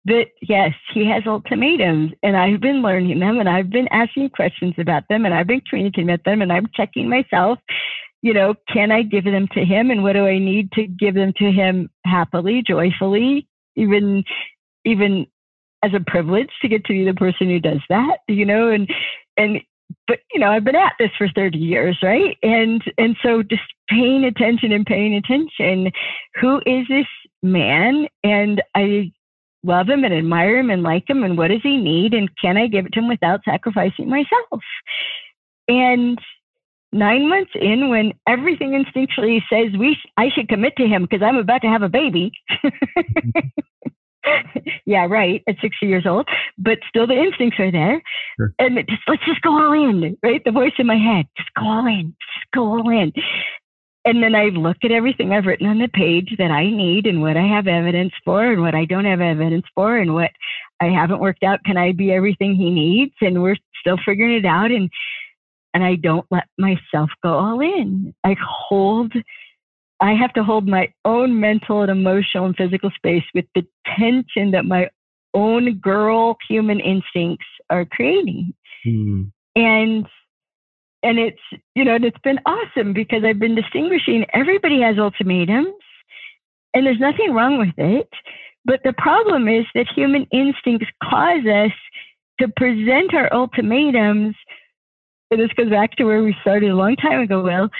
that 0.06 0.26
yes, 0.42 0.72
he 0.92 1.06
has 1.08 1.22
ultimatums, 1.26 2.12
and 2.22 2.36
I've 2.36 2.60
been 2.60 2.82
learning 2.82 3.20
them, 3.20 3.40
and 3.40 3.48
I've 3.48 3.70
been 3.70 3.88
asking 3.90 4.30
questions 4.30 4.74
about 4.76 5.04
them, 5.08 5.24
and 5.24 5.32
I've 5.32 5.46
been 5.46 5.62
communicating 5.62 6.10
with 6.10 6.22
them, 6.24 6.42
and 6.42 6.52
I'm 6.52 6.66
checking 6.74 7.08
myself. 7.08 7.58
You 8.20 8.34
know, 8.34 8.54
can 8.72 8.90
I 8.90 9.02
give 9.02 9.24
them 9.24 9.48
to 9.52 9.64
him, 9.64 9.90
and 9.90 10.02
what 10.02 10.12
do 10.12 10.26
I 10.26 10.38
need 10.38 10.72
to 10.72 10.86
give 10.86 11.14
them 11.14 11.32
to 11.38 11.50
him 11.50 11.90
happily, 12.04 12.62
joyfully, 12.66 13.48
even 13.76 14.24
even 14.84 15.26
as 15.82 15.92
a 15.94 16.00
privilege 16.00 16.50
to 16.62 16.68
get 16.68 16.84
to 16.84 16.92
be 16.92 17.04
the 17.04 17.14
person 17.14 17.48
who 17.48 17.60
does 17.60 17.80
that. 17.88 18.18
You 18.28 18.44
know, 18.44 18.68
and 18.68 18.90
and 19.36 19.60
but 20.06 20.18
you 20.32 20.40
know 20.40 20.50
i've 20.50 20.64
been 20.64 20.76
at 20.76 20.92
this 20.98 21.10
for 21.16 21.28
30 21.34 21.58
years 21.58 21.98
right? 22.02 22.36
And 22.42 22.82
and 22.98 23.16
so 23.22 23.42
just 23.42 23.62
paying 23.88 24.24
attention 24.24 24.72
and 24.72 24.86
paying 24.86 25.14
attention 25.14 25.90
who 26.40 26.58
is 26.66 26.86
this 26.88 27.06
man? 27.42 28.06
And 28.22 28.62
i 28.74 29.12
love 29.62 29.88
him 29.88 30.04
and 30.04 30.12
admire 30.12 30.58
him 30.58 30.70
and 30.70 30.82
like 30.82 31.08
him 31.08 31.24
and 31.24 31.38
what 31.38 31.48
does 31.48 31.62
he 31.62 31.76
need? 31.76 32.14
And 32.14 32.28
can 32.40 32.56
i 32.56 32.66
give 32.66 32.86
it 32.86 32.92
to 32.94 33.00
him 33.00 33.08
without 33.08 33.40
sacrificing 33.44 34.08
myself? 34.08 34.62
And 35.68 36.18
nine 36.94 37.28
months 37.28 37.50
in 37.54 37.88
when 37.90 38.12
everything 38.28 38.70
instinctually 38.70 39.40
says 39.50 39.76
we 39.78 39.94
sh- 39.94 40.10
i 40.16 40.28
should 40.30 40.48
commit 40.48 40.74
to 40.76 40.86
him 40.86 41.02
because 41.02 41.22
i'm 41.22 41.36
about 41.36 41.60
to 41.60 41.66
have 41.66 41.82
a 41.82 41.88
baby 41.88 42.30
yeah, 44.86 45.06
right, 45.06 45.42
at 45.48 45.56
60 45.60 45.86
years 45.86 46.06
old, 46.06 46.28
but 46.58 46.78
still 46.88 47.06
the 47.06 47.14
instincts 47.14 47.58
are 47.58 47.70
there. 47.70 48.02
Sure. 48.36 48.54
And 48.58 48.76
just, 48.88 49.02
let's 49.08 49.24
just 49.24 49.42
go 49.42 49.50
all 49.50 49.72
in, 49.72 50.16
right? 50.22 50.42
The 50.44 50.52
voice 50.52 50.72
in 50.78 50.86
my 50.86 50.96
head, 50.96 51.26
just 51.36 51.50
go 51.54 51.66
all 51.66 51.86
in, 51.86 52.14
just 52.34 52.46
go 52.54 52.62
all 52.62 52.88
in. 52.90 53.12
And 54.06 54.22
then 54.22 54.34
I 54.34 54.44
look 54.44 54.76
at 54.84 54.92
everything 54.92 55.32
I've 55.32 55.46
written 55.46 55.66
on 55.66 55.78
the 55.78 55.88
page 55.88 56.34
that 56.38 56.50
I 56.50 56.68
need 56.68 57.06
and 57.06 57.22
what 57.22 57.38
I 57.38 57.46
have 57.46 57.66
evidence 57.66 58.12
for 58.22 58.44
and 58.44 58.60
what 58.60 58.74
I 58.74 58.84
don't 58.84 59.06
have 59.06 59.22
evidence 59.22 59.64
for 59.74 59.96
and 59.96 60.12
what 60.12 60.30
I 60.80 60.86
haven't 60.86 61.20
worked 61.20 61.42
out. 61.42 61.64
Can 61.64 61.78
I 61.78 61.92
be 61.92 62.12
everything 62.12 62.54
he 62.54 62.70
needs? 62.70 63.14
And 63.22 63.42
we're 63.42 63.56
still 63.80 63.96
figuring 64.04 64.36
it 64.36 64.44
out. 64.44 64.70
And 64.70 64.90
and 65.72 65.82
I 65.82 65.96
don't 65.96 66.26
let 66.30 66.44
myself 66.56 67.10
go 67.22 67.30
all 67.30 67.60
in. 67.60 68.14
I 68.22 68.36
hold 68.40 69.12
I 70.04 70.12
have 70.12 70.34
to 70.34 70.44
hold 70.44 70.68
my 70.68 70.92
own 71.06 71.40
mental 71.40 71.80
and 71.80 71.90
emotional 71.90 72.44
and 72.44 72.54
physical 72.54 72.90
space 72.94 73.24
with 73.34 73.46
the 73.54 73.66
tension 73.98 74.50
that 74.50 74.66
my 74.66 74.90
own 75.32 75.78
girl 75.78 76.36
human 76.46 76.78
instincts 76.78 77.46
are 77.70 77.86
creating. 77.86 78.52
Hmm. 78.84 79.22
And 79.56 80.06
and 81.02 81.18
it's 81.18 81.40
you 81.74 81.86
know, 81.86 81.94
and 81.94 82.04
it's 82.04 82.18
been 82.22 82.38
awesome 82.44 82.92
because 82.92 83.24
I've 83.24 83.38
been 83.38 83.54
distinguishing 83.54 84.26
everybody 84.34 84.82
has 84.82 84.98
ultimatums 84.98 85.72
and 86.74 86.84
there's 86.84 87.00
nothing 87.00 87.32
wrong 87.32 87.56
with 87.56 87.72
it. 87.78 88.10
But 88.66 88.80
the 88.84 88.92
problem 88.98 89.48
is 89.48 89.64
that 89.74 89.86
human 89.96 90.26
instincts 90.30 90.88
cause 91.02 91.46
us 91.46 91.72
to 92.40 92.48
present 92.48 93.14
our 93.14 93.32
ultimatums. 93.32 94.36
And 95.30 95.40
this 95.40 95.52
goes 95.56 95.70
back 95.70 95.96
to 95.96 96.04
where 96.04 96.22
we 96.22 96.36
started 96.42 96.70
a 96.70 96.76
long 96.76 96.94
time 96.96 97.20
ago, 97.20 97.42
Will 97.42 97.70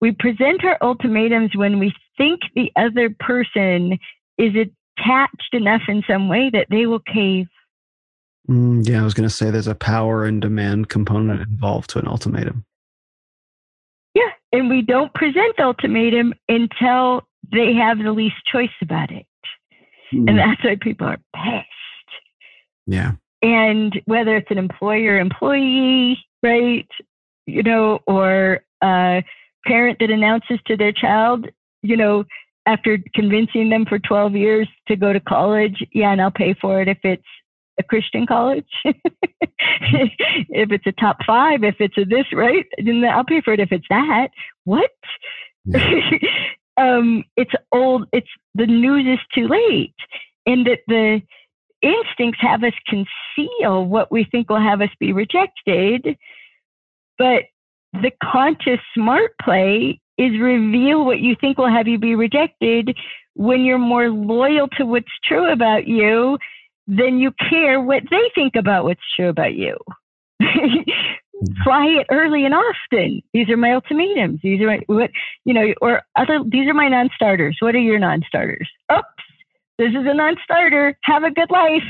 we 0.00 0.12
present 0.12 0.64
our 0.64 0.78
ultimatums 0.82 1.50
when 1.54 1.78
we 1.78 1.94
think 2.16 2.40
the 2.54 2.70
other 2.76 3.10
person 3.20 3.98
is 4.38 4.52
attached 4.54 5.52
enough 5.52 5.82
in 5.88 6.02
some 6.08 6.28
way 6.28 6.50
that 6.52 6.66
they 6.70 6.86
will 6.86 7.00
cave. 7.00 7.46
Mm, 8.48 8.86
yeah, 8.86 9.00
I 9.00 9.04
was 9.04 9.14
going 9.14 9.28
to 9.28 9.34
say 9.34 9.50
there's 9.50 9.66
a 9.66 9.74
power 9.74 10.24
and 10.24 10.42
demand 10.42 10.88
component 10.90 11.40
involved 11.40 11.90
to 11.90 11.98
an 11.98 12.06
ultimatum. 12.06 12.64
Yeah, 14.14 14.30
and 14.52 14.68
we 14.68 14.82
don't 14.82 15.12
present 15.14 15.58
ultimatum 15.58 16.34
until 16.48 17.22
they 17.52 17.72
have 17.74 17.98
the 17.98 18.12
least 18.12 18.36
choice 18.50 18.68
about 18.82 19.10
it. 19.10 19.26
Mm, 20.12 20.28
And 20.28 20.38
that's 20.38 20.62
why 20.62 20.76
people 20.80 21.06
are 21.06 21.20
pissed. 21.34 21.66
yeah. 22.86 23.12
And 23.42 24.00
whether 24.06 24.36
it's 24.36 24.50
an 24.50 24.56
employer 24.56 25.18
employee, 25.18 26.18
right, 26.42 26.88
you 27.46 27.62
know, 27.62 28.00
or 28.06 28.60
a 28.82 29.22
parent 29.66 29.98
that 30.00 30.10
announces 30.10 30.58
to 30.66 30.76
their 30.76 30.92
child, 30.92 31.46
you 31.82 31.96
know, 31.96 32.24
after 32.66 32.98
convincing 33.14 33.68
them 33.68 33.84
for 33.86 33.98
12 33.98 34.34
years 34.34 34.68
to 34.88 34.96
go 34.96 35.12
to 35.12 35.20
college, 35.20 35.84
yeah, 35.92 36.12
and 36.12 36.20
I'll 36.20 36.30
pay 36.30 36.54
for 36.60 36.80
it 36.80 36.88
if 36.88 36.98
it's 37.02 37.22
a 37.78 37.82
Christian 37.82 38.26
college. 38.26 38.68
if 38.84 40.70
it's 40.70 40.86
a 40.86 40.92
top 40.92 41.18
five, 41.26 41.64
if 41.64 41.76
it's 41.80 41.98
a 41.98 42.04
this, 42.04 42.26
right? 42.32 42.64
Then 42.78 43.04
I'll 43.04 43.24
pay 43.24 43.40
for 43.40 43.52
it 43.52 43.60
if 43.60 43.72
it's 43.72 43.86
that. 43.90 44.28
What? 44.64 44.90
um, 46.76 47.24
it's 47.36 47.52
old. 47.72 48.08
It's 48.12 48.28
the 48.54 48.66
news 48.66 49.06
is 49.06 49.26
too 49.34 49.48
late, 49.48 49.94
and 50.46 50.66
that 50.66 50.80
the 50.86 51.20
instincts 51.82 52.40
have 52.40 52.64
us 52.64 52.72
conceal 52.86 53.84
what 53.84 54.10
we 54.10 54.24
think 54.24 54.48
will 54.48 54.60
have 54.60 54.80
us 54.80 54.90
be 54.98 55.12
rejected, 55.12 56.16
but 57.18 57.44
the 58.02 58.10
conscious 58.22 58.80
smart 58.94 59.32
play 59.42 60.00
is 60.18 60.32
reveal 60.40 61.04
what 61.04 61.20
you 61.20 61.34
think 61.40 61.58
will 61.58 61.68
have 61.68 61.88
you 61.88 61.98
be 61.98 62.14
rejected 62.14 62.96
when 63.34 63.64
you're 63.64 63.78
more 63.78 64.10
loyal 64.10 64.68
to 64.76 64.84
what's 64.84 65.06
true 65.24 65.52
about 65.52 65.86
you 65.86 66.38
than 66.86 67.18
you 67.18 67.32
care 67.50 67.80
what 67.80 68.02
they 68.10 68.30
think 68.34 68.54
about 68.56 68.84
what's 68.84 69.00
true 69.16 69.28
about 69.28 69.54
you. 69.54 69.76
Fly 71.64 71.86
it 71.86 72.06
early 72.10 72.44
and 72.44 72.54
often. 72.54 73.20
These 73.32 73.48
are 73.48 73.56
my 73.56 73.72
ultimatums. 73.72 74.40
These 74.42 74.60
are 74.60 74.66
my, 74.66 74.80
what 74.86 75.10
you 75.44 75.52
know, 75.52 75.74
or 75.82 76.02
other. 76.16 76.40
These 76.48 76.68
are 76.68 76.74
my 76.74 76.88
non-starters. 76.88 77.56
What 77.60 77.74
are 77.74 77.80
your 77.80 77.98
non-starters? 77.98 78.68
Oops, 78.92 79.04
this 79.78 79.90
is 79.90 80.06
a 80.06 80.14
non-starter. 80.14 80.96
Have 81.04 81.24
a 81.24 81.32
good 81.32 81.50
life. 81.50 81.82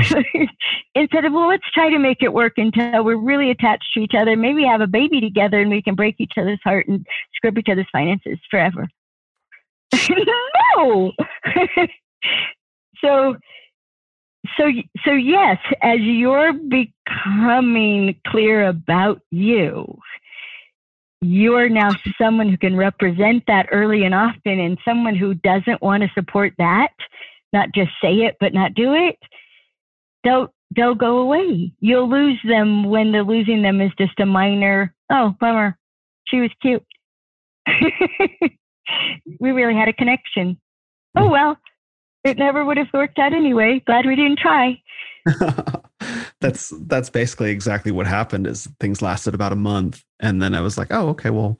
Instead 0.94 1.24
of, 1.24 1.32
well, 1.32 1.48
let's 1.48 1.70
try 1.72 1.90
to 1.90 1.98
make 1.98 2.22
it 2.22 2.32
work 2.32 2.54
until 2.56 3.04
we're 3.04 3.16
really 3.16 3.50
attached 3.50 3.92
to 3.94 4.00
each 4.00 4.14
other. 4.16 4.36
Maybe 4.36 4.64
have 4.64 4.80
a 4.80 4.86
baby 4.86 5.20
together 5.20 5.60
and 5.60 5.70
we 5.70 5.82
can 5.82 5.94
break 5.94 6.16
each 6.18 6.34
other's 6.36 6.60
heart 6.64 6.88
and 6.88 7.06
screw 7.34 7.52
each 7.56 7.68
other's 7.70 7.88
finances 7.92 8.38
forever. 8.50 8.88
no. 10.76 11.12
so, 13.04 13.36
so, 14.56 14.70
so 15.04 15.12
yes, 15.12 15.58
as 15.82 16.00
you're 16.00 16.52
becoming 16.52 18.14
clear 18.26 18.68
about 18.68 19.20
you, 19.30 19.98
you're 21.22 21.68
now 21.68 21.90
someone 22.20 22.48
who 22.48 22.56
can 22.56 22.76
represent 22.76 23.44
that 23.46 23.66
early 23.70 24.04
and 24.04 24.14
often, 24.14 24.58
and 24.58 24.78
someone 24.84 25.14
who 25.14 25.34
doesn't 25.34 25.82
want 25.82 26.02
to 26.02 26.08
support 26.14 26.54
that, 26.56 26.92
not 27.52 27.68
just 27.74 27.90
say 28.02 28.14
it 28.20 28.36
but 28.40 28.54
not 28.54 28.74
do 28.74 28.94
it, 28.94 29.18
they'll 30.24 30.52
they'll 30.76 30.94
go 30.94 31.18
away. 31.18 31.72
You'll 31.80 32.08
lose 32.08 32.38
them 32.46 32.84
when 32.84 33.12
the 33.12 33.22
losing 33.22 33.62
them 33.62 33.80
is 33.80 33.92
just 33.98 34.18
a 34.20 34.26
minor. 34.26 34.94
Oh, 35.10 35.34
bummer. 35.40 35.76
She 36.26 36.40
was 36.40 36.50
cute. 36.62 36.84
we 39.40 39.50
really 39.50 39.74
had 39.74 39.88
a 39.88 39.92
connection. 39.92 40.58
Oh 41.16 41.28
well, 41.30 41.56
it 42.24 42.38
never 42.38 42.64
would 42.64 42.76
have 42.76 42.88
worked 42.92 43.18
out 43.18 43.32
anyway. 43.32 43.82
Glad 43.86 44.06
we 44.06 44.16
didn't 44.16 44.38
try. 44.38 44.80
that's 46.40 46.72
that's 46.86 47.10
basically 47.10 47.50
exactly 47.50 47.92
what 47.92 48.06
happened 48.06 48.46
is 48.46 48.68
things 48.80 49.02
lasted 49.02 49.34
about 49.34 49.52
a 49.52 49.56
month 49.56 50.02
and 50.20 50.40
then 50.40 50.54
I 50.54 50.60
was 50.60 50.78
like, 50.78 50.88
"Oh, 50.90 51.08
okay, 51.10 51.30
well 51.30 51.58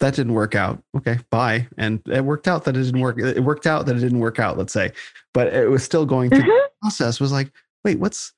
that 0.00 0.14
didn't 0.14 0.34
work 0.34 0.54
out. 0.54 0.82
Okay, 0.96 1.18
bye." 1.30 1.66
And 1.76 2.00
it 2.06 2.24
worked 2.24 2.48
out 2.48 2.64
that 2.64 2.76
it 2.76 2.82
didn't 2.82 3.00
work 3.00 3.18
it 3.18 3.42
worked 3.42 3.66
out 3.66 3.86
that 3.86 3.96
it 3.96 4.00
didn't 4.00 4.20
work 4.20 4.38
out, 4.38 4.56
let's 4.56 4.72
say. 4.72 4.92
But 5.34 5.52
it 5.52 5.70
was 5.70 5.82
still 5.82 6.06
going 6.06 6.30
through 6.30 6.40
mm-hmm. 6.40 6.48
the 6.48 6.70
process 6.82 7.20
was 7.20 7.32
like, 7.32 7.52
"Wait, 7.86 8.00
what's 8.00 8.32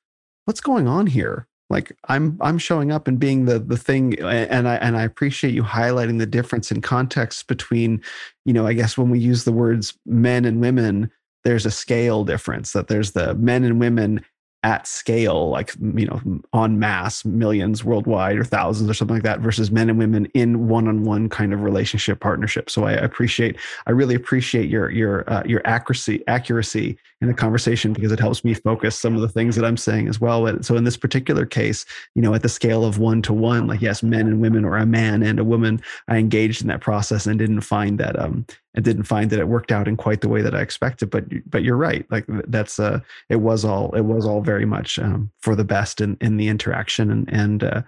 what's 0.45 0.61
going 0.61 0.87
on 0.87 1.07
here?" 1.07 1.49
Like 1.71 1.97
I'm 2.09 2.39
I'm 2.41 2.59
showing 2.59 2.93
up 2.93 3.09
and 3.09 3.19
being 3.19 3.47
the 3.47 3.59
the 3.59 3.77
thing 3.77 4.19
and 4.21 4.69
I 4.69 4.77
and 4.77 4.97
I 4.97 5.03
appreciate 5.03 5.55
you 5.55 5.63
highlighting 5.63 6.19
the 6.19 6.27
difference 6.27 6.71
in 6.71 6.81
context 6.81 7.47
between, 7.47 8.03
you 8.45 8.53
know, 8.53 8.67
I 8.67 8.75
guess 8.75 8.97
when 8.97 9.11
we 9.11 9.19
use 9.19 9.45
the 9.45 9.53
words 9.53 9.99
men 10.07 10.45
and 10.45 10.61
women, 10.61 11.11
there's 11.45 11.67
a 11.67 11.71
scale 11.71 12.25
difference 12.25 12.73
that 12.73 12.89
there's 12.89 13.13
the 13.13 13.35
men 13.35 13.65
and 13.65 13.81
women 13.81 14.25
at 14.65 14.87
scale, 14.89 15.51
like 15.51 15.75
you 15.95 16.07
know, 16.07 16.21
on 16.53 16.79
mass, 16.79 17.25
millions 17.25 17.85
worldwide 17.85 18.37
or 18.37 18.45
thousands 18.45 18.91
or 18.91 18.95
something 18.95 19.17
like 19.17 19.23
that, 19.23 19.41
versus 19.41 19.71
men 19.71 19.89
and 19.89 19.99
women 19.99 20.27
in 20.35 20.69
one-on-one 20.69 21.29
kind 21.29 21.53
of 21.53 21.63
relationship 21.63 22.19
partnership. 22.19 22.69
So 22.69 22.85
I 22.85 22.93
appreciate, 22.93 23.57
I 23.87 23.93
really 23.93 24.17
appreciate 24.17 24.69
your 24.69 24.91
your 24.91 25.31
uh, 25.31 25.43
your 25.47 25.65
accuracy 25.65 26.25
accuracy 26.27 26.99
in 27.21 27.27
the 27.27 27.35
conversation 27.35 27.93
because 27.93 28.13
it 28.13 28.21
helps 28.21 28.45
me 28.45 28.55
focus 28.55 28.99
some 28.99 29.17
of 29.17 29.21
the 29.21 29.29
things 29.29 29.57
that 29.57 29.65
I'm 29.65 29.77
saying 29.77 30.09
as 30.09 30.21
well. 30.21 30.63
So 30.63 30.77
in 30.77 30.85
this 30.85 30.97
particular 30.97 31.45
case, 31.45 31.85
you 32.15 32.23
know, 32.23 32.33
at 32.33 32.43
the 32.43 32.49
scale 32.49 32.85
of 32.85 32.99
one 32.99 33.23
to 33.23 33.33
one, 33.33 33.67
like 33.67 33.81
yes, 33.81 34.03
men 34.03 34.29
and 34.29 34.41
women, 34.41 34.65
or 34.65 34.77
a 34.77 34.87
man 34.87 35.23
and 35.23 35.39
a 35.39 35.45
woman, 35.45 35.81
I 36.07 36.19
engaged 36.19 36.63
in 36.63 36.69
that 36.69 36.81
process 36.81 37.27
and 37.27 37.39
didn't 37.39 37.63
find 37.63 37.99
that 37.99 38.19
um 38.19 38.47
and 38.75 38.85
didn't 38.85 39.05
find 39.05 39.31
that 39.31 39.41
it 39.41 39.49
worked 39.49 39.73
out 39.73 39.89
in 39.89 39.97
quite 39.97 40.21
the 40.21 40.29
way 40.29 40.43
that 40.43 40.55
I 40.55 40.61
expected. 40.61 41.11
But 41.11 41.25
but 41.51 41.65
you're 41.65 41.77
right. 41.77 42.07
Like 42.11 42.25
that's 42.47 42.79
uh 42.79 43.01
it 43.29 43.37
was 43.37 43.65
all 43.65 43.93
it 43.97 44.03
was 44.03 44.25
all 44.25 44.41
very 44.41 44.67
much 44.67 44.99
um, 44.99 45.31
for 45.41 45.57
the 45.57 45.65
best 45.65 46.01
in 46.01 46.17
in 46.21 46.37
the 46.37 46.49
interaction 46.49 47.11
and 47.11 47.29
and 47.33 47.65
uh, 47.65 47.83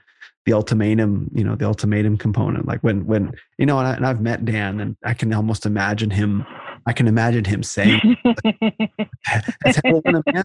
the 0.46 0.52
ultimatum. 0.52 1.30
You 1.32 1.44
know 1.44 1.54
the 1.54 1.66
ultimatum 1.66 2.18
component. 2.18 2.66
Like 2.66 2.80
when 2.80 3.06
when 3.06 3.32
you 3.58 3.66
know 3.66 3.78
and, 3.78 3.86
I, 3.86 3.94
and 3.94 4.06
I've 4.06 4.20
met 4.20 4.44
Dan 4.44 4.80
and 4.80 4.96
I 5.04 5.14
can 5.14 5.32
almost 5.32 5.66
imagine 5.66 6.10
him. 6.10 6.44
I 6.86 6.92
can 6.92 7.08
imagine 7.08 7.44
him 7.44 7.62
saying, 7.62 8.00
when, 9.84 10.16
a 10.16 10.22
man, 10.32 10.44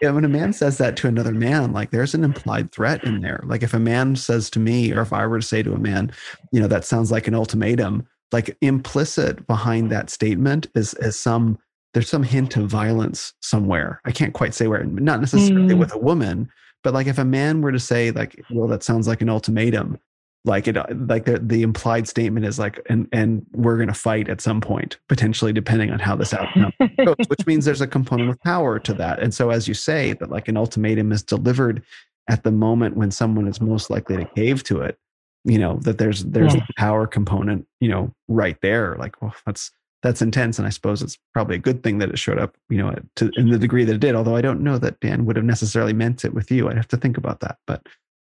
when 0.00 0.24
a 0.24 0.28
man 0.28 0.52
says 0.52 0.78
that 0.78 0.96
to 0.98 1.08
another 1.08 1.32
man, 1.32 1.72
like 1.72 1.90
there's 1.90 2.14
an 2.14 2.24
implied 2.24 2.70
threat 2.72 3.02
in 3.04 3.20
there. 3.20 3.42
Like 3.44 3.62
if 3.62 3.74
a 3.74 3.78
man 3.78 4.16
says 4.16 4.50
to 4.50 4.60
me, 4.60 4.92
or 4.92 5.00
if 5.00 5.12
I 5.12 5.26
were 5.26 5.40
to 5.40 5.46
say 5.46 5.62
to 5.62 5.72
a 5.72 5.78
man, 5.78 6.12
you 6.52 6.60
know, 6.60 6.68
that 6.68 6.84
sounds 6.84 7.10
like 7.10 7.26
an 7.26 7.34
ultimatum 7.34 8.06
like 8.32 8.56
implicit 8.60 9.46
behind 9.46 9.90
that 9.90 10.10
statement 10.10 10.66
is 10.74 10.94
is 10.94 11.18
some 11.18 11.58
there's 11.94 12.10
some 12.10 12.22
hint 12.22 12.56
of 12.56 12.68
violence 12.68 13.32
somewhere. 13.40 14.02
I 14.04 14.12
can't 14.12 14.34
quite 14.34 14.52
say 14.52 14.66
where, 14.66 14.84
not 14.84 15.20
necessarily 15.20 15.74
mm. 15.74 15.78
with 15.78 15.94
a 15.94 15.98
woman, 15.98 16.50
but 16.84 16.92
like 16.92 17.06
if 17.06 17.16
a 17.16 17.24
man 17.24 17.62
were 17.62 17.72
to 17.72 17.80
say 17.80 18.10
like, 18.10 18.38
well, 18.50 18.68
that 18.68 18.82
sounds 18.82 19.08
like 19.08 19.22
an 19.22 19.30
ultimatum, 19.30 19.98
like 20.46 20.68
it, 20.68 20.76
like 21.08 21.24
the, 21.24 21.38
the 21.38 21.62
implied 21.62 22.08
statement 22.08 22.46
is 22.46 22.58
like, 22.58 22.80
and, 22.88 23.08
and 23.12 23.44
we're 23.52 23.76
going 23.76 23.88
to 23.88 23.94
fight 23.94 24.28
at 24.28 24.40
some 24.40 24.60
point, 24.60 24.98
potentially 25.08 25.52
depending 25.52 25.90
on 25.90 25.98
how 25.98 26.16
this 26.16 26.32
outcome 26.32 26.72
goes, 27.04 27.16
which 27.28 27.46
means 27.46 27.64
there's 27.64 27.80
a 27.80 27.86
component 27.86 28.30
of 28.30 28.40
power 28.40 28.78
to 28.78 28.94
that. 28.94 29.20
And 29.20 29.34
so, 29.34 29.50
as 29.50 29.68
you 29.68 29.74
say, 29.74 30.14
that 30.14 30.30
like 30.30 30.48
an 30.48 30.56
ultimatum 30.56 31.12
is 31.12 31.22
delivered 31.22 31.82
at 32.28 32.42
the 32.42 32.52
moment 32.52 32.96
when 32.96 33.10
someone 33.10 33.46
is 33.46 33.60
most 33.60 33.90
likely 33.90 34.16
to 34.16 34.24
cave 34.24 34.64
to 34.64 34.80
it, 34.80 34.98
you 35.46 35.58
know 35.58 35.78
that 35.82 35.96
there's 35.96 36.24
there's 36.24 36.54
yeah. 36.54 36.64
the 36.66 36.74
power 36.76 37.06
component 37.06 37.66
you 37.80 37.88
know 37.88 38.12
right 38.28 38.60
there 38.60 38.96
like 38.98 39.20
well 39.22 39.34
that's 39.46 39.70
that's 40.02 40.20
intense 40.20 40.58
and 40.58 40.66
i 40.66 40.70
suppose 40.70 41.00
it's 41.00 41.16
probably 41.32 41.54
a 41.54 41.60
good 41.60 41.82
thing 41.82 41.98
that 41.98 42.10
it 42.10 42.18
showed 42.18 42.38
up 42.38 42.56
you 42.68 42.76
know 42.76 42.94
to 43.14 43.30
in 43.36 43.48
the 43.48 43.58
degree 43.58 43.84
that 43.84 43.94
it 43.94 44.00
did 44.00 44.14
although 44.14 44.36
i 44.36 44.40
don't 44.40 44.60
know 44.60 44.76
that 44.76 44.98
dan 45.00 45.24
would 45.24 45.36
have 45.36 45.44
necessarily 45.44 45.92
meant 45.92 46.24
it 46.24 46.34
with 46.34 46.50
you 46.50 46.68
i'd 46.68 46.76
have 46.76 46.88
to 46.88 46.96
think 46.96 47.16
about 47.16 47.40
that 47.40 47.58
but 47.66 47.86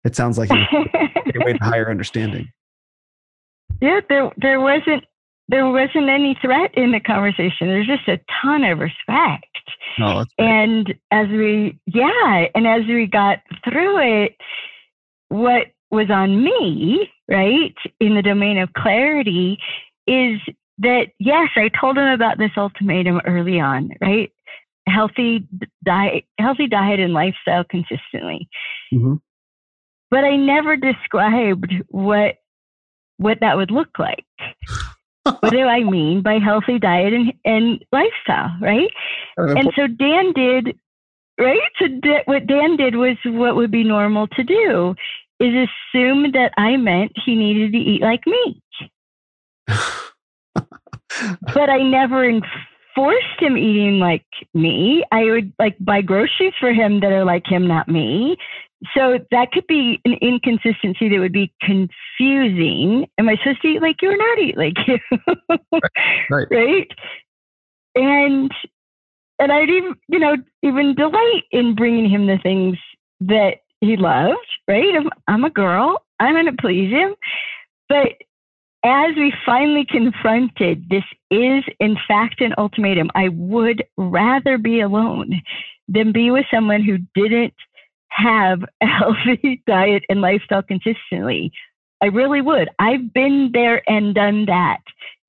it 0.04 0.16
sounds 0.16 0.38
like 0.38 0.50
way 1.46 1.54
to 1.54 1.64
higher 1.64 1.90
understanding 1.90 2.52
yeah 3.82 4.00
there 4.10 4.32
there 4.38 4.60
wasn't 4.60 5.04
there 5.48 5.68
wasn't 5.68 6.08
any 6.10 6.38
threat 6.42 6.72
in 6.76 6.92
the 6.92 7.00
conversation 7.00 7.68
there's 7.68 7.88
just 7.88 8.08
a 8.08 8.20
ton 8.42 8.64
of 8.64 8.80
respect 8.80 9.46
oh, 10.00 10.26
and 10.38 10.94
as 11.12 11.28
we 11.30 11.80
yeah 11.88 12.46
and 12.56 12.68
as 12.68 12.86
we 12.88 13.08
got 13.08 13.40
through 13.64 14.24
it 14.24 14.36
what 15.30 15.68
was 15.92 16.10
on 16.10 16.44
me, 16.44 17.10
right, 17.30 17.76
in 18.00 18.16
the 18.16 18.22
domain 18.22 18.58
of 18.58 18.74
clarity, 18.74 19.58
is 20.08 20.40
that 20.80 21.08
yes, 21.20 21.50
I 21.56 21.70
told 21.80 21.98
him 21.98 22.08
about 22.08 22.38
this 22.38 22.52
ultimatum 22.58 23.22
early 23.26 23.60
on, 23.60 23.92
right? 24.02 24.32
Healthy 24.88 25.48
diet, 25.86 26.24
healthy 26.40 26.68
diet 26.68 27.00
and 27.00 27.14
lifestyle 27.14 27.64
consistently. 27.64 28.50
Mm-hmm. 28.94 29.16
But 30.12 30.26
I 30.26 30.36
never 30.36 30.76
described 30.76 31.74
what 31.88 32.36
what 33.18 33.40
that 33.40 33.56
would 33.56 33.72
look 33.72 33.98
like. 33.98 34.26
what 35.24 35.52
do 35.52 35.62
I 35.62 35.84
mean 35.84 36.22
by 36.22 36.40
healthy 36.40 36.80
diet 36.80 37.14
and, 37.14 37.34
and 37.46 37.86
lifestyle, 37.92 38.56
right? 38.60 38.90
Uh-huh. 39.38 39.56
And 39.56 39.72
so 39.76 39.88
Dan 39.88 40.34
did, 40.34 40.76
right? 41.40 41.62
So 41.80 41.86
what 42.26 42.48
Dan 42.48 42.78
did 42.78 42.96
was 42.96 43.18
what 43.26 43.56
would 43.56 43.72
be 43.72 43.84
normal 43.84 44.28
to 44.28 44.44
do 44.44 44.96
is 45.40 45.68
assume 45.94 46.32
that 46.34 46.52
I 46.58 46.78
meant 46.78 47.12
he 47.26 47.36
needed 47.36 47.72
to 47.72 47.78
eat 47.78 48.02
like 48.02 48.26
me. 48.26 48.62
but 51.54 51.70
I 51.70 51.78
never 51.78 52.28
enforced 52.28 53.40
him 53.40 53.58
eating 53.58 54.00
like 54.00 54.26
me. 54.54 55.04
I 55.12 55.26
would 55.26 55.54
like 55.60 55.78
buy 55.80 56.02
groceries 56.02 56.54
for 56.60 56.74
him 56.74 57.00
that 57.02 57.12
are 57.12 57.26
like 57.26 57.46
him, 57.46 57.68
not 57.68 57.88
me. 57.88 58.38
So 58.96 59.20
that 59.30 59.52
could 59.52 59.68
be 59.68 60.02
an 60.06 60.14
inconsistency 60.22 61.10
that 61.10 61.20
would 61.20 61.34
be 61.34 61.54
confusing. 61.62 63.08
Am 63.18 63.30
I 63.30 63.36
supposed 63.38 63.62
to 63.62 63.68
eat 63.68 63.82
like 63.82 63.98
you 64.02 64.12
or 64.12 64.18
not 64.18 64.40
eat 64.40 64.58
like 64.58 64.78
you? 64.88 64.98
right. 66.30 66.48
right. 66.50 66.88
And 67.94 68.50
and 69.38 69.52
I'd 69.52 69.70
even 69.70 69.96
you 70.08 70.18
know 70.18 70.38
even 70.64 70.96
delight 70.96 71.44
in 71.52 71.76
bringing 71.76 72.10
him 72.10 72.26
the 72.26 72.38
things 72.42 72.78
that 73.20 73.56
he 73.82 73.98
loved, 73.98 74.38
right? 74.68 74.96
I'm, 74.96 75.10
I'm 75.28 75.44
a 75.44 75.50
girl. 75.50 76.02
I'm 76.20 76.36
going 76.36 76.46
to 76.46 76.54
please 76.54 76.90
him. 76.90 77.16
But 77.90 78.14
as 78.84 79.16
we 79.16 79.34
finally 79.46 79.86
confronted, 79.86 80.88
this 80.90 81.04
is 81.30 81.64
in 81.80 81.98
fact 82.08 82.42
an 82.42 82.54
ultimatum. 82.58 83.10
I 83.16 83.30
would 83.30 83.84
rather 83.98 84.58
be 84.58 84.80
alone 84.80 85.42
than 85.88 86.12
be 86.12 86.32
with 86.32 86.46
someone 86.52 86.84
who 86.84 87.00
didn't 87.16 87.54
have 88.12 88.62
a 88.82 88.86
healthy 88.86 89.64
diet 89.68 90.04
and 90.10 90.22
lifestyle 90.22 90.64
consistently. 90.64 91.52
I 92.02 92.08
really 92.08 92.42
would. 92.42 92.70
I've 92.80 93.14
been 93.14 93.52
there 93.54 93.88
and 93.90 94.16
done 94.16 94.46
that. 94.46 94.80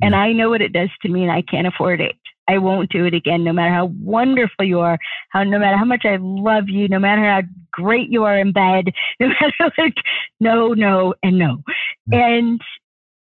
And 0.01 0.17
I 0.17 0.33
know 0.33 0.49
what 0.51 0.63
it 0.63 0.73
does 0.73 0.89
to 1.03 1.09
me, 1.09 1.23
and 1.23 1.31
I 1.31 1.43
can't 1.43 1.67
afford 1.67 2.01
it. 2.01 2.17
I 2.49 2.59
won't 2.59 2.91
do 2.91 3.05
it 3.05 3.15
again, 3.15 3.45
no 3.45 3.53
matter 3.53 3.73
how 3.73 3.87
wonderful 4.01 4.65
you 4.65 4.81
are, 4.81 4.99
how 5.31 5.45
no 5.45 5.59
matter 5.59 5.77
how 5.77 5.85
much 5.85 6.05
I 6.05 6.17
love 6.21 6.65
you, 6.69 6.89
no 6.89 6.99
matter 6.99 7.23
how 7.23 7.43
great 7.71 8.11
you 8.11 8.25
are 8.25 8.37
in 8.37 8.53
bed, 8.53 8.93
no 9.21 9.29
matter 9.29 9.73
like 9.79 9.95
no, 10.41 10.69
no, 10.75 11.15
and 11.23 11.39
no. 11.39 11.63
And 12.11 12.61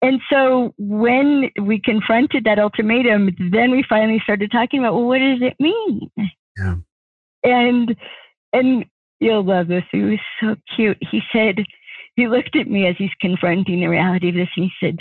and 0.02 0.22
so 0.30 0.74
when 0.78 1.50
we 1.62 1.80
confronted 1.80 2.44
that 2.44 2.60
ultimatum, 2.60 3.30
then 3.52 3.72
we 3.72 3.84
finally 3.88 4.20
started 4.24 4.52
talking 4.52 4.80
about, 4.80 4.94
well, 4.94 5.06
what 5.06 5.20
does 5.20 5.40
it 5.42 5.56
mean? 5.60 6.12
Yeah. 6.58 6.76
And 7.44 7.96
and 8.54 8.86
you'll 9.20 9.44
love 9.44 9.68
this. 9.68 9.84
He 9.92 10.02
was 10.02 10.20
so 10.42 10.56
cute. 10.76 10.98
He 11.12 11.22
said, 11.32 11.64
he 12.16 12.28
looked 12.28 12.56
at 12.56 12.68
me 12.68 12.88
as 12.88 12.96
he's 12.98 13.12
confronting 13.22 13.80
the 13.80 13.88
reality 13.88 14.30
of 14.30 14.36
this, 14.36 14.50
and 14.56 14.66
he 14.66 14.72
said, 14.80 14.98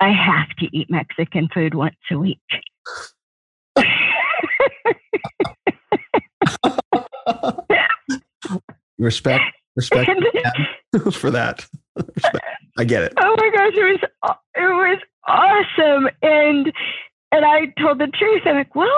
I 0.00 0.10
have 0.12 0.48
to 0.58 0.66
eat 0.76 0.90
Mexican 0.90 1.48
food 1.52 1.74
once 1.74 1.96
a 2.10 2.18
week. 2.18 2.38
respect, 8.98 9.44
respect 9.76 10.10
for 11.12 11.30
that. 11.30 11.66
I 12.78 12.84
get 12.84 13.02
it. 13.02 13.12
Oh 13.18 13.36
my 13.38 13.50
gosh, 13.54 13.72
it 13.74 13.82
was 13.82 14.00
it 14.56 14.60
was 14.60 14.98
awesome, 15.26 16.08
and 16.22 16.72
and 17.32 17.44
I 17.44 17.66
told 17.80 17.98
the 17.98 18.08
truth. 18.08 18.42
I'm 18.46 18.56
like, 18.56 18.74
well, 18.74 18.88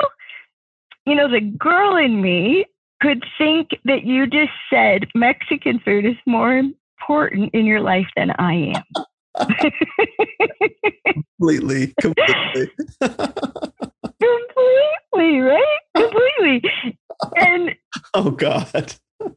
you 1.06 1.14
know, 1.14 1.30
the 1.30 1.40
girl 1.40 1.96
in 1.96 2.22
me 2.22 2.66
could 3.00 3.24
think 3.38 3.70
that 3.84 4.04
you 4.04 4.26
just 4.26 4.52
said 4.70 5.06
Mexican 5.14 5.80
food 5.80 6.04
is 6.04 6.16
more 6.26 6.56
important 6.56 7.54
in 7.54 7.66
your 7.66 7.80
life 7.80 8.06
than 8.16 8.30
I 8.38 8.72
am. 8.74 8.84
completely, 11.38 11.94
completely. 12.00 12.70
completely, 14.20 15.40
right? 15.40 15.78
Completely. 15.94 16.62
And 17.36 17.74
oh 18.14 18.30
God. 18.30 18.94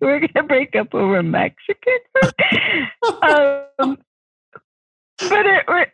We're 0.00 0.20
gonna 0.20 0.46
break 0.46 0.74
up 0.76 0.94
over 0.94 1.22
Mexican 1.22 1.98
food. 2.22 2.32
um, 3.22 3.98
but 5.18 5.46
it, 5.46 5.88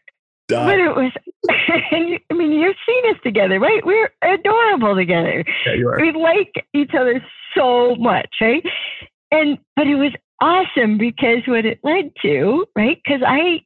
but 0.67 0.79
it 0.79 0.95
was. 0.95 1.13
I 1.49 2.35
mean, 2.35 2.53
you've 2.53 2.77
seen 2.87 3.11
us 3.11 3.21
together, 3.23 3.61
right? 3.61 3.85
We're 3.85 4.11
adorable 4.23 4.97
together. 4.97 5.45
Yeah. 5.67 5.97
We 6.01 6.13
like 6.13 6.67
each 6.75 6.91
other 6.99 7.25
so 7.57 7.95
much, 7.97 8.29
right? 8.41 8.65
And 9.31 9.59
but 9.75 9.87
it 9.87 9.97
was 9.97 10.13
awesome 10.41 10.99
because 10.99 11.39
what 11.47 11.65
it 11.65 11.81
led 11.83 12.13
to, 12.23 12.67
right? 12.77 13.01
Because 13.05 13.23
I, 13.27 13.63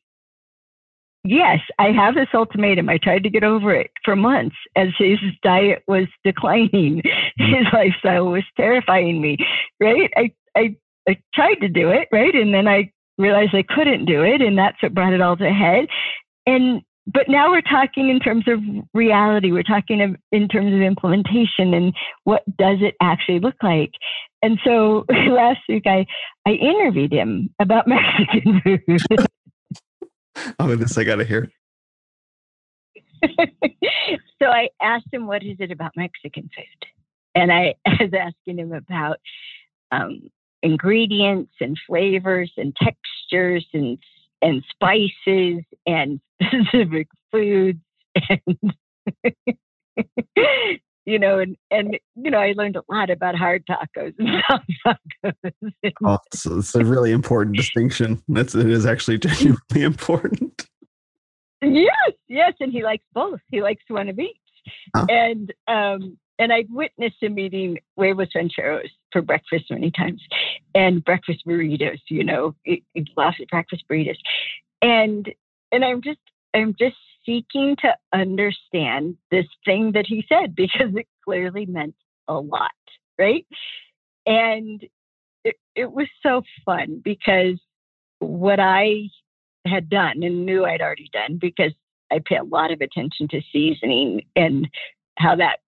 yes, 1.24 1.58
I 1.78 1.90
have 1.92 2.14
this 2.14 2.28
ultimatum. 2.34 2.88
I 2.88 2.98
tried 2.98 3.22
to 3.24 3.30
get 3.30 3.44
over 3.44 3.74
it 3.74 3.90
for 4.04 4.16
months 4.16 4.56
as 4.76 4.88
his 4.98 5.18
diet 5.42 5.82
was 5.88 6.06
declining. 6.24 7.02
Mm-hmm. 7.02 7.54
His 7.54 7.66
lifestyle 7.72 8.26
was 8.26 8.44
terrifying 8.56 9.20
me, 9.20 9.38
right? 9.80 10.10
I, 10.16 10.32
I, 10.56 10.76
I 11.08 11.18
tried 11.34 11.56
to 11.56 11.68
do 11.68 11.90
it, 11.90 12.08
right? 12.12 12.34
And 12.34 12.54
then 12.54 12.68
I 12.68 12.92
realized 13.18 13.54
I 13.54 13.64
couldn't 13.68 14.06
do 14.06 14.22
it. 14.22 14.40
And 14.40 14.56
that's 14.56 14.82
what 14.82 14.94
brought 14.94 15.12
it 15.12 15.20
all 15.20 15.36
to 15.36 15.46
a 15.46 15.52
head. 15.52 15.86
And 16.46 16.82
but 17.06 17.28
now 17.28 17.50
we're 17.50 17.62
talking 17.62 18.08
in 18.08 18.20
terms 18.20 18.44
of 18.46 18.60
reality. 18.94 19.52
We're 19.52 19.62
talking 19.62 20.16
in 20.32 20.48
terms 20.48 20.72
of 20.72 20.80
implementation 20.80 21.74
and 21.74 21.94
what 22.24 22.44
does 22.56 22.78
it 22.80 22.94
actually 23.00 23.40
look 23.40 23.56
like. 23.62 23.90
And 24.42 24.58
so 24.64 25.04
last 25.10 25.60
week 25.68 25.84
I, 25.86 26.06
I 26.46 26.52
interviewed 26.52 27.12
him 27.12 27.50
about 27.60 27.86
Mexican 27.88 28.60
food. 28.62 29.26
oh, 30.58 30.76
this 30.76 30.96
I 30.96 31.04
gotta 31.04 31.24
hear. 31.24 31.50
so 34.40 34.46
I 34.46 34.70
asked 34.80 35.08
him, 35.12 35.26
"What 35.26 35.42
is 35.42 35.56
it 35.58 35.70
about 35.70 35.92
Mexican 35.94 36.48
food?" 36.56 36.88
And 37.34 37.52
I 37.52 37.74
was 37.86 38.10
asking 38.18 38.58
him 38.58 38.72
about 38.72 39.18
um, 39.92 40.30
ingredients 40.62 41.52
and 41.60 41.78
flavors 41.86 42.50
and 42.56 42.74
textures 42.76 43.66
and 43.74 43.98
and 44.42 44.64
spices 44.70 45.64
and 45.86 46.18
specific 46.46 47.08
foods 47.30 47.78
and 48.28 48.74
you 51.06 51.18
know 51.18 51.38
and 51.38 51.56
and 51.70 51.98
you 52.16 52.30
know 52.30 52.38
i 52.38 52.52
learned 52.56 52.76
a 52.76 52.82
lot 52.90 53.10
about 53.10 53.34
hard 53.34 53.64
tacos 53.66 54.14
and 54.18 54.42
soft 54.82 55.04
tacos 55.24 55.92
oh 56.04 56.18
so 56.32 56.58
it's 56.58 56.74
a 56.74 56.84
really 56.84 57.12
important 57.12 57.56
distinction 57.56 58.22
that's 58.28 58.54
it 58.54 58.68
is 58.68 58.86
actually 58.86 59.18
genuinely 59.18 59.82
important 59.82 60.66
yes 61.62 62.12
yes 62.28 62.52
and 62.60 62.72
he 62.72 62.82
likes 62.82 63.04
both 63.12 63.40
he 63.48 63.62
likes 63.62 63.82
one 63.88 64.08
of 64.08 64.18
each 64.18 64.36
huh? 64.94 65.06
and 65.08 65.52
um 65.68 66.16
and 66.40 66.54
I've 66.54 66.70
witnessed 66.70 67.16
him 67.20 67.38
eating 67.38 67.78
huevos 67.96 68.28
rancheros 68.34 68.88
for 69.12 69.20
breakfast 69.20 69.66
many 69.70 69.90
times 69.90 70.22
and 70.74 71.04
breakfast 71.04 71.42
burritos, 71.46 72.00
you 72.08 72.24
know, 72.24 72.56
lots 73.14 73.38
of 73.40 73.46
breakfast 73.48 73.84
burritos. 73.90 74.16
And 74.80 75.30
and 75.70 75.84
I'm 75.84 76.00
just 76.00 76.18
I'm 76.54 76.74
just 76.78 76.96
seeking 77.24 77.76
to 77.82 77.94
understand 78.12 79.16
this 79.30 79.46
thing 79.64 79.92
that 79.92 80.06
he 80.06 80.24
said 80.28 80.54
because 80.54 80.94
it 80.94 81.06
clearly 81.24 81.66
meant 81.66 81.94
a 82.28 82.34
lot, 82.34 82.70
right? 83.18 83.46
And 84.26 84.82
it, 85.44 85.56
it 85.74 85.90
was 85.90 86.06
so 86.22 86.42
fun 86.64 87.00
because 87.04 87.58
what 88.18 88.60
I 88.60 89.08
had 89.66 89.88
done 89.88 90.22
and 90.22 90.46
knew 90.46 90.64
I'd 90.64 90.80
already 90.80 91.10
done 91.12 91.38
because 91.40 91.72
I 92.10 92.20
pay 92.24 92.36
a 92.36 92.44
lot 92.44 92.72
of 92.72 92.80
attention 92.80 93.28
to 93.28 93.40
seasoning 93.52 94.22
and 94.36 94.68
how 95.18 95.36
that 95.36 95.58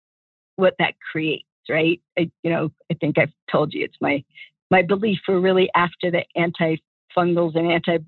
what 0.55 0.75
that 0.79 0.93
creates, 1.11 1.47
right? 1.69 1.99
I, 2.17 2.29
you 2.43 2.51
know, 2.51 2.71
I 2.91 2.95
think 2.95 3.17
I've 3.17 3.31
told 3.51 3.73
you 3.73 3.83
it's 3.83 3.97
my 4.01 4.23
my 4.71 4.81
belief 4.81 5.19
we're 5.27 5.39
really 5.39 5.69
after 5.75 6.11
the 6.11 6.23
antifungals 6.37 7.55
and 7.55 7.71
anti 7.71 7.99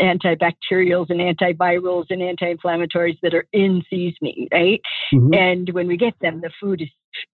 antibacterials 0.00 1.10
and 1.10 1.20
antivirals 1.20 2.06
and 2.10 2.22
anti-inflammatories 2.22 3.18
that 3.22 3.34
are 3.34 3.46
in 3.52 3.82
seasoning, 3.90 4.48
right? 4.52 4.80
Mm-hmm. 5.12 5.34
And 5.34 5.70
when 5.70 5.86
we 5.86 5.96
get 5.96 6.14
them, 6.20 6.40
the 6.40 6.50
food 6.60 6.82
is, 6.82 6.88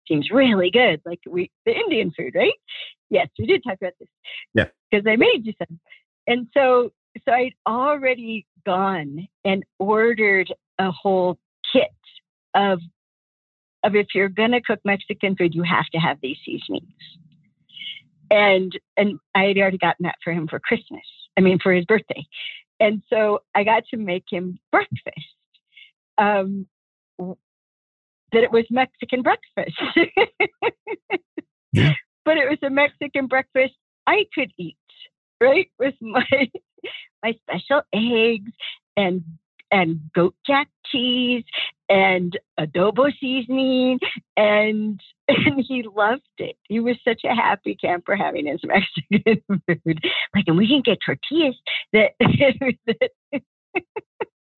seems 0.07 0.31
really 0.31 0.71
good, 0.71 1.01
like 1.05 1.21
we 1.29 1.51
the 1.67 1.73
Indian 1.73 2.13
food, 2.17 2.35
right? 2.35 2.53
Yes, 3.11 3.29
we 3.39 3.47
did 3.47 3.63
talk 3.67 3.79
about 3.81 3.93
this. 3.99 4.09
Yeah, 4.55 4.67
because 4.91 5.07
I 5.07 5.17
made 5.17 5.45
you 5.45 5.53
some, 5.59 5.79
and 6.27 6.47
so 6.55 6.91
so 7.25 7.33
I'd 7.33 7.55
already 7.67 8.47
gone 8.65 9.29
and 9.45 9.65
ordered 9.79 10.53
a 10.79 10.91
whole 10.91 11.39
kit 11.73 11.91
of 12.55 12.81
of 13.85 13.97
if 13.97 14.09
you're 14.15 14.29
going 14.29 14.53
to 14.53 14.61
cook 14.61 14.81
Mexican 14.85 15.37
food, 15.37 15.55
you 15.55 15.63
have 15.63 15.87
to 15.93 15.99
have 15.99 16.19
these 16.23 16.39
seasonings. 16.45 16.87
And 18.31 18.73
and 18.97 19.19
I 19.35 19.45
had 19.45 19.59
already 19.59 19.79
gotten 19.79 20.05
that 20.05 20.17
for 20.23 20.33
him 20.33 20.49
for 20.49 20.61
Christmas. 20.61 21.03
I 21.37 21.41
mean, 21.41 21.59
for 21.63 21.73
his 21.73 21.85
birthday. 21.85 22.25
And 22.81 23.03
so 23.09 23.41
I 23.55 23.65
got 23.65 23.85
to 23.91 23.97
make 23.97 24.25
him 24.31 24.59
breakfast. 24.71 25.37
Um, 26.19 26.67
that 27.19 28.43
it 28.43 28.51
was 28.51 28.65
Mexican 28.71 29.23
breakfast. 29.23 29.81
yeah. 31.73 31.93
But 32.25 32.37
it 32.37 32.49
was 32.49 32.59
a 32.63 32.71
Mexican 32.71 33.27
breakfast 33.27 33.75
I 34.07 34.27
could 34.33 34.53
eat, 34.57 34.77
right? 35.41 35.69
With 35.81 35.95
my 36.01 36.25
my 37.25 37.35
special 37.43 37.83
eggs 37.93 38.53
and 38.97 39.25
and 39.73 40.01
goat 40.15 40.35
jack 40.47 40.69
cheese 40.87 41.43
and 41.89 42.39
adobo 42.61 43.11
seasoning 43.19 43.99
and 44.37 45.01
and 45.29 45.65
he 45.67 45.83
loved 45.83 46.23
it. 46.39 46.57
He 46.69 46.79
was 46.79 46.97
such 47.07 47.23
a 47.25 47.35
happy 47.35 47.75
camper 47.75 48.15
having 48.15 48.47
his 48.47 48.61
Mexican 48.65 49.43
food. 49.49 50.01
Like 50.35 50.45
and 50.47 50.57
we 50.57 50.69
can 50.69 50.83
get 50.83 50.99
tortillas 51.05 51.57
that, 51.93 52.13
that 52.87 53.43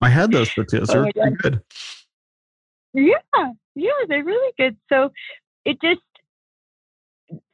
I 0.00 0.08
had 0.08 0.32
those 0.32 0.52
tortillas. 0.52 0.88
They're 0.88 1.06
oh 1.06 1.12
pretty 1.12 1.36
good. 1.36 1.62
Yeah, 2.92 3.50
yeah, 3.74 3.90
they're 4.08 4.24
really 4.24 4.52
good. 4.58 4.76
So 4.88 5.10
it 5.64 5.80
just 5.80 6.00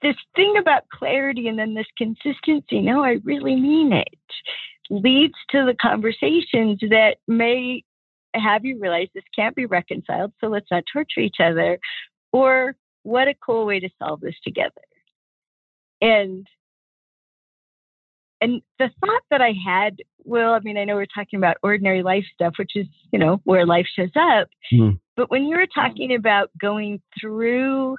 this 0.03 0.17
thing 0.35 0.57
about 0.59 0.89
clarity 0.93 1.49
and 1.49 1.59
then 1.59 1.75
this 1.75 1.87
consistency, 1.97 2.81
no, 2.81 3.05
I 3.05 3.19
really 3.25 3.57
mean 3.57 3.93
it 3.93 4.09
leads 4.91 5.35
to 5.51 5.65
the 5.65 5.75
conversations 5.81 6.79
that 6.81 7.17
may 7.27 7.83
have 8.35 8.65
you 8.65 8.79
realize 8.79 9.09
this 9.15 9.25
can't 9.35 9.57
be 9.57 9.67
reconciled, 9.67 10.33
so 10.41 10.49
let's 10.49 10.71
not 10.71 10.85
torture 10.93 11.21
each 11.21 11.39
other, 11.43 11.79
or 12.33 12.77
what 13.03 13.29
a 13.29 13.35
cool 13.45 13.67
way 13.67 13.81
to 13.81 13.89
solve 13.99 14.21
this 14.21 14.37
together. 14.45 14.83
And 16.01 16.47
and 18.41 18.63
the 18.79 18.91
thought 19.05 19.23
that 19.31 19.43
I 19.43 19.53
had, 19.67 19.97
well, 20.25 20.55
I 20.55 20.61
mean, 20.61 20.79
I 20.79 20.85
know 20.85 20.95
we're 20.95 21.05
talking 21.07 21.37
about 21.39 21.59
ordinary 21.63 22.03
life 22.03 22.25
stuff, 22.33 22.55
which 22.59 22.73
is, 22.75 22.87
you 23.13 23.19
know, 23.19 23.41
where 23.45 23.67
life 23.67 23.87
shows 23.95 24.13
up. 24.19 24.49
Mm. 24.73 24.99
But 25.15 25.31
when 25.31 25.45
you 25.45 25.57
were 25.57 25.67
talking 25.67 26.15
about 26.15 26.51
going 26.59 27.03
through, 27.21 27.97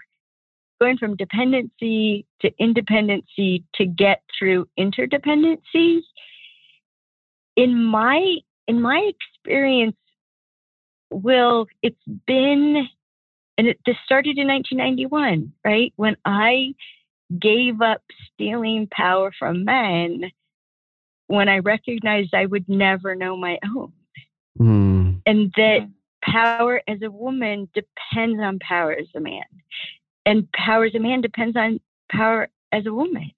going 0.80 0.98
from 0.98 1.16
dependency 1.16 2.26
to 2.42 2.50
independency 2.58 3.64
to 3.76 3.86
get 3.86 4.24
through 4.38 4.68
interdependency, 4.80 6.00
in 7.62 7.84
my 7.84 8.38
in 8.68 8.82
my 8.82 9.12
experience, 9.14 9.96
Will, 11.12 11.68
it's 11.84 11.96
been 12.26 12.88
and 13.58 13.68
it 13.68 13.80
this 13.86 13.98
started 14.04 14.38
in 14.38 14.48
1991, 14.48 15.54
right? 15.64 15.94
When 15.96 16.16
I 16.26 16.74
gave 17.40 17.82
up 17.82 18.02
stealing 18.34 18.88
power 18.92 19.32
from 19.38 19.64
men 19.64 20.32
when 21.28 21.48
I 21.48 21.60
recognized 21.60 22.34
I 22.34 22.46
would 22.46 22.68
never 22.68 23.16
know 23.16 23.38
my 23.38 23.58
own. 23.64 23.94
Mm. 24.60 25.22
And 25.26 25.54
that 25.56 25.90
power 26.22 26.82
as 26.90 27.02
a 27.02 27.10
woman 27.10 27.70
depends 27.74 28.42
on 28.42 28.60
power 28.60 28.92
as 28.92 29.08
a 29.16 29.22
man. 29.22 29.46
And 30.26 30.52
power 30.52 30.86
as 30.86 30.96
a 30.96 31.00
man 31.00 31.22
depends 31.22 31.56
on 31.56 31.80
power 32.12 32.50
as 32.74 32.86
a 32.86 32.94
woman. 32.94 33.32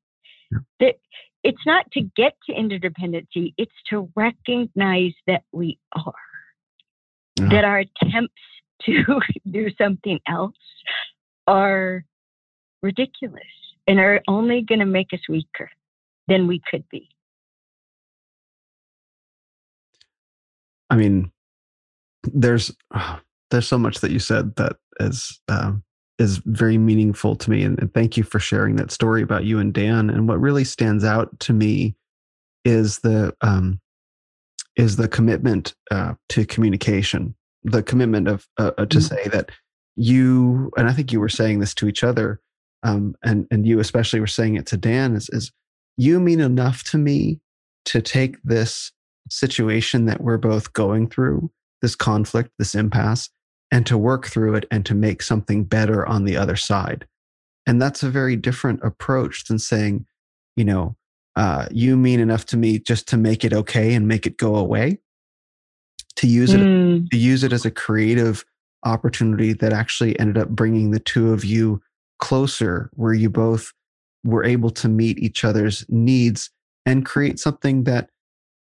Yeah. 0.51 0.57
That 0.79 0.95
it's 1.43 1.65
not 1.65 1.89
to 1.91 2.01
get 2.15 2.33
to 2.47 2.53
interdependency, 2.53 3.53
it's 3.57 3.72
to 3.89 4.09
recognize 4.15 5.13
that 5.27 5.43
we 5.51 5.77
are. 5.93 6.13
Uh-huh. 7.39 7.49
That 7.49 7.65
our 7.65 7.80
attempts 7.80 8.33
to 8.85 9.19
do 9.51 9.69
something 9.77 10.19
else 10.27 10.55
are 11.47 12.05
ridiculous 12.81 13.43
and 13.88 13.99
are 13.99 14.22
only 14.27 14.61
going 14.61 14.80
to 14.80 14.85
make 14.85 15.13
us 15.13 15.19
weaker 15.27 15.69
than 16.27 16.47
we 16.47 16.61
could 16.69 16.88
be. 16.89 17.09
I 20.89 20.95
mean, 20.95 21.31
there's 22.23 22.72
oh, 22.93 23.19
there's 23.51 23.67
so 23.67 23.77
much 23.77 23.99
that 23.99 24.11
you 24.11 24.17
said 24.17 24.55
that 24.55 24.77
is 24.99 25.39
um, 25.47 25.83
is 26.23 26.37
very 26.45 26.77
meaningful 26.77 27.35
to 27.35 27.51
me, 27.51 27.63
and, 27.63 27.77
and 27.79 27.93
thank 27.93 28.17
you 28.17 28.23
for 28.23 28.39
sharing 28.39 28.77
that 28.77 28.91
story 28.91 29.21
about 29.21 29.43
you 29.43 29.59
and 29.59 29.73
Dan. 29.73 30.09
And 30.09 30.27
what 30.27 30.39
really 30.39 30.63
stands 30.63 31.03
out 31.03 31.39
to 31.41 31.53
me 31.53 31.95
is 32.65 32.99
the 32.99 33.35
um, 33.41 33.79
is 34.75 34.95
the 34.95 35.07
commitment 35.07 35.75
uh, 35.91 36.13
to 36.29 36.45
communication, 36.45 37.35
the 37.63 37.83
commitment 37.83 38.27
of 38.27 38.47
uh, 38.57 38.71
uh 38.77 38.85
to 38.85 38.97
mm-hmm. 38.97 39.15
say 39.15 39.27
that 39.27 39.51
you 39.95 40.71
and 40.77 40.89
I 40.89 40.93
think 40.93 41.11
you 41.11 41.19
were 41.19 41.29
saying 41.29 41.59
this 41.59 41.75
to 41.75 41.87
each 41.87 42.03
other, 42.03 42.39
um, 42.83 43.15
and 43.23 43.45
and 43.51 43.67
you 43.67 43.79
especially 43.79 44.19
were 44.19 44.27
saying 44.27 44.55
it 44.55 44.65
to 44.67 44.77
Dan 44.77 45.15
is 45.15 45.29
is 45.29 45.51
you 45.97 46.19
mean 46.19 46.39
enough 46.39 46.83
to 46.85 46.97
me 46.97 47.39
to 47.85 48.01
take 48.01 48.41
this 48.43 48.91
situation 49.29 50.05
that 50.05 50.21
we're 50.21 50.37
both 50.37 50.73
going 50.73 51.09
through, 51.09 51.51
this 51.81 51.95
conflict, 51.95 52.51
this 52.57 52.75
impasse, 52.75 53.29
and 53.73 53.87
to 53.87 53.97
work 53.97 54.27
through 54.27 54.53
it 54.53 54.67
and 54.69 54.85
to 54.85 54.93
make 54.93 55.23
something 55.23 55.63
better 55.63 56.05
on 56.05 56.25
the 56.25 56.37
other 56.37 56.55
side. 56.55 57.07
And 57.65 57.81
that's 57.81 58.03
a 58.03 58.09
very 58.09 58.35
different 58.35 58.81
approach 58.83 59.45
than 59.45 59.57
saying, 59.57 60.05
you 60.55 60.63
know, 60.63 60.95
uh, 61.35 61.65
you 61.71 61.97
mean 61.97 62.19
enough 62.19 62.45
to 62.45 62.57
me 62.57 62.77
just 62.77 63.07
to 63.07 63.17
make 63.17 63.43
it 63.43 63.51
okay 63.51 63.95
and 63.95 64.07
make 64.07 64.27
it 64.27 64.37
go 64.37 64.55
away. 64.55 64.99
To 66.17 66.27
use 66.27 66.53
it, 66.53 66.59
mm. 66.59 67.09
to 67.09 67.17
use 67.17 67.43
it 67.43 67.51
as 67.51 67.65
a 67.65 67.71
creative 67.71 68.45
opportunity 68.85 69.53
that 69.53 69.73
actually 69.73 70.19
ended 70.19 70.37
up 70.37 70.49
bringing 70.49 70.91
the 70.91 70.99
two 70.99 71.33
of 71.33 71.43
you 71.43 71.81
closer, 72.19 72.91
where 72.93 73.15
you 73.15 73.31
both 73.31 73.73
were 74.23 74.43
able 74.43 74.69
to 74.69 74.87
meet 74.87 75.17
each 75.17 75.43
other's 75.43 75.83
needs 75.89 76.51
and 76.85 77.07
create 77.07 77.39
something 77.39 77.85
that 77.85 78.11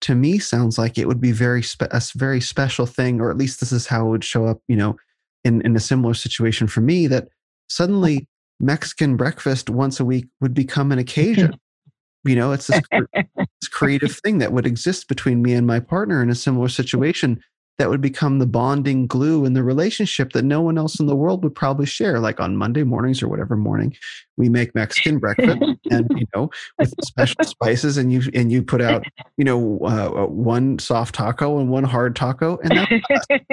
to 0.03 0.15
me 0.15 0.37
sounds 0.37 0.77
like 0.77 0.97
it 0.97 1.07
would 1.07 1.21
be 1.21 1.31
very 1.31 1.63
spe- 1.63 1.83
a 1.83 2.01
very 2.15 2.41
special 2.41 2.85
thing 2.85 3.21
or 3.21 3.31
at 3.31 3.37
least 3.37 3.61
this 3.61 3.71
is 3.71 3.87
how 3.87 4.05
it 4.05 4.09
would 4.09 4.23
show 4.23 4.45
up 4.45 4.59
you 4.67 4.75
know 4.75 4.95
in 5.43 5.61
in 5.61 5.75
a 5.75 5.79
similar 5.79 6.13
situation 6.13 6.67
for 6.67 6.81
me 6.81 7.07
that 7.07 7.29
suddenly 7.69 8.27
mexican 8.59 9.15
breakfast 9.15 9.69
once 9.69 9.99
a 9.99 10.05
week 10.05 10.27
would 10.41 10.53
become 10.53 10.91
an 10.91 10.99
occasion. 10.99 11.55
You 12.25 12.37
know 12.37 12.53
it's 12.53 12.67
this, 12.67 12.79
this 13.35 13.67
creative 13.69 14.17
thing 14.23 14.37
that 14.37 14.53
would 14.53 14.65
exist 14.65 15.09
between 15.09 15.41
me 15.41 15.51
and 15.55 15.67
my 15.67 15.81
partner 15.81 16.23
in 16.23 16.29
a 16.29 16.35
similar 16.35 16.69
mm. 16.69 16.71
situation 16.71 17.43
that 17.77 17.89
would 17.89 18.01
become 18.01 18.39
the 18.39 18.45
bonding 18.45 19.07
glue 19.07 19.45
in 19.45 19.53
the 19.53 19.63
relationship 19.63 20.33
that 20.33 20.43
no 20.43 20.61
one 20.61 20.77
else 20.77 20.99
in 20.99 21.07
the 21.07 21.15
world 21.15 21.43
would 21.43 21.55
probably 21.55 21.85
share. 21.85 22.19
Like 22.19 22.39
on 22.39 22.55
Monday 22.55 22.83
mornings 22.83 23.23
or 23.23 23.27
whatever 23.27 23.55
morning, 23.55 23.95
we 24.37 24.47
make 24.47 24.75
Mexican 24.75 25.17
breakfast, 25.17 25.57
and 25.91 26.07
you 26.15 26.27
know, 26.35 26.51
with 26.77 26.93
special 27.03 27.43
spices, 27.43 27.97
and 27.97 28.13
you 28.13 28.21
and 28.33 28.51
you 28.51 28.61
put 28.61 28.81
out, 28.81 29.03
you 29.37 29.45
know, 29.45 29.79
uh, 29.83 30.23
uh 30.23 30.27
one 30.27 30.77
soft 30.79 31.15
taco 31.15 31.59
and 31.59 31.69
one 31.69 31.83
hard 31.83 32.15
taco, 32.15 32.59
and 32.63 32.77
that's. 32.77 33.27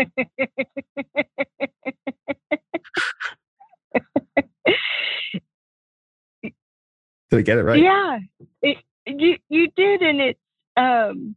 Did 7.31 7.39
I 7.39 7.43
get 7.43 7.59
it 7.59 7.63
right? 7.63 7.81
Yeah, 7.81 8.19
it, 8.61 8.79
you 9.07 9.37
you 9.49 9.71
did, 9.77 10.03
and 10.03 10.21
it's 10.21 10.41
um, 10.77 11.37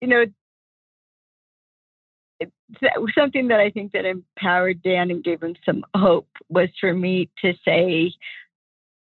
you 0.00 0.06
know 0.08 0.26
something 3.16 3.48
that 3.48 3.60
I 3.60 3.70
think 3.70 3.92
that 3.92 4.04
empowered 4.04 4.82
Dan 4.82 5.10
and 5.10 5.24
gave 5.24 5.42
him 5.42 5.54
some 5.64 5.84
hope 5.94 6.28
was 6.48 6.68
for 6.80 6.92
me 6.92 7.30
to 7.42 7.52
say, 7.64 8.12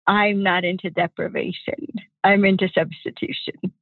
I'm 0.07 0.41
not 0.43 0.65
into 0.65 0.89
deprivation. 0.89 1.87
I'm 2.23 2.45
into 2.45 2.67
substitution. 2.73 3.73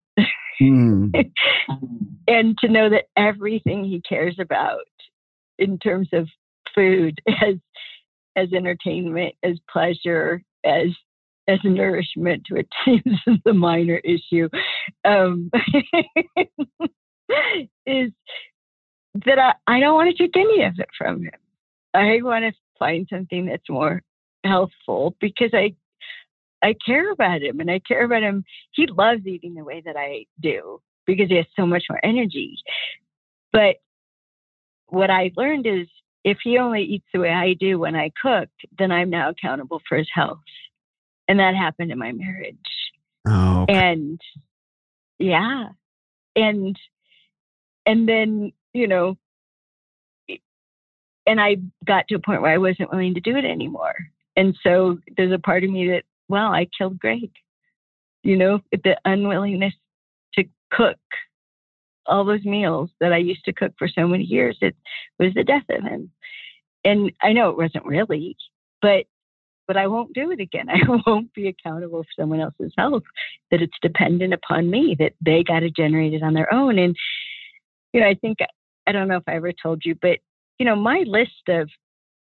Mm. 0.62 1.12
and 2.28 2.58
to 2.60 2.68
know 2.68 2.90
that 2.90 3.06
everything 3.16 3.84
he 3.84 4.02
cares 4.02 4.38
about 4.40 4.82
in 5.58 5.78
terms 5.80 6.10
of 6.14 6.28
food 6.76 7.20
as 7.28 7.56
as 8.36 8.54
entertainment, 8.54 9.34
as 9.44 9.58
pleasure, 9.72 10.44
as 10.64 10.90
as 11.48 11.60
nourishment 11.64 12.44
to 12.46 12.60
a 12.60 12.64
times 12.86 13.40
the 13.46 13.54
minor 13.54 14.02
issue 14.04 14.50
um, 15.06 15.50
is 17.86 18.12
that 19.26 19.40
I, 19.40 19.54
I 19.68 19.80
don't 19.80 19.96
want 19.96 20.16
to 20.16 20.24
take 20.24 20.36
any 20.36 20.64
of 20.64 20.80
it 20.80 20.90
from 20.98 21.24
him. 21.24 21.32
I 21.94 22.20
want 22.22 22.46
to 22.46 22.52
find 22.78 23.08
something 23.10 23.46
that's 23.46 23.70
more 23.70 24.02
healthful 24.44 25.16
because 25.20 25.52
I 25.54 25.76
I 26.64 26.76
care 26.86 27.12
about 27.12 27.42
him 27.42 27.60
and 27.60 27.70
I 27.70 27.80
care 27.80 28.04
about 28.04 28.24
him. 28.24 28.44
He 28.72 28.88
loves 28.88 29.26
eating 29.26 29.54
the 29.54 29.64
way 29.64 29.82
that 29.86 29.96
I 29.96 30.26
do 30.42 30.82
because 31.06 31.30
he 31.30 31.36
has 31.36 31.46
so 31.56 31.66
much 31.66 31.84
more 31.90 32.00
energy. 32.04 32.58
But 33.54 33.76
what 34.88 35.10
I 35.10 35.32
learned 35.36 35.68
is 35.68 35.88
if 36.24 36.40
he 36.44 36.58
only 36.58 36.84
eats 36.84 37.06
the 37.14 37.20
way 37.20 37.30
I 37.30 37.54
do 37.54 37.80
when 37.80 37.96
I 37.96 38.12
cooked, 38.22 38.66
then 38.78 38.92
I'm 38.92 39.10
now 39.10 39.30
accountable 39.30 39.82
for 39.88 39.98
his 39.98 40.10
health. 40.14 40.40
And 41.28 41.40
that 41.40 41.56
happened 41.56 41.92
in 41.92 42.00
my 42.00 42.12
marriage. 42.12 42.58
Oh. 43.28 43.64
Okay. 43.64 43.74
And 43.74 44.22
yeah. 45.20 45.70
And 46.36 46.78
and 47.86 48.08
then 48.08 48.52
you 48.78 48.88
know, 48.88 49.18
and 51.26 51.42
I 51.42 51.58
got 51.86 52.08
to 52.08 52.16
a 52.16 52.20
point 52.20 52.44
where 52.44 52.54
I 52.54 52.60
wasn't 52.60 52.92
willing 52.92 53.16
to 53.16 53.20
do 53.20 53.36
it 53.36 53.44
anymore. 53.44 53.96
And 54.36 54.56
so 54.62 55.00
there's 55.18 55.34
a 55.34 55.40
part 55.40 55.64
of 55.64 55.72
me 55.72 55.88
that, 55.88 56.04
well, 56.30 56.54
I 56.54 56.68
killed 56.78 57.00
Greg. 57.00 57.32
You 58.24 58.38
know, 58.38 58.60
the 58.72 58.98
unwillingness 59.04 59.74
to 60.36 60.44
cook 60.72 60.98
all 62.06 62.24
those 62.24 62.46
meals 62.46 62.92
that 63.00 63.14
I 63.14 63.18
used 63.18 63.46
to 63.46 63.54
cook 63.54 63.74
for 63.80 63.88
so 63.88 64.08
many 64.08 64.24
years, 64.24 64.58
it 64.62 64.76
was 65.18 65.34
the 65.34 65.44
death 65.44 65.66
of 65.70 65.84
him. 65.84 66.12
And 66.86 67.12
I 67.22 67.34
know 67.34 67.50
it 67.50 67.58
wasn't 67.58 67.86
really, 67.86 68.38
but 68.82 69.06
but 69.68 69.76
I 69.76 69.88
won't 69.88 70.14
do 70.14 70.32
it 70.32 70.40
again. 70.40 70.70
I 70.70 70.80
won't 71.06 71.34
be 71.34 71.48
accountable 71.48 72.04
for 72.04 72.22
someone 72.22 72.40
else's 72.40 72.72
health. 72.78 73.04
That 73.50 73.62
it's 73.62 73.78
dependent 73.82 74.34
upon 74.34 74.70
me. 74.70 74.96
That 75.00 75.14
they 75.20 75.44
got 75.44 75.62
to 75.62 75.72
generate 75.72 76.14
it 76.14 76.24
on 76.24 76.34
their 76.34 76.54
own. 76.54 76.78
And 76.78 76.96
you 77.92 78.02
know, 78.02 78.08
I 78.08 78.14
think 78.14 78.38
I 78.88 78.92
don't 78.92 79.08
know 79.08 79.18
if 79.18 79.24
I 79.28 79.36
ever 79.36 79.52
told 79.52 79.84
you, 79.86 79.96
but 80.02 80.20
you 80.58 80.66
know, 80.66 80.76
my 80.76 81.04
list 81.06 81.50
of 81.50 81.70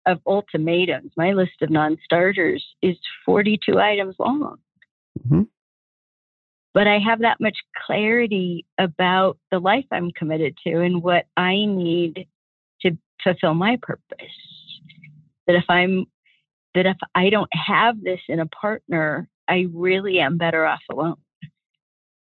of 0.06 0.19
ultimatums, 0.27 1.11
my 1.16 1.32
list 1.32 1.61
of 1.61 1.69
non-starters 1.69 2.64
is 2.82 2.98
42 3.25 3.80
items 3.80 4.16
long. 4.19 4.58
Mm-hmm. 5.19 5.43
But 6.74 6.88
I 6.88 7.00
have 7.00 7.19
that 7.19 7.40
much 7.40 7.58
clarity 7.85 8.66
about 8.77 9.38
the 9.51 9.59
life 9.59 9.85
I'm 9.92 10.11
committed 10.11 10.58
to 10.66 10.82
and 10.82 11.01
what 11.03 11.25
I 11.38 11.66
need 11.66 12.27
to 12.82 12.98
fulfill 13.24 13.53
my 13.53 13.77
purpose. 13.82 14.17
That 15.48 15.56
if 15.56 15.66
I'm 15.69 16.06
that 16.75 16.85
if 16.88 16.98
I 17.14 17.30
don't 17.30 17.51
have 17.53 18.01
this 18.01 18.19
in 18.27 18.40
a 18.40 18.48
partner, 18.48 19.30
I 19.48 19.67
really 19.74 20.19
am 20.19 20.38
better 20.38 20.66
off 20.66 20.82
alone. 20.92 21.17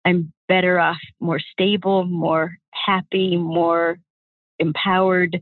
I'm 0.03 0.33
better 0.47 0.79
off 0.79 0.97
more 1.19 1.39
stable, 1.39 2.03
more 2.03 2.57
happy, 2.73 3.37
more 3.37 3.97
empowered, 4.61 5.41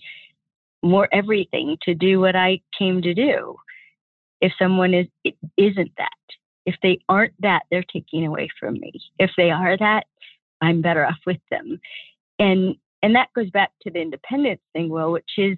more 0.82 1.08
everything 1.12 1.78
to 1.84 1.94
do 1.94 2.20
what 2.20 2.36
I 2.36 2.62
came 2.78 3.02
to 3.02 3.14
do. 3.14 3.58
If 4.42 4.54
someone 4.58 4.94
is 4.94 5.08
isn't 5.58 5.92
that, 5.98 6.10
if 6.66 6.76
they 6.82 7.00
aren't 7.10 7.34
that, 7.42 7.64
they're 7.70 7.84
taking 7.84 8.26
away 8.26 8.50
from 8.60 8.76
me. 8.76 8.94
If 9.18 9.32
they 9.38 9.52
are 9.52 9.78
that, 9.78 10.06
I'm 10.62 10.82
better 10.82 11.06
off 11.06 11.20
with 11.26 11.42
them. 11.52 11.80
And 12.40 12.76
and 13.02 13.16
that 13.16 13.30
goes 13.36 13.50
back 13.50 13.72
to 13.84 13.92
the 13.92 14.00
independence 14.00 14.62
thing, 14.74 14.90
well, 14.90 15.12
which 15.12 15.32
is 15.38 15.58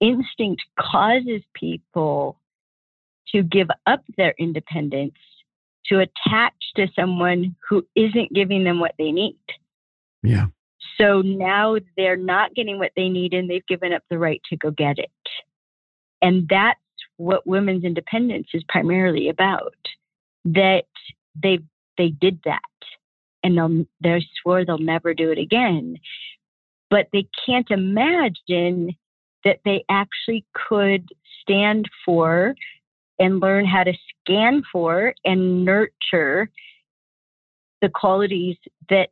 instinct 0.00 0.62
causes 0.78 1.42
people 1.54 2.40
to 3.32 3.42
give 3.42 3.68
up 3.86 4.02
their 4.16 4.34
independence 4.38 5.14
to 5.86 6.00
attach 6.00 6.54
to 6.76 6.86
someone 6.94 7.56
who 7.68 7.86
isn't 7.94 8.32
giving 8.32 8.64
them 8.64 8.80
what 8.80 8.94
they 8.98 9.10
need. 9.10 9.38
Yeah. 10.22 10.46
So 10.96 11.20
now 11.22 11.76
they're 11.96 12.16
not 12.16 12.54
getting 12.54 12.78
what 12.78 12.92
they 12.96 13.08
need 13.08 13.34
and 13.34 13.48
they've 13.48 13.66
given 13.66 13.92
up 13.92 14.02
the 14.10 14.18
right 14.18 14.40
to 14.50 14.56
go 14.56 14.70
get 14.70 14.98
it. 14.98 15.10
And 16.22 16.48
that's 16.48 16.80
what 17.16 17.46
women's 17.46 17.84
independence 17.84 18.48
is 18.54 18.64
primarily 18.68 19.28
about. 19.28 19.74
That 20.44 20.84
they 21.40 21.60
they 21.96 22.08
did 22.08 22.40
that 22.44 22.60
and 23.42 23.56
they'll 23.56 23.84
they 24.00 24.24
swore 24.40 24.64
they'll 24.64 24.78
never 24.78 25.14
do 25.14 25.30
it 25.30 25.38
again. 25.38 25.98
But 26.90 27.08
they 27.12 27.28
can't 27.44 27.70
imagine 27.70 28.96
that 29.44 29.60
they 29.64 29.84
actually 29.88 30.44
could 30.68 31.08
stand 31.42 31.88
for 32.04 32.54
and 33.18 33.40
learn 33.40 33.66
how 33.66 33.84
to 33.84 33.92
scan 34.24 34.62
for 34.72 35.14
and 35.24 35.64
nurture 35.64 36.50
the 37.80 37.88
qualities 37.88 38.56
that 38.90 39.10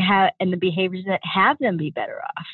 have 0.00 0.32
and 0.40 0.52
the 0.52 0.56
behaviors 0.56 1.04
that 1.06 1.20
have 1.24 1.58
them 1.58 1.76
be 1.76 1.90
better 1.90 2.20
off. 2.36 2.46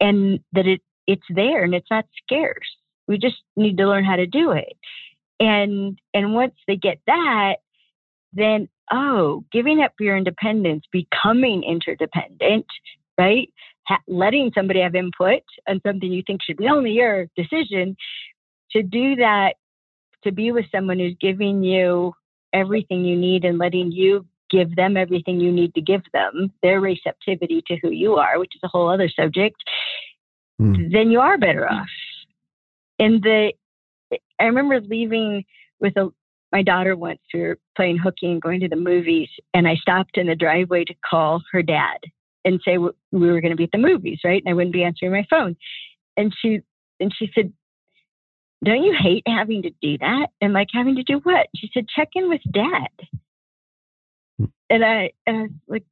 and 0.00 0.40
that 0.52 0.66
it 0.66 0.80
it's 1.06 1.26
there 1.30 1.64
and 1.64 1.74
it's 1.74 1.90
not 1.90 2.06
scarce. 2.22 2.68
We 3.08 3.18
just 3.18 3.36
need 3.56 3.76
to 3.78 3.86
learn 3.86 4.04
how 4.04 4.16
to 4.16 4.26
do 4.26 4.52
it. 4.52 4.76
And 5.40 5.98
and 6.14 6.34
once 6.34 6.54
they 6.66 6.76
get 6.76 7.00
that, 7.06 7.56
then 8.32 8.68
oh, 8.92 9.44
giving 9.52 9.80
up 9.82 9.92
your 10.00 10.16
independence, 10.16 10.84
becoming 10.92 11.62
interdependent, 11.64 12.66
right? 13.18 13.50
Ha- 13.88 14.00
letting 14.08 14.50
somebody 14.54 14.80
have 14.80 14.94
input 14.94 15.42
on 15.68 15.80
something 15.86 16.10
you 16.10 16.22
think 16.26 16.42
should 16.42 16.56
be 16.58 16.68
only 16.68 16.92
your 16.92 17.26
decision, 17.36 17.96
to 18.72 18.82
do 18.82 19.16
that, 19.16 19.54
to 20.24 20.32
be 20.32 20.52
with 20.52 20.66
someone 20.72 20.98
who's 20.98 21.16
giving 21.20 21.62
you 21.62 22.14
everything 22.52 23.04
you 23.04 23.16
need 23.16 23.44
and 23.44 23.58
letting 23.58 23.92
you 23.92 24.26
give 24.54 24.76
them 24.76 24.96
everything 24.96 25.40
you 25.40 25.52
need 25.52 25.74
to 25.74 25.80
give 25.80 26.02
them, 26.12 26.52
their 26.62 26.80
receptivity 26.80 27.62
to 27.66 27.76
who 27.82 27.90
you 27.90 28.14
are, 28.14 28.38
which 28.38 28.52
is 28.54 28.60
a 28.62 28.68
whole 28.68 28.88
other 28.88 29.08
subject, 29.08 29.56
mm. 30.60 30.92
then 30.92 31.10
you 31.10 31.20
are 31.20 31.38
better 31.38 31.68
off. 31.68 31.88
And 32.98 33.22
the, 33.22 33.52
I 34.38 34.44
remember 34.44 34.80
leaving 34.80 35.44
with 35.80 35.96
a, 35.96 36.10
my 36.52 36.62
daughter 36.62 36.94
once. 36.94 37.18
We 37.32 37.40
were 37.40 37.58
playing 37.76 37.98
hooky 37.98 38.30
and 38.30 38.40
going 38.40 38.60
to 38.60 38.68
the 38.68 38.76
movies, 38.76 39.28
and 39.52 39.66
I 39.66 39.74
stopped 39.74 40.16
in 40.16 40.28
the 40.28 40.36
driveway 40.36 40.84
to 40.84 40.94
call 41.08 41.42
her 41.52 41.62
dad 41.62 41.98
and 42.44 42.60
say 42.64 42.78
we 42.78 42.92
were 43.10 43.40
going 43.40 43.50
to 43.50 43.56
be 43.56 43.64
at 43.64 43.72
the 43.72 43.78
movies, 43.78 44.20
right? 44.24 44.40
And 44.44 44.50
I 44.50 44.54
wouldn't 44.54 44.72
be 44.72 44.84
answering 44.84 45.12
my 45.12 45.26
phone. 45.28 45.56
And 46.16 46.32
she 46.40 46.60
and 47.00 47.12
she 47.18 47.28
said, 47.34 47.52
"Don't 48.64 48.84
you 48.84 48.94
hate 48.96 49.24
having 49.26 49.62
to 49.62 49.70
do 49.82 49.98
that?" 49.98 50.28
And 50.40 50.52
like 50.52 50.68
having 50.72 50.94
to 50.96 51.02
do 51.02 51.20
what? 51.24 51.48
She 51.56 51.70
said, 51.74 51.86
"Check 51.88 52.10
in 52.14 52.28
with 52.28 52.42
dad." 52.52 53.08
Hmm. 54.38 54.44
And 54.70 54.84
I 54.84 55.10
and 55.26 55.36
I 55.36 55.42
was 55.42 55.50
like, 55.68 55.84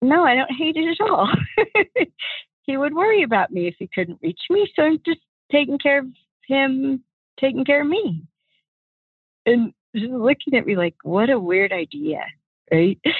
"No, 0.00 0.24
I 0.24 0.34
don't 0.34 0.52
hate 0.52 0.76
it 0.76 0.96
at 1.00 1.08
all." 1.08 1.28
he 2.62 2.76
would 2.76 2.94
worry 2.94 3.22
about 3.22 3.50
me 3.50 3.68
if 3.68 3.74
he 3.78 3.88
couldn't 3.92 4.20
reach 4.22 4.40
me, 4.50 4.70
so 4.74 4.82
I'm 4.82 4.98
just 5.04 5.20
taking 5.50 5.78
care 5.78 6.00
of 6.00 6.06
him, 6.46 7.02
taking 7.38 7.64
care 7.64 7.82
of 7.82 7.88
me 7.88 8.24
and 9.46 9.72
just 9.94 10.12
looking 10.12 10.54
at 10.54 10.66
me 10.66 10.76
like, 10.76 10.94
what 11.02 11.30
a 11.30 11.38
weird 11.38 11.72
idea, 11.72 12.24
right? 12.70 12.98
Yeah. 13.04 13.12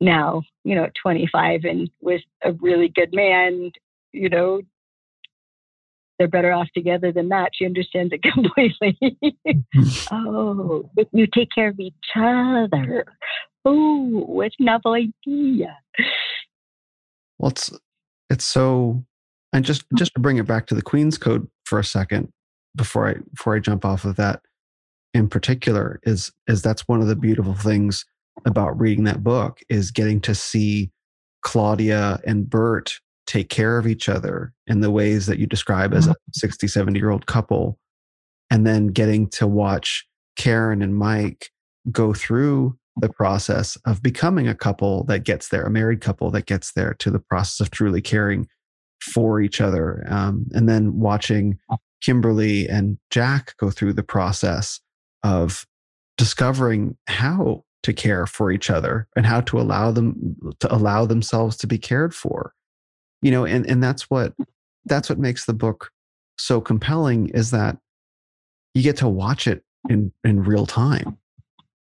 Now, 0.00 0.42
you 0.64 0.74
know, 0.74 0.88
25 1.02 1.64
and 1.64 1.90
with 2.00 2.22
a 2.42 2.52
really 2.52 2.88
good 2.88 3.10
man, 3.12 3.70
you 4.12 4.28
know, 4.28 4.62
they're 6.18 6.28
better 6.28 6.52
off 6.52 6.68
together 6.74 7.12
than 7.12 7.28
that. 7.28 7.50
She 7.54 7.64
understands 7.64 8.12
it 8.12 8.22
completely. 8.32 8.98
oh, 10.10 10.90
but 10.94 11.08
you 11.12 11.26
take 11.32 11.48
care 11.54 11.68
of 11.68 11.78
each 11.78 11.94
other. 12.16 13.04
Oh, 13.64 14.24
what 14.26 14.52
a 14.58 14.62
novel 14.62 14.94
idea. 14.94 15.76
Well, 17.38 17.50
it's 17.50 17.70
it's 18.30 18.44
so, 18.44 19.04
and 19.52 19.64
just 19.64 19.84
oh. 19.92 19.96
just 19.96 20.14
to 20.14 20.20
bring 20.20 20.38
it 20.38 20.46
back 20.46 20.66
to 20.66 20.74
the 20.74 20.82
Queen's 20.82 21.18
Code 21.18 21.48
for 21.64 21.78
a 21.78 21.84
second 21.84 22.32
before 22.76 23.08
I 23.08 23.14
before 23.34 23.54
I 23.54 23.58
jump 23.60 23.84
off 23.84 24.04
of 24.04 24.16
that 24.16 24.40
in 25.14 25.28
particular 25.28 26.00
is 26.02 26.32
is 26.46 26.62
that's 26.62 26.86
one 26.86 27.00
of 27.00 27.08
the 27.08 27.16
beautiful 27.16 27.54
things 27.54 28.04
about 28.44 28.78
reading 28.78 29.04
that 29.04 29.24
book 29.24 29.60
is 29.68 29.90
getting 29.90 30.20
to 30.20 30.34
see 30.34 30.90
Claudia 31.42 32.20
and 32.26 32.48
Bert 32.48 33.00
take 33.28 33.50
care 33.50 33.78
of 33.78 33.86
each 33.86 34.08
other 34.08 34.52
in 34.66 34.80
the 34.80 34.90
ways 34.90 35.26
that 35.26 35.38
you 35.38 35.46
describe 35.46 35.92
as 35.92 36.06
a 36.06 36.10
mm-hmm. 36.10 36.30
60 36.32 36.66
70 36.66 36.98
year 36.98 37.10
old 37.10 37.26
couple 37.26 37.78
and 38.50 38.66
then 38.66 38.88
getting 38.88 39.28
to 39.28 39.46
watch 39.46 40.06
Karen 40.36 40.82
and 40.82 40.96
Mike 40.96 41.50
go 41.92 42.14
through 42.14 42.76
the 43.00 43.10
process 43.10 43.76
of 43.86 44.02
becoming 44.02 44.48
a 44.48 44.54
couple 44.54 45.04
that 45.04 45.24
gets 45.24 45.48
there, 45.48 45.64
a 45.64 45.70
married 45.70 46.00
couple 46.00 46.30
that 46.30 46.46
gets 46.46 46.72
there 46.72 46.94
to 46.94 47.10
the 47.10 47.20
process 47.20 47.60
of 47.60 47.70
truly 47.70 48.00
caring 48.00 48.48
for 49.00 49.40
each 49.40 49.60
other. 49.60 50.04
Um, 50.08 50.46
and 50.52 50.68
then 50.68 50.98
watching 50.98 51.58
Kimberly 52.00 52.66
and 52.66 52.98
Jack 53.10 53.54
go 53.58 53.70
through 53.70 53.92
the 53.92 54.02
process 54.02 54.80
of 55.22 55.66
discovering 56.16 56.96
how 57.06 57.64
to 57.82 57.92
care 57.92 58.26
for 58.26 58.50
each 58.50 58.70
other 58.70 59.06
and 59.14 59.26
how 59.26 59.40
to 59.42 59.60
allow 59.60 59.92
them 59.92 60.36
to 60.60 60.74
allow 60.74 61.06
themselves 61.06 61.56
to 61.58 61.66
be 61.66 61.78
cared 61.78 62.14
for 62.14 62.52
you 63.22 63.30
know 63.30 63.44
and 63.44 63.68
and 63.68 63.82
that's 63.82 64.10
what 64.10 64.34
that's 64.86 65.08
what 65.08 65.18
makes 65.18 65.44
the 65.44 65.54
book 65.54 65.90
so 66.38 66.60
compelling 66.60 67.28
is 67.30 67.50
that 67.50 67.76
you 68.74 68.82
get 68.82 68.96
to 68.98 69.08
watch 69.08 69.46
it 69.46 69.62
in 69.88 70.12
in 70.24 70.42
real 70.42 70.66
time. 70.66 71.18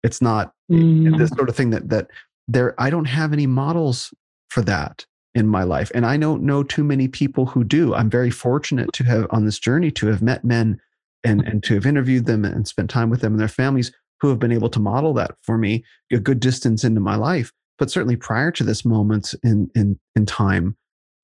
It's 0.03 0.23
not 0.23 0.55
mm. 0.71 1.17
this 1.19 1.31
sort 1.31 1.49
of 1.49 1.57
thing 1.57 1.71
that 1.71 1.89
that 1.91 2.09
there 2.49 2.81
i 2.81 2.91
don't 2.91 3.07
have 3.07 3.33
any 3.33 3.47
models 3.47 4.15
for 4.49 4.63
that 4.63 5.05
in 5.35 5.49
my 5.49 5.65
life 5.65 5.91
and 5.95 6.07
i 6.07 6.17
don't 6.17 6.43
know 6.43 6.63
too 6.63 6.85
many 6.85 7.09
people 7.09 7.47
who 7.47 7.65
do. 7.65 7.95
I'm 7.95 8.11
very 8.11 8.31
fortunate 8.31 8.93
to 8.95 9.05
have 9.05 9.27
on 9.31 9.45
this 9.45 9.59
journey 9.59 9.91
to 9.93 10.07
have 10.07 10.23
met 10.23 10.45
men 10.45 10.81
and 11.25 11.43
and 11.47 11.63
to 11.65 11.75
have 11.75 11.87
interviewed 11.87 12.27
them 12.27 12.45
and 12.45 12.67
spent 12.67 12.89
time 12.89 13.11
with 13.11 13.21
them 13.21 13.35
and 13.35 13.41
their 13.41 13.49
families 13.49 13.93
who 14.21 14.29
have 14.29 14.39
been 14.39 14.53
able 14.53 14.71
to 14.71 14.81
model 14.81 15.13
that 15.15 15.33
for 15.43 15.59
me 15.59 15.85
a 16.11 16.19
good 16.19 16.41
distance 16.41 16.85
into 16.85 17.01
my 17.01 17.17
life. 17.17 17.53
But 17.79 17.91
certainly 17.91 18.17
prior 18.17 18.51
to 18.53 18.65
this 18.65 18.85
moment 18.85 19.35
in 19.43 19.71
in 19.75 19.99
in 20.15 20.25
time 20.25 20.77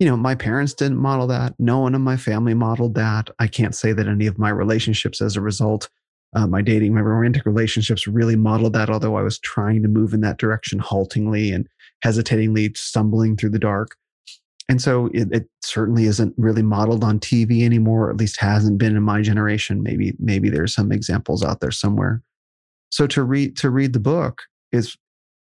you 0.02 0.08
know 0.08 0.16
my 0.16 0.34
parents 0.34 0.74
didn't 0.74 0.98
model 0.98 1.28
that 1.28 1.54
no 1.60 1.78
one 1.78 1.94
in 1.94 2.00
my 2.02 2.16
family 2.16 2.54
modeled 2.54 2.96
that 2.96 3.30
i 3.38 3.46
can't 3.46 3.76
say 3.76 3.92
that 3.92 4.08
any 4.08 4.26
of 4.26 4.36
my 4.36 4.50
relationships 4.50 5.22
as 5.22 5.36
a 5.36 5.40
result 5.40 5.88
uh, 6.34 6.44
my 6.44 6.60
dating 6.60 6.92
my 6.92 7.00
romantic 7.00 7.46
relationships 7.46 8.08
really 8.08 8.34
modeled 8.34 8.72
that 8.72 8.90
although 8.90 9.14
i 9.14 9.22
was 9.22 9.38
trying 9.38 9.80
to 9.80 9.88
move 9.88 10.12
in 10.12 10.20
that 10.20 10.38
direction 10.38 10.80
haltingly 10.80 11.52
and 11.52 11.68
hesitatingly 12.02 12.72
stumbling 12.74 13.36
through 13.36 13.50
the 13.50 13.60
dark 13.60 13.94
and 14.68 14.82
so 14.82 15.06
it, 15.14 15.28
it, 15.30 15.48
certainly 15.62 16.04
isn't 16.04 16.34
really 16.36 16.62
modeled 16.62 17.04
on 17.04 17.20
TV 17.20 17.62
anymore, 17.62 18.06
or 18.06 18.10
at 18.10 18.16
least 18.16 18.40
hasn't 18.40 18.78
been 18.78 18.96
in 18.96 19.02
my 19.02 19.22
generation. 19.22 19.82
Maybe 19.82 20.14
maybe 20.18 20.50
there's 20.50 20.74
some 20.74 20.92
examples 20.92 21.42
out 21.42 21.60
there 21.60 21.70
somewhere. 21.70 22.22
So 22.90 23.06
to 23.08 23.22
read 23.22 23.56
to 23.58 23.70
read 23.70 23.92
the 23.92 24.00
book 24.00 24.42
is, 24.70 24.96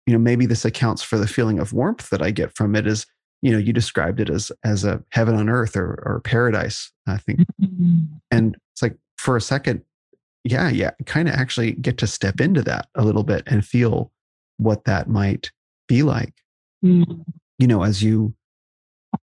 you 0.07 0.13
know, 0.13 0.19
maybe 0.19 0.47
this 0.47 0.65
accounts 0.65 1.03
for 1.03 1.19
the 1.19 1.27
feeling 1.27 1.59
of 1.59 1.73
warmth 1.73 2.11
that 2.11 2.23
I 2.23 2.31
get 2.31 2.55
from 2.57 2.75
it. 2.75 2.87
Is 2.87 3.07
you 3.45 3.53
know, 3.53 3.59
you 3.59 3.75
described 3.75 4.21
it 4.21 4.31
as 4.31 4.51
as 4.65 4.85
a 4.85 5.05
heaven 5.11 5.35
on 5.35 5.51
earth 5.51 5.77
or 5.77 6.03
or 6.07 6.21
paradise. 6.25 6.91
I 7.07 7.19
think, 7.19 7.41
and 8.31 8.57
it's 8.73 8.81
like 8.81 8.97
for 9.19 9.37
a 9.37 9.41
second, 9.41 9.83
yeah, 10.45 10.71
yeah, 10.71 10.93
kind 11.05 11.29
of 11.29 11.35
actually 11.35 11.73
get 11.73 11.99
to 11.99 12.07
step 12.07 12.41
into 12.41 12.63
that 12.63 12.89
a 12.95 13.05
little 13.05 13.23
bit 13.23 13.43
and 13.47 13.63
feel 13.63 14.11
what 14.57 14.85
that 14.87 15.11
might 15.11 15.53
be 15.89 16.03
like. 16.03 16.33
Mm-hmm. 16.83 17.21
You 17.59 17.67
know, 17.67 17.83
as 17.83 18.03
you 18.03 18.35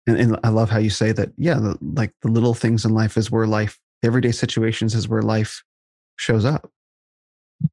and, 0.07 0.17
and 0.17 0.39
I 0.45 0.49
love 0.49 0.69
how 0.69 0.79
you 0.79 0.89
say 0.89 1.11
that. 1.11 1.33
Yeah, 1.37 1.55
the, 1.55 1.77
like 1.81 2.13
the 2.21 2.29
little 2.29 2.53
things 2.53 2.85
in 2.85 2.93
life 2.93 3.17
is 3.17 3.29
where 3.29 3.45
life, 3.45 3.77
everyday 4.01 4.31
situations 4.31 4.95
is 4.95 5.09
where 5.09 5.23
life 5.23 5.61
shows 6.15 6.45
up, 6.45 6.71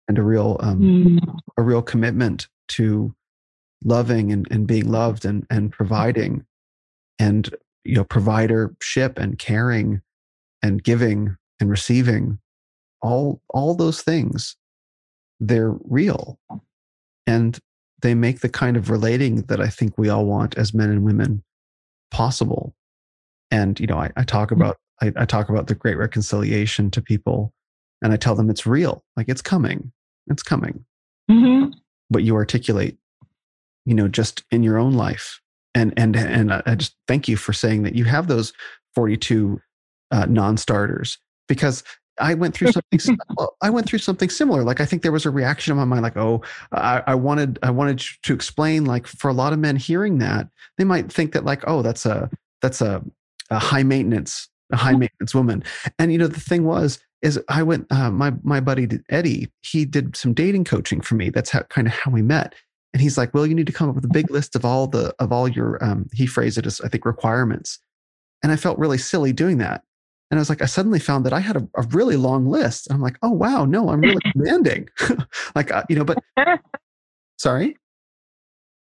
and 0.09 0.19
a 0.19 0.25
real 0.25 0.57
um, 0.59 0.81
mm. 0.81 1.41
a 1.57 1.63
real 1.63 1.83
commitment 1.83 2.49
to 2.71 3.15
loving 3.85 4.33
and, 4.33 4.47
and 4.51 4.67
being 4.67 4.91
loved 4.91 5.25
and 5.25 5.47
and 5.51 5.73
providing, 5.73 6.45
and 7.19 7.55
you 7.85 7.95
know 7.95 8.05
providership 8.05 9.19
and 9.19 9.39
caring, 9.39 10.03
and 10.63 10.83
giving 10.83 11.37
and 11.61 11.71
receiving, 11.71 12.39
all 13.01 13.41
all 13.51 13.75
those 13.75 14.03
things, 14.03 14.57
they're 15.41 15.75
real, 15.85 16.39
and 17.27 17.59
they 18.01 18.15
make 18.15 18.41
the 18.41 18.49
kind 18.49 18.77
of 18.77 18.91
relating 18.91 19.43
that 19.43 19.61
I 19.61 19.69
think 19.69 19.97
we 19.97 20.09
all 20.09 20.27
want 20.27 20.57
as 20.57 20.75
men 20.75 20.91
and 20.91 21.05
women 21.05 21.43
possible. 22.11 22.75
And 23.51 23.79
you 23.79 23.87
know, 23.87 23.99
I, 23.99 24.11
I 24.17 24.25
talk 24.25 24.51
mm. 24.51 24.57
about 24.57 24.79
I, 25.01 25.13
I 25.17 25.25
talk 25.25 25.49
about 25.49 25.67
the 25.67 25.75
great 25.75 25.97
reconciliation 25.97 26.91
to 26.93 27.03
people, 27.03 27.53
and 28.03 28.13
I 28.13 28.17
tell 28.17 28.35
them 28.35 28.51
it's 28.51 28.67
real, 28.67 29.05
like 29.17 29.29
it's 29.29 29.43
coming, 29.43 29.93
it's 30.29 30.43
coming. 30.43 30.85
Mm-hmm. 31.31 31.73
But 32.11 32.25
you 32.25 32.35
articulate, 32.37 32.99
you 33.85 33.95
know, 33.95 34.09
just 34.09 34.45
in 34.51 34.63
your 34.63 34.79
own 34.79 34.93
life, 34.93 35.41
and 35.75 35.93
and 35.97 36.17
and 36.17 36.53
I 36.53 36.75
just 36.75 36.97
thank 37.09 37.29
you 37.29 37.37
for 37.37 37.53
saying 37.53 37.83
that 37.83 37.95
you 37.95 38.05
have 38.05 38.29
those 38.29 38.53
forty-two 38.95 39.61
uh, 40.11 40.27
non-starters 40.27 41.19
because 41.49 41.83
I 42.21 42.35
went 42.35 42.55
through 42.55 42.73
something. 42.73 43.19
I 43.63 43.71
went 43.71 43.87
through 43.87 44.01
something 44.01 44.29
similar. 44.29 44.63
Like 44.63 44.81
I 44.81 44.85
think 44.85 45.03
there 45.03 45.13
was 45.13 45.27
a 45.27 45.31
reaction 45.31 45.73
in 45.73 45.79
my 45.79 45.85
mind, 45.85 46.03
like, 46.03 46.17
"Oh, 46.17 46.43
I, 46.73 47.03
I, 47.07 47.15
wanted, 47.15 47.59
I 47.63 47.71
wanted 47.71 48.03
to 48.23 48.35
explain." 48.35 48.85
Like 48.85 49.07
for 49.07 49.29
a 49.29 49.33
lot 49.33 49.53
of 49.53 49.59
men 49.59 49.77
hearing 49.77 50.19
that, 50.19 50.49
they 50.79 50.85
might 50.85 51.13
think 51.13 51.33
that, 51.33 51.45
like, 51.45 51.65
"Oh, 51.67 51.83
that's 51.83 52.07
a 52.07 52.31
that's 52.61 52.81
a, 52.81 53.03
a 53.51 53.59
high 53.59 53.83
maintenance, 53.83 54.49
a 54.73 54.77
high 54.77 54.93
maintenance 54.93 55.35
woman." 55.35 55.65
And 55.99 56.13
you 56.13 56.19
know, 56.19 56.27
the 56.27 56.41
thing 56.41 56.65
was, 56.65 57.01
is 57.23 57.41
I 57.49 57.63
went. 57.63 57.87
Uh, 57.91 58.11
my 58.11 58.33
my 58.43 58.61
buddy 58.61 58.89
Eddie, 59.09 59.51
he 59.63 59.85
did 59.85 60.17
some 60.17 60.35
dating 60.35 60.65
coaching 60.65 61.01
for 61.01 61.15
me. 61.15 61.31
That's 61.31 61.51
how 61.51 61.63
kind 61.63 61.87
of 61.87 61.95
how 61.95 62.11
we 62.11 62.23
met. 62.23 62.55
And 62.93 63.01
he's 63.01 63.17
like, 63.17 63.33
"Well, 63.33 63.47
you 63.47 63.55
need 63.55 63.67
to 63.67 63.73
come 63.73 63.89
up 63.89 63.95
with 63.95 64.05
a 64.05 64.09
big 64.09 64.31
list 64.31 64.55
of 64.55 64.65
all 64.65 64.87
the 64.87 65.15
of 65.19 65.33
all 65.33 65.49
your." 65.49 65.83
Um, 65.83 66.09
he 66.13 66.27
phrased 66.27 66.59
it 66.59 66.67
as 66.67 66.81
I 66.81 66.89
think 66.89 67.05
requirements. 67.05 67.79
And 68.43 68.51
I 68.51 68.57
felt 68.57 68.79
really 68.79 68.99
silly 68.99 69.33
doing 69.33 69.59
that 69.59 69.83
and 70.33 70.39
I 70.39 70.41
was 70.41 70.49
like, 70.49 70.63
I 70.63 70.65
suddenly 70.65 70.99
found 70.99 71.27
that 71.27 71.35
I 71.35 71.41
had 71.41 71.57
a, 71.57 71.69
a 71.77 71.83
really 71.91 72.17
long 72.17 72.47
list. 72.47 72.87
And 72.87 72.95
I'm 72.95 73.03
like, 73.03 73.19
oh 73.21 73.31
wow, 73.31 73.67
no, 73.67 73.91
I'm 73.91 74.01
really 74.01 74.17
demanding. 74.35 74.89
like, 75.55 75.71
uh, 75.71 75.83
you 75.91 75.97
know, 75.97 76.05
but 76.05 76.25
sorry. 77.37 77.77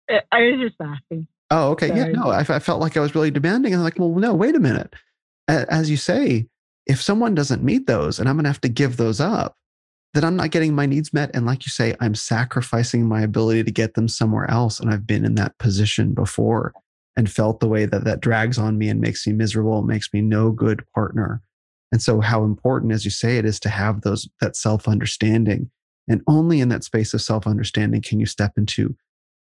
Uh, 0.08 0.20
I 0.30 0.42
was 0.42 0.60
just 0.60 0.76
laughing. 0.78 1.26
Oh, 1.50 1.70
okay. 1.70 1.88
Sorry. 1.88 1.98
Yeah, 1.98 2.06
no, 2.10 2.30
I, 2.30 2.38
I, 2.38 2.60
felt 2.60 2.80
like 2.80 2.96
I 2.96 3.00
was 3.00 3.16
really 3.16 3.32
demanding. 3.32 3.72
And 3.72 3.80
I'm 3.80 3.84
like, 3.84 3.98
well, 3.98 4.10
no, 4.10 4.32
wait 4.32 4.54
a 4.54 4.60
minute. 4.60 4.94
As 5.48 5.90
you 5.90 5.96
say, 5.96 6.46
if 6.86 7.02
someone 7.02 7.34
doesn't 7.34 7.64
meet 7.64 7.88
those 7.88 8.20
and 8.20 8.28
I'm 8.28 8.36
going 8.36 8.44
to 8.44 8.50
have 8.50 8.60
to 8.60 8.68
give 8.68 8.96
those 8.96 9.20
up, 9.20 9.56
then 10.14 10.24
I'm 10.24 10.36
not 10.36 10.50
getting 10.50 10.74
my 10.74 10.86
needs 10.86 11.12
met. 11.12 11.30
And 11.34 11.44
like 11.44 11.66
you 11.66 11.70
say, 11.70 11.94
I'm 12.00 12.14
sacrificing 12.14 13.06
my 13.06 13.20
ability 13.22 13.64
to 13.64 13.70
get 13.72 13.94
them 13.94 14.08
somewhere 14.08 14.48
else. 14.48 14.78
And 14.78 14.90
I've 14.90 15.06
been 15.06 15.24
in 15.24 15.34
that 15.34 15.58
position 15.58 16.14
before 16.14 16.72
and 17.16 17.30
felt 17.30 17.60
the 17.60 17.68
way 17.68 17.84
that 17.84 18.04
that 18.04 18.20
drags 18.20 18.56
on 18.56 18.78
me 18.78 18.88
and 18.88 19.00
makes 19.00 19.26
me 19.26 19.32
miserable, 19.32 19.82
makes 19.82 20.12
me 20.12 20.20
no 20.20 20.50
good 20.50 20.84
partner. 20.94 21.42
And 21.92 22.00
so, 22.00 22.20
how 22.20 22.44
important, 22.44 22.92
as 22.92 23.04
you 23.04 23.10
say, 23.10 23.38
it 23.38 23.44
is 23.44 23.60
to 23.60 23.68
have 23.68 24.00
those 24.00 24.28
that 24.40 24.56
self 24.56 24.88
understanding. 24.88 25.70
And 26.08 26.22
only 26.26 26.60
in 26.60 26.68
that 26.68 26.84
space 26.84 27.14
of 27.14 27.22
self 27.22 27.46
understanding 27.46 28.02
can 28.02 28.20
you 28.20 28.26
step 28.26 28.52
into 28.56 28.96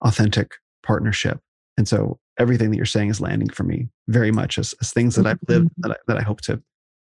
authentic 0.03 0.55
partnership. 0.83 1.39
And 1.77 1.87
so, 1.87 2.19
everything 2.37 2.71
that 2.71 2.77
you're 2.77 2.85
saying 2.85 3.09
is 3.09 3.21
landing 3.21 3.49
for 3.49 3.63
me 3.63 3.87
very 4.07 4.31
much 4.31 4.57
as, 4.57 4.73
as 4.81 4.91
things 4.91 5.15
that 5.15 5.27
I've 5.27 5.39
lived 5.47 5.67
mm-hmm. 5.67 5.81
that 5.81 5.91
I, 5.91 5.95
that 6.07 6.17
I 6.17 6.23
hope 6.23 6.41
to 6.41 6.61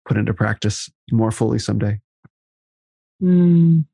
put 0.07 0.17
into 0.17 0.35
practice 0.35 0.91
more 1.11 1.31
fully 1.31 1.59
someday. 1.59 1.99
Mm. 3.25 3.85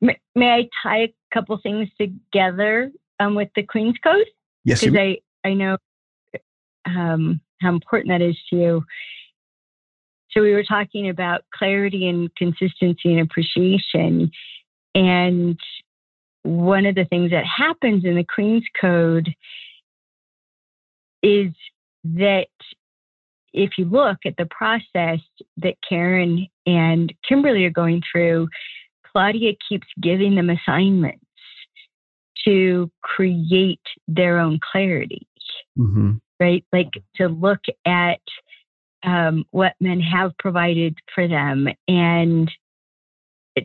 May, 0.00 0.18
may 0.36 0.50
I 0.50 0.68
tie 0.82 0.98
a 0.98 1.14
couple 1.34 1.58
things 1.60 1.88
together 2.00 2.92
um, 3.18 3.34
with 3.34 3.48
the 3.56 3.64
Queen's 3.64 3.96
Code? 4.02 4.26
Yes, 4.64 4.80
because 4.80 4.96
I 4.96 5.18
I 5.44 5.54
know 5.54 5.76
um, 6.84 7.40
how 7.60 7.70
important 7.70 8.10
that 8.10 8.22
is 8.22 8.36
to 8.50 8.56
you. 8.56 8.84
So 10.30 10.42
we 10.42 10.52
were 10.52 10.64
talking 10.64 11.08
about 11.08 11.42
clarity 11.52 12.08
and 12.08 12.34
consistency 12.36 13.12
and 13.12 13.20
appreciation, 13.20 14.30
and 14.94 15.58
one 16.42 16.86
of 16.86 16.94
the 16.94 17.04
things 17.06 17.30
that 17.32 17.44
happens 17.44 18.04
in 18.04 18.14
the 18.14 18.24
Queen's 18.24 18.64
Code 18.80 19.34
is 21.22 21.52
that 22.04 22.46
if 23.52 23.72
you 23.76 23.84
look 23.86 24.18
at 24.24 24.36
the 24.36 24.46
process 24.46 25.20
that 25.56 25.74
Karen 25.86 26.46
and 26.68 27.12
Kimberly 27.26 27.64
are 27.64 27.70
going 27.70 28.02
through, 28.12 28.48
Claudia 29.10 29.52
keeps 29.66 29.86
giving 30.02 30.34
them 30.34 30.50
assignments 30.50 31.24
to 32.44 32.90
create 33.02 33.80
their 34.06 34.38
own 34.38 34.60
clarity, 34.70 35.26
mm-hmm. 35.78 36.16
right? 36.38 36.62
Like 36.72 36.90
to 37.16 37.28
look 37.28 37.60
at 37.86 38.20
um, 39.02 39.44
what 39.50 39.72
men 39.80 39.98
have 40.00 40.32
provided 40.38 40.94
for 41.14 41.26
them 41.26 41.68
and 41.88 42.50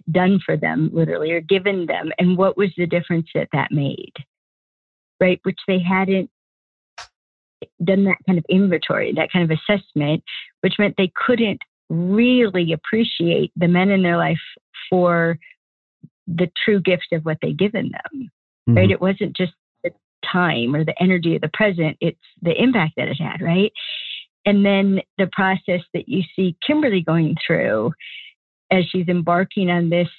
done 0.10 0.40
for 0.46 0.56
them, 0.56 0.90
literally, 0.94 1.32
or 1.32 1.42
given 1.42 1.86
them, 1.86 2.12
and 2.18 2.38
what 2.38 2.58
was 2.58 2.70
the 2.78 2.88
difference 2.88 3.28
that 3.36 3.50
that 3.52 3.72
made, 3.72 4.14
right? 5.20 5.42
Which 5.44 5.60
they 5.68 5.80
hadn't 5.80 6.30
done 7.84 8.06
that 8.06 8.18
kind 8.26 8.40
of 8.40 8.46
inventory, 8.50 9.14
that 9.14 9.32
kind 9.32 9.50
of 9.50 9.58
assessment, 9.58 10.24
which 10.62 10.76
meant 10.80 10.96
they 10.98 11.12
couldn't 11.14 11.60
really 11.90 12.74
appreciate 12.74 13.52
the 13.56 13.68
men 13.68 13.90
in 13.90 14.04
their 14.04 14.18
life 14.18 14.38
for 14.90 15.38
the 16.28 16.50
true 16.64 16.80
gift 16.80 17.08
of 17.12 17.26
what 17.26 17.38
they'd 17.42 17.58
given 17.58 17.92
them. 17.92 18.30
Mm-hmm. 18.70 18.78
Right? 18.78 18.92
It 18.92 19.02
wasn't 19.02 19.36
just 19.36 19.54
the 19.84 19.92
time 20.32 20.76
or 20.76 20.86
the 20.86 21.02
energy 21.02 21.36
of 21.36 21.42
the 21.42 21.52
present, 21.54 21.98
it's 22.00 22.18
the 22.42 22.54
impact 22.62 22.94
that 22.98 23.10
it 23.10 23.18
had, 23.20 23.42
right? 23.42 23.72
And 24.46 24.66
then 24.66 25.02
the 25.18 25.30
process 25.32 25.82
that 25.94 26.08
you 26.08 26.24
see 26.36 26.56
Kimberly 26.66 27.02
going 27.02 27.36
through 27.46 27.94
as 28.72 28.86
she's 28.90 29.08
embarking 29.08 29.70
on 29.70 29.90
this 29.90 30.10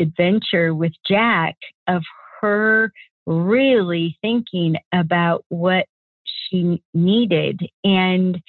adventure 0.00 0.74
with 0.74 0.92
Jack 1.08 1.56
of 1.86 2.02
her 2.40 2.92
really 3.26 4.18
thinking 4.20 4.76
about 4.92 5.44
what 5.48 5.86
she 6.24 6.82
needed 6.92 7.60
and 7.84 8.40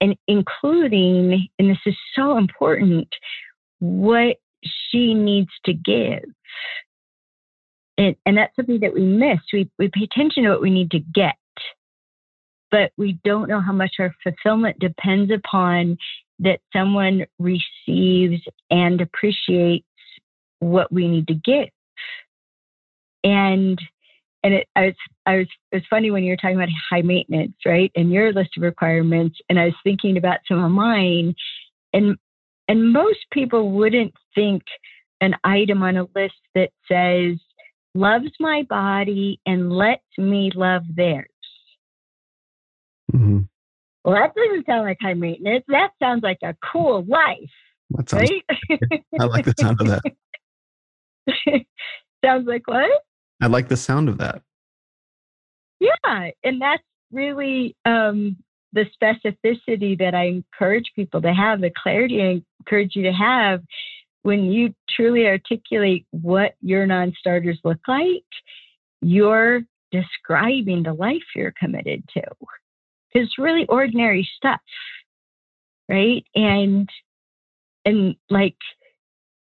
and 0.00 0.16
including 0.26 1.48
and 1.58 1.70
this 1.70 1.78
is 1.86 1.96
so 2.14 2.38
important 2.38 3.08
what 3.80 4.36
she 4.90 5.14
needs 5.14 5.50
to 5.64 5.72
give. 5.72 6.24
And, 7.96 8.14
and 8.26 8.36
that's 8.36 8.54
something 8.54 8.80
that 8.80 8.94
we 8.94 9.00
miss. 9.00 9.40
We, 9.52 9.68
we 9.78 9.88
pay 9.88 10.04
attention 10.04 10.44
to 10.44 10.50
what 10.50 10.62
we 10.62 10.70
need 10.70 10.92
to 10.92 11.00
get 11.00 11.34
but 12.70 12.92
we 12.96 13.18
don't 13.24 13.48
know 13.48 13.60
how 13.60 13.72
much 13.72 13.94
our 13.98 14.14
fulfillment 14.22 14.78
depends 14.78 15.32
upon 15.32 15.96
that 16.40 16.60
someone 16.72 17.26
receives 17.38 18.42
and 18.70 19.00
appreciates 19.00 19.86
what 20.60 20.92
we 20.92 21.08
need 21.08 21.26
to 21.28 21.34
give. 21.34 21.68
And 23.24 23.78
and 24.42 24.54
it, 24.54 24.66
I 24.76 24.86
was, 24.86 24.94
I 25.26 25.36
was, 25.36 25.46
it 25.72 25.76
was 25.76 25.84
funny 25.90 26.10
when 26.10 26.22
you 26.22 26.30
were 26.30 26.36
talking 26.36 26.56
about 26.56 26.68
high 26.90 27.02
maintenance, 27.02 27.54
right? 27.66 27.90
And 27.96 28.12
your 28.12 28.32
list 28.32 28.50
of 28.56 28.62
requirements. 28.62 29.38
And 29.48 29.58
I 29.58 29.66
was 29.66 29.74
thinking 29.82 30.16
about 30.16 30.38
some 30.46 30.62
of 30.62 30.70
mine 30.70 31.34
and, 31.92 32.16
and 32.68 32.92
most 32.92 33.18
people 33.32 33.72
wouldn't 33.72 34.12
think 34.34 34.62
an 35.20 35.34
item 35.42 35.82
on 35.82 35.96
a 35.96 36.06
list 36.14 36.34
that 36.54 36.70
says, 36.90 37.38
loves 37.94 38.30
my 38.38 38.62
body 38.68 39.40
and 39.46 39.72
lets 39.72 40.02
me 40.16 40.50
love 40.54 40.82
theirs. 40.94 41.26
Mm-hmm. 43.12 43.40
Well, 44.04 44.14
that 44.14 44.34
doesn't 44.34 44.66
sound 44.66 44.84
like 44.84 44.98
high 45.00 45.14
maintenance. 45.14 45.64
That 45.68 45.90
sounds 46.00 46.22
like 46.22 46.38
a 46.42 46.54
cool 46.72 47.04
life. 47.06 47.50
That 47.90 48.08
sounds, 48.08 48.30
right? 48.30 48.80
I 49.20 49.24
like 49.24 49.44
the 49.46 49.54
sound 49.58 49.80
of 49.80 49.86
that. 49.88 50.02
sounds 52.24 52.46
like 52.46 52.66
what? 52.66 52.90
I 53.40 53.46
like 53.46 53.68
the 53.68 53.76
sound 53.76 54.08
of 54.08 54.18
that. 54.18 54.42
Yeah, 55.80 56.30
and 56.42 56.60
that's 56.60 56.82
really 57.12 57.76
um, 57.84 58.36
the 58.72 58.86
specificity 59.00 59.98
that 59.98 60.14
I 60.14 60.24
encourage 60.24 60.90
people 60.94 61.22
to 61.22 61.32
have, 61.32 61.60
the 61.60 61.70
clarity 61.82 62.22
I 62.22 62.42
encourage 62.60 62.96
you 62.96 63.04
to 63.04 63.12
have 63.12 63.62
when 64.22 64.46
you 64.46 64.74
truly 64.90 65.26
articulate 65.26 66.06
what 66.10 66.54
your 66.60 66.86
non 66.86 67.12
starters 67.18 67.58
look 67.64 67.78
like, 67.86 68.24
you're 69.00 69.62
describing 69.90 70.82
the 70.82 70.92
life 70.92 71.22
you're 71.34 71.54
committed 71.58 72.02
to. 72.14 72.22
It's 73.12 73.38
really 73.38 73.64
ordinary 73.66 74.28
stuff, 74.36 74.60
right? 75.88 76.24
And 76.34 76.88
and 77.84 78.16
like 78.28 78.56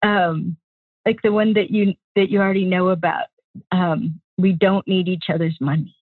um 0.03 0.57
like 1.05 1.21
the 1.21 1.31
one 1.31 1.53
that 1.53 1.71
you 1.71 1.93
that 2.15 2.29
you 2.29 2.41
already 2.41 2.65
know 2.65 2.89
about 2.89 3.27
um, 3.71 4.19
we 4.37 4.53
don't 4.53 4.87
need 4.87 5.07
each 5.07 5.25
other's 5.33 5.57
money. 5.59 5.95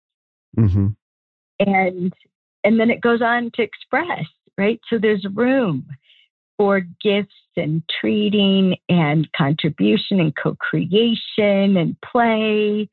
Mm-hmm. 0.58 0.88
And 1.60 2.14
and 2.64 2.80
then 2.80 2.90
it 2.90 3.02
goes 3.02 3.22
on 3.22 3.52
to 3.56 3.62
express, 3.62 4.26
right? 4.58 4.80
So 4.90 4.98
there's 4.98 5.26
room 5.34 5.86
for 6.58 6.82
gifts 7.02 7.34
and 7.58 7.84
treating 8.00 8.76
and 8.90 9.28
contribution 9.34 10.20
and 10.20 10.34
co-creation 10.36 11.78
and 11.78 11.96
play, 12.02 12.90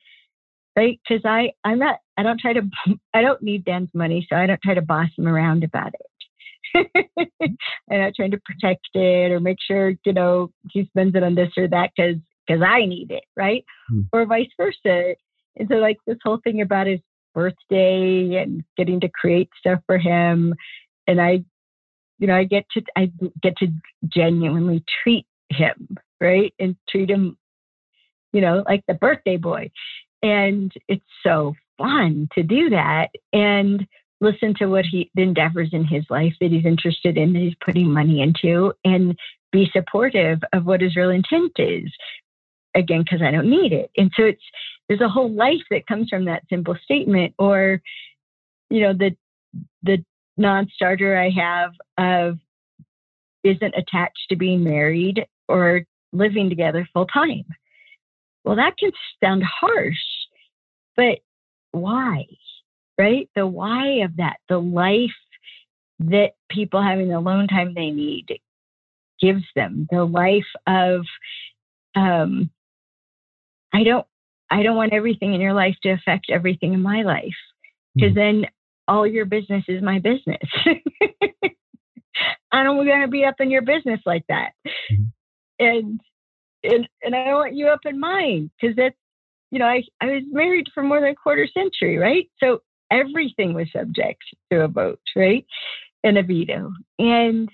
right? 0.77 1.01
Because 1.09 1.25
I 1.25 1.53
I'm 1.65 1.79
not 1.79 1.99
I 2.17 2.23
don't 2.23 2.41
try 2.41 2.53
to 2.53 2.63
I 3.15 3.23
don't 3.23 3.43
need 3.43 3.65
Dan's 3.65 3.91
money, 3.95 4.27
so 4.29 4.37
I 4.37 4.47
don't 4.47 4.61
try 4.63 4.75
to 4.75 4.83
boss 4.83 5.09
him 5.17 5.29
around 5.29 5.65
about 5.65 5.93
it. 5.95 6.07
I'm 7.91 8.01
not 8.01 8.15
trying 8.15 8.31
to 8.31 8.41
protect 8.45 8.89
it 8.95 9.33
or 9.33 9.41
make 9.41 9.59
sure 9.67 9.95
you 10.05 10.13
know 10.13 10.51
he 10.71 10.87
spends 10.87 11.15
it 11.15 11.23
on 11.23 11.35
this 11.35 11.51
or 11.57 11.69
that 11.69 11.91
because 11.97 12.17
because 12.51 12.65
I 12.67 12.85
need 12.85 13.11
it, 13.11 13.25
right? 13.37 13.65
Mm. 13.93 14.09
Or 14.13 14.27
vice 14.27 14.49
versa. 14.57 15.15
And 15.57 15.69
so, 15.69 15.77
like, 15.77 15.99
this 16.07 16.19
whole 16.25 16.41
thing 16.43 16.61
about 16.61 16.87
his 16.87 17.01
birthday 17.35 18.37
and 18.43 18.63
getting 18.77 19.01
to 19.01 19.09
create 19.09 19.51
stuff 19.59 19.81
for 19.87 19.99
him. 19.99 20.55
And 21.07 21.21
I, 21.21 21.45
you 22.19 22.27
know, 22.27 22.35
I 22.35 22.45
get 22.45 22.65
to, 22.73 22.83
I 22.97 23.13
get 23.43 23.57
to 23.59 23.69
genuinely 24.09 24.85
treat 25.03 25.27
him, 25.49 25.97
right? 26.21 26.53
And 26.59 26.77
treat 26.89 27.09
him, 27.09 27.37
you 28.33 28.41
know, 28.41 28.65
like 28.67 28.85
the 28.89 28.95
birthday 28.95 29.37
boy. 29.37 29.71
And 30.23 30.73
it's 30.89 31.05
so 31.23 31.55
fun 31.79 32.29
to 32.35 32.43
do 32.43 32.71
that. 32.71 33.09
And 33.33 33.87
listen 34.21 34.55
to 34.59 34.67
what 34.67 34.85
he 34.85 35.11
the 35.15 35.23
endeavors 35.23 35.71
in 35.73 35.85
his 35.85 36.05
life 36.11 36.35
that 36.41 36.51
he's 36.51 36.67
interested 36.67 37.17
in 37.17 37.33
that 37.33 37.39
he's 37.39 37.55
putting 37.65 37.91
money 37.91 38.21
into 38.21 38.73
and 38.85 39.17
be 39.51 39.71
supportive 39.73 40.41
of 40.53 40.67
what 40.67 40.81
his 40.81 40.95
real 40.95 41.11
intent 41.11 41.53
is 41.59 41.91
again 42.75 43.03
because 43.03 43.23
I 43.23 43.31
don't 43.31 43.51
need 43.51 43.73
it. 43.73 43.91
And 43.97 44.11
so 44.17 44.25
it's 44.25 44.43
there's 44.89 45.01
a 45.01 45.09
whole 45.09 45.33
life 45.33 45.63
that 45.71 45.87
comes 45.87 46.09
from 46.09 46.25
that 46.25 46.43
simple 46.49 46.77
statement. 46.85 47.35
Or, 47.39 47.81
you 48.71 48.81
know, 48.81 48.93
the 48.93 49.17
the 49.83 50.05
non-starter 50.37 51.17
I 51.17 51.31
have 51.31 51.73
of 51.99 52.39
isn't 53.45 53.75
attached 53.75 54.27
to 54.29 54.37
being 54.37 54.63
married 54.63 55.25
or 55.49 55.83
living 56.13 56.49
together 56.49 56.89
full 56.93 57.07
time. 57.07 57.45
Well, 58.45 58.57
that 58.57 58.77
can 58.79 58.91
sound 59.23 59.43
harsh, 59.45 59.95
but 60.97 61.19
why? 61.73 62.25
Right? 62.99 63.29
The 63.35 63.47
why 63.47 64.03
of 64.05 64.17
that, 64.17 64.37
the 64.49 64.59
life 64.59 65.11
that 66.01 66.33
people 66.51 66.83
having 66.83 67.09
the 67.09 67.19
alone 67.19 67.47
time 67.49 67.75
they 67.75 67.91
need 67.91 68.41
gives 69.21 69.45
them, 69.55 69.87
the 69.91 70.05
life 70.05 70.43
of 70.67 71.03
um, 71.95 72.51
I 73.73 73.85
don't 73.85 74.07
I 74.51 74.63
don't 74.63 74.77
want 74.77 74.93
everything 74.93 75.35
in 75.35 75.41
your 75.41 75.55
life 75.55 75.77
to 75.83 75.91
affect 75.91 76.27
everything 76.31 76.75
in 76.75 76.83
my 76.83 77.03
life. 77.03 77.37
because 77.95 78.15
then 78.15 78.47
all 78.89 79.07
your 79.07 79.25
business 79.25 79.65
is 79.69 79.83
my 79.83 79.99
business. 79.99 80.43
I 82.53 82.65
don't 82.65 82.77
want 82.77 82.89
to 83.05 83.09
be 83.09 83.25
up 83.25 83.37
in 83.41 83.51
your 83.51 83.63
business 83.63 84.01
like 84.05 84.25
that. 84.29 84.51
Mm-hmm. 84.67 85.05
And, 85.61 86.01
and, 86.65 86.89
and 87.03 87.15
I 87.15 87.33
want 87.35 87.55
you 87.55 87.69
up 87.69 87.81
in 87.85 88.01
mine 88.01 88.51
because 88.61 88.75
that's, 88.77 88.97
you 89.51 89.59
know, 89.59 89.67
I, 89.67 89.83
I 90.01 90.07
was 90.07 90.23
married 90.31 90.67
for 90.75 90.83
more 90.83 91.01
than 91.01 91.11
a 91.11 91.15
quarter 91.15 91.47
century, 91.53 91.99
right? 91.99 92.29
So 92.43 92.61
everything 92.91 93.55
was 93.55 93.69
subject 93.73 94.23
to 94.51 94.63
a 94.63 94.69
vote, 94.69 95.01
right? 95.15 95.47
And 96.03 96.19
a 96.19 96.23
veto. 96.23 96.73
And 96.99 97.49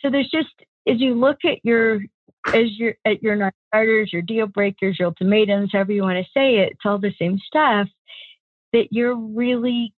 so 0.00 0.10
there's 0.10 0.30
just, 0.30 0.54
as 0.88 1.00
you 1.00 1.14
look 1.14 1.38
at 1.44 1.64
your, 1.64 2.00
as 2.46 2.78
your, 2.78 2.94
at 3.04 3.22
your 3.22 3.36
non-starters, 3.36 4.12
your 4.12 4.22
deal 4.22 4.46
breakers, 4.46 4.98
your 4.98 5.08
ultimatums, 5.08 5.70
however 5.72 5.92
you 5.92 6.02
want 6.02 6.18
to 6.18 6.30
say 6.32 6.58
it, 6.58 6.72
it's 6.72 6.80
all 6.84 6.98
the 6.98 7.14
same 7.18 7.38
stuff 7.38 7.88
that 8.72 8.88
you're 8.90 9.16
really 9.16 9.92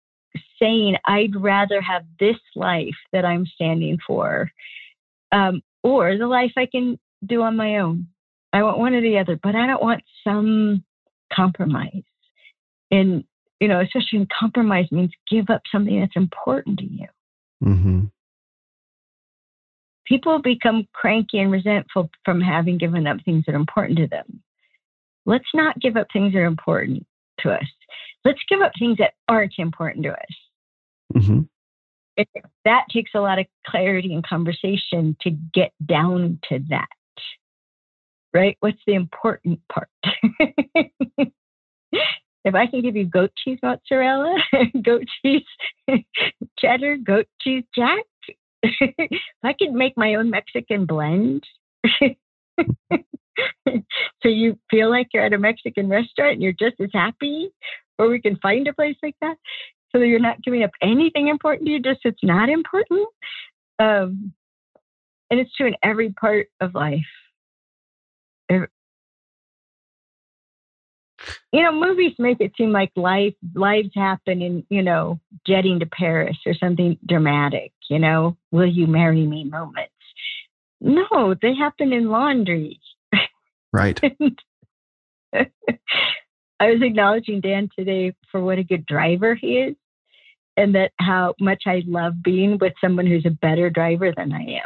saying, 0.59 0.95
I'd 1.05 1.35
rather 1.35 1.81
have 1.81 2.03
this 2.19 2.37
life 2.55 2.95
that 3.11 3.25
I'm 3.25 3.45
standing 3.45 3.97
for, 4.05 4.51
um, 5.31 5.61
or 5.83 6.17
the 6.17 6.27
life 6.27 6.53
I 6.57 6.67
can 6.67 6.99
do 7.25 7.41
on 7.41 7.55
my 7.55 7.77
own. 7.77 8.07
I 8.53 8.63
want 8.63 8.79
one 8.79 8.93
or 8.93 9.01
the 9.01 9.17
other, 9.17 9.39
but 9.41 9.55
I 9.55 9.67
don't 9.67 9.81
want 9.81 10.03
some 10.23 10.83
compromise. 11.33 12.03
And, 12.91 13.23
you 13.59 13.67
know, 13.67 13.79
especially 13.79 14.19
in 14.19 14.27
compromise 14.37 14.91
means 14.91 15.11
give 15.29 15.49
up 15.49 15.61
something 15.71 15.99
that's 15.99 16.15
important 16.15 16.79
to 16.79 16.85
you. 16.85 17.07
Mm-hmm. 17.63 18.05
People 20.11 20.41
become 20.41 20.85
cranky 20.91 21.39
and 21.39 21.49
resentful 21.49 22.09
from 22.25 22.41
having 22.41 22.77
given 22.77 23.07
up 23.07 23.15
things 23.23 23.45
that 23.47 23.55
are 23.55 23.59
important 23.59 23.97
to 23.97 24.07
them. 24.07 24.43
Let's 25.25 25.47
not 25.53 25.79
give 25.79 25.95
up 25.95 26.07
things 26.11 26.33
that 26.33 26.39
are 26.39 26.45
important 26.45 27.07
to 27.39 27.51
us. 27.51 27.63
Let's 28.25 28.41
give 28.49 28.59
up 28.59 28.73
things 28.77 28.97
that 28.97 29.13
aren't 29.29 29.53
important 29.57 30.03
to 30.03 30.11
us. 30.11 30.35
Mm-hmm. 31.15 31.39
It, 32.17 32.27
that 32.65 32.87
takes 32.93 33.11
a 33.15 33.21
lot 33.21 33.39
of 33.39 33.45
clarity 33.65 34.13
and 34.13 34.21
conversation 34.27 35.15
to 35.21 35.29
get 35.53 35.71
down 35.85 36.41
to 36.49 36.59
that. 36.67 36.89
Right? 38.33 38.57
What's 38.59 38.81
the 38.85 38.95
important 38.95 39.61
part? 39.71 39.87
if 42.43 42.53
I 42.53 42.67
can 42.67 42.81
give 42.81 42.97
you 42.97 43.05
goat 43.05 43.31
cheese 43.41 43.59
mozzarella, 43.63 44.35
goat 44.83 45.05
cheese 45.21 45.45
cheddar, 46.59 46.97
goat 46.97 47.27
cheese 47.41 47.63
jack, 47.73 48.03
if 48.63 49.21
I 49.43 49.53
could 49.53 49.73
make 49.73 49.93
my 49.97 50.15
own 50.15 50.29
Mexican 50.29 50.85
blend, 50.85 51.43
so 51.99 52.15
you 54.25 54.57
feel 54.69 54.89
like 54.89 55.07
you're 55.13 55.25
at 55.25 55.33
a 55.33 55.37
Mexican 55.37 55.89
restaurant 55.89 56.33
and 56.33 56.41
you're 56.41 56.53
just 56.53 56.75
as 56.79 56.89
happy, 56.93 57.49
or 57.97 58.09
we 58.09 58.21
can 58.21 58.37
find 58.37 58.67
a 58.67 58.73
place 58.73 58.97
like 59.01 59.15
that 59.21 59.35
so 59.91 59.99
that 59.99 60.07
you're 60.07 60.19
not 60.19 60.41
giving 60.43 60.63
up 60.63 60.71
anything 60.81 61.27
important 61.27 61.65
to 61.67 61.73
you, 61.73 61.79
just 61.79 61.99
it's 62.03 62.23
not 62.23 62.49
important. 62.49 63.07
Um, 63.79 64.33
and 65.29 65.39
it's 65.39 65.55
true 65.55 65.67
in 65.67 65.75
every 65.83 66.11
part 66.11 66.47
of 66.59 66.75
life. 66.75 67.01
you 71.51 71.61
know, 71.61 71.71
movies 71.71 72.13
make 72.17 72.39
it 72.39 72.53
seem 72.57 72.71
like 72.71 72.91
life 72.95 73.33
lives 73.53 73.91
happen 73.95 74.41
in, 74.41 74.65
you 74.69 74.81
know, 74.81 75.19
jetting 75.45 75.79
to 75.79 75.85
Paris 75.85 76.37
or 76.45 76.53
something 76.53 76.97
dramatic, 77.05 77.71
you 77.91 77.99
know, 77.99 78.37
will 78.51 78.65
you 78.65 78.87
marry 78.87 79.27
me 79.27 79.43
moments. 79.43 79.91
No, 80.79 81.35
they 81.41 81.53
happen 81.53 81.91
in 81.91 82.09
laundry. 82.09 82.79
Right. 83.73 83.99
I 85.33 85.45
was 86.61 86.81
acknowledging 86.81 87.41
Dan 87.41 87.69
today 87.77 88.15
for 88.31 88.41
what 88.41 88.59
a 88.59 88.63
good 88.63 88.85
driver 88.85 89.35
he 89.35 89.57
is 89.57 89.75
and 90.55 90.73
that 90.75 90.91
how 90.99 91.33
much 91.41 91.63
I 91.67 91.83
love 91.85 92.23
being 92.23 92.57
with 92.59 92.71
someone 92.79 93.07
who's 93.07 93.25
a 93.25 93.29
better 93.29 93.69
driver 93.69 94.13
than 94.15 94.31
I 94.31 94.61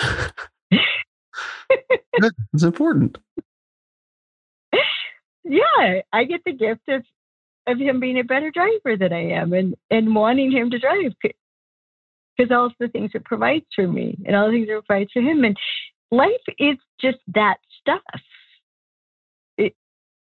am. 0.00 0.80
it's 2.54 2.62
important. 2.62 3.18
Yeah, 5.44 6.00
I 6.12 6.24
get 6.24 6.40
the 6.46 6.52
gift 6.52 6.88
of 6.88 7.04
of 7.66 7.78
him 7.78 8.00
being 8.00 8.18
a 8.18 8.24
better 8.24 8.50
driver 8.50 8.96
than 8.96 9.12
I 9.12 9.32
am 9.32 9.52
and 9.52 9.74
and 9.90 10.14
wanting 10.14 10.50
him 10.50 10.70
to 10.70 10.78
drive 10.78 11.12
because 12.38 12.52
all 12.52 12.70
the 12.78 12.88
things 12.88 13.10
it 13.14 13.24
provides 13.24 13.66
for 13.74 13.88
me 13.88 14.16
and 14.24 14.36
all 14.36 14.46
the 14.46 14.52
things 14.52 14.68
it 14.70 14.86
provides 14.86 15.10
for 15.12 15.20
him 15.20 15.44
and 15.44 15.56
life 16.10 16.30
is 16.58 16.76
just 17.00 17.18
that 17.34 17.56
stuff. 17.80 18.00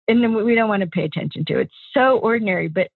And 0.06 0.22
then 0.22 0.34
we 0.44 0.54
don't 0.54 0.68
want 0.68 0.82
to 0.82 0.86
pay 0.86 1.04
attention 1.04 1.46
to. 1.46 1.60
It's 1.60 1.72
so 1.94 2.18
ordinary, 2.18 2.68
but 2.68 2.88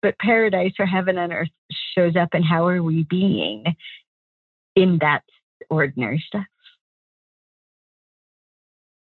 but 0.00 0.16
paradise 0.20 0.72
or 0.78 0.86
heaven 0.86 1.18
on 1.18 1.32
earth 1.32 1.48
shows 1.96 2.14
up 2.14 2.28
and 2.34 2.44
how 2.44 2.68
are 2.68 2.84
we 2.84 3.02
being 3.02 3.64
in 4.76 4.98
that 5.00 5.22
ordinary 5.68 6.22
stuff? 6.24 6.44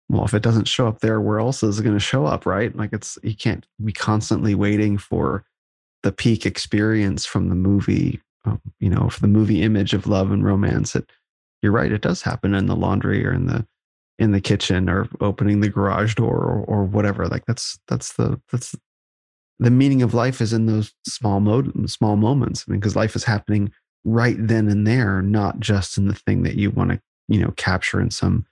Well 0.08 0.24
if 0.24 0.34
it 0.34 0.42
doesn't 0.42 0.66
show 0.66 0.88
up 0.88 0.98
there 0.98 1.20
where 1.20 1.38
else 1.38 1.62
is 1.62 1.78
it 1.78 1.84
going 1.84 1.94
to 1.94 2.00
show 2.00 2.26
up 2.26 2.46
right? 2.46 2.74
Like 2.74 2.92
it's 2.92 3.16
you 3.22 3.36
can't 3.36 3.64
be 3.82 3.92
constantly 3.92 4.56
waiting 4.56 4.98
for 4.98 5.44
the 6.02 6.10
peak 6.10 6.46
experience 6.46 7.24
from 7.24 7.48
the 7.48 7.54
movie 7.54 8.20
you 8.80 8.90
know 8.90 9.08
for 9.08 9.20
the 9.20 9.28
movie 9.28 9.62
image 9.62 9.94
of 9.94 10.06
love 10.06 10.30
and 10.30 10.44
romance 10.44 10.94
it 10.94 11.10
you're 11.62 11.72
right 11.72 11.92
it 11.92 12.02
does 12.02 12.22
happen 12.22 12.54
in 12.54 12.66
the 12.66 12.76
laundry 12.76 13.26
or 13.26 13.32
in 13.32 13.46
the 13.46 13.66
in 14.18 14.32
the 14.32 14.40
kitchen 14.40 14.88
or 14.88 15.08
opening 15.20 15.60
the 15.60 15.68
garage 15.68 16.14
door 16.14 16.38
or, 16.38 16.64
or 16.64 16.84
whatever 16.84 17.26
like 17.26 17.44
that's 17.46 17.78
that's 17.88 18.14
the 18.14 18.40
that's 18.50 18.74
the 19.58 19.70
meaning 19.70 20.02
of 20.02 20.14
life 20.14 20.40
is 20.40 20.52
in 20.52 20.66
those 20.66 20.92
small 21.06 21.40
mo- 21.40 21.72
small 21.86 22.16
moments 22.16 22.64
I 22.66 22.72
mean 22.72 22.80
because 22.80 22.96
life 22.96 23.16
is 23.16 23.24
happening 23.24 23.72
right 24.04 24.36
then 24.38 24.68
and 24.68 24.86
there 24.86 25.22
not 25.22 25.60
just 25.60 25.98
in 25.98 26.08
the 26.08 26.14
thing 26.14 26.42
that 26.44 26.56
you 26.56 26.70
want 26.70 26.90
to 26.90 27.00
you 27.28 27.40
know 27.40 27.52
capture 27.56 28.00
in 28.00 28.10
some 28.10 28.46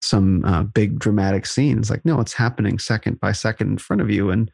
some 0.00 0.44
uh, 0.44 0.64
big 0.64 0.98
dramatic 0.98 1.46
scenes. 1.46 1.90
like 1.90 2.04
no 2.04 2.20
it's 2.20 2.32
happening 2.34 2.78
second 2.78 3.20
by 3.20 3.32
second 3.32 3.68
in 3.68 3.78
front 3.78 4.02
of 4.02 4.10
you 4.10 4.30
and 4.30 4.50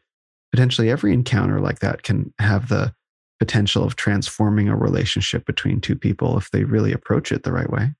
potentially 0.51 0.89
every 0.89 1.13
encounter 1.13 1.59
like 1.59 1.79
that 1.79 2.03
can 2.03 2.33
have 2.39 2.69
the 2.69 2.93
potential 3.39 3.83
of 3.83 3.95
transforming 3.95 4.67
a 4.67 4.75
relationship 4.75 5.45
between 5.45 5.79
two 5.79 5.95
people 5.95 6.37
if 6.37 6.51
they 6.51 6.63
really 6.63 6.91
approach 6.91 7.31
it 7.31 7.43
the 7.43 7.53
right 7.53 7.69
way 7.69 7.93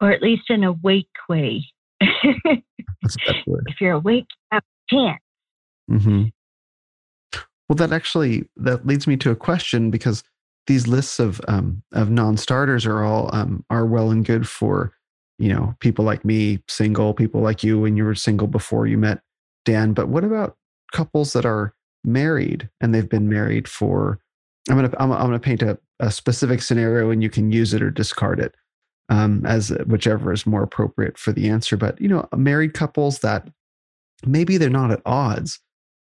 or 0.00 0.10
at 0.10 0.22
least 0.22 0.50
in 0.50 0.64
a 0.64 0.72
wake 0.72 1.08
way. 1.28 1.64
if 2.00 3.80
you're 3.80 3.92
awake, 3.92 4.26
you 4.28 4.48
have 4.52 4.62
a 4.62 4.94
chance. 4.94 5.20
Mm-hmm. 5.90 6.24
Well, 7.68 7.76
that 7.76 7.92
actually 7.92 8.48
that 8.56 8.86
leads 8.86 9.06
me 9.06 9.16
to 9.18 9.30
a 9.30 9.36
question 9.36 9.90
because 9.90 10.22
these 10.66 10.86
lists 10.86 11.18
of 11.18 11.40
um, 11.48 11.82
of 11.92 12.10
non-starters 12.10 12.86
are 12.86 13.04
all 13.04 13.34
um, 13.34 13.64
are 13.70 13.86
well 13.86 14.10
and 14.10 14.24
good 14.24 14.48
for 14.48 14.92
you 15.38 15.48
know 15.52 15.74
people 15.80 16.04
like 16.04 16.24
me, 16.24 16.62
single 16.68 17.14
people 17.14 17.40
like 17.40 17.64
you 17.64 17.80
when 17.80 17.96
you 17.96 18.04
were 18.04 18.14
single 18.14 18.46
before 18.46 18.86
you 18.86 18.98
met 18.98 19.20
Dan. 19.64 19.94
But 19.94 20.08
what 20.08 20.24
about 20.24 20.56
couples 20.92 21.32
that 21.32 21.44
are 21.44 21.74
married 22.04 22.68
and 22.80 22.94
they've 22.94 23.08
been 23.08 23.28
married 23.28 23.68
for? 23.68 24.18
I'm 24.68 24.76
gonna 24.76 24.92
I'm, 24.98 25.12
I'm 25.12 25.26
gonna 25.26 25.38
paint 25.38 25.62
a, 25.62 25.78
a 26.00 26.10
specific 26.10 26.62
scenario 26.62 27.10
and 27.10 27.22
you 27.22 27.30
can 27.30 27.52
use 27.52 27.74
it 27.74 27.82
or 27.82 27.90
discard 27.90 28.40
it 28.40 28.54
um, 29.08 29.44
as 29.46 29.70
whichever 29.86 30.32
is 30.32 30.46
more 30.46 30.62
appropriate 30.62 31.18
for 31.18 31.32
the 31.32 31.48
answer. 31.48 31.76
But 31.76 32.00
you 32.00 32.08
know, 32.08 32.28
married 32.36 32.74
couples 32.74 33.20
that 33.20 33.48
maybe 34.24 34.56
they're 34.56 34.70
not 34.70 34.90
at 34.90 35.02
odds, 35.06 35.60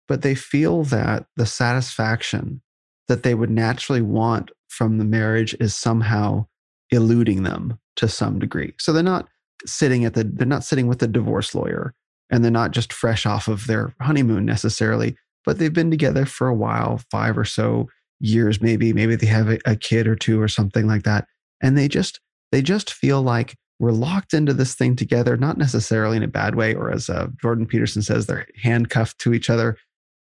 but 0.08 0.22
they 0.22 0.34
feel 0.34 0.84
that 0.84 1.26
the 1.36 1.46
satisfaction 1.46 2.60
that 3.08 3.22
they 3.22 3.34
would 3.34 3.50
naturally 3.50 4.02
want 4.02 4.50
from 4.68 4.98
the 4.98 5.04
marriage 5.04 5.54
is 5.58 5.74
somehow 5.74 6.46
eluding 6.90 7.42
them 7.42 7.78
to 7.96 8.08
some 8.08 8.38
degree. 8.38 8.74
So 8.78 8.92
they're 8.92 9.02
not 9.02 9.28
sitting 9.66 10.04
at 10.04 10.14
the 10.14 10.24
they're 10.24 10.46
not 10.46 10.64
sitting 10.64 10.86
with 10.86 11.00
the 11.00 11.08
divorce 11.08 11.54
lawyer 11.54 11.94
and 12.30 12.44
they're 12.44 12.50
not 12.50 12.70
just 12.70 12.92
fresh 12.92 13.26
off 13.26 13.48
of 13.48 13.66
their 13.66 13.94
honeymoon 14.00 14.44
necessarily, 14.44 15.16
but 15.44 15.58
they've 15.58 15.72
been 15.72 15.90
together 15.90 16.26
for 16.26 16.48
a 16.48 16.54
while, 16.54 17.00
five 17.10 17.36
or 17.36 17.44
so 17.44 17.88
years 18.20 18.60
maybe, 18.60 18.92
maybe 18.92 19.16
they 19.16 19.26
have 19.26 19.48
a, 19.64 19.76
kid 19.76 20.06
or 20.06 20.14
two 20.14 20.40
or 20.40 20.48
something 20.48 20.86
like 20.86 21.02
that, 21.02 21.26
and 21.62 21.76
they 21.76 21.88
just 21.88 22.20
they 22.52 22.62
just 22.62 22.92
feel 22.92 23.22
like 23.22 23.56
we're 23.78 23.92
locked 23.92 24.34
into 24.34 24.52
this 24.52 24.74
thing 24.74 24.94
together, 24.94 25.36
not 25.36 25.56
necessarily 25.56 26.18
in 26.18 26.22
a 26.22 26.28
bad 26.28 26.54
way, 26.54 26.74
or 26.74 26.90
as 26.90 27.08
uh, 27.08 27.28
Jordan 27.40 27.66
Peterson 27.66 28.02
says, 28.02 28.26
they're 28.26 28.46
handcuffed 28.62 29.18
to 29.20 29.32
each 29.32 29.48
other, 29.48 29.78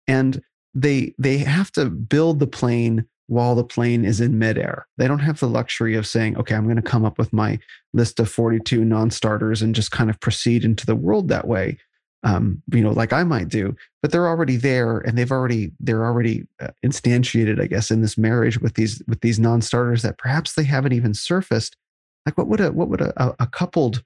and 0.07 0.41
they 0.73 1.13
they 1.17 1.37
have 1.37 1.71
to 1.71 1.89
build 1.89 2.39
the 2.39 2.47
plane 2.47 3.05
while 3.27 3.55
the 3.55 3.63
plane 3.63 4.05
is 4.05 4.21
in 4.21 4.37
midair. 4.37 4.85
They 4.97 5.07
don't 5.07 5.19
have 5.19 5.39
the 5.39 5.47
luxury 5.47 5.95
of 5.95 6.05
saying, 6.05 6.37
"Okay, 6.37 6.53
I'm 6.53 6.65
going 6.65 6.75
to 6.75 6.81
come 6.81 7.05
up 7.05 7.17
with 7.17 7.31
my 7.31 7.57
list 7.93 8.19
of 8.19 8.29
42 8.29 8.83
non-starters 8.83 9.61
and 9.61 9.73
just 9.73 9.91
kind 9.91 10.09
of 10.09 10.19
proceed 10.19 10.65
into 10.65 10.85
the 10.85 10.95
world 10.95 11.29
that 11.29 11.47
way." 11.47 11.79
Um, 12.25 12.63
you 12.73 12.81
know, 12.81 12.89
like 12.89 13.13
I 13.13 13.23
might 13.23 13.49
do, 13.49 13.75
but 14.01 14.11
they're 14.11 14.27
already 14.27 14.57
there, 14.57 14.97
and 14.97 15.15
they've 15.15 15.31
already 15.31 15.71
they're 15.79 16.03
already 16.03 16.47
uh, 16.59 16.69
instantiated, 16.83 17.61
I 17.61 17.67
guess, 17.67 17.91
in 17.91 18.01
this 18.01 18.17
marriage 18.17 18.59
with 18.59 18.73
these 18.73 19.01
with 19.07 19.21
these 19.21 19.39
non-starters 19.39 20.01
that 20.01 20.17
perhaps 20.17 20.53
they 20.53 20.63
haven't 20.63 20.93
even 20.93 21.13
surfaced. 21.13 21.77
Like 22.25 22.35
what 22.35 22.47
would 22.47 22.59
a 22.59 22.71
what 22.71 22.89
would 22.89 23.01
a, 23.01 23.35
a 23.39 23.45
coupled 23.45 24.03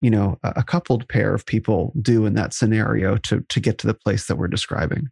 you 0.00 0.10
know 0.10 0.38
a, 0.42 0.54
a 0.56 0.62
coupled 0.62 1.06
pair 1.10 1.34
of 1.34 1.44
people 1.44 1.92
do 2.00 2.24
in 2.24 2.32
that 2.34 2.54
scenario 2.54 3.18
to 3.18 3.44
to 3.46 3.60
get 3.60 3.76
to 3.78 3.86
the 3.86 3.94
place 3.94 4.28
that 4.28 4.36
we're 4.36 4.48
describing? 4.48 5.10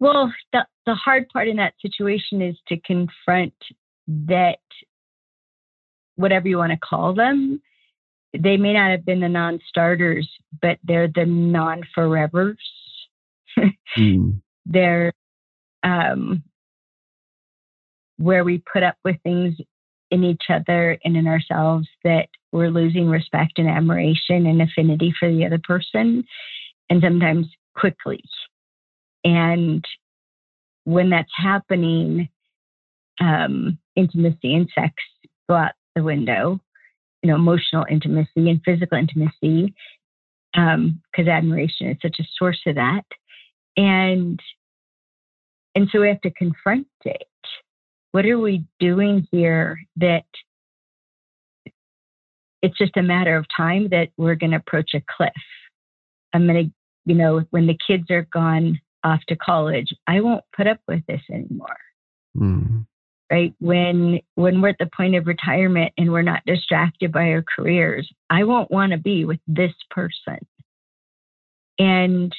Well 0.00 0.34
the, 0.52 0.66
the 0.84 0.94
hard 0.94 1.30
part 1.30 1.48
in 1.48 1.56
that 1.56 1.72
situation 1.80 2.42
is 2.42 2.56
to 2.68 2.78
confront 2.80 3.54
that 4.06 4.58
whatever 6.16 6.46
you 6.46 6.58
want 6.58 6.72
to 6.72 6.78
call 6.78 7.14
them 7.14 7.62
they 8.38 8.56
may 8.56 8.72
not 8.72 8.90
have 8.90 9.04
been 9.04 9.20
the 9.20 9.28
non-starters 9.28 10.28
but 10.60 10.78
they're 10.84 11.08
the 11.08 11.26
non-forevers 11.26 12.56
mm. 13.96 14.40
they're 14.66 15.12
um, 15.82 16.42
where 18.18 18.44
we 18.44 18.62
put 18.72 18.82
up 18.82 18.96
with 19.04 19.16
things 19.22 19.54
in 20.10 20.24
each 20.24 20.44
other 20.50 20.98
and 21.04 21.16
in 21.16 21.26
ourselves 21.26 21.88
that 22.04 22.28
we're 22.52 22.70
losing 22.70 23.08
respect 23.08 23.58
and 23.58 23.68
admiration 23.68 24.46
and 24.46 24.60
affinity 24.60 25.14
for 25.18 25.30
the 25.30 25.46
other 25.46 25.60
person, 25.62 26.24
and 26.88 27.00
sometimes 27.00 27.46
quickly. 27.76 28.22
And 29.24 29.84
when 30.84 31.10
that's 31.10 31.32
happening, 31.34 32.28
um, 33.20 33.78
intimacy 33.94 34.54
and 34.54 34.68
sex 34.74 34.94
go 35.48 35.56
out 35.56 35.72
the 35.94 36.02
window, 36.02 36.60
you 37.22 37.30
know, 37.30 37.36
emotional 37.36 37.86
intimacy 37.90 38.48
and 38.50 38.60
physical 38.64 38.98
intimacy, 38.98 39.74
because 40.52 40.74
um, 40.74 41.28
admiration 41.28 41.88
is 41.88 41.96
such 42.02 42.16
a 42.18 42.28
source 42.38 42.60
of 42.66 42.76
that. 42.76 43.04
And 43.76 44.40
and 45.74 45.88
so 45.92 46.00
we 46.00 46.08
have 46.08 46.20
to 46.22 46.30
confront 46.32 46.88
it 47.04 47.28
what 48.12 48.26
are 48.26 48.38
we 48.38 48.64
doing 48.78 49.26
here 49.30 49.80
that 49.96 50.24
it's 52.62 52.76
just 52.76 52.96
a 52.96 53.02
matter 53.02 53.36
of 53.36 53.46
time 53.56 53.88
that 53.90 54.08
we're 54.16 54.34
going 54.34 54.50
to 54.50 54.56
approach 54.56 54.90
a 54.94 55.02
cliff. 55.16 55.30
I'm 56.32 56.46
going 56.46 56.66
to, 56.66 56.72
you 57.06 57.14
know, 57.14 57.42
when 57.50 57.66
the 57.66 57.78
kids 57.86 58.10
are 58.10 58.26
gone 58.32 58.78
off 59.04 59.20
to 59.28 59.36
college, 59.36 59.88
I 60.06 60.20
won't 60.20 60.44
put 60.54 60.66
up 60.66 60.80
with 60.86 61.04
this 61.06 61.22
anymore. 61.30 61.76
Mm. 62.36 62.86
Right? 63.30 63.54
When 63.60 64.20
when 64.34 64.60
we're 64.60 64.70
at 64.70 64.78
the 64.78 64.90
point 64.94 65.14
of 65.14 65.26
retirement 65.26 65.92
and 65.96 66.10
we're 66.10 66.22
not 66.22 66.44
distracted 66.46 67.12
by 67.12 67.30
our 67.30 67.44
careers, 67.56 68.10
I 68.28 68.42
won't 68.44 68.70
want 68.70 68.92
to 68.92 68.98
be 68.98 69.24
with 69.24 69.38
this 69.46 69.72
person. 69.90 70.38
And 71.78 72.34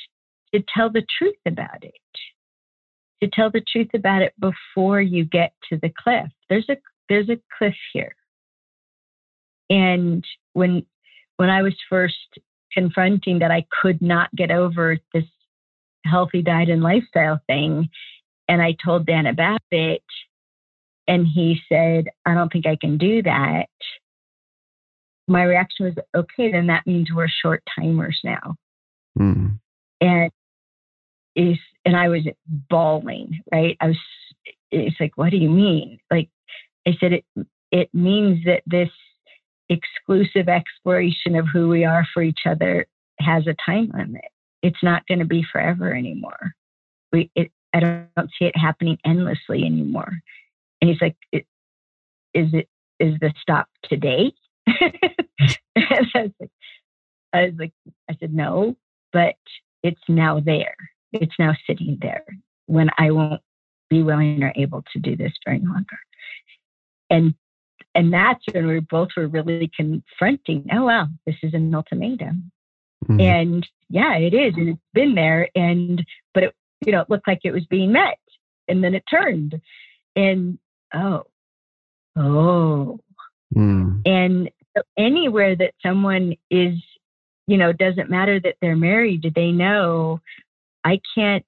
to 0.53 0.61
tell 0.75 0.91
the 0.91 1.05
truth 1.17 1.37
about 1.45 1.83
it 1.83 1.93
to 3.21 3.29
tell 3.29 3.51
the 3.51 3.63
truth 3.71 3.89
about 3.93 4.21
it 4.21 4.33
before 4.39 5.01
you 5.01 5.25
get 5.25 5.53
to 5.69 5.77
the 5.77 5.91
cliff. 5.97 6.27
There's 6.49 6.67
a 6.69 6.77
there's 7.09 7.29
a 7.29 7.39
cliff 7.57 7.75
here. 7.93 8.15
And 9.69 10.23
when 10.53 10.85
when 11.37 11.49
I 11.49 11.61
was 11.61 11.75
first 11.89 12.15
confronting 12.73 13.39
that 13.39 13.51
I 13.51 13.65
could 13.81 14.01
not 14.01 14.33
get 14.35 14.51
over 14.51 14.97
this 15.13 15.25
healthy 16.05 16.41
diet 16.41 16.69
and 16.69 16.81
lifestyle 16.81 17.39
thing, 17.47 17.89
and 18.47 18.61
I 18.61 18.75
told 18.83 19.05
Dan 19.05 19.27
about 19.27 19.61
it, 19.71 20.03
and 21.07 21.27
he 21.27 21.59
said, 21.69 22.05
I 22.25 22.33
don't 22.33 22.51
think 22.51 22.65
I 22.65 22.77
can 22.80 22.97
do 22.97 23.21
that. 23.23 23.67
My 25.27 25.43
reaction 25.43 25.85
was, 25.85 25.95
okay, 26.15 26.51
then 26.51 26.67
that 26.67 26.85
means 26.85 27.09
we're 27.13 27.27
short 27.27 27.63
timers 27.77 28.19
now. 28.23 28.55
Mm. 29.19 29.59
And 29.99 30.31
is 31.35 31.57
and 31.85 31.95
I 31.95 32.09
was 32.09 32.23
bawling, 32.69 33.39
right? 33.51 33.77
I 33.80 33.88
was 33.88 33.97
it's 34.71 34.99
like, 34.99 35.17
what 35.17 35.31
do 35.31 35.38
you 35.38 35.49
mean? 35.49 35.99
Like 36.09 36.30
I 36.88 36.95
said 36.99 37.13
it 37.13 37.25
it 37.71 37.89
means 37.93 38.43
that 38.45 38.63
this 38.65 38.89
exclusive 39.69 40.49
exploration 40.49 41.35
of 41.35 41.47
who 41.51 41.69
we 41.69 41.85
are 41.85 42.05
for 42.13 42.21
each 42.21 42.41
other 42.45 42.85
has 43.19 43.47
a 43.47 43.55
time 43.65 43.91
limit. 43.93 44.25
It's 44.61 44.83
not 44.83 45.07
going 45.07 45.19
to 45.19 45.25
be 45.25 45.45
forever 45.51 45.93
anymore. 45.93 46.53
We 47.11 47.30
it 47.35 47.51
I 47.73 47.80
don't, 47.80 48.07
don't 48.15 48.31
see 48.38 48.45
it 48.45 48.57
happening 48.57 48.97
endlessly 49.05 49.63
anymore. 49.63 50.21
And 50.81 50.89
he's 50.89 51.01
like, 51.01 51.15
"Is 51.31 52.53
it 52.53 52.67
is 52.99 53.15
the 53.19 53.33
stop 53.41 53.67
today? 53.83 54.33
I 54.67 54.91
was 55.75 56.31
like, 56.39 56.51
I 57.33 57.45
was 57.45 57.53
like, 57.57 57.73
I 58.09 58.15
said 58.19 58.33
no, 58.33 58.75
but 59.13 59.35
it's 59.83 60.01
now 60.07 60.39
there 60.39 60.75
it's 61.13 61.35
now 61.37 61.53
sitting 61.67 61.97
there 62.01 62.25
when 62.67 62.89
I 62.97 63.11
won't 63.11 63.41
be 63.89 64.03
willing 64.03 64.43
or 64.43 64.53
able 64.55 64.83
to 64.93 64.99
do 64.99 65.15
this 65.15 65.33
very 65.45 65.59
longer. 65.59 65.99
And 67.09 67.33
and 67.93 68.13
that's 68.13 68.43
when 68.53 68.67
we 68.67 68.79
both 68.79 69.09
were 69.17 69.27
really 69.27 69.69
confronting, 69.75 70.67
oh 70.71 70.85
wow, 70.85 71.07
this 71.25 71.35
is 71.43 71.53
an 71.53 71.73
ultimatum. 71.75 72.51
Mm-hmm. 73.05 73.19
And 73.19 73.67
yeah, 73.89 74.15
it 74.15 74.33
is. 74.33 74.53
And 74.55 74.69
it's 74.69 74.79
been 74.93 75.15
there. 75.15 75.49
And 75.55 76.05
but 76.33 76.43
it 76.43 76.55
you 76.85 76.91
know, 76.91 77.01
it 77.01 77.09
looked 77.09 77.27
like 77.27 77.41
it 77.43 77.51
was 77.51 77.65
being 77.65 77.91
met. 77.91 78.19
And 78.67 78.83
then 78.83 78.95
it 78.95 79.03
turned. 79.09 79.59
And 80.15 80.57
oh, 80.93 81.23
oh. 82.17 82.99
Mm. 83.55 84.01
And 84.05 84.49
so 84.75 84.83
anywhere 84.97 85.55
that 85.55 85.73
someone 85.85 86.35
is, 86.49 86.75
you 87.47 87.57
know, 87.57 87.73
doesn't 87.73 88.09
matter 88.09 88.39
that 88.39 88.55
they're 88.61 88.75
married, 88.75 89.21
do 89.21 89.31
they 89.33 89.51
know 89.51 90.21
I 90.83 90.99
can't 91.15 91.45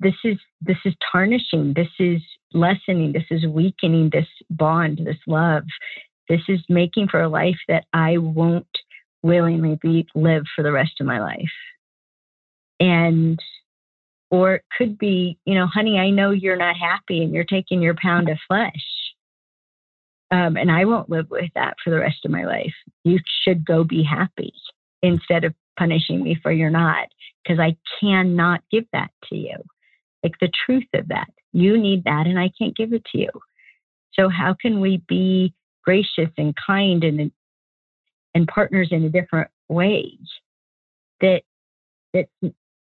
this 0.00 0.14
is 0.24 0.36
this 0.60 0.76
is 0.84 0.94
tarnishing 1.10 1.74
this 1.74 1.88
is 1.98 2.20
lessening 2.52 3.12
this 3.12 3.24
is 3.30 3.46
weakening 3.46 4.10
this 4.12 4.26
bond 4.50 5.00
this 5.04 5.16
love 5.26 5.64
this 6.28 6.40
is 6.48 6.60
making 6.68 7.08
for 7.08 7.20
a 7.20 7.28
life 7.28 7.58
that 7.68 7.84
i 7.92 8.16
won't 8.18 8.66
willingly 9.22 9.78
be 9.82 10.06
live 10.14 10.44
for 10.54 10.62
the 10.62 10.72
rest 10.72 10.92
of 11.00 11.06
my 11.06 11.20
life 11.20 11.52
and 12.78 13.40
or 14.34 14.54
it 14.56 14.64
could 14.76 14.98
be 14.98 15.38
you 15.44 15.54
know 15.54 15.66
honey 15.66 15.98
i 15.98 16.10
know 16.10 16.30
you're 16.30 16.56
not 16.56 16.76
happy 16.76 17.22
and 17.22 17.32
you're 17.32 17.44
taking 17.44 17.80
your 17.82 17.94
pound 17.94 18.28
of 18.28 18.38
flesh 18.48 18.72
um, 20.30 20.56
and 20.56 20.70
i 20.70 20.84
won't 20.84 21.10
live 21.10 21.30
with 21.30 21.50
that 21.54 21.74
for 21.82 21.90
the 21.90 21.98
rest 21.98 22.24
of 22.24 22.30
my 22.30 22.44
life 22.44 22.74
you 23.04 23.18
should 23.42 23.64
go 23.64 23.84
be 23.84 24.02
happy 24.02 24.52
instead 25.02 25.44
of 25.44 25.54
punishing 25.78 26.22
me 26.22 26.38
for 26.42 26.52
you're 26.52 26.70
not 26.70 27.08
because 27.44 27.60
I 27.60 27.76
cannot 28.00 28.62
give 28.70 28.84
that 28.92 29.10
to 29.28 29.36
you. 29.36 29.56
Like 30.22 30.34
the 30.40 30.50
truth 30.66 30.86
of 30.94 31.08
that. 31.08 31.28
You 31.52 31.78
need 31.78 32.04
that 32.04 32.26
and 32.26 32.38
I 32.38 32.50
can't 32.58 32.76
give 32.76 32.92
it 32.92 33.04
to 33.12 33.18
you. 33.18 33.30
So 34.14 34.28
how 34.28 34.54
can 34.54 34.80
we 34.80 35.02
be 35.08 35.54
gracious 35.84 36.30
and 36.38 36.54
kind 36.66 37.04
and 37.04 37.30
and 38.34 38.48
partners 38.48 38.88
in 38.90 39.04
a 39.04 39.10
different 39.10 39.48
way 39.68 40.18
that 41.20 41.42
that's 42.12 42.30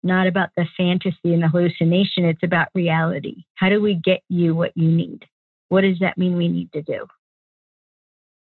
not 0.04 0.26
about 0.26 0.50
the 0.56 0.66
fantasy 0.76 1.32
and 1.32 1.42
the 1.42 1.48
hallucination, 1.48 2.24
it's 2.24 2.42
about 2.42 2.68
reality. 2.74 3.44
How 3.54 3.68
do 3.68 3.80
we 3.80 4.00
get 4.04 4.20
you 4.28 4.54
what 4.54 4.72
you 4.76 4.88
need? 4.88 5.24
What 5.70 5.80
does 5.80 5.98
that 6.00 6.18
mean 6.18 6.36
we 6.36 6.48
need 6.48 6.70
to 6.72 6.82
do? 6.82 7.06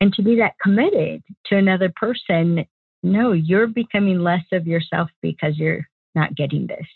And 0.00 0.12
to 0.14 0.22
be 0.22 0.36
that 0.36 0.54
committed 0.62 1.22
to 1.46 1.56
another 1.56 1.92
person, 1.96 2.64
no, 3.02 3.32
you're 3.32 3.66
becoming 3.66 4.20
less 4.20 4.44
of 4.52 4.66
yourself 4.66 5.10
because 5.22 5.58
you're 5.58 5.86
not 6.14 6.36
getting 6.36 6.66
this? 6.66 6.86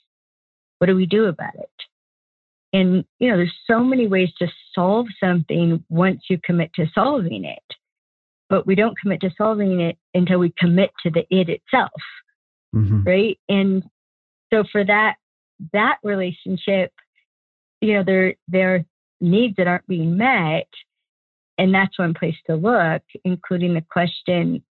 What 0.78 0.86
do 0.86 0.96
we 0.96 1.06
do 1.06 1.26
about 1.26 1.54
it? 1.54 1.68
And, 2.72 3.04
you 3.18 3.28
know, 3.30 3.36
there's 3.36 3.54
so 3.66 3.80
many 3.80 4.06
ways 4.06 4.30
to 4.38 4.48
solve 4.74 5.06
something 5.22 5.84
once 5.90 6.22
you 6.30 6.38
commit 6.44 6.72
to 6.74 6.86
solving 6.94 7.44
it. 7.44 7.62
But 8.48 8.66
we 8.66 8.74
don't 8.74 8.98
commit 8.98 9.20
to 9.22 9.30
solving 9.36 9.80
it 9.80 9.98
until 10.14 10.38
we 10.38 10.54
commit 10.58 10.90
to 11.02 11.10
the 11.10 11.24
it 11.30 11.48
itself. 11.48 11.90
Mm-hmm. 12.74 13.02
Right. 13.02 13.38
And 13.48 13.82
so 14.52 14.64
for 14.70 14.84
that, 14.84 15.14
that 15.72 15.98
relationship, 16.02 16.92
you 17.80 17.94
know, 17.94 18.04
there, 18.04 18.34
there 18.48 18.74
are 18.74 18.84
needs 19.20 19.56
that 19.56 19.66
aren't 19.66 19.86
being 19.86 20.16
met. 20.16 20.68
And 21.58 21.74
that's 21.74 21.98
one 21.98 22.14
place 22.14 22.36
to 22.46 22.56
look, 22.56 23.02
including 23.24 23.74
the 23.74 23.84
question, 23.90 24.62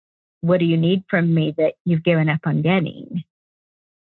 what 0.41 0.59
do 0.59 0.65
you 0.65 0.77
need 0.77 1.05
from 1.09 1.35
me 1.35 1.55
that 1.59 1.75
you've 1.85 2.03
given 2.03 2.29
up 2.29 2.41
on 2.47 2.63
getting? 2.63 3.23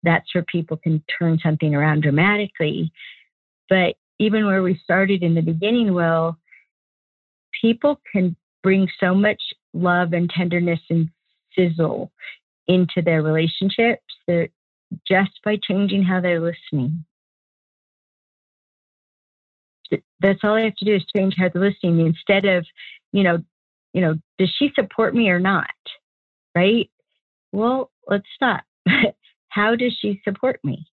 that's 0.03 0.33
where 0.35 0.45
people 0.45 0.77
can 0.77 1.03
turn 1.19 1.39
something 1.43 1.75
around 1.75 2.03
dramatically. 2.03 2.93
But 3.69 3.97
even 4.19 4.47
where 4.47 4.63
we 4.63 4.81
started 4.83 5.23
in 5.23 5.35
the 5.35 5.43
beginning, 5.43 5.95
well, 5.95 6.39
people 7.61 8.01
can 8.11 8.37
bring 8.63 8.89
so 9.01 9.15
much 9.15 9.41
love 9.75 10.13
and 10.13 10.31
tenderness 10.31 10.81
and 10.91 11.09
sizzle 11.57 12.11
into 12.67 13.03
their 13.03 13.23
relationships 13.23 14.03
that 14.27 14.51
just 15.07 15.31
by 15.44 15.58
changing 15.62 16.02
how 16.02 16.20
they're 16.20 16.41
listening. 16.41 17.05
That's 20.20 20.41
all 20.42 20.55
I 20.55 20.62
have 20.62 20.76
to 20.76 20.84
do 20.84 20.94
is 20.94 21.05
change 21.17 21.34
how 21.39 21.49
they're 21.49 21.62
listening 21.70 22.07
instead 22.07 22.44
of, 22.44 22.67
you 23.12 23.23
know, 23.23 23.39
you 23.94 24.00
know, 24.00 24.15
does 24.39 24.52
she 24.58 24.70
support 24.75 25.15
me 25.15 25.31
or 25.31 25.39
not? 25.39 25.70
Right? 26.55 26.91
Well, 27.52 27.91
let's 28.07 28.26
stop. 28.34 28.65
How 29.49 29.75
does 29.75 29.97
she 30.00 30.20
support 30.25 30.60
me? 30.62 30.86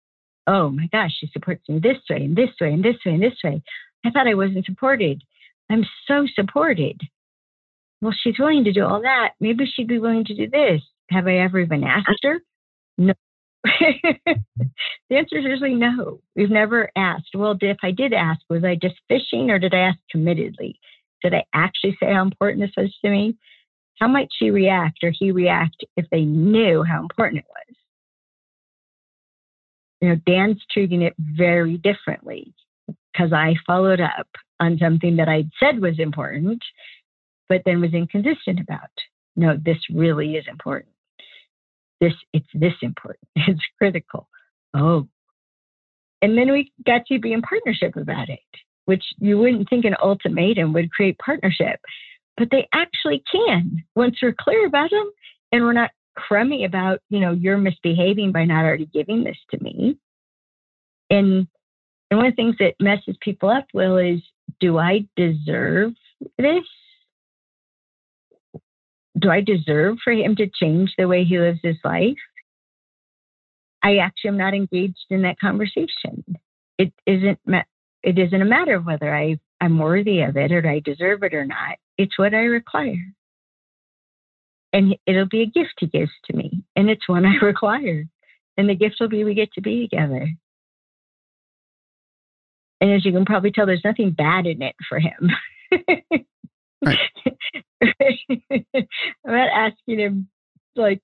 Oh 0.48 0.70
my 0.70 0.88
gosh, 0.92 1.12
she 1.20 1.28
supports 1.34 1.68
me 1.68 1.80
this 1.80 1.98
way 2.10 2.24
and 2.24 2.36
this 2.36 2.52
way 2.62 2.72
and 2.72 2.84
this 2.84 2.96
way 3.06 3.14
and 3.14 3.24
this 3.24 3.38
way. 3.44 3.62
I 4.06 4.12
thought 4.12 4.28
I 4.28 4.36
wasn't 4.36 4.66
supported. 4.66 5.24
I'm 5.70 5.86
so 6.08 6.26
supported. 6.34 7.02
Well, 8.02 8.14
she's 8.24 8.38
willing 8.38 8.64
to 8.66 8.72
do 8.72 8.86
all 8.86 9.02
that. 9.02 9.34
Maybe 9.40 9.66
she'd 9.66 9.88
be 9.88 10.00
willing 10.00 10.26
to 10.26 10.36
do 10.36 10.50
this. 10.50 10.82
Have 11.10 11.28
I 11.28 11.38
ever 11.38 11.60
even 11.60 11.84
asked 11.84 12.24
her? 12.24 12.40
No. 12.98 13.14
the 15.10 15.16
answer 15.16 15.38
is 15.38 15.46
usually 15.46 15.74
no. 15.74 16.20
We've 16.36 16.50
never 16.50 16.90
asked. 16.96 17.30
Well, 17.34 17.58
if 17.60 17.78
I 17.84 17.92
did 17.92 18.14
ask, 18.14 18.42
was 18.50 18.64
I 18.64 18.76
just 18.76 18.96
fishing 19.08 19.50
or 19.50 19.60
did 19.60 19.74
I 19.74 19.80
ask 19.80 20.00
committedly? 20.14 20.76
Did 21.24 21.34
I 21.34 21.44
actually 21.54 21.98
say 22.00 22.14
how 22.14 22.22
important 22.22 22.62
this 22.62 22.84
was 22.84 22.96
to 23.04 23.10
me? 23.10 23.38
How 24.00 24.08
might 24.08 24.30
she 24.38 24.52
react 24.52 25.04
or 25.04 25.12
he 25.18 25.32
react 25.32 25.78
if 25.98 26.06
they 26.12 26.22
knew 26.22 26.84
how 26.84 27.02
important 27.02 27.40
it 27.40 27.46
was? 27.50 27.78
You 30.02 30.10
know, 30.10 30.16
Dan's 30.28 30.64
treating 30.72 31.02
it 31.02 31.16
very 31.18 31.78
differently 31.78 32.54
because 33.12 33.32
I 33.34 33.56
followed 33.66 34.02
up 34.02 34.28
on 34.60 34.78
something 34.78 35.16
that 35.16 35.30
I'd 35.30 35.50
said 35.60 35.82
was 35.82 36.00
important, 36.00 36.62
but 37.50 37.62
then 37.66 37.82
was 37.82 37.94
inconsistent 37.94 38.60
about. 38.60 38.92
No, 39.36 39.58
this 39.58 39.78
really 39.90 40.36
is 40.36 40.46
important. 40.48 40.95
This, 42.02 42.14
it's 42.34 42.48
this 42.54 42.74
important. 42.82 43.28
It's 43.36 43.62
critical. 43.78 44.28
Oh. 44.74 45.08
And 46.22 46.38
then 46.38 46.52
we 46.52 46.72
got 46.86 47.06
to 47.08 47.20
be 47.20 47.34
in 47.34 47.42
partnership 47.42 47.96
about 47.96 48.30
it, 48.30 48.40
which 48.86 49.04
you 49.20 49.38
wouldn't 49.38 49.70
think 49.70 49.86
an 49.86 49.96
ultimatum 50.02 50.74
would 50.74 50.92
create 50.92 51.18
partnership, 51.20 51.80
but 52.38 52.50
they 52.52 52.68
actually 52.74 53.24
can 53.32 53.84
once 53.96 54.18
we're 54.22 54.36
clear 54.38 54.66
about 54.66 54.90
them 54.90 55.10
and 55.52 55.64
we're 55.64 55.74
not 55.74 55.92
crummy 56.16 56.66
about, 56.66 57.00
you 57.10 57.20
know, 57.20 57.32
you're 57.32 57.58
misbehaving 57.58 58.32
by 58.32 58.46
not 58.46 58.66
already 58.66 58.88
giving 58.88 59.24
this 59.24 59.38
to 59.52 59.64
me. 59.64 59.98
And 61.10 61.48
and 62.10 62.18
one 62.18 62.28
of 62.28 62.34
the 62.34 62.36
things 62.36 62.56
that 62.60 62.76
messes 62.80 63.18
people 63.20 63.50
up, 63.50 63.66
Will, 63.74 63.98
is 63.98 64.22
do 64.60 64.78
I 64.78 65.08
deserve 65.16 65.94
this? 66.38 66.64
Do 69.18 69.30
I 69.30 69.42
deserve 69.42 69.98
for 70.04 70.12
him 70.12 70.36
to 70.36 70.48
change 70.48 70.94
the 70.98 71.08
way 71.08 71.24
he 71.24 71.40
lives 71.40 71.60
his 71.64 71.78
life? 71.84 72.18
I 73.84 73.98
actually 73.98 74.30
am 74.30 74.38
not 74.38 74.54
engaged 74.54 75.06
in 75.10 75.22
that 75.22 75.40
conversation. 75.40 76.24
It 76.78 76.92
isn't. 77.06 77.40
It 78.04 78.20
isn't 78.20 78.42
a 78.42 78.46
matter 78.46 78.76
of 78.76 78.86
whether 78.86 79.16
I 79.16 79.40
I'm 79.62 79.80
worthy 79.80 80.22
of 80.22 80.36
it 80.36 80.52
or 80.52 80.68
I 80.68 80.80
deserve 80.80 81.24
it 81.24 81.34
or 81.34 81.46
not. 81.46 81.78
It's 81.98 82.18
what 82.18 82.34
I 82.34 82.40
require, 82.40 83.14
and 84.74 84.98
it'll 85.06 85.28
be 85.28 85.44
a 85.44 85.46
gift 85.46 85.76
he 85.80 85.88
gives 85.88 86.12
to 86.26 86.36
me, 86.36 86.64
and 86.76 86.90
it's 86.90 87.08
one 87.08 87.26
I 87.26 87.36
require, 87.38 88.06
and 88.58 88.68
the 88.68 88.76
gift 88.76 88.98
will 89.00 89.08
be 89.08 89.24
we 89.24 89.34
get 89.34 89.54
to 89.54 89.62
be 89.62 89.88
together. 89.88 90.28
And 92.82 92.92
as 92.92 93.06
you 93.06 93.14
can 93.14 93.26
probably 93.26 93.52
tell, 93.52 93.66
there's 93.66 93.86
nothing 93.86 94.12
bad 94.12 94.46
in 94.46 94.62
it 94.62 94.76
for 94.90 95.00
him. 95.00 95.32
I'm 96.86 96.98
not 99.26 99.50
asking 99.54 100.00
him, 100.00 100.30
like, 100.76 101.02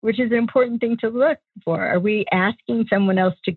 which 0.00 0.20
is 0.20 0.30
an 0.30 0.38
important 0.38 0.80
thing 0.80 0.96
to 1.00 1.08
look 1.08 1.38
for. 1.64 1.84
Are 1.84 1.98
we 1.98 2.24
asking 2.32 2.86
someone 2.90 3.18
else 3.18 3.34
to 3.44 3.56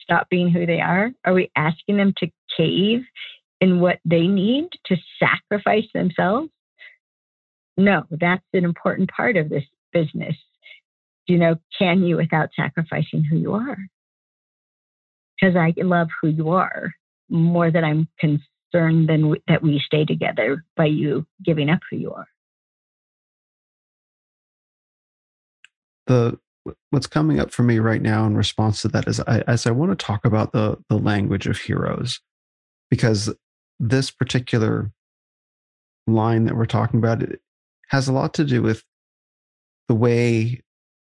stop 0.00 0.28
being 0.28 0.50
who 0.50 0.66
they 0.66 0.80
are? 0.80 1.10
Are 1.24 1.34
we 1.34 1.50
asking 1.56 1.96
them 1.96 2.14
to 2.18 2.30
cave 2.56 3.02
in 3.60 3.80
what 3.80 3.98
they 4.04 4.26
need, 4.26 4.68
to 4.86 4.96
sacrifice 5.18 5.86
themselves? 5.94 6.48
No, 7.76 8.04
that's 8.10 8.44
an 8.52 8.64
important 8.64 9.10
part 9.10 9.36
of 9.36 9.48
this 9.48 9.64
business. 9.92 10.36
You 11.26 11.38
know, 11.38 11.56
can 11.78 12.02
you 12.02 12.16
without 12.16 12.50
sacrificing 12.56 13.24
who 13.24 13.38
you 13.38 13.54
are? 13.54 13.78
because 15.42 15.56
I 15.56 15.74
love 15.78 16.08
who 16.20 16.28
you 16.28 16.50
are 16.50 16.92
more 17.28 17.70
than 17.70 17.84
I'm 17.84 18.08
concerned 18.72 19.08
than 19.08 19.34
that 19.48 19.62
we 19.62 19.80
stay 19.84 20.04
together 20.04 20.64
by 20.76 20.86
you 20.86 21.26
giving 21.44 21.70
up 21.70 21.80
who 21.90 21.96
you 21.96 22.12
are. 22.12 22.26
The 26.06 26.38
what's 26.90 27.06
coming 27.06 27.40
up 27.40 27.50
for 27.50 27.64
me 27.64 27.78
right 27.80 28.02
now 28.02 28.24
in 28.24 28.36
response 28.36 28.82
to 28.82 28.88
that 28.88 29.08
is 29.08 29.20
I, 29.20 29.40
as 29.48 29.66
I 29.66 29.72
want 29.72 29.90
to 29.96 30.04
talk 30.04 30.24
about 30.24 30.52
the 30.52 30.78
the 30.88 30.98
language 30.98 31.46
of 31.46 31.58
heroes 31.58 32.20
because 32.90 33.34
this 33.80 34.10
particular 34.10 34.92
line 36.06 36.44
that 36.44 36.56
we're 36.56 36.66
talking 36.66 36.98
about 36.98 37.22
it 37.22 37.40
has 37.88 38.08
a 38.08 38.12
lot 38.12 38.34
to 38.34 38.44
do 38.44 38.62
with 38.62 38.84
the 39.88 39.94
way 39.94 40.62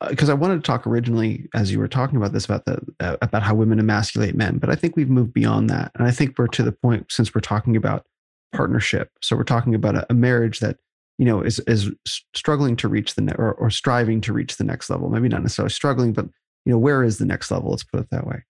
because 0.10 0.30
uh, 0.30 0.34
I 0.34 0.36
wanted 0.36 0.56
to 0.56 0.62
talk 0.62 0.86
originally, 0.86 1.50
as 1.56 1.72
you 1.72 1.80
were 1.80 1.88
talking 1.88 2.18
about 2.18 2.34
this, 2.34 2.46
about 2.46 2.66
the 2.66 2.80
uh, 3.00 3.18
about 3.22 3.44
how 3.44 3.56
women 3.56 3.80
emasculate 3.80 4.36
men, 4.36 4.58
but 4.58 4.70
I 4.70 4.76
think 4.76 4.96
we've 4.96 5.10
moved 5.10 5.34
beyond 5.34 5.70
that, 5.70 5.92
and 5.96 6.08
I 6.08 6.12
think 6.12 6.38
we're 6.38 6.48
to 6.48 6.64
the 6.64 6.72
point 6.72 7.12
since 7.12 7.34
we're 7.34 7.42
talking 7.42 7.76
about 7.76 8.06
partnership. 8.54 9.12
So 9.22 9.36
we're 9.36 9.44
talking 9.44 9.76
about 9.76 9.96
a, 9.96 10.06
a 10.10 10.14
marriage 10.14 10.60
that 10.60 10.78
you 11.18 11.26
know 11.26 11.42
is 11.42 11.60
is 11.62 11.92
struggling 12.36 12.76
to 12.78 12.88
reach 12.88 13.16
the 13.16 13.22
ne- 13.22 13.36
or, 13.38 13.54
or 13.54 13.70
striving 13.70 14.22
to 14.22 14.34
reach 14.34 14.58
the 14.58 14.64
next 14.64 14.90
level. 14.90 15.10
Maybe 15.10 15.30
not 15.30 15.42
necessarily 15.42 15.72
struggling, 15.72 16.14
but 16.14 16.26
you 16.66 16.72
know 16.72 16.80
where 16.80 17.04
is 17.04 17.18
the 17.18 17.26
next 17.26 17.50
level? 17.50 17.72
Let's 17.72 17.84
put 17.84 18.00
it 18.00 18.10
that 18.12 18.28
way. 18.28 18.44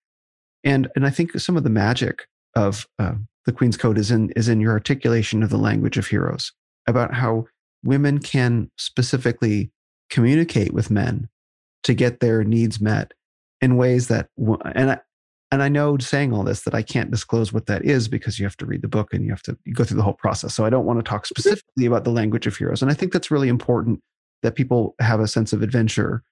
And 0.64 0.90
and 0.96 1.06
I 1.06 1.10
think 1.10 1.40
some 1.40 1.56
of 1.56 1.64
the 1.64 1.70
magic 1.70 2.28
of 2.56 2.88
uh, 3.00 3.14
the 3.46 3.54
Queen's 3.54 3.78
Code 3.78 3.98
is 3.98 4.12
in 4.12 4.32
is 4.32 4.50
in 4.50 4.60
your 4.60 4.74
articulation 4.74 5.44
of 5.44 5.50
the 5.50 5.58
language 5.58 5.98
of 5.98 6.08
heroes 6.08 6.52
about 6.88 7.14
how 7.14 7.46
women 7.84 8.20
can 8.20 8.70
specifically 8.78 9.72
communicate 10.10 10.74
with 10.74 10.90
men 10.90 11.30
to 11.88 11.94
get 11.94 12.20
their 12.20 12.44
needs 12.44 12.82
met 12.82 13.14
in 13.62 13.78
ways 13.78 14.10
that 14.10 14.30
and 14.76 14.92
I, 14.92 15.00
and 15.52 15.64
I 15.64 15.70
know 15.70 15.98
saying 15.98 16.34
all 16.34 16.44
this 16.44 16.64
that 16.64 16.76
I 16.76 16.82
can't 16.82 17.10
disclose 17.10 17.54
what 17.54 17.68
that 17.68 17.86
is 17.86 18.10
because 18.10 18.38
you 18.38 18.46
have 18.46 18.58
to 18.58 18.66
read 18.66 18.82
the 18.82 18.90
book 18.90 19.14
and 19.14 19.24
you 19.24 19.30
have 19.30 19.42
to 19.44 19.58
go 19.74 19.86
through 19.86 19.96
the 19.96 20.04
whole 20.04 20.12
process. 20.14 20.54
So 20.54 20.66
I 20.66 20.70
don't 20.70 20.86
want 20.86 21.00
to 21.00 21.10
talk 21.10 21.26
specifically 21.26 21.86
about 21.86 22.04
the 22.04 22.12
language 22.12 22.46
of 22.46 22.58
heroes. 22.58 22.82
And 22.82 22.92
I 22.92 22.94
think 22.94 23.14
that's 23.14 23.32
really 23.32 23.48
important 23.48 24.02
that 24.44 24.56
people 24.56 24.96
have 25.00 25.22
a 25.22 25.30
sense 25.30 25.54
of 25.54 25.62
adventure 25.62 26.24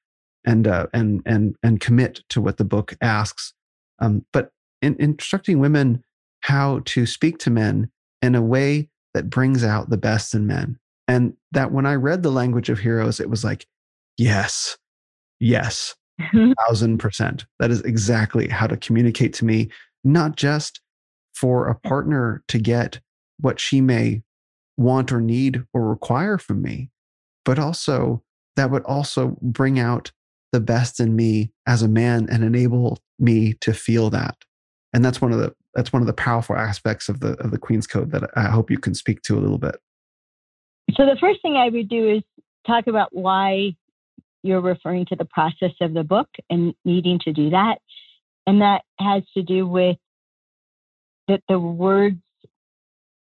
and 0.45 0.67
uh, 0.67 0.87
and 0.93 1.21
and 1.25 1.55
and 1.63 1.79
commit 1.79 2.21
to 2.29 2.41
what 2.41 2.57
the 2.57 2.65
book 2.65 2.95
asks. 3.01 3.53
Um, 3.99 4.25
but 4.33 4.51
in, 4.81 4.97
instructing 4.99 5.59
women 5.59 6.03
how 6.41 6.81
to 6.83 7.05
speak 7.05 7.37
to 7.39 7.49
men 7.49 7.89
in 8.21 8.35
a 8.35 8.41
way 8.41 8.89
that 9.13 9.29
brings 9.29 9.63
out 9.63 9.89
the 9.89 9.97
best 9.97 10.35
in 10.35 10.45
men, 10.45 10.77
and 11.07 11.33
that 11.53 11.71
when 11.71 11.85
I 11.85 11.95
read 11.95 12.23
the 12.23 12.31
language 12.31 12.69
of 12.69 12.79
heroes, 12.79 13.21
it 13.21 13.29
was 13.29 13.45
like, 13.45 13.65
yes, 14.17 14.77
Yes, 15.39 15.95
thousand 16.67 16.97
percent. 16.99 17.45
That 17.59 17.71
is 17.71 17.81
exactly 17.81 18.47
how 18.47 18.67
to 18.67 18.77
communicate 18.77 19.33
to 19.35 19.45
me, 19.45 19.69
not 20.03 20.35
just 20.35 20.81
for 21.33 21.67
a 21.67 21.75
partner 21.75 22.43
to 22.47 22.57
get 22.57 22.99
what 23.39 23.59
she 23.59 23.81
may 23.81 24.23
want 24.77 25.11
or 25.11 25.21
need 25.21 25.63
or 25.73 25.87
require 25.87 26.37
from 26.37 26.61
me, 26.61 26.89
but 27.43 27.59
also 27.59 28.23
that 28.55 28.71
would 28.71 28.83
also 28.83 29.37
bring 29.41 29.79
out 29.79 30.11
the 30.51 30.59
best 30.59 30.99
in 30.99 31.15
me 31.15 31.51
as 31.67 31.81
a 31.81 31.87
man 31.87 32.27
and 32.29 32.43
enable 32.43 32.99
me 33.19 33.53
to 33.59 33.73
feel 33.73 34.09
that. 34.09 34.35
And 34.93 35.03
that's 35.03 35.21
one 35.21 35.33
of 35.33 35.39
the 35.39 35.53
that's 35.73 35.91
one 35.91 36.01
of 36.01 36.07
the 36.07 36.13
powerful 36.13 36.55
aspects 36.55 37.09
of 37.09 37.19
the 37.19 37.33
of 37.43 37.51
the 37.51 37.57
Queen's 37.57 37.87
Code 37.87 38.11
that 38.11 38.23
I 38.35 38.43
hope 38.43 38.71
you 38.71 38.77
can 38.77 38.93
speak 38.95 39.21
to 39.23 39.37
a 39.37 39.41
little 39.41 39.57
bit. 39.57 39.75
So 40.95 41.05
the 41.05 41.17
first 41.19 41.41
thing 41.41 41.57
I 41.57 41.69
would 41.69 41.89
do 41.89 42.09
is 42.09 42.23
talk 42.65 42.87
about 42.87 43.09
why 43.11 43.75
you're 44.45 44.61
referring 44.61 45.05
to 45.07 45.15
the 45.15 45.25
process 45.25 45.71
of 45.81 45.93
the 45.93 46.03
book 46.03 46.29
and 46.49 46.73
needing 46.85 47.19
to 47.25 47.33
do 47.33 47.49
that. 47.49 47.77
And 48.47 48.61
that 48.61 48.83
has 48.99 49.23
to 49.33 49.41
do 49.41 49.67
with 49.67 49.97
that 51.27 51.41
the 51.49 51.59
words 51.59 52.17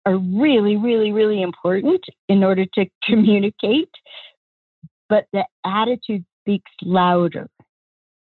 are 0.04 0.18
really, 0.18 0.76
really, 0.76 1.12
really 1.12 1.40
important 1.40 2.04
in 2.28 2.44
order 2.44 2.66
to 2.74 2.86
communicate, 3.04 3.90
but 5.08 5.24
the 5.32 5.44
attitude 5.64 6.24
speaks 6.42 6.70
louder. 6.82 7.48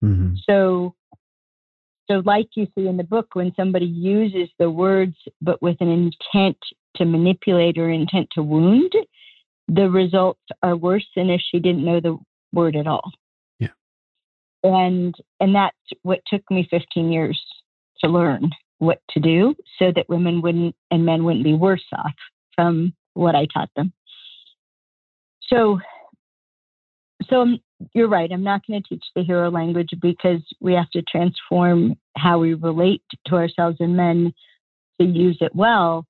Mm-hmm. 0.03 0.35
So, 0.47 0.93
so 2.07 2.21
like 2.23 2.49
you 2.55 2.67
see 2.75 2.87
in 2.87 2.97
the 2.97 3.03
book, 3.03 3.29
when 3.33 3.51
somebody 3.55 3.87
uses 3.87 4.49
the 4.59 4.69
words 4.69 5.15
but 5.41 5.59
with 5.61 5.77
an 5.79 5.89
intent 5.89 6.57
to 6.97 7.05
manipulate 7.05 7.79
or 7.79 7.89
intent 7.89 8.27
to 8.33 8.43
wound, 8.43 8.93
the 9.67 9.89
results 9.89 10.41
are 10.61 10.75
worse 10.75 11.07
than 11.15 11.31
if 11.31 11.41
she 11.49 11.59
didn't 11.59 11.83
know 11.83 11.99
the 11.99 12.17
word 12.55 12.75
at 12.75 12.87
all. 12.87 13.11
Yeah. 13.59 13.69
And 14.63 15.13
and 15.39 15.53
that's 15.53 15.77
what 16.01 16.21
took 16.27 16.41
me 16.49 16.67
15 16.69 17.11
years 17.11 17.39
to 17.99 18.09
learn 18.09 18.49
what 18.79 18.99
to 19.11 19.19
do 19.19 19.55
so 19.79 19.91
that 19.95 20.09
women 20.09 20.41
wouldn't 20.41 20.75
and 20.91 21.05
men 21.05 21.23
wouldn't 21.23 21.43
be 21.43 21.53
worse 21.53 21.85
off 21.93 22.13
from 22.55 22.93
what 23.13 23.35
I 23.35 23.47
taught 23.53 23.69
them. 23.75 23.93
So 25.43 25.79
so 27.29 27.45
you're 27.93 28.07
right. 28.07 28.31
I'm 28.31 28.43
not 28.43 28.61
going 28.67 28.81
to 28.81 28.87
teach 28.87 29.03
the 29.15 29.23
hero 29.23 29.49
language 29.49 29.89
because 30.01 30.41
we 30.59 30.73
have 30.73 30.89
to 30.91 31.01
transform 31.03 31.95
how 32.15 32.39
we 32.39 32.53
relate 32.53 33.03
to 33.27 33.35
ourselves 33.35 33.77
and 33.79 33.95
men 33.95 34.33
to 34.99 35.07
use 35.07 35.37
it 35.41 35.55
well. 35.55 36.05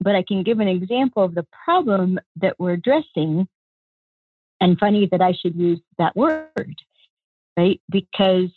But 0.00 0.14
I 0.14 0.24
can 0.26 0.42
give 0.42 0.60
an 0.60 0.68
example 0.68 1.22
of 1.22 1.34
the 1.34 1.46
problem 1.64 2.18
that 2.40 2.58
we're 2.58 2.72
addressing 2.72 3.46
and 4.62 4.78
funny 4.78 5.08
that 5.10 5.20
I 5.20 5.32
should 5.32 5.56
use 5.56 5.80
that 5.98 6.14
word, 6.14 6.76
right? 7.56 7.80
Because 7.90 8.48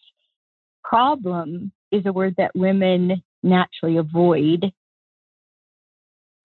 problem 0.83 1.71
is 1.91 2.05
a 2.05 2.13
word 2.13 2.35
that 2.37 2.51
women 2.55 3.23
naturally 3.41 3.97
avoid 3.97 4.71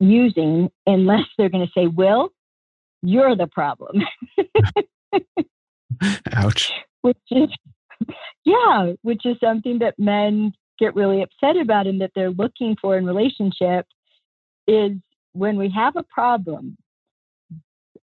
using 0.01 0.71
unless 0.87 1.27
they're 1.37 1.51
going 1.51 1.67
to 1.67 1.73
say, 1.79 1.87
Will, 1.87 2.31
you're 3.03 3.37
the 3.37 3.49
problem. 3.49 4.03
Ouch. 6.33 6.73
Which 7.03 7.19
is, 7.31 7.51
yeah, 8.47 8.93
which 9.03 9.27
is 9.27 9.37
something 9.45 9.81
that 9.81 9.99
men 9.99 10.53
get 10.79 10.95
really 10.95 11.23
upset 11.23 11.59
about 11.59 11.87
and 11.87 12.01
that 12.01 12.13
they're 12.15 12.31
looking 12.31 12.77
for 12.81 12.97
in 12.97 13.05
relationship 13.05 13.87
is 14.67 14.93
when 15.33 15.59
we 15.59 15.71
have 15.71 15.97
a 15.97 16.03
problem, 16.05 16.79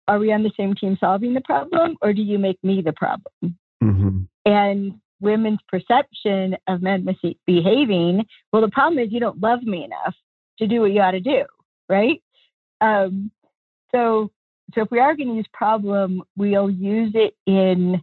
are 0.09 0.19
we 0.19 0.33
on 0.33 0.43
the 0.43 0.53
same 0.57 0.75
team 0.75 0.97
solving 1.01 1.35
the 1.35 1.41
problem 1.41 1.97
or 2.03 2.13
do 2.13 2.23
you 2.23 2.39
make 2.39 2.63
me 2.63 2.83
the 2.83 2.93
problem? 2.93 3.59
Mm-hmm. 3.83 4.21
And 4.45 4.95
women's 5.21 5.61
perception 5.69 6.57
of 6.67 6.83
men 6.83 7.07
behaving 7.47 8.25
well, 8.53 8.63
the 8.63 8.71
problem 8.71 8.99
is 8.99 9.13
you 9.13 9.21
don't 9.21 9.41
love 9.41 9.63
me 9.63 9.85
enough 9.85 10.15
to 10.59 10.67
do 10.67 10.81
what 10.81 10.93
you 10.93 11.01
ought 11.01 11.13
to 11.13 11.21
do, 11.21 11.45
right? 11.89 12.21
Um, 12.81 13.31
so, 13.95 14.31
so 14.75 14.83
if 14.83 14.91
we 14.91 14.99
are 14.99 15.15
going 15.15 15.29
to 15.29 15.35
use 15.35 15.47
problem, 15.53 16.23
we'll 16.37 16.71
use 16.71 17.13
it 17.15 17.35
in 17.47 18.03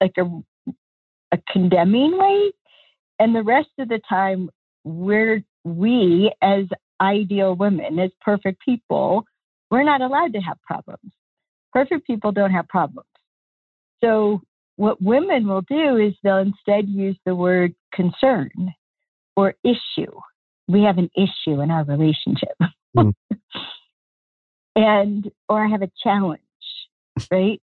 like 0.00 0.14
a, 0.18 0.24
a 1.32 1.38
condemning 1.50 2.18
way, 2.18 2.52
and 3.18 3.34
the 3.34 3.42
rest 3.42 3.70
of 3.78 3.88
the 3.88 4.00
time, 4.08 4.50
we're 4.82 5.42
we 5.64 6.32
as 6.42 6.64
ideal 7.00 7.54
women, 7.54 7.98
as 7.98 8.10
perfect 8.20 8.60
people, 8.62 9.24
we're 9.74 9.84
not 9.84 10.00
allowed 10.00 10.32
to 10.34 10.40
have 10.40 10.56
problems. 10.62 11.12
Perfect 11.72 12.06
people 12.06 12.32
don't 12.32 12.52
have 12.52 12.68
problems. 12.68 13.08
So 14.02 14.40
what 14.76 15.02
women 15.02 15.46
will 15.48 15.62
do 15.62 15.96
is 15.96 16.14
they'll 16.22 16.38
instead 16.38 16.88
use 16.88 17.16
the 17.26 17.34
word 17.34 17.74
concern 17.92 18.50
or 19.36 19.54
issue. 19.64 20.12
We 20.68 20.82
have 20.82 20.98
an 20.98 21.10
issue 21.16 21.60
in 21.60 21.70
our 21.70 21.84
relationship. 21.84 22.56
Mm. 22.96 23.14
and, 24.76 25.30
or 25.48 25.64
I 25.64 25.68
have 25.68 25.82
a 25.82 25.90
challenge, 26.02 26.40
right? 27.30 27.60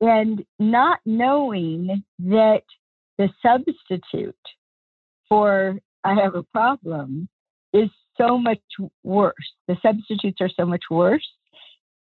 and 0.00 0.44
not 0.58 1.00
knowing 1.04 2.04
that 2.20 2.62
the 3.18 3.28
substitute 3.42 4.36
for 5.28 5.78
I 6.04 6.14
have 6.14 6.34
a 6.34 6.42
problem 6.44 7.28
is 7.72 7.90
so 8.16 8.38
much 8.38 8.60
worse. 9.02 9.34
The 9.66 9.76
substitutes 9.82 10.40
are 10.40 10.48
so 10.48 10.64
much 10.64 10.84
worse 10.90 11.26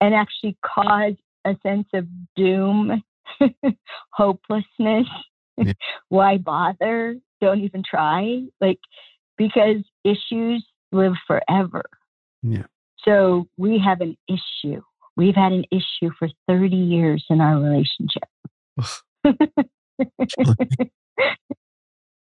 and 0.01 0.15
actually 0.15 0.57
cause 0.65 1.15
a 1.45 1.57
sense 1.63 1.87
of 1.95 2.07
doom 2.37 3.03
hopelessness. 4.11 5.07
Yeah. 5.57 5.73
Why 6.09 6.39
bother? 6.39 7.17
Don't 7.41 7.61
even 7.61 7.83
try. 7.89 8.43
Like, 8.61 8.79
because 9.37 9.83
issues 10.05 10.67
live 10.93 11.15
forever. 11.27 11.85
Yeah. 12.43 12.65
So 13.05 13.49
we 13.57 13.79
have 13.85 14.01
an 14.01 14.17
issue. 14.29 14.83
We've 15.17 15.35
had 15.35 15.53
an 15.53 15.65
issue 15.71 16.11
for 16.19 16.29
30 16.49 16.77
years 16.77 17.25
in 17.31 17.41
our 17.41 17.59
relationship. 17.59 18.25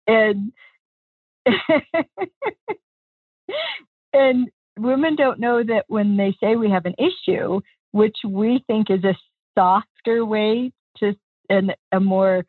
and 0.07 0.53
and 4.13 4.49
women 4.77 5.15
don't 5.15 5.39
know 5.39 5.63
that 5.63 5.85
when 5.87 6.17
they 6.17 6.35
say 6.41 6.55
we 6.55 6.69
have 6.69 6.85
an 6.85 6.95
issue, 6.97 7.59
which 7.91 8.17
we 8.25 8.63
think 8.67 8.89
is 8.89 9.03
a 9.03 9.15
softer 9.57 10.25
way 10.25 10.71
to 10.99 11.15
and 11.49 11.75
a 11.91 11.99
more 11.99 12.45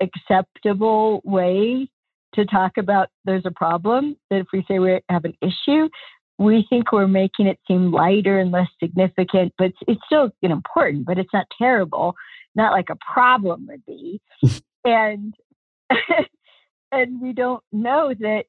acceptable 0.00 1.20
way 1.24 1.88
to 2.34 2.44
talk 2.46 2.72
about 2.78 3.08
there's 3.24 3.46
a 3.46 3.50
problem 3.52 4.16
that 4.28 4.40
if 4.40 4.46
we 4.52 4.64
say 4.66 4.80
we 4.80 5.00
have 5.08 5.24
an 5.24 5.34
issue 5.40 5.88
we 6.36 6.66
think 6.68 6.90
we're 6.90 7.06
making 7.06 7.46
it 7.46 7.60
seem 7.68 7.92
lighter 7.92 8.40
and 8.40 8.50
less 8.50 8.66
significant 8.82 9.52
but 9.56 9.66
it's, 9.66 9.78
it's 9.86 10.00
still 10.04 10.30
you 10.42 10.48
know, 10.48 10.56
important 10.56 11.06
but 11.06 11.16
it's 11.16 11.32
not 11.32 11.46
terrible 11.56 12.12
not 12.54 12.72
like 12.72 12.90
a 12.90 12.96
problem 13.12 13.66
would 13.68 13.84
be. 13.86 14.20
And 14.86 15.32
and 16.92 17.18
we 17.18 17.32
don't 17.32 17.64
know 17.72 18.12
that 18.20 18.44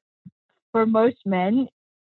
for 0.70 0.84
most 0.84 1.16
men 1.24 1.66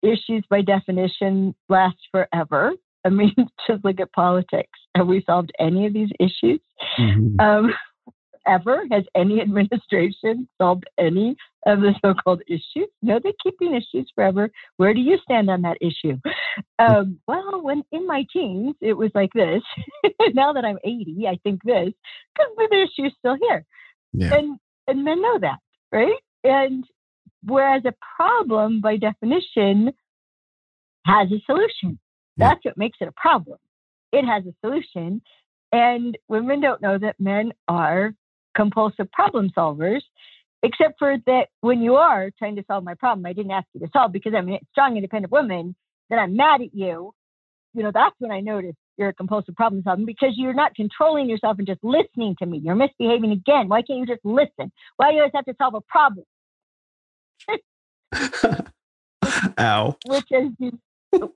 issues 0.03 0.45
by 0.51 0.61
definition 0.63 1.55
last 1.69 1.99
forever 2.11 2.73
I 3.05 3.09
mean, 3.09 3.35
just 3.67 3.85
look 3.85 4.01
at 4.01 4.13
politics. 4.13 4.79
Have 4.97 5.07
we 5.07 5.23
solved 5.27 5.53
any 5.59 5.87
of 5.87 5.93
these 5.93 6.11
issues? 6.21 6.61
Mm-hmm. 6.99 7.41
Um, 7.41 7.73
ever? 8.47 8.85
Has 8.91 9.05
any 9.15 9.41
administration 9.41 10.49
solved 10.61 10.85
any 10.99 11.37
of 11.67 11.81
the 11.81 11.95
so 12.05 12.15
called 12.15 12.43
issues? 12.49 12.89
No, 13.03 13.21
they 13.23 13.33
keep 13.43 13.59
being 13.59 13.75
issues 13.75 14.11
forever. 14.15 14.51
Where 14.77 14.95
do 14.95 15.01
you 15.01 15.19
stand 15.23 15.49
on 15.51 15.63
that 15.63 15.79
issue? 15.81 16.19
Um, 16.79 17.21
well, 17.29 17.63
when 17.63 17.83
in 17.93 18.07
my 18.07 18.25
teens, 18.33 18.75
it 18.81 18.95
was 18.95 19.11
like 19.15 19.31
this. 19.35 19.63
now 20.35 20.53
that 20.53 20.65
I'm 20.65 20.79
80, 20.85 21.27
I 21.29 21.39
think 21.43 21.61
this 21.65 21.93
because 22.35 22.53
the 22.57 22.83
issue 22.83 23.07
is 23.07 23.13
still 23.19 23.37
here. 23.41 23.65
Yeah. 24.13 24.35
And, 24.35 24.59
and 24.89 25.05
men 25.05 25.23
know 25.23 25.39
that, 25.39 25.59
right? 25.93 26.19
And 26.45 26.85
whereas 27.45 27.83
a 27.85 27.95
problem, 28.17 28.81
by 28.81 28.97
definition, 28.97 29.93
has 31.05 31.29
a 31.33 31.41
solution. 31.47 31.99
That's 32.37 32.65
what 32.65 32.77
makes 32.77 32.99
it 33.01 33.09
a 33.09 33.13
problem. 33.13 33.59
It 34.13 34.25
has 34.25 34.45
a 34.47 34.55
solution. 34.65 35.23
And 35.73 36.17
women 36.29 36.61
don't 36.61 36.83
know 36.83 36.99
that 36.99 37.19
men 37.19 37.53
are 37.67 38.15
compulsive 38.55 39.11
problem 39.11 39.51
solvers, 39.57 40.03
except 40.63 40.99
for 40.99 41.17
that 41.27 41.47
when 41.61 41.81
you 41.81 41.97
are 41.97 42.31
trying 42.39 42.57
to 42.57 42.65
solve 42.67 42.85
my 42.85 42.95
problem, 42.95 43.27
I 43.27 43.33
didn't 43.33 43.53
ask 43.53 43.67
you 43.73 43.81
to 43.81 43.89
solve 43.93 44.13
because 44.13 44.35
I'm 44.37 44.49
a 44.51 44.61
strong, 44.71 44.97
independent 44.97 45.33
woman, 45.33 45.75
then 46.11 46.19
I'm 46.19 46.37
mad 46.37 46.61
at 46.61 46.75
you. 46.75 47.15
You 47.75 47.83
know, 47.83 47.91
that's 47.93 48.15
when 48.19 48.31
I 48.31 48.41
notice 48.41 48.75
you're 48.99 49.09
a 49.09 49.15
compulsive 49.15 49.57
problem 49.57 49.83
solver 49.83 50.05
because 50.05 50.35
you're 50.37 50.53
not 50.53 50.75
controlling 50.75 51.29
yourself 51.29 51.57
and 51.59 51.67
just 51.67 51.83
listening 51.83 52.37
to 52.39 52.47
me. 52.47 52.61
You're 52.63 52.75
misbehaving 52.75 53.33
again. 53.33 53.69
Why 53.69 53.81
can't 53.81 54.01
you 54.01 54.07
just 54.07 54.25
listen? 54.25 54.71
Why 54.97 55.11
do 55.11 55.15
you 55.15 55.21
always 55.21 55.33
have 55.35 55.47
to 55.47 55.55
solve 55.57 55.75
a 55.75 55.81
problem? 55.81 56.27
Ow. 59.59 59.97
Which 60.07 60.27
is 60.31 60.73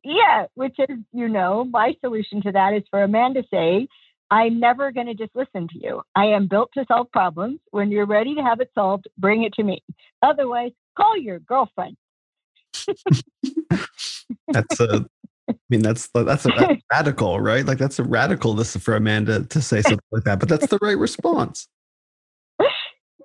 yeah, 0.02 0.46
which 0.54 0.76
is, 0.78 0.98
you 1.12 1.28
know, 1.28 1.64
my 1.64 1.94
solution 2.00 2.40
to 2.42 2.52
that 2.52 2.74
is 2.74 2.82
for 2.90 3.02
a 3.02 3.08
man 3.08 3.34
to 3.34 3.42
say, 3.52 3.88
I'm 4.30 4.58
never 4.58 4.90
going 4.90 5.06
to 5.06 5.14
just 5.14 5.36
listen 5.36 5.68
to 5.68 5.78
you. 5.78 6.02
I 6.14 6.26
am 6.26 6.48
built 6.48 6.70
to 6.74 6.84
solve 6.88 7.10
problems. 7.12 7.60
When 7.70 7.90
you're 7.90 8.06
ready 8.06 8.34
to 8.34 8.42
have 8.42 8.60
it 8.60 8.70
solved, 8.74 9.06
bring 9.18 9.44
it 9.44 9.52
to 9.54 9.62
me. 9.62 9.82
Otherwise, 10.22 10.72
call 10.96 11.16
your 11.16 11.38
girlfriend. 11.38 11.96
that's 14.48 14.80
a, 14.80 15.06
I 15.48 15.54
mean, 15.70 15.82
that's 15.82 16.08
that's 16.08 16.44
a 16.44 16.48
that's 16.48 16.82
radical, 16.92 17.40
right? 17.40 17.64
Like 17.64 17.78
that's 17.78 17.98
a 17.98 18.04
radical. 18.04 18.54
This 18.54 18.76
for 18.76 18.96
a 18.96 19.00
man 19.00 19.26
to, 19.26 19.44
to 19.44 19.62
say 19.62 19.80
something 19.82 20.00
like 20.10 20.24
that, 20.24 20.40
but 20.40 20.48
that's 20.48 20.66
the 20.66 20.78
right 20.82 20.98
response. 20.98 21.68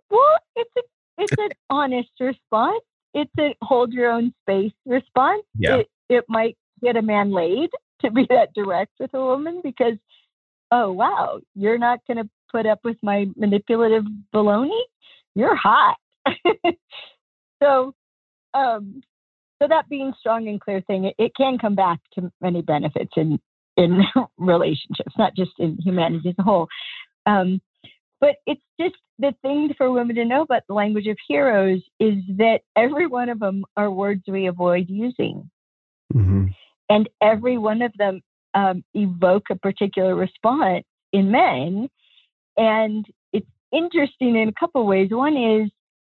Well, 0.10 0.38
it's 0.58 0.72
a 0.78 0.82
it's 1.22 1.34
an 1.38 1.50
honest 1.70 2.10
response. 2.20 2.84
It's 3.14 3.32
a 3.40 3.56
hold 3.62 3.94
your 3.94 4.12
own 4.12 4.34
space 4.42 4.74
response. 4.86 5.44
Yeah. 5.58 5.78
It, 5.78 5.90
it 6.10 6.26
might 6.28 6.58
get 6.84 6.96
a 6.96 7.02
man 7.02 7.32
laid 7.32 7.70
to 8.02 8.12
be 8.12 8.26
that 8.30 8.54
direct 8.54 8.94
with 9.00 9.14
a 9.14 9.20
woman 9.20 9.62
because, 9.64 9.98
oh, 10.72 10.92
wow, 10.92 11.40
you're 11.56 11.78
not 11.78 12.00
going 12.08 12.18
to 12.18 12.30
put 12.52 12.66
up 12.66 12.80
with 12.84 12.98
my 13.02 13.28
manipulative 13.36 14.04
baloney? 14.34 14.82
You're 15.36 15.56
hot. 15.56 15.98
so, 17.64 17.94
um, 18.54 19.02
so 19.62 19.68
that 19.68 19.88
being 19.90 20.14
strong 20.20 20.48
and 20.48 20.60
clear 20.60 20.82
thing, 20.82 21.06
it, 21.06 21.16
it 21.18 21.32
can 21.36 21.58
come 21.58 21.76
back 21.76 22.00
to 22.16 22.32
many 22.42 22.62
benefits 22.62 23.12
in 23.16 23.40
in 23.78 24.02
relationships, 24.38 25.14
not 25.18 25.36
just 25.36 25.52
in 25.60 25.78
humanity 25.78 26.30
as 26.30 26.36
a 26.40 26.44
whole. 26.44 26.68
Um, 27.26 27.62
but 28.22 28.36
it's 28.46 28.62
just 28.80 28.96
the 29.18 29.34
thing 29.42 29.74
for 29.78 29.92
women 29.92 30.16
to 30.16 30.26
know 30.26 30.44
about 30.44 30.62
the 30.68 30.76
language 30.76 31.08
of 31.08 31.18
heroes 31.28 31.82
is 32.00 32.16
that 32.38 32.62
every 32.78 33.08
one 33.08 33.30
of 33.30 33.40
them 33.40 33.66
are 33.76 33.92
words 33.92 34.22
we 34.28 34.46
avoid 34.46 34.86
using. 34.88 35.50
Mm-hmm. 36.14 36.48
And 36.90 37.10
every 37.22 37.58
one 37.58 37.82
of 37.82 37.92
them 37.98 38.22
um, 38.54 38.84
evoke 38.94 39.46
a 39.50 39.56
particular 39.56 40.16
response 40.16 40.86
in 41.12 41.32
men. 41.32 41.90
And 42.58 43.06
it's 43.34 43.50
interesting 43.72 44.36
in 44.36 44.50
a 44.50 44.54
couple 44.60 44.86
ways. 44.86 45.10
One 45.12 45.36
is 45.36 45.72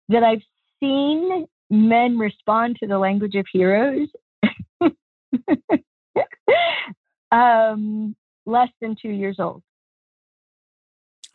that 0.09 0.23
I've 0.23 0.41
seen 0.81 1.47
men 1.69 2.17
respond 2.17 2.77
to 2.81 2.87
the 2.87 2.99
language 2.99 3.35
of 3.35 3.45
heroes 3.51 4.09
um, 7.31 8.15
less 8.45 8.69
than 8.81 8.95
two 9.01 9.09
years 9.09 9.37
old. 9.39 9.63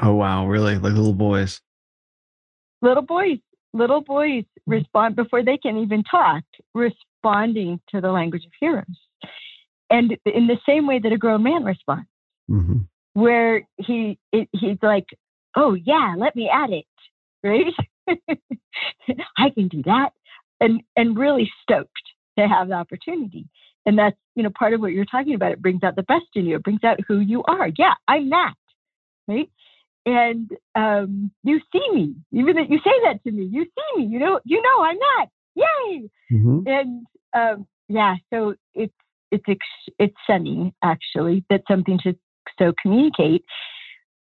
Oh, 0.01 0.15
wow. 0.15 0.47
Really? 0.47 0.75
Like 0.77 0.93
little 0.93 1.13
boys? 1.13 1.61
Little 2.83 3.03
boys. 3.03 3.39
Little 3.73 4.01
boys 4.01 4.45
respond 4.67 5.17
before 5.17 5.45
they 5.45 5.59
can 5.59 5.77
even 5.79 6.03
talk, 6.05 6.43
responding 6.75 7.81
to 7.91 8.01
the 8.01 8.11
language 8.11 8.45
of 8.45 8.53
heroes. 8.59 8.85
And 9.91 10.17
in 10.25 10.47
the 10.47 10.59
same 10.67 10.87
way 10.87 10.99
that 11.03 11.13
a 11.13 11.19
grown 11.19 11.43
man 11.43 11.65
responds, 11.65 12.09
mm-hmm. 12.51 12.79
where 13.15 13.67
he 13.77 14.19
it, 14.33 14.49
he's 14.53 14.79
like, 14.83 15.07
"Oh 15.57 15.75
yeah, 15.75 16.15
let 16.17 16.37
me 16.37 16.51
add 16.53 16.71
it," 16.71 16.85
right? 17.43 17.73
I 19.39 19.51
can 19.51 19.69
do 19.69 19.83
that, 19.85 20.11
and 20.61 20.83
and 20.97 21.19
really 21.19 21.51
stoked 21.63 21.93
to 22.39 22.47
have 22.47 22.69
the 22.69 22.75
opportunity. 22.75 23.47
And 23.87 23.99
that's, 23.99 24.17
you 24.35 24.43
know, 24.43 24.51
part 24.57 24.75
of 24.75 24.81
what 24.81 24.93
you're 24.93 25.07
talking 25.07 25.35
about. 25.35 25.53
It 25.53 25.63
brings 25.63 25.83
out 25.83 25.97
the 25.97 26.03
best 26.03 26.27
in 26.35 26.45
you. 26.45 26.57
It 26.57 26.63
brings 26.63 26.85
out 26.85 26.99
who 27.09 27.21
you 27.21 27.43
are. 27.45 27.71
Yeah, 27.79 27.95
I'm 28.07 28.29
that. 28.31 28.55
Right. 29.27 29.51
And 30.09 30.51
um, 30.75 31.31
you 31.45 31.61
see 31.71 31.87
me, 31.93 32.15
even 32.33 32.57
that 32.57 32.71
you 32.71 32.79
say 32.79 32.93
that 33.05 33.23
to 33.25 33.31
me, 33.31 33.45
you 33.45 33.65
see 33.65 34.01
me, 34.01 34.07
you 34.07 34.19
know, 34.19 34.41
you 34.45 34.63
know, 34.63 34.83
I'm 34.83 34.97
not. 34.99 35.29
Yay. 35.55 36.11
Mm-hmm. 36.33 36.61
And 36.67 37.07
um, 37.37 37.67
yeah, 37.89 38.15
so 38.33 38.55
it's, 38.75 38.95
it's, 39.31 39.45
it's 39.99 40.15
stunning 40.25 40.73
actually 40.83 41.45
that 41.51 41.61
something 41.69 41.99
to 42.05 42.17
so 42.59 42.73
communicate. 42.81 43.45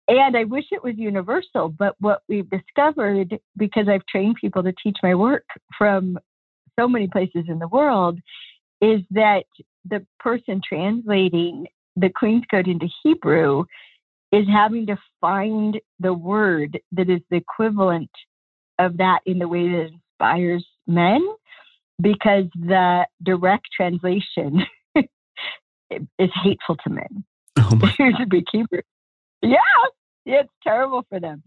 And 0.09 0.35
I 0.35 0.43
wish 0.43 0.65
it 0.71 0.83
was 0.83 0.95
universal, 0.97 1.69
but 1.69 1.95
what 1.99 2.23
we've 2.27 2.49
discovered, 2.49 3.39
because 3.55 3.87
I've 3.87 4.05
trained 4.07 4.35
people 4.41 4.63
to 4.63 4.73
teach 4.83 4.97
my 5.01 5.15
work 5.15 5.45
from 5.77 6.19
so 6.77 6.89
many 6.89 7.07
places 7.07 7.45
in 7.47 7.59
the 7.59 7.69
world, 7.69 8.19
is 8.81 8.99
that 9.11 9.45
the 9.87 10.05
person 10.19 10.59
translating 10.67 11.67
the 11.95 12.09
Queen's 12.09 12.43
Code 12.51 12.67
into 12.67 12.87
Hebrew 13.01 13.63
is 14.31 14.45
having 14.47 14.85
to 14.87 14.97
find 15.19 15.79
the 15.99 16.13
word 16.13 16.79
that 16.91 17.09
is 17.09 17.21
the 17.29 17.37
equivalent 17.37 18.11
of 18.77 18.97
that 18.97 19.19
in 19.25 19.39
the 19.39 19.47
way 19.47 19.67
that 19.67 19.89
inspires 19.91 20.65
men, 20.87 21.21
because 22.01 22.45
the 22.55 23.05
direct 23.23 23.67
translation 23.75 24.63
is 25.91 26.29
hateful 26.43 26.77
to 26.83 26.89
men. 26.89 27.23
Oh 27.57 27.75
my. 27.75 27.93
to 28.17 28.25
be 28.27 28.45
Hebrew. 28.51 28.81
Yeah, 29.41 29.57
it's 30.25 30.53
terrible 30.63 31.05
for 31.09 31.19
them. 31.19 31.43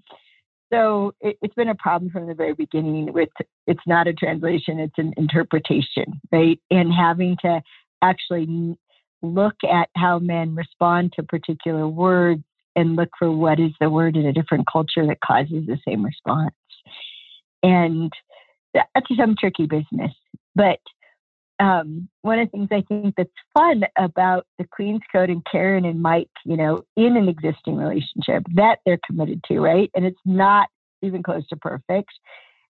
So 0.72 1.14
it, 1.20 1.36
has 1.42 1.50
been 1.54 1.68
a 1.68 1.74
problem 1.74 2.10
from 2.10 2.26
the 2.26 2.34
very 2.34 2.54
beginning. 2.54 3.12
With 3.12 3.28
it's 3.66 3.86
not 3.86 4.08
a 4.08 4.12
translation; 4.12 4.78
it's 4.78 4.98
an 4.98 5.12
interpretation, 5.16 6.20
right? 6.30 6.58
And 6.70 6.92
having 6.92 7.36
to 7.42 7.62
actually 8.00 8.76
look 9.22 9.54
at 9.70 9.88
how 9.96 10.18
men 10.18 10.54
respond 10.54 11.12
to 11.14 11.22
particular 11.22 11.86
words 11.86 12.42
and 12.76 12.96
look 12.96 13.10
for 13.18 13.30
what 13.30 13.60
is 13.60 13.72
the 13.80 13.90
word 13.90 14.16
in 14.16 14.26
a 14.26 14.32
different 14.32 14.66
culture 14.70 15.06
that 15.06 15.20
causes 15.24 15.66
the 15.66 15.78
same 15.86 16.04
response. 16.04 16.54
And 17.62 18.12
that's 18.74 19.06
some 19.16 19.36
tricky 19.38 19.66
business, 19.66 20.12
but 20.54 20.80
um, 21.62 22.08
one 22.22 22.40
of 22.40 22.48
the 22.48 22.50
things 22.50 22.68
I 22.72 22.82
think 22.88 23.14
that's 23.16 23.30
fun 23.54 23.84
about 23.96 24.46
the 24.58 24.66
Queen's 24.72 25.02
Code 25.12 25.30
and 25.30 25.46
Karen 25.50 25.84
and 25.84 26.02
Mike, 26.02 26.30
you 26.44 26.56
know, 26.56 26.82
in 26.96 27.16
an 27.16 27.28
existing 27.28 27.76
relationship 27.76 28.42
that 28.54 28.78
they're 28.84 28.98
committed 29.06 29.44
to, 29.48 29.60
right? 29.60 29.90
And 29.94 30.04
it's 30.04 30.18
not 30.24 30.68
even 31.02 31.22
close 31.22 31.46
to 31.48 31.56
perfect. 31.56 32.10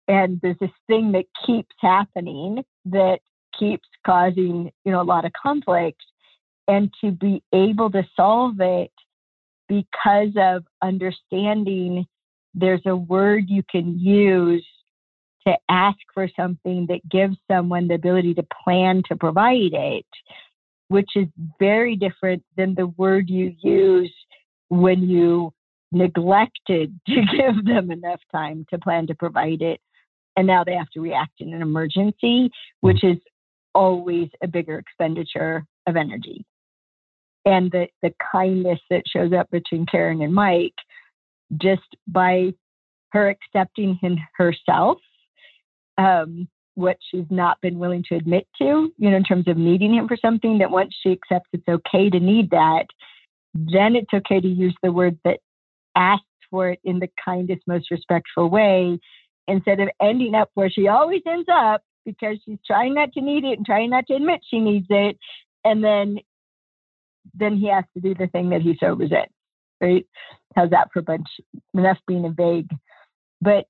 And 0.07 0.39
there's 0.41 0.59
this 0.61 0.71
thing 0.87 1.13
that 1.13 1.25
keeps 1.45 1.75
happening 1.81 2.63
that 2.85 3.19
keeps 3.59 3.89
causing, 4.07 4.71
you 4.85 4.93
know, 4.93 5.01
a 5.01 5.03
lot 5.03 5.25
of 5.25 5.33
conflict. 5.33 6.01
And 6.69 6.93
to 7.01 7.11
be 7.11 7.43
able 7.53 7.91
to 7.91 8.07
solve 8.15 8.61
it 8.61 8.93
because 9.69 10.33
of 10.37 10.65
understanding 10.83 12.07
there's 12.55 12.83
a 12.87 12.97
word 12.97 13.45
you 13.49 13.63
can 13.71 13.99
use 13.99 14.67
to 15.47 15.55
ask 15.69 15.99
for 16.13 16.29
something 16.35 16.87
that 16.89 17.09
gives 17.09 17.37
someone 17.51 17.87
the 17.87 17.95
ability 17.95 18.35
to 18.35 18.47
plan 18.65 19.03
to 19.09 19.17
provide 19.17 19.73
it, 19.73 20.07
which 20.89 21.11
is 21.15 21.27
very 21.59 21.95
different 21.95 22.43
than 22.57 22.75
the 22.75 22.87
word 22.87 23.29
you 23.31 23.55
use 23.63 24.13
when 24.69 25.03
you 25.03 25.53
neglected 25.93 26.99
to 27.07 27.15
give 27.15 27.65
them 27.65 27.91
enough 27.91 28.21
time 28.33 28.67
to 28.71 28.79
plan 28.79 29.07
to 29.07 29.15
provide 29.15 29.63
it. 29.63 29.81
And 30.37 30.47
now 30.47 30.65
they 30.65 30.75
have 30.75 30.91
to 30.91 31.01
react 31.01 31.41
in 31.41 31.55
an 31.55 31.63
emergency, 31.63 32.51
which 32.81 32.99
mm. 33.03 33.13
is 33.15 33.19
always 33.75 34.29
a 34.43 34.49
bigger 34.49 34.79
expenditure 34.79 35.65
of 35.87 35.97
energy. 35.97 36.45
And 37.47 37.71
the, 37.71 37.87
the 38.03 38.13
kindness 38.33 38.81
that 38.91 39.05
shows 39.07 39.33
up 39.33 39.49
between 39.51 39.87
Karen 39.87 40.21
and 40.21 40.35
Mike, 40.35 40.75
just 41.63 41.97
by 42.09 42.53
her 43.13 43.29
accepting 43.31 43.99
him 44.03 44.19
herself 44.37 44.99
um, 45.97 46.49
what 46.75 46.99
she's 47.11 47.25
not 47.31 47.59
been 47.63 47.79
willing 47.79 48.05
to 48.09 48.17
admit 48.17 48.47
to, 48.59 48.93
you 48.99 49.11
know, 49.11 49.17
in 49.17 49.25
terms 49.25 49.49
of 49.49 49.57
needing 49.57 49.95
him 49.95 50.09
for 50.09 50.17
something, 50.21 50.59
that 50.59 50.71
once 50.71 50.95
she 51.03 51.13
accepts 51.13 51.49
it's 51.53 51.69
okay 51.69 52.11
to 52.11 52.21
need 52.21 52.51
that, 52.51 52.85
then 53.55 53.97
it's 53.97 54.13
okay 54.13 54.41
to 54.41 54.49
use 54.49 54.75
the 54.83 54.93
word 54.93 55.19
that 55.25 55.39
asks 55.97 56.25
for 56.51 56.71
it 56.71 56.81
in 56.85 56.99
the 56.99 57.09
kindest, 57.25 57.63
most 57.67 57.91
respectful 57.91 58.51
way, 58.51 58.99
instead 59.49 59.81
of 59.81 59.89
ending 60.03 60.35
up 60.35 60.51
where 60.55 60.69
she 60.69 60.89
always 60.89 61.23
ends 61.27 61.49
up 61.51 61.83
because 62.05 62.37
she's 62.45 62.59
trying 62.67 62.95
not 62.95 63.13
to 63.13 63.21
need 63.21 63.45
it 63.45 63.57
and 63.57 63.65
trying 63.67 63.91
not 63.91 64.07
to 64.09 64.15
admit 64.15 64.41
she 64.49 64.59
needs 64.59 64.87
it. 64.91 65.17
And 65.65 65.83
then 65.83 66.19
then 67.35 67.57
he 67.57 67.69
has 67.69 67.85
to 67.95 68.01
do 68.01 68.15
the 68.15 68.29
thing 68.29 68.51
that 68.51 68.63
he 68.63 68.77
so 68.79 68.95
resents. 68.95 69.33
Right? 69.81 70.07
How's 70.55 70.71
that 70.71 70.89
for 70.93 71.01
a 71.01 71.03
bunch? 71.03 71.27
Enough 71.75 71.99
being 72.07 72.25
a 72.25 72.31
vague. 72.31 72.71
But 73.41 73.67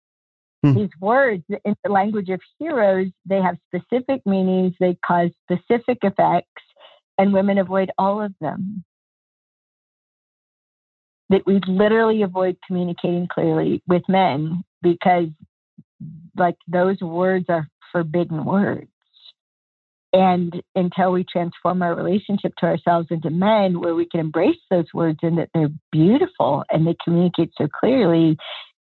Hmm. 0.66 0.74
These 0.74 0.90
words 1.00 1.44
in 1.64 1.76
the 1.84 1.92
language 1.92 2.28
of 2.28 2.40
heroes, 2.58 3.08
they 3.24 3.40
have 3.40 3.56
specific 3.68 4.22
meanings, 4.26 4.74
they 4.80 4.96
cause 5.06 5.30
specific 5.44 5.98
effects, 6.02 6.62
and 7.18 7.32
women 7.32 7.58
avoid 7.58 7.90
all 7.98 8.20
of 8.20 8.32
them. 8.40 8.84
That 11.28 11.46
we 11.46 11.60
literally 11.66 12.22
avoid 12.22 12.56
communicating 12.66 13.26
clearly 13.26 13.82
with 13.86 14.02
men 14.08 14.62
because, 14.82 15.28
like, 16.36 16.56
those 16.68 17.00
words 17.00 17.46
are 17.48 17.68
forbidden 17.92 18.44
words. 18.44 18.90
And 20.16 20.62
until 20.74 21.12
we 21.12 21.26
transform 21.30 21.82
our 21.82 21.94
relationship 21.94 22.54
to 22.56 22.66
ourselves 22.66 23.08
into 23.10 23.28
men, 23.28 23.80
where 23.80 23.94
we 23.94 24.06
can 24.06 24.18
embrace 24.18 24.56
those 24.70 24.86
words 24.94 25.18
and 25.20 25.36
that 25.36 25.50
they're 25.52 25.68
beautiful 25.92 26.64
and 26.70 26.86
they 26.86 26.96
communicate 27.04 27.52
so 27.58 27.68
clearly, 27.68 28.38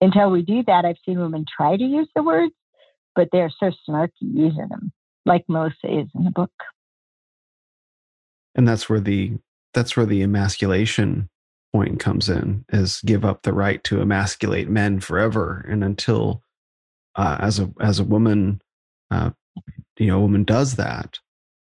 until 0.01 0.31
we 0.31 0.41
do 0.41 0.63
that, 0.65 0.83
I've 0.83 0.95
seen 1.05 1.19
women 1.19 1.45
try 1.55 1.77
to 1.77 1.83
use 1.83 2.09
the 2.15 2.23
words, 2.23 2.53
but 3.15 3.27
they're 3.31 3.51
so 3.59 3.69
snarky 3.87 4.09
using 4.21 4.67
them, 4.67 4.91
like 5.27 5.43
Melissa 5.47 5.99
is 5.99 6.07
in 6.15 6.23
the 6.23 6.31
book. 6.31 6.49
And 8.55 8.67
that's 8.67 8.89
where 8.89 8.99
the 8.99 9.33
that's 9.75 9.95
where 9.95 10.07
the 10.07 10.23
emasculation 10.23 11.29
point 11.71 11.99
comes 11.99 12.29
in 12.29 12.65
is 12.73 12.99
give 13.05 13.23
up 13.23 13.43
the 13.43 13.53
right 13.53 13.83
to 13.83 14.01
emasculate 14.01 14.69
men 14.69 14.99
forever 14.99 15.63
and 15.69 15.83
until 15.83 16.41
uh, 17.15 17.37
as 17.39 17.59
a 17.59 17.71
as 17.79 17.99
a 17.99 18.03
woman 18.03 18.59
uh, 19.11 19.29
you 20.01 20.07
know 20.07 20.17
a 20.17 20.21
woman 20.21 20.43
does 20.43 20.75
that 20.75 21.19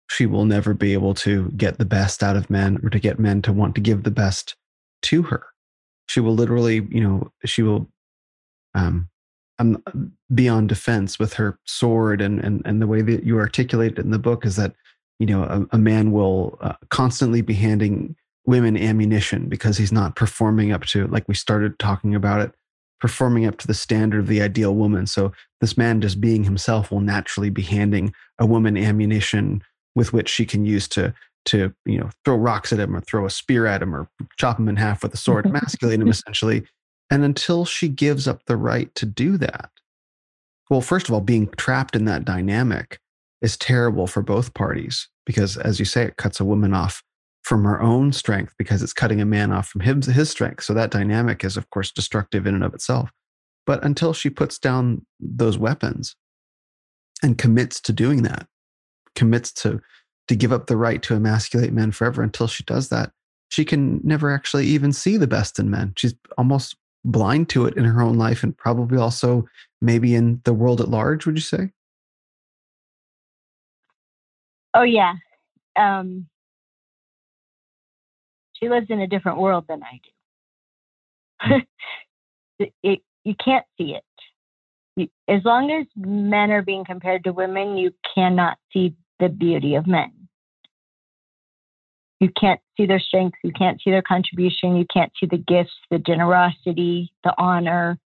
she 0.10 0.26
will 0.26 0.46
never 0.46 0.74
be 0.74 0.94
able 0.94 1.14
to 1.14 1.50
get 1.58 1.78
the 1.78 1.86
best 1.86 2.22
out 2.22 2.36
of 2.36 2.50
men 2.50 2.80
or 2.84 2.90
to 2.90 3.00
get 3.00 3.20
men 3.20 3.42
to 3.42 3.54
want 3.54 3.74
to 3.76 3.82
give 3.82 4.04
the 4.04 4.12
best 4.12 4.56
to 5.02 5.24
her 5.24 5.48
she 6.08 6.20
will 6.20 6.36
literally 6.36 6.88
you 6.90 7.02
know 7.02 7.32
she 7.46 7.62
will 7.62 7.88
um, 8.76 9.10
um, 9.60 9.82
be 10.34 10.50
on 10.50 10.68
defense 10.68 11.18
with 11.18 11.34
her 11.34 11.60
sword 11.66 12.22
and, 12.22 12.40
and, 12.44 12.62
and 12.66 12.82
the 12.82 12.88
way 12.88 13.02
that 13.02 13.24
you 13.24 13.38
articulate 13.38 13.94
it 13.94 14.00
in 14.00 14.12
the 14.12 14.20
book 14.20 14.46
is 14.46 14.56
that, 14.58 14.74
you 15.20 15.26
know, 15.26 15.44
a, 15.44 15.76
a 15.76 15.78
man 15.78 16.12
will 16.12 16.58
uh, 16.62 16.74
constantly 16.90 17.42
be 17.42 17.54
handing 17.54 18.16
women 18.46 18.78
ammunition 18.78 19.48
because 19.48 19.78
he's 19.78 19.92
not 19.92 20.16
performing 20.16 20.72
up 20.72 20.86
to, 20.86 21.08
like 21.08 21.28
we 21.28 21.34
started 21.34 21.80
talking 21.80 22.14
about 22.14 22.42
it, 22.42 22.52
performing 23.00 23.46
up 23.46 23.58
to 23.58 23.68
the 23.68 23.74
standard 23.74 24.20
of 24.20 24.28
the 24.28 24.42
ideal 24.42 24.76
woman. 24.76 25.08
So 25.08 25.32
this 25.66 25.78
man 25.78 26.02
just 26.02 26.22
being 26.22 26.44
himself 26.44 26.92
will 26.92 27.02
naturally 27.02 27.50
be 27.50 27.62
handing 27.62 28.14
a 28.40 28.46
woman 28.46 28.78
ammunition 28.78 29.62
with 29.96 30.14
which 30.14 30.30
she 30.30 30.46
can 30.46 30.66
use 30.66 30.88
to 30.88 31.14
to 31.46 31.74
you 31.86 32.00
know 32.00 32.10
throw 32.24 32.36
rocks 32.36 32.74
at 32.74 32.80
him 32.80 32.96
or 32.96 33.02
throw 33.02 33.26
a 33.26 33.30
spear 33.30 33.66
at 33.66 33.82
him 33.82 33.96
or 33.96 34.10
chop 34.38 34.58
him 34.58 34.68
in 34.68 34.76
half 34.76 35.04
with 35.04 35.14
a 35.14 35.18
sword, 35.18 35.46
emasculate 35.46 36.00
him 36.00 36.08
essentially 36.08 36.66
and 37.10 37.24
until 37.24 37.66
she 37.66 37.88
gives 37.88 38.28
up 38.28 38.46
the 38.46 38.58
right 38.58 38.94
to 38.96 39.06
do 39.06 39.38
that, 39.38 39.70
well, 40.70 40.82
first 40.82 41.08
of 41.08 41.14
all, 41.14 41.22
being 41.22 41.50
trapped 41.58 41.96
in 41.96 42.06
that 42.06 42.26
dynamic 42.26 43.00
is 43.42 43.58
terrible 43.58 44.08
for 44.08 44.24
both 44.24 44.54
parties 44.54 45.08
because, 45.26 45.58
as 45.58 45.78
you 45.78 45.86
say, 45.86 46.04
it 46.04 46.18
cuts 46.18 46.40
a 46.40 46.46
woman 46.46 46.74
off 46.74 47.04
from 47.44 47.64
her 47.64 47.80
own 47.80 48.12
strength 48.12 48.56
because 48.58 48.82
it's 48.82 48.94
cutting 48.94 49.22
a 49.22 49.26
man 49.26 49.52
off 49.52 49.68
from 49.68 49.82
his, 49.82 50.08
his 50.08 50.32
strength. 50.32 50.64
So 50.64 50.74
that 50.74 50.90
dynamic 50.90 51.44
is, 51.44 51.58
of 51.58 51.70
course, 51.70 51.92
destructive 51.92 52.48
in 52.48 52.56
and 52.56 52.64
of 52.64 52.74
itself. 52.74 53.12
But 53.66 53.84
until 53.84 54.14
she 54.14 54.30
puts 54.30 54.60
down 54.60 55.06
those 55.20 55.58
weapons 55.58 56.16
and 57.24 57.38
commits 57.38 57.82
to 57.82 57.94
doing 57.94 58.24
that, 58.24 58.48
commits 59.16 59.52
to 59.54 59.82
to 60.28 60.36
give 60.36 60.52
up 60.52 60.66
the 60.66 60.78
right 60.78 61.04
to 61.04 61.14
emasculate 61.14 61.72
men 61.72 61.92
forever, 61.92 62.24
until 62.24 62.48
she 62.48 62.64
does 62.64 62.90
that, 62.90 63.12
she 63.50 63.64
can 63.64 64.02
never 64.04 64.32
actually 64.32 64.66
even 64.66 64.92
see 64.92 65.18
the 65.18 65.28
best 65.28 65.60
in 65.60 65.70
men. 65.70 65.94
She's 65.96 66.16
almost 66.38 66.76
blind 67.04 67.48
to 67.50 67.66
it 67.66 67.78
in 67.78 67.84
her 67.84 68.02
own 68.02 68.18
life 68.18 68.44
and 68.44 68.58
probably 68.58 68.98
also 68.98 69.46
maybe 69.82 70.16
in 70.16 70.42
the 70.44 70.54
world 70.54 70.82
at 70.82 70.90
large, 70.90 71.26
would 71.26 71.36
you 71.36 71.42
say? 71.42 71.70
Oh, 74.74 74.82
yeah. 74.82 75.14
Um, 75.76 76.28
she 78.54 78.68
lives 78.68 78.88
in 78.90 79.00
a 79.00 79.08
different 79.08 79.38
world 79.38 79.66
than 79.70 79.82
I 79.84 80.00
do. 81.48 81.62
it, 82.84 83.02
you 83.26 83.36
can't 83.44 83.66
see 83.78 83.96
it. 83.96 84.04
You, 84.96 85.10
as 85.28 85.44
long 85.44 85.72
as 85.72 85.86
men 85.98 86.52
are 86.52 86.62
being 86.62 86.86
compared 86.86 87.26
to 87.26 87.34
women, 87.34 87.76
you 87.76 87.92
cannot 88.14 88.58
see 88.72 88.96
the 89.20 89.28
beauty 89.28 89.76
of 89.76 89.88
men. 89.88 90.12
you 92.20 92.30
can't 92.40 92.60
see 92.78 92.86
their 92.86 93.00
strengths, 93.00 93.38
you 93.44 93.52
can't 93.52 93.82
see 93.82 93.92
their 93.92 94.02
contribution, 94.02 94.76
you 94.76 94.86
can't 94.92 95.12
see 95.20 95.28
the 95.30 95.38
gifts, 95.38 95.74
the 95.92 96.00
generosity, 96.00 97.12
the 97.24 97.34
honor. 97.38 97.98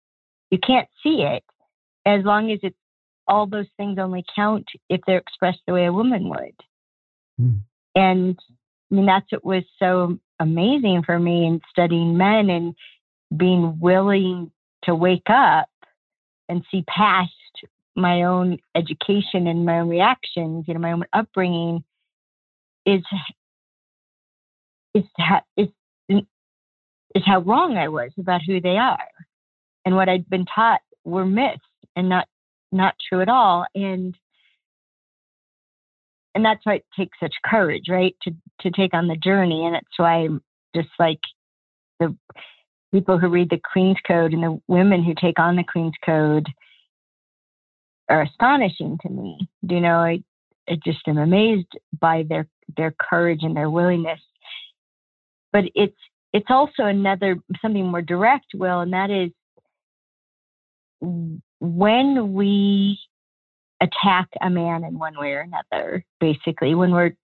You 0.52 0.58
can't 0.66 0.88
see 1.04 1.22
it 1.22 1.44
as 2.06 2.24
long 2.26 2.52
as 2.52 2.60
it's 2.64 2.76
all 3.28 3.46
those 3.46 3.68
things 3.78 4.00
only 4.00 4.26
count 4.36 4.66
if 4.90 5.02
they're 5.06 5.20
expressed 5.20 5.60
the 5.68 5.74
way 5.74 5.86
a 5.86 5.94
woman 5.94 6.30
would. 6.30 6.56
Mm. 7.40 7.60
And 7.96 8.40
I 8.92 8.96
mean, 8.96 9.06
that's 9.06 9.32
what 9.32 9.46
was 9.46 9.64
so 9.78 10.18
amazing 10.40 11.04
for 11.06 11.20
me 11.20 11.46
in 11.46 11.62
studying 11.70 12.18
men 12.18 12.50
and 12.50 12.74
being 13.38 13.80
willing 13.80 14.52
to 14.84 14.96
wake 14.96 15.30
up 15.30 15.70
and 16.48 16.64
see 16.72 16.84
past 16.84 17.32
my 17.96 18.24
own 18.24 18.58
education 18.76 19.48
and 19.48 19.66
my 19.66 19.80
own 19.80 19.90
reactions, 19.90 20.66
you 20.68 20.74
know, 20.74 20.80
my 20.80 20.92
own 20.92 21.04
upbringing 21.14 21.84
is 22.86 23.02
is 24.94 25.04
how 25.18 25.42
is 25.58 25.68
is 26.10 27.24
how 27.26 27.40
wrong 27.42 27.78
I 27.78 27.88
was 27.88 28.12
about 28.18 28.42
who 28.46 28.62
they 28.62 28.78
are, 28.78 29.08
and 29.86 29.96
what 29.96 30.10
I'd 30.10 30.30
been 30.30 30.46
taught 30.46 30.82
were 31.04 31.26
myths 31.26 31.60
and 31.96 32.10
not 32.10 32.28
not 32.72 32.96
true 33.08 33.22
at 33.22 33.30
all. 33.30 33.66
And 33.76 34.16
and 36.36 36.46
that's 36.46 36.66
why 36.66 36.76
it 36.76 36.86
takes 36.98 37.20
such 37.20 37.34
courage, 37.46 37.86
right, 37.90 38.16
to 38.24 38.32
to 38.62 38.72
take 38.72 38.94
on 38.94 39.08
the 39.08 39.16
journey. 39.16 39.66
And 39.66 39.76
it's 39.76 39.98
why 39.98 40.24
I'm 40.24 40.42
just 40.76 40.90
like 41.00 41.20
the 42.00 42.16
people 42.94 43.18
who 43.18 43.30
read 43.30 43.50
the 43.50 43.62
Queen's 43.72 43.98
Code 44.06 44.34
and 44.34 44.44
the 44.44 44.62
women 44.68 45.04
who 45.04 45.14
take 45.20 45.40
on 45.40 45.56
the 45.56 45.64
Queen's 45.64 45.94
Code 46.06 46.48
are 48.10 48.24
astonishing 48.24 48.98
to 49.02 49.10
me. 49.10 49.48
You 49.62 49.82
know? 49.82 49.98
I, 49.98 50.24
I 50.68 50.78
just 50.84 51.08
am 51.08 51.18
amazed 51.18 51.68
by 52.00 52.24
their 52.28 52.48
their 52.78 52.94
courage 53.00 53.40
and 53.42 53.56
their 53.56 53.70
willingness. 53.70 54.20
But 55.52 55.66
it's 55.76 55.98
it's 56.34 56.50
also 56.50 56.84
another 56.84 57.38
something 57.62 57.86
more 57.86 58.02
direct, 58.02 58.48
Will, 58.54 58.82
and 58.82 58.94
that 58.94 59.10
is 59.10 59.32
when 61.02 62.34
we 62.34 63.00
attack 63.82 64.28
a 64.42 64.50
man 64.50 64.84
in 64.84 65.00
one 65.00 65.18
way 65.18 65.34
or 65.34 65.42
another, 65.42 66.04
basically, 66.20 66.76
when 66.76 66.92
we're 66.92 67.16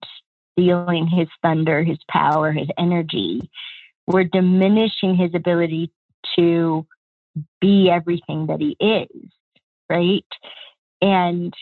stealing 0.51 1.07
his 1.07 1.27
thunder, 1.41 1.83
his 1.83 1.97
power, 2.09 2.51
his 2.51 2.67
energy, 2.77 3.49
we're 4.07 4.23
diminishing 4.23 5.15
his 5.15 5.33
ability 5.33 5.91
to 6.37 6.85
be 7.59 7.89
everything 7.89 8.47
that 8.47 8.59
he 8.59 8.75
is, 8.79 9.31
right? 9.89 10.25
And 11.01 11.53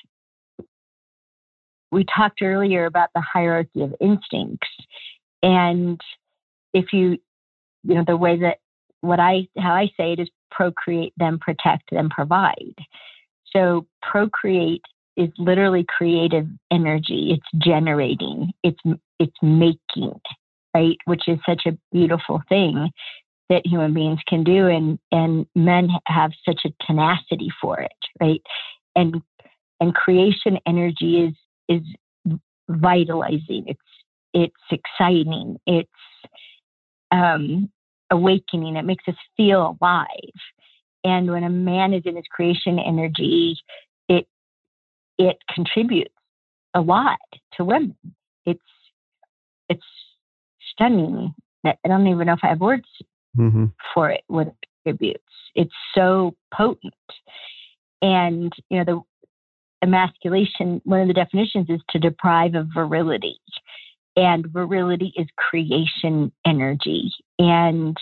we 1.91 2.05
talked 2.05 2.41
earlier 2.41 2.85
about 2.85 3.09
the 3.15 3.21
hierarchy 3.21 3.81
of 3.81 3.95
instincts. 3.99 4.67
And 5.41 5.99
if 6.73 6.93
you, 6.93 7.17
you 7.83 7.95
know, 7.95 8.03
the 8.05 8.17
way 8.17 8.39
that 8.39 8.57
what 9.01 9.19
I, 9.19 9.47
how 9.57 9.73
I 9.73 9.87
say 9.97 10.13
it 10.13 10.19
is 10.19 10.29
procreate, 10.51 11.13
then 11.17 11.37
protect, 11.39 11.89
then 11.91 12.09
provide. 12.09 12.75
So 13.55 13.85
procreate 14.01 14.81
is 15.15 15.29
literally 15.37 15.85
creative 15.87 16.47
energy. 16.71 17.37
It's 17.37 17.65
generating. 17.65 18.51
It's 18.63 18.79
it's 19.19 19.37
making, 19.41 20.19
right? 20.73 20.97
Which 21.05 21.27
is 21.27 21.39
such 21.47 21.63
a 21.65 21.77
beautiful 21.91 22.41
thing 22.49 22.89
that 23.49 23.65
human 23.65 23.93
beings 23.93 24.19
can 24.27 24.43
do, 24.43 24.67
and 24.67 24.99
and 25.11 25.45
men 25.55 25.89
have 26.07 26.31
such 26.47 26.61
a 26.65 26.85
tenacity 26.85 27.49
for 27.61 27.79
it, 27.79 27.91
right? 28.19 28.41
And 28.95 29.21
and 29.79 29.93
creation 29.93 30.57
energy 30.65 31.23
is 31.25 31.33
is 31.69 32.35
vitalizing. 32.69 33.65
It's 33.67 33.79
it's 34.33 34.55
exciting. 34.71 35.59
It's 35.67 35.89
um, 37.11 37.69
awakening. 38.09 38.75
It 38.75 38.85
makes 38.85 39.03
us 39.07 39.15
feel 39.37 39.77
alive. 39.79 40.09
And 41.03 41.29
when 41.29 41.43
a 41.43 41.49
man 41.49 41.93
is 41.93 42.03
in 42.05 42.15
his 42.15 42.25
creation 42.31 42.79
energy, 42.79 43.57
it 44.09 44.27
it 45.17 45.37
contributes 45.53 46.13
a 46.73 46.81
lot 46.81 47.19
to 47.53 47.65
women. 47.65 47.95
It's 48.45 48.61
it's 49.69 49.83
stunning. 50.73 51.33
I 51.65 51.75
don't 51.85 52.07
even 52.07 52.27
know 52.27 52.33
if 52.33 52.39
I 52.43 52.49
have 52.49 52.59
words 52.59 52.87
mm-hmm. 53.37 53.65
for 53.93 54.09
it. 54.09 54.23
What 54.27 54.47
it 54.47 54.55
contributes. 54.83 55.23
It's 55.55 55.73
so 55.95 56.35
potent. 56.53 56.93
And 58.01 58.51
you 58.69 58.83
know 58.83 58.83
the 58.83 59.01
emasculation. 59.87 60.81
One 60.83 61.01
of 61.01 61.07
the 61.07 61.13
definitions 61.13 61.69
is 61.69 61.81
to 61.91 61.99
deprive 61.99 62.55
of 62.55 62.67
virility, 62.73 63.37
and 64.17 64.45
virility 64.47 65.13
is 65.15 65.27
creation 65.37 66.31
energy. 66.45 67.11
And 67.39 67.97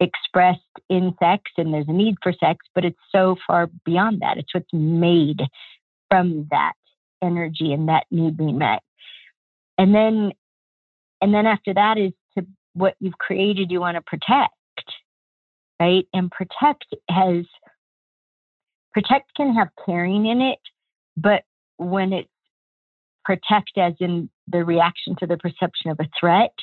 expressed 0.00 0.60
in 0.88 1.14
sex 1.18 1.42
and 1.56 1.72
there's 1.74 1.88
a 1.88 1.92
need 1.92 2.16
for 2.22 2.32
sex, 2.32 2.64
but 2.74 2.84
it's 2.84 2.98
so 3.10 3.36
far 3.46 3.68
beyond 3.84 4.20
that. 4.20 4.38
It's 4.38 4.54
what's 4.54 4.72
made 4.72 5.40
from 6.10 6.46
that 6.50 6.74
energy 7.22 7.72
and 7.72 7.88
that 7.88 8.04
need 8.10 8.36
being 8.36 8.58
met. 8.58 8.82
And 9.76 9.94
then 9.94 10.32
and 11.20 11.32
then 11.32 11.46
after 11.46 11.74
that 11.74 11.98
is 11.98 12.12
to 12.36 12.46
what 12.74 12.94
you've 13.00 13.18
created 13.18 13.70
you 13.70 13.80
want 13.80 13.96
to 13.96 14.02
protect. 14.02 14.52
Right? 15.80 16.06
And 16.12 16.30
protect 16.30 16.86
has 17.08 17.44
protect 18.92 19.34
can 19.36 19.54
have 19.54 19.68
caring 19.86 20.26
in 20.26 20.40
it, 20.40 20.58
but 21.16 21.42
when 21.76 22.12
it's 22.12 22.28
protect 23.24 23.76
as 23.76 23.92
in 24.00 24.28
the 24.48 24.64
reaction 24.64 25.14
to 25.20 25.26
the 25.26 25.36
perception 25.36 25.90
of 25.90 26.00
a 26.00 26.08
threat, 26.18 26.54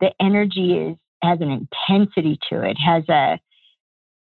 the 0.00 0.10
energy 0.20 0.72
is 0.72 0.96
has 1.22 1.40
an 1.40 1.50
intensity 1.50 2.38
to 2.48 2.62
it, 2.62 2.76
has 2.78 3.02
a 3.08 3.38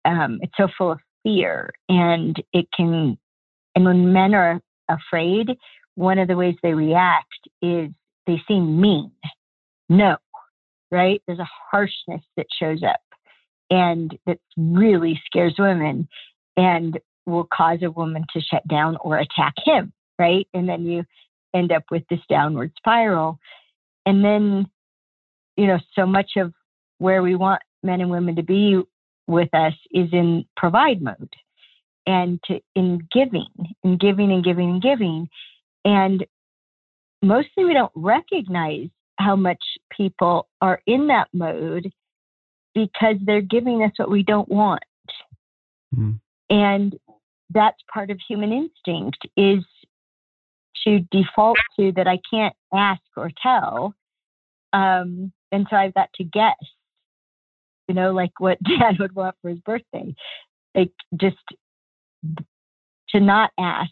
um, 0.04 0.38
it's 0.42 0.52
so 0.56 0.68
full 0.76 0.92
of 0.92 0.98
fear, 1.22 1.70
and 1.88 2.36
it 2.52 2.66
can. 2.74 3.18
And 3.74 3.84
when 3.84 4.12
men 4.12 4.34
are 4.34 4.60
afraid, 4.88 5.50
one 5.94 6.18
of 6.18 6.28
the 6.28 6.36
ways 6.36 6.56
they 6.62 6.74
react 6.74 7.48
is 7.60 7.90
they 8.26 8.40
seem 8.48 8.80
mean. 8.80 9.12
No, 9.92 10.16
right? 10.90 11.20
There's 11.26 11.38
a 11.38 11.48
harshness 11.70 12.22
that 12.38 12.46
shows 12.58 12.82
up, 12.82 13.02
and 13.68 14.16
that 14.24 14.38
really 14.56 15.20
scares 15.26 15.54
women, 15.58 16.08
and 16.56 16.98
will 17.26 17.46
cause 17.52 17.80
a 17.82 17.90
woman 17.90 18.24
to 18.32 18.40
shut 18.40 18.66
down 18.68 18.96
or 19.02 19.18
attack 19.18 19.52
him, 19.62 19.92
right? 20.18 20.48
And 20.54 20.66
then 20.66 20.86
you 20.86 21.04
end 21.54 21.72
up 21.72 21.84
with 21.90 22.04
this 22.08 22.20
downward 22.30 22.72
spiral. 22.78 23.38
And 24.06 24.24
then, 24.24 24.66
you 25.58 25.66
know, 25.66 25.78
so 25.94 26.06
much 26.06 26.32
of 26.38 26.54
where 26.96 27.22
we 27.22 27.34
want 27.34 27.60
men 27.82 28.00
and 28.00 28.10
women 28.10 28.36
to 28.36 28.42
be 28.42 28.80
with 29.26 29.52
us 29.54 29.74
is 29.90 30.08
in 30.12 30.46
provide 30.56 31.02
mode 31.02 31.34
and 32.06 32.40
to 32.46 32.60
in 32.74 33.06
giving 33.12 33.46
and 33.84 34.00
giving 34.00 34.32
and 34.32 34.42
giving 34.42 34.70
and 34.70 34.82
giving 34.82 35.28
and 35.84 36.26
mostly 37.22 37.64
we 37.64 37.72
don't 37.72 37.92
recognize 37.94 38.88
how 39.18 39.36
much 39.36 39.62
people 39.96 40.48
are 40.60 40.80
in 40.86 41.08
that 41.08 41.28
mode 41.32 41.90
because 42.74 43.16
they're 43.24 43.42
giving 43.42 43.82
us 43.82 43.92
what 43.96 44.10
we 44.10 44.22
don't 44.22 44.48
want 44.48 44.82
mm. 45.94 46.18
and 46.50 46.96
that's 47.50 47.78
part 47.92 48.10
of 48.10 48.18
human 48.26 48.52
instinct 48.52 49.18
is 49.36 49.64
to 50.84 51.00
default 51.10 51.58
to 51.78 51.92
that 51.92 52.08
i 52.08 52.18
can't 52.30 52.54
ask 52.74 53.02
or 53.16 53.30
tell 53.42 53.94
um, 54.72 55.32
and 55.52 55.66
so 55.68 55.76
i've 55.76 55.94
got 55.94 56.08
to 56.14 56.24
guess 56.24 56.54
you 57.88 57.94
know, 57.94 58.12
like 58.12 58.32
what 58.38 58.58
dad 58.62 58.98
would 58.98 59.14
want 59.14 59.36
for 59.42 59.50
his 59.50 59.60
birthday. 59.60 60.14
Like 60.74 60.92
just 61.20 61.36
to 63.10 63.20
not 63.20 63.50
ask 63.58 63.90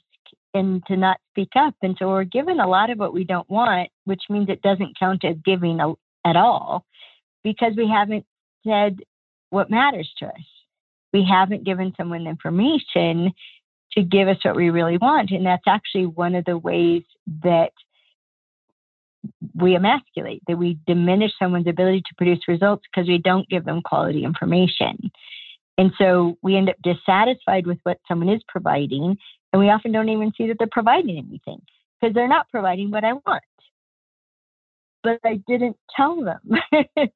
and 0.54 0.84
to 0.86 0.96
not 0.96 1.18
speak 1.30 1.50
up. 1.56 1.74
And 1.82 1.96
so 1.98 2.08
we're 2.08 2.24
given 2.24 2.60
a 2.60 2.68
lot 2.68 2.90
of 2.90 2.98
what 2.98 3.14
we 3.14 3.24
don't 3.24 3.48
want, 3.48 3.90
which 4.04 4.22
means 4.28 4.48
it 4.48 4.62
doesn't 4.62 4.98
count 4.98 5.24
as 5.24 5.36
giving 5.44 5.80
at 6.24 6.36
all 6.36 6.84
because 7.44 7.72
we 7.76 7.88
haven't 7.88 8.26
said 8.66 8.98
what 9.50 9.70
matters 9.70 10.10
to 10.18 10.26
us. 10.26 10.46
We 11.12 11.26
haven't 11.28 11.64
given 11.64 11.92
someone 11.96 12.24
the 12.24 12.30
information 12.30 13.32
to 13.92 14.02
give 14.02 14.28
us 14.28 14.36
what 14.42 14.56
we 14.56 14.70
really 14.70 14.98
want. 14.98 15.30
And 15.30 15.44
that's 15.44 15.66
actually 15.66 16.06
one 16.06 16.34
of 16.34 16.44
the 16.44 16.58
ways 16.58 17.02
that 17.42 17.72
we 19.54 19.74
emasculate, 19.74 20.42
that 20.46 20.56
we 20.56 20.78
diminish 20.86 21.32
someone's 21.38 21.66
ability 21.66 22.02
to 22.02 22.14
produce 22.16 22.40
results 22.48 22.84
because 22.90 23.08
we 23.08 23.18
don't 23.18 23.48
give 23.48 23.64
them 23.64 23.82
quality 23.82 24.24
information. 24.24 25.10
And 25.76 25.92
so 25.98 26.36
we 26.42 26.56
end 26.56 26.68
up 26.68 26.76
dissatisfied 26.82 27.66
with 27.66 27.78
what 27.82 27.98
someone 28.06 28.28
is 28.28 28.42
providing, 28.48 29.16
and 29.52 29.60
we 29.60 29.68
often 29.68 29.92
don't 29.92 30.08
even 30.08 30.32
see 30.36 30.46
that 30.48 30.56
they're 30.58 30.68
providing 30.70 31.18
anything 31.18 31.60
because 32.00 32.14
they're 32.14 32.28
not 32.28 32.48
providing 32.50 32.90
what 32.90 33.04
I 33.04 33.14
want. 33.14 33.42
But 35.02 35.18
I 35.24 35.40
didn't 35.48 35.76
tell 35.96 36.22
them. 36.22 36.40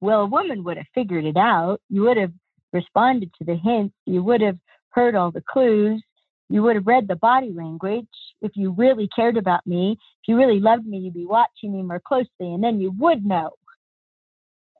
well, 0.00 0.22
a 0.22 0.26
woman 0.26 0.64
would 0.64 0.76
have 0.76 0.86
figured 0.94 1.24
it 1.24 1.36
out. 1.36 1.80
You 1.88 2.02
would 2.02 2.16
have 2.16 2.32
responded 2.72 3.30
to 3.38 3.44
the 3.44 3.56
hints. 3.56 3.94
You 4.06 4.22
would 4.22 4.40
have 4.40 4.58
heard 4.90 5.14
all 5.14 5.30
the 5.30 5.44
clues. 5.48 6.02
You 6.48 6.62
would 6.62 6.76
have 6.76 6.86
read 6.86 7.06
the 7.06 7.16
body 7.16 7.52
language. 7.54 8.06
If 8.42 8.52
you 8.54 8.72
really 8.72 9.08
cared 9.14 9.36
about 9.36 9.66
me, 9.66 9.96
if 10.22 10.28
you 10.28 10.36
really 10.36 10.60
loved 10.60 10.86
me, 10.86 10.98
you'd 10.98 11.14
be 11.14 11.26
watching 11.26 11.72
me 11.72 11.82
more 11.82 12.00
closely, 12.00 12.26
and 12.40 12.62
then 12.62 12.80
you 12.80 12.92
would 12.98 13.24
know 13.24 13.52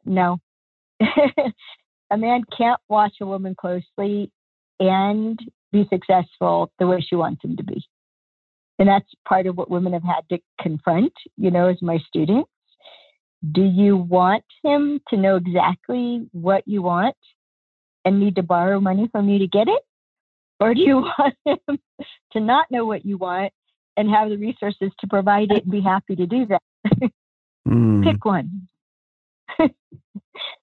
no. 0.09 0.39
a 2.11 2.17
man 2.17 2.43
can't 2.57 2.81
watch 2.89 3.15
a 3.21 3.27
woman 3.27 3.55
closely 3.55 4.31
and 4.81 5.39
be 5.73 5.87
successful 5.93 6.71
the 6.79 6.87
way 6.87 7.01
she 7.01 7.17
wants 7.17 7.45
him 7.45 7.57
to 7.57 7.63
be. 7.63 7.85
And 8.79 8.89
that's 8.89 9.09
part 9.27 9.47
of 9.47 9.57
what 9.57 9.71
women 9.71 9.93
have 9.93 10.05
had 10.05 10.29
to 10.31 10.39
confront, 10.61 11.13
you 11.37 11.51
know, 11.51 11.69
as 11.69 11.83
my 11.83 11.99
students. 12.07 12.51
Do 13.53 13.63
you 13.63 13.97
want 13.97 14.45
him 14.65 15.01
to 15.09 15.17
know 15.17 15.37
exactly 15.37 16.29
what 16.33 16.63
you 16.67 16.83
want 16.83 17.17
and 18.05 18.21
need 18.21 18.37
to 18.37 18.43
borrow 18.43 18.81
money 18.81 19.09
from 19.11 19.29
you 19.29 19.39
to 19.41 19.47
get 19.47 19.69
it? 19.69 19.83
Or 20.61 20.75
do 20.75 20.81
you 20.81 20.97
want 21.19 21.35
him 21.45 21.79
to 22.33 22.41
not 22.41 22.71
know 22.71 22.85
what 22.85 23.05
you 23.05 23.17
want 23.17 23.53
and 23.97 24.11
have 24.11 24.29
the 24.29 24.37
resources 24.37 24.91
to 25.01 25.07
provide 25.09 25.51
it 25.51 25.65
and 25.65 25.73
be 25.73 25.81
happy 25.81 26.17
to 26.17 26.27
do 26.27 26.47
that? 26.47 26.63
mm. 27.69 28.05
Pick 28.05 28.25
one. 28.25 28.69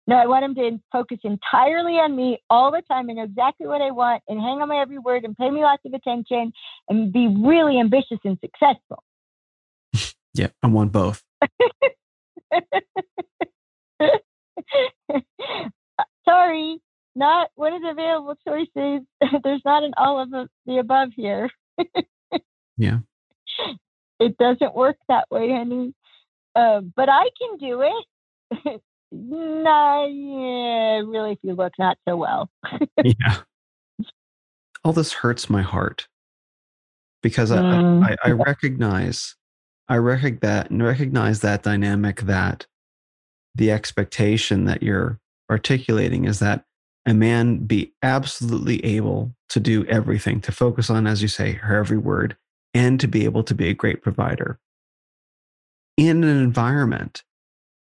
no, 0.08 0.16
I 0.16 0.27
want 0.27 0.45
him 0.45 0.56
to 0.56 0.80
focus 0.92 1.17
entirely 1.24 1.93
on 1.93 2.16
me 2.16 2.40
all 2.50 2.72
the 2.72 2.84
time 2.88 3.09
and 3.09 3.17
know 3.17 3.24
exactly 3.24 3.66
what 3.66 3.82
I 3.82 3.90
want 3.90 4.22
and 4.27 4.40
hang 4.40 4.61
on 4.61 4.69
my 4.69 4.77
every 4.77 5.00
word 5.00 5.24
and 5.24 5.35
pay 5.35 5.50
me 5.50 5.61
lots 5.61 5.82
of 5.85 5.93
attention 5.93 6.53
and 6.90 7.11
be 7.11 7.27
really 7.27 7.80
ambitious 7.80 8.19
and 8.24 8.38
successful. 8.40 9.03
yeah, 10.34 10.50
I 10.61 10.67
want 10.67 10.92
both. 10.92 11.24
Sorry, 16.25 16.80
not 17.16 17.50
one 17.56 17.74
of 17.74 17.82
the 17.82 17.90
available 17.90 18.35
choices. 18.48 19.01
There's 19.43 19.61
not 19.66 19.84
an 19.84 19.93
all 19.98 20.22
of 20.22 20.30
the 20.66 20.77
above 20.77 21.09
here. 21.16 21.50
yeah. 22.77 23.00
It 24.19 24.38
doesn't 24.38 24.75
work 24.75 24.98
that 25.09 25.25
way, 25.32 25.51
honey. 25.51 25.95
Uh, 26.56 26.82
but 26.95 27.09
I 27.09 27.30
can 27.40 27.58
do 27.58 27.82
it. 27.82 28.82
Nah, 29.11 30.06
yeah, 30.06 31.00
really, 31.06 31.34
if 31.34 31.40
you 31.43 31.53
look, 31.53 31.74
not 31.80 31.98
so 32.08 32.16
well. 32.16 32.50
yeah. 33.03 33.38
All 34.84 34.93
this 34.93 35.14
hurts 35.14 35.50
my 35.50 35.61
heart 35.61 36.08
because 37.24 37.51
mm. 37.51 38.06
I, 38.06 38.11
I, 38.11 38.30
I 38.30 38.32
recognize, 38.32 39.35
I 39.90 39.98
recognize 39.98 40.40
that, 40.42 40.72
recognize 40.72 41.42
that 41.42 41.64
dynamic 41.64 42.22
that 42.22 42.67
the 43.56 43.72
expectation 43.72 44.66
that 44.66 44.84
you're 44.84 45.19
articulating 45.50 46.25
is 46.25 46.40
that 46.40 46.66
a 47.06 47.14
man 47.14 47.59
be 47.59 47.93
absolutely 48.03 48.84
able 48.84 49.34
to 49.50 49.59
do 49.59 49.85
everything, 49.85 50.42
to 50.42 50.51
focus 50.51 50.90
on, 50.90 51.08
as 51.08 51.22
you 51.22 51.27
say, 51.27 51.53
her 51.53 51.77
every 51.77 51.98
word, 51.98 52.35
and 52.74 53.00
to 53.00 53.08
be 53.08 53.24
able 53.25 53.43
to 53.43 53.56
be 53.56 53.69
a 53.69 53.74
great 53.74 54.01
provider 54.01 54.59
in 55.98 56.24
an 56.24 56.38
environment 56.38 57.24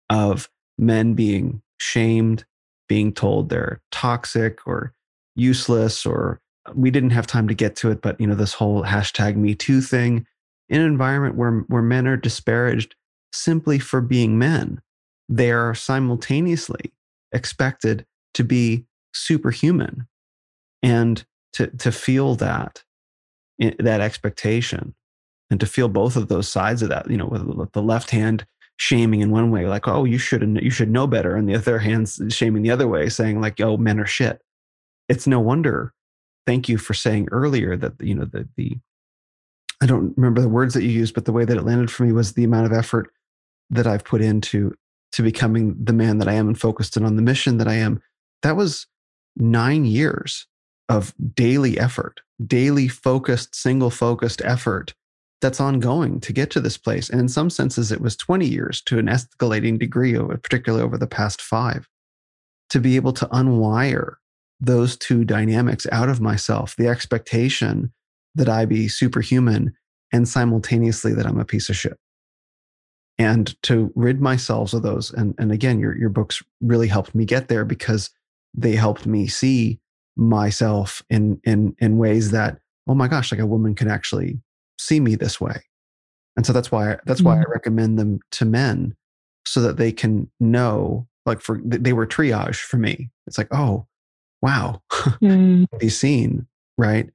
of 0.10 0.50
men 0.86 1.14
being 1.14 1.62
shamed, 1.78 2.46
being 2.88 3.14
told 3.14 3.50
they're 3.50 3.82
toxic 3.92 4.66
or 4.68 4.94
useless, 5.36 6.06
or 6.06 6.42
uh, 6.66 6.74
we 6.76 6.92
didn't 6.92 7.12
have 7.12 7.28
time 7.28 7.48
to 7.48 7.54
get 7.54 7.76
to 7.78 7.92
it, 7.92 8.02
but 8.02 8.20
you 8.20 8.28
know, 8.28 8.36
this 8.36 8.54
whole 8.54 8.84
hashtag 8.84 9.36
Me 9.36 9.56
Too 9.56 9.82
thing, 9.82 10.26
in 10.70 10.82
an 10.82 10.88
environment 10.88 11.36
where, 11.36 11.60
where 11.68 11.82
men 11.82 12.08
are 12.08 12.18
disparaged 12.18 12.96
simply 13.32 13.80
for 13.80 14.02
being 14.02 14.38
men, 14.38 14.82
they 15.28 15.52
are 15.52 15.74
simultaneously 15.74 16.94
expected 17.32 18.06
to 18.34 18.44
be 18.44 18.86
superhuman 19.14 20.08
and 20.82 21.26
to, 21.54 21.68
to 21.68 21.92
feel 21.92 22.36
that, 22.36 22.84
eh, 23.62 23.72
that 23.80 24.02
expectation 24.02 24.96
and 25.50 25.60
to 25.60 25.66
feel 25.66 25.88
both 25.88 26.16
of 26.16 26.28
those 26.28 26.48
sides 26.48 26.82
of 26.82 26.90
that, 26.90 27.10
you 27.10 27.18
know, 27.18 27.28
with 27.28 27.72
the 27.74 27.82
left 27.82 28.10
hand 28.10 28.46
shaming 28.84 29.22
in 29.22 29.32
one 29.32 29.50
way, 29.50 29.66
like, 29.66 29.88
oh, 29.88 30.04
you 30.04 30.18
should 30.18 30.42
you 30.62 30.70
should 30.70 30.92
know 30.92 31.08
better, 31.08 31.38
and 31.38 31.48
the 31.48 31.56
other 31.56 31.80
hand 31.80 32.12
shaming 32.30 32.64
the 32.64 32.72
other 32.72 32.88
way, 32.88 33.08
saying 33.08 33.40
like, 33.40 33.62
oh, 33.62 33.78
men 33.78 34.00
are 34.00 34.06
shit. 34.06 34.42
It's 35.08 35.26
no 35.26 35.40
wonder. 35.40 35.94
Thank 36.46 36.68
you 36.68 36.78
for 36.78 36.94
saying 36.94 37.30
earlier 37.32 37.78
that 37.78 37.94
you 38.02 38.14
know 38.14 38.26
the 38.26 38.48
the 38.58 38.78
I 39.82 39.86
don't 39.86 40.14
remember 40.18 40.42
the 40.42 40.50
words 40.50 40.74
that 40.74 40.84
you 40.84 40.90
used, 40.90 41.16
but 41.16 41.24
the 41.24 41.32
way 41.32 41.46
that 41.46 41.58
it 41.58 41.64
landed 41.64 41.90
for 41.92 42.04
me 42.04 42.12
was 42.12 42.34
the 42.34 42.44
amount 42.44 42.66
of 42.66 42.74
effort 42.74 43.10
that 43.70 43.88
I've 43.88 44.04
put 44.04 44.22
into 44.22 44.76
to 45.14 45.24
becoming 45.24 45.76
the 45.82 45.94
man 45.94 46.18
that 46.18 46.28
I 46.28 46.34
am 46.34 46.48
and 46.48 46.60
focused 46.60 46.98
in 46.98 47.06
on 47.06 47.16
the 47.16 47.22
mission 47.22 47.58
that 47.58 47.68
I 47.68 47.76
am. 47.76 48.02
That 48.42 48.58
was 48.58 48.88
nine 49.38 49.86
years 49.86 50.46
of 50.90 51.14
daily 51.34 51.80
effort, 51.80 52.22
daily 52.46 52.90
focused, 52.90 53.56
single 53.56 53.90
focused 53.90 54.42
effort 54.44 54.94
that's 55.44 55.60
ongoing 55.60 56.20
to 56.22 56.34
get 56.34 56.50
to 56.52 56.60
this 56.60 56.78
place. 56.78 57.10
And 57.10 57.20
in 57.20 57.30
some 57.30 57.52
senses, 57.52 57.92
it 57.92 58.02
was 58.02 58.16
20 58.16 58.48
years 58.48 58.82
to 58.84 58.98
an 58.98 59.06
escalating 59.06 59.78
degree, 59.78 60.16
particularly 60.16 60.84
over 60.84 60.98
the 60.98 61.06
past 61.06 61.42
five, 61.42 61.88
to 62.72 62.80
be 62.80 62.96
able 62.96 63.14
to 63.14 63.28
unwire 63.28 64.16
those 64.60 64.98
two 64.98 65.26
dynamics 65.26 65.86
out 65.92 66.10
of 66.10 66.22
myself 66.22 66.76
the 66.78 66.88
expectation 66.88 67.92
that 68.34 68.48
I 68.48 68.66
be 68.66 68.88
superhuman 68.88 69.74
and 70.12 70.28
simultaneously 70.28 71.14
that 71.14 71.28
I'm 71.28 71.40
a 71.40 71.46
piece 71.46 71.70
of 71.70 71.76
shit. 71.76 72.00
And 73.20 73.62
to 73.64 73.92
rid 73.94 74.22
myself 74.22 74.74
of 74.74 74.82
those. 74.82 75.12
And, 75.12 75.36
and 75.38 75.52
again, 75.52 75.80
your, 75.80 75.96
your 75.96 76.10
books 76.10 76.42
really 76.62 76.88
helped 76.88 77.14
me 77.14 77.26
get 77.26 77.50
there 77.50 77.66
because 77.66 78.10
they 78.56 78.76
helped 78.76 79.06
me 79.06 79.28
see 79.28 79.80
myself 80.16 81.04
in, 81.10 81.42
in, 81.44 81.76
in 81.80 81.98
ways 81.98 82.32
that, 82.32 82.60
oh 82.88 82.96
my 82.96 83.08
gosh, 83.08 83.32
like 83.32 83.42
a 83.42 83.46
woman 83.46 83.76
can 83.76 83.90
actually 83.90 84.40
see 84.84 85.00
me 85.00 85.16
this 85.16 85.40
way. 85.40 85.62
And 86.36 86.46
so 86.46 86.54
that's 86.54 86.72
why 86.72 86.98
that's 87.06 87.22
why 87.22 87.36
I 87.36 87.42
mm-hmm. 87.44 87.52
recommend 87.52 88.00
them 88.00 88.20
to 88.32 88.46
men 88.46 88.96
so 89.46 89.62
that 89.62 89.78
they 89.78 89.92
can 89.92 90.30
know 90.40 91.08
like 91.26 91.42
for 91.42 91.62
they 91.64 91.94
were 91.94 92.08
triage 92.08 92.58
for 92.58 92.78
me. 92.78 93.10
It's 93.28 93.38
like, 93.38 93.50
oh, 93.52 93.88
wow. 94.42 94.82
Mm. 94.92 95.66
be 95.80 95.90
seen, 95.90 96.48
right? 96.78 97.10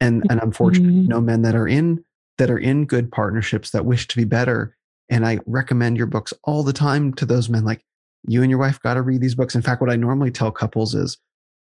And 0.00 0.24
and 0.30 0.40
I'm 0.40 0.52
fortunate 0.52 0.92
mm. 0.92 1.08
know 1.08 1.20
men 1.20 1.42
that 1.42 1.54
are 1.54 1.68
in 1.68 2.04
that 2.38 2.50
are 2.50 2.58
in 2.58 2.86
good 2.86 3.12
partnerships 3.12 3.70
that 3.70 3.84
wish 3.84 4.08
to 4.08 4.16
be 4.16 4.24
better. 4.24 4.76
And 5.10 5.26
I 5.26 5.40
recommend 5.46 5.98
your 5.98 6.06
books 6.06 6.32
all 6.44 6.62
the 6.62 6.72
time 6.72 7.12
to 7.14 7.26
those 7.26 7.48
men 7.48 7.64
like 7.64 7.84
you 8.26 8.40
and 8.40 8.50
your 8.50 8.58
wife 8.58 8.80
got 8.80 8.94
to 8.94 9.02
read 9.02 9.20
these 9.20 9.34
books. 9.34 9.54
In 9.54 9.62
fact, 9.62 9.80
what 9.80 9.90
I 9.90 9.96
normally 9.96 10.30
tell 10.30 10.50
couples 10.50 10.94
is, 10.94 11.18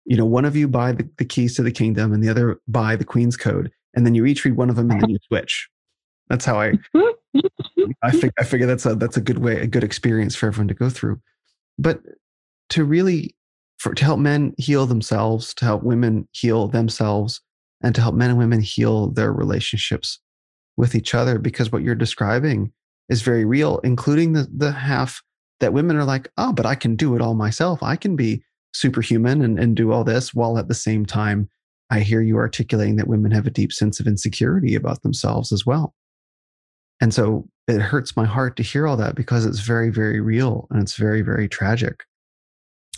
you 0.05 0.17
know, 0.17 0.25
one 0.25 0.43
of 0.43 0.55
you 0.55 0.67
buy 0.67 0.91
the, 0.91 1.07
the 1.17 1.25
keys 1.25 1.55
to 1.55 1.63
the 1.63 1.71
kingdom 1.71 2.13
and 2.13 2.23
the 2.23 2.29
other 2.29 2.59
buy 2.67 2.95
the 2.95 3.05
Queen's 3.05 3.37
Code 3.37 3.71
and 3.97 4.05
then 4.05 4.13
you 4.13 4.25
each 4.25 4.45
read 4.45 4.55
one 4.55 4.69
of 4.69 4.75
them 4.75 4.91
and 4.91 5.01
then 5.01 5.09
you 5.09 5.17
switch. 5.27 5.67
That's 6.29 6.45
how 6.45 6.61
I 6.61 6.73
I, 8.03 8.11
fig- 8.11 8.31
I 8.39 8.43
figure 8.43 8.67
that's 8.67 8.85
a 8.85 8.95
that's 8.95 9.17
a 9.17 9.21
good 9.21 9.39
way, 9.39 9.59
a 9.59 9.67
good 9.67 9.83
experience 9.83 10.35
for 10.35 10.47
everyone 10.47 10.67
to 10.67 10.73
go 10.75 10.89
through. 10.89 11.19
But 11.79 12.01
to 12.69 12.83
really 12.83 13.35
for 13.79 13.95
to 13.95 14.05
help 14.05 14.19
men 14.19 14.53
heal 14.57 14.85
themselves, 14.85 15.53
to 15.55 15.65
help 15.65 15.83
women 15.83 16.27
heal 16.31 16.67
themselves, 16.67 17.41
and 17.81 17.95
to 17.95 18.01
help 18.01 18.13
men 18.13 18.29
and 18.29 18.39
women 18.39 18.61
heal 18.61 19.09
their 19.09 19.33
relationships 19.33 20.19
with 20.77 20.93
each 20.93 21.15
other, 21.15 21.39
because 21.39 21.71
what 21.71 21.81
you're 21.81 21.95
describing 21.95 22.71
is 23.09 23.23
very 23.23 23.45
real, 23.45 23.79
including 23.79 24.33
the 24.33 24.47
the 24.55 24.71
half 24.71 25.23
that 25.59 25.73
women 25.73 25.97
are 25.97 26.05
like, 26.05 26.29
oh, 26.37 26.53
but 26.53 26.67
I 26.67 26.75
can 26.75 26.95
do 26.95 27.15
it 27.15 27.21
all 27.21 27.33
myself. 27.33 27.81
I 27.81 27.95
can 27.95 28.15
be 28.15 28.43
superhuman 28.73 29.41
and, 29.41 29.57
and 29.57 29.75
do 29.75 29.91
all 29.91 30.03
this 30.03 30.35
while 30.35 30.59
at 30.59 30.67
the 30.67 30.75
same 30.75 31.03
time 31.03 31.49
I 31.89 32.01
hear 32.01 32.21
you 32.21 32.37
articulating 32.37 32.97
that 32.97 33.07
women 33.07 33.31
have 33.31 33.47
a 33.47 33.51
deep 33.51 33.71
sense 33.71 33.99
of 33.99 34.07
insecurity 34.07 34.75
about 34.75 35.01
themselves 35.03 35.51
as 35.51 35.65
well. 35.65 35.93
And 36.99 37.13
so 37.13 37.47
it 37.67 37.81
hurts 37.81 38.17
my 38.17 38.25
heart 38.25 38.57
to 38.57 38.63
hear 38.63 38.87
all 38.87 38.97
that 38.97 39.15
because 39.15 39.45
it's 39.45 39.59
very, 39.59 39.89
very 39.89 40.19
real 40.19 40.67
and 40.69 40.81
it's 40.81 40.95
very, 40.95 41.21
very 41.21 41.47
tragic. 41.47 42.03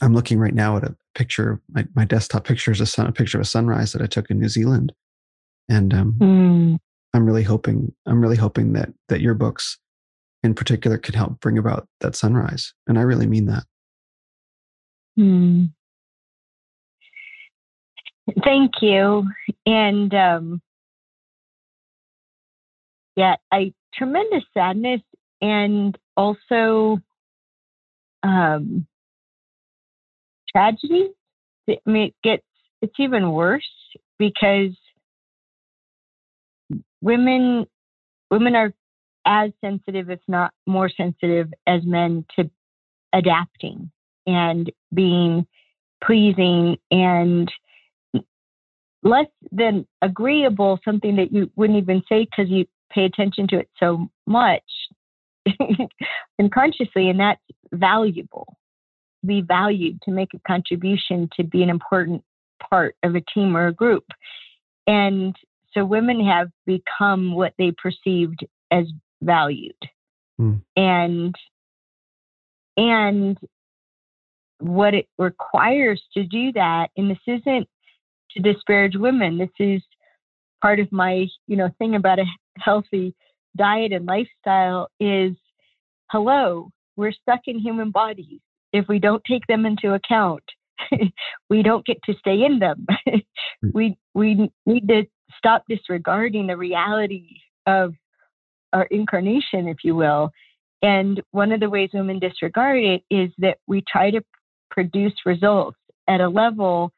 I'm 0.02 0.14
looking 0.14 0.40
right 0.40 0.54
now 0.54 0.78
at 0.78 0.84
a 0.84 0.96
picture, 1.16 1.62
my, 1.70 1.86
my 1.96 2.06
desktop 2.06 2.46
picture 2.46 2.72
is 2.72 2.80
a, 2.80 2.86
sun, 2.86 3.08
a 3.08 3.12
picture 3.12 3.38
of 3.38 3.42
a 3.42 3.46
sunrise 3.46 3.92
that 3.92 4.02
I 4.02 4.08
took 4.08 4.32
in 4.32 4.40
New 4.40 4.48
Zealand. 4.48 4.94
And 5.68 5.94
um, 5.94 6.14
mm. 6.14 6.78
I'm 7.14 7.26
really 7.26 7.44
hoping, 7.44 7.94
I'm 8.06 8.22
really 8.22 8.38
hoping 8.38 8.74
that, 8.74 8.90
that 9.10 9.22
your 9.22 9.34
books 9.34 9.78
in 10.44 10.54
particular 10.54 10.98
can 10.98 11.16
help 11.16 11.40
bring 11.42 11.58
about 11.58 11.88
that 12.00 12.16
sunrise. 12.16 12.74
And 12.88 12.98
I 12.98 13.02
really 13.02 13.28
mean 13.28 13.48
that. 13.48 13.64
Mm. 15.20 15.74
Thank 18.44 18.74
you. 18.82 19.24
And 19.66 20.14
um, 20.14 20.62
yeah, 23.16 23.36
I 23.52 23.74
tremendous 23.94 24.44
sadness 24.54 25.02
and 25.42 25.98
also 26.16 27.00
um, 28.24 28.86
tragedy. 30.56 31.10
I 31.70 31.78
mean, 31.86 32.08
it 32.08 32.16
gets 32.24 32.44
it's 32.82 32.96
even 33.00 33.32
worse 33.32 33.70
because 34.18 34.76
women 37.02 37.66
women 38.32 38.56
are 38.56 38.74
as 39.26 39.52
sensitive, 39.62 40.10
if 40.10 40.20
not 40.28 40.54
more 40.66 40.90
sensitive, 40.90 41.52
as 41.68 41.84
men 41.84 42.26
to 42.38 42.50
adapting 43.14 43.92
and 44.26 44.72
being 44.94 45.46
pleasing 46.04 46.78
and 46.92 47.52
less 49.04 49.28
than 49.52 49.88
agreeable, 50.02 50.80
something 50.84 51.16
that 51.16 51.32
you 51.32 51.50
wouldn't 51.56 51.80
even 51.80 52.02
say 52.10 52.26
because 52.26 52.50
you 52.50 52.66
pay 52.92 53.06
attention 53.06 53.48
to 53.48 53.60
it 53.60 53.70
so 53.80 54.08
much 54.26 54.64
unconsciously, 56.40 57.10
and 57.10 57.20
that's 57.20 57.42
valuable. 57.72 58.58
be 59.26 59.42
valued, 59.42 60.02
to 60.04 60.12
make 60.12 60.34
a 60.34 60.40
contribution, 60.48 61.30
to 61.36 61.44
be 61.44 61.64
an 61.64 61.70
important 61.70 62.24
part 62.70 62.96
of 63.04 63.16
a 63.16 63.22
team 63.34 63.56
or 63.56 63.68
a 63.68 63.74
group. 63.74 64.06
And 64.88 65.36
so 65.74 65.86
women 65.86 66.26
have 66.26 66.50
become 66.66 67.34
what 67.34 67.54
they 67.58 67.72
perceived 67.72 68.46
as 68.72 68.86
valued. 69.22 69.76
Mm. 70.40 70.62
And 70.76 71.36
and 72.78 73.38
what 74.60 74.94
it 74.94 75.08
requires 75.18 76.02
to 76.14 76.24
do 76.24 76.52
that, 76.54 76.90
and 76.96 77.12
this 77.12 77.18
isn't 77.28 77.68
to 78.32 78.42
disparage 78.42 78.96
women, 78.96 79.38
this 79.38 79.50
is 79.60 79.82
part 80.62 80.80
of 80.80 80.92
my, 80.92 81.26
you 81.48 81.58
know, 81.58 81.70
thing 81.78 81.96
about 81.96 82.20
a 82.20 82.26
healthy 82.58 83.16
diet 83.58 83.92
and 83.92 84.06
lifestyle 84.06 84.90
is 85.00 85.34
hello, 86.12 86.70
we're 86.96 87.12
stuck 87.12 87.42
in 87.46 87.60
human 87.60 87.92
bodies. 87.92 88.40
If 88.74 88.88
we 88.88 89.00
don't 89.00 89.24
take 89.30 89.46
them 89.48 89.66
into 89.66 89.94
account, 89.94 90.44
we 91.50 91.64
don't 91.64 91.86
get 91.86 91.98
to 92.04 92.14
stay 92.20 92.44
in 92.44 92.60
them. 92.60 92.86
Hmm. 93.08 93.18
we 93.74 93.98
we 94.14 94.50
need 94.66 94.88
to 94.88 95.04
stop 95.38 95.64
disregarding 95.70 96.48
the 96.48 96.58
reality 96.58 97.38
of 97.66 97.94
our 98.74 98.86
incarnation, 98.86 99.68
if 99.68 99.78
you 99.84 99.96
will. 99.96 100.32
And 100.82 101.22
one 101.32 101.52
of 101.52 101.60
the 101.60 101.70
ways 101.70 101.90
women 101.94 102.20
disregard 102.20 102.84
it 102.84 103.04
is 103.10 103.32
that 103.40 103.58
we 103.68 103.84
try 103.92 104.12
to 104.12 104.22
produce 104.72 105.14
results 105.26 105.78
at 106.08 106.22
a 106.22 106.30
level 106.30 106.92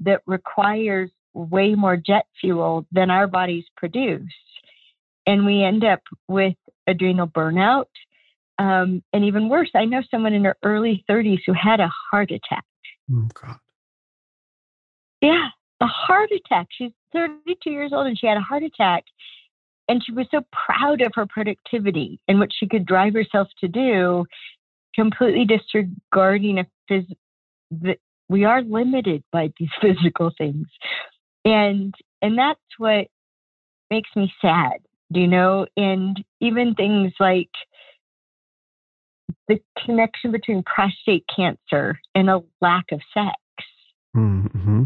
that 0.00 0.22
requires 0.26 1.10
way 1.34 1.74
more 1.74 1.96
jet 1.96 2.26
fuel 2.40 2.86
than 2.92 3.10
our 3.10 3.26
bodies 3.26 3.64
produce. 3.76 4.22
And 5.26 5.46
we 5.46 5.62
end 5.62 5.84
up 5.84 6.00
with 6.28 6.54
adrenal 6.86 7.28
burnout. 7.28 7.86
Um, 8.58 9.02
and 9.12 9.24
even 9.24 9.48
worse, 9.48 9.70
I 9.74 9.84
know 9.84 10.02
someone 10.10 10.34
in 10.34 10.44
her 10.44 10.56
early 10.62 11.04
30s 11.08 11.40
who 11.46 11.52
had 11.52 11.80
a 11.80 11.90
heart 12.10 12.30
attack. 12.30 12.64
Oh, 13.12 13.28
God. 13.32 13.56
Yeah, 15.22 15.48
a 15.80 15.86
heart 15.86 16.30
attack. 16.30 16.68
She's 16.70 16.92
32 17.12 17.70
years 17.70 17.92
old 17.92 18.06
and 18.06 18.18
she 18.18 18.26
had 18.26 18.36
a 18.36 18.42
heart 18.42 18.62
attack. 18.62 19.04
And 19.88 20.02
she 20.04 20.12
was 20.12 20.26
so 20.30 20.42
proud 20.52 21.00
of 21.00 21.12
her 21.14 21.26
productivity 21.26 22.20
and 22.28 22.38
what 22.38 22.50
she 22.56 22.68
could 22.68 22.86
drive 22.86 23.14
herself 23.14 23.48
to 23.60 23.68
do, 23.68 24.24
completely 24.94 25.44
disregarding 25.44 26.58
a 26.58 26.66
phys- 26.90 27.96
we 28.30 28.44
are 28.44 28.62
limited 28.62 29.24
by 29.32 29.52
these 29.58 29.68
physical 29.82 30.30
things. 30.38 30.68
And 31.44 31.92
and 32.22 32.38
that's 32.38 32.60
what 32.78 33.08
makes 33.90 34.10
me 34.14 34.32
sad, 34.40 34.78
do 35.12 35.20
you 35.20 35.26
know? 35.26 35.66
And 35.76 36.22
even 36.40 36.74
things 36.74 37.12
like 37.18 37.50
the 39.48 39.58
connection 39.84 40.30
between 40.30 40.62
prostate 40.62 41.24
cancer 41.34 41.98
and 42.14 42.30
a 42.30 42.40
lack 42.60 42.84
of 42.92 43.00
sex. 43.12 43.34
Mm-hmm. 44.16 44.84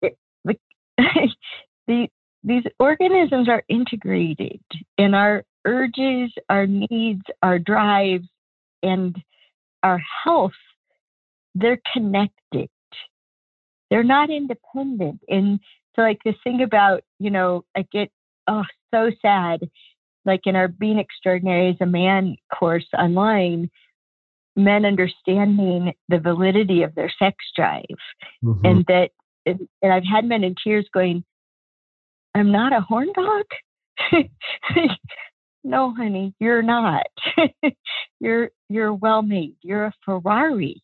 It, 0.00 0.16
the, 0.44 0.56
the, 1.86 2.08
these 2.44 2.62
organisms 2.78 3.48
are 3.48 3.64
integrated, 3.68 4.60
in 4.96 5.12
our 5.12 5.44
urges, 5.66 6.32
our 6.48 6.66
needs, 6.66 7.22
our 7.42 7.58
drives, 7.58 8.28
and 8.82 9.16
our 9.82 10.00
health, 10.24 10.52
they're 11.60 11.80
connected. 11.92 12.68
They're 13.90 14.04
not 14.04 14.30
independent. 14.30 15.20
And 15.28 15.60
so, 15.96 16.02
like, 16.02 16.18
this 16.24 16.36
thing 16.44 16.62
about, 16.62 17.02
you 17.18 17.30
know, 17.30 17.64
I 17.76 17.86
get, 17.90 18.10
oh, 18.46 18.64
so 18.92 19.10
sad 19.22 19.60
like 20.24 20.42
in 20.44 20.54
our 20.54 20.68
Being 20.68 20.98
Extraordinary 20.98 21.70
as 21.70 21.76
a 21.80 21.86
Man 21.86 22.36
course 22.56 22.86
online, 22.96 23.70
men 24.54 24.84
understanding 24.84 25.92
the 26.08 26.18
validity 26.18 26.82
of 26.82 26.94
their 26.94 27.10
sex 27.18 27.36
drive. 27.56 27.84
Mm-hmm. 28.44 28.64
And 28.64 28.84
that, 28.86 29.10
and 29.46 29.92
I've 29.92 30.04
had 30.04 30.24
men 30.26 30.44
in 30.44 30.54
tears 30.62 30.86
going, 30.92 31.24
I'm 32.34 32.52
not 32.52 32.72
a 32.72 32.80
horn 32.80 33.08
dog. 33.14 33.44
no, 35.64 35.94
honey, 35.94 36.34
you're 36.38 36.62
not. 36.62 37.06
you're 38.20 38.50
you're 38.68 38.92
well 38.92 39.22
made. 39.22 39.56
You're 39.62 39.86
a 39.86 39.92
Ferrari, 40.04 40.82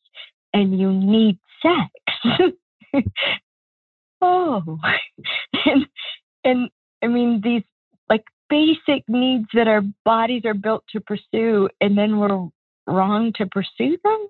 and 0.55 0.78
you 0.78 0.91
need 0.91 1.39
sex. 1.60 2.49
oh, 4.23 4.78
and 5.66 5.86
and 6.44 6.70
I 7.02 7.08
mean 7.08 7.42
these 7.42 7.65
like 8.08 8.24
basic 8.49 9.07
needs 9.08 9.47
that 9.52 9.68
our 9.68 9.83
bodies 10.05 10.42
are 10.47 10.55
built 10.55 10.84
to 10.92 11.00
pursue 11.00 11.68
and 11.81 11.99
then 11.99 12.18
we're 12.18 12.49
wrong 12.86 13.33
to 13.36 13.47
pursue 13.47 13.99
them? 14.02 14.28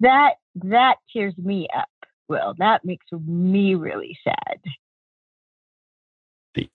That 0.00 0.34
that 0.56 0.96
tears 1.12 1.34
me 1.38 1.68
up 1.76 1.88
well 2.28 2.54
that 2.58 2.84
makes 2.84 3.06
me 3.12 3.74
really 3.74 4.18
sad. 4.24 4.58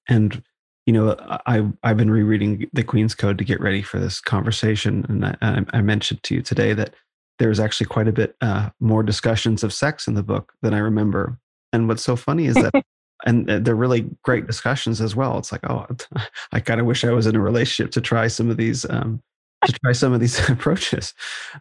And 0.08 0.42
you 0.86 0.94
know 0.94 1.16
i 1.46 1.66
i've 1.84 1.98
been 1.98 2.12
rereading 2.12 2.70
the 2.74 2.84
queen's 2.84 3.16
code 3.16 3.38
to 3.38 3.46
get 3.46 3.62
ready 3.62 3.82
for 3.82 4.00
this 4.00 4.20
conversation 4.20 5.06
and 5.08 5.26
i, 5.42 5.66
I 5.72 5.82
mentioned 5.82 6.24
to 6.24 6.36
you 6.36 6.42
today 6.42 6.74
that 6.74 6.94
there's 7.40 7.60
actually 7.60 7.88
quite 7.88 8.08
a 8.08 8.12
bit 8.12 8.36
uh, 8.42 8.70
more 8.80 9.04
discussions 9.04 9.64
of 9.64 9.74
sex 9.74 10.08
in 10.08 10.14
the 10.14 10.24
book 10.24 10.54
than 10.62 10.74
i 10.74 10.80
remember 10.80 11.38
and 11.72 11.88
what's 11.88 12.04
so 12.04 12.16
funny 12.16 12.46
is 12.46 12.56
that 12.56 12.74
and 13.26 13.48
they're 13.48 13.76
really 13.76 14.10
great 14.24 14.48
discussions 14.48 15.02
as 15.02 15.16
well. 15.16 15.38
It's 15.38 15.52
like, 15.52 15.70
oh, 15.70 15.88
I 16.52 16.60
kind 16.60 16.80
of 16.80 16.86
wish 16.86 17.04
I 17.04 17.12
was 17.12 17.28
in 17.28 17.36
a 17.36 17.40
relationship 17.40 17.92
to 17.94 18.02
try 18.02 18.28
some 18.28 18.50
of 18.50 18.58
these 18.58 18.86
um, 18.90 19.22
to 19.66 19.74
try 19.84 19.94
some 19.94 20.14
of 20.14 20.20
these 20.20 20.50
approaches. 20.50 21.14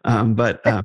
Um, 0.04 0.34
but 0.34 0.64
uh, 0.66 0.82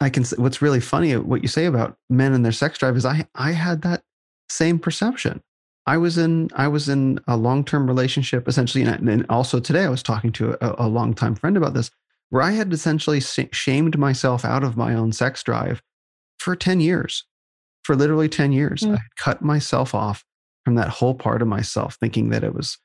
I 0.00 0.10
can. 0.10 0.24
What's 0.36 0.62
really 0.62 0.80
funny, 0.80 1.16
what 1.16 1.42
you 1.42 1.48
say 1.48 1.66
about 1.66 1.96
men 2.08 2.32
and 2.32 2.44
their 2.44 2.52
sex 2.52 2.78
drive 2.78 2.96
is, 2.96 3.04
I 3.04 3.26
I 3.34 3.52
had 3.52 3.82
that 3.82 4.02
same 4.48 4.78
perception. 4.78 5.42
I 5.86 5.96
was 5.96 6.16
in 6.16 6.48
I 6.54 6.68
was 6.68 6.88
in 6.88 7.20
a 7.26 7.36
long 7.36 7.64
term 7.64 7.86
relationship 7.86 8.48
essentially, 8.48 8.84
and, 8.84 9.26
also 9.28 9.60
today 9.60 9.84
I 9.84 9.88
was 9.88 10.02
talking 10.02 10.32
to 10.32 10.56
a, 10.64 10.86
a 10.86 10.88
long 10.88 11.12
time 11.12 11.34
friend 11.34 11.56
about 11.56 11.74
this, 11.74 11.90
where 12.32 12.42
I 12.42 12.52
had 12.52 12.72
essentially 12.72 13.20
shamed 13.20 13.98
myself 13.98 14.42
out 14.42 14.64
of 14.64 14.76
my 14.76 14.94
own 14.94 15.12
sex 15.12 15.42
drive 15.42 15.82
for 16.38 16.56
ten 16.56 16.80
years 16.80 17.24
for 17.84 17.96
literally 17.96 18.28
10 18.28 18.52
years. 18.52 18.82
Mm. 18.82 18.96
I 18.96 19.00
cut 19.16 19.42
myself 19.42 19.94
off 19.94 20.24
from 20.64 20.76
that 20.76 20.88
whole 20.88 21.14
part 21.14 21.42
of 21.42 21.48
myself, 21.48 21.96
thinking 22.00 22.30
that 22.30 22.44
it 22.44 22.54
was, 22.54 22.78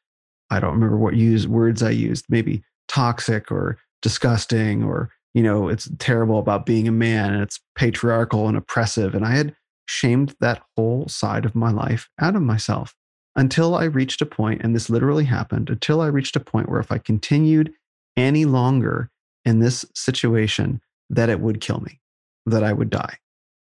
I 0.50 0.60
don't 0.60 0.74
remember 0.74 0.98
what 0.98 1.16
use 1.16 1.48
words 1.48 1.84
I 1.84 1.92
used, 1.92 2.26
maybe 2.30 2.64
toxic 2.88 3.52
or 3.52 3.78
disgusting 4.02 4.84
or, 4.84 5.12
you 5.34 5.44
know, 5.44 5.70
it's 5.70 5.90
terrible 6.00 6.40
about 6.40 6.66
being 6.66 6.88
a 6.88 6.92
man 6.92 7.34
and 7.34 7.44
it's 7.44 7.60
patriarchal 7.76 8.48
and 8.48 8.58
oppressive. 8.58 9.14
And 9.14 9.26
I 9.26 9.32
had 9.32 9.56
shamed 9.88 10.36
that 10.40 10.62
whole 10.76 11.08
side 11.08 11.46
of 11.46 11.56
my 11.56 11.72
life 11.72 12.10
out 12.20 12.36
of 12.36 12.42
myself 12.42 12.96
until 13.36 13.76
I 13.76 13.84
reached 13.84 14.22
a 14.24 14.26
point, 14.26 14.62
and 14.64 14.76
this 14.76 14.90
literally 14.90 15.26
happened, 15.26 15.70
until 15.70 16.02
I 16.02 16.08
reached 16.08 16.36
a 16.36 16.40
point 16.40 16.70
where 16.70 16.80
if 16.80 16.92
I 16.92 16.98
continued 16.98 17.72
any 18.18 18.46
longer 18.46 19.12
in 19.48 19.60
this 19.60 19.86
situation, 19.96 20.82
that 21.10 21.30
it 21.30 21.40
would 21.40 21.62
kill 21.62 21.80
me, 21.80 22.02
that 22.46 22.64
I 22.64 22.74
would 22.74 22.90
die. 22.90 23.18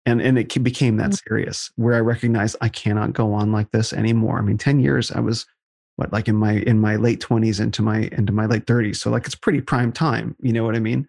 And 0.04 0.20
and 0.20 0.38
it 0.38 0.62
became 0.62 0.96
that 0.98 1.10
mm. 1.10 1.22
serious 1.28 1.70
where 1.76 1.94
i 1.94 2.00
recognized 2.00 2.56
i 2.60 2.68
cannot 2.68 3.12
go 3.12 3.32
on 3.32 3.52
like 3.52 3.70
this 3.70 3.92
anymore. 3.92 4.38
I 4.38 4.42
mean 4.42 4.58
10 4.58 4.80
years 4.80 5.12
i 5.12 5.20
was 5.20 5.46
what 5.94 6.12
like 6.12 6.26
in 6.26 6.34
my 6.34 6.54
in 6.54 6.80
my 6.80 6.96
late 6.96 7.20
20s 7.20 7.60
into 7.60 7.82
my 7.82 8.10
into 8.10 8.32
my 8.32 8.46
late 8.46 8.66
30s 8.66 8.96
so 8.96 9.10
like 9.10 9.26
it's 9.26 9.36
pretty 9.36 9.60
prime 9.60 9.92
time 9.92 10.34
you 10.40 10.52
know 10.52 10.64
what 10.64 10.74
i 10.74 10.80
mean? 10.80 11.08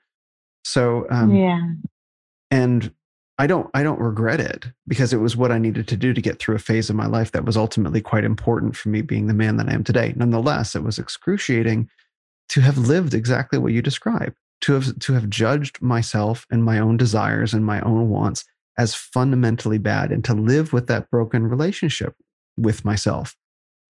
So 0.64 1.08
um 1.09 1.33
yeah. 1.33 1.59
and 2.51 2.93
i 3.40 3.48
don't 3.48 3.67
i 3.74 3.82
don't 3.82 4.00
regret 4.00 4.40
it 4.40 4.67
because 4.88 5.11
it 5.11 5.17
was 5.17 5.35
what 5.35 5.51
i 5.51 5.58
needed 5.58 5.88
to 5.88 5.98
do 5.98 6.14
to 6.14 6.22
get 6.22 6.38
through 6.38 6.56
a 6.56 6.59
phase 6.59 6.88
of 6.92 6.95
my 6.95 7.08
life 7.08 7.32
that 7.32 7.45
was 7.45 7.58
ultimately 7.58 8.00
quite 8.00 8.24
important 8.24 8.75
for 8.75 8.90
me 8.90 9.01
being 9.01 9.25
the 9.25 9.33
man 9.33 9.58
that 9.58 9.67
i 9.69 9.74
am 9.74 9.83
today. 9.83 10.14
Nonetheless 10.16 10.75
it 10.75 10.83
was 10.83 11.00
excruciating 11.00 11.90
to 12.50 12.61
have 12.61 12.77
lived 12.77 13.16
exactly 13.16 13.58
what 13.58 13.74
you 13.74 13.82
describe 13.82 14.35
to 14.64 14.74
have 14.74 14.98
to 15.00 15.14
have 15.14 15.30
judged 15.30 15.82
myself 15.82 16.45
and 16.50 16.64
my 16.64 16.80
own 16.80 16.95
desires 16.95 17.53
and 17.53 17.66
my 17.66 17.82
own 17.82 18.09
wants 18.09 18.45
as 18.77 18.95
fundamentally 18.95 19.77
bad 19.77 20.11
and 20.11 20.24
to 20.24 20.33
live 20.33 20.72
with 20.72 20.88
that 20.88 21.09
broken 21.11 21.45
relationship 21.45 22.16
with 22.58 22.85
myself. 22.85 23.35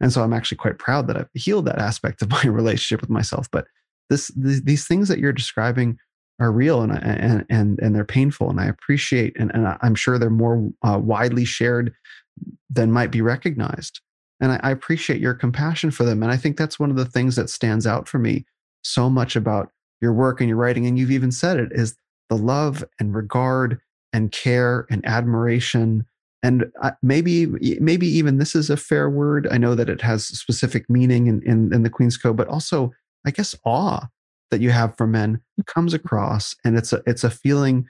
And 0.02 0.12
so 0.12 0.24
I'm 0.24 0.34
actually 0.34 0.58
quite 0.58 0.80
proud 0.80 1.08
that 1.08 1.16
I've 1.16 1.30
healed 1.36 1.66
that 1.66 1.78
aspect 1.78 2.22
of 2.22 2.30
my 2.32 2.44
relationship 2.44 3.02
with 3.02 3.10
myself. 3.10 3.48
But 3.52 3.68
this, 4.10 4.32
these 4.36 4.88
things 4.88 5.08
that 5.10 5.20
you're 5.20 5.32
describing 5.32 5.98
are 6.40 6.52
real 6.52 6.82
and, 6.82 6.92
and, 6.92 7.46
and, 7.50 7.80
and 7.80 7.96
they're 7.96 8.04
painful. 8.04 8.50
And 8.50 8.60
I 8.60 8.66
appreciate, 8.66 9.38
and, 9.40 9.52
and 9.54 9.78
I'm 9.82 9.96
sure 9.96 10.18
they're 10.18 10.32
more 10.32 10.70
uh, 10.82 11.00
widely 11.02 11.46
shared 11.46 11.94
than 12.70 12.92
might 12.92 13.12
be 13.12 13.22
recognized. 13.22 14.02
And 14.42 14.52
I, 14.54 14.60
I 14.64 14.72
appreciate 14.72 15.22
your 15.22 15.36
compassion 15.36 15.92
for 15.92 16.04
them. 16.04 16.24
And 16.24 16.32
I 16.32 16.38
think 16.38 16.58
that's 16.58 16.80
one 16.80 16.90
of 16.90 16.98
the 16.98 17.06
things 17.06 17.36
that 17.36 17.52
stands 17.52 17.86
out 17.86 18.08
for 18.08 18.18
me 18.18 18.46
so 18.84 19.10
much 19.10 19.36
about 19.36 19.70
your 20.04 20.14
work 20.14 20.40
and 20.40 20.48
your 20.48 20.58
writing. 20.58 20.86
And 20.86 21.00
you've 21.00 21.12
even 21.12 21.32
said 21.32 21.58
it 21.58 21.72
is 21.72 21.96
the 22.30 22.38
love 22.38 22.84
and 23.00 23.16
regard 23.16 23.80
and 24.12 24.32
care 24.32 24.86
and 24.92 25.04
admiration 25.06 26.06
and 26.44 26.66
maybe 27.02 27.48
maybe 27.80 28.06
even 28.06 28.38
this 28.38 28.54
is 28.54 28.70
a 28.70 28.78
fair 28.78 29.10
word 29.10 29.48
i 29.50 29.58
know 29.58 29.76
that 29.76 29.90
it 29.90 30.02
has 30.02 30.28
specific 30.28 30.88
meaning 30.90 31.28
in, 31.28 31.42
in, 31.44 31.74
in 31.74 31.84
the 31.84 31.90
queen's 31.90 32.18
code 32.18 32.38
but 32.38 32.48
also 32.48 32.92
i 33.26 33.32
guess 33.32 33.56
awe 33.66 34.06
that 34.52 34.62
you 34.62 34.70
have 34.70 34.96
for 34.98 35.08
men 35.08 35.42
comes 35.66 35.94
across 35.94 36.56
and 36.64 36.78
it's 36.78 36.94
a 36.94 37.02
it's 37.08 37.24
a 37.24 37.30
feeling 37.30 37.88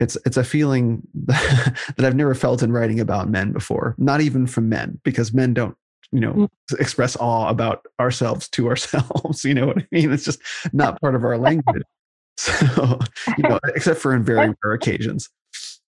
it's 0.00 0.16
it's 0.24 0.38
a 0.38 0.44
feeling 0.44 1.02
that 1.14 2.00
I've 2.00 2.16
never 2.16 2.34
felt 2.34 2.62
in 2.62 2.72
writing 2.72 2.98
about 2.98 3.28
men 3.28 3.52
before, 3.52 3.94
not 3.98 4.22
even 4.22 4.46
from 4.46 4.68
men, 4.68 4.98
because 5.04 5.32
men 5.32 5.52
don't, 5.54 5.76
you 6.12 6.20
know, 6.20 6.32
mm. 6.32 6.48
express 6.78 7.16
awe 7.16 7.48
about 7.48 7.86
ourselves 8.00 8.48
to 8.50 8.68
ourselves. 8.68 9.44
You 9.50 9.54
know 9.54 9.66
what 9.66 9.78
I 9.78 9.86
mean? 9.90 10.12
It's 10.12 10.24
just 10.24 10.40
not 10.72 11.00
part 11.00 11.14
of 11.14 11.24
our 11.24 11.38
language. 11.38 11.82
So, 12.36 12.98
you 13.36 13.46
know, 13.46 13.60
except 13.74 14.00
for 14.00 14.14
in 14.14 14.24
very 14.24 14.54
rare 14.64 14.72
occasions. 14.72 15.28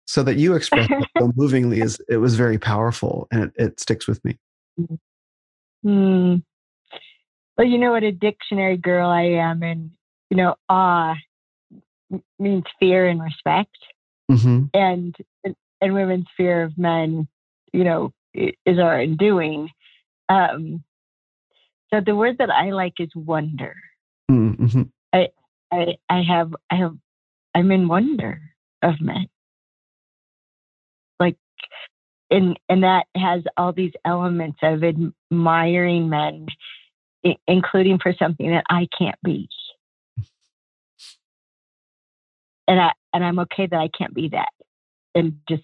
So 0.07 0.23
that 0.25 0.37
you 0.37 0.55
express 0.55 0.87
it 0.91 1.09
so 1.19 1.33
movingly 1.35 1.81
is 1.81 1.99
it 2.11 2.19
was 2.19 2.35
very 2.35 2.59
powerful 2.59 3.27
and 3.33 3.45
it, 3.45 3.53
it 3.57 3.81
sticks 3.81 4.07
with 4.07 4.23
me. 4.23 4.37
Hmm. 5.83 6.35
Well, 7.57 7.67
you 7.67 7.79
know 7.79 7.93
what 7.93 8.03
a 8.03 8.13
dictionary 8.13 8.77
girl 8.77 9.09
I 9.09 9.23
am, 9.23 9.63
and 9.63 9.93
you 10.29 10.37
know, 10.37 10.57
awe 10.69 11.15
means 12.39 12.65
fear 12.79 13.07
and 13.09 13.23
respect 13.23 13.79
mm-hmm. 14.31 14.65
and 14.75 15.17
and 15.81 15.95
women's 15.95 16.27
fear 16.37 16.63
of 16.63 16.79
men, 16.79 17.29
you 17.73 17.85
know, 17.85 18.13
is 18.35 18.79
our 18.79 19.01
undoing. 19.01 19.69
Um, 20.33 20.83
so 21.93 22.01
the 22.01 22.17
word 22.17 22.39
that 22.39 22.51
I 22.51 22.71
like 22.71 22.95
is 22.99 23.11
wonder. 23.15 23.77
Mm-hmm. 24.31 24.83
I, 25.13 25.29
I 25.71 25.97
I 26.09 26.23
have 26.23 26.55
I 26.71 26.77
have 26.77 26.97
I'm 27.55 27.71
in 27.71 27.87
wonder 27.87 28.41
of 28.81 29.01
men. 29.01 29.27
Like 31.21 31.37
and 32.31 32.59
and 32.69 32.83
that 32.83 33.07
has 33.15 33.43
all 33.59 33.73
these 33.73 33.93
elements 34.07 34.59
of 34.63 34.83
admiring 34.83 36.09
men, 36.09 36.47
including 37.47 37.99
for 37.99 38.15
something 38.19 38.51
that 38.51 38.65
I 38.71 38.89
can't 38.97 39.19
be. 39.23 39.49
And 42.67 42.81
I 42.81 42.93
and 43.13 43.23
I'm 43.23 43.39
okay 43.41 43.67
that 43.67 43.77
I 43.77 43.89
can't 43.97 44.15
be 44.15 44.31
that. 44.31 44.49
And 45.15 45.41
just 45.47 45.63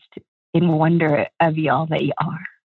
in 0.53 0.69
wonder 0.69 1.27
of 1.41 1.57
y'all 1.57 1.87
that 1.87 2.03
you 2.03 2.13
are. 2.21 2.58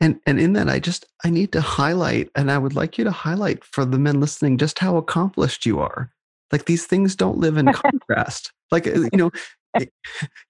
And 0.00 0.20
and 0.26 0.40
in 0.40 0.54
that 0.54 0.68
I 0.68 0.80
just 0.80 1.06
I 1.24 1.30
need 1.30 1.52
to 1.52 1.60
highlight 1.60 2.28
and 2.34 2.50
I 2.50 2.58
would 2.58 2.74
like 2.74 2.98
you 2.98 3.04
to 3.04 3.10
highlight 3.10 3.64
for 3.64 3.84
the 3.84 3.98
men 3.98 4.20
listening 4.20 4.58
just 4.58 4.78
how 4.78 4.96
accomplished 4.96 5.64
you 5.64 5.80
are. 5.80 6.10
Like 6.52 6.66
these 6.66 6.86
things 6.86 7.16
don't 7.16 7.38
live 7.38 7.56
in 7.56 7.72
contrast. 7.72 8.52
Like 8.70 8.86
uh, 8.86 9.08
you 9.12 9.18
know, 9.18 9.30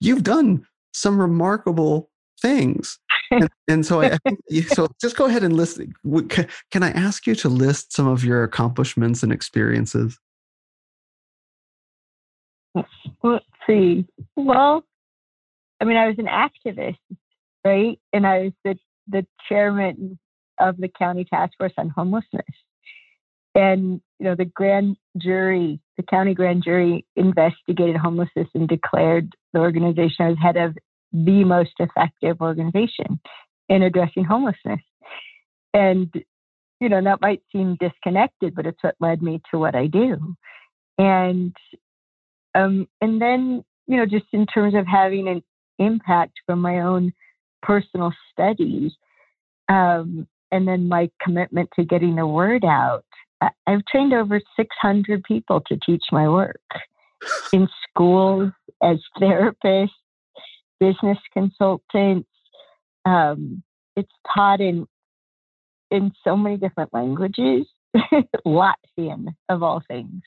you've 0.01 0.23
done 0.23 0.67
some 0.93 1.21
remarkable 1.21 2.11
things. 2.41 2.99
And, 3.31 3.49
and 3.69 3.87
so 3.87 4.01
I, 4.01 4.13
I 4.13 4.19
think 4.25 4.41
so 4.69 4.89
just 5.01 5.17
go 5.17 5.27
ahead 5.27 5.43
and 5.45 5.57
list 5.57 5.81
can 6.71 6.83
I 6.83 6.91
ask 6.91 7.27
you 7.27 7.35
to 7.37 7.49
list 7.49 7.93
some 7.93 8.07
of 8.07 8.25
your 8.25 8.43
accomplishments 8.43 9.23
and 9.23 9.33
experiences? 9.33 10.19
Let's 13.23 13.45
see. 13.67 14.07
Well, 14.37 14.85
I 15.81 15.85
mean, 15.85 15.97
I 15.97 16.09
was 16.09 16.19
an 16.19 16.27
activist, 16.27 16.99
right? 17.65 17.99
And 18.13 18.27
I 18.27 18.39
was 18.43 18.53
the, 18.65 18.79
the 19.09 19.27
chairman 19.49 20.19
of 20.61 20.77
the 20.77 20.89
county 20.89 21.25
task 21.25 21.53
force 21.59 21.73
on 21.77 21.89
homelessness. 21.89 22.45
And, 23.55 24.01
you 24.19 24.27
know, 24.27 24.35
the 24.35 24.45
grand 24.45 24.97
jury, 25.17 25.81
the 25.97 26.03
county 26.03 26.35
grand 26.35 26.65
jury 26.65 27.05
investigated 27.17 27.97
homelessness 27.97 28.49
and 28.55 28.69
declared 28.69 29.35
the 29.53 29.61
organization 29.61 30.27
I 30.27 30.29
was 30.31 30.39
head 30.43 30.57
of 30.57 30.77
the 31.13 31.45
most 31.45 31.73
effective 31.79 32.41
organization 32.41 33.21
in 33.69 33.83
addressing 33.83 34.25
homelessness. 34.25 34.81
And, 35.73 36.13
you 36.81 36.89
know, 36.89 37.03
that 37.03 37.21
might 37.21 37.43
seem 37.53 37.77
disconnected, 37.79 38.55
but 38.55 38.67
it's 38.67 38.83
what 38.83 38.97
led 39.01 39.23
me 39.23 39.41
to 39.51 39.59
what 39.59 39.77
I 39.77 39.87
do. 39.87 40.35
And 40.99 41.55
um, 42.57 42.89
and 43.01 43.21
then, 43.21 43.65
you 43.87 43.97
know, 43.97 44.07
just 44.07 44.27
in 44.33 44.47
terms 44.47 44.75
of 44.75 44.87
having 44.87 45.29
an 45.29 45.43
impact 45.79 46.35
from 46.47 46.61
my 46.61 46.81
own 46.81 47.13
personal 47.65 48.13
studies, 48.33 48.93
um, 49.69 50.27
and 50.53 50.69
then 50.69 50.89
my 50.89 51.11
commitment 51.21 51.69
to 51.77 51.85
getting 51.85 52.17
the 52.17 52.27
word 52.27 52.65
out, 52.65 53.05
I've 53.67 53.85
trained 53.91 54.13
over 54.13 54.41
600 54.57 55.25
people 55.25 55.63
to 55.67 55.79
teach 55.85 56.05
my 56.13 56.29
work 56.29 56.61
in 57.53 57.69
schools, 57.89 58.53
as 58.83 58.99
therapists, 59.21 59.89
business 60.81 61.19
consultants. 61.33 62.29
Um, 63.05 63.63
it's 63.97 64.13
taught 64.35 64.61
in 64.61 64.87
in 65.91 66.13
so 66.25 66.37
many 66.37 66.57
different 66.57 66.93
languages, 66.93 67.67
Latvian 68.47 69.35
of 69.49 69.63
all 69.63 69.83
things. 69.87 70.23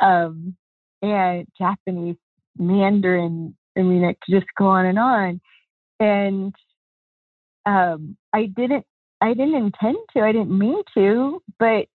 Um, 0.00 0.56
and 1.02 1.46
Japanese, 1.58 2.16
Mandarin. 2.58 3.54
I 3.76 3.82
mean, 3.82 4.04
it 4.04 4.16
could 4.24 4.40
just 4.40 4.46
go 4.56 4.66
on 4.66 4.86
and 4.86 4.98
on. 4.98 5.40
And 6.00 6.54
um, 7.66 8.16
I 8.32 8.46
didn't, 8.46 8.84
I 9.20 9.28
didn't 9.28 9.54
intend 9.54 9.96
to. 10.12 10.20
I 10.22 10.32
didn't 10.32 10.56
mean 10.56 10.82
to, 10.94 11.42
but 11.58 11.86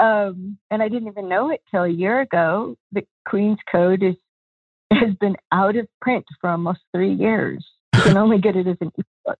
um, 0.00 0.58
and 0.70 0.82
I 0.82 0.88
didn't 0.88 1.08
even 1.08 1.28
know 1.28 1.50
it 1.50 1.62
till 1.70 1.84
a 1.84 1.88
year 1.88 2.20
ago. 2.20 2.76
The 2.92 3.06
Queen's 3.28 3.58
Code 3.70 4.02
is 4.02 4.16
has 4.92 5.14
been 5.20 5.36
out 5.52 5.76
of 5.76 5.88
print 6.00 6.24
for 6.40 6.50
almost 6.50 6.80
three 6.92 7.12
years. 7.12 7.64
You 7.94 8.02
can 8.02 8.16
only 8.16 8.38
get 8.38 8.56
it 8.56 8.66
as 8.66 8.76
an 8.80 8.92
ebook 8.96 9.38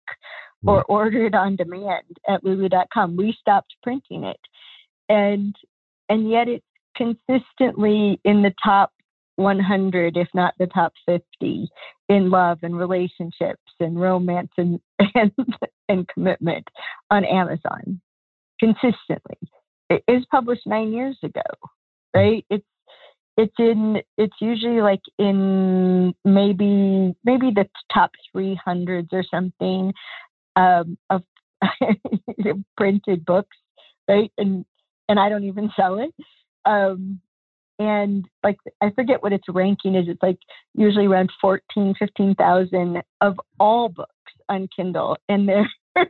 or 0.66 0.84
order 0.84 1.26
it 1.26 1.34
on 1.34 1.56
demand 1.56 2.04
at 2.28 2.42
lulu.com. 2.42 3.16
We 3.16 3.36
stopped 3.38 3.74
printing 3.82 4.24
it. 4.24 4.40
And 5.08 5.54
and 6.08 6.30
yet 6.30 6.48
it's 6.48 6.64
consistently 6.96 8.20
in 8.24 8.42
the 8.42 8.54
top 8.62 8.92
100, 9.36 10.16
if 10.16 10.28
not 10.34 10.54
the 10.58 10.66
top 10.66 10.92
50, 11.06 11.68
in 12.08 12.30
love 12.30 12.58
and 12.62 12.76
relationships 12.76 13.72
and 13.80 14.00
romance 14.00 14.50
and, 14.56 14.80
and, 15.14 15.32
and 15.88 16.08
commitment 16.08 16.66
on 17.10 17.24
Amazon 17.24 18.00
consistently. 18.60 19.38
It 19.90 20.02
is 20.08 20.24
published 20.30 20.66
nine 20.66 20.92
years 20.92 21.16
ago, 21.22 21.42
right? 22.14 22.44
It's 22.50 22.64
it's 23.36 23.54
in 23.58 24.00
it's 24.16 24.36
usually 24.40 24.80
like 24.80 25.00
in 25.18 26.14
maybe 26.24 27.14
maybe 27.24 27.50
the 27.50 27.68
top 27.92 28.12
300s 28.34 29.08
or 29.12 29.24
something 29.28 29.92
um, 30.56 30.96
of 31.10 31.22
printed 32.76 33.24
books, 33.24 33.56
right? 34.08 34.30
And 34.38 34.64
and 35.08 35.18
I 35.18 35.28
don't 35.28 35.44
even 35.44 35.70
sell 35.76 35.98
it. 35.98 36.10
Um, 36.64 37.20
and 37.78 38.24
like 38.42 38.56
I 38.80 38.90
forget 38.90 39.22
what 39.22 39.32
its 39.32 39.44
ranking 39.48 39.94
is. 39.94 40.06
It's 40.08 40.22
like 40.22 40.38
usually 40.74 41.06
around 41.06 41.30
14, 41.40 41.94
15,000 41.98 43.02
of 43.20 43.40
all 43.58 43.88
books 43.88 44.10
on 44.48 44.68
Kindle, 44.74 45.16
and 45.28 45.48
there's 45.48 45.68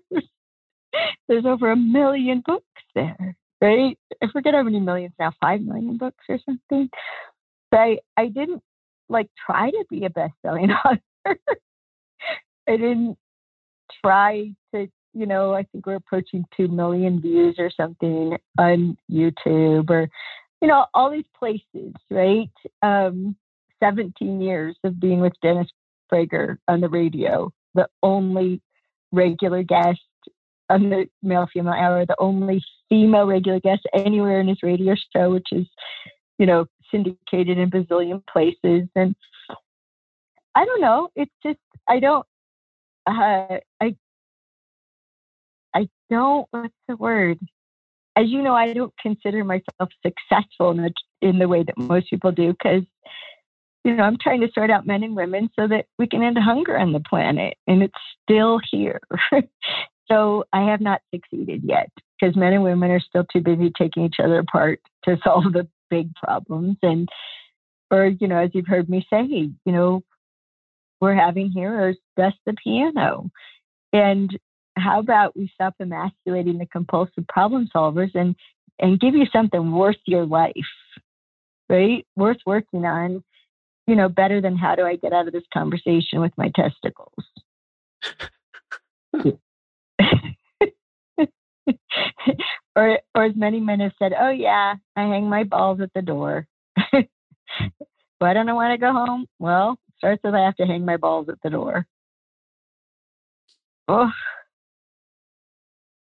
there's 1.29 1.47
over 1.47 1.71
a 1.71 1.77
million 1.77 2.43
books 2.45 2.65
there, 2.95 3.37
right? 3.61 3.99
I 4.23 4.27
forget 4.33 4.55
how 4.55 4.63
many 4.63 4.81
millions 4.81 5.15
now, 5.19 5.33
five 5.41 5.63
million 5.63 5.97
books 5.97 6.25
or 6.29 6.39
something. 6.45 6.89
So 7.73 7.79
I 7.79 7.99
I 8.17 8.29
didn't 8.29 8.63
like 9.09 9.29
try 9.45 9.71
to 9.71 9.85
be 9.91 10.05
a 10.05 10.11
best-selling 10.11 10.71
author. 10.85 11.39
I 12.67 12.77
didn't 12.77 13.17
try 14.03 14.55
to 14.75 14.89
you 15.15 15.27
know, 15.27 15.55
I 15.55 15.63
think 15.63 15.87
we're 15.87 15.95
approaching 15.95 16.45
2 16.57 16.69
million 16.69 17.21
views 17.21 17.55
or 17.59 17.71
something 17.71 18.37
on 18.59 18.97
YouTube 19.11 19.89
or 19.89 20.09
you 20.61 20.69
know, 20.69 20.87
all 20.95 21.11
these 21.11 21.25
places, 21.39 21.93
right? 22.11 22.51
Um, 22.83 23.37
17 23.81 24.41
years 24.41 24.77
of 24.85 24.99
being 24.99 25.21
with 25.21 25.35
Dennis 25.43 25.69
Prager 26.11 26.59
on 26.69 26.81
the 26.81 26.89
radio, 26.89 27.53
the 27.75 27.89
only 28.03 28.63
regular 29.13 29.63
guest 29.63 30.01
on 30.71 30.89
the 30.89 31.07
male 31.23 31.47
female 31.53 31.75
hour, 31.75 32.07
the 32.07 32.17
only 32.19 32.63
female 32.89 33.27
regular 33.27 33.61
guest 33.61 33.83
anywhere 33.95 34.41
in 34.41 34.49
his 34.49 34.63
radio 34.63 34.95
show, 35.15 35.31
which 35.31 35.49
is, 35.53 35.67
you 36.39 36.47
know, 36.47 36.67
syndicated 36.91 37.59
in 37.59 37.71
bazillion 37.71 38.23
places. 38.27 38.89
And 38.95 39.15
I 40.55 40.65
don't 40.65 40.81
know. 40.81 41.09
It's 41.17 41.33
just 41.43 41.59
I 41.89 42.01
don't 42.01 42.27
uh, 43.07 43.59
I 43.81 43.97
I 45.75 45.89
don't 46.11 46.47
what's 46.51 46.75
the 46.89 46.97
word? 46.97 47.39
As 48.17 48.27
you 48.29 48.43
know, 48.43 48.55
I 48.55 48.73
don't 48.73 48.95
consider 49.01 49.45
myself 49.45 49.91
successful 50.05 50.71
in 50.71 50.79
the, 50.79 50.93
in 51.21 51.39
the 51.39 51.49
way 51.49 51.65
that 51.65 51.79
most 51.79 52.11
people 52.11 52.33
do 52.33 52.53
because, 52.53 52.83
you 53.85 53.95
know, 53.95 54.05
I'm 54.05 54.19
trying 54.21 54.41
to 54.41 54.49
sort 54.55 54.71
out 54.71 54.87
men 54.87 55.03
and 55.03 55.17
women 55.17 55.51
so 55.59 55.67
that 55.69 55.87
we 55.99 56.07
can 56.07 56.23
end 56.23 56.39
hunger 56.39 56.79
on 56.79 56.93
the 56.93 57.01
planet, 57.01 57.57
and 57.67 57.83
it's 57.83 57.95
still 58.23 58.61
here. 58.71 59.01
so 60.11 60.45
I 60.53 60.71
have 60.71 60.81
not 60.81 61.01
succeeded 61.13 61.63
yet 61.65 61.91
because 62.19 62.37
men 62.37 62.53
and 62.53 62.63
women 62.63 62.91
are 62.91 63.01
still 63.01 63.25
too 63.33 63.41
busy 63.41 63.73
taking 63.77 64.05
each 64.05 64.21
other 64.23 64.39
apart 64.39 64.81
to 65.05 65.19
solve 65.25 65.53
the 65.53 65.69
big 65.91 66.15
problems. 66.15 66.77
And, 66.83 67.09
or, 67.91 68.07
you 68.07 68.29
know, 68.29 68.39
as 68.39 68.51
you've 68.55 68.67
heard 68.67 68.89
me 68.89 69.07
say, 69.11 69.23
you 69.25 69.53
know, 69.67 70.03
we're 71.01 71.15
having 71.15 71.51
heroes 71.51 71.97
dust 72.17 72.37
the 72.47 72.55
piano. 72.63 73.31
And 73.93 74.37
how 74.77 75.01
about 75.01 75.37
we 75.37 75.51
stop 75.55 75.75
emasculating 75.81 76.59
the 76.59 76.67
compulsive 76.67 77.27
problem 77.29 77.69
solvers 77.75 78.15
and 78.15 78.35
and 78.81 78.99
give 78.99 79.15
you 79.15 79.27
something 79.33 79.73
worth 79.73 79.97
your 80.05 80.27
life, 80.27 80.53
right? 81.69 82.05
Worth 82.17 82.39
working 82.45 82.85
on, 82.85 83.23
you 83.87 83.95
know, 83.95 84.09
better 84.09 84.41
than 84.41 84.57
how 84.57 84.75
do 84.75 84.83
I 84.83 84.97
get 84.97 85.13
out 85.13 85.29
of 85.29 85.33
this 85.33 85.45
conversation 85.53 86.21
with 86.21 86.33
my 86.37 86.51
testicles? 86.57 87.25
or, 92.77 92.99
or 93.15 93.25
as 93.25 93.37
many 93.37 93.61
men 93.61 93.81
have 93.81 93.93
said, 93.99 94.13
oh, 94.19 94.31
yeah, 94.31 94.75
I 94.97 95.03
hang 95.03 95.29
my 95.29 95.45
balls 95.45 95.81
at 95.81 95.93
the 95.95 96.03
door. 96.03 96.47
Why 98.19 98.33
don't 98.33 98.49
I 98.49 98.53
want 98.53 98.73
to 98.73 98.79
go 98.79 98.93
home? 98.93 99.27
Well, 99.39 99.79
starts 99.99 100.23
with 100.25 100.35
I 100.35 100.45
have 100.45 100.57
to 100.57 100.67
hang 100.67 100.85
my 100.85 100.97
balls 100.97 101.29
at 101.29 101.39
the 101.43 101.51
door. 101.51 101.87
Oh, 103.87 104.11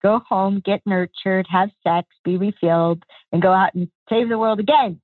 go 0.08 0.22
home, 0.28 0.62
get 0.64 0.82
nurtured, 0.86 1.46
have 1.50 1.70
sex, 1.86 2.08
be 2.24 2.38
refilled, 2.38 3.04
and 3.34 3.42
go 3.42 3.52
out 3.52 3.74
and 3.74 3.90
save 4.10 4.30
the 4.30 4.38
world 4.38 4.60
again. 4.60 5.02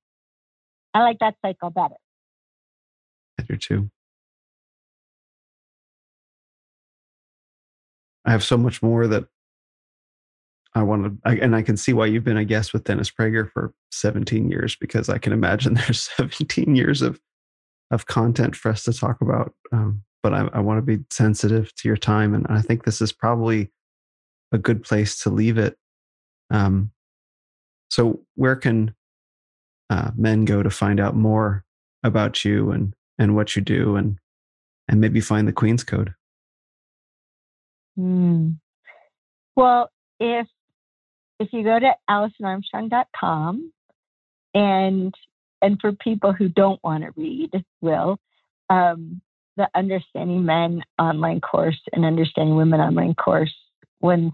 I 0.94 1.02
like 1.02 1.18
that 1.20 1.36
cycle 1.46 1.72
better. 1.72 1.96
I 3.38 3.44
do 3.44 3.58
too. 3.58 3.90
I 8.26 8.32
have 8.32 8.44
so 8.44 8.58
much 8.58 8.82
more 8.82 9.06
that 9.08 9.26
I 10.74 10.84
want 10.84 11.22
to, 11.24 11.44
and 11.44 11.54
I 11.54 11.62
can 11.62 11.76
see 11.76 11.92
why 11.92 12.06
you've 12.06 12.24
been 12.24 12.38
a 12.38 12.46
guest 12.46 12.72
with 12.72 12.86
Dennis 12.86 13.12
Prager 13.12 13.52
for 13.52 13.74
17 13.92 14.50
years 14.50 14.78
because 14.78 15.10
I 15.10 15.18
can 15.18 15.34
imagine 15.34 15.74
there's 15.86 16.10
17 16.18 16.76
years 16.76 17.02
of 17.02 17.20
of 17.92 18.06
content 18.08 18.56
for 18.56 18.72
us 18.72 18.84
to 18.86 18.94
talk 18.94 19.20
about. 19.22 19.54
Um, 19.72 20.04
but 20.24 20.34
I, 20.34 20.50
I 20.54 20.62
want 20.62 20.78
to 20.78 20.82
be 20.82 21.04
sensitive 21.12 21.76
to 21.76 21.88
your 21.90 21.98
time, 21.98 22.34
and 22.34 22.48
I 22.48 22.62
think 22.62 22.86
this 22.86 23.02
is 23.02 23.12
probably 23.12 23.70
a 24.54 24.58
good 24.58 24.84
place 24.84 25.20
to 25.24 25.30
leave 25.30 25.58
it. 25.58 25.78
Um, 26.50 26.92
so, 27.90 28.22
where 28.36 28.56
can 28.56 28.96
uh, 29.90 30.12
men 30.16 30.46
go 30.46 30.64
to 30.64 30.70
find 30.70 31.00
out 31.00 31.16
more 31.16 31.66
about 32.04 32.46
you 32.46 32.72
and 32.72 32.94
and 33.20 33.36
what 33.36 33.56
you 33.56 33.62
do, 33.62 33.96
and 33.96 34.18
and 34.88 35.02
maybe 35.02 35.20
find 35.20 35.48
the 35.48 35.54
Queen's 35.54 35.84
Code? 35.84 36.14
Mm. 38.00 38.58
Well, 39.56 39.90
if 40.20 40.48
if 41.40 41.50
you 41.52 41.64
go 41.64 41.80
to 41.80 41.94
AlisonArmstrong.com 42.10 43.72
and 44.54 45.14
and 45.62 45.80
for 45.82 45.92
people 45.94 46.34
who 46.34 46.50
don't 46.50 46.84
want 46.84 47.04
to 47.04 47.12
read, 47.16 47.52
will 47.82 48.20
um, 48.70 49.22
the 49.58 49.70
Understanding 49.76 50.46
Men 50.46 50.84
online 51.00 51.42
course 51.42 51.80
and 51.92 52.06
Understanding 52.06 52.56
Women 52.56 52.80
online 52.80 53.16
course 53.16 53.54
one's 54.04 54.34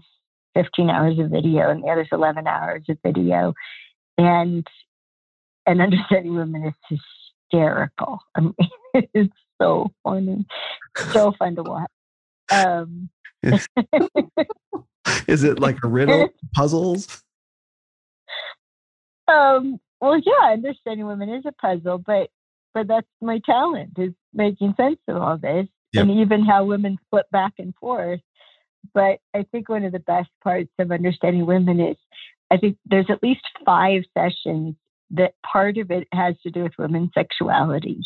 15 0.54 0.90
hours 0.90 1.18
of 1.18 1.30
video 1.30 1.70
and 1.70 1.82
the 1.82 1.88
other's 1.88 2.08
11 2.12 2.46
hours 2.46 2.84
of 2.88 2.98
video, 3.04 3.54
and 4.18 4.66
and 5.66 5.80
Understanding 5.80 6.34
Women 6.34 6.66
is 6.66 6.98
hysterical. 7.52 8.20
I 8.34 8.40
mean, 8.40 8.54
it's 9.14 9.32
so 9.60 9.92
funny, 10.02 10.44
so 11.12 11.32
fun 11.38 11.56
to 11.56 11.62
watch. 11.62 11.90
Um, 12.50 13.08
Is 13.42 13.68
it 15.44 15.60
like 15.60 15.78
a 15.82 15.88
riddle, 15.88 16.28
puzzles? 16.54 17.22
Um, 19.28 19.78
well, 20.00 20.18
yeah, 20.18 20.52
understanding 20.52 21.06
women 21.06 21.30
is 21.30 21.44
a 21.46 21.52
puzzle, 21.52 21.98
but 21.98 22.30
but 22.74 22.88
that's 22.88 23.06
my 23.20 23.40
talent 23.44 23.92
is 23.98 24.12
making 24.32 24.74
sense 24.76 24.98
of 25.08 25.16
all 25.16 25.36
this 25.36 25.66
yep. 25.92 26.02
and 26.02 26.10
even 26.10 26.44
how 26.44 26.64
women 26.64 26.98
flip 27.10 27.26
back 27.30 27.54
and 27.58 27.74
forth. 27.76 28.20
But 28.94 29.18
I 29.34 29.44
think 29.50 29.68
one 29.68 29.84
of 29.84 29.92
the 29.92 29.98
best 30.00 30.30
parts 30.42 30.70
of 30.78 30.90
understanding 30.90 31.46
women 31.46 31.80
is 31.80 31.96
I 32.50 32.56
think 32.56 32.78
there's 32.84 33.10
at 33.10 33.22
least 33.22 33.44
five 33.64 34.02
sessions 34.16 34.74
that 35.12 35.34
part 35.44 35.78
of 35.78 35.90
it 35.90 36.06
has 36.12 36.34
to 36.42 36.50
do 36.50 36.62
with 36.62 36.72
women's 36.78 37.10
sexuality. 37.14 38.00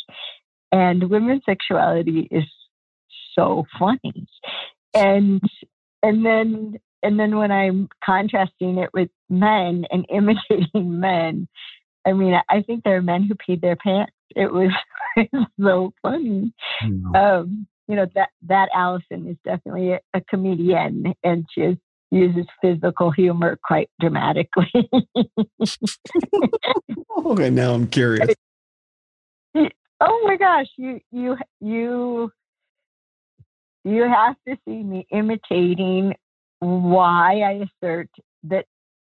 And 0.72 1.08
women's 1.10 1.44
sexuality 1.46 2.28
is 2.30 2.44
so 3.34 3.64
funny. 3.78 4.26
And 4.94 5.40
and 6.02 6.24
then 6.24 6.78
and 7.02 7.20
then 7.20 7.36
when 7.36 7.52
I'm 7.52 7.88
contrasting 8.04 8.78
it 8.78 8.90
with 8.92 9.10
men 9.28 9.84
and 9.90 10.06
imitating 10.10 11.00
men, 11.00 11.46
I 12.06 12.12
mean, 12.12 12.34
I 12.48 12.62
think 12.62 12.82
there 12.82 12.96
are 12.96 13.02
men 13.02 13.28
who 13.28 13.34
peed 13.34 13.60
their 13.60 13.76
pants. 13.76 14.12
It 14.34 14.52
was, 14.52 14.70
it 15.16 15.28
was 15.32 15.46
so 15.60 15.92
funny. 16.02 16.52
Mm-hmm. 16.82 17.14
Um, 17.14 17.66
you 17.88 17.96
know 17.96 18.06
that 18.14 18.30
that 18.46 18.68
Alison 18.74 19.28
is 19.28 19.36
definitely 19.44 19.92
a, 19.92 20.00
a 20.14 20.20
comedian, 20.22 21.14
and 21.22 21.46
she 21.52 21.60
is, 21.62 21.76
uses 22.10 22.46
physical 22.60 23.10
humor 23.10 23.58
quite 23.62 23.90
dramatically. 24.00 24.72
okay, 27.18 27.50
now 27.50 27.74
I'm 27.74 27.86
curious. 27.86 28.34
Oh 30.00 30.22
my 30.24 30.36
gosh, 30.36 30.66
you 30.76 31.00
you 31.12 31.36
you 31.60 32.30
you 33.84 34.02
have 34.02 34.34
to 34.48 34.56
see 34.66 34.82
me 34.82 35.06
imitating 35.10 36.14
why 36.58 37.40
I 37.40 37.66
assert 37.82 38.10
that 38.44 38.66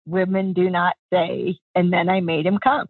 women 0.05 0.53
do 0.53 0.69
not 0.69 0.95
say, 1.13 1.59
and 1.75 1.93
then 1.93 2.09
I 2.09 2.19
made 2.21 2.45
him 2.45 2.57
come. 2.57 2.87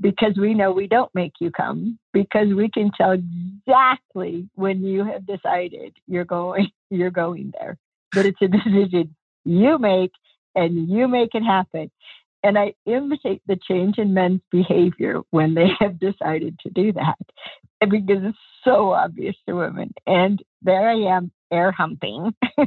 Because 0.00 0.36
we 0.38 0.54
know 0.54 0.72
we 0.72 0.86
don't 0.86 1.14
make 1.14 1.32
you 1.40 1.50
come, 1.50 1.98
because 2.12 2.48
we 2.54 2.70
can 2.70 2.90
tell 2.96 3.12
exactly 3.12 4.48
when 4.54 4.82
you 4.84 5.04
have 5.04 5.26
decided 5.26 5.96
you're 6.06 6.24
going, 6.24 6.68
you're 6.90 7.10
going 7.10 7.52
there. 7.58 7.78
but 8.12 8.26
it's 8.26 8.40
a 8.42 8.48
decision 8.48 9.14
you 9.44 9.78
make 9.78 10.12
and 10.54 10.88
you 10.88 11.08
make 11.08 11.34
it 11.34 11.42
happen. 11.42 11.90
And 12.44 12.58
I 12.58 12.74
imitate 12.86 13.42
the 13.46 13.56
change 13.68 13.98
in 13.98 14.14
men's 14.14 14.40
behavior 14.50 15.20
when 15.30 15.54
they 15.54 15.68
have 15.80 15.98
decided 15.98 16.58
to 16.60 16.70
do 16.70 16.92
that 16.92 17.18
because 17.80 18.22
it's 18.24 18.38
so 18.64 18.92
obvious 18.92 19.36
to 19.48 19.54
women. 19.54 19.92
And 20.06 20.42
there 20.62 20.88
I 20.88 21.16
am 21.16 21.30
air 21.52 21.72
humping 21.72 22.32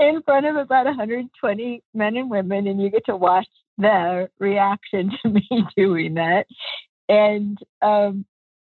in 0.00 0.22
front 0.22 0.46
of 0.46 0.56
about 0.56 0.86
120 0.86 1.82
men 1.94 2.16
and 2.16 2.30
women, 2.30 2.66
and 2.66 2.80
you 2.80 2.90
get 2.90 3.04
to 3.06 3.16
watch 3.16 3.46
their 3.76 4.30
reaction 4.38 5.12
to 5.22 5.28
me 5.28 5.46
doing 5.76 6.14
that. 6.14 6.46
And 7.08 7.58
um, 7.82 8.24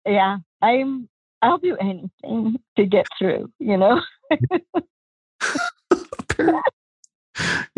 yeah, 0.07 0.39
I'm 0.61 1.09
I'll 1.43 1.59
do 1.59 1.77
anything 1.77 2.59
to 2.77 2.87
get 2.87 3.07
through, 3.19 3.51
you 3.59 3.77
know. 3.77 4.01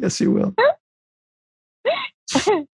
yes, 0.00 0.20
you 0.20 0.30
will. 0.30 0.54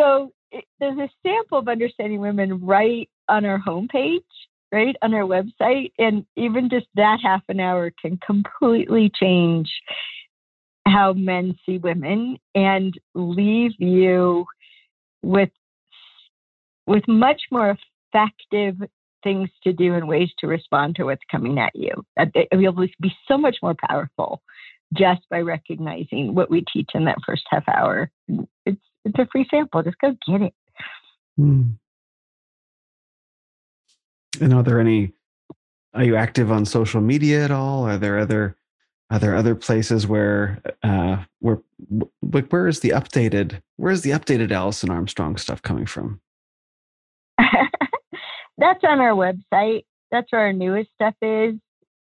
so 0.00 0.32
there's 0.78 0.98
a 0.98 1.08
sample 1.24 1.58
of 1.58 1.68
understanding 1.68 2.20
women 2.20 2.64
right 2.64 3.08
on 3.28 3.44
our 3.44 3.58
homepage 3.58 4.20
right 4.72 4.96
on 5.02 5.14
our 5.14 5.22
website 5.22 5.92
and 5.98 6.24
even 6.36 6.68
just 6.68 6.86
that 6.94 7.18
half 7.22 7.42
an 7.48 7.60
hour 7.60 7.92
can 8.02 8.18
completely 8.24 9.10
change 9.20 9.70
how 10.86 11.12
men 11.12 11.56
see 11.64 11.78
women 11.78 12.38
and 12.54 12.94
leave 13.14 13.72
you 13.78 14.44
with 15.22 15.50
with 16.86 17.06
much 17.08 17.42
more 17.50 17.76
effective 18.14 18.76
things 19.24 19.48
to 19.64 19.72
do 19.72 19.94
and 19.94 20.06
ways 20.06 20.30
to 20.38 20.46
respond 20.46 20.94
to 20.94 21.04
what's 21.04 21.22
coming 21.30 21.58
at 21.58 21.72
you. 21.74 21.90
You'll 22.52 22.72
be 22.72 23.12
so 23.26 23.36
much 23.36 23.56
more 23.60 23.74
powerful 23.88 24.40
just 24.94 25.22
by 25.28 25.40
recognizing 25.40 26.32
what 26.34 26.48
we 26.48 26.64
teach 26.72 26.90
in 26.94 27.04
that 27.06 27.18
first 27.26 27.42
half 27.50 27.64
hour. 27.68 28.10
It's 28.64 28.80
it's 29.04 29.18
a 29.18 29.26
free 29.30 29.46
sample. 29.50 29.82
Just 29.82 29.98
go 29.98 30.16
get 30.28 30.42
it. 30.42 30.54
Mm. 31.38 31.74
And 34.40 34.54
are 34.54 34.62
there 34.62 34.80
any? 34.80 35.12
Are 35.94 36.04
you 36.04 36.16
active 36.16 36.50
on 36.52 36.64
social 36.64 37.00
media 37.00 37.44
at 37.44 37.50
all? 37.50 37.86
Are 37.86 37.98
there 37.98 38.18
other? 38.18 38.56
Are 39.10 39.18
there 39.18 39.36
other 39.36 39.54
places 39.54 40.06
where 40.06 40.60
uh, 40.82 41.24
where 41.40 41.60
like 42.22 42.50
where 42.50 42.66
is 42.66 42.80
the 42.80 42.90
updated 42.90 43.62
where 43.76 43.92
is 43.92 44.02
the 44.02 44.10
updated 44.10 44.50
Alison 44.50 44.90
Armstrong 44.90 45.36
stuff 45.36 45.62
coming 45.62 45.86
from? 45.86 46.20
That's 47.38 48.82
on 48.84 49.00
our 49.00 49.12
website. 49.12 49.84
That's 50.10 50.30
where 50.32 50.42
our 50.42 50.52
newest 50.52 50.90
stuff 50.94 51.14
is. 51.22 51.54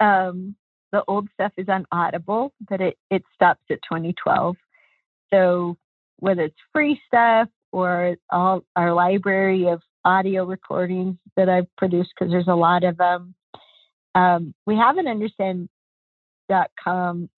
Um, 0.00 0.56
the 0.90 1.02
old 1.08 1.28
stuff 1.34 1.52
is 1.56 1.68
on 1.68 1.86
Audible, 1.90 2.52
but 2.68 2.80
it, 2.80 2.98
it 3.10 3.22
stops 3.34 3.62
at 3.70 3.80
2012. 3.82 4.56
So 5.32 5.76
whether 6.18 6.42
it's 6.42 6.56
free 6.72 7.00
stuff 7.06 7.48
or 7.72 8.16
all 8.30 8.64
our 8.76 8.92
library 8.92 9.68
of 9.68 9.80
audio 10.04 10.44
recordings 10.44 11.16
that 11.36 11.48
I've 11.48 11.74
produced 11.76 12.10
because 12.18 12.30
there's 12.32 12.48
a 12.48 12.54
lot 12.54 12.84
of 12.84 12.96
them. 12.96 13.34
Um, 14.14 14.54
we 14.66 14.76
have 14.76 14.98
an 14.98 15.08
understand.com, 15.08 15.68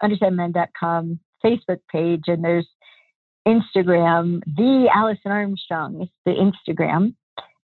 understandmen.com 0.02 1.20
Facebook 1.44 1.81
page, 1.93 2.25
and 2.26 2.43
there's 2.43 2.67
Instagram, 3.47 4.41
the 4.47 4.89
Alison 4.94 5.31
Armstrong 5.31 6.02
is 6.02 6.09
the 6.25 6.33
Instagram. 6.33 7.15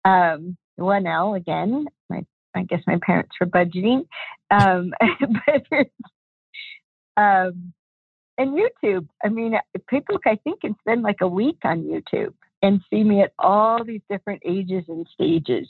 Um, 0.04 0.56
one 0.76 1.06
L 1.06 1.34
again. 1.34 1.86
My, 2.08 2.24
I 2.54 2.64
guess 2.64 2.80
my 2.86 2.98
parents 3.04 3.36
were 3.40 3.46
budgeting. 3.46 4.06
Um, 4.50 4.92
but 5.46 5.62
Um, 7.16 7.72
and 8.38 8.58
YouTube. 8.58 9.06
I 9.22 9.28
mean, 9.28 9.54
people 9.88 10.18
I 10.26 10.36
think 10.42 10.62
can 10.62 10.74
spend 10.80 11.02
like 11.02 11.20
a 11.20 11.28
week 11.28 11.58
on 11.64 11.82
YouTube 11.82 12.34
and 12.62 12.80
see 12.90 13.02
me 13.02 13.22
at 13.22 13.32
all 13.38 13.84
these 13.84 14.02
different 14.10 14.42
ages 14.44 14.84
and 14.88 15.06
stages. 15.12 15.68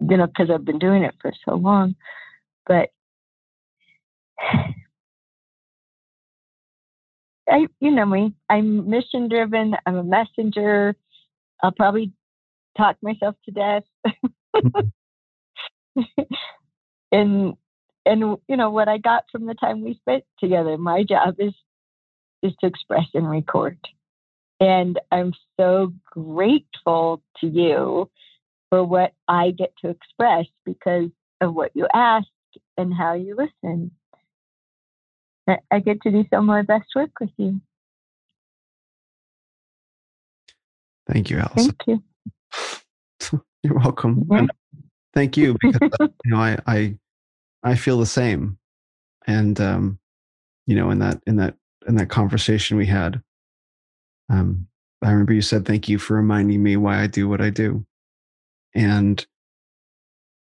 You 0.00 0.16
know, 0.16 0.26
because 0.26 0.50
I've 0.50 0.64
been 0.64 0.78
doing 0.78 1.02
it 1.02 1.14
for 1.20 1.32
so 1.44 1.54
long. 1.56 1.96
But 2.66 2.90
I, 7.50 7.66
you 7.80 7.90
know 7.90 8.06
me, 8.06 8.34
I'm 8.48 8.88
mission 8.88 9.28
driven. 9.28 9.74
I'm 9.86 9.96
a 9.96 10.04
messenger. 10.04 10.94
I'll 11.62 11.72
probably 11.72 12.12
talk 12.76 12.96
myself 13.02 13.34
to 13.46 13.50
death. 13.50 13.82
and 17.12 17.54
and 18.06 18.36
you 18.48 18.56
know 18.56 18.70
what 18.70 18.88
I 18.88 18.98
got 18.98 19.24
from 19.30 19.46
the 19.46 19.54
time 19.54 19.82
we 19.82 19.94
spent 19.94 20.24
together. 20.38 20.76
My 20.78 21.02
job 21.02 21.36
is 21.38 21.52
is 22.42 22.52
to 22.60 22.66
express 22.66 23.06
and 23.14 23.28
record. 23.28 23.78
And 24.60 24.98
I'm 25.12 25.32
so 25.58 25.92
grateful 26.10 27.22
to 27.40 27.46
you 27.46 28.10
for 28.70 28.84
what 28.84 29.12
I 29.28 29.52
get 29.52 29.72
to 29.82 29.90
express 29.90 30.46
because 30.64 31.10
of 31.40 31.54
what 31.54 31.70
you 31.74 31.86
ask 31.94 32.26
and 32.76 32.92
how 32.92 33.14
you 33.14 33.36
listen. 33.36 33.92
I 35.70 35.80
get 35.80 36.02
to 36.02 36.10
do 36.10 36.24
some 36.30 36.40
of 36.40 36.46
my 36.46 36.62
best 36.62 36.88
work 36.94 37.10
with 37.20 37.30
you. 37.38 37.60
Thank 41.10 41.30
you, 41.30 41.38
Alison. 41.38 41.74
Thank 41.86 42.02
you. 43.22 43.40
You're 43.62 43.78
welcome. 43.78 44.26
Yeah. 44.30 44.46
thank 45.14 45.36
you 45.36 45.56
because 45.60 45.88
you 46.24 46.30
know 46.30 46.36
I, 46.38 46.58
I 46.66 46.98
I 47.62 47.74
feel 47.76 47.98
the 47.98 48.06
same, 48.06 48.58
and 49.26 49.58
um, 49.60 49.98
you 50.66 50.76
know 50.76 50.90
in 50.90 50.98
that 50.98 51.22
in 51.26 51.36
that 51.36 51.56
in 51.88 51.96
that 51.96 52.10
conversation 52.10 52.76
we 52.76 52.86
had, 52.86 53.22
um, 54.28 54.66
I 55.02 55.10
remember 55.10 55.32
you 55.32 55.42
said 55.42 55.64
thank 55.64 55.88
you 55.88 55.98
for 55.98 56.14
reminding 56.14 56.62
me 56.62 56.76
why 56.76 57.00
I 57.02 57.06
do 57.06 57.28
what 57.28 57.40
I 57.40 57.50
do, 57.50 57.84
and 58.74 59.24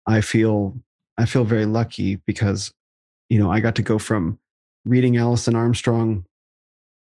I 0.06 0.20
feel 0.20 0.78
I 1.16 1.26
feel 1.26 1.44
very 1.44 1.66
lucky 1.66 2.16
because 2.26 2.72
you 3.28 3.38
know 3.38 3.50
I 3.50 3.60
got 3.60 3.74
to 3.76 3.82
go 3.82 3.98
from 3.98 4.38
reading 4.84 5.16
Alison 5.16 5.54
Armstrong 5.54 6.24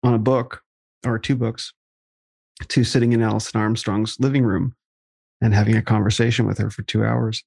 on 0.04 0.14
a 0.14 0.20
book 0.20 0.64
or 1.06 1.18
two 1.18 1.36
books 1.36 1.74
to 2.68 2.84
sitting 2.84 3.14
in 3.14 3.22
Alison 3.22 3.60
Armstrong's 3.60 4.18
living 4.20 4.44
room 4.44 4.76
and 5.42 5.54
having 5.54 5.76
a 5.76 5.82
conversation 5.82 6.46
with 6.46 6.58
her 6.58 6.70
for 6.70 6.84
two 6.84 7.04
hours. 7.04 7.44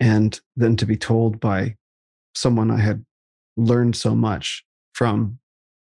And 0.00 0.38
then 0.56 0.76
to 0.76 0.86
be 0.86 0.96
told 0.96 1.40
by 1.40 1.76
someone 2.34 2.70
I 2.70 2.80
had 2.80 3.04
learned 3.56 3.96
so 3.96 4.14
much 4.14 4.64
from 4.92 5.38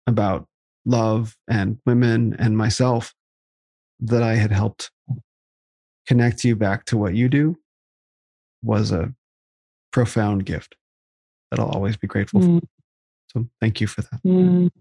about 0.06 0.48
love 0.88 1.36
and 1.50 1.78
women 1.86 2.36
and 2.40 2.58
myself 2.58 3.14
that 4.00 4.24
I 4.24 4.36
had 4.36 4.52
helped 4.52 4.90
connect 6.08 6.44
you 6.44 6.56
back 6.56 6.86
to 6.86 6.98
what 6.98 7.14
you 7.14 7.28
do 7.28 7.58
was 8.64 8.92
a 8.92 9.14
profound 9.92 10.46
gift 10.46 10.76
that 11.52 11.60
I'll 11.60 11.70
always 11.70 11.98
be 11.98 12.08
grateful 12.08 12.40
mm. 12.40 12.62
for. 12.62 12.68
So 13.34 13.46
thank 13.60 13.82
you 13.82 13.88
for 13.88 14.02
that. 14.02 14.24
Mm. 14.26 14.72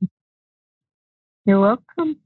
You're 1.45 1.61
welcome. 1.61 2.17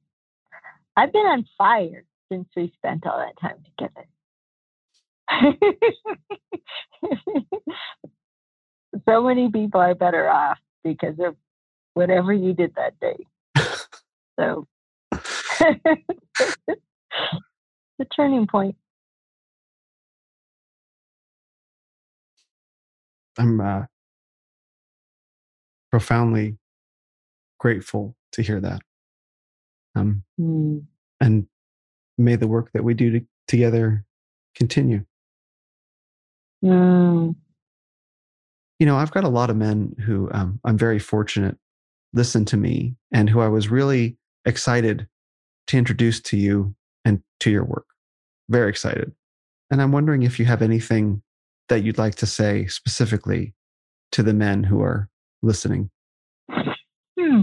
I've 0.97 1.13
been 1.13 1.27
on 1.27 1.47
fire 1.57 2.05
since 2.31 2.47
we 2.55 2.73
spent 2.77 3.07
all 3.07 3.19
that 3.19 3.41
time 3.41 3.65
together. 3.65 4.07
so 9.09 9.23
many 9.23 9.51
people 9.51 9.81
are 9.81 9.95
better 9.95 10.29
off 10.29 10.59
because 10.85 11.19
of 11.21 11.37
whatever 11.95 12.33
you 12.33 12.53
did 12.53 12.75
that 12.77 12.99
day. 13.01 13.17
So 14.41 14.67
the 17.99 18.05
turning 18.15 18.47
point. 18.47 18.77
I'm 23.39 23.61
uh, 23.61 23.83
profoundly 25.91 26.57
grateful 27.59 28.17
to 28.33 28.43
hear 28.43 28.61
that. 28.61 28.81
Um, 29.95 30.25
mm. 30.41 30.85
And 31.21 31.47
may 32.17 32.37
the 32.37 32.49
work 32.49 32.71
that 32.73 32.85
we 32.85 32.95
do 32.95 33.11
to, 33.11 33.27
together 33.47 34.05
continue. 34.55 35.05
Mm. 36.65 37.35
You 38.79 38.87
know, 38.87 38.97
I've 38.97 39.11
got 39.11 39.25
a 39.25 39.29
lot 39.29 39.51
of 39.51 39.57
men 39.57 39.95
who 40.05 40.31
um, 40.33 40.61
I'm 40.65 40.79
very 40.79 40.99
fortunate 40.99 41.59
listen 42.13 42.45
to 42.47 42.57
me 42.57 42.97
and 43.13 43.29
who 43.29 43.41
I 43.41 43.49
was 43.49 43.69
really 43.69 44.17
excited 44.45 45.09
to 45.69 45.77
introduce 45.77 46.21
to 46.21 46.37
you 46.37 46.75
and 47.05 47.23
to 47.41 47.51
your 47.51 47.65
work. 47.65 47.87
Very 48.49 48.69
excited. 48.69 49.13
And 49.71 49.81
I'm 49.81 49.93
wondering 49.93 50.23
if 50.23 50.39
you 50.39 50.47
have 50.47 50.63
anything 50.63 51.23
that 51.69 51.85
you'd 51.85 51.99
like 51.99 52.17
to 52.17 52.27
say 52.27 52.67
specifically 52.67 53.55
to 54.13 54.23
the 54.23 54.35
men 54.35 54.65
who 54.65 54.83
are 54.83 55.09
listening? 55.43 55.91
Hmm. 56.51 57.43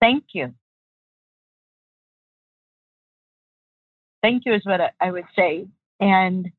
Thank 0.00 0.24
you. 0.32 0.54
Thank 4.22 4.44
you 4.46 4.54
is 4.54 4.62
what 4.64 4.80
I 5.00 5.10
would 5.10 5.26
say. 5.36 5.66
And 6.00 6.50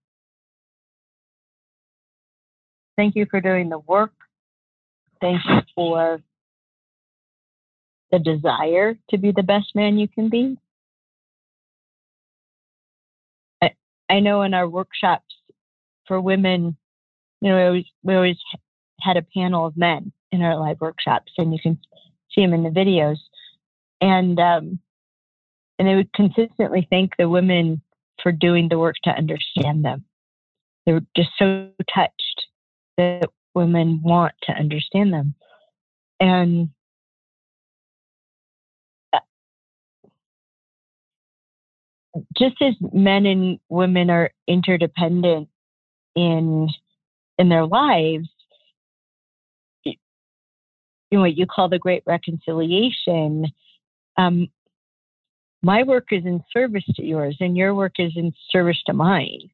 thank 2.97 3.15
you 3.15 3.25
for 3.29 3.41
doing 3.41 3.69
the 3.69 3.79
work. 3.79 4.11
Thank 5.23 5.39
you 5.47 5.61
for 5.73 6.21
the 8.11 8.19
desire 8.19 8.95
to 9.09 9.17
be 9.17 9.31
the 9.31 9.41
best 9.41 9.73
man 9.73 9.97
you 9.97 10.09
can 10.09 10.27
be. 10.27 10.57
I 13.61 13.71
I 14.09 14.19
know 14.19 14.41
in 14.41 14.53
our 14.53 14.67
workshops 14.67 15.33
for 16.09 16.19
women, 16.19 16.75
you 17.39 17.49
know, 17.49 17.55
we 17.55 17.63
always, 17.63 17.85
we 18.03 18.15
always 18.15 18.37
had 18.99 19.15
a 19.15 19.21
panel 19.21 19.65
of 19.65 19.77
men 19.77 20.11
in 20.33 20.41
our 20.41 20.57
live 20.57 20.81
workshops, 20.81 21.31
and 21.37 21.53
you 21.53 21.59
can 21.63 21.79
see 22.33 22.41
them 22.41 22.53
in 22.53 22.63
the 22.63 22.69
videos. 22.69 23.15
And 24.01 24.37
um, 24.41 24.77
and 25.79 25.87
they 25.87 25.95
would 25.95 26.11
consistently 26.11 26.85
thank 26.89 27.11
the 27.17 27.29
women 27.29 27.81
for 28.21 28.33
doing 28.33 28.67
the 28.67 28.77
work 28.77 28.97
to 29.05 29.09
understand 29.09 29.85
them. 29.85 30.03
They 30.85 30.91
were 30.91 31.05
just 31.15 31.29
so 31.39 31.69
touched 31.95 32.47
that 32.97 33.29
women 33.53 34.01
want 34.03 34.33
to 34.43 34.53
understand 34.53 35.13
them. 35.13 35.35
And 36.19 36.69
just 42.37 42.55
as 42.61 42.73
men 42.93 43.25
and 43.25 43.59
women 43.69 44.09
are 44.09 44.31
interdependent 44.47 45.49
in 46.15 46.69
in 47.39 47.49
their 47.49 47.65
lives 47.65 48.29
you 49.83 49.95
know 51.11 51.21
what 51.21 51.35
you 51.37 51.45
call 51.45 51.69
the 51.69 51.79
great 51.79 52.03
reconciliation 52.05 53.45
um, 54.17 54.47
my 55.63 55.83
work 55.83 56.07
is 56.11 56.25
in 56.25 56.43
service 56.51 56.83
to 56.95 57.03
yours 57.03 57.37
and 57.39 57.57
your 57.57 57.73
work 57.73 57.93
is 57.97 58.11
in 58.15 58.31
service 58.51 58.81
to 58.85 58.93
mine 58.93 59.49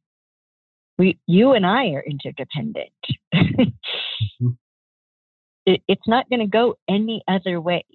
we 1.00 1.18
you 1.26 1.54
and 1.54 1.66
i 1.66 1.88
are 1.88 2.04
interdependent 2.04 2.90
mm-hmm. 3.34 4.50
it, 5.66 5.82
it's 5.88 6.08
not 6.08 6.30
going 6.30 6.40
to 6.40 6.48
go 6.48 6.76
any 6.88 7.24
other 7.28 7.60
way 7.60 7.86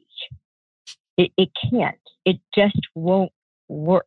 it, 1.16 1.30
it 1.36 1.50
can't 1.70 1.96
it 2.24 2.38
just 2.56 2.80
won't 2.96 3.32
work 3.68 4.06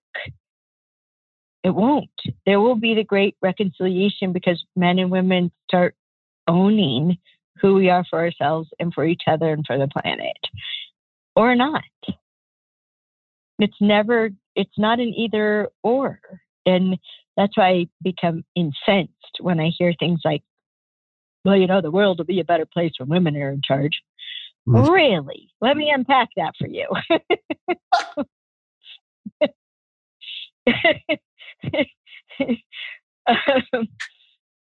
it 1.67 1.75
won't. 1.75 2.09
There 2.45 2.61
will 2.61 2.75
be 2.75 2.95
the 2.95 3.03
great 3.03 3.35
reconciliation 3.41 4.31
because 4.31 4.63
men 4.77 4.99
and 4.99 5.11
women 5.11 5.51
start 5.67 5.95
owning 6.47 7.17
who 7.61 7.73
we 7.73 7.89
are 7.89 8.05
for 8.09 8.19
ourselves 8.19 8.69
and 8.79 8.93
for 8.93 9.05
each 9.05 9.23
other 9.27 9.51
and 9.51 9.65
for 9.67 9.77
the 9.77 9.89
planet, 9.89 10.37
or 11.35 11.55
not. 11.55 11.83
It's 13.59 13.75
never, 13.81 14.29
it's 14.55 14.77
not 14.77 15.01
an 15.01 15.09
either 15.09 15.67
or. 15.83 16.21
And 16.65 16.97
that's 17.37 17.55
why 17.55 17.69
I 17.69 17.87
become 18.01 18.43
incensed 18.55 19.13
when 19.39 19.59
I 19.59 19.69
hear 19.77 19.93
things 19.97 20.19
like, 20.25 20.41
well, 21.45 21.55
you 21.55 21.67
know, 21.67 21.81
the 21.81 21.91
world 21.91 22.17
will 22.17 22.25
be 22.25 22.39
a 22.39 22.45
better 22.45 22.65
place 22.65 22.91
when 22.97 23.07
women 23.09 23.37
are 23.37 23.51
in 23.51 23.61
charge. 23.63 24.01
Mm-hmm. 24.67 24.91
Really? 24.91 25.49
Let 25.61 25.77
me 25.77 25.91
unpack 25.93 26.29
that 26.35 26.53
for 26.59 26.67
you. 26.67 26.87
um, 33.27 33.87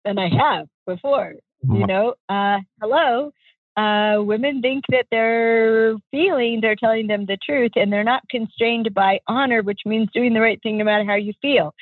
than 0.03 0.19
I 0.19 0.29
have 0.29 0.67
before. 0.85 1.35
You 1.65 1.87
know, 1.87 2.13
uh, 2.27 2.57
hello. 2.81 3.31
Uh, 3.77 4.21
women 4.21 4.61
think 4.61 4.83
that 4.89 5.05
their 5.09 5.95
feelings 6.11 6.63
are 6.65 6.75
telling 6.75 7.07
them 7.07 7.25
the 7.25 7.37
truth 7.43 7.71
and 7.75 7.91
they're 7.91 8.03
not 8.03 8.27
constrained 8.29 8.93
by 8.93 9.19
honor, 9.27 9.63
which 9.63 9.79
means 9.85 10.09
doing 10.13 10.33
the 10.33 10.41
right 10.41 10.61
thing 10.61 10.77
no 10.77 10.83
matter 10.83 11.05
how 11.05 11.15
you 11.15 11.31
feel. 11.41 11.73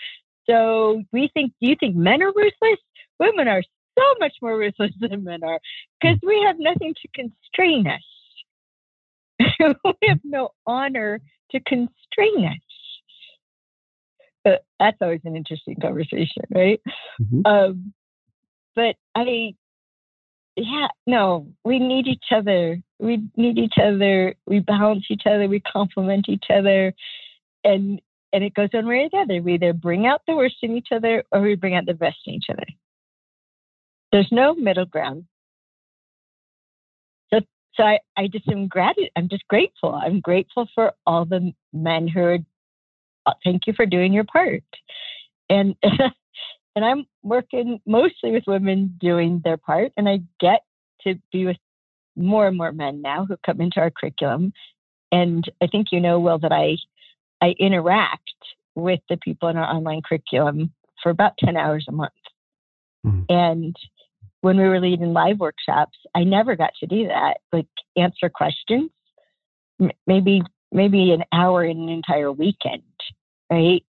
So 0.50 1.03
we 1.11 1.30
think, 1.34 1.53
do 1.61 1.68
you 1.68 1.76
think 1.80 1.95
men 1.95 2.22
are 2.22 2.34
ruthless? 2.36 2.80
women 3.22 3.48
are 3.48 3.61
so 3.98 4.03
much 4.20 4.34
more 4.42 4.58
ruthless 4.58 4.92
than 5.00 5.24
men 5.24 5.44
are 5.44 5.60
because 6.02 6.18
we 6.24 6.44
have 6.45 6.58
nothing 6.60 6.94
to 7.02 7.08
constrain 7.14 7.86
us. 7.88 8.02
we 9.86 10.08
have 10.08 10.20
no 10.24 10.50
honor 10.66 11.22
to 11.52 11.60
constrain 11.61 12.45
us. 12.45 12.58
But 14.44 14.66
that's 14.80 14.98
always 15.02 15.22
an 15.24 15.36
interesting 15.36 15.76
conversation, 15.80 16.44
right? 16.53 16.82
Mm-hmm. 17.22 17.45
Um, 17.45 17.94
but 18.76 18.95
I, 19.14 19.53
yeah, 20.56 20.88
no, 21.06 21.48
we 21.64 21.78
need 21.78 22.08
each 22.08 22.32
other. 22.36 22.82
We 23.00 23.24
need 23.38 23.60
each 23.60 23.76
other. 23.82 24.34
We 24.48 24.60
balance 24.60 25.06
each 25.11 25.24
other. 25.28 25.48
We 25.48 25.60
complement 25.60 26.28
each 26.28 26.45
other, 26.50 26.94
and 27.64 28.02
and 28.34 28.43
it 28.43 28.53
goes 28.53 28.69
one 28.72 28.88
way 28.88 29.03
or 29.03 29.10
the 29.10 29.18
other. 29.18 29.42
We 29.42 29.56
either 29.56 29.74
bring 29.74 30.06
out 30.06 30.22
the 30.27 30.35
worst 30.35 30.58
in 30.61 30.76
each 30.76 30.90
other 30.92 31.24
or 31.32 31.42
we 31.42 31.56
bring 31.56 31.76
out 31.76 31.85
the 31.85 31.93
best 31.93 32.18
in 32.26 32.34
each 32.35 32.48
other. 32.50 32.66
There's 34.11 34.32
no 34.32 34.53
middle 34.53 34.85
ground. 34.85 35.26
So, 37.34 37.42
so 37.76 37.84
I, 37.84 38.00
I 38.18 38.27
just 38.27 38.48
am 38.50 38.68
gratitude. 38.68 39.11
I'm 39.16 39.30
just 39.30 39.48
grateful. 39.48 39.93
I'm 39.93 40.19
grateful 40.19 40.68
for 40.76 40.93
all 41.06 41.26
the 41.26 41.53
men 41.74 42.08
who 42.08 42.22
are. 42.22 42.38
Uh, 43.26 43.34
thank 43.43 43.68
you 43.68 43.74
for 43.74 43.85
doing 43.85 44.14
your 44.14 44.24
part, 44.24 44.64
and 45.48 45.76
and 45.84 46.84
I'm 46.84 47.06
working 47.22 47.80
mostly 47.85 48.32
with 48.32 48.45
women 48.48 48.98
doing 49.00 49.42
their 49.43 49.58
part, 49.58 49.92
and 49.95 50.10
I 50.10 50.22
get 50.40 50.61
to 51.03 51.16
be 51.32 51.45
with 51.45 51.58
more 52.16 52.48
and 52.48 52.58
more 52.58 52.72
men 52.72 53.01
now 53.01 53.26
who 53.26 53.38
come 53.45 53.61
into 53.61 53.80
our 53.80 53.92
curriculum. 53.92 54.53
And 55.11 55.50
I 55.61 55.68
think 55.68 55.88
you 55.92 56.00
know, 56.00 56.19
Will, 56.19 56.40
that 56.40 56.51
I 56.51 56.77
I 57.42 57.56
interact 57.60 58.22
with 58.76 59.00
the 59.10 59.18
people 59.18 59.50
in 59.50 59.58
our 59.58 59.66
online 59.66 60.02
curriculum 60.08 60.72
for 61.02 61.10
about 61.10 61.34
10 61.40 61.58
hours 61.58 61.86
a 61.90 61.92
month. 61.92 62.11
Mm-hmm. 63.06 63.24
And 63.30 63.76
when 64.42 64.58
we 64.58 64.64
were 64.64 64.80
leading 64.80 65.14
live 65.14 65.40
workshops, 65.40 65.98
I 66.16 66.24
never 66.24 66.56
got 66.56 66.72
to 66.80 66.88
do 66.88 67.08
that, 67.08 67.38
like 67.52 67.68
answer 67.95 68.30
questions, 68.30 68.92
M- 69.80 69.92
maybe 70.06 70.42
maybe 70.72 71.11
an 71.11 71.24
hour 71.34 71.66
in 71.66 71.78
an 71.78 71.90
entire 71.90 72.32
weekend, 72.32 72.84
right? 73.52 73.84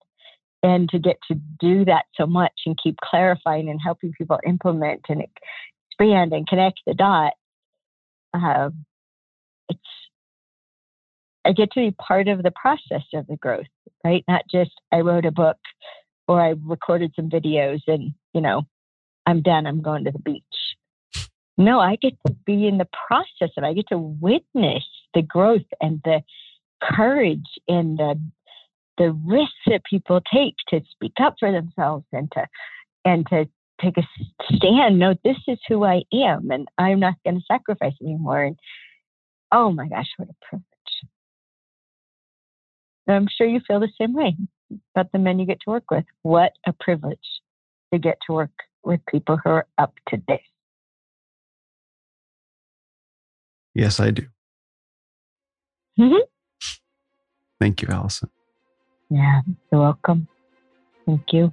And 0.63 0.89
to 0.91 0.99
get 0.99 1.17
to 1.29 1.39
do 1.61 1.85
that 1.85 2.07
so 2.17 2.27
much 2.27 2.53
and 2.67 2.79
keep 2.83 2.97
clarifying 2.99 3.69
and 3.69 3.81
helping 3.83 4.13
people 4.13 4.39
implement 4.47 5.03
and 5.09 5.23
expand 5.23 6.33
and 6.33 6.47
connect 6.47 6.81
the 6.87 6.95
dots, 6.95 7.37
um, 8.35 8.85
it's 9.69 9.81
I 11.45 11.53
get 11.53 11.73
to 11.73 11.81
be 11.81 11.91
part 11.93 12.29
of 12.29 12.43
the 12.43 12.53
process 12.53 13.03
of 13.15 13.27
the 13.27 13.37
growth, 13.37 13.67
right? 14.05 14.25
Not 14.29 14.43
just 14.51 14.73
I 14.93 15.01
wrote 15.01 15.27
a 15.27 15.33
book 15.33 15.57
or 16.29 16.41
I 16.41 16.55
recorded 16.65 17.13
some 17.17 17.29
videos 17.29 17.81
and, 17.87 18.13
you 18.33 18.41
know, 18.41 18.63
I'm 19.27 19.43
done, 19.43 19.67
I'm 19.67 19.83
going 19.83 20.05
to 20.05 20.13
the 20.13 20.19
beach. 20.19 20.43
No, 21.59 21.81
I 21.81 21.97
get 21.97 22.15
to 22.27 22.35
be 22.47 22.67
in 22.67 22.79
the 22.79 22.89
process 23.07 23.51
and 23.57 23.67
I 23.67 23.73
get 23.73 23.89
to 23.89 23.99
witness 23.99 24.85
the 25.15 25.23
growth 25.23 25.67
and 25.81 26.01
the 26.05 26.23
courage 26.83 27.47
and 27.69 27.99
the 27.99 28.21
the 28.99 29.13
risks 29.25 29.55
that 29.67 29.85
people 29.85 30.21
take 30.33 30.55
to 30.69 30.81
speak 30.91 31.13
up 31.21 31.35
for 31.41 31.51
themselves 31.51 32.05
and 32.13 32.31
to 32.33 32.47
and 33.05 33.27
to 33.29 33.49
take 33.81 33.97
a 33.97 34.03
stand. 34.55 34.99
No, 34.99 35.15
this 35.25 35.37
is 35.49 35.59
who 35.69 35.85
I 35.85 36.03
am 36.13 36.51
and 36.51 36.69
I'm 36.79 37.01
not 37.01 37.15
going 37.25 37.39
to 37.39 37.45
sacrifice 37.51 37.95
anymore. 38.03 38.43
And 38.45 38.59
oh 39.51 39.73
my 39.73 39.89
gosh, 39.89 40.09
what 40.17 40.29
a 40.29 40.35
privilege. 40.45 40.72
I'm 43.13 43.29
sure 43.37 43.47
you 43.47 43.61
feel 43.67 43.81
the 43.81 43.89
same 44.01 44.15
way 44.15 44.37
about 44.95 45.13
the 45.13 45.19
men 45.19 45.39
you 45.39 45.47
get 45.47 45.61
to 45.65 45.71
work 45.71 45.91
with. 45.91 46.05
What 46.23 46.53
a 46.67 46.73
privilege 46.73 47.19
to 47.93 47.99
get 47.99 48.19
to 48.27 48.33
work 48.33 48.51
with 48.85 49.01
people 49.07 49.39
who 49.43 49.51
are 49.51 49.67
up 49.79 49.95
to 50.09 50.17
date. 50.17 50.41
Yes, 53.75 54.01
I 54.01 54.11
do. 54.11 54.27
Mm-hmm. 55.99 56.79
Thank 57.61 57.83
you, 57.83 57.89
Alison. 57.91 58.29
Yeah, 59.09 59.41
you're 59.71 59.81
welcome. 59.81 60.29
Thank 61.07 61.33
you. 61.33 61.53